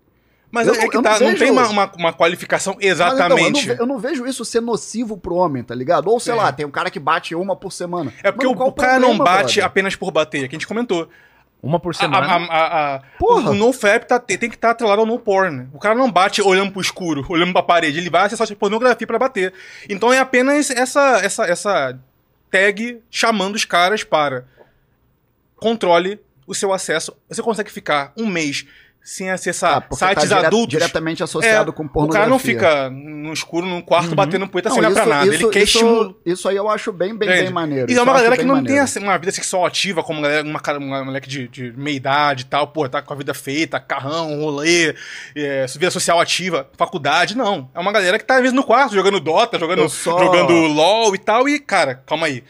Mas 0.54 0.68
Eu 0.68 0.74
é 0.74 0.78
não- 0.82 0.88
que 0.88 1.02
tá, 1.02 1.18
não 1.18 1.30
não, 1.30 1.36
tem 1.36 1.50
uma, 1.50 1.68
uma, 1.68 1.92
uma 1.96 2.12
qualificação 2.12 2.74
Mas, 2.80 2.84
então, 2.84 3.08
eu, 3.08 3.28
não 3.28 3.36
exatamente. 3.38 3.66
ve- 3.66 3.76
eu 3.80 3.86
não 3.86 3.98
vejo 3.98 4.24
isso 4.24 4.44
ser 4.44 4.60
nocivo 4.62 5.16
pro 5.16 5.34
homem, 5.34 5.64
tá 5.64 5.74
ligado? 5.74 6.08
Ou 6.08 6.20
sei 6.20 6.32
Sim. 6.32 6.38
lá, 6.38 6.52
tem 6.52 6.64
um 6.64 6.70
cara 6.70 6.90
que 6.92 7.00
bate 7.00 7.34
uma 7.34 7.56
por 7.56 7.72
semana. 7.72 8.12
É 8.22 8.30
porque 8.30 8.46
Mano, 8.46 8.54
o, 8.54 8.58
qual 8.58 8.68
o 8.68 8.72
cara 8.72 8.92
não 9.00 9.16
problema, 9.16 9.24
bate 9.24 9.54
brother? 9.54 9.64
apenas 9.64 9.96
por 9.96 10.12
bater, 10.12 10.48
que 10.48 10.54
a 10.54 10.58
gente 10.58 10.66
comentou. 10.68 11.08
Uma 11.60 11.80
por 11.80 11.94
semana. 11.94 12.26
a, 12.26 12.36
a, 12.36 12.94
a- 12.96 13.00
Porra. 13.18 13.50
O, 13.50 13.52
o 13.52 13.54
NoFap 13.56 14.06
tá, 14.06 14.20
tem 14.20 14.38
tem 14.38 14.48
que 14.48 14.54
estar 14.54 14.70
atrelado 14.70 15.00
ao 15.00 15.06
no 15.06 15.18
porn. 15.18 15.66
O 15.72 15.78
cara 15.80 15.94
não 15.96 16.08
bate 16.12 16.40
olhando 16.40 16.70
pro 16.70 16.80
escuro, 16.80 17.24
olhando 17.28 17.52
pra 17.52 17.62
parede. 17.62 17.98
Ele 17.98 18.10
vai 18.10 18.26
acessar 18.26 18.46
pornografia 18.54 19.06
pra 19.06 19.18
bater. 19.18 19.52
Então 19.88 20.12
é 20.12 20.18
apenas 20.18 20.70
essa, 20.70 21.18
essa, 21.24 21.44
essa 21.46 21.98
tag 22.50 23.00
chamando 23.10 23.56
os 23.56 23.64
caras 23.64 24.04
para 24.04 24.44
controle 25.56 26.20
o 26.46 26.54
seu 26.54 26.72
acesso. 26.72 27.16
Você 27.28 27.42
consegue 27.42 27.70
ficar 27.72 28.12
um 28.16 28.26
mês 28.26 28.66
sem 29.06 29.30
acessar 29.30 29.74
Ah, 29.76 29.80
porque 29.82 30.02
sites 30.02 30.28
tá 30.30 30.36
dire- 30.36 30.46
adultos. 30.46 30.78
diretamente 30.78 31.22
associado 31.22 31.70
É, 31.70 31.74
com 31.74 31.84
O 31.84 31.88
pornografia. 31.90 32.20
cara 32.20 32.30
não 32.30 32.38
fica 32.38 32.88
no 32.90 33.32
escuro, 33.34 33.66
num 33.66 33.82
quarto, 33.82 34.14
batendo 34.14 34.48
punheta 34.48 34.70
Não, 34.70 34.76
sem 34.76 34.84
olhar 34.86 34.94
pra 34.94 35.04
nada. 35.06 35.26
isso- 35.34 35.44
ele 35.44 35.52
quer 35.52 35.62
isso- 35.62 35.76
estímulo. 35.78 36.20
Isso 36.24 36.48
aí 36.48 36.56
eu 36.56 36.70
acho 36.70 36.90
bem, 36.90 37.14
bem, 37.14 37.28
bem 37.28 37.50
maneiro. 37.50 37.90
E 37.90 37.92
Isso 37.92 38.00
é 38.00 38.02
uma 38.02 38.14
galera 38.14 38.34
que 38.34 38.44
não 38.44 38.54
maneiro. 38.54 38.74
tem 38.74 38.82
assim, 38.82 39.00
uma 39.00 39.18
vida 39.18 39.30
sexual 39.30 39.66
ativa, 39.66 40.02
como 40.02 40.20
uma, 40.20 40.40
uma, 40.40 40.78
uma 40.78 41.04
moleque 41.04 41.28
de, 41.28 41.46
de 41.48 41.70
meia 41.76 41.96
idade 41.96 42.42
e 42.42 42.46
tal, 42.46 42.68
pô, 42.68 42.88
tá 42.88 43.02
com 43.02 43.12
a 43.12 43.16
vida 43.16 43.34
feita, 43.34 43.78
carrão, 43.78 44.40
rolê, 44.40 44.94
é, 45.36 45.66
vida 45.66 45.90
social 45.90 46.18
ativa, 46.18 46.66
faculdade, 46.78 47.36
não. 47.36 47.68
É 47.74 47.78
uma 47.80 47.92
galera 47.92 48.18
que 48.18 48.24
tá, 48.24 48.36
às 48.36 48.40
vezes, 48.40 48.54
no 48.56 48.64
quarto, 48.64 48.94
jogando 48.94 49.20
Dota, 49.20 49.58
jogando, 49.58 49.86
só- 49.90 50.18
jogando 50.18 50.52
LOL 50.54 51.14
e 51.14 51.18
tal, 51.18 51.46
e, 51.46 51.60
cara, 51.60 51.96
calma 52.06 52.26
aí. 52.26 52.42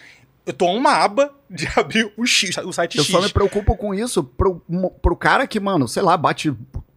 Eu 0.46 0.52
tô 0.52 0.66
uma 0.66 0.92
aba 1.02 1.30
de 1.54 1.68
abrir 1.78 2.12
o 2.16 2.26
X, 2.26 2.56
o 2.58 2.72
site 2.72 2.98
Eu 2.98 3.04
X. 3.04 3.12
só 3.12 3.20
me 3.22 3.28
preocupo 3.28 3.76
com 3.76 3.94
isso 3.94 4.22
pro, 4.24 4.62
pro 5.00 5.16
cara 5.16 5.46
que, 5.46 5.60
mano, 5.60 5.86
sei 5.88 6.02
lá, 6.02 6.16
bate 6.16 6.52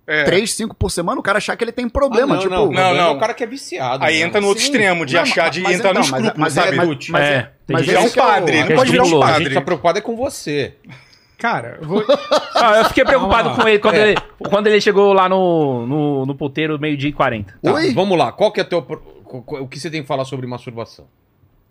É. 0.07 0.23
3, 0.23 0.51
5 0.53 0.75
por 0.75 0.89
semana, 0.89 1.19
o 1.19 1.23
cara 1.23 1.37
achar 1.37 1.55
que 1.57 1.63
ele 1.63 1.71
tem 1.71 1.87
problema. 1.89 2.33
Ah, 2.33 2.37
não, 2.37 2.39
tipo, 2.41 2.53
não, 2.55 2.65
Não, 2.65 2.71
não, 2.71 2.93
não. 2.95 3.07
É 3.09 3.11
o 3.11 3.19
cara 3.19 3.33
que 3.33 3.43
é 3.43 3.47
viciado. 3.47 4.03
Aí 4.03 4.19
né? 4.19 4.25
entra 4.25 4.39
no 4.41 4.47
outro 4.47 4.63
Sim. 4.63 4.69
extremo, 4.69 5.05
de 5.05 5.15
Não, 5.15 5.21
achar, 5.21 5.49
de 5.49 5.59
mas 5.61 5.75
entrar 5.77 5.91
então, 5.91 6.01
no 6.03 6.09
mas- 6.09 6.21
escrúpulo, 6.23 6.41
mas 6.41 6.57
é- 6.57 6.61
sabe? 6.63 6.77
mas- 6.77 7.07
mas 7.09 7.23
É, 7.23 7.33
é- 7.35 7.51
mas 7.69 7.87
é 7.89 7.99
um 7.99 8.05
é 8.05 8.09
padre, 8.09 8.59
não 8.63 8.71
é 8.71 8.75
pode 8.75 8.91
virar 8.91 9.03
um 9.03 9.05
estimuloso. 9.05 9.23
A 9.29 9.31
padre. 9.33 9.43
gente 9.45 9.53
tá 9.53 9.61
preocupado 9.61 9.97
é 9.99 10.01
com 10.01 10.15
você. 10.15 10.75
Cara, 11.37 11.77
eu 11.81 11.87
vou. 11.87 12.03
Ah, 12.55 12.77
eu 12.79 12.85
fiquei 12.85 13.05
preocupado 13.05 13.51
com 13.55 13.67
ele 13.67 13.77
quando, 13.77 13.95
É. 13.95 14.11
ele 14.11 14.15
quando 14.49 14.65
ele 14.65 14.81
chegou 14.81 15.13
lá 15.13 15.29
no, 15.29 15.85
no, 15.85 16.25
no 16.25 16.33
puteiro 16.35 16.79
meio-dia 16.79 17.09
e 17.09 17.13
40. 17.13 17.53
Tá, 17.61 17.73
Oi? 17.73 17.93
vamos 17.93 18.17
lá. 18.17 18.31
Qual 18.31 18.51
que 18.51 18.59
é 18.59 18.63
o 18.63 18.65
teu. 18.65 18.79
O 19.29 19.67
que 19.67 19.79
você 19.79 19.91
tem 19.91 20.01
que 20.01 20.07
falar 20.07 20.25
sobre 20.25 20.47
masturbação? 20.47 21.05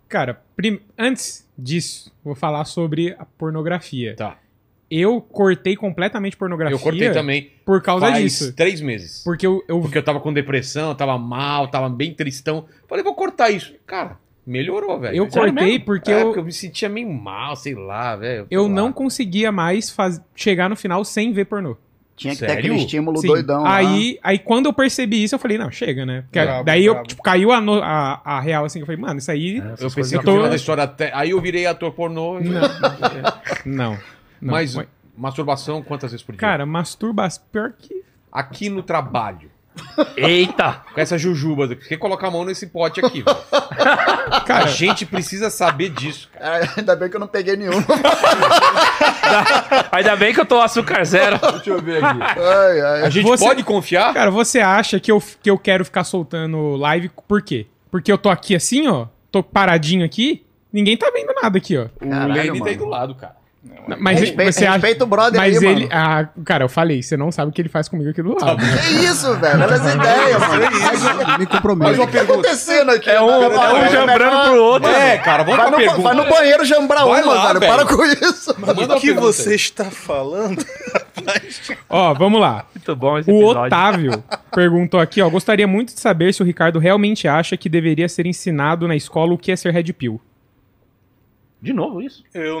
Cara, 0.07 0.41
prim- 0.55 0.79
antes 0.97 1.47
disso, 1.57 2.11
vou 2.23 2.35
falar 2.35 2.65
sobre 2.65 3.15
a 3.19 3.25
pornografia. 3.25 4.15
Tá. 4.15 4.37
Eu 4.89 5.19
cortei 5.19 5.75
completamente 5.75 6.37
pornografia 6.37 6.73
Eu 6.75 6.79
cortei 6.79 7.11
também. 7.11 7.51
por 7.65 7.81
causa 7.81 8.07
faz 8.07 8.23
disso. 8.23 8.53
três 8.55 8.79
meses. 8.79 9.21
Porque 9.23 9.45
eu, 9.45 9.61
eu 9.67 9.81
Porque 9.81 9.97
eu 9.97 10.03
tava 10.03 10.19
com 10.21 10.31
depressão, 10.31 10.89
eu 10.89 10.95
tava 10.95 11.17
mal, 11.17 11.67
tava 11.67 11.89
bem 11.89 12.13
tristão. 12.13 12.65
Falei, 12.87 13.03
vou 13.03 13.13
cortar 13.13 13.49
isso. 13.49 13.75
Cara, 13.85 14.17
melhorou, 14.45 14.97
velho. 14.97 15.17
eu 15.17 15.29
Sério 15.29 15.49
cortei 15.53 15.71
mesmo? 15.73 15.85
porque 15.85 16.09
É, 16.09 16.21
eu, 16.21 16.25
porque 16.27 16.39
eu 16.39 16.45
me 16.45 16.53
sentia 16.53 16.87
meio 16.87 17.09
mal, 17.11 17.57
sei 17.57 17.75
lá, 17.75 18.15
velho. 18.15 18.47
eu 18.49 18.63
sei 18.63 18.73
não 18.73 18.85
lá. 18.87 18.93
conseguia 18.93 19.51
mais 19.51 19.89
faz- 19.89 20.21
chegar 20.33 20.69
no 20.69 20.75
final 20.77 21.03
sem 21.03 21.33
ver 21.33 21.45
pornô. 21.45 21.75
Tinha 22.17 22.33
que 22.33 22.39
ter 22.39 22.47
Sério? 22.47 22.59
aquele 22.59 22.75
estímulo 22.75 23.17
Sim. 23.19 23.27
doidão 23.27 23.61
lá. 23.63 23.75
Aí, 23.75 24.19
aí 24.23 24.39
quando 24.39 24.65
eu 24.65 24.73
percebi 24.73 25.23
isso, 25.23 25.35
eu 25.35 25.39
falei, 25.39 25.57
não, 25.57 25.69
chega, 25.71 26.03
né? 26.05 26.23
Porque 26.23 26.41
Brabo, 26.41 26.63
daí 26.65 26.83
eu, 26.85 26.93
brabo. 26.95 27.07
tipo, 27.07 27.21
caiu 27.23 27.51
a, 27.51 27.61
no- 27.61 27.81
a, 27.81 28.19
a 28.25 28.39
real 28.41 28.65
assim, 28.65 28.79
eu 28.79 28.85
falei, 28.87 28.99
mano, 28.99 29.19
isso 29.19 29.29
aí. 29.31 29.57
Eu 29.79 29.91
pensei 29.91 30.17
eu 30.17 30.21
que 30.21 30.25
tô- 30.25 30.41
da 30.49 30.55
história 30.55 30.83
até. 30.83 31.11
Aí 31.13 31.29
eu 31.29 31.39
virei 31.39 31.67
ator 31.67 31.91
pornô. 31.93 32.39
e- 32.39 32.43
Não. 32.45 32.61
não. 33.65 33.97
Mas 34.41 34.75
Mas, 34.75 34.87
masturbação 35.15 35.81
quantas 35.83 36.11
vezes 36.11 36.25
por 36.25 36.31
dia? 36.33 36.39
cara, 36.39 36.65
masturbação. 36.65 37.43
Pior 37.51 37.71
que. 37.77 38.03
aqui 38.31 38.67
no 38.69 38.81
trabalho. 38.81 39.49
Eita! 40.15 40.81
Com 40.93 40.99
essa 41.01 41.17
jujuba. 41.17 41.67
Por 41.67 41.77
que 41.87 41.97
colocar 41.97 42.27
a 42.27 42.31
mão 42.31 42.43
nesse 42.45 42.67
pote 42.67 43.03
aqui, 43.03 43.21
velho? 43.21 43.37
A 44.29 44.41
Cara, 44.41 44.67
gente 44.67 45.05
precisa 45.05 45.49
saber 45.49 45.89
disso. 45.89 46.29
cara. 46.37 46.69
Ainda 46.77 46.95
bem 46.95 47.09
que 47.09 47.15
eu 47.15 47.19
não 47.19 47.27
peguei 47.27 47.55
nenhum. 47.55 47.71
Ainda 49.91 50.15
bem 50.15 50.33
que 50.33 50.39
eu 50.39 50.45
tô 50.45 50.59
açúcar 50.59 51.03
zero. 51.05 51.39
Deixa 51.39 51.69
eu 51.69 51.81
ver 51.81 52.03
aqui. 52.03 52.19
Ai, 52.21 52.81
ai. 52.81 53.01
A 53.03 53.09
gente 53.09 53.25
Você- 53.25 53.45
pode 53.45 53.63
confiar? 53.63 54.13
cara, 54.13 54.29
você 54.31 54.59
acha 54.59 54.99
que 54.99 55.11
eu, 55.11 55.21
que 55.41 55.49
eu 55.49 55.57
quero 55.57 55.85
ficar 55.85 56.03
soltando 56.03 56.75
live 56.75 57.09
por 57.27 57.41
quê? 57.41 57.67
Porque 57.89 58.11
eu 58.11 58.17
tô 58.17 58.29
aqui 58.29 58.55
assim, 58.55 58.87
ó. 58.87 59.07
Tô 59.31 59.41
paradinho 59.41 60.05
aqui. 60.05 60.45
Ninguém 60.71 60.97
tá 60.97 61.09
vendo 61.13 61.33
nada 61.41 61.57
aqui, 61.57 61.77
ó. 61.77 61.85
o 61.85 62.09
Caralho, 62.09 62.33
Lene 62.33 62.59
tá 62.59 62.69
aí 62.69 62.75
do 62.75 62.85
lado, 62.85 63.15
cara. 63.15 63.36
Mas 63.99 64.19
Respeita- 64.19 64.51
você 64.51 64.65
acha. 64.65 64.73
respeita 64.73 65.03
o 65.03 65.07
brother 65.07 65.39
Mas 65.39 65.57
aí, 65.57 65.65
ele. 65.69 65.87
mano. 65.87 65.89
Ah, 65.93 66.27
cara, 66.43 66.65
eu 66.65 66.69
falei, 66.69 67.01
você 67.01 67.15
não 67.15 67.31
sabe 67.31 67.49
o 67.49 67.53
que 67.53 67.61
ele 67.61 67.69
faz 67.69 67.87
comigo 67.87 68.09
aqui 68.09 68.21
do 68.21 68.33
lado. 68.33 68.57
né? 68.61 68.77
Que 68.77 69.05
isso, 69.05 69.33
velho? 69.35 69.63
Olha 69.63 69.73
essa 69.73 69.95
ideia, 69.95 70.39
mano. 70.39 71.39
Me 71.39 71.45
comprometo. 71.45 71.93
Uma 71.93 72.03
O 72.03 72.07
que 72.07 72.11
tá 72.13 72.25
pergunta. 72.25 72.33
acontecendo 72.47 72.91
aqui? 72.91 73.09
É 73.09 73.21
um, 73.21 73.49
Vai, 73.49 73.83
é 73.85 73.87
um 73.87 73.91
jambrando 73.91 74.49
pro 74.51 74.63
outro. 74.63 74.89
É, 74.89 75.17
cara, 75.19 75.43
vamos 75.43 75.57
Vai 75.59 75.71
pra 75.71 75.95
no, 75.97 76.03
vai 76.03 76.15
no 76.15 76.25
banheiro 76.29 76.65
jambrar 76.65 77.05
Vai 77.05 77.23
uma, 77.23 77.33
lá, 77.33 77.47
velho. 77.53 77.59
velho. 77.61 77.73
Para 77.73 77.85
com 77.85 78.03
isso. 78.05 78.51
O 78.51 78.99
que 78.99 79.13
você 79.13 79.55
está 79.55 79.85
falando? 79.85 80.63
Ó, 81.89 82.13
vamos 82.13 82.39
lá. 82.41 82.65
Muito 82.75 82.95
bom 82.95 83.17
esse 83.17 83.29
O 83.31 83.35
episódio. 83.35 83.61
Otávio 83.67 84.23
perguntou 84.53 84.99
aqui, 84.99 85.21
ó. 85.21 85.29
Gostaria 85.29 85.67
muito 85.67 85.93
de 85.93 85.99
saber 85.99 86.33
se 86.33 86.41
o 86.41 86.45
Ricardo 86.45 86.79
realmente 86.79 87.27
acha 87.27 87.55
que 87.57 87.67
deveria 87.69 88.07
ser 88.09 88.25
ensinado 88.25 88.87
na 88.87 88.95
escola 88.95 89.33
o 89.33 89.37
que 89.37 89.51
é 89.51 89.55
ser 89.55 89.71
Red 89.73 89.91
Pill. 89.93 90.21
De 91.61 91.73
novo 91.73 92.01
isso? 92.01 92.23
Eu, 92.33 92.59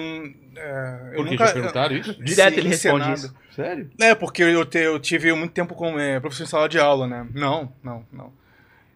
é, 0.57 1.09
eu 1.11 1.15
Por 1.17 1.25
que 1.25 1.31
nunca... 1.31 1.47
já 1.47 1.53
perguntaram 1.53 1.95
isso? 1.95 2.23
Direto 2.23 2.57
ele 2.57 2.69
responde 2.69 3.13
isso. 3.13 3.35
Sério? 3.55 3.89
É, 3.99 4.13
porque 4.15 4.43
eu, 4.43 4.65
te- 4.65 4.77
eu 4.79 4.99
tive 4.99 5.33
muito 5.33 5.51
tempo 5.51 5.73
como 5.75 5.99
é, 5.99 6.19
professor 6.19 6.43
em 6.43 6.47
sala 6.47 6.69
de 6.69 6.79
aula, 6.79 7.07
né? 7.07 7.27
Não, 7.33 7.71
não, 7.83 8.05
não. 8.11 8.33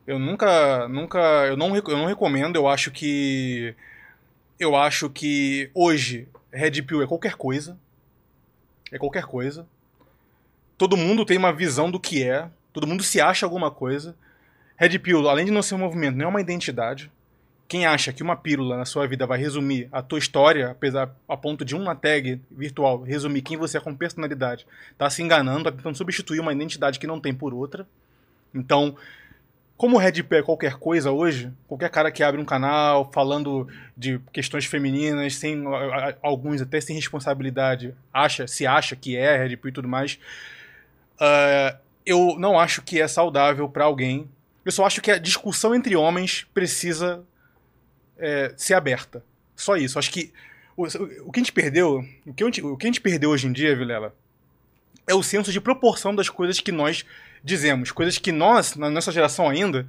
Eu 0.06 0.19
nunca, 0.19 0.88
nunca, 0.88 1.19
eu 1.48 1.56
não, 1.56 1.75
eu 1.75 1.98
não 1.98 2.06
recomendo, 2.06 2.56
eu 2.56 2.67
acho 2.67 2.91
que, 2.91 3.75
eu 4.59 4.75
acho 4.75 5.09
que 5.09 5.69
hoje 5.73 6.27
Red 6.51 6.81
Pill 6.81 7.01
é 7.01 7.07
qualquer 7.07 7.35
coisa, 7.35 7.77
é 8.91 8.98
qualquer 8.98 9.23
coisa. 9.23 9.65
Todo 10.77 10.98
mundo 10.98 11.23
tem 11.25 11.38
uma 11.38 11.53
visão 11.53 11.90
do 11.90 11.99
que 11.99 12.23
é, 12.23 12.48
todo 12.73 12.88
mundo 12.88 13.03
se 13.03 13.22
acha 13.22 13.45
alguma 13.45 13.69
coisa. 13.72 14.15
Red 14.75 14.98
Pill, 14.99 15.30
além 15.30 15.45
de 15.45 15.51
não 15.51 15.61
ser 15.61 15.75
um 15.75 15.80
movimento, 15.80 16.17
não 16.17 16.25
é 16.25 16.27
uma 16.27 16.41
identidade. 16.41 17.11
Quem 17.72 17.85
acha 17.85 18.11
que 18.11 18.22
uma 18.22 18.35
pílula 18.35 18.75
na 18.75 18.83
sua 18.83 19.08
vida 19.08 19.25
vai 19.25 19.40
resumir 19.40 19.88
a 19.93 20.01
tua 20.01 20.19
história, 20.19 20.72
apesar 20.72 21.09
a 21.25 21.38
ponto 21.38 21.64
de 21.64 21.74
uma 21.74 21.95
tag 21.95 22.41
virtual 22.51 23.01
resumir 23.01 23.41
quem 23.41 23.56
você 23.56 23.77
é 23.77 23.80
com 23.80 23.95
personalidade, 23.95 24.67
tá 24.98 25.09
se 25.09 25.24
enganando, 25.24 25.64
tá 25.64 25.72
tentando 25.72 25.95
substituir 25.95 26.41
uma 26.41 26.51
identidade 26.51 27.00
que 27.00 27.08
não 27.08 27.17
tem 27.17 27.33
por 27.33 27.53
outra. 27.53 27.88
Então, 28.53 28.98
como 29.77 29.95
o 29.95 30.00
Red 30.00 30.16
é 30.32 30.41
qualquer 30.41 30.74
coisa 30.74 31.11
hoje, 31.11 31.50
qualquer 31.66 31.90
cara 31.90 32.11
que 32.11 32.22
abre 32.22 32.41
um 32.41 32.43
canal 32.43 33.09
falando 33.09 33.69
de 33.95 34.19
questões 34.33 34.66
femininas, 34.66 35.35
sem 35.35 35.64
alguns 36.22 36.61
até 36.61 36.82
sem 36.82 36.93
responsabilidade, 36.93 37.95
acha, 38.14 38.48
se 38.48 38.67
acha 38.67 38.98
que 38.98 39.16
é 39.16 39.38
Red 39.38 39.53
e 39.53 39.72
tudo 39.72 39.88
mais, 39.88 40.19
ah, 41.17 41.77
eu 42.06 42.35
não 42.38 42.59
acho 42.59 42.82
que 42.82 43.00
é 43.00 43.08
saudável 43.08 43.69
pra 43.69 43.85
alguém. 43.85 44.27
Eu 44.66 44.74
só 44.74 44.85
acho 44.85 45.01
que 45.01 45.09
a 45.09 45.17
discussão 45.17 45.74
entre 45.74 45.95
homens 45.95 46.45
precisa 46.53 47.24
é, 48.22 48.53
ser 48.56 48.75
aberta. 48.75 49.24
Só 49.56 49.75
isso. 49.75 50.00
Acho 50.00 50.11
que 50.11 50.32
o, 50.77 50.83
o 51.25 51.32
que 51.32 51.40
a 51.40 51.43
gente 51.43 51.51
perdeu, 51.51 52.06
o 52.25 52.33
que, 52.33 52.43
gente, 52.45 52.61
o 52.61 52.77
que 52.77 52.85
a 52.85 52.90
gente 52.90 53.01
perdeu 53.01 53.32
hoje 53.32 53.48
em 53.48 53.51
dia, 53.51 53.75
Vilela, 53.75 54.16
é 55.08 55.14
o 55.14 55.24
senso 55.24 55.51
de 55.51 55.59
proporção 55.59 56.16
das 56.16 56.30
coisas 56.30 56.59
que 56.59 56.72
nós 56.72 57.06
dizemos. 57.43 57.91
Coisas 57.91 58.17
que 58.17 58.32
nós, 58.32 58.75
na 58.75 58.90
nossa 58.90 59.11
geração 59.11 59.50
ainda, 59.50 59.88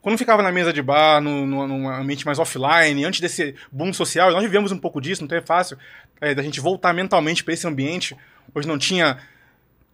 quando 0.00 0.18
ficava 0.18 0.42
na 0.42 0.50
mesa 0.50 0.72
de 0.72 0.82
bar, 0.82 1.20
no, 1.20 1.46
no, 1.46 1.66
num 1.66 1.88
ambiente 1.88 2.26
mais 2.26 2.38
offline, 2.38 3.04
antes 3.04 3.20
desse 3.20 3.54
boom 3.70 3.92
social, 3.92 4.30
nós 4.32 4.42
vivemos 4.42 4.72
um 4.72 4.78
pouco 4.78 5.00
disso, 5.00 5.26
não 5.26 5.36
é 5.36 5.40
fácil 5.40 5.78
é, 6.20 6.34
da 6.34 6.42
gente 6.42 6.60
voltar 6.60 6.92
mentalmente 6.92 7.44
para 7.44 7.54
esse 7.54 7.66
ambiente. 7.66 8.16
Hoje 8.54 8.68
não 8.68 8.78
tinha 8.78 9.18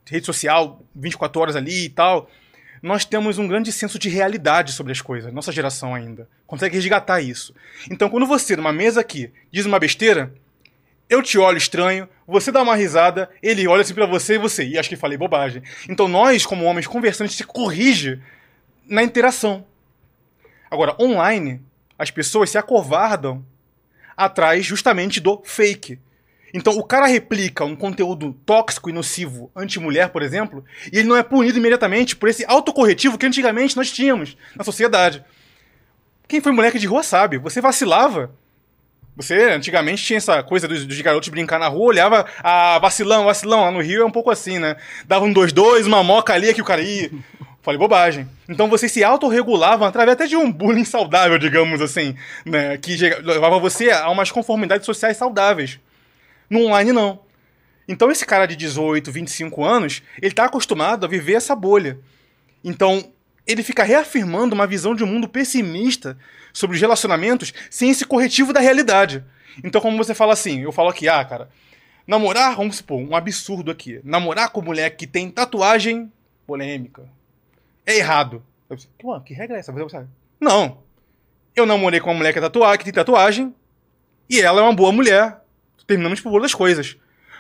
rede 0.04 0.26
social 0.26 0.82
24 0.94 1.40
horas 1.40 1.56
ali 1.56 1.84
e 1.84 1.88
tal. 1.88 2.28
Nós 2.82 3.04
temos 3.04 3.38
um 3.38 3.46
grande 3.46 3.70
senso 3.72 3.98
de 3.98 4.08
realidade 4.08 4.72
sobre 4.72 4.92
as 4.92 5.00
coisas, 5.02 5.32
nossa 5.32 5.52
geração 5.52 5.94
ainda. 5.94 6.28
Consegue 6.46 6.76
resgatar 6.76 7.20
isso. 7.20 7.54
Então, 7.90 8.08
quando 8.08 8.26
você, 8.26 8.56
numa 8.56 8.72
mesa 8.72 9.00
aqui, 9.00 9.30
diz 9.52 9.66
uma 9.66 9.78
besteira, 9.78 10.32
eu 11.08 11.22
te 11.22 11.36
olho 11.38 11.58
estranho, 11.58 12.08
você 12.26 12.50
dá 12.50 12.62
uma 12.62 12.76
risada, 12.76 13.28
ele 13.42 13.66
olha 13.66 13.82
assim 13.82 13.92
pra 13.92 14.06
você 14.06 14.34
e 14.34 14.38
você, 14.38 14.64
e 14.64 14.78
acho 14.78 14.88
que 14.88 14.96
falei 14.96 15.18
bobagem. 15.18 15.62
Então, 15.88 16.08
nós, 16.08 16.46
como 16.46 16.64
homens 16.64 16.86
conversando, 16.86 17.30
se 17.30 17.44
corrige 17.44 18.20
na 18.88 19.02
interação. 19.02 19.66
Agora, 20.70 20.96
online, 21.00 21.60
as 21.98 22.10
pessoas 22.10 22.48
se 22.48 22.56
acovardam 22.56 23.44
atrás 24.16 24.64
justamente 24.64 25.20
do 25.20 25.42
fake. 25.44 25.98
Então, 26.52 26.76
o 26.76 26.84
cara 26.84 27.06
replica 27.06 27.64
um 27.64 27.76
conteúdo 27.76 28.32
tóxico 28.44 28.90
e 28.90 28.92
nocivo 28.92 29.50
anti-mulher, 29.54 30.08
por 30.10 30.22
exemplo, 30.22 30.64
e 30.92 30.98
ele 30.98 31.08
não 31.08 31.16
é 31.16 31.22
punido 31.22 31.58
imediatamente 31.58 32.16
por 32.16 32.28
esse 32.28 32.44
autocorretivo 32.46 33.16
que 33.16 33.26
antigamente 33.26 33.76
nós 33.76 33.90
tínhamos 33.90 34.36
na 34.56 34.64
sociedade. 34.64 35.24
Quem 36.26 36.40
foi 36.40 36.52
moleque 36.52 36.78
de 36.78 36.86
rua 36.86 37.02
sabe. 37.02 37.38
Você 37.38 37.60
vacilava. 37.60 38.30
Você 39.16 39.34
antigamente 39.50 40.02
tinha 40.02 40.16
essa 40.16 40.42
coisa 40.42 40.66
dos, 40.66 40.86
dos 40.86 41.00
garotos 41.00 41.28
brincar 41.28 41.58
na 41.58 41.68
rua, 41.68 41.88
olhava, 41.88 42.24
ah, 42.42 42.78
vacilão, 42.78 43.24
vacilão. 43.24 43.62
Lá 43.62 43.70
no 43.70 43.82
Rio 43.82 44.02
é 44.02 44.04
um 44.06 44.10
pouco 44.10 44.30
assim, 44.30 44.58
né? 44.58 44.76
Dava 45.06 45.24
um 45.24 45.34
2-2, 45.34 45.86
uma 45.86 46.02
moca 46.02 46.32
ali 46.32 46.54
que 46.54 46.62
o 46.62 46.64
cara 46.64 46.82
ia. 46.82 47.10
Falei 47.62 47.78
bobagem. 47.78 48.26
Então 48.48 48.68
vocês 48.68 48.90
se 48.90 49.04
autorregulavam 49.04 49.86
através 49.86 50.14
até 50.14 50.26
de 50.26 50.36
um 50.36 50.50
bullying 50.50 50.84
saudável, 50.84 51.36
digamos 51.36 51.82
assim, 51.82 52.16
né? 52.46 52.78
Que 52.78 52.96
levava 52.96 53.58
você 53.58 53.90
a 53.90 54.08
umas 54.08 54.30
conformidades 54.30 54.86
sociais 54.86 55.16
saudáveis. 55.16 55.78
No 56.50 56.66
online, 56.66 56.92
não. 56.92 57.20
Então 57.88 58.10
esse 58.10 58.26
cara 58.26 58.46
de 58.46 58.56
18, 58.56 59.10
25 59.10 59.64
anos, 59.64 60.02
ele 60.20 60.34
tá 60.34 60.44
acostumado 60.44 61.06
a 61.06 61.08
viver 61.08 61.34
essa 61.34 61.56
bolha. 61.56 61.98
Então, 62.62 63.12
ele 63.46 63.62
fica 63.62 63.82
reafirmando 63.82 64.54
uma 64.54 64.66
visão 64.66 64.94
de 64.94 65.02
um 65.02 65.06
mundo 65.06 65.28
pessimista 65.28 66.18
sobre 66.52 66.74
os 66.74 66.80
relacionamentos 66.80 67.54
sem 67.70 67.90
esse 67.90 68.04
corretivo 68.04 68.52
da 68.52 68.60
realidade. 68.60 69.24
Então, 69.64 69.80
como 69.80 69.96
você 69.96 70.14
fala 70.14 70.32
assim, 70.32 70.60
eu 70.60 70.72
falo 70.72 70.90
aqui, 70.90 71.08
ah, 71.08 71.24
cara, 71.24 71.48
namorar, 72.06 72.56
vamos 72.56 72.76
supor, 72.76 73.00
um 73.00 73.16
absurdo 73.16 73.70
aqui. 73.70 74.00
Namorar 74.04 74.50
com 74.50 74.60
mulher 74.60 74.90
que 74.90 75.06
tem 75.06 75.30
tatuagem 75.30 76.12
polêmica 76.46 77.08
é 77.86 77.96
errado. 77.96 78.42
Eu 78.68 78.76
disse, 78.76 78.88
Pô, 78.98 79.18
que 79.20 79.34
regra 79.34 79.56
é 79.56 79.60
essa? 79.60 79.72
Você? 79.72 80.06
Não. 80.40 80.78
Eu 81.54 81.66
namorei 81.66 82.00
com 82.00 82.10
uma 82.10 82.16
mulher 82.16 82.32
que, 82.32 82.38
é 82.38 82.42
tatua 82.42 82.76
que 82.78 82.84
tem 82.84 82.92
tatuagem 82.92 83.54
e 84.28 84.40
ela 84.40 84.60
é 84.60 84.62
uma 84.62 84.72
boa 84.72 84.92
mulher. 84.92 85.39
Terminamos 85.90 86.20
por 86.20 86.32
outras 86.32 86.54
coisas. 86.54 86.96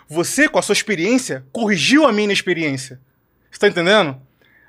Você, 0.08 0.48
com 0.48 0.58
a 0.58 0.62
sua 0.62 0.72
experiência, 0.72 1.44
corrigiu 1.52 2.04
a 2.04 2.10
minha 2.10 2.24
inexperiência. 2.24 3.00
Você 3.48 3.60
tá 3.60 3.68
entendendo? 3.68 4.20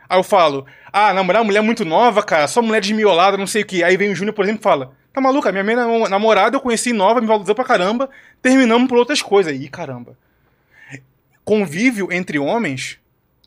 Aí 0.08 0.20
eu 0.20 0.22
falo, 0.22 0.68
ah, 0.94 1.12
namorar 1.16 1.44
mulher 1.44 1.64
muito 1.64 1.84
nova, 1.84 2.22
cara, 2.22 2.48
só 2.48 2.62
mulher 2.62 2.80
desmiolada, 2.80 3.38
não 3.38 3.48
sei 3.48 3.64
o 3.64 3.66
que. 3.66 3.84
Aí 3.84 3.98
vem 3.98 4.12
o 4.12 4.16
Júnior, 4.16 4.36
por 4.36 4.46
exemplo, 4.46 4.62
e 4.62 4.64
fala, 4.64 4.94
tá 5.12 5.20
maluca? 5.20 5.52
Minha, 5.52 5.64
minha 5.64 6.08
namorada 6.10 6.56
eu 6.56 6.62
conheci 6.62 6.94
nova, 6.94 7.20
me 7.20 7.26
valorizou 7.26 7.56
pra 7.56 7.66
caramba, 7.66 8.08
terminamos 8.40 8.88
por 8.88 9.00
outras 9.00 9.20
coisas. 9.20 9.60
Ih, 9.60 9.68
caramba. 9.68 10.16
Convívio 11.44 12.12
entre 12.12 12.38
homens 12.38 13.00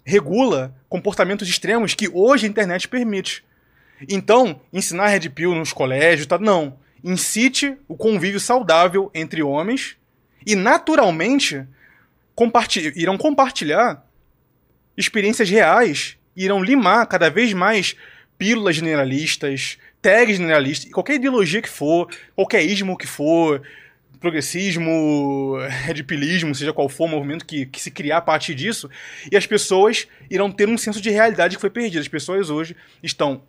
regula 0.05 0.75
comportamentos 0.89 1.49
extremos 1.49 1.95
que 1.95 2.11
hoje 2.13 2.45
a 2.45 2.49
internet 2.49 2.89
permite. 2.89 3.45
Então, 4.09 4.61
ensinar 4.73 5.07
Red 5.07 5.29
Pill 5.29 5.55
nos 5.55 5.73
colégios, 5.73 6.27
tá? 6.27 6.39
não. 6.39 6.77
Incite 7.05 7.77
o 7.87 7.97
convívio 7.97 8.41
saudável 8.41 9.13
entre 9.15 9.41
homens 9.41 9.97
e, 10.47 10.55
naturalmente, 10.55 11.67
comparti 12.35 12.93
irão 12.97 13.17
compartilhar 13.17 14.05
experiências 14.97 15.49
reais, 15.49 16.17
irão 16.37 16.63
limar 16.63 17.07
cada 17.07 17.31
vez 17.31 17.53
mais 17.53 17.97
pílulas 18.39 18.77
generalistas, 18.77 19.79
tags 20.03 20.37
generalistas, 20.37 20.93
qualquer 20.93 21.15
ideologia 21.15 21.63
que 21.63 21.69
for, 21.69 22.09
qualquer 22.35 22.63
ismo 22.63 22.97
que 22.97 23.07
for, 23.07 23.63
progressismo, 24.21 25.57
redipilismo, 25.85 26.55
seja 26.55 26.73
qual 26.73 26.89
for 26.89 27.05
o 27.05 27.09
movimento 27.09 27.45
que, 27.45 27.67
que 27.67 27.81
se 27.81 27.91
criar 27.91 28.19
a 28.19 28.23
partir 28.23 28.55
disso, 28.55 28.91
e 29.31 29.37
as 29.37 29.47
pessoas 29.47 30.09
irão 30.31 30.51
ter 30.51 30.69
um 30.69 30.79
senso 30.79 31.01
de 31.01 31.11
realidade 31.11 31.57
que 31.57 31.61
foi 31.61 31.71
perdido. 31.71 32.01
As 32.01 32.09
pessoas 32.09 32.51
hoje 32.51 32.77
estão 33.03 33.43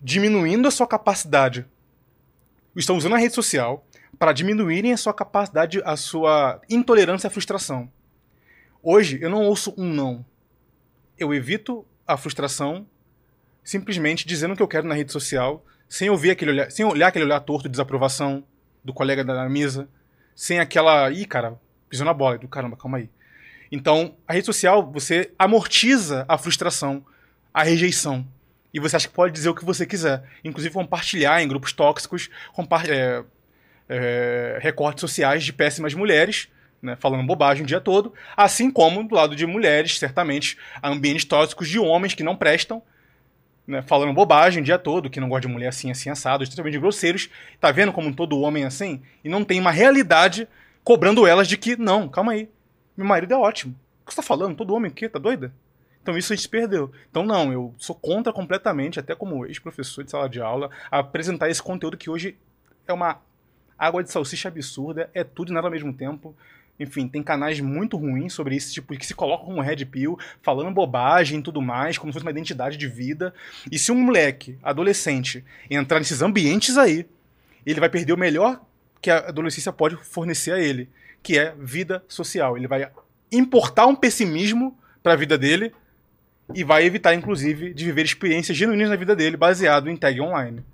diminuindo 0.00 0.68
a 0.68 0.70
sua 0.70 0.86
capacidade, 0.86 1.66
estão 2.76 2.96
usando 2.96 3.16
a 3.16 3.18
rede 3.18 3.34
social 3.34 3.84
para 4.18 4.32
diminuírem 4.32 4.92
a 4.92 4.96
sua 4.96 5.14
capacidade, 5.14 5.80
a 5.84 5.96
sua 5.96 6.60
intolerância 6.68 7.28
à 7.28 7.30
frustração. 7.30 7.90
Hoje 8.82 9.18
eu 9.20 9.30
não 9.30 9.44
ouço 9.44 9.74
um 9.76 9.92
não. 9.92 10.24
Eu 11.18 11.32
evito 11.32 11.86
a 12.06 12.16
frustração 12.16 12.86
simplesmente 13.62 14.26
dizendo 14.26 14.54
o 14.54 14.56
que 14.56 14.62
eu 14.62 14.68
quero 14.68 14.88
na 14.88 14.94
rede 14.94 15.12
social, 15.12 15.62
sem 15.88 16.08
ouvir 16.08 16.30
aquele 16.30 16.52
olhar, 16.52 16.70
sem 16.70 16.86
olhar 16.86 17.08
aquele 17.08 17.26
olhar 17.26 17.40
torto 17.40 17.64
de 17.64 17.72
desaprovação 17.72 18.42
do 18.82 18.94
colega 18.94 19.22
da 19.22 19.46
mesa, 19.48 19.88
sem 20.34 20.58
aquela, 20.58 21.10
ih, 21.10 21.26
cara, 21.26 21.60
pisou 21.88 22.06
na 22.06 22.14
bola, 22.14 22.38
do 22.38 22.48
caramba, 22.48 22.76
calma 22.76 22.98
aí. 22.98 23.10
Então, 23.70 24.16
a 24.26 24.32
rede 24.32 24.46
social, 24.46 24.90
você 24.90 25.32
amortiza 25.38 26.24
a 26.26 26.38
frustração, 26.38 27.04
a 27.52 27.62
rejeição. 27.62 28.26
E 28.72 28.80
você 28.80 28.96
acha 28.96 29.08
que 29.08 29.14
pode 29.14 29.34
dizer 29.34 29.50
o 29.50 29.54
que 29.54 29.64
você 29.64 29.84
quiser. 29.84 30.22
Inclusive 30.42 30.72
compartilhar 30.72 31.42
em 31.42 31.48
grupos 31.48 31.72
tóxicos, 31.72 32.30
compa 32.54 32.82
é, 32.86 33.22
é, 33.88 34.58
recortes 34.60 35.00
sociais 35.00 35.44
de 35.44 35.52
péssimas 35.52 35.94
mulheres, 35.94 36.48
né, 36.80 36.96
falando 36.96 37.26
bobagem 37.26 37.64
o 37.64 37.66
dia 37.66 37.80
todo, 37.80 38.12
assim 38.36 38.70
como 38.70 39.02
do 39.02 39.14
lado 39.14 39.34
de 39.34 39.46
mulheres, 39.46 39.98
certamente, 39.98 40.56
ambientes 40.82 41.24
tóxicos 41.24 41.68
de 41.68 41.78
homens 41.78 42.14
que 42.14 42.22
não 42.22 42.36
prestam, 42.36 42.82
né, 43.66 43.82
falando 43.82 44.12
bobagem 44.12 44.62
o 44.62 44.64
dia 44.64 44.78
todo, 44.78 45.10
que 45.10 45.20
não 45.20 45.28
gosta 45.28 45.46
de 45.46 45.52
mulher 45.52 45.68
assim, 45.68 45.90
assim, 45.90 46.08
assado, 46.08 46.42
extremamente 46.42 46.78
grosseiros. 46.78 47.28
Tá 47.60 47.70
vendo 47.70 47.92
como 47.92 48.14
todo 48.14 48.40
homem 48.40 48.64
é 48.64 48.66
assim? 48.66 49.02
E 49.22 49.28
não 49.28 49.44
tem 49.44 49.60
uma 49.60 49.70
realidade 49.70 50.48
cobrando 50.82 51.26
elas 51.26 51.46
de 51.46 51.56
que, 51.58 51.76
não, 51.76 52.08
calma 52.08 52.32
aí, 52.32 52.48
meu 52.96 53.06
marido 53.06 53.34
é 53.34 53.36
ótimo. 53.36 53.74
O 54.02 54.06
que 54.06 54.14
você 54.14 54.16
tá 54.16 54.22
falando? 54.22 54.56
Todo 54.56 54.74
homem 54.74 54.90
aqui, 54.90 55.08
tá 55.08 55.18
doida? 55.18 55.52
Então 56.02 56.16
isso 56.16 56.32
a 56.32 56.36
gente 56.36 56.48
perdeu. 56.48 56.90
Então 57.10 57.22
não, 57.22 57.52
eu 57.52 57.74
sou 57.76 57.94
contra 57.94 58.32
completamente, 58.32 58.98
até 58.98 59.14
como 59.14 59.44
ex-professor 59.44 60.02
de 60.02 60.10
sala 60.10 60.28
de 60.28 60.40
aula, 60.40 60.70
apresentar 60.90 61.50
esse 61.50 61.62
conteúdo 61.62 61.98
que 61.98 62.08
hoje 62.08 62.38
é 62.86 62.92
uma 62.92 63.20
água 63.78 64.02
de 64.02 64.10
salsicha 64.10 64.48
absurda, 64.48 65.08
é 65.14 65.22
tudo 65.22 65.50
e 65.50 65.54
nada 65.54 65.66
ao 65.66 65.70
mesmo 65.70 65.92
tempo. 65.92 66.34
Enfim, 66.80 67.08
tem 67.08 67.22
canais 67.22 67.60
muito 67.60 67.96
ruins 67.96 68.32
sobre 68.32 68.54
isso, 68.54 68.72
tipo, 68.72 68.96
que 68.96 69.06
se 69.06 69.14
colocam 69.14 69.46
como 69.46 69.60
red 69.60 69.84
pill, 69.84 70.18
falando 70.42 70.70
bobagem 70.72 71.40
e 71.40 71.42
tudo 71.42 71.60
mais, 71.60 71.98
como 71.98 72.12
se 72.12 72.14
fosse 72.14 72.24
uma 72.24 72.30
identidade 72.30 72.76
de 72.76 72.86
vida. 72.86 73.34
E 73.70 73.78
se 73.78 73.90
um 73.90 73.96
moleque, 74.00 74.56
adolescente, 74.62 75.44
entrar 75.68 75.98
nesses 75.98 76.22
ambientes 76.22 76.78
aí, 76.78 77.06
ele 77.66 77.80
vai 77.80 77.88
perder 77.88 78.12
o 78.12 78.18
melhor 78.18 78.60
que 79.00 79.10
a 79.10 79.18
adolescência 79.28 79.72
pode 79.72 79.96
fornecer 79.96 80.52
a 80.52 80.60
ele, 80.60 80.88
que 81.22 81.38
é 81.38 81.52
vida 81.58 82.02
social. 82.08 82.56
Ele 82.56 82.68
vai 82.68 82.88
importar 83.30 83.86
um 83.86 83.96
pessimismo 83.96 84.76
para 85.02 85.12
a 85.14 85.16
vida 85.16 85.36
dele 85.36 85.72
e 86.54 86.64
vai 86.64 86.84
evitar, 86.84 87.14
inclusive, 87.14 87.74
de 87.74 87.84
viver 87.84 88.04
experiências 88.04 88.56
genuínas 88.56 88.88
na 88.88 88.96
vida 88.96 89.14
dele 89.14 89.36
baseado 89.36 89.90
em 89.90 89.96
tag 89.96 90.20
online. 90.20 90.64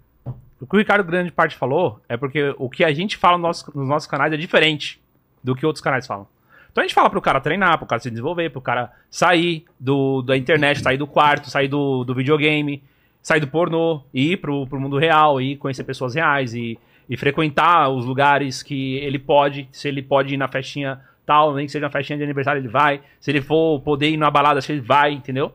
O 0.60 0.66
que 0.66 0.76
o 0.76 0.78
Ricardo 0.78 1.04
Grande 1.04 1.32
Parte 1.32 1.56
falou 1.56 2.00
é 2.08 2.16
porque 2.16 2.54
o 2.58 2.70
que 2.70 2.84
a 2.84 2.92
gente 2.92 3.16
fala 3.16 3.36
nos 3.36 3.42
nossos, 3.42 3.74
nos 3.74 3.88
nossos 3.88 4.08
canais 4.08 4.32
é 4.32 4.36
diferente 4.36 5.00
do 5.42 5.54
que 5.54 5.66
outros 5.66 5.82
canais 5.82 6.06
falam. 6.06 6.26
Então 6.70 6.82
a 6.82 6.86
gente 6.86 6.94
fala 6.94 7.08
pro 7.08 7.20
cara 7.20 7.40
treinar, 7.40 7.78
pro 7.78 7.86
cara 7.86 8.00
se 8.00 8.10
desenvolver, 8.10 8.50
pro 8.50 8.60
cara 8.60 8.90
sair 9.10 9.64
do, 9.78 10.22
da 10.22 10.36
internet, 10.36 10.80
sair 10.80 10.96
do 10.96 11.06
quarto, 11.06 11.48
sair 11.48 11.68
do, 11.68 12.02
do 12.02 12.14
videogame, 12.14 12.82
sair 13.22 13.40
do 13.40 13.46
pornô, 13.46 14.02
e 14.12 14.32
ir 14.32 14.38
pro, 14.38 14.66
pro 14.66 14.80
mundo 14.80 14.98
real, 14.98 15.40
e 15.40 15.56
conhecer 15.56 15.84
pessoas 15.84 16.14
reais, 16.14 16.52
e, 16.52 16.78
e 17.08 17.16
frequentar 17.16 17.88
os 17.90 18.04
lugares 18.04 18.62
que 18.62 18.96
ele 18.96 19.18
pode, 19.18 19.68
se 19.70 19.86
ele 19.86 20.02
pode 20.02 20.34
ir 20.34 20.36
na 20.36 20.48
festinha 20.48 21.00
tal, 21.24 21.54
nem 21.54 21.64
que 21.66 21.72
seja 21.72 21.86
uma 21.86 21.92
festinha 21.92 22.18
de 22.18 22.24
aniversário, 22.24 22.60
ele 22.60 22.68
vai. 22.68 23.00
Se 23.20 23.30
ele 23.30 23.40
for 23.40 23.80
poder 23.80 24.10
ir 24.10 24.16
numa 24.16 24.30
balada, 24.30 24.60
ele 24.68 24.80
vai, 24.80 25.12
entendeu? 25.12 25.54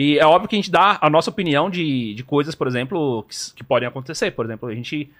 E 0.00 0.16
é 0.16 0.24
óbvio 0.24 0.48
que 0.48 0.54
a 0.54 0.58
gente 0.58 0.70
dá 0.70 0.96
a 1.00 1.10
nossa 1.10 1.28
opinião 1.28 1.68
de, 1.68 2.14
de 2.14 2.22
coisas, 2.22 2.54
por 2.54 2.68
exemplo, 2.68 3.24
que, 3.24 3.34
que 3.56 3.64
podem 3.64 3.88
acontecer. 3.88 4.30
Por 4.30 4.44
exemplo, 4.44 4.68
a 4.68 4.72
gente 4.72 5.10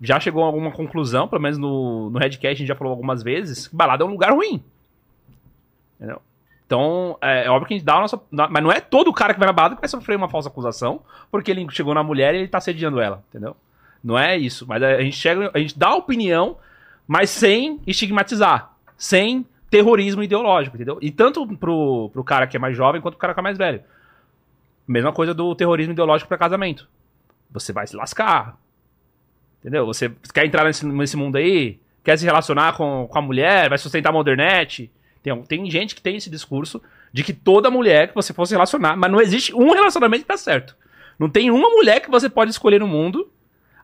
já 0.00 0.18
chegou 0.18 0.42
a 0.42 0.46
alguma 0.46 0.70
conclusão, 0.70 1.28
pelo 1.28 1.42
menos 1.42 1.58
no, 1.58 2.08
no 2.08 2.18
Redcast 2.18 2.54
a 2.54 2.54
gente 2.54 2.66
já 2.66 2.74
falou 2.74 2.92
algumas 2.92 3.22
vezes, 3.22 3.68
que 3.68 3.76
balada 3.76 4.04
é 4.04 4.06
um 4.06 4.10
lugar 4.10 4.32
ruim. 4.32 4.64
Entendeu? 5.98 6.22
Então, 6.66 7.18
é, 7.20 7.44
é 7.44 7.50
óbvio 7.50 7.68
que 7.68 7.74
a 7.74 7.76
gente 7.76 7.84
dá 7.84 7.96
a 7.96 8.00
nossa. 8.00 8.18
Mas 8.30 8.62
não 8.62 8.72
é 8.72 8.80
todo 8.80 9.12
cara 9.12 9.34
que 9.34 9.38
vai 9.38 9.46
na 9.46 9.52
balada 9.52 9.74
que 9.74 9.82
vai 9.82 9.88
sofrer 9.90 10.16
uma 10.16 10.30
falsa 10.30 10.48
acusação, 10.48 11.02
porque 11.30 11.50
ele 11.50 11.66
chegou 11.68 11.92
na 11.92 12.02
mulher 12.02 12.34
e 12.34 12.38
ele 12.38 12.48
tá 12.48 12.58
sediando 12.58 13.02
ela, 13.02 13.22
entendeu? 13.28 13.54
Não 14.02 14.18
é 14.18 14.38
isso. 14.38 14.66
Mas 14.66 14.82
a 14.82 15.02
gente 15.02 15.14
chega, 15.18 15.50
a 15.52 15.58
gente 15.58 15.78
dá 15.78 15.88
a 15.88 15.96
opinião, 15.96 16.56
mas 17.06 17.28
sem 17.28 17.82
estigmatizar, 17.86 18.72
sem 18.96 19.44
terrorismo 19.68 20.22
ideológico, 20.22 20.76
entendeu? 20.76 20.96
E 21.02 21.10
tanto 21.10 21.46
pro, 21.58 22.08
pro 22.14 22.24
cara 22.24 22.46
que 22.46 22.56
é 22.56 22.60
mais 22.60 22.74
jovem 22.74 23.02
quanto 23.02 23.16
pro 23.16 23.20
cara 23.20 23.34
que 23.34 23.40
é 23.40 23.42
mais 23.42 23.58
velho. 23.58 23.82
Mesma 24.86 25.12
coisa 25.12 25.32
do 25.32 25.54
terrorismo 25.54 25.92
ideológico 25.92 26.28
para 26.28 26.38
casamento. 26.38 26.88
Você 27.50 27.72
vai 27.72 27.86
se 27.86 27.96
lascar. 27.96 28.58
Entendeu? 29.60 29.86
Você 29.86 30.12
quer 30.34 30.44
entrar 30.44 30.64
nesse, 30.64 30.84
nesse 30.84 31.16
mundo 31.16 31.36
aí? 31.36 31.78
Quer 32.02 32.18
se 32.18 32.24
relacionar 32.24 32.76
com, 32.76 33.06
com 33.08 33.18
a 33.18 33.22
mulher? 33.22 33.68
Vai 33.68 33.78
sustentar 33.78 34.10
a 34.10 34.12
modernete? 34.12 34.90
Tem, 35.22 35.42
tem 35.44 35.70
gente 35.70 35.94
que 35.94 36.02
tem 36.02 36.16
esse 36.16 36.28
discurso 36.28 36.82
de 37.12 37.22
que 37.22 37.32
toda 37.32 37.70
mulher 37.70 38.08
que 38.08 38.14
você 38.14 38.32
fosse 38.32 38.54
relacionar, 38.54 38.96
mas 38.96 39.12
não 39.12 39.20
existe 39.20 39.54
um 39.54 39.70
relacionamento 39.70 40.22
que 40.22 40.28
tá 40.28 40.36
certo. 40.36 40.76
Não 41.18 41.28
tem 41.28 41.50
uma 41.50 41.68
mulher 41.70 42.00
que 42.00 42.10
você 42.10 42.28
pode 42.28 42.50
escolher 42.50 42.80
no 42.80 42.88
mundo. 42.88 43.30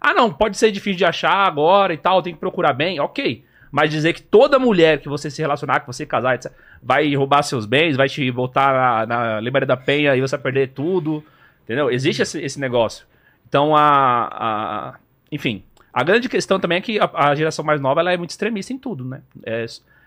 Ah, 0.01 0.15
não, 0.15 0.33
pode 0.33 0.57
ser 0.57 0.73
difícil 0.73 0.99
de 0.99 1.05
achar 1.05 1.47
agora 1.47 1.95
e 1.95 1.99
tal, 1.99 2.23
tem 2.23 2.35
que 2.35 2.41
procurar 2.41 2.73
bem, 2.73 2.99
ok. 2.99 3.45
Mas 3.71 3.91
dizer 3.91 4.13
que 4.13 4.23
toda 4.23 4.59
mulher 4.59 5.01
que 5.01 5.09
você 5.09 5.31
se 5.31 5.43
relacionar, 5.43 5.81
que 5.81 5.87
você 5.87 6.07
casar, 6.07 6.35
etc., 6.35 6.53
vai 6.83 7.15
roubar 7.15 7.43
seus 7.43 7.67
bens, 7.67 7.97
vai 7.97 8.09
te 8.09 8.31
botar 8.31 9.07
na, 9.07 9.41
na 9.41 9.61
da 9.61 9.77
Penha 9.77 10.17
e 10.17 10.21
você 10.21 10.37
vai 10.37 10.43
perder 10.45 10.69
tudo. 10.69 11.25
Entendeu? 11.65 11.91
Existe 11.91 12.23
esse, 12.23 12.41
esse 12.41 12.59
negócio. 12.59 13.07
Então, 13.49 13.77
a, 13.77 14.29
a, 14.31 14.95
Enfim. 15.31 15.63
A 15.93 16.03
grande 16.05 16.29
questão 16.29 16.61
também 16.61 16.79
é 16.79 16.81
que 16.81 16.99
a, 16.99 17.11
a, 17.13 17.35
geração 17.35 17.65
mais 17.65 17.81
nova 17.81 18.01
ela 18.01 18.13
é 18.13 18.17
muito 18.17 18.31
extremista 18.31 18.73
em 18.73 18.79
tudo, 18.79 19.05
né? 19.05 19.21
É, 19.45 19.67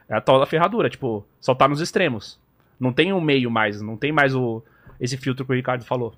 é 0.10 0.16
a 0.16 0.22
tal 0.22 0.40
da 0.40 0.46
ferradura, 0.46 0.90
tipo, 0.90 1.26
só 1.40 1.54
tá 1.54 1.68
nos 1.68 1.82
extremos. 1.82 2.40
Não 2.80 2.94
tem 2.94 3.12
um 3.12 3.20
meio 3.20 3.52
mais, 3.52 3.82
não 3.82 3.98
tem 3.98 4.12
mais 4.12 4.34
o, 4.34 4.64
esse 5.00 5.18
filtro 5.18 5.46
que 5.46 5.52
o 5.52 5.56
Ricardo 5.56 5.84
falou. 5.84 6.16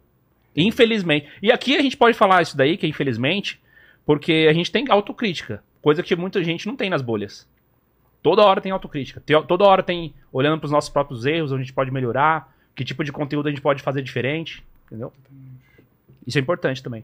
Infelizmente. 0.56 1.28
E 1.42 1.52
aqui 1.52 1.76
a 1.76 1.82
gente 1.82 1.98
pode 1.98 2.16
falar 2.16 2.42
isso 2.42 2.56
daí, 2.56 2.78
que 2.78 2.86
é 2.86 2.90
infelizmente, 2.90 3.60
porque 4.06 4.48
a 4.50 4.54
gente 4.54 4.72
tem 4.72 4.86
autocrítica. 4.90 5.64
Coisa 5.84 6.02
que 6.02 6.16
muita 6.16 6.42
gente 6.42 6.66
não 6.66 6.78
tem 6.78 6.90
nas 6.90 7.02
bolhas. 7.02 7.46
Toda 8.22 8.42
hora 8.42 8.62
tem 8.62 8.72
autocrítica. 8.72 9.22
Toda 9.46 9.66
hora 9.66 9.84
tem 9.84 10.14
olhando 10.32 10.58
para 10.58 10.68
os 10.68 10.72
nossos 10.72 10.90
próprios 10.90 11.26
erros, 11.26 11.52
onde 11.52 11.62
a 11.62 11.66
gente 11.66 11.74
pode 11.74 11.92
melhorar, 11.92 12.56
que 12.74 12.86
tipo 12.86 13.04
de 13.04 13.12
conteúdo 13.12 13.48
a 13.48 13.52
gente 13.52 13.62
pode 13.62 13.84
fazer 13.84 14.02
diferente. 14.02 14.64
Entendeu? 14.86 15.12
Isso 16.26 16.38
é 16.38 16.42
importante 16.42 16.82
também. 16.82 17.04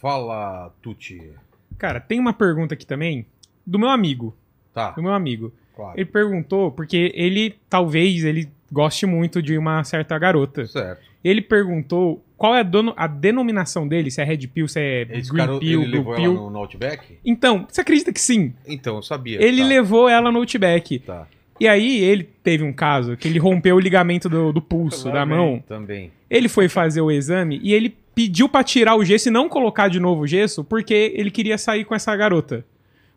Fala, 0.00 0.72
Tuti. 0.80 1.30
Cara, 1.76 2.00
tem 2.00 2.18
uma 2.18 2.32
pergunta 2.32 2.72
aqui 2.72 2.86
também 2.86 3.26
do 3.66 3.78
meu 3.78 3.90
amigo. 3.90 4.34
Tá. 4.72 4.92
Do 4.92 5.02
meu 5.02 5.12
amigo. 5.12 5.52
Claro. 5.76 5.92
Ele 5.94 6.06
perguntou, 6.06 6.72
porque 6.72 7.12
ele 7.14 7.58
talvez 7.68 8.24
ele 8.24 8.50
goste 8.70 9.06
muito 9.06 9.40
de 9.42 9.56
uma 9.58 9.82
certa 9.84 10.18
garota. 10.18 10.66
Certo. 10.66 11.00
Ele 11.24 11.40
perguntou 11.42 12.22
qual 12.36 12.54
é 12.54 12.60
a, 12.60 12.62
dono, 12.62 12.94
a 12.96 13.06
denominação 13.06 13.88
dele, 13.88 14.10
se 14.10 14.20
é 14.20 14.24
Red 14.24 14.46
Pill, 14.46 14.68
se 14.68 14.78
é 14.80 15.02
Esse 15.10 15.30
Green 15.32 15.46
cara, 15.46 15.58
Pill, 15.58 15.82
ele 15.82 15.90
Blue 15.90 15.98
levou 15.98 16.14
ela 16.14 16.22
Pill. 16.22 16.34
no, 16.34 16.50
no 16.50 16.58
Outback? 16.58 17.18
Então, 17.24 17.66
você 17.68 17.80
acredita 17.80 18.12
que 18.12 18.20
sim? 18.20 18.52
Então, 18.66 18.96
eu 18.96 19.02
sabia. 19.02 19.42
Ele 19.42 19.60
tá. 19.62 19.66
levou 19.68 20.08
ela 20.08 20.30
no 20.30 20.38
Outback. 20.38 21.00
Tá. 21.00 21.26
E 21.60 21.66
aí 21.66 21.98
ele 22.04 22.22
teve 22.44 22.62
um 22.62 22.72
caso 22.72 23.16
que 23.16 23.26
ele 23.26 23.40
rompeu 23.40 23.74
o 23.74 23.80
ligamento 23.80 24.28
do, 24.28 24.52
do 24.52 24.62
pulso, 24.62 25.10
da 25.10 25.26
mão. 25.26 25.62
Também. 25.66 26.12
Ele 26.30 26.48
foi 26.48 26.68
fazer 26.68 27.00
o 27.00 27.10
exame 27.10 27.58
e 27.64 27.74
ele 27.74 27.96
pediu 28.14 28.48
pra 28.48 28.62
tirar 28.62 28.94
o 28.94 29.04
gesso 29.04 29.28
e 29.28 29.32
não 29.32 29.48
colocar 29.48 29.88
de 29.88 29.98
novo 29.98 30.22
o 30.22 30.26
gesso 30.26 30.62
porque 30.62 31.12
ele 31.16 31.32
queria 31.32 31.58
sair 31.58 31.84
com 31.84 31.96
essa 31.96 32.14
garota. 32.14 32.64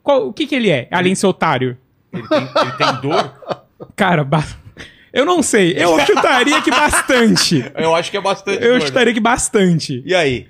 Qual- 0.02 0.28
o 0.28 0.34
que 0.34 0.48
que 0.48 0.56
ele 0.56 0.72
é, 0.72 0.88
além 0.90 1.14
de 1.14 1.20
ser 1.20 1.28
otário? 1.28 1.78
Ele 2.12 2.28
tem, 2.28 2.40
ele 2.40 2.72
tem 2.78 3.02
dor? 3.02 3.62
Cara, 3.96 4.24
ba- 4.24 4.44
eu 5.14 5.26
não 5.26 5.42
sei. 5.44 5.74
Eu 5.78 6.00
chutaria 6.06 6.62
que 6.62 6.70
bastante. 6.72 7.72
Eu 7.76 7.94
acho 7.96 8.10
que 8.12 8.18
é 8.18 8.22
bastante 8.22 8.64
Eu 8.64 8.76
né? 8.76 8.82
chutaria 8.82 9.14
que 9.14 9.20
bastante. 9.20 10.02
E 10.06 10.14
aí? 10.16 10.48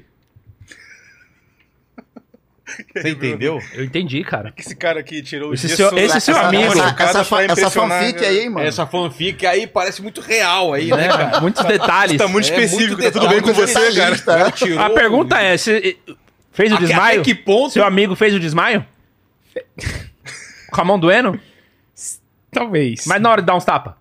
Você 2.96 3.10
entendeu? 3.10 3.60
Eu 3.74 3.84
entendi, 3.84 4.24
cara. 4.24 4.54
Esse 4.58 4.74
cara 4.76 5.02
aqui 5.02 5.22
tirou 5.22 5.54
Esse 5.54 5.68
gesso 5.68 5.90
seu- 5.90 5.98
esse 5.98 6.22
seu 6.22 6.38
amigo. 6.38 6.72
Essa, 6.72 7.24
fa- 7.26 7.44
essa 7.44 7.70
fanfic 7.70 8.22
né? 8.22 8.28
aí, 8.28 8.50
mano. 8.50 8.66
Essa 8.66 8.88
fanfic 8.88 9.46
aí 9.46 9.68
parece 9.68 10.02
muito 10.02 10.22
real 10.22 10.74
aí, 10.74 10.90
né, 10.90 11.06
É, 11.06 11.08
cara? 11.10 11.42
muitos 11.42 11.64
detalhes. 11.66 12.18
Tá 12.18 12.30
muito 12.30 12.46
É 12.50 12.54
específico, 12.64 13.02
muito 13.02 13.04
tá 13.04 13.20
tudo 13.20 13.28
bem 13.28 13.42
com 13.42 13.52
você, 13.52 13.92
cara? 13.94 14.48
é. 14.48 14.52
tirou 14.52 14.80
A 14.80 14.90
pergunta 14.90 15.38
é: 15.42 15.58
você 15.58 15.98
fez 16.54 16.72
o 16.72 16.76
Até- 16.76 16.86
desmaio? 16.86 17.22
Até 17.22 17.24
que 17.26 17.36
ponto? 17.36 17.74
Seu 17.74 17.84
amigo 17.84 18.16
fez 18.16 18.34
o 18.34 18.40
desmaio? 18.40 18.86
Com 20.72 20.80
a 20.82 20.86
mão 20.86 20.98
doendo? 20.98 21.38
Talvez. 22.50 23.06
Mas 23.06 23.22
na 23.22 23.30
hora 23.32 23.42
de 23.42 23.48
dar 23.48 23.56
uns 23.56 23.66
tapa. 23.66 23.98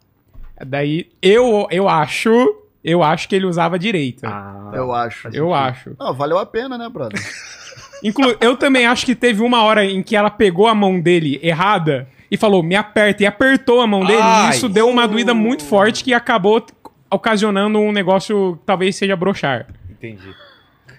Daí, 0.66 1.10
eu, 1.22 1.66
eu 1.70 1.88
acho. 1.88 2.56
Eu 2.82 3.02
acho 3.02 3.28
que 3.28 3.36
ele 3.36 3.44
usava 3.44 3.76
a 3.76 3.78
direita. 3.78 4.26
Ah. 4.26 4.70
Eu 4.72 4.92
acho. 4.92 5.28
eu 5.34 5.52
acho. 5.52 5.94
Não, 5.98 6.14
valeu 6.14 6.38
a 6.38 6.46
pena, 6.46 6.78
né, 6.78 6.88
brother? 6.88 7.20
Inclu 8.02 8.34
eu 8.40 8.56
também 8.56 8.86
acho 8.86 9.04
que 9.04 9.14
teve 9.14 9.42
uma 9.42 9.62
hora 9.62 9.84
em 9.84 10.02
que 10.02 10.16
ela 10.16 10.30
pegou 10.30 10.66
a 10.66 10.74
mão 10.74 10.98
dele 10.98 11.38
errada 11.42 12.08
e 12.30 12.36
falou, 12.36 12.62
me 12.62 12.74
aperta, 12.74 13.22
e 13.22 13.26
apertou 13.26 13.80
a 13.80 13.86
mão 13.86 14.04
dele. 14.04 14.22
Ai. 14.22 14.46
e 14.46 14.50
isso 14.54 14.68
deu 14.68 14.88
uma 14.88 15.06
doída 15.06 15.34
muito 15.34 15.64
forte 15.64 16.04
que 16.04 16.14
acabou 16.14 16.64
ocasionando 17.10 17.78
um 17.78 17.92
negócio 17.92 18.56
que 18.56 18.64
talvez 18.64 18.96
seja 18.96 19.16
brochar. 19.16 19.66
Entendi. 19.90 20.34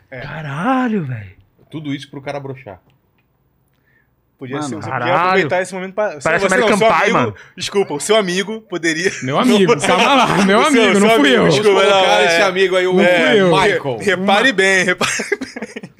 Caralho, 0.09 1.03
velho. 1.03 1.31
Tudo 1.69 1.95
isso 1.95 2.09
pro 2.09 2.21
cara 2.21 2.39
brochar. 2.39 2.81
Podia 4.41 4.55
Mano, 4.55 4.69
ser, 4.69 4.75
você 4.77 4.89
caralho. 4.89 5.11
podia 5.11 5.23
aproveitar 5.23 5.61
esse 5.61 5.71
momento 5.75 5.93
pra. 5.93 6.17
Parece 6.23 6.49
você 6.49 6.55
American 6.55 6.77
seu 6.79 6.87
Pie, 6.87 6.93
amigo- 7.03 7.13
mano. 7.19 7.35
Desculpa, 7.55 7.93
o 7.93 7.99
seu 7.99 8.15
amigo 8.15 8.61
poderia. 8.61 9.11
Meu 9.21 9.37
amigo, 9.39 9.77
calma 9.85 10.15
lá, 10.15 10.43
meu 10.45 10.59
O 10.61 10.71
seu- 10.71 10.81
amigo, 10.83 10.99
não 10.99 11.09
seu 11.09 11.19
fui 11.19 11.29
amigo, 11.29 11.43
eu. 11.43 11.47
desculpa. 11.49 11.83
Não, 11.85 12.05
é- 12.05 12.25
esse 12.25 12.41
amigo 12.41 12.75
aí, 12.75 12.87
o 12.87 12.93
Não 12.93 13.03
fui 13.05 13.39
eu. 13.39 13.51
Michael. 13.55 13.97
Re- 13.97 14.03
Repare 14.15 14.51
bem, 14.51 14.81
repare 14.83 15.11
bem. 15.29 15.91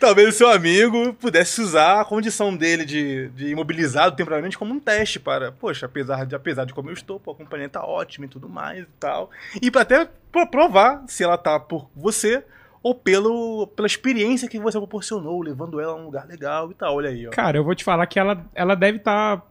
Talvez 0.00 0.28
o 0.28 0.32
seu 0.32 0.48
amigo 0.50 1.12
pudesse 1.20 1.60
usar 1.60 2.00
a 2.00 2.04
condição 2.06 2.56
dele 2.56 2.84
de, 2.86 3.28
de 3.28 3.48
imobilizado 3.50 4.16
temporariamente 4.16 4.56
como 4.58 4.72
um 4.72 4.80
teste 4.80 5.20
para, 5.20 5.52
poxa, 5.52 5.84
apesar 5.86 6.24
de, 6.24 6.34
apesar 6.34 6.64
de 6.64 6.72
como 6.72 6.88
eu 6.88 6.94
estou, 6.94 7.20
pô, 7.20 7.32
a 7.32 7.34
companhia 7.34 7.68
tá 7.68 7.84
ótima 7.84 8.24
e 8.24 8.28
tudo 8.28 8.48
mais 8.48 8.84
e 8.84 8.88
tal. 8.98 9.30
E 9.60 9.70
para 9.70 9.82
até 9.82 10.08
pro- 10.32 10.46
provar 10.48 11.04
se 11.06 11.22
ela 11.22 11.36
tá 11.38 11.60
por 11.60 11.88
você 11.94 12.42
ou 12.82 12.94
pelo, 12.94 13.66
pela 13.76 13.86
experiência 13.86 14.48
que 14.48 14.58
você 14.58 14.78
proporcionou, 14.78 15.40
levando 15.42 15.78
ela 15.80 15.92
a 15.92 15.96
um 15.96 16.04
lugar 16.06 16.26
legal 16.26 16.70
e 16.70 16.74
tal. 16.74 16.96
Olha 16.96 17.10
aí, 17.10 17.26
ó. 17.26 17.30
Cara, 17.30 17.58
eu 17.58 17.64
vou 17.64 17.74
te 17.74 17.84
falar 17.84 18.06
que 18.06 18.18
ela, 18.18 18.44
ela 18.54 18.74
deve 18.74 18.98
estar 18.98 19.42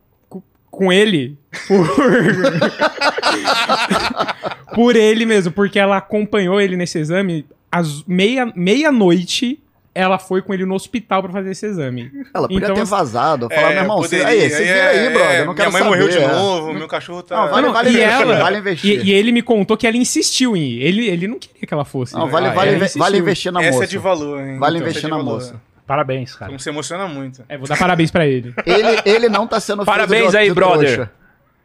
com 0.69 0.91
ele 0.91 1.37
por... 1.67 1.85
por 4.73 4.95
ele 4.95 5.25
mesmo, 5.25 5.51
porque 5.51 5.79
ela 5.79 5.97
acompanhou 5.97 6.59
ele 6.59 6.75
nesse 6.75 6.99
exame 6.99 7.45
às 7.71 8.03
meia- 8.05 8.51
meia-noite. 8.55 9.61
Ela 9.93 10.17
foi 10.17 10.41
com 10.41 10.53
ele 10.53 10.65
no 10.65 10.73
hospital 10.73 11.21
pra 11.23 11.31
fazer 11.31 11.51
esse 11.51 11.65
exame. 11.65 12.11
Ela 12.33 12.47
podia 12.47 12.63
Então, 12.63 12.75
ter 12.75 12.81
assim- 12.81 12.91
vazado. 12.91 13.49
Falar, 13.49 13.69
meu 13.71 13.77
irmão, 13.79 13.97
você, 13.97 14.19
poderia, 14.19 14.43
aí, 14.43 14.49
você 14.49 14.63
é, 14.63 14.65
vira 14.73 14.89
aí, 14.89 14.97
é, 15.05 15.09
brother. 15.09 15.39
Eu 15.39 15.45
não 15.45 15.53
quero 15.55 15.69
Minha 15.71 15.83
mãe 15.83 15.91
saber. 15.91 16.03
morreu 16.05 16.09
de 16.09 16.23
é. 16.23 16.27
novo, 16.33 16.73
meu 16.73 16.87
cachorro 16.87 17.23
tá. 17.23 17.35
Não, 17.35 17.49
vale, 17.49 17.65
Não, 17.67 17.73
vale 17.73 17.89
e 17.89 17.93
investir, 17.93 18.21
ela- 18.21 18.37
vale 18.39 18.57
investir. 18.59 18.99
E, 19.05 19.09
e 19.09 19.13
ele 19.13 19.31
me 19.31 19.41
contou 19.41 19.75
que 19.75 19.85
ela 19.85 19.97
insistiu 19.97 20.55
em 20.55 20.61
ir. 20.61 20.81
Ele, 20.83 21.07
ele 21.09 21.27
não 21.27 21.37
queria 21.37 21.67
que 21.67 21.73
ela 21.73 21.83
fosse. 21.85 22.13
Não, 22.13 22.25
né? 22.25 22.31
vale, 22.31 22.47
Ah, 22.47 22.51
vale, 22.53 22.77
vale 22.95 23.17
investir 23.17 23.51
na 23.51 23.61
Essa 23.61 23.71
moça. 23.71 23.83
é 23.83 23.87
de 23.87 23.97
valor, 23.97 24.39
hein? 24.39 24.57
Vale 24.59 24.77
Então, 24.77 24.87
investir 24.87 24.97
essa 24.99 25.07
é 25.07 25.09
na 25.09 25.17
valor. 25.17 25.33
moça. 25.33 25.61
Parabéns, 25.85 26.35
cara. 26.35 26.51
Então 26.51 26.59
se 26.59 26.69
emociona 26.69 27.05
muito. 27.07 27.43
É, 27.49 27.57
vou 27.57 27.67
dar 27.67 27.77
parabéns 27.77 28.09
pra 28.11 28.25
ele. 28.25 28.53
Ele, 28.65 29.01
ele 29.03 29.27
não 29.29 29.45
tá 29.45 29.59
sendo 29.59 29.79
filho 29.83 29.85
Parabéns 29.87 30.31
de- 30.31 30.37
aí, 30.37 30.47
de 30.47 30.53
brother. 30.55 30.93
trouxa. 30.93 31.11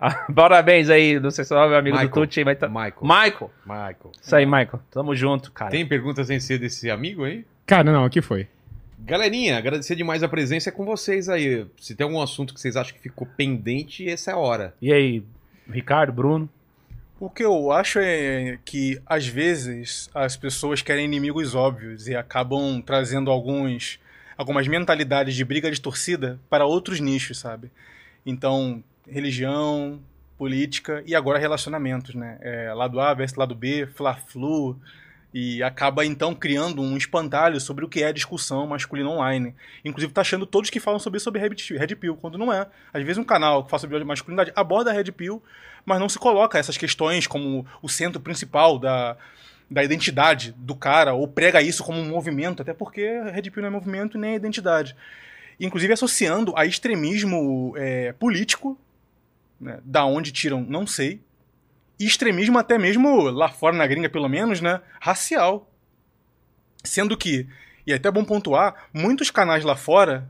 Ah, 0.01 0.27
Parabéns 0.35 0.91
aí, 0.91 1.21
não 1.21 1.31
sei 1.31 1.45
se 1.45 1.55
é 1.55 1.57
o 1.57 1.69
meu 1.69 1.79
amigo 1.79 1.97
Michael. 1.97 2.09
do 2.13 2.27
Tucci, 2.27 2.45
mas 2.45 2.59
tá... 2.59 2.69
Michael. 2.69 2.97
Michael. 3.03 3.51
Michael. 3.65 4.13
Isso 4.21 4.35
aí, 4.37 4.45
Michael. 4.45 4.81
Tamo 4.91 5.15
junto, 5.15 5.51
cara. 5.53 5.71
Tem 5.71 5.87
perguntas 5.87 6.27
sem 6.27 6.39
ser 6.41 6.59
desse 6.59 6.91
amigo 6.91 7.25
aí? 7.25 7.45
Cara, 7.67 7.91
não, 7.91 8.05
aqui 8.05 8.23
foi. 8.23 8.47
Galerinha, 9.01 9.59
agradecer 9.59 9.97
demais 9.97 10.23
a 10.23 10.29
presença 10.29 10.71
com 10.71 10.85
vocês 10.85 11.29
aí. 11.29 11.67
Se 11.81 11.97
tem 11.97 12.05
algum 12.05 12.23
assunto 12.23 12.55
que 12.55 12.61
vocês 12.61 12.77
acham 12.77 12.95
que 12.95 13.03
ficou 13.03 13.27
pendente, 13.37 14.09
essa 14.09 14.31
é 14.31 14.35
a 14.35 14.37
hora. 14.37 14.75
E 14.81 14.93
aí, 14.93 15.23
Ricardo, 15.69 16.13
Bruno? 16.13 16.49
O 17.19 17.29
que 17.29 17.45
eu 17.45 17.73
acho 17.73 17.99
é 17.99 18.59
que, 18.65 19.01
às 19.05 19.27
vezes, 19.27 20.09
as 20.15 20.37
pessoas 20.37 20.81
querem 20.81 21.07
inimigos 21.07 21.55
óbvios 21.55 22.07
e 22.07 22.15
acabam 22.15 22.81
trazendo 22.81 23.31
alguns, 23.31 23.99
algumas 24.37 24.69
mentalidades 24.69 25.35
de 25.35 25.45
briga 25.45 25.71
de 25.71 25.81
torcida 25.81 26.39
para 26.49 26.67
outros 26.67 27.01
nichos, 27.01 27.39
sabe? 27.39 27.71
Então, 28.25 28.83
religião, 29.09 29.99
política 30.39 31.03
e 31.07 31.15
agora 31.15 31.39
relacionamentos, 31.39 32.15
né? 32.15 32.39
É, 32.43 32.73
lado 32.75 33.01
A 33.01 33.13
versus 33.15 33.37
lado 33.37 33.55
B, 33.55 33.87
Fla-Flu, 33.87 34.79
e 35.39 35.63
acaba 35.63 36.03
então 36.03 36.35
criando 36.35 36.81
um 36.81 36.97
espantalho 36.97 37.61
sobre 37.61 37.85
o 37.85 37.89
que 37.91 38.03
é 38.03 38.11
discussão 38.11 38.67
masculina 38.67 39.11
online. 39.11 39.55
Inclusive 39.85 40.11
taxando 40.11 40.47
todos 40.47 40.71
que 40.71 40.81
falam 40.81 40.99
sobre 40.99 41.21
sobre 41.21 41.43
Red 41.43 41.95
Pill, 41.97 42.17
quando 42.17 42.39
não 42.39 42.51
é. 42.51 42.67
Às 42.91 43.03
vezes 43.03 43.19
um 43.19 43.25
canal 43.25 43.63
que 43.63 43.69
fala 43.69 43.79
sobre 43.79 44.03
masculinidade 44.03 44.51
aborda 44.57 44.91
a 44.91 44.95
Red 44.95 45.13
Pill, 45.13 45.43
mas 45.85 46.01
não 46.01 46.09
se 46.09 46.19
coloca 46.19 46.59
essas 46.59 46.79
questões 46.79 47.27
como 47.27 47.67
o 47.83 47.89
centro 47.89 48.19
principal 48.19 48.79
da, 48.79 49.15
da 49.71 49.85
identidade 49.85 50.55
do 50.57 50.75
cara, 50.75 51.13
ou 51.13 51.29
prega 51.29 51.61
isso 51.61 51.85
como 51.85 52.01
um 52.01 52.09
movimento, 52.09 52.63
até 52.63 52.73
porque 52.73 53.07
Red 53.31 53.51
Pill 53.51 53.61
não 53.61 53.69
é 53.69 53.71
movimento 53.71 54.17
nem 54.17 54.33
é 54.33 54.37
identidade. 54.37 54.97
Inclusive 55.61 55.93
associando 55.93 56.55
a 56.57 56.65
extremismo 56.65 57.75
é, 57.77 58.15
político, 58.15 58.79
né, 59.61 59.81
da 59.85 60.07
onde 60.07 60.33
tiram, 60.33 60.65
não 60.67 60.87
sei, 60.87 61.21
e 61.99 62.05
extremismo 62.07 62.59
até 62.59 62.79
mesmo 62.79 63.25
lá 63.31 63.49
fora 63.49 63.77
na 63.77 63.87
gringa 63.87 64.09
pelo 64.09 64.29
menos, 64.29 64.61
né, 64.61 64.81
racial. 65.01 65.71
Sendo 66.85 67.17
que, 67.17 67.47
e 67.87 67.93
é 67.93 67.97
até 67.97 68.11
bom 68.11 68.25
pontuar, 68.25 68.89
muitos 68.93 69.31
canais 69.31 69.65
lá 69.65 69.75
fora, 69.77 70.29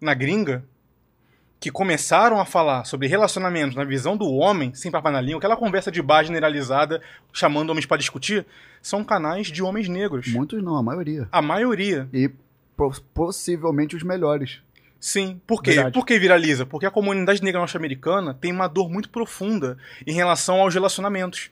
na 0.00 0.14
gringa, 0.14 0.64
que 1.60 1.70
começaram 1.70 2.40
a 2.40 2.44
falar 2.44 2.84
sobre 2.84 3.08
relacionamentos 3.08 3.74
na 3.76 3.84
visão 3.84 4.16
do 4.16 4.28
homem, 4.32 4.72
sem 4.74 4.90
papai 4.90 5.12
na 5.12 5.20
língua, 5.20 5.38
aquela 5.38 5.56
conversa 5.56 5.90
de 5.90 6.00
bar 6.00 6.22
generalizada, 6.24 7.02
chamando 7.32 7.70
homens 7.70 7.84
para 7.86 7.96
discutir, 7.96 8.46
são 8.80 9.02
canais 9.02 9.48
de 9.48 9.62
homens 9.62 9.88
negros. 9.88 10.28
Muitos 10.28 10.62
não, 10.62 10.76
a 10.76 10.82
maioria. 10.82 11.28
A 11.32 11.42
maioria. 11.42 12.08
E 12.12 12.30
po- 12.76 13.00
possivelmente 13.12 13.96
os 13.96 14.04
melhores. 14.04 14.62
Sim. 15.00 15.40
Por 15.46 15.62
quê? 15.62 15.72
Verdade. 15.72 15.94
Por 15.94 16.04
que 16.04 16.18
viraliza? 16.18 16.66
Porque 16.66 16.86
a 16.86 16.90
comunidade 16.90 17.42
negra 17.42 17.60
norte-americana 17.60 18.34
tem 18.34 18.50
uma 18.52 18.66
dor 18.66 18.90
muito 18.90 19.08
profunda 19.10 19.78
em 20.06 20.12
relação 20.12 20.60
aos 20.60 20.74
relacionamentos. 20.74 21.50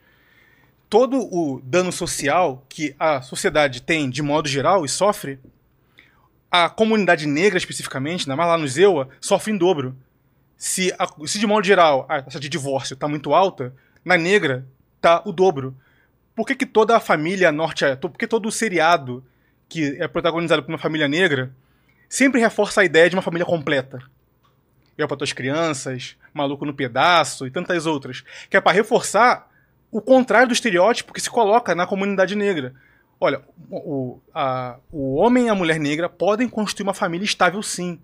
Todo 0.89 1.18
o 1.20 1.60
dano 1.65 1.91
social 1.92 2.65
que 2.68 2.94
a 2.99 3.20
sociedade 3.23 3.83
tem 3.83 4.08
de 4.10 4.23
modo 4.23 4.49
geral 4.49 4.84
e 4.84 4.89
sofre, 4.89 5.39
a 6.50 6.68
comunidade 6.68 7.26
negra 7.26 7.58
especificamente, 7.58 8.23
ainda 8.23 8.36
mais 8.36 8.49
lá 8.49 8.58
no 8.58 8.66
Zewa, 8.68 9.08
sofre 9.20 9.52
em 9.52 9.58
dobro. 9.58 9.97
Se, 10.57 10.92
a- 10.99 11.08
se 11.26 11.39
de 11.39 11.47
modo 11.47 11.65
geral 11.65 12.07
a 12.08 12.23
taxa 12.23 12.41
de 12.41 12.49
divórcio 12.49 12.94
está 12.94 13.07
muito 13.08 13.34
alta, 13.34 13.75
na 14.05 14.16
negra 14.16 14.66
tá 15.00 15.23
o 15.25 15.33
dobro. 15.33 15.76
Por 16.34 16.47
que, 16.47 16.55
que 16.55 16.66
toda 16.66 16.97
a 16.97 17.00
família 17.00 17.50
norte, 17.52 17.84
por 18.00 18.10
que 18.12 18.26
todo 18.26 18.47
o 18.47 18.52
seriado 18.52 19.25
que 19.68 19.97
é 20.00 20.07
protagonizado 20.07 20.62
por 20.62 20.70
uma 20.70 20.78
família 20.78 21.08
negra 21.08 21.52
sempre 22.09 22.41
reforça 22.41 22.81
a 22.81 22.85
ideia 22.85 23.09
de 23.09 23.17
uma 23.17 23.23
família 23.23 23.44
completa. 23.47 23.99
Eu 24.97 25.07
para 25.07 25.17
tuas 25.18 25.33
crianças, 25.33 26.17
Maluco 26.33 26.65
no 26.65 26.73
Pedaço 26.75 27.47
e 27.47 27.51
tantas 27.51 27.85
outras. 27.86 28.25
Que 28.49 28.57
é 28.57 28.60
para 28.60 28.73
reforçar 28.73 29.51
o 29.91 30.01
contrário 30.01 30.49
do 30.49 30.55
estereótipo 30.55 31.12
que 31.12 31.20
se 31.20 31.31
coloca 31.31 31.75
na 31.75 31.86
comunidade 31.86 32.35
negra. 32.35 32.75
Olha, 33.20 33.43
o, 33.70 34.18
a- 34.35 34.76
o 34.93 35.15
homem 35.17 35.47
e 35.47 35.49
a 35.49 35.55
mulher 35.55 35.78
negra 35.78 36.09
podem 36.09 36.49
construir 36.49 36.85
uma 36.85 36.94
família 36.94 37.25
estável 37.25 37.62
sim. 37.62 37.99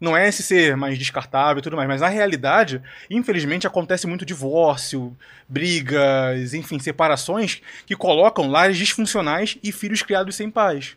Não 0.00 0.16
é 0.16 0.26
esse 0.28 0.42
ser 0.42 0.76
mais 0.76 0.96
descartável 0.98 1.58
e 1.58 1.62
tudo 1.62 1.76
mais, 1.76 1.86
mas 1.88 2.00
na 2.00 2.08
realidade, 2.08 2.80
infelizmente, 3.10 3.66
acontece 3.66 4.06
muito 4.06 4.24
divórcio, 4.24 5.14
brigas, 5.46 6.54
enfim, 6.54 6.78
separações 6.78 7.60
que 7.86 7.94
colocam 7.94 8.48
lares 8.50 8.78
disfuncionais 8.78 9.58
e 9.62 9.70
filhos 9.70 10.02
criados 10.02 10.34
sem 10.36 10.50
pais. 10.50 10.96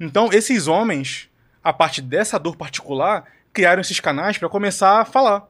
Então, 0.00 0.32
esses 0.32 0.66
homens, 0.68 1.28
a 1.62 1.72
partir 1.72 2.02
dessa 2.02 2.38
dor 2.38 2.56
particular, 2.56 3.24
criaram 3.52 3.80
esses 3.80 4.00
canais 4.00 4.38
para 4.38 4.48
começar 4.48 5.00
a 5.00 5.04
falar 5.04 5.48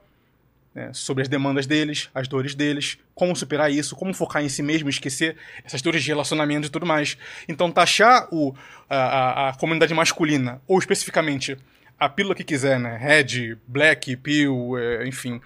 né, 0.74 0.90
sobre 0.92 1.22
as 1.22 1.28
demandas 1.28 1.66
deles, 1.66 2.08
as 2.14 2.28
dores 2.28 2.54
deles, 2.54 2.98
como 3.14 3.34
superar 3.34 3.70
isso, 3.70 3.96
como 3.96 4.14
focar 4.14 4.42
em 4.42 4.48
si 4.48 4.62
mesmo, 4.62 4.88
esquecer 4.88 5.36
essas 5.64 5.82
dores 5.82 6.02
de 6.02 6.08
relacionamento 6.10 6.66
e 6.68 6.70
tudo 6.70 6.86
mais. 6.86 7.16
Então, 7.48 7.70
taxar 7.70 8.28
o, 8.32 8.54
a, 8.88 8.96
a- 8.96 9.48
a 9.50 9.54
comunidade 9.54 9.92
masculina, 9.94 10.60
ou 10.66 10.78
especificamente 10.78 11.56
a 11.98 12.08
pílula 12.08 12.34
que 12.34 12.44
quiser, 12.44 12.78
né, 12.78 12.96
red, 12.96 13.56
black, 13.66 14.16
pill, 14.18 14.78
é, 14.78 15.06
enfim, 15.08 15.40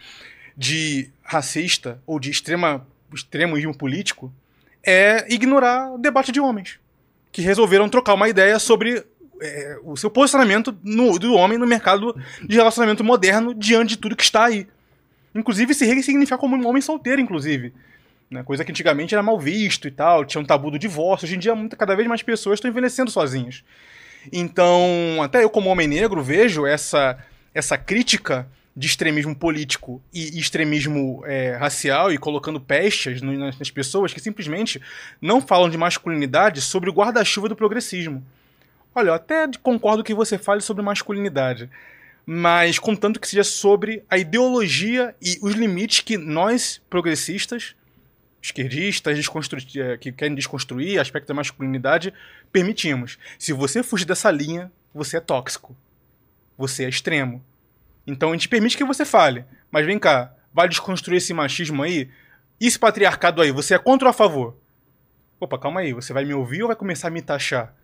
de 0.57 1.11
racista 1.23 2.01
ou 2.07 2.21
de 2.21 2.31
extrema, 2.31 2.87
extremismo 3.13 3.75
político, 3.77 4.33
é 4.85 5.33
ignorar 5.33 5.93
o 5.93 5.99
debate 5.99 6.31
de 6.33 6.41
homens 6.41 6.79
que 7.31 7.41
resolveram 7.41 7.89
trocar 7.89 8.13
uma 8.15 8.29
ideia 8.29 8.59
sobre 8.59 9.03
é, 9.43 9.79
o 9.83 9.97
seu 9.97 10.11
posicionamento 10.11 10.77
no- 10.83 11.19
do 11.19 11.35
homem 11.35 11.59
no 11.59 11.67
mercado 11.67 12.17
de 12.43 12.57
relacionamento 12.57 13.03
moderno 13.03 13.55
diante 13.55 13.91
de 13.91 13.97
tudo 13.99 14.17
que 14.17 14.23
está 14.23 14.47
aí. 14.47 14.67
Inclusive 15.35 15.75
se 15.75 15.85
ressignificar 15.85 16.39
como 16.39 16.57
um 16.57 16.67
homem 16.67 16.83
solteiro, 16.83 17.21
inclusive. 17.21 17.73
Né? 18.31 18.43
Coisa 18.43 18.65
que 18.65 18.71
antigamente 18.71 19.15
era 19.15 19.23
mal 19.23 19.39
visto 19.39 19.89
e 19.89 19.91
tal, 19.91 20.25
tinha 20.25 20.41
um 20.41 20.45
tabu 20.45 20.71
do 20.71 20.79
divórcio. 20.79 21.27
Hoje 21.27 21.37
em 21.37 21.39
dia, 21.39 21.55
muita, 21.55 21.77
cada 21.77 21.95
vez 21.95 22.09
mais 22.09 22.23
pessoas 22.23 22.57
estão 22.59 22.71
envelhecendo 22.71 23.11
sozinhas. 23.11 23.63
Então, 24.33 25.21
até 25.23 25.43
eu, 25.43 25.51
como 25.51 25.69
homem 25.71 25.89
negro, 25.89 26.23
vejo 26.23 26.65
essa, 26.67 27.19
essa 27.55 27.77
crítica 27.77 28.47
de 28.75 28.87
extremismo 28.87 29.35
político 29.35 30.01
e 30.15 30.39
extremismo 30.39 31.23
é, 31.27 31.57
racial 31.57 32.11
e 32.11 32.17
colocando 32.17 32.59
pestes 32.59 33.21
nas 33.21 33.71
pessoas 33.71 34.15
que 34.15 34.21
simplesmente 34.21 34.81
não 35.21 35.43
falam 35.43 35.69
de 35.69 35.77
masculinidade 35.77 36.63
sobre 36.63 36.89
o 36.89 36.93
guarda-chuva 36.93 37.49
do 37.49 37.57
progressismo. 37.57 38.25
Olha, 38.95 39.09
eu 39.09 39.15
até 39.15 39.49
concordo 39.63 40.05
que 40.05 40.13
você 40.13 40.37
fale 40.37 40.61
sobre 40.61 40.83
masculinidade, 40.83 41.71
mas 42.27 42.79
contanto 42.79 43.19
que 43.19 43.27
seja 43.27 43.43
sobre 43.43 44.05
a 44.09 44.19
ideologia 44.19 45.15
e 45.21 45.39
os 45.43 45.55
limites 45.55 46.01
que 46.01 46.19
nós, 46.19 46.81
progressistas, 46.91 47.75
esquerdistas, 48.43 49.19
eh, 49.77 49.97
que 49.97 50.13
querem 50.13 50.35
desconstruir 50.35 51.01
aspecto 51.01 51.29
da 51.29 51.35
masculinidade, 51.35 52.13
permitimos. 52.53 53.19
Se 53.39 53.53
você 53.53 53.83
fugir 53.83 54.05
dessa 54.05 54.31
linha, 54.31 54.71
você 54.93 55.17
é 55.17 55.21
tóxico. 55.21 55.75
Você 56.59 56.85
é 56.85 56.89
extremo. 56.89 57.43
Então 58.07 58.31
a 58.31 58.33
gente 58.33 58.49
permite 58.49 58.77
que 58.77 58.85
você 58.85 59.05
fale. 59.05 59.45
Mas 59.71 59.87
vem 59.87 59.99
cá, 59.99 60.35
vai 60.53 60.69
desconstruir 60.69 61.17
esse 61.17 61.33
machismo 61.33 61.83
aí? 61.83 62.11
E 62.61 62.67
esse 62.67 62.79
patriarcado 62.79 63.41
aí, 63.41 63.51
você 63.51 63.75
é 63.75 63.79
contra 63.79 64.09
ou 64.09 64.11
a 64.11 64.13
favor? 64.13 64.57
Opa, 65.41 65.59
calma 65.59 65.81
aí, 65.81 65.93
você 65.93 66.13
vai 66.13 66.25
me 66.25 66.35
ouvir 66.35 66.63
ou 66.63 66.69
vai 66.69 66.77
começar 66.77 67.09
a 67.09 67.11
me 67.11 67.23
taxar? 67.23 67.75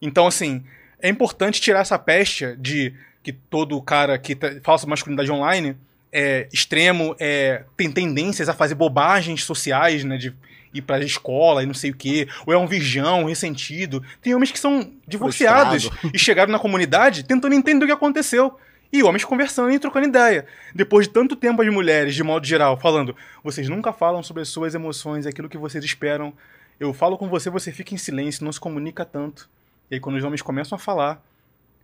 Então, 0.00 0.26
assim, 0.26 0.64
é 1.00 1.08
importante 1.08 1.60
tirar 1.60 1.80
essa 1.80 1.98
peste 1.98 2.56
de 2.56 2.94
que 3.22 3.32
todo 3.32 3.80
cara 3.82 4.18
que 4.18 4.36
fala 4.62 4.78
sobre 4.78 4.90
masculinidade 4.90 5.30
online 5.30 5.76
é 6.12 6.48
extremo, 6.52 7.14
é, 7.20 7.64
tem 7.76 7.90
tendências 7.90 8.48
a 8.48 8.54
fazer 8.54 8.74
bobagens 8.74 9.44
sociais, 9.44 10.04
né? 10.04 10.16
De 10.16 10.34
ir 10.72 10.82
pra 10.82 11.00
escola 11.00 11.62
e 11.62 11.66
não 11.66 11.74
sei 11.74 11.90
o 11.90 11.96
quê, 11.96 12.28
ou 12.46 12.52
é 12.52 12.56
um 12.56 12.66
virgão, 12.66 13.24
ressentido. 13.24 14.02
Tem 14.22 14.34
homens 14.34 14.52
que 14.52 14.58
são 14.58 14.92
divorciados 15.06 15.90
e 16.14 16.18
chegaram 16.18 16.52
na 16.52 16.58
comunidade 16.58 17.24
tentando 17.24 17.54
entender 17.54 17.84
o 17.84 17.88
que 17.88 17.92
aconteceu. 17.92 18.56
E 18.92 19.04
homens 19.04 19.24
conversando 19.24 19.70
e 19.70 19.78
trocando 19.78 20.08
ideia. 20.08 20.44
Depois 20.74 21.06
de 21.06 21.12
tanto 21.12 21.36
tempo, 21.36 21.62
as 21.62 21.68
mulheres, 21.68 22.12
de 22.12 22.24
modo 22.24 22.44
geral, 22.44 22.76
falando: 22.76 23.14
vocês 23.42 23.68
nunca 23.68 23.92
falam 23.92 24.20
sobre 24.20 24.42
as 24.42 24.48
suas 24.48 24.74
emoções, 24.74 25.26
aquilo 25.26 25.48
que 25.48 25.58
vocês 25.58 25.84
esperam. 25.84 26.32
Eu 26.78 26.92
falo 26.92 27.16
com 27.16 27.28
você, 27.28 27.50
você 27.50 27.70
fica 27.70 27.94
em 27.94 27.98
silêncio, 27.98 28.44
não 28.44 28.50
se 28.50 28.58
comunica 28.58 29.04
tanto. 29.04 29.48
E 29.90 29.94
aí, 29.94 30.00
quando 30.00 30.16
os 30.16 30.24
homens 30.24 30.42
começam 30.42 30.76
a 30.76 30.78
falar, 30.78 31.22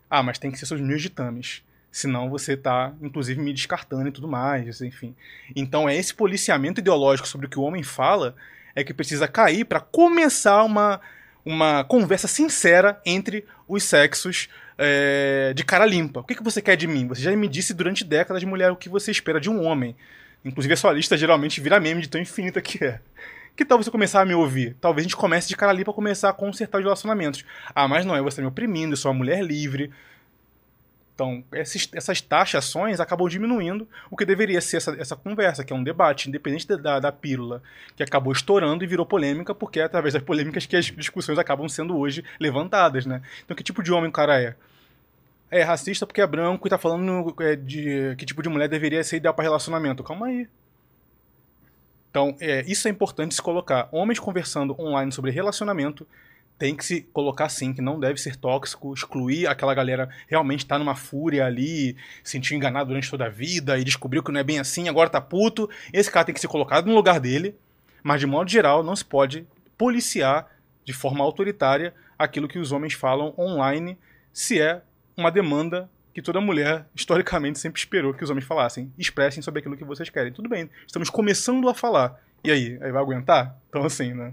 ah, 0.08 0.22
mas 0.22 0.38
tem 0.38 0.50
que 0.50 0.58
ser 0.58 0.66
seus 0.66 0.80
meus 0.80 1.02
ditames. 1.02 1.62
Senão 1.90 2.28
você 2.28 2.56
tá, 2.56 2.92
inclusive, 3.00 3.40
me 3.40 3.52
descartando 3.52 4.08
e 4.08 4.12
tudo 4.12 4.28
mais, 4.28 4.80
enfim. 4.80 5.14
Então 5.54 5.88
é 5.88 5.96
esse 5.96 6.14
policiamento 6.14 6.80
ideológico 6.80 7.26
sobre 7.26 7.46
o 7.46 7.50
que 7.50 7.58
o 7.58 7.62
homem 7.62 7.82
fala 7.82 8.36
é 8.74 8.84
que 8.84 8.92
precisa 8.92 9.26
cair 9.26 9.64
para 9.64 9.80
começar 9.80 10.62
uma, 10.62 11.00
uma 11.44 11.82
conversa 11.84 12.28
sincera 12.28 13.00
entre 13.06 13.46
os 13.66 13.82
sexos 13.82 14.48
é, 14.76 15.52
de 15.54 15.64
cara 15.64 15.86
limpa. 15.86 16.20
O 16.20 16.24
que, 16.24 16.34
que 16.34 16.42
você 16.42 16.60
quer 16.60 16.76
de 16.76 16.86
mim? 16.86 17.08
Você 17.08 17.22
já 17.22 17.34
me 17.34 17.48
disse 17.48 17.72
durante 17.72 18.04
décadas, 18.04 18.44
mulher, 18.44 18.70
o 18.70 18.76
que 18.76 18.90
você 18.90 19.10
espera 19.10 19.40
de 19.40 19.48
um 19.48 19.64
homem. 19.64 19.96
Inclusive, 20.44 20.74
a 20.74 20.76
sua 20.76 20.92
lista 20.92 21.16
geralmente 21.16 21.60
vira 21.60 21.80
meme 21.80 22.02
de 22.02 22.08
tão 22.08 22.20
infinita 22.20 22.60
que 22.60 22.84
é. 22.84 23.00
Que 23.56 23.64
tal 23.64 23.82
você 23.82 23.90
começar 23.90 24.20
a 24.20 24.24
me 24.26 24.34
ouvir? 24.34 24.76
Talvez 24.80 25.04
a 25.04 25.08
gente 25.08 25.16
comece 25.16 25.48
de 25.48 25.56
cara 25.56 25.72
limpa 25.72 25.90
a 25.90 25.94
começar 25.94 26.28
a 26.28 26.32
consertar 26.32 26.78
os 26.78 26.84
relacionamentos. 26.84 27.44
Ah, 27.74 27.88
mas 27.88 28.04
não, 28.04 28.14
é 28.14 28.20
você 28.20 28.40
me 28.40 28.46
oprimindo, 28.46 28.92
eu 28.92 28.96
sou 28.96 29.10
uma 29.10 29.16
mulher 29.18 29.42
livre. 29.42 29.90
Então, 31.14 31.42
esses- 31.54 31.88
essas 31.94 32.20
taxações 32.20 33.00
acabam 33.00 33.26
diminuindo 33.26 33.88
o 34.10 34.16
que 34.16 34.26
deveria 34.26 34.60
ser 34.60 34.76
essa, 34.76 34.94
essa 35.00 35.16
conversa, 35.16 35.64
que 35.64 35.72
é 35.72 35.76
um 35.76 35.82
debate, 35.82 36.28
independente 36.28 36.68
da, 36.68 36.76
da, 36.76 37.00
da 37.00 37.12
pílula, 37.12 37.62
que 37.96 38.02
acabou 38.02 38.34
estourando 38.34 38.84
e 38.84 38.86
virou 38.86 39.06
polêmica, 39.06 39.54
porque 39.54 39.80
é 39.80 39.84
através 39.84 40.12
das 40.12 40.22
polêmicas 40.22 40.66
que 40.66 40.76
as 40.76 40.84
discussões 40.84 41.38
acabam 41.38 41.66
sendo 41.70 41.96
hoje 41.96 42.22
levantadas, 42.38 43.06
né? 43.06 43.22
Então, 43.42 43.56
que 43.56 43.62
tipo 43.62 43.82
de 43.82 43.90
homem 43.92 44.10
o 44.10 44.12
cara 44.12 44.38
é? 44.38 44.54
É 45.50 45.62
racista 45.62 46.06
porque 46.06 46.20
é 46.20 46.26
branco 46.26 46.66
e 46.66 46.70
tá 46.70 46.78
falando 46.78 47.34
é, 47.40 47.56
de 47.56 48.14
que 48.18 48.26
tipo 48.26 48.42
de 48.42 48.48
mulher 48.48 48.68
deveria 48.68 49.02
ser 49.04 49.16
ideal 49.18 49.34
para 49.34 49.44
relacionamento. 49.44 50.02
Calma 50.04 50.26
aí. 50.26 50.48
Então, 52.16 52.34
é, 52.40 52.64
isso 52.66 52.88
é 52.88 52.90
importante 52.90 53.34
se 53.34 53.42
colocar. 53.42 53.90
Homens 53.92 54.18
conversando 54.18 54.74
online 54.80 55.12
sobre 55.12 55.30
relacionamento 55.30 56.06
tem 56.58 56.74
que 56.74 56.82
se 56.82 57.02
colocar 57.12 57.46
sim, 57.50 57.74
que 57.74 57.82
não 57.82 58.00
deve 58.00 58.18
ser 58.18 58.36
tóxico, 58.36 58.94
excluir 58.94 59.46
aquela 59.46 59.74
galera 59.74 60.08
realmente 60.26 60.64
tá 60.64 60.78
numa 60.78 60.94
fúria 60.94 61.44
ali, 61.44 61.94
se 62.24 62.32
sentiu 62.32 62.56
enganado 62.56 62.88
durante 62.88 63.10
toda 63.10 63.26
a 63.26 63.28
vida 63.28 63.78
e 63.78 63.84
descobriu 63.84 64.22
que 64.22 64.32
não 64.32 64.40
é 64.40 64.42
bem 64.42 64.58
assim, 64.58 64.88
agora 64.88 65.10
tá 65.10 65.20
puto. 65.20 65.68
Esse 65.92 66.10
cara 66.10 66.24
tem 66.24 66.34
que 66.34 66.40
ser 66.40 66.48
colocado 66.48 66.86
no 66.86 66.94
lugar 66.94 67.20
dele, 67.20 67.54
mas 68.02 68.18
de 68.18 68.26
modo 68.26 68.50
geral 68.50 68.82
não 68.82 68.96
se 68.96 69.04
pode 69.04 69.46
policiar 69.76 70.50
de 70.86 70.94
forma 70.94 71.22
autoritária 71.22 71.92
aquilo 72.18 72.48
que 72.48 72.58
os 72.58 72.72
homens 72.72 72.94
falam 72.94 73.34
online, 73.36 73.98
se 74.32 74.58
é 74.58 74.80
uma 75.14 75.30
demanda 75.30 75.86
que 76.16 76.22
toda 76.22 76.40
mulher 76.40 76.86
historicamente 76.94 77.58
sempre 77.58 77.78
esperou 77.78 78.14
que 78.14 78.24
os 78.24 78.30
homens 78.30 78.46
falassem. 78.46 78.90
Expressem 78.96 79.42
sobre 79.42 79.60
aquilo 79.60 79.76
que 79.76 79.84
vocês 79.84 80.08
querem. 80.08 80.32
Tudo 80.32 80.48
bem, 80.48 80.70
estamos 80.86 81.10
começando 81.10 81.68
a 81.68 81.74
falar. 81.74 82.18
E 82.42 82.50
aí, 82.50 82.78
aí 82.80 82.90
vai 82.90 83.02
aguentar? 83.02 83.54
Então 83.68 83.84
assim, 83.84 84.14
né? 84.14 84.32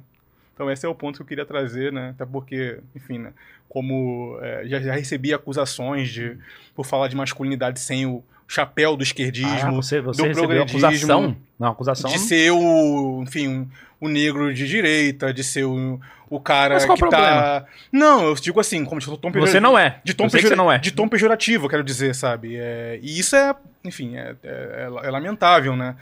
Então 0.53 0.72
esse 0.72 0.86
é 0.86 0.88
o 0.88 0.95
ponto 0.95 1.18
que 1.18 1.24
eu 1.24 1.26
queria 1.26 1.45
trazer, 1.45 1.92
né? 1.92 2.12
Até 2.12 2.26
porque, 2.26 2.80
enfim, 2.95 3.18
né? 3.18 3.34
como 3.68 4.40
é, 4.42 4.66
já, 4.66 4.80
já 4.80 4.94
recebi 4.94 5.34
acusações 5.34 6.10
de 6.10 6.38
por 6.74 6.86
falar 6.86 7.10
de 7.10 7.18
masculinidade 7.18 7.82
sem 7.82 8.06
o 8.06 8.24
chapéu 8.53 8.95
do 8.95 9.03
esquerdismo, 9.03 9.51
Ah, 9.69 9.72
você 9.72 9.99
você 10.01 10.27
do 10.30 10.33
progredismo, 10.33 10.85
acusação? 10.88 11.35
Não, 11.59 11.67
acusação 11.72 12.11
de 12.11 12.19
ser 12.19 12.51
o, 12.51 13.23
enfim, 13.23 13.69
o 13.99 14.07
negro 14.07 14.53
de 14.53 14.67
direita, 14.67 15.33
de 15.33 15.43
ser 15.43 15.64
o, 15.65 15.99
o 16.30 16.40
cara 16.40 16.75
Mas 16.75 16.85
qual 16.85 16.98
que 16.98 17.03
o 17.06 17.09
tá. 17.09 17.65
Não, 17.91 18.23
eu 18.25 18.35
digo 18.35 18.59
assim, 18.59 18.83
como 18.85 18.99
de 19.01 19.07
tom 19.17 19.32
pejor- 19.32 19.48
Você 19.48 19.59
não 19.59 19.77
é. 19.77 19.99
de 20.03 20.14
tom, 20.14 20.30
pejor- 20.30 20.49
você 20.49 20.56
não 20.56 20.72
é. 20.72 20.77
de 20.77 20.91
tom 20.91 21.07
pejorativo, 21.07 21.67
quero 21.69 21.83
dizer, 21.83 22.14
sabe? 22.14 22.56
É, 22.57 22.99
e 23.01 23.17
isso 23.19 23.35
é, 23.35 23.56
enfim, 23.83 24.15
é, 24.17 24.35
é- 24.43 24.90
é 25.03 25.09
lamentável, 25.11 25.75
né? 25.75 25.95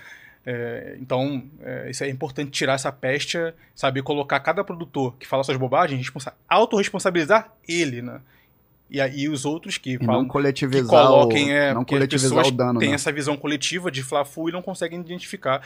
É, 0.43 0.97
então, 0.99 1.43
é, 1.63 1.91
isso 1.91 2.03
é 2.03 2.09
importante 2.09 2.49
tirar 2.49 2.73
essa 2.73 2.91
peste, 2.91 3.37
sabe? 3.75 4.01
Colocar 4.01 4.39
cada 4.39 4.63
produtor 4.63 5.15
que 5.19 5.27
fala 5.27 5.43
suas 5.43 5.57
bobagens, 5.57 5.99
responsa- 5.99 6.33
autorresponsabilizar 6.49 7.49
ele, 7.67 8.01
né? 8.01 8.19
E 8.91 8.99
aí 8.99 9.29
os 9.29 9.45
outros 9.45 9.77
que 9.77 9.93
E 9.93 10.05
falam 10.05 10.23
não 10.23 10.27
coletivizar 10.27 10.83
que 10.83 11.07
coloquem, 11.07 11.49
o, 11.49 11.55
é, 11.55 11.73
não 11.73 11.85
coletivizar 11.85 12.45
o 12.45 12.51
dano. 12.51 12.77
têm 12.77 12.89
né? 12.89 12.95
essa 12.95 13.09
visão 13.09 13.37
coletiva 13.37 13.89
de 13.89 14.03
Fla-Fu 14.03 14.49
e 14.49 14.51
não 14.51 14.61
conseguem 14.61 14.99
identificar. 14.99 15.61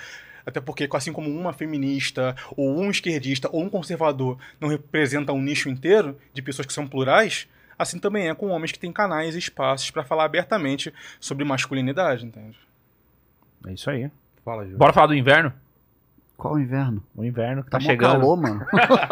Até 0.46 0.62
porque, 0.62 0.88
assim 0.94 1.12
como 1.12 1.28
uma 1.28 1.52
feminista, 1.52 2.36
ou 2.56 2.80
um 2.80 2.92
esquerdista, 2.92 3.50
ou 3.52 3.64
um 3.64 3.70
conservador 3.70 4.38
não 4.62 4.70
representa 4.70 5.34
um 5.34 5.42
nicho 5.42 5.70
inteiro 5.70 6.16
de 6.36 6.42
pessoas 6.44 6.68
que 6.68 6.74
são 6.74 6.88
plurais, 6.88 7.48
assim 7.80 7.98
também 7.98 8.30
é 8.30 8.36
com 8.36 8.50
homens 8.50 8.72
que 8.72 8.78
têm 8.78 8.94
canais 8.94 9.34
e 9.34 9.40
espaços 9.40 9.90
para 9.90 10.04
falar 10.04 10.26
abertamente 10.26 10.94
sobre 11.20 11.44
masculinidade, 11.44 12.28
entende? 12.28 12.60
É 13.66 13.74
isso 13.74 13.90
aí. 13.90 14.12
Fala. 14.44 14.64
Bora 14.66 14.94
falar 14.94 15.08
do 15.08 15.16
inverno? 15.16 15.52
Qual 16.38 16.56
o 16.56 16.60
inverno? 16.60 17.02
O 17.16 17.24
inverno 17.24 17.64
que 17.64 17.70
Tá, 17.70 17.78
tá, 17.78 17.84
chegando. 17.84 18.20
calor, 18.20 18.36
mano. 18.38 18.66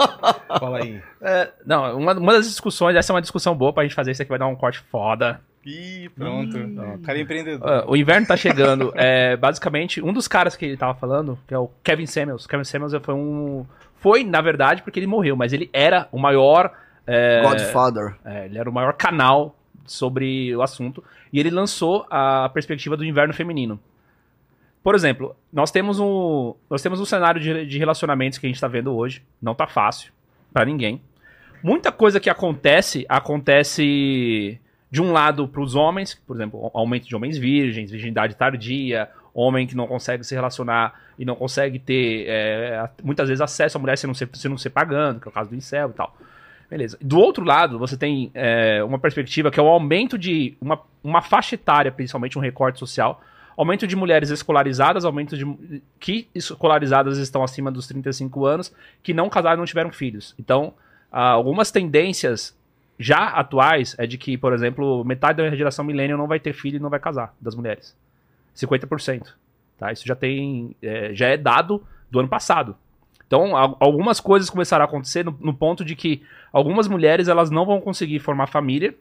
Fala 0.59 0.79
aí. 0.79 1.01
É, 1.21 1.51
não, 1.65 1.97
uma, 1.97 2.13
uma 2.13 2.33
das 2.33 2.47
discussões, 2.47 2.95
essa 2.95 3.11
é 3.11 3.15
uma 3.15 3.21
discussão 3.21 3.55
boa 3.55 3.71
pra 3.73 3.83
gente 3.83 3.95
fazer 3.95 4.11
isso 4.11 4.21
aqui, 4.21 4.29
vai 4.29 4.39
dar 4.39 4.47
um 4.47 4.55
corte 4.55 4.79
foda. 4.91 5.39
Ih, 5.65 6.09
pronto. 6.09 6.57
Ó, 6.77 6.97
cara 7.05 7.17
é 7.17 7.21
empreendedor. 7.21 7.67
Ah, 7.69 7.85
o 7.87 7.95
inverno 7.95 8.27
tá 8.27 8.35
chegando. 8.35 8.91
é, 8.95 9.37
basicamente, 9.37 10.01
um 10.01 10.11
dos 10.11 10.27
caras 10.27 10.55
que 10.57 10.65
ele 10.65 10.75
tava 10.77 10.93
falando, 10.95 11.39
que 11.47 11.53
é 11.53 11.57
o 11.57 11.69
Kevin 11.81 12.05
Samuels. 12.05 12.45
Kevin 12.45 12.65
Samuels 12.65 12.93
foi 13.01 13.13
um. 13.15 13.65
Foi, 13.95 14.25
na 14.25 14.41
verdade, 14.41 14.83
porque 14.83 14.99
ele 14.99 15.07
morreu, 15.07 15.37
mas 15.37 15.53
ele 15.53 15.69
era 15.71 16.09
o 16.11 16.19
maior. 16.19 16.71
é, 17.07 17.41
Godfather. 17.41 18.15
é, 18.25 18.45
ele 18.47 18.57
era 18.57 18.69
o 18.69 18.73
maior 18.73 18.91
canal 18.93 19.55
sobre 19.85 20.53
o 20.53 20.61
assunto. 20.61 21.01
E 21.31 21.39
ele 21.39 21.49
lançou 21.49 22.05
a 22.09 22.49
perspectiva 22.53 22.97
do 22.97 23.05
inverno 23.05 23.33
feminino. 23.33 23.79
Por 24.83 24.95
exemplo, 24.95 25.35
nós 25.51 25.71
temos 25.71 25.99
um, 25.99 26.53
nós 26.69 26.81
temos 26.81 26.99
um 26.99 27.05
cenário 27.05 27.39
de, 27.39 27.65
de 27.65 27.77
relacionamentos 27.79 28.37
que 28.37 28.45
a 28.45 28.49
gente 28.49 28.57
está 28.57 28.67
vendo 28.67 28.93
hoje. 28.93 29.23
Não 29.41 29.55
tá 29.55 29.65
fácil 29.65 30.11
para 30.51 30.65
ninguém. 30.65 31.01
Muita 31.63 31.91
coisa 31.91 32.19
que 32.19 32.29
acontece, 32.29 33.05
acontece 33.07 34.59
de 34.91 35.01
um 35.01 35.13
lado 35.13 35.47
para 35.47 35.61
os 35.61 35.73
homens, 35.73 36.13
por 36.13 36.35
exemplo, 36.35 36.69
aumento 36.73 37.07
de 37.07 37.15
homens 37.15 37.37
virgens, 37.37 37.89
virgindade 37.89 38.35
tardia, 38.35 39.09
homem 39.33 39.65
que 39.65 39.75
não 39.75 39.87
consegue 39.87 40.23
se 40.23 40.35
relacionar 40.35 41.01
e 41.17 41.23
não 41.23 41.35
consegue 41.35 41.79
ter, 41.79 42.25
é, 42.27 42.89
muitas 43.01 43.29
vezes, 43.29 43.41
acesso 43.41 43.77
à 43.77 43.81
mulher 43.81 43.97
se 43.97 44.05
não 44.05 44.13
ser, 44.13 44.29
se 44.33 44.49
não 44.49 44.57
ser 44.57 44.69
pagando, 44.69 45.21
que 45.21 45.27
é 45.27 45.31
o 45.31 45.33
caso 45.33 45.49
do 45.49 45.55
incel 45.55 45.89
e 45.89 45.93
tal. 45.93 46.15
Beleza. 46.69 46.97
Do 47.01 47.17
outro 47.17 47.45
lado, 47.45 47.79
você 47.79 47.95
tem 47.95 48.29
é, 48.33 48.83
uma 48.83 48.99
perspectiva 48.99 49.49
que 49.49 49.59
é 49.59 49.63
o 49.63 49.67
aumento 49.67 50.17
de 50.17 50.55
uma, 50.59 50.79
uma 51.03 51.21
faixa 51.21 51.55
etária, 51.55 51.91
principalmente 51.91 52.37
um 52.37 52.41
recorte 52.41 52.77
social, 52.77 53.21
aumento 53.57 53.85
de 53.88 53.95
mulheres 53.95 54.30
escolarizadas, 54.30 55.06
aumento 55.06 55.38
de 55.38 55.82
que 55.99 56.27
escolarizadas 56.33 57.17
estão 57.17 57.43
acima 57.43 57.72
dos 57.72 57.88
35 57.88 58.45
anos, 58.45 58.73
que 59.01 59.14
não 59.14 59.30
casaram 59.30 59.56
e 59.56 59.59
não 59.59 59.65
tiveram 59.65 59.91
filhos. 59.91 60.33
Então, 60.40 60.73
ah, 61.11 61.30
algumas 61.32 61.72
tendências 61.72 62.57
já 62.99 63.27
atuais 63.27 63.95
é 63.98 64.06
de 64.07 64.17
que, 64.17 64.38
por 64.38 64.53
exemplo, 64.53 65.03
metade 65.03 65.38
da 65.41 65.56
geração 65.56 65.83
millennial 65.83 66.17
não 66.17 66.27
vai 66.27 66.40
ter 66.40 66.53
filho 66.53 66.77
e 66.77 66.80
não 66.80 66.90
vai 66.90 66.99
casar, 66.99 67.33
das 67.41 67.56
mulheres. 67.56 67.95
50%. 68.56 69.33
Tá? 69.77 69.91
Isso 69.91 70.06
já 70.07 70.15
tem. 70.15 70.75
é, 70.82 71.14
já 71.14 71.27
é 71.27 71.38
dado 71.38 71.83
do 72.09 72.19
ano 72.19 72.30
passado. 72.30 72.75
Então, 73.25 73.56
al- 73.56 73.75
algumas 73.80 74.19
coisas 74.19 74.49
começaram 74.49 74.83
a 74.83 74.88
acontecer 74.88 75.25
no, 75.25 75.35
no 75.41 75.53
ponto 75.53 75.83
de 75.83 75.95
que 75.95 76.22
algumas 76.51 76.88
mulheres 76.88 77.27
elas 77.27 77.49
não 77.49 77.65
vão 77.65 77.82
conseguir 77.82 78.19
formar 78.19 78.48
família, 78.48 78.93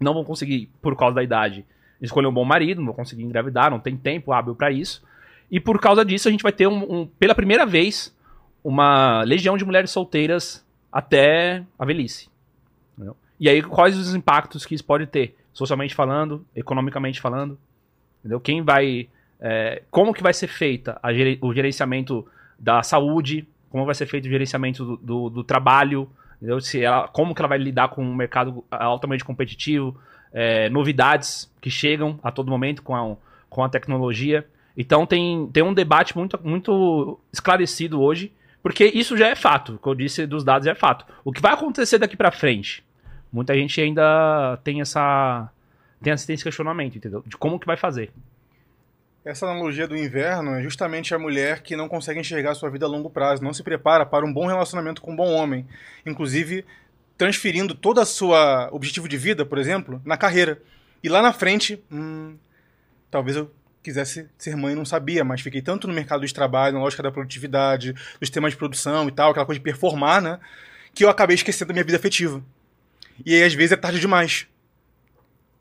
não 0.00 0.12
vão 0.12 0.24
conseguir, 0.24 0.68
por 0.82 0.96
causa 0.96 1.14
da 1.14 1.22
idade, 1.22 1.64
escolher 2.00 2.26
um 2.26 2.32
bom 2.32 2.44
marido, 2.44 2.78
não 2.80 2.86
vão 2.86 2.94
conseguir 2.94 3.22
engravidar, 3.22 3.70
não 3.70 3.80
tem 3.80 3.96
tempo 3.96 4.32
hábil 4.32 4.54
para 4.54 4.70
isso. 4.70 5.02
E 5.50 5.58
por 5.60 5.80
causa 5.80 6.04
disso, 6.04 6.28
a 6.28 6.30
gente 6.30 6.42
vai 6.42 6.52
ter, 6.52 6.66
um, 6.66 7.00
um- 7.02 7.06
pela 7.06 7.34
primeira 7.34 7.64
vez, 7.66 8.14
uma 8.62 9.22
legião 9.22 9.56
de 9.56 9.64
mulheres 9.64 9.90
solteiras 9.90 10.64
até 10.92 11.62
a 11.78 11.84
velhice. 11.84 12.28
entendeu? 12.96 13.16
E 13.38 13.48
aí, 13.48 13.62
quais 13.62 13.96
os 13.98 14.14
impactos 14.14 14.64
que 14.64 14.74
isso 14.74 14.84
pode 14.84 15.06
ter? 15.06 15.36
socialmente 15.52 15.94
falando, 15.94 16.44
economicamente 16.56 17.20
falando. 17.20 17.56
Entendeu? 18.20 18.40
Quem 18.40 18.60
vai. 18.62 19.08
é, 19.40 19.82
como 19.90 20.12
que 20.12 20.22
vai 20.22 20.32
ser 20.32 20.48
feita 20.48 20.98
a 21.02 21.10
o 21.40 21.52
gerenciamento 21.54 22.26
da 22.58 22.82
saúde, 22.82 23.46
como 23.70 23.84
vai 23.84 23.94
ser 23.94 24.06
feito 24.06 24.24
o 24.24 24.28
gerenciamento 24.28 24.84
do, 24.84 24.96
do- 24.96 25.30
do 25.30 25.44
trabalho, 25.44 26.08
entendeu? 26.38 26.60
Se 26.60 26.82
ela, 26.82 27.06
como 27.08 27.34
que 27.34 27.40
ela 27.40 27.48
vai 27.48 27.58
lidar 27.58 27.88
com 27.88 28.02
um 28.02 28.14
mercado 28.14 28.64
altamente 28.70 29.24
competitivo, 29.24 29.96
é, 30.34 30.68
novidades 30.68 31.48
que 31.60 31.70
chegam 31.70 32.18
a 32.22 32.32
todo 32.32 32.50
momento 32.50 32.82
com 32.82 32.94
a, 32.94 33.16
com 33.48 33.62
a 33.62 33.68
tecnologia. 33.68 34.44
Então 34.76 35.06
tem, 35.06 35.48
tem 35.52 35.62
um 35.62 35.72
debate 35.72 36.16
muito, 36.16 36.38
muito 36.42 37.18
esclarecido 37.32 38.02
hoje, 38.02 38.32
porque 38.60 38.84
isso 38.86 39.16
já 39.16 39.28
é 39.28 39.36
fato, 39.36 39.74
o 39.74 39.78
que 39.78 39.86
eu 39.86 39.94
disse 39.94 40.26
dos 40.26 40.42
dados 40.42 40.66
é 40.66 40.74
fato. 40.74 41.06
O 41.24 41.32
que 41.32 41.40
vai 41.40 41.54
acontecer 41.54 41.98
daqui 41.98 42.16
pra 42.16 42.32
frente? 42.32 42.84
Muita 43.32 43.54
gente 43.54 43.80
ainda 43.80 44.58
tem 44.64 44.80
essa 44.80 45.48
tem 46.02 46.12
esse 46.12 46.44
questionamento, 46.44 46.96
entendeu? 46.98 47.22
De 47.26 47.36
como 47.36 47.58
que 47.58 47.66
vai 47.66 47.78
fazer. 47.78 48.10
Essa 49.24 49.46
analogia 49.46 49.88
do 49.88 49.96
inverno 49.96 50.50
é 50.50 50.62
justamente 50.62 51.14
a 51.14 51.18
mulher 51.18 51.62
que 51.62 51.74
não 51.74 51.88
consegue 51.88 52.20
enxergar 52.20 52.54
sua 52.54 52.68
vida 52.68 52.84
a 52.84 52.88
longo 52.88 53.08
prazo, 53.08 53.42
não 53.42 53.54
se 53.54 53.62
prepara 53.62 54.04
para 54.04 54.26
um 54.26 54.32
bom 54.32 54.46
relacionamento 54.46 55.00
com 55.00 55.12
um 55.12 55.16
bom 55.16 55.32
homem. 55.32 55.66
Inclusive, 56.04 56.62
transferindo 57.16 57.74
todo 57.74 58.00
o 58.00 58.04
seu 58.04 58.30
objetivo 58.72 59.08
de 59.08 59.16
vida, 59.16 59.44
por 59.46 59.58
exemplo, 59.58 60.00
na 60.04 60.16
carreira. 60.16 60.60
E 61.02 61.08
lá 61.08 61.22
na 61.22 61.32
frente, 61.32 61.82
hum, 61.90 62.36
talvez 63.10 63.36
eu 63.36 63.52
quisesse 63.82 64.28
ser 64.38 64.56
mãe 64.56 64.74
não 64.74 64.84
sabia, 64.84 65.22
mas 65.22 65.42
fiquei 65.42 65.60
tanto 65.60 65.86
no 65.86 65.92
mercado 65.92 66.26
de 66.26 66.32
trabalho, 66.32 66.74
na 66.74 66.80
lógica 66.80 67.02
da 67.02 67.12
produtividade, 67.12 67.94
dos 68.18 68.30
temas 68.30 68.52
de 68.52 68.56
produção 68.56 69.06
e 69.08 69.12
tal, 69.12 69.30
aquela 69.30 69.44
coisa 69.44 69.58
de 69.58 69.62
performar, 69.62 70.22
né? 70.22 70.40
Que 70.94 71.04
eu 71.04 71.10
acabei 71.10 71.34
esquecendo 71.34 71.68
da 71.68 71.74
minha 71.74 71.84
vida 71.84 71.98
afetiva. 71.98 72.42
E 73.24 73.34
aí, 73.34 73.44
às 73.44 73.52
vezes, 73.52 73.72
é 73.72 73.76
tarde 73.76 74.00
demais. 74.00 74.46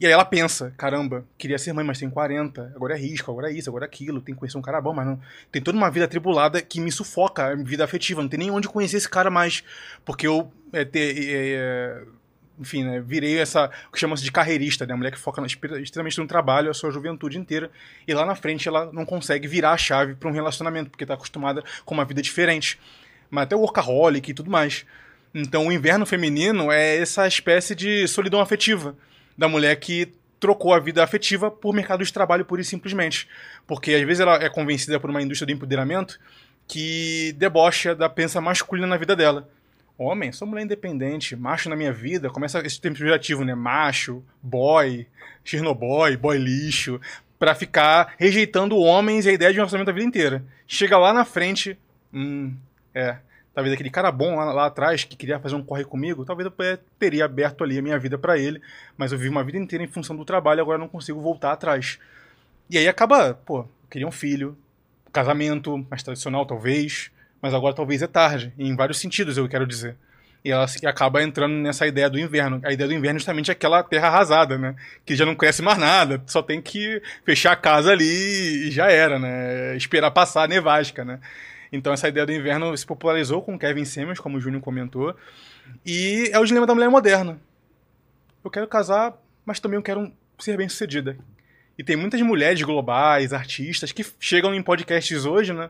E 0.03 0.06
aí 0.06 0.11
ela 0.11 0.25
pensa, 0.25 0.73
caramba, 0.75 1.23
queria 1.38 1.57
ser 1.57 1.72
mãe, 1.72 1.85
mas 1.85 1.98
tem 1.98 2.09
40, 2.09 2.73
agora 2.75 2.93
é 2.93 2.98
risco, 2.99 3.32
agora 3.32 3.49
é 3.49 3.53
isso, 3.53 3.69
agora 3.69 3.85
é 3.85 3.88
aquilo, 3.88 4.19
tem 4.19 4.35
que 4.35 4.40
conhecer 4.40 4.57
um 4.57 4.61
cara 4.61 4.82
bom, 4.82 4.91
mas 4.91 5.07
não. 5.07 5.17
Tem 5.49 5.61
toda 5.61 5.77
uma 5.77 5.90
vida 5.90 6.03
atribulada 6.03 6.61
que 6.61 6.82
me 6.82 6.91
sufoca 6.91 7.45
a 7.45 7.56
vida 7.56 7.85
afetiva, 7.85 8.22
não 8.22 8.27
tem 8.27 8.38
nem 8.38 8.51
onde 8.51 8.67
conhecer 8.67 8.98
esse 8.98 9.07
cara 9.07 9.30
mais, 9.30 9.64
porque 10.03 10.27
eu, 10.27 10.51
é, 10.73 10.83
te- 10.83 10.99
é, 10.99 11.53
é, 11.56 12.01
enfim, 12.59 12.83
né, 12.83 12.99
virei 12.99 13.40
essa, 13.40 13.72
o 13.88 13.93
que 13.93 13.98
chama-se 13.98 14.25
de 14.25 14.30
carreirista, 14.30 14.85
né, 14.85 14.93
a 14.93 14.98
mulher 14.98 15.09
que 15.09 15.17
foca 15.17 15.41
extremamente 15.82 16.17
no 16.19 16.27
trabalho 16.27 16.69
a 16.69 16.73
sua 16.73 16.91
juventude 16.91 17.38
inteira, 17.38 17.72
e 18.06 18.14
lá 18.14 18.25
na 18.25 18.35
frente 18.35 18.67
ela 18.67 18.91
não 18.91 19.06
consegue 19.06 19.48
virar 19.48 19.72
a 19.72 19.77
chave 19.77 20.15
para 20.15 20.27
um 20.27 20.33
relacionamento, 20.33 20.90
porque 20.90 21.06
está 21.06 21.14
acostumada 21.14 21.64
com 21.85 21.93
uma 21.93 22.03
vida 22.03 22.22
diferente, 22.22 22.77
mas 23.32 23.43
até 23.43 23.56
o 23.56 23.59
workaholic 23.59 24.32
e 24.32 24.33
tudo 24.33 24.51
mais. 24.51 24.85
Então 25.33 25.67
o 25.67 25.72
inverno 25.72 26.06
feminino 26.06 26.69
é 26.73 26.98
essa 26.98 27.25
espécie 27.25 27.73
de 27.73 28.06
solidão 28.06 28.41
afetiva 28.41 28.98
da 29.37 29.47
mulher 29.47 29.75
que 29.77 30.13
trocou 30.39 30.73
a 30.73 30.79
vida 30.79 31.03
afetiva 31.03 31.49
por 31.49 31.73
mercado 31.73 32.03
de 32.03 32.11
trabalho 32.11 32.43
pura 32.43 32.61
e 32.61 32.65
simplesmente. 32.65 33.27
Porque 33.65 33.93
às 33.93 34.03
vezes 34.03 34.19
ela 34.19 34.35
é 34.35 34.49
convencida 34.49 34.99
por 34.99 35.09
uma 35.09 35.21
indústria 35.21 35.45
do 35.45 35.53
empoderamento 35.53 36.19
que 36.67 37.33
debocha 37.37 37.95
da 37.95 38.09
pensa 38.09 38.41
masculina 38.41 38.87
na 38.87 38.97
vida 38.97 39.15
dela. 39.15 39.49
Homem, 39.97 40.31
sou 40.31 40.47
mulher 40.47 40.63
independente, 40.63 41.35
macho 41.35 41.69
na 41.69 41.75
minha 41.75 41.93
vida, 41.93 42.29
começa 42.29 42.59
esse 42.65 42.81
tempo 42.81 42.97
pejorativo, 42.97 43.45
né? 43.45 43.53
Macho, 43.53 44.23
boy, 44.41 45.05
chernoboy, 45.45 46.17
boy 46.17 46.37
lixo, 46.37 46.99
pra 47.37 47.53
ficar 47.53 48.15
rejeitando 48.17 48.77
homens 48.77 49.25
e 49.25 49.29
a 49.29 49.33
ideia 49.33 49.51
de 49.51 49.59
um 49.59 49.61
relacionamento 49.61 49.91
a 49.91 49.93
vida 49.93 50.07
inteira. 50.07 50.43
Chega 50.67 50.97
lá 50.97 51.13
na 51.13 51.23
frente, 51.23 51.77
hum, 52.11 52.55
é, 52.93 53.17
talvez 53.53 53.73
aquele 53.73 53.90
cara 53.90 54.11
bom 54.11 54.35
lá, 54.35 54.51
lá 54.51 54.65
atrás 54.65 55.03
que 55.03 55.15
queria 55.15 55.40
fazer 55.40 55.56
um 55.56 55.64
corre 55.64 55.85
comigo, 55.85 56.25
talvez 56.25 56.49
eu 56.49 56.77
teria 56.98 57.25
aberto 57.25 57.64
ali 57.64 57.77
a 57.77 57.82
minha 57.82 57.99
vida 57.99 58.17
pra 58.17 58.38
ele, 58.38 58.61
mas 58.98 59.11
eu 59.11 59.17
vivi 59.17 59.30
uma 59.30 59.43
vida 59.43 59.57
inteira 59.57 59.83
em 59.83 59.88
função 59.88 60.15
do 60.15 60.25
trabalho, 60.25 60.61
agora 60.61 60.77
não 60.77 60.88
consigo 60.88 61.22
voltar 61.22 61.51
atrás. 61.51 61.99
E 62.69 62.77
aí 62.77 62.88
acaba, 62.88 63.33
pô, 63.33 63.59
eu 63.59 63.69
queria 63.90 64.07
um 64.07 64.11
filho, 64.11 64.57
casamento 65.11 65.85
mais 65.90 66.01
tradicional 66.01 66.45
talvez, 66.45 67.11
mas 67.41 67.53
agora 67.53 67.75
talvez 67.75 68.01
é 68.01 68.07
tarde, 68.07 68.53
em 68.57 68.75
vários 68.75 68.99
sentidos 68.99 69.38
eu 69.38 69.48
quero 69.48 69.67
dizer. 69.67 69.95
E 70.43 70.51
ela 70.51 70.65
acaba 70.85 71.23
entrando 71.23 71.53
nessa 71.53 71.88
ideia 71.88 72.09
do 72.09 72.19
inverno. 72.19 72.59
A 72.65 72.73
ideia 72.73 72.85
do 72.85 72.93
inverno 72.93 73.15
é 73.15 73.19
justamente 73.19 73.49
aquela 73.49 73.82
terra 73.82 74.09
arrasada, 74.09 74.57
né? 74.57 74.75
Que 75.06 75.15
já 75.15 75.25
não 75.25 75.35
cresce 75.35 75.61
mais 75.61 75.77
nada, 75.77 76.22
só 76.25 76.41
tem 76.41 76.61
que 76.61 77.01
fechar 77.23 77.53
a 77.53 77.56
casa 77.56 77.91
ali 77.91 78.67
e 78.67 78.72
já 78.72 78.91
era, 78.91 79.17
né? 79.17 79.77
Esperar 79.77 80.11
passar 80.11 80.43
a 80.43 80.48
nevasca, 80.48 81.06
né? 81.06 81.19
Então 81.76 81.92
essa 81.92 82.08
ideia 82.08 82.24
do 82.26 82.32
inverno 82.32 82.77
se 82.77 82.85
popularizou 82.85 83.42
com 83.42 83.58
Kevin 83.58 83.84
Samuels, 83.84 84.19
como 84.19 84.38
o 84.38 84.40
Júnior 84.40 84.61
comentou, 84.61 85.16
e 85.85 86.30
é 86.32 86.38
o 86.40 86.45
dilema 86.45 86.68
da 86.68 86.76
mulher 86.76 86.90
moderna. 86.90 87.40
Eu 88.43 88.52
quero 88.52 88.68
casar, 88.68 89.14
mas 89.43 89.60
também 89.60 89.77
eu 89.77 89.84
quero 89.84 90.11
ser 90.38 90.56
bem-sucedida. 90.56 91.18
E 91.77 91.84
tem 91.84 91.95
muitas 91.95 92.22
mulheres 92.22 92.61
globais, 92.61 93.34
artistas, 93.34 93.92
que 93.92 94.06
chegam 94.19 94.53
em 94.53 94.61
podcasts 94.61 95.26
hoje, 95.26 95.52
né? 95.52 95.69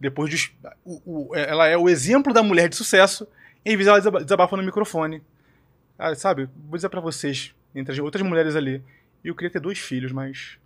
Depois 0.00 0.30
de. 0.30 0.50
o- 0.84 1.02
o- 1.30 1.36
ela 1.36 1.68
é 1.68 1.76
o 1.76 1.88
exemplo 1.90 2.32
da 2.32 2.42
mulher 2.42 2.68
de 2.70 2.76
sucesso, 2.76 3.28
e 3.64 3.70
às 3.70 3.74
vezes 3.76 3.86
ela 3.88 3.98
desaba- 3.98 4.24
desabafa 4.24 4.56
no 4.56 4.62
microfone. 4.62 5.20
Ah, 5.98 6.14
sabe, 6.14 6.48
vou 6.66 6.76
dizer 6.76 6.88
pra 6.88 7.00
vocês, 7.00 7.54
entre 7.74 7.92
as 7.92 7.98
outras 7.98 8.24
mulheres 8.26 8.56
ali, 8.56 8.82
eu 9.22 9.34
queria 9.34 9.50
ter 9.50 9.60
dois 9.60 9.78
filhos, 9.78 10.10
mas. 10.10 10.58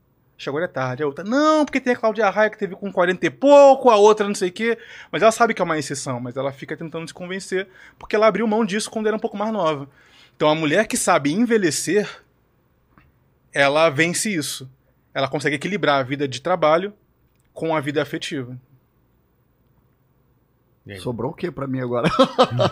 Agora 0.46 0.66
é 0.66 0.68
tarde. 0.68 1.02
A 1.02 1.06
outra, 1.06 1.24
não, 1.24 1.64
porque 1.64 1.80
tem 1.80 1.92
a 1.92 1.96
Cláudia 1.96 2.30
Raia 2.30 2.50
que 2.50 2.58
teve 2.58 2.76
com 2.76 2.92
40 2.92 3.26
e 3.26 3.30
pouco, 3.30 3.90
a 3.90 3.96
outra 3.96 4.26
não 4.26 4.34
sei 4.34 4.50
o 4.50 4.52
quê. 4.52 4.78
Mas 5.10 5.22
ela 5.22 5.32
sabe 5.32 5.52
que 5.52 5.60
é 5.60 5.64
uma 5.64 5.78
exceção, 5.78 6.20
mas 6.20 6.36
ela 6.36 6.52
fica 6.52 6.76
tentando 6.76 7.08
se 7.08 7.14
convencer, 7.14 7.68
porque 7.98 8.14
ela 8.14 8.26
abriu 8.28 8.46
mão 8.46 8.64
disso 8.64 8.90
quando 8.90 9.08
era 9.08 9.16
um 9.16 9.20
pouco 9.20 9.36
mais 9.36 9.52
nova. 9.52 9.88
Então 10.36 10.48
a 10.48 10.54
mulher 10.54 10.86
que 10.86 10.96
sabe 10.96 11.32
envelhecer, 11.32 12.08
ela 13.52 13.90
vence 13.90 14.32
isso. 14.32 14.70
Ela 15.12 15.28
consegue 15.28 15.56
equilibrar 15.56 15.98
a 15.98 16.04
vida 16.04 16.28
de 16.28 16.40
trabalho 16.40 16.94
com 17.52 17.74
a 17.74 17.80
vida 17.80 18.00
afetiva. 18.00 18.56
Sobrou 21.00 21.32
o 21.32 21.34
que 21.34 21.50
pra 21.50 21.66
mim 21.66 21.80
agora? 21.80 22.08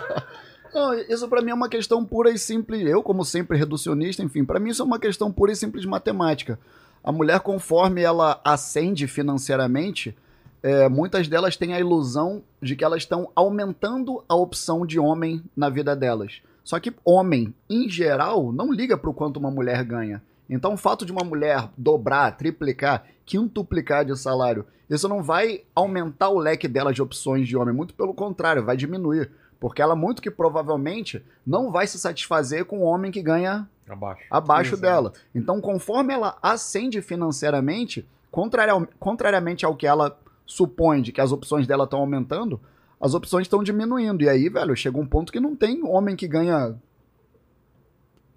Não, 0.72 0.94
isso 0.94 1.28
pra 1.28 1.42
mim 1.42 1.50
é 1.50 1.54
uma 1.54 1.68
questão 1.68 2.04
pura 2.04 2.30
e 2.30 2.38
simples. 2.38 2.82
Eu, 2.86 3.02
como 3.02 3.24
sempre 3.24 3.58
reducionista, 3.58 4.22
enfim, 4.22 4.44
pra 4.44 4.60
mim 4.60 4.70
isso 4.70 4.82
é 4.82 4.84
uma 4.84 4.98
questão 4.98 5.32
pura 5.32 5.52
e 5.52 5.56
simples 5.56 5.82
de 5.82 5.88
matemática. 5.88 6.58
A 7.06 7.12
mulher, 7.12 7.38
conforme 7.38 8.02
ela 8.02 8.40
ascende 8.44 9.06
financeiramente, 9.06 10.12
é, 10.60 10.88
muitas 10.88 11.28
delas 11.28 11.56
têm 11.56 11.72
a 11.72 11.78
ilusão 11.78 12.42
de 12.60 12.74
que 12.74 12.84
elas 12.84 13.04
estão 13.04 13.30
aumentando 13.32 14.24
a 14.28 14.34
opção 14.34 14.84
de 14.84 14.98
homem 14.98 15.40
na 15.56 15.68
vida 15.68 15.94
delas. 15.94 16.42
Só 16.64 16.80
que 16.80 16.92
homem, 17.04 17.54
em 17.70 17.88
geral, 17.88 18.50
não 18.50 18.72
liga 18.72 18.98
pro 18.98 19.14
quanto 19.14 19.36
uma 19.36 19.52
mulher 19.52 19.84
ganha. 19.84 20.20
Então, 20.50 20.74
o 20.74 20.76
fato 20.76 21.06
de 21.06 21.12
uma 21.12 21.22
mulher 21.22 21.68
dobrar, 21.78 22.36
triplicar, 22.36 23.04
quintuplicar 23.24 24.04
de 24.04 24.18
salário, 24.18 24.66
isso 24.90 25.08
não 25.08 25.22
vai 25.22 25.62
aumentar 25.76 26.30
o 26.30 26.40
leque 26.40 26.66
dela 26.66 26.92
de 26.92 27.02
opções 27.02 27.46
de 27.46 27.56
homem, 27.56 27.72
muito 27.72 27.94
pelo 27.94 28.14
contrário, 28.14 28.64
vai 28.64 28.76
diminuir. 28.76 29.30
Porque 29.60 29.80
ela, 29.80 29.94
muito 29.94 30.20
que 30.20 30.30
provavelmente, 30.30 31.24
não 31.46 31.70
vai 31.70 31.86
se 31.86 32.00
satisfazer 32.00 32.64
com 32.64 32.80
o 32.80 32.84
homem 32.84 33.12
que 33.12 33.22
ganha 33.22 33.68
Abaixo. 33.88 34.22
abaixo 34.30 34.74
Exato. 34.74 34.82
dela. 34.82 35.12
Então, 35.34 35.60
conforme 35.60 36.12
ela 36.12 36.36
ascende 36.42 37.00
financeiramente, 37.02 38.06
contraria- 38.30 38.88
contrariamente 38.98 39.64
ao 39.64 39.76
que 39.76 39.86
ela 39.86 40.18
supõe 40.44 41.02
de 41.02 41.12
que 41.12 41.20
as 41.20 41.32
opções 41.32 41.66
dela 41.66 41.84
estão 41.84 42.00
aumentando, 42.00 42.60
as 43.00 43.14
opções 43.14 43.42
estão 43.42 43.62
diminuindo. 43.62 44.22
E 44.24 44.28
aí, 44.28 44.48
velho, 44.48 44.74
chega 44.76 44.98
um 44.98 45.06
ponto 45.06 45.32
que 45.32 45.40
não 45.40 45.54
tem 45.56 45.82
homem 45.84 46.16
que 46.16 46.26
ganha 46.28 46.74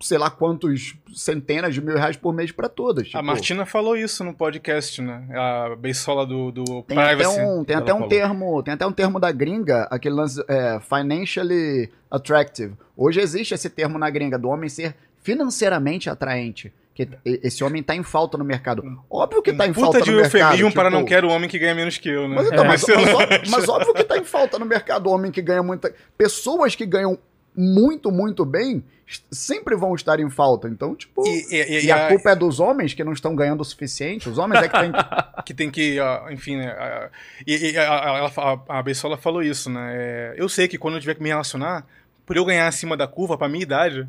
sei 0.02 0.18
lá 0.18 0.30
quantos 0.30 0.96
centenas 1.14 1.74
de 1.74 1.82
mil 1.82 1.96
reais 1.98 2.16
por 2.16 2.34
mês 2.34 2.54
pra 2.54 2.70
todas. 2.70 3.04
A 3.08 3.10
Tipo, 3.10 3.24
Martina 3.24 3.66
falou 3.66 3.98
isso 3.98 4.24
no 4.24 4.34
podcast, 4.34 5.02
né? 5.02 5.28
A 5.36 5.76
beisola 5.76 6.26
do, 6.26 6.52
do 6.54 6.64
tem 6.84 6.98
até 6.98 7.16
Privacy. 7.18 7.42
um, 7.42 7.66
tem 7.66 7.76
até 7.76 7.94
um 7.94 7.98
falou. 7.98 8.10
termo, 8.10 8.64
tem 8.64 8.74
até 8.76 8.88
um 8.88 8.94
termo 8.94 9.20
da 9.20 9.30
gringa, 9.30 9.90
aquele 9.92 10.16
lance 10.16 10.42
é, 10.48 10.80
financially 10.80 11.92
attractive. 12.10 12.76
Hoje 12.96 13.20
existe 13.20 13.54
esse 13.54 13.70
termo 13.70 14.00
na 14.00 14.10
gringa 14.10 14.40
do 14.40 14.48
homem 14.48 14.70
ser 14.70 14.96
financeiramente 15.24 16.10
atraente. 16.10 16.72
Que 16.94 17.08
esse 17.24 17.64
homem 17.64 17.82
tá 17.82 17.96
em 17.96 18.04
falta 18.04 18.38
no 18.38 18.44
mercado. 18.44 18.84
Óbvio 19.10 19.42
que 19.42 19.54
tá 19.54 19.66
em 19.66 19.72
Puta 19.72 19.86
falta 19.86 20.02
de 20.02 20.12
no 20.12 20.18
mercado. 20.18 20.36
eufemismo 20.42 20.74
para 20.74 20.90
tipo, 20.90 21.00
não 21.00 21.06
quero 21.08 21.30
homem 21.30 21.50
que 21.50 21.58
ganha 21.58 21.74
menos 21.74 21.98
que 21.98 22.10
eu, 22.10 22.28
né? 22.28 22.36
Mas, 22.36 22.48
então, 22.48 22.66
É. 22.66 22.68
mas, 22.68 22.84
mas 22.86 23.14
ó- 23.14 23.52
mas 23.52 23.70
óbvio 23.70 23.94
que 23.94 24.04
tá 24.04 24.18
em 24.18 24.26
falta 24.26 24.60
no 24.60 24.66
mercado 24.66 25.10
homem 25.10 25.32
que 25.32 25.42
ganha 25.42 25.64
muita. 25.64 25.94
Pessoas 26.18 26.76
que 26.76 26.86
ganham 26.86 27.18
muito, 27.56 28.12
muito 28.12 28.44
bem 28.44 28.84
sempre 29.32 29.78
vão 29.78 29.96
estar 29.96 30.20
em 30.20 30.30
falta. 30.30 30.68
Então, 30.68 30.94
tipo. 30.94 31.26
E, 31.26 31.46
e- 31.56 31.80
e- 31.80 31.86
E, 31.86 31.92
a, 31.92 32.08
a- 32.08 32.10
culpa 32.10 32.32
é 32.32 32.36
dos 32.36 32.60
homens 32.60 32.94
que 32.94 33.04
não 33.04 33.14
estão 33.14 33.34
ganhando 33.34 33.62
o 33.62 33.66
suficiente. 33.66 34.28
Os 34.28 34.38
homens 34.38 34.62
é 34.62 34.68
que 34.68 34.78
tem. 34.80 34.92
que 35.46 35.54
tem 35.54 35.72
que, 35.72 35.98
enfim, 36.32 36.58
né? 36.58 37.10
E, 37.48 37.78
a, 37.78 38.28
a, 38.28 38.80
a, 38.80 38.84
Bessola 38.84 39.16
falou 39.18 39.42
isso, 39.42 39.70
né? 39.70 39.94
é, 39.96 40.34
eu 40.36 40.50
sei 40.50 40.68
que 40.68 40.78
quando 40.78 40.96
eu 40.96 41.00
tiver 41.00 41.16
que 41.16 41.24
me 41.24 41.30
relacionar, 41.30 41.86
por 42.26 42.36
eu 42.36 42.44
ganhar 42.44 42.68
acima 42.68 42.98
da 42.98 43.08
curva, 43.08 43.38
pra 43.38 43.48
minha 43.48 43.64
idade, 43.64 44.06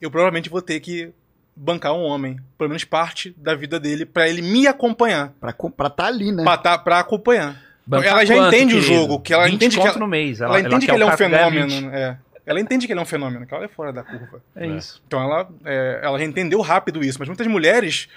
eu 0.00 0.10
provavelmente 0.10 0.48
vou 0.48 0.62
ter 0.62 0.80
que 0.80 1.12
bancar 1.54 1.92
um 1.92 2.02
homem, 2.02 2.38
pelo 2.56 2.70
menos 2.70 2.84
parte 2.84 3.34
da 3.36 3.54
vida 3.54 3.78
dele, 3.78 4.06
pra 4.06 4.28
ele 4.28 4.40
me 4.40 4.66
acompanhar, 4.66 5.32
pra, 5.40 5.52
pra 5.52 5.90
tá 5.90 6.06
ali, 6.06 6.32
né? 6.32 6.42
pra, 6.42 6.56
tá, 6.56 6.78
pra 6.78 7.00
acompanhar. 7.00 7.60
Bancar 7.86 8.12
ela 8.12 8.24
já 8.24 8.34
quanto, 8.34 8.54
entende 8.54 8.76
o 8.76 8.80
querido? 8.80 8.94
jogo, 8.94 9.20
que 9.20 9.34
ela 9.34 9.44
20 9.44 9.54
entende 9.54 9.80
que 9.80 9.86
ela, 9.86 9.98
no 9.98 10.06
mês. 10.06 10.40
ela 10.40 10.60
entende 10.60 10.80
que 10.80 10.86
quer 10.86 10.94
ele 10.94 11.02
é 11.02 11.06
o 11.06 11.12
um 11.12 11.16
fenômeno, 11.16 11.68
20. 11.68 11.84
né? 11.86 12.00
é. 12.00 12.16
ela 12.46 12.60
entende 12.60 12.86
que 12.86 12.92
ele 12.92 13.00
é 13.00 13.02
um 13.02 13.06
fenômeno, 13.06 13.46
que 13.46 13.52
ela 13.52 13.64
é 13.64 13.68
fora 13.68 13.92
da 13.92 14.02
curva. 14.02 14.42
É, 14.54 14.66
isso. 14.66 15.02
Então 15.06 15.20
ela, 15.20 15.48
é, 15.64 16.00
ela 16.02 16.18
já 16.18 16.24
entendeu 16.24 16.60
rápido 16.60 17.04
isso, 17.04 17.18
mas 17.18 17.28
muitas 17.28 17.46
mulheres, 17.46 18.08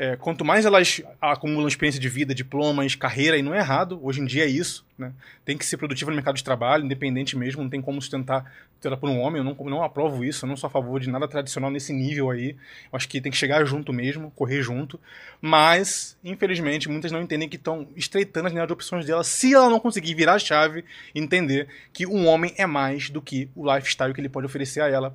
é, 0.00 0.16
quanto 0.16 0.46
mais 0.46 0.64
elas 0.64 1.02
acumulam 1.20 1.68
experiência 1.68 2.00
de 2.00 2.08
vida, 2.08 2.34
diplomas, 2.34 2.94
carreira, 2.94 3.36
e 3.36 3.42
não 3.42 3.54
é 3.54 3.58
errado, 3.58 4.00
hoje 4.02 4.22
em 4.22 4.24
dia 4.24 4.44
é 4.44 4.48
isso, 4.48 4.82
né? 4.96 5.12
Tem 5.44 5.58
que 5.58 5.66
ser 5.66 5.76
produtiva 5.76 6.10
no 6.10 6.14
mercado 6.14 6.36
de 6.36 6.42
trabalho, 6.42 6.86
independente 6.86 7.36
mesmo, 7.36 7.62
não 7.62 7.68
tem 7.68 7.82
como 7.82 8.00
sustentar 8.00 8.50
tudo 8.80 8.96
por 8.96 9.10
um 9.10 9.20
homem, 9.20 9.42
eu 9.42 9.44
não, 9.44 9.54
não 9.66 9.82
aprovo 9.82 10.24
isso, 10.24 10.46
eu 10.46 10.48
não 10.48 10.56
sou 10.56 10.68
a 10.68 10.70
favor 10.70 10.98
de 11.00 11.10
nada 11.10 11.28
tradicional 11.28 11.70
nesse 11.70 11.92
nível 11.92 12.30
aí, 12.30 12.52
eu 12.90 12.96
acho 12.96 13.06
que 13.06 13.20
tem 13.20 13.30
que 13.30 13.36
chegar 13.36 13.62
junto 13.66 13.92
mesmo, 13.92 14.30
correr 14.30 14.62
junto, 14.62 14.98
mas, 15.38 16.16
infelizmente, 16.24 16.88
muitas 16.88 17.12
não 17.12 17.20
entendem 17.20 17.46
que 17.46 17.56
estão 17.56 17.86
estreitando 17.94 18.46
as 18.46 18.54
linhas 18.54 18.66
de 18.66 18.72
opções 18.72 19.04
dela, 19.04 19.22
se 19.22 19.52
ela 19.52 19.68
não 19.68 19.78
conseguir 19.78 20.14
virar 20.14 20.32
a 20.32 20.38
chave 20.38 20.82
e 21.14 21.20
entender 21.20 21.68
que 21.92 22.06
um 22.06 22.26
homem 22.26 22.54
é 22.56 22.64
mais 22.64 23.10
do 23.10 23.20
que 23.20 23.50
o 23.54 23.70
lifestyle 23.70 24.14
que 24.14 24.20
ele 24.22 24.30
pode 24.30 24.46
oferecer 24.46 24.80
a 24.80 24.88
ela. 24.88 25.14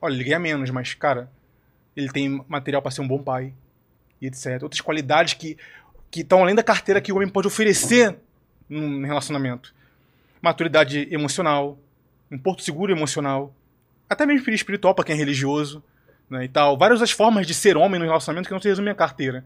Olha, 0.00 0.14
ele 0.14 0.22
ganha 0.22 0.38
menos, 0.38 0.70
mas, 0.70 0.94
cara, 0.94 1.28
ele 1.96 2.08
tem 2.08 2.40
material 2.46 2.80
para 2.80 2.92
ser 2.92 3.00
um 3.00 3.08
bom 3.08 3.20
pai, 3.20 3.52
e 4.22 4.26
etc. 4.28 4.62
Outras 4.62 4.80
qualidades 4.80 5.34
que 5.34 5.58
estão 6.14 6.40
além 6.42 6.54
da 6.54 6.62
carteira 6.62 7.00
que 7.00 7.12
o 7.12 7.16
homem 7.16 7.28
pode 7.28 7.48
oferecer 7.48 8.16
num 8.68 9.04
relacionamento. 9.04 9.74
Maturidade 10.40 11.08
emocional, 11.10 11.78
um 12.30 12.38
porto 12.38 12.62
seguro 12.62 12.92
emocional, 12.92 13.54
até 14.08 14.24
mesmo 14.24 14.48
espiritual 14.50 14.94
para 14.94 15.04
quem 15.04 15.14
é 15.14 15.18
religioso, 15.18 15.82
né, 16.30 16.44
e 16.44 16.48
tal. 16.48 16.78
Várias 16.78 17.00
das 17.00 17.10
formas 17.10 17.46
de 17.46 17.52
ser 17.52 17.76
homem 17.76 18.00
no 18.00 18.06
relacionamento 18.06 18.48
que 18.48 18.54
não 18.54 18.60
se 18.60 18.68
resume 18.68 18.90
à 18.90 18.94
carteira. 18.94 19.44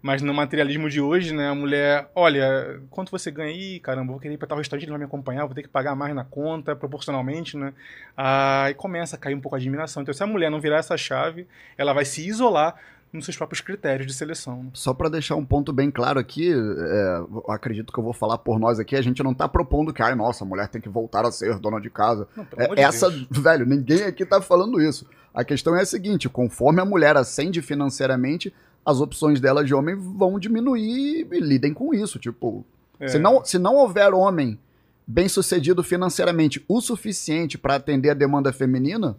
Mas 0.00 0.22
no 0.22 0.32
materialismo 0.32 0.88
de 0.88 1.00
hoje, 1.00 1.34
né, 1.34 1.48
a 1.48 1.54
mulher, 1.56 2.08
olha, 2.14 2.80
quanto 2.88 3.10
você 3.10 3.32
ganha 3.32 3.50
aí, 3.50 3.80
caramba, 3.80 4.12
vou 4.12 4.20
querer 4.20 4.34
ir 4.34 4.36
para 4.38 4.46
tal 4.46 4.58
restaurante, 4.58 4.84
ele 4.84 4.92
vai 4.92 5.00
me 5.00 5.06
acompanhar, 5.06 5.44
vou 5.44 5.54
ter 5.54 5.62
que 5.62 5.68
pagar 5.68 5.96
mais 5.96 6.14
na 6.14 6.24
conta, 6.24 6.76
proporcionalmente, 6.76 7.56
né? 7.56 7.72
Aí 8.16 8.74
começa 8.74 9.16
a 9.16 9.18
cair 9.18 9.34
um 9.34 9.40
pouco 9.40 9.56
a 9.56 9.58
admiração. 9.58 10.02
Então, 10.02 10.14
se 10.14 10.22
a 10.22 10.26
mulher 10.26 10.50
não 10.50 10.60
virar 10.60 10.78
essa 10.78 10.96
chave, 10.96 11.48
ela 11.76 11.92
vai 11.92 12.04
se 12.04 12.24
isolar 12.24 12.76
nos 13.12 13.24
seus 13.24 13.36
próprios 13.36 13.60
critérios 13.60 14.06
de 14.06 14.12
seleção. 14.14 14.64
né? 14.64 14.70
Só 14.74 14.92
pra 14.92 15.08
deixar 15.08 15.34
um 15.36 15.44
ponto 15.44 15.72
bem 15.72 15.90
claro 15.90 16.18
aqui, 16.20 16.52
é, 16.52 17.20
acredito 17.48 17.92
que 17.92 17.98
eu 17.98 18.04
vou 18.04 18.12
falar 18.12 18.38
por 18.38 18.58
nós 18.58 18.78
aqui, 18.78 18.94
a 18.96 19.02
gente 19.02 19.22
não 19.22 19.32
tá 19.32 19.48
propondo 19.48 19.92
que, 19.92 20.02
ai, 20.02 20.14
nossa, 20.14 20.44
a 20.44 20.46
mulher 20.46 20.68
tem 20.68 20.80
que 20.80 20.88
voltar 20.88 21.24
a 21.24 21.32
ser 21.32 21.58
dona 21.58 21.80
de 21.80 21.88
casa. 21.90 22.28
Não, 22.36 22.44
pelo 22.44 22.60
É, 22.62 22.64
amor 22.66 22.76
de 22.76 22.82
essa, 22.82 23.10
Deus. 23.10 23.26
velho, 23.30 23.64
ninguém 23.66 24.02
aqui 24.02 24.26
tá 24.26 24.40
falando 24.42 24.80
isso. 24.80 25.06
A 25.32 25.44
questão 25.44 25.74
é 25.76 25.82
a 25.82 25.86
seguinte: 25.86 26.28
conforme 26.28 26.80
a 26.80 26.84
mulher 26.84 27.16
ascende 27.16 27.62
financeiramente, 27.62 28.52
as 28.84 29.00
opções 29.00 29.40
dela 29.40 29.64
de 29.64 29.74
homem 29.74 29.94
vão 29.94 30.38
diminuir 30.38 31.26
e 31.32 31.40
lidem 31.40 31.72
com 31.74 31.94
isso. 31.94 32.18
Tipo, 32.18 32.64
É. 33.00 33.08
se, 33.08 33.18
não, 33.18 33.44
se 33.44 33.58
não 33.58 33.76
houver 33.76 34.12
homem 34.12 34.58
bem 35.06 35.28
sucedido 35.28 35.82
financeiramente 35.82 36.62
o 36.68 36.80
suficiente 36.82 37.56
pra 37.56 37.76
atender 37.76 38.10
a 38.10 38.14
demanda 38.14 38.52
feminina, 38.52 39.16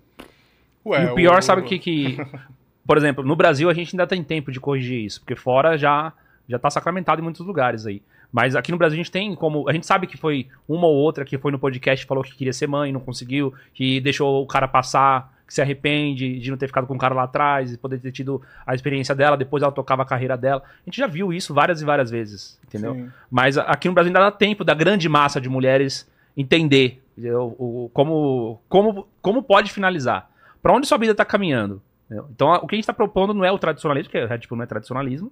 Ué, 0.85 1.05
e 1.05 1.07
o 1.07 1.15
pior, 1.15 1.41
sabe 1.41 1.61
o 1.61 1.65
que 1.65 1.79
que... 1.79 2.17
Por 2.89 2.97
exemplo, 2.97 3.23
no 3.23 3.35
Brasil 3.35 3.69
a 3.69 3.73
gente 3.75 3.93
ainda 3.95 4.07
tem 4.07 4.23
tempo 4.23 4.51
de 4.51 4.59
corrigir 4.59 5.05
isso, 5.05 5.19
porque 5.21 5.35
fora 5.35 5.77
já 5.77 6.11
já 6.47 6.57
tá 6.57 6.71
sacramentado 6.71 7.21
em 7.21 7.23
muitos 7.23 7.45
lugares 7.45 7.85
aí. 7.85 8.01
Mas 8.31 8.55
aqui 8.55 8.71
no 8.71 8.79
Brasil 8.79 8.95
a 8.95 8.97
gente 9.03 9.11
tem 9.11 9.35
como... 9.35 9.69
A 9.69 9.73
gente 9.73 9.85
sabe 9.85 10.07
que 10.07 10.17
foi 10.17 10.47
uma 10.67 10.87
ou 10.87 10.95
outra 10.95 11.23
que 11.23 11.37
foi 11.37 11.51
no 11.51 11.59
podcast 11.59 12.03
e 12.03 12.07
falou 12.07 12.23
que 12.23 12.33
queria 12.35 12.51
ser 12.51 12.65
mãe, 12.65 12.91
não 12.91 12.99
conseguiu, 12.99 13.53
que 13.75 14.01
deixou 14.01 14.41
o 14.41 14.47
cara 14.47 14.67
passar, 14.67 15.31
que 15.45 15.53
se 15.53 15.61
arrepende 15.61 16.39
de 16.39 16.49
não 16.49 16.57
ter 16.57 16.65
ficado 16.65 16.87
com 16.87 16.95
o 16.95 16.97
cara 16.97 17.13
lá 17.13 17.21
atrás, 17.23 17.71
e 17.71 17.77
poder 17.77 17.99
ter 17.99 18.11
tido 18.11 18.41
a 18.65 18.73
experiência 18.73 19.13
dela, 19.13 19.37
depois 19.37 19.61
ela 19.61 19.71
tocava 19.71 20.01
a 20.01 20.05
carreira 20.05 20.35
dela. 20.35 20.63
A 20.65 20.85
gente 20.89 20.97
já 20.97 21.05
viu 21.05 21.31
isso 21.31 21.53
várias 21.53 21.83
e 21.83 21.85
várias 21.85 22.09
vezes, 22.09 22.59
entendeu? 22.67 22.95
Sim. 22.95 23.09
Mas 23.29 23.55
aqui 23.55 23.87
no 23.87 23.93
Brasil 23.93 24.09
ainda 24.09 24.19
dá 24.21 24.31
tempo 24.31 24.63
da 24.63 24.73
grande 24.73 25.07
massa 25.07 25.39
de 25.39 25.47
mulheres 25.47 26.09
entender 26.35 26.99
o, 27.15 27.85
o- 27.85 27.91
como, 27.93 28.59
como, 28.67 29.07
como 29.21 29.43
pode 29.43 29.71
finalizar. 29.71 30.27
Pra 30.63 30.73
onde 30.73 30.87
sua 30.87 30.97
vida 30.97 31.13
tá 31.13 31.23
caminhando. 31.23 31.79
Então, 32.11 32.51
o 32.55 32.67
que 32.67 32.75
a 32.75 32.77
gente 32.77 32.85
tá 32.87 32.93
propondo 32.93 33.33
não 33.33 33.45
é 33.45 33.51
o 33.51 33.59
tradicionalismo, 33.59 34.11
porque 34.11 34.37
tipo, 34.39 34.55
não 34.55 34.63
é 34.63 34.67
tradicionalismo. 34.67 35.31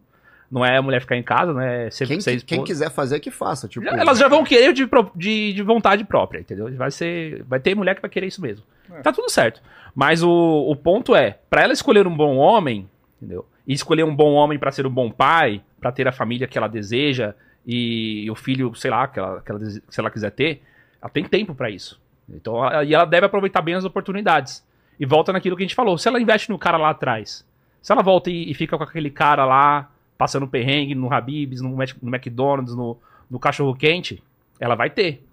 Não 0.50 0.64
é 0.66 0.78
a 0.78 0.82
mulher 0.82 1.02
ficar 1.02 1.18
em 1.18 1.24
casa, 1.24 1.52
não 1.52 1.60
é 1.60 1.90
ser, 1.92 2.08
quem, 2.08 2.22
ser 2.22 2.38
qui- 2.38 2.46
quem 2.46 2.64
quiser 2.64 2.90
fazer, 2.90 3.20
que 3.20 3.30
faça. 3.30 3.68
Tipo, 3.68 3.86
Já- 3.86 3.98
elas 3.98 4.18
já 4.18 4.30
vão 4.30 4.46
querer 4.46 4.72
de, 4.72 4.88
de, 5.14 5.52
de 5.54 5.62
vontade 5.62 6.06
própria, 6.06 6.40
entendeu? 6.40 6.74
Vai 6.78 6.90
ser, 6.90 7.44
vai 7.44 7.60
ter 7.60 7.76
mulher 7.76 7.96
que 7.96 8.02
vai 8.02 8.10
querer 8.10 8.28
isso 8.28 8.42
mesmo. 8.42 8.64
É. 8.90 9.02
Tá 9.02 9.12
tudo 9.12 9.30
certo. 9.30 9.62
Mas 9.94 10.24
o, 10.24 10.30
o 10.32 10.74
ponto 10.74 11.14
é, 11.14 11.38
pra 11.50 11.64
ela 11.64 11.74
escolher 11.74 12.08
um 12.08 12.16
bom 12.16 12.38
homem, 12.38 12.90
entendeu? 13.22 13.46
E 13.68 13.74
escolher 13.74 14.04
um 14.06 14.16
bom 14.16 14.32
homem 14.36 14.58
pra 14.58 14.72
ser 14.72 14.88
um 14.88 14.90
bom 14.90 15.12
pai, 15.12 15.62
pra 15.82 15.92
ter 15.92 16.08
a 16.08 16.14
família 16.14 16.48
que 16.48 16.58
ela 16.58 16.70
deseja 16.70 17.34
e, 17.66 18.32
o 18.32 18.36
filho, 18.36 18.74
sei 18.74 18.90
lá, 18.90 19.06
que 19.06 19.20
ela, 19.20 19.42
que 19.42 19.52
ela 19.52 19.60
se 19.60 20.00
ela 20.00 20.10
quiser 20.10 20.32
ter, 20.32 20.62
ela 21.02 21.10
tem 21.10 21.26
tempo 21.26 21.54
pra 21.54 21.70
isso. 21.70 22.00
Então, 22.30 22.64
ela- 22.66 22.86
e 22.86 22.94
ela 22.94 23.04
deve 23.04 23.26
aproveitar 23.26 23.62
bem 23.62 23.76
as 23.76 23.84
oportunidades. 23.84 24.66
E 25.00 25.06
volta 25.06 25.32
naquilo 25.32 25.56
que 25.56 25.64
a 25.64 25.66
gente 25.66 25.76
falou. 25.76 25.98
Se 25.98 26.08
ela 26.08 26.20
investe 26.20 26.50
no 26.50 26.58
cara 26.58 26.78
lá 26.78 26.90
atrás, 26.90 27.46
se 27.82 27.92
ela 27.92 28.02
volta 28.02 28.30
e, 28.30 28.50
e 28.50 28.54
fica 28.54 28.78
com 28.78 28.84
aquele 28.84 29.10
cara 29.10 29.46
lá, 29.46 29.92
passando 30.18 30.48
perrengue 30.48 30.96
no 30.96 31.14
Habib's, 31.14 31.62
no, 31.62 31.70
no 31.70 32.16
McDonald's, 32.16 32.76
no, 32.76 32.98
no 33.30 33.40
cachorro 33.40 33.76
quente, 33.76 34.22
ela 34.60 34.76
vai 34.76 34.90
ter. 34.90 35.24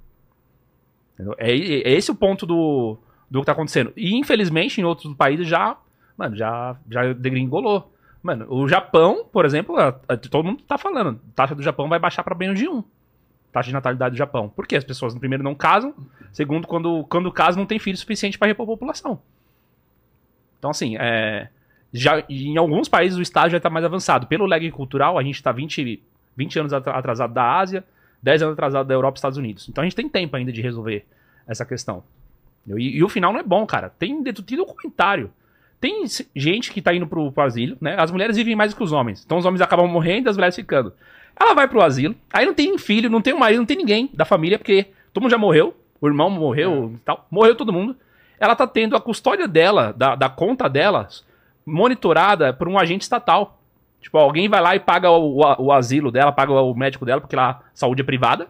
É, 1.39 1.53
é 1.53 1.93
esse 1.93 2.11
o 2.11 2.15
ponto 2.15 2.45
do, 2.45 2.99
do 3.31 3.41
que 3.41 3.47
tá 3.47 3.53
acontecendo. 3.53 3.93
E 3.97 4.15
infelizmente 4.17 4.81
em 4.81 4.85
outros 4.85 5.13
países 5.15 5.49
já, 5.49 5.77
mano, 6.17 6.37
já, 6.37 6.77
já 6.91 7.13
degringolou. 7.13 7.91
Mano, 8.23 8.47
o 8.49 8.67
Japão, 8.67 9.27
por 9.31 9.45
exemplo, 9.45 9.77
todo 10.31 10.45
mundo 10.45 10.63
tá 10.63 10.79
falando, 10.79 11.21
a 11.33 11.35
taxa 11.35 11.55
do 11.55 11.63
Japão 11.63 11.89
vai 11.89 11.99
baixar 11.99 12.23
pra 12.23 12.35
menos 12.35 12.59
de 12.59 12.69
um. 12.69 12.83
Taxa 13.53 13.69
de 13.69 13.75
natalidade 13.75 14.15
do 14.15 14.19
Japão. 14.19 14.49
Por 14.49 14.67
quê? 14.67 14.77
As 14.77 14.85
pessoas, 14.85 15.15
primeiro, 15.15 15.45
não 15.45 15.55
casam. 15.55 15.95
Segundo, 16.33 16.67
quando, 16.67 17.05
quando 17.05 17.31
casam, 17.31 17.61
não 17.61 17.67
tem 17.67 17.79
filho 17.79 17.97
suficiente 17.97 18.39
pra 18.39 18.49
repor 18.49 18.65
a 18.65 18.67
população. 18.67 19.21
Então, 20.65 20.71
assim, 20.71 20.97
é, 20.99 21.49
já, 21.93 22.25
em 22.27 22.57
alguns 22.57 22.89
países 22.89 23.19
o 23.19 23.21
estágio 23.21 23.51
já 23.51 23.57
está 23.59 23.69
mais 23.69 23.85
avançado. 23.85 24.27
Pelo 24.27 24.47
lag 24.47 24.71
cultural, 24.71 25.19
a 25.19 25.23
gente 25.23 25.35
está 25.35 25.53
20, 25.53 26.03
20 26.35 26.59
anos 26.59 26.73
atra- 26.73 26.95
atrasado 26.95 27.35
da 27.35 27.59
Ásia, 27.59 27.85
10 28.23 28.41
anos 28.45 28.53
atrasado 28.55 28.87
da 28.87 28.95
Europa 28.95 29.17
e 29.17 29.19
Estados 29.19 29.37
Unidos. 29.37 29.69
Então 29.69 29.83
a 29.83 29.85
gente 29.85 29.95
tem 29.95 30.09
tempo 30.09 30.35
ainda 30.35 30.51
de 30.51 30.63
resolver 30.63 31.05
essa 31.47 31.67
questão. 31.67 32.03
E, 32.79 32.97
e 32.97 33.05
o 33.05 33.11
final 33.11 33.31
não 33.31 33.41
é 33.41 33.43
bom, 33.43 33.67
cara. 33.67 33.91
Tem, 33.91 34.23
tem 34.25 34.57
documentário. 34.57 35.31
Tem 35.79 36.03
gente 36.35 36.73
que 36.73 36.81
tá 36.81 36.95
indo 36.95 37.07
pro, 37.07 37.31
pro 37.31 37.43
asilo, 37.45 37.77
né? 37.79 37.95
As 37.99 38.11
mulheres 38.11 38.35
vivem 38.35 38.57
mais 38.57 38.73
do 38.73 38.79
que 38.79 38.83
os 38.83 38.91
homens. 38.91 39.23
Então 39.23 39.37
os 39.37 39.45
homens 39.45 39.61
acabam 39.61 39.87
morrendo 39.87 40.29
e 40.29 40.31
as 40.31 40.37
mulheres 40.39 40.57
ficando. 40.57 40.95
Ela 41.39 41.53
vai 41.53 41.69
pro 41.69 41.83
asilo, 41.83 42.15
aí 42.33 42.47
não 42.47 42.55
tem 42.55 42.79
filho, 42.79 43.11
não 43.11 43.21
tem 43.21 43.35
um 43.35 43.39
marido, 43.39 43.59
não 43.59 43.67
tem 43.67 43.77
ninguém 43.77 44.09
da 44.15 44.25
família, 44.25 44.57
porque 44.57 44.87
todo 45.13 45.25
mundo 45.25 45.31
já 45.31 45.37
morreu, 45.37 45.77
o 46.01 46.07
irmão 46.09 46.31
morreu 46.31 46.93
e 46.95 46.99
tal, 47.01 47.27
morreu 47.31 47.55
todo 47.55 47.71
mundo. 47.71 47.95
Ela 48.39 48.57
tá 48.57 48.67
tendo 48.67 48.97
a 48.97 49.01
custódia 49.01 49.47
dela, 49.47 49.93
da, 49.93 50.15
da 50.15 50.29
conta 50.29 50.69
dela, 50.69 51.09
monitorada 51.65 52.53
por 52.53 52.69
um 52.69 52.79
agente 52.79 53.03
estatal. 53.03 53.61
Tipo, 54.01 54.19
alguém 54.19 54.49
vai 54.49 54.61
lá 54.61 54.77
e 54.77 54.81
paga 54.81 55.11
o, 55.11 55.41
o, 55.41 55.65
o 55.65 55.73
asilo 55.73 56.11
dela, 56.11 56.33
paga 56.33 56.53
o 56.53 56.75
médico 56.75 57.07
dela, 57.07 57.21
porque 57.21 57.37
lá 57.37 57.63
saúde 57.73 58.03
é 58.03 58.05
privada. 58.05 58.49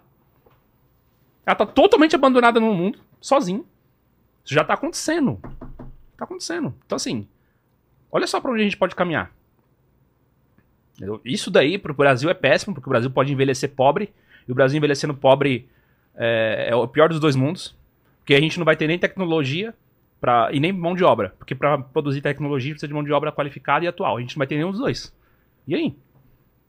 Ela 1.46 1.54
tá 1.54 1.66
totalmente 1.66 2.14
abandonada 2.14 2.58
no 2.58 2.74
mundo, 2.74 2.98
sozinha. 3.20 3.62
Isso 4.44 4.54
já 4.54 4.64
tá 4.64 4.74
acontecendo. 4.74 5.38
Tá 6.16 6.24
acontecendo. 6.24 6.74
Então, 6.84 6.96
assim, 6.96 7.28
olha 8.10 8.26
só 8.26 8.40
pra 8.40 8.50
onde 8.50 8.62
a 8.62 8.64
gente 8.64 8.76
pode 8.76 8.94
caminhar. 8.94 9.30
Isso 11.24 11.50
daí 11.50 11.76
pro 11.78 11.94
Brasil 11.94 12.30
é 12.30 12.34
péssimo, 12.34 12.74
porque 12.74 12.88
o 12.88 12.90
Brasil 12.90 13.10
pode 13.10 13.32
envelhecer 13.32 13.70
pobre, 13.70 14.12
e 14.46 14.52
o 14.52 14.54
Brasil 14.54 14.76
envelhecendo 14.76 15.14
pobre 15.14 15.68
é, 16.14 16.68
é 16.70 16.74
o 16.76 16.86
pior 16.86 17.08
dos 17.08 17.18
dois 17.18 17.34
mundos, 17.34 17.76
porque 18.24 18.32
a 18.34 18.40
gente 18.40 18.56
não 18.58 18.64
vai 18.64 18.74
ter 18.74 18.86
nem 18.86 18.98
tecnologia 18.98 19.74
pra, 20.18 20.48
e 20.50 20.58
nem 20.58 20.72
mão 20.72 20.94
de 20.94 21.04
obra, 21.04 21.34
porque 21.38 21.54
para 21.54 21.76
produzir 21.76 22.22
tecnologia 22.22 22.72
precisa 22.72 22.88
de 22.88 22.94
mão 22.94 23.04
de 23.04 23.12
obra 23.12 23.30
qualificada 23.30 23.84
e 23.84 23.88
atual. 23.88 24.16
A 24.16 24.20
gente 24.22 24.34
não 24.34 24.38
vai 24.40 24.46
ter 24.46 24.54
nenhum 24.56 24.70
dos 24.70 24.80
dois. 24.80 25.14
E 25.68 25.74
aí? 25.74 25.94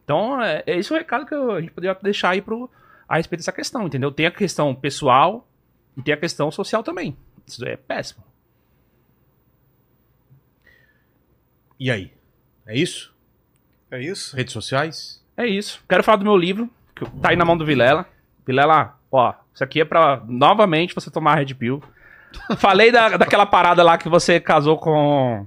Então, 0.03 0.41
é, 0.41 0.61
é 0.67 0.77
esse 0.77 0.91
o 0.91 0.97
recado 0.97 1.25
que 1.25 1.33
eu- 1.33 1.51
a 1.53 1.61
gente 1.61 1.71
poderia 1.71 1.97
deixar 2.03 2.31
aí 2.31 2.41
pro, 2.41 2.69
a 3.07 3.15
respeito 3.15 3.39
dessa 3.39 3.53
questão, 3.53 3.87
entendeu? 3.87 4.11
Tem 4.11 4.25
a 4.25 4.31
questão 4.31 4.75
pessoal 4.75 5.47
e 5.95 6.01
tem 6.03 6.13
a 6.13 6.17
questão 6.17 6.51
social 6.51 6.83
também. 6.83 7.15
Isso 7.47 7.65
é 7.65 7.77
péssimo. 7.77 8.21
E 11.79 11.89
aí? 11.89 12.11
É 12.65 12.77
isso? 12.77 13.13
É 13.91 14.01
isso? 14.01 14.35
Redes 14.35 14.53
sociais? 14.53 15.23
É 15.37 15.45
isso. 15.45 15.81
Quero 15.87 16.03
falar 16.03 16.17
do 16.17 16.23
meu 16.25 16.35
livro, 16.37 16.69
que 16.95 17.05
tá 17.21 17.29
aí 17.29 17.35
na 17.35 17.45
mão 17.45 17.57
do 17.57 17.65
Vilela. 17.65 18.05
Vilela, 18.45 18.97
ó, 19.11 19.33
isso 19.55 19.63
aqui 19.63 19.81
é 19.81 19.85
pra 19.85 20.21
novamente 20.27 20.93
você 20.93 21.09
tomar 21.09 21.35
Red 21.35 21.53
Pill. 21.55 21.81
Falei 22.57 22.91
da, 22.91 23.15
daquela 23.15 23.45
parada 23.45 23.81
lá 23.81 23.97
que 23.97 24.09
você 24.09 24.39
casou 24.39 24.77
com. 24.77 25.45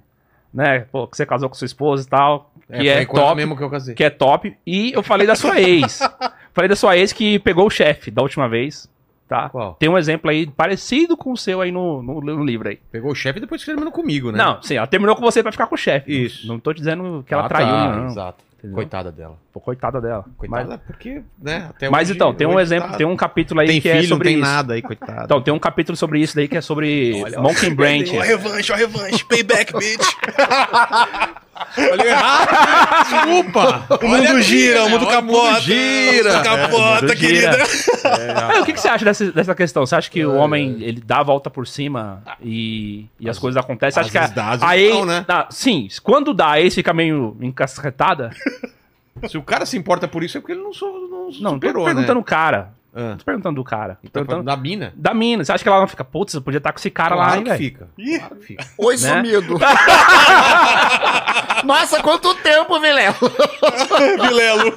Né, 0.52 0.86
pô, 0.90 1.06
que 1.06 1.14
você 1.14 1.26
casou 1.26 1.48
com 1.50 1.54
sua 1.54 1.66
esposa 1.66 2.06
e 2.06 2.08
tal. 2.08 2.50
Que 2.66 2.88
é, 2.88 2.96
foi 2.96 3.06
quando 3.06 3.22
top. 3.22 3.36
mesmo 3.36 3.56
que 3.56 3.62
eu 3.62 3.70
casei. 3.70 3.94
Que 3.94 4.04
é 4.04 4.10
top. 4.10 4.56
E 4.66 4.92
eu 4.92 5.02
falei 5.02 5.26
da 5.26 5.34
sua 5.36 5.60
ex. 5.60 6.00
falei 6.54 6.68
da 6.68 6.74
sua 6.74 6.96
ex 6.96 7.12
que 7.12 7.38
pegou 7.38 7.66
o 7.66 7.70
chefe 7.70 8.10
da 8.10 8.22
última 8.22 8.48
vez. 8.48 8.88
Tá? 9.28 9.50
Qual? 9.50 9.74
Tem 9.74 9.90
um 9.90 9.98
exemplo 9.98 10.30
aí 10.30 10.46
parecido 10.46 11.14
com 11.14 11.32
o 11.32 11.36
seu 11.36 11.60
aí 11.60 11.70
no, 11.70 12.02
no, 12.02 12.20
no 12.22 12.42
livro 12.42 12.66
aí. 12.70 12.78
Pegou 12.90 13.12
o 13.12 13.14
chefe 13.14 13.36
e 13.38 13.40
depois 13.42 13.62
terminou 13.62 13.92
comigo, 13.92 14.32
né? 14.32 14.38
Não, 14.38 14.62
sim, 14.62 14.76
ela 14.76 14.86
terminou 14.86 15.14
com 15.14 15.20
você 15.20 15.42
pra 15.42 15.52
ficar 15.52 15.66
com 15.66 15.74
o 15.74 15.78
chefe. 15.78 16.24
Isso. 16.24 16.48
Não 16.48 16.58
tô 16.58 16.72
dizendo 16.72 17.22
que 17.26 17.34
ela 17.34 17.44
Ah, 17.44 17.48
traiu, 17.48 17.66
tá, 17.66 17.96
não. 17.96 18.06
Exato. 18.06 18.47
Entendeu? 18.58 18.74
Coitada 18.74 19.10
dela. 19.12 19.36
Pô, 19.52 19.60
coitada 19.60 20.00
dela. 20.00 20.24
Coitada, 20.36 20.68
Mas, 20.68 20.80
porque, 20.86 21.22
né? 21.40 21.70
Mas 21.90 22.10
então, 22.10 22.34
tem 22.34 22.46
um 22.46 22.58
exemplo, 22.60 22.90
tá- 22.90 22.96
tem 22.96 23.06
um 23.06 23.16
capítulo 23.16 23.60
aí 23.60 23.66
Tem 23.68 23.80
que 23.80 23.88
filho, 23.88 23.98
é 23.98 24.02
não 24.02 24.08
sobre 24.08 24.28
tem 24.28 24.38
isso. 24.38 24.46
nada 24.46 24.74
aí, 24.74 24.82
coitado. 24.82 25.24
Então, 25.24 25.40
tem 25.42 25.54
um 25.54 25.58
capítulo 25.58 25.96
sobre 25.96 26.20
isso 26.20 26.34
daí 26.36 26.48
que 26.48 26.56
é 26.56 26.60
sobre 26.60 27.12
Monkey 27.38 27.70
Branch. 27.70 28.10
Ó 28.16 28.20
a 28.20 28.24
revanche, 28.24 28.72
ó 28.72 28.74
a 28.74 28.78
revanche. 28.78 29.24
Payback, 29.24 29.72
bitch. 29.72 30.06
Olha 31.92 32.06
errado. 32.06 33.04
Desculpa. 33.04 33.86
O 34.02 34.08
mundo 34.08 34.42
gira, 34.42 34.84
o 34.84 34.90
mundo 34.90 35.06
Olha, 35.06 35.16
capota. 35.16 35.60
gira. 35.60 36.30
O 36.30 36.34
mundo 36.36 36.44
capota, 36.44 37.00
mundo 37.02 37.16
gira. 37.16 37.50
querida. 37.52 37.64
Ah, 38.56 38.60
o 38.60 38.64
que, 38.64 38.72
que 38.72 38.80
você 38.80 38.88
acha 38.88 39.04
dessa, 39.04 39.32
dessa 39.32 39.54
questão? 39.54 39.84
Você 39.86 39.94
acha 39.94 40.10
que 40.10 40.24
o 40.24 40.34
homem 40.34 40.78
ele 40.80 41.00
dá 41.04 41.18
a 41.18 41.22
volta 41.22 41.50
por 41.50 41.66
cima 41.66 42.22
e, 42.42 43.06
e 43.20 43.28
as, 43.28 43.38
coisas 43.38 43.62
acontecem? 43.62 44.02
Você 44.02 44.18
acha 44.18 44.32
que 44.32 44.40
a, 44.40 44.58
a 44.68 44.76
ex- 44.78 44.94
não, 44.94 45.04
né? 45.04 45.24
Ah, 45.28 45.46
sim, 45.50 45.88
quando 46.02 46.32
dá, 46.34 46.52
a 46.52 46.60
ex 46.60 46.74
fica 46.74 46.92
meio 46.92 47.36
encasquetada? 47.40 48.30
Se 49.28 49.36
o 49.36 49.42
cara 49.42 49.66
se 49.66 49.76
importa 49.76 50.06
por 50.06 50.22
isso 50.22 50.38
é 50.38 50.40
porque 50.40 50.52
ele 50.52 50.62
não, 50.62 50.72
sou, 50.72 50.92
não, 51.08 51.24
Não, 51.40 51.52
superou, 51.54 51.82
tô 51.82 51.84
perguntando 51.86 52.14
né? 52.14 52.20
o 52.20 52.24
cara. 52.24 52.70
Ah, 52.94 53.14
Tô 53.18 53.24
perguntando 53.24 53.56
do 53.56 53.64
cara. 53.64 53.96
Tô 53.96 54.08
tá 54.08 54.10
perguntando 54.12 54.42
da 54.44 54.56
mina? 54.56 54.92
da 54.96 55.14
mina. 55.14 55.44
Você 55.44 55.52
acha 55.52 55.62
que 55.62 55.68
ela 55.68 55.80
não 55.80 55.86
fica, 55.86 56.04
putz, 56.04 56.34
eu 56.34 56.42
podia 56.42 56.58
estar 56.58 56.72
com 56.72 56.78
esse 56.78 56.90
cara 56.90 57.14
lá, 57.14 57.24
claro 57.26 57.38
hein, 57.38 57.44
que 57.44 57.50
velho? 57.50 57.62
fica. 57.62 57.88
Ih. 57.98 58.18
Claro 58.18 58.36
que 58.36 58.46
fica. 58.46 58.66
Oi, 58.78 58.96
Né? 58.96 59.16
sumido. 59.16 59.58
Nossa, 61.64 62.02
quanto 62.02 62.34
tempo, 62.36 62.80
Vilela. 62.80 63.14
Vilelo. 64.22 64.76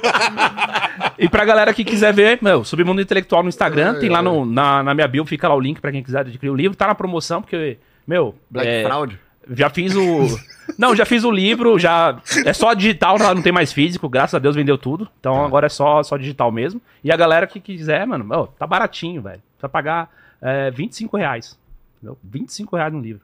E 1.18 1.28
pra 1.28 1.44
galera 1.44 1.72
que 1.72 1.84
quiser 1.84 2.12
ver, 2.12 2.38
meu, 2.42 2.64
Submundo 2.64 3.00
Intelectual 3.00 3.42
no 3.42 3.48
Instagram, 3.48 3.98
tem 3.98 4.08
lá 4.08 4.22
no, 4.22 4.44
na, 4.44 4.82
na 4.82 4.94
minha 4.94 5.08
bio, 5.08 5.24
fica 5.24 5.48
lá 5.48 5.54
o 5.54 5.60
link 5.60 5.80
pra 5.80 5.92
quem 5.92 6.02
quiser 6.02 6.20
adquirir 6.20 6.50
o 6.50 6.56
livro. 6.56 6.76
Tá 6.76 6.86
na 6.88 6.94
promoção, 6.94 7.40
porque, 7.40 7.78
meu, 8.06 8.34
Black 8.50 8.68
é, 8.68 8.84
Fraud. 8.84 9.18
já 9.50 9.70
fiz 9.70 9.94
o. 9.94 10.26
Não, 10.78 10.94
já 10.94 11.04
fiz 11.04 11.24
o 11.24 11.30
livro, 11.30 11.78
já. 11.78 12.20
É 12.44 12.52
só 12.52 12.72
digital, 12.74 13.18
não 13.18 13.42
tem 13.42 13.52
mais 13.52 13.72
físico, 13.72 14.08
graças 14.08 14.34
a 14.34 14.38
Deus 14.38 14.56
vendeu 14.56 14.78
tudo. 14.78 15.08
Então 15.18 15.44
agora 15.44 15.66
é 15.66 15.68
só, 15.68 16.02
só 16.02 16.16
digital 16.16 16.50
mesmo. 16.50 16.80
E 17.02 17.12
a 17.12 17.16
galera 17.16 17.46
que 17.46 17.60
quiser, 17.60 18.06
mano, 18.06 18.46
tá 18.58 18.66
baratinho, 18.66 19.22
velho. 19.22 19.42
Vai 19.60 19.70
pagar 19.70 20.10
é, 20.40 20.70
25 20.70 21.16
reais. 21.16 21.58
Entendeu? 21.96 22.18
25 22.22 22.76
reais 22.76 22.92
no 22.92 23.00
livro. 23.00 23.22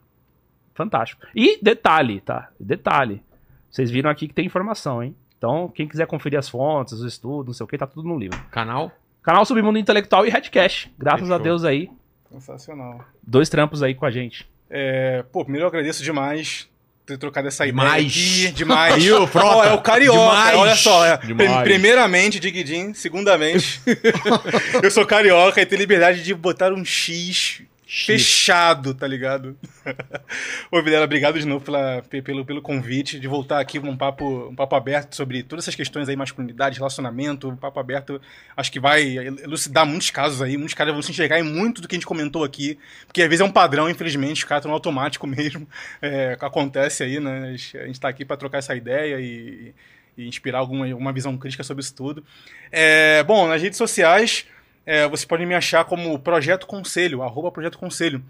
Fantástico. 0.74 1.26
E 1.34 1.58
detalhe, 1.60 2.20
tá? 2.20 2.50
Detalhe. 2.58 3.22
Vocês 3.70 3.90
viram 3.90 4.10
aqui 4.10 4.28
que 4.28 4.34
tem 4.34 4.46
informação, 4.46 5.02
hein? 5.02 5.14
Então, 5.36 5.68
quem 5.68 5.86
quiser 5.86 6.06
conferir 6.06 6.38
as 6.38 6.48
fontes, 6.48 6.94
os 6.94 7.04
estudos, 7.04 7.46
não 7.46 7.52
sei 7.54 7.64
o 7.64 7.66
que, 7.66 7.78
tá 7.78 7.86
tudo 7.86 8.08
no 8.08 8.18
livro. 8.18 8.38
Canal? 8.50 8.90
Canal 9.22 9.44
Submundo 9.44 9.78
Intelectual 9.78 10.26
e 10.26 10.30
Redcast. 10.30 10.92
Graças 10.98 11.30
a 11.30 11.34
Fechou. 11.34 11.44
Deus 11.44 11.64
aí. 11.64 11.90
Sensacional. 12.30 13.04
Dois 13.22 13.48
trampos 13.48 13.82
aí 13.82 13.94
com 13.94 14.06
a 14.06 14.10
gente. 14.10 14.48
É, 14.70 15.22
pô, 15.32 15.42
primeiro 15.44 15.64
eu 15.64 15.68
agradeço 15.68 16.02
demais 16.02 16.68
ter 17.08 17.18
trocado 17.18 17.48
essa 17.48 17.64
Demais. 17.64 18.14
ideia 18.14 18.48
aqui. 18.48 18.54
Demais. 18.56 18.94
Aí, 18.94 19.12
ô, 19.12 19.26
Frota. 19.26 19.68
É 19.68 19.72
o 19.72 19.80
carioca, 19.80 20.18
Demais. 20.18 20.56
olha 20.56 20.76
só. 20.76 21.04
é. 21.06 21.16
Demais. 21.18 21.50
Prim- 21.50 21.62
Primeiramente, 21.64 22.38
Diguidin. 22.38 22.92
Segundamente, 22.94 23.80
eu 24.82 24.90
sou 24.90 25.06
carioca 25.06 25.60
e 25.60 25.66
tenho 25.66 25.80
liberdade 25.80 26.22
de 26.22 26.34
botar 26.34 26.72
um 26.72 26.84
X 26.84 27.62
fechado, 27.90 28.92
tá 28.92 29.06
ligado? 29.06 29.56
Ô, 30.70 30.82
Vilela, 30.82 31.06
obrigado 31.06 31.38
de 31.40 31.46
novo 31.46 31.64
pela, 31.64 32.02
pe- 32.02 32.20
pelo, 32.20 32.44
pelo 32.44 32.60
convite, 32.60 33.18
de 33.18 33.26
voltar 33.26 33.60
aqui 33.60 33.78
num 33.78 33.96
papo, 33.96 34.48
um 34.50 34.54
papo 34.54 34.76
aberto 34.76 35.16
sobre 35.16 35.42
todas 35.42 35.64
essas 35.64 35.74
questões 35.74 36.06
aí, 36.06 36.14
masculinidade, 36.14 36.76
relacionamento, 36.76 37.48
um 37.48 37.56
papo 37.56 37.80
aberto, 37.80 38.20
acho 38.54 38.70
que 38.70 38.78
vai 38.78 39.16
elucidar 39.16 39.86
muitos 39.86 40.10
casos 40.10 40.42
aí, 40.42 40.58
muitos 40.58 40.74
caras 40.74 40.92
vão 40.92 41.00
se 41.00 41.10
enxergar 41.10 41.40
em 41.40 41.42
muito 41.42 41.80
do 41.80 41.88
que 41.88 41.94
a 41.94 41.98
gente 41.98 42.06
comentou 42.06 42.44
aqui, 42.44 42.78
porque 43.06 43.22
às 43.22 43.28
vezes 43.28 43.40
é 43.40 43.44
um 43.44 43.50
padrão, 43.50 43.88
infelizmente, 43.88 44.38
os 44.42 44.44
caras 44.44 44.60
estão 44.60 44.70
no 44.70 44.74
automático 44.76 45.24
mesmo, 45.26 45.66
é, 46.02 46.36
acontece 46.40 47.02
aí, 47.02 47.18
né, 47.18 47.48
a 47.48 47.50
gente- 47.52 47.78
a 47.78 47.86
gente 47.86 47.98
tá 48.00 48.08
aqui 48.10 48.22
para 48.22 48.36
trocar 48.36 48.58
essa 48.58 48.76
ideia 48.76 49.18
e, 49.18 49.72
e 50.16 50.28
inspirar 50.28 50.58
alguma, 50.58 50.84
alguma 50.90 51.12
visão 51.12 51.36
crítica 51.38 51.62
sobre 51.64 51.82
isso 51.82 51.94
tudo. 51.94 52.22
É, 52.70 53.22
bom, 53.24 53.48
nas 53.48 53.62
redes 53.62 53.78
sociais, 53.78 54.44
é, 54.88 55.06
vocês 55.06 55.26
podem 55.26 55.44
me 55.46 55.54
achar 55.54 55.84
como 55.84 56.18
Projeto 56.18 56.66
Conselho, 56.66 57.22
arroba 57.22 57.52
Projeto 57.52 57.78
Conselho. 57.78 58.24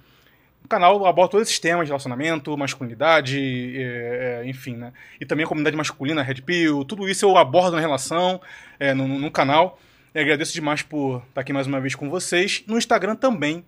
No 0.61 0.69
canal 0.69 0.97
eu 0.97 1.07
abordo 1.07 1.31
todos 1.31 1.47
esses 1.47 1.61
temas 1.61 1.87
de 1.87 1.91
relacionamento, 1.91 2.59
masculinidade, 2.59 3.39
é, 3.77 4.43
é, 4.43 4.49
enfim, 4.49 4.75
né? 4.75 4.93
E 5.21 5.25
também 5.25 5.45
a 5.45 5.49
comunidade 5.49 5.77
masculina, 5.77 6.21
Red 6.21 6.43
Pill, 6.43 6.85
tudo 6.85 7.09
isso 7.09 7.25
eu 7.25 7.37
abordo 7.37 7.77
na 7.77 7.81
relação, 7.81 8.41
é, 8.81 8.93
no, 8.93 9.07
no 9.07 9.31
canal. 9.31 9.79
E 10.13 10.19
agradeço 10.19 10.53
demais 10.53 10.83
por 10.83 11.23
estar 11.29 11.43
aqui 11.43 11.53
mais 11.53 11.69
uma 11.69 11.81
vez 11.81 11.95
com 11.95 12.11
vocês. 12.11 12.65
No 12.67 12.77
Instagram 12.77 13.15
também, 13.15 13.65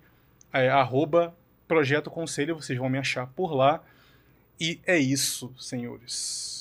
é, 0.51 0.67
arroba 0.67 1.33
Projeto 1.69 2.11
Conselho, 2.11 2.55
vocês 2.55 2.77
vão 2.77 2.89
me 2.89 2.97
achar 2.97 3.25
por 3.25 3.53
lá. 3.55 3.81
E 4.59 4.81
é 4.85 4.97
isso, 4.97 5.49
senhores. 5.57 6.60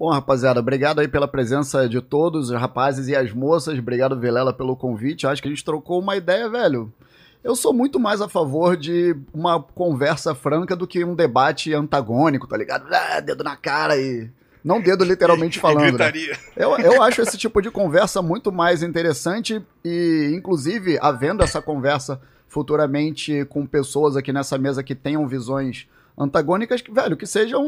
Bom, 0.00 0.08
rapaziada, 0.08 0.60
obrigado 0.60 1.00
aí 1.00 1.06
pela 1.06 1.28
presença 1.28 1.86
de 1.86 2.00
todos, 2.00 2.48
os 2.48 2.58
rapazes 2.58 3.06
e 3.08 3.14
as 3.14 3.34
moças. 3.34 3.78
Obrigado, 3.78 4.18
Vilela, 4.18 4.50
pelo 4.50 4.74
convite. 4.74 5.26
Acho 5.26 5.42
que 5.42 5.48
a 5.48 5.50
gente 5.50 5.62
trocou 5.62 6.00
uma 6.00 6.16
ideia, 6.16 6.48
velho. 6.48 6.90
Eu 7.44 7.54
sou 7.54 7.74
muito 7.74 8.00
mais 8.00 8.22
a 8.22 8.26
favor 8.26 8.78
de 8.78 9.14
uma 9.30 9.62
conversa 9.62 10.34
franca 10.34 10.74
do 10.74 10.86
que 10.86 11.04
um 11.04 11.14
debate 11.14 11.74
antagônico, 11.74 12.46
tá 12.46 12.56
ligado? 12.56 12.86
Ah, 12.90 13.20
dedo 13.20 13.44
na 13.44 13.56
cara 13.56 13.94
e. 13.98 14.30
Não 14.64 14.80
dedo 14.80 15.04
literalmente 15.04 15.58
falando. 15.60 15.98
né? 15.98 16.10
Eu, 16.56 16.78
eu 16.78 17.02
acho 17.02 17.20
esse 17.20 17.36
tipo 17.36 17.60
de 17.60 17.70
conversa 17.70 18.22
muito 18.22 18.50
mais 18.50 18.82
interessante 18.82 19.62
e, 19.84 20.32
inclusive, 20.34 20.98
havendo 21.02 21.42
essa 21.42 21.60
conversa 21.60 22.18
futuramente 22.48 23.44
com 23.50 23.66
pessoas 23.66 24.16
aqui 24.16 24.32
nessa 24.32 24.56
mesa 24.56 24.82
que 24.82 24.94
tenham 24.94 25.28
visões 25.28 25.86
antagônicas, 26.16 26.80
que, 26.80 26.90
velho, 26.90 27.18
que 27.18 27.26
seja 27.26 27.58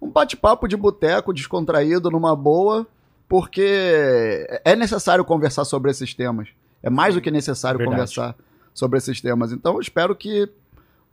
um, 0.00 0.10
bate-papo 0.10 0.66
de 0.66 0.76
boteco 0.76 1.32
descontraído, 1.32 2.10
numa 2.10 2.34
boa, 2.34 2.86
porque 3.28 4.46
é 4.64 4.74
necessário 4.74 5.24
conversar 5.24 5.64
sobre 5.64 5.90
esses 5.90 6.14
temas. 6.14 6.48
É 6.82 6.90
mais 6.90 7.14
do 7.14 7.20
que 7.20 7.30
necessário 7.30 7.78
Verdade. 7.78 7.96
conversar 7.96 8.36
sobre 8.72 8.98
esses 8.98 9.20
temas. 9.20 9.52
Então, 9.52 9.74
eu 9.74 9.80
espero 9.80 10.14
que 10.14 10.48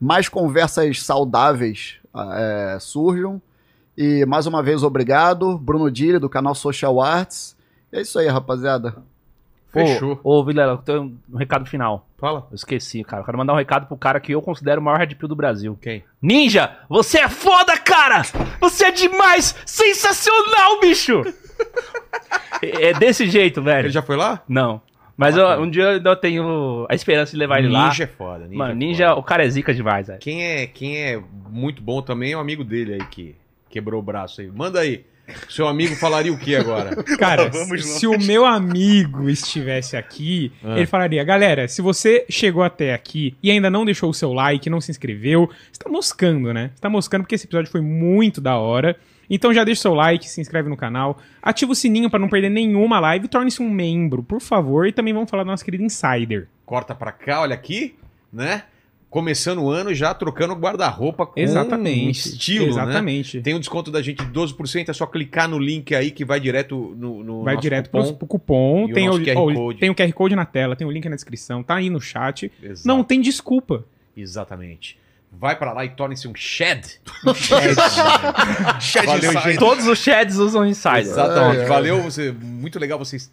mais 0.00 0.28
conversas 0.28 1.02
saudáveis 1.02 1.96
ah, 2.14 2.34
é, 2.74 2.78
surjam. 2.78 3.40
E 3.96 4.24
mais 4.26 4.46
uma 4.46 4.62
vez, 4.62 4.82
obrigado. 4.82 5.58
Bruno 5.58 5.90
Dili, 5.90 6.18
do 6.18 6.28
canal 6.28 6.54
Social 6.54 7.00
Arts. 7.00 7.56
É 7.92 8.00
isso 8.00 8.18
aí, 8.18 8.28
rapaziada. 8.28 9.02
Fechou. 9.72 10.18
Ô, 10.24 10.38
ô 10.40 10.44
Vilela, 10.44 10.72
eu 10.72 10.78
tenho 10.78 11.18
um 11.32 11.36
recado 11.36 11.66
final. 11.66 12.06
Fala. 12.16 12.46
Eu 12.50 12.54
esqueci, 12.54 13.04
cara. 13.04 13.20
Eu 13.22 13.26
quero 13.26 13.36
mandar 13.38 13.52
um 13.52 13.56
recado 13.56 13.86
pro 13.86 13.96
cara 13.96 14.18
que 14.18 14.32
eu 14.32 14.40
considero 14.42 14.80
o 14.80 14.84
maior 14.84 14.98
Red 14.98 15.14
Pill 15.14 15.28
do 15.28 15.36
Brasil. 15.36 15.78
Quem? 15.80 16.02
Ninja, 16.20 16.76
você 16.88 17.18
é 17.20 17.28
foda, 17.28 17.76
cara! 17.78 18.22
Você 18.60 18.86
é 18.86 18.90
demais! 18.90 19.54
Sensacional, 19.66 20.80
bicho! 20.80 21.22
é 22.62 22.86
é 22.88 22.92
desse 22.94 23.28
jeito, 23.28 23.62
velho. 23.62 23.86
Ele 23.86 23.92
já 23.92 24.02
foi 24.02 24.16
lá? 24.16 24.42
Não. 24.48 24.80
Mas 25.16 25.36
eu- 25.36 25.46
um 25.60 25.68
dia 25.68 25.82
eu 25.82 25.88
ainda 25.96 26.14
tenho 26.16 26.86
a 26.88 26.94
esperança 26.94 27.32
de 27.32 27.36
levar 27.38 27.58
ele 27.58 27.68
lá. 27.68 27.88
Ninja 27.88 28.04
é 28.04 28.06
foda. 28.06 28.44
Ninja 28.46 28.56
Mano, 28.58 28.70
é 28.70 28.74
Ninja, 28.74 29.08
foda. 29.08 29.20
o 29.20 29.22
cara 29.22 29.44
é 29.44 29.48
zica 29.50 29.74
demais, 29.74 30.06
velho. 30.06 30.20
Quem 30.20 30.44
é, 30.44 30.66
quem 30.66 30.96
é 30.96 31.20
muito 31.50 31.82
bom 31.82 32.00
também 32.00 32.32
é 32.32 32.36
um 32.36 32.40
amigo 32.40 32.62
dele 32.64 32.94
aí 32.94 33.04
que 33.06 33.34
quebrou 33.68 34.00
o 34.00 34.02
braço 34.02 34.40
aí. 34.40 34.46
Manda 34.48 34.80
aí. 34.80 35.04
Seu 35.48 35.66
amigo 35.68 35.94
falaria 35.96 36.32
o 36.32 36.38
que 36.38 36.54
agora? 36.56 36.94
Cara, 37.18 37.48
Vamos 37.50 37.84
se 37.84 38.06
o 38.06 38.18
meu 38.18 38.44
amigo 38.46 39.28
estivesse 39.28 39.96
aqui, 39.96 40.52
Ah. 40.64 40.76
ele 40.76 40.86
falaria: 40.86 41.22
galera, 41.24 41.68
se 41.68 41.82
você 41.82 42.24
chegou 42.30 42.62
até 42.62 42.94
aqui 42.94 43.34
e 43.42 43.50
ainda 43.50 43.68
não 43.70 43.84
deixou 43.84 44.10
o 44.10 44.14
seu 44.14 44.32
like, 44.32 44.70
não 44.70 44.80
se 44.80 44.90
inscreveu, 44.90 45.48
você 45.72 45.78
tá 45.82 45.90
moscando, 45.90 46.52
né? 46.54 46.70
Você 46.74 46.80
tá 46.80 46.88
moscando 46.88 47.22
porque 47.22 47.34
esse 47.34 47.46
episódio 47.46 47.70
foi 47.70 47.80
muito 47.80 48.40
da 48.40 48.56
hora. 48.56 48.96
Então 49.30 49.52
já 49.52 49.62
deixa 49.62 49.80
o 49.80 49.82
seu 49.82 49.94
like, 49.94 50.26
se 50.28 50.40
inscreve 50.40 50.70
no 50.70 50.76
canal, 50.76 51.18
ativa 51.42 51.72
o 51.72 51.74
sininho 51.74 52.08
pra 52.08 52.18
não 52.18 52.30
perder 52.30 52.48
nenhuma 52.48 52.98
live 52.98 53.26
e 53.26 53.28
torne-se 53.28 53.60
um 53.62 53.68
membro, 53.68 54.22
por 54.22 54.40
favor. 54.40 54.86
E 54.86 54.92
também 54.92 55.12
vamos 55.12 55.28
falar 55.28 55.42
do 55.44 55.50
nosso 55.50 55.64
querido 55.64 55.82
Insider. 55.84 56.48
Corta 56.64 56.94
pra 56.94 57.12
cá, 57.12 57.42
olha 57.42 57.54
aqui, 57.54 57.94
né? 58.32 58.62
Começando 59.10 59.62
o 59.62 59.70
ano 59.70 59.94
já 59.94 60.12
trocando 60.12 60.54
guarda-roupa 60.54 61.24
com 61.26 61.40
Exatamente. 61.40 62.28
estilo, 62.28 62.66
né? 62.66 62.70
Exatamente. 62.72 63.40
Tem 63.40 63.54
um 63.54 63.58
desconto 63.58 63.90
da 63.90 64.02
gente 64.02 64.22
de 64.22 64.30
12%, 64.30 64.90
é 64.90 64.92
só 64.92 65.06
clicar 65.06 65.48
no 65.48 65.58
link 65.58 65.94
aí 65.94 66.10
que 66.10 66.26
vai 66.26 66.38
direto 66.38 66.94
no, 66.96 67.24
no 67.24 67.42
Vai 67.42 67.56
direto 67.56 67.88
cupom. 67.90 68.14
pro, 68.14 68.26
cupom. 68.26 68.84
O 68.84 68.92
Tem 68.92 69.08
o, 69.08 69.12
nosso 69.12 69.24
QR 69.24 69.54
Code. 69.54 69.80
tem 69.80 69.88
o 69.90 69.94
QR 69.94 70.12
Code 70.12 70.36
na 70.36 70.44
tela, 70.44 70.76
tem 70.76 70.86
o 70.86 70.90
link 70.90 71.08
na 71.08 71.14
descrição, 71.14 71.62
tá 71.62 71.76
aí 71.76 71.88
no 71.88 72.00
chat. 72.00 72.52
Exato. 72.62 72.86
Não 72.86 73.02
tem 73.02 73.20
desculpa. 73.22 73.84
Exatamente. 74.14 74.98
Vai 75.30 75.56
pra 75.56 75.72
lá 75.72 75.84
e 75.84 75.90
torne-se 75.90 76.26
um 76.26 76.34
shed. 76.34 77.00
Chat 78.80 79.04
Valeu, 79.06 79.30
Insider. 79.30 79.42
gente. 79.42 79.58
Todos 79.58 79.86
os 79.86 79.98
Shads 79.98 80.36
usam 80.36 80.66
Insider. 80.66 80.98
Exatamente. 81.00 81.56
Ai, 81.58 81.62
ai. 81.62 81.68
Valeu, 81.68 82.02
você, 82.02 82.32
muito 82.32 82.78
legal 82.78 82.98
você 82.98 83.16
est- 83.16 83.30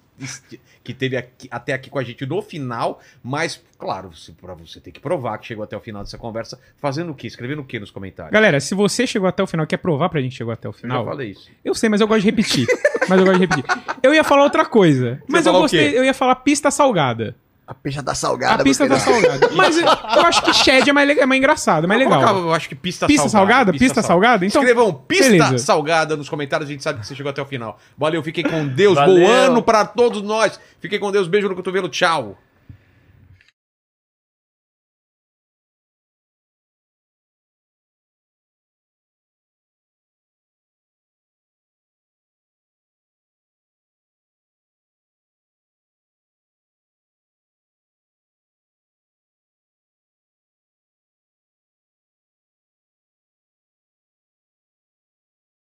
que 0.84 0.94
teve 0.94 1.18
aqui- 1.18 1.48
até 1.50 1.74
aqui 1.74 1.90
com 1.90 1.98
a 1.98 2.04
gente 2.04 2.26
no 2.26 2.42
final, 2.42 3.02
mas 3.24 3.62
claro, 3.80 4.12
pra 4.42 4.54
você 4.54 4.80
ter 4.80 4.92
que 4.92 5.00
provar 5.00 5.38
que 5.40 5.48
chegou 5.48 5.64
até 5.64 5.76
o 5.76 5.80
final 5.80 6.04
dessa 6.04 6.18
conversa, 6.18 6.60
fazendo 6.78 7.12
o 7.12 7.16
quê? 7.16 7.28
Escrevendo 7.28 7.62
o 7.62 7.66
quê 7.66 7.80
nos 7.80 7.92
comentários? 7.92 8.32
Galera, 8.34 8.60
se 8.60 8.76
você 8.76 9.08
chegou 9.08 9.28
até 9.28 9.42
o 9.42 9.48
final, 9.48 9.66
quer 9.66 9.78
provar 9.78 10.10
pra 10.10 10.22
gente 10.22 10.36
chegou 10.36 10.54
até 10.54 10.68
o 10.68 10.72
Eu 10.72 10.74
já 10.74 10.80
final? 10.80 11.06
falei 11.06 11.32
isso. 11.32 11.50
Eu 11.64 11.74
sei, 11.74 11.90
mas 11.90 12.02
eu 12.02 12.08
gosto 12.08 12.22
de 12.22 12.26
repetir. 12.30 12.68
mas 13.10 13.20
eu 13.20 13.26
gosto 13.26 13.40
de 13.40 13.46
repetir. 13.48 13.66
Eu 14.04 14.14
ia 14.14 14.24
falar 14.24 14.44
outra 14.44 14.66
coisa. 14.66 15.22
Mas 15.28 15.46
eu 15.46 15.54
gostei, 15.54 15.98
eu 15.98 16.04
ia 16.04 16.14
falar 16.14 16.36
pista 16.36 16.70
salgada. 16.70 17.36
A 17.68 17.74
pista 17.74 18.04
tá 18.04 18.14
salgada. 18.14 18.62
A 18.62 18.64
pista 18.64 18.88
tá 18.88 19.00
salgada. 19.00 19.50
Mas 19.54 19.76
eu 19.80 19.88
acho 19.88 20.44
que 20.44 20.54
Shed 20.54 20.88
é 20.88 20.94
mais, 20.94 21.08
le- 21.08 21.20
é 21.20 21.26
mais 21.26 21.40
engraçado, 21.40 21.86
é 21.86 21.88
mais 21.88 22.00
Eu 22.00 22.08
legal. 22.08 22.22
colocava, 22.24 22.48
Eu 22.48 22.54
acho 22.54 22.70
que 22.70 22.76
pista, 22.76 23.08
Pista 23.08 23.28
salgada? 23.28 23.72
Pista 23.74 24.04
salgada? 24.04 24.46
Então, 24.46 24.62
Escrevam 24.62 24.94
pista 24.94 25.24
beleza. 25.32 25.58
salgada 25.58 26.16
nos 26.16 26.30
comentários, 26.30 26.70
a 26.70 26.72
gente 26.72 26.84
sabe 26.84 27.00
que 27.00 27.08
você 27.08 27.16
chegou 27.16 27.30
até 27.32 27.42
o 27.42 27.46
final. 27.46 27.80
Valeu, 27.98 28.22
fiquem 28.22 28.44
com 28.44 28.68
Deus, 28.68 28.94
Valeu. 28.96 29.26
bom 29.26 29.32
ano 29.32 29.64
pra 29.64 29.84
todos 29.84 30.22
nós. 30.22 30.60
Fiquem 30.80 31.00
com 31.00 31.12
Deus, 31.12 31.28
beijo 31.28 31.50
no 31.50 31.56
cotovelo, 31.56 31.90
tchau. 31.90 32.38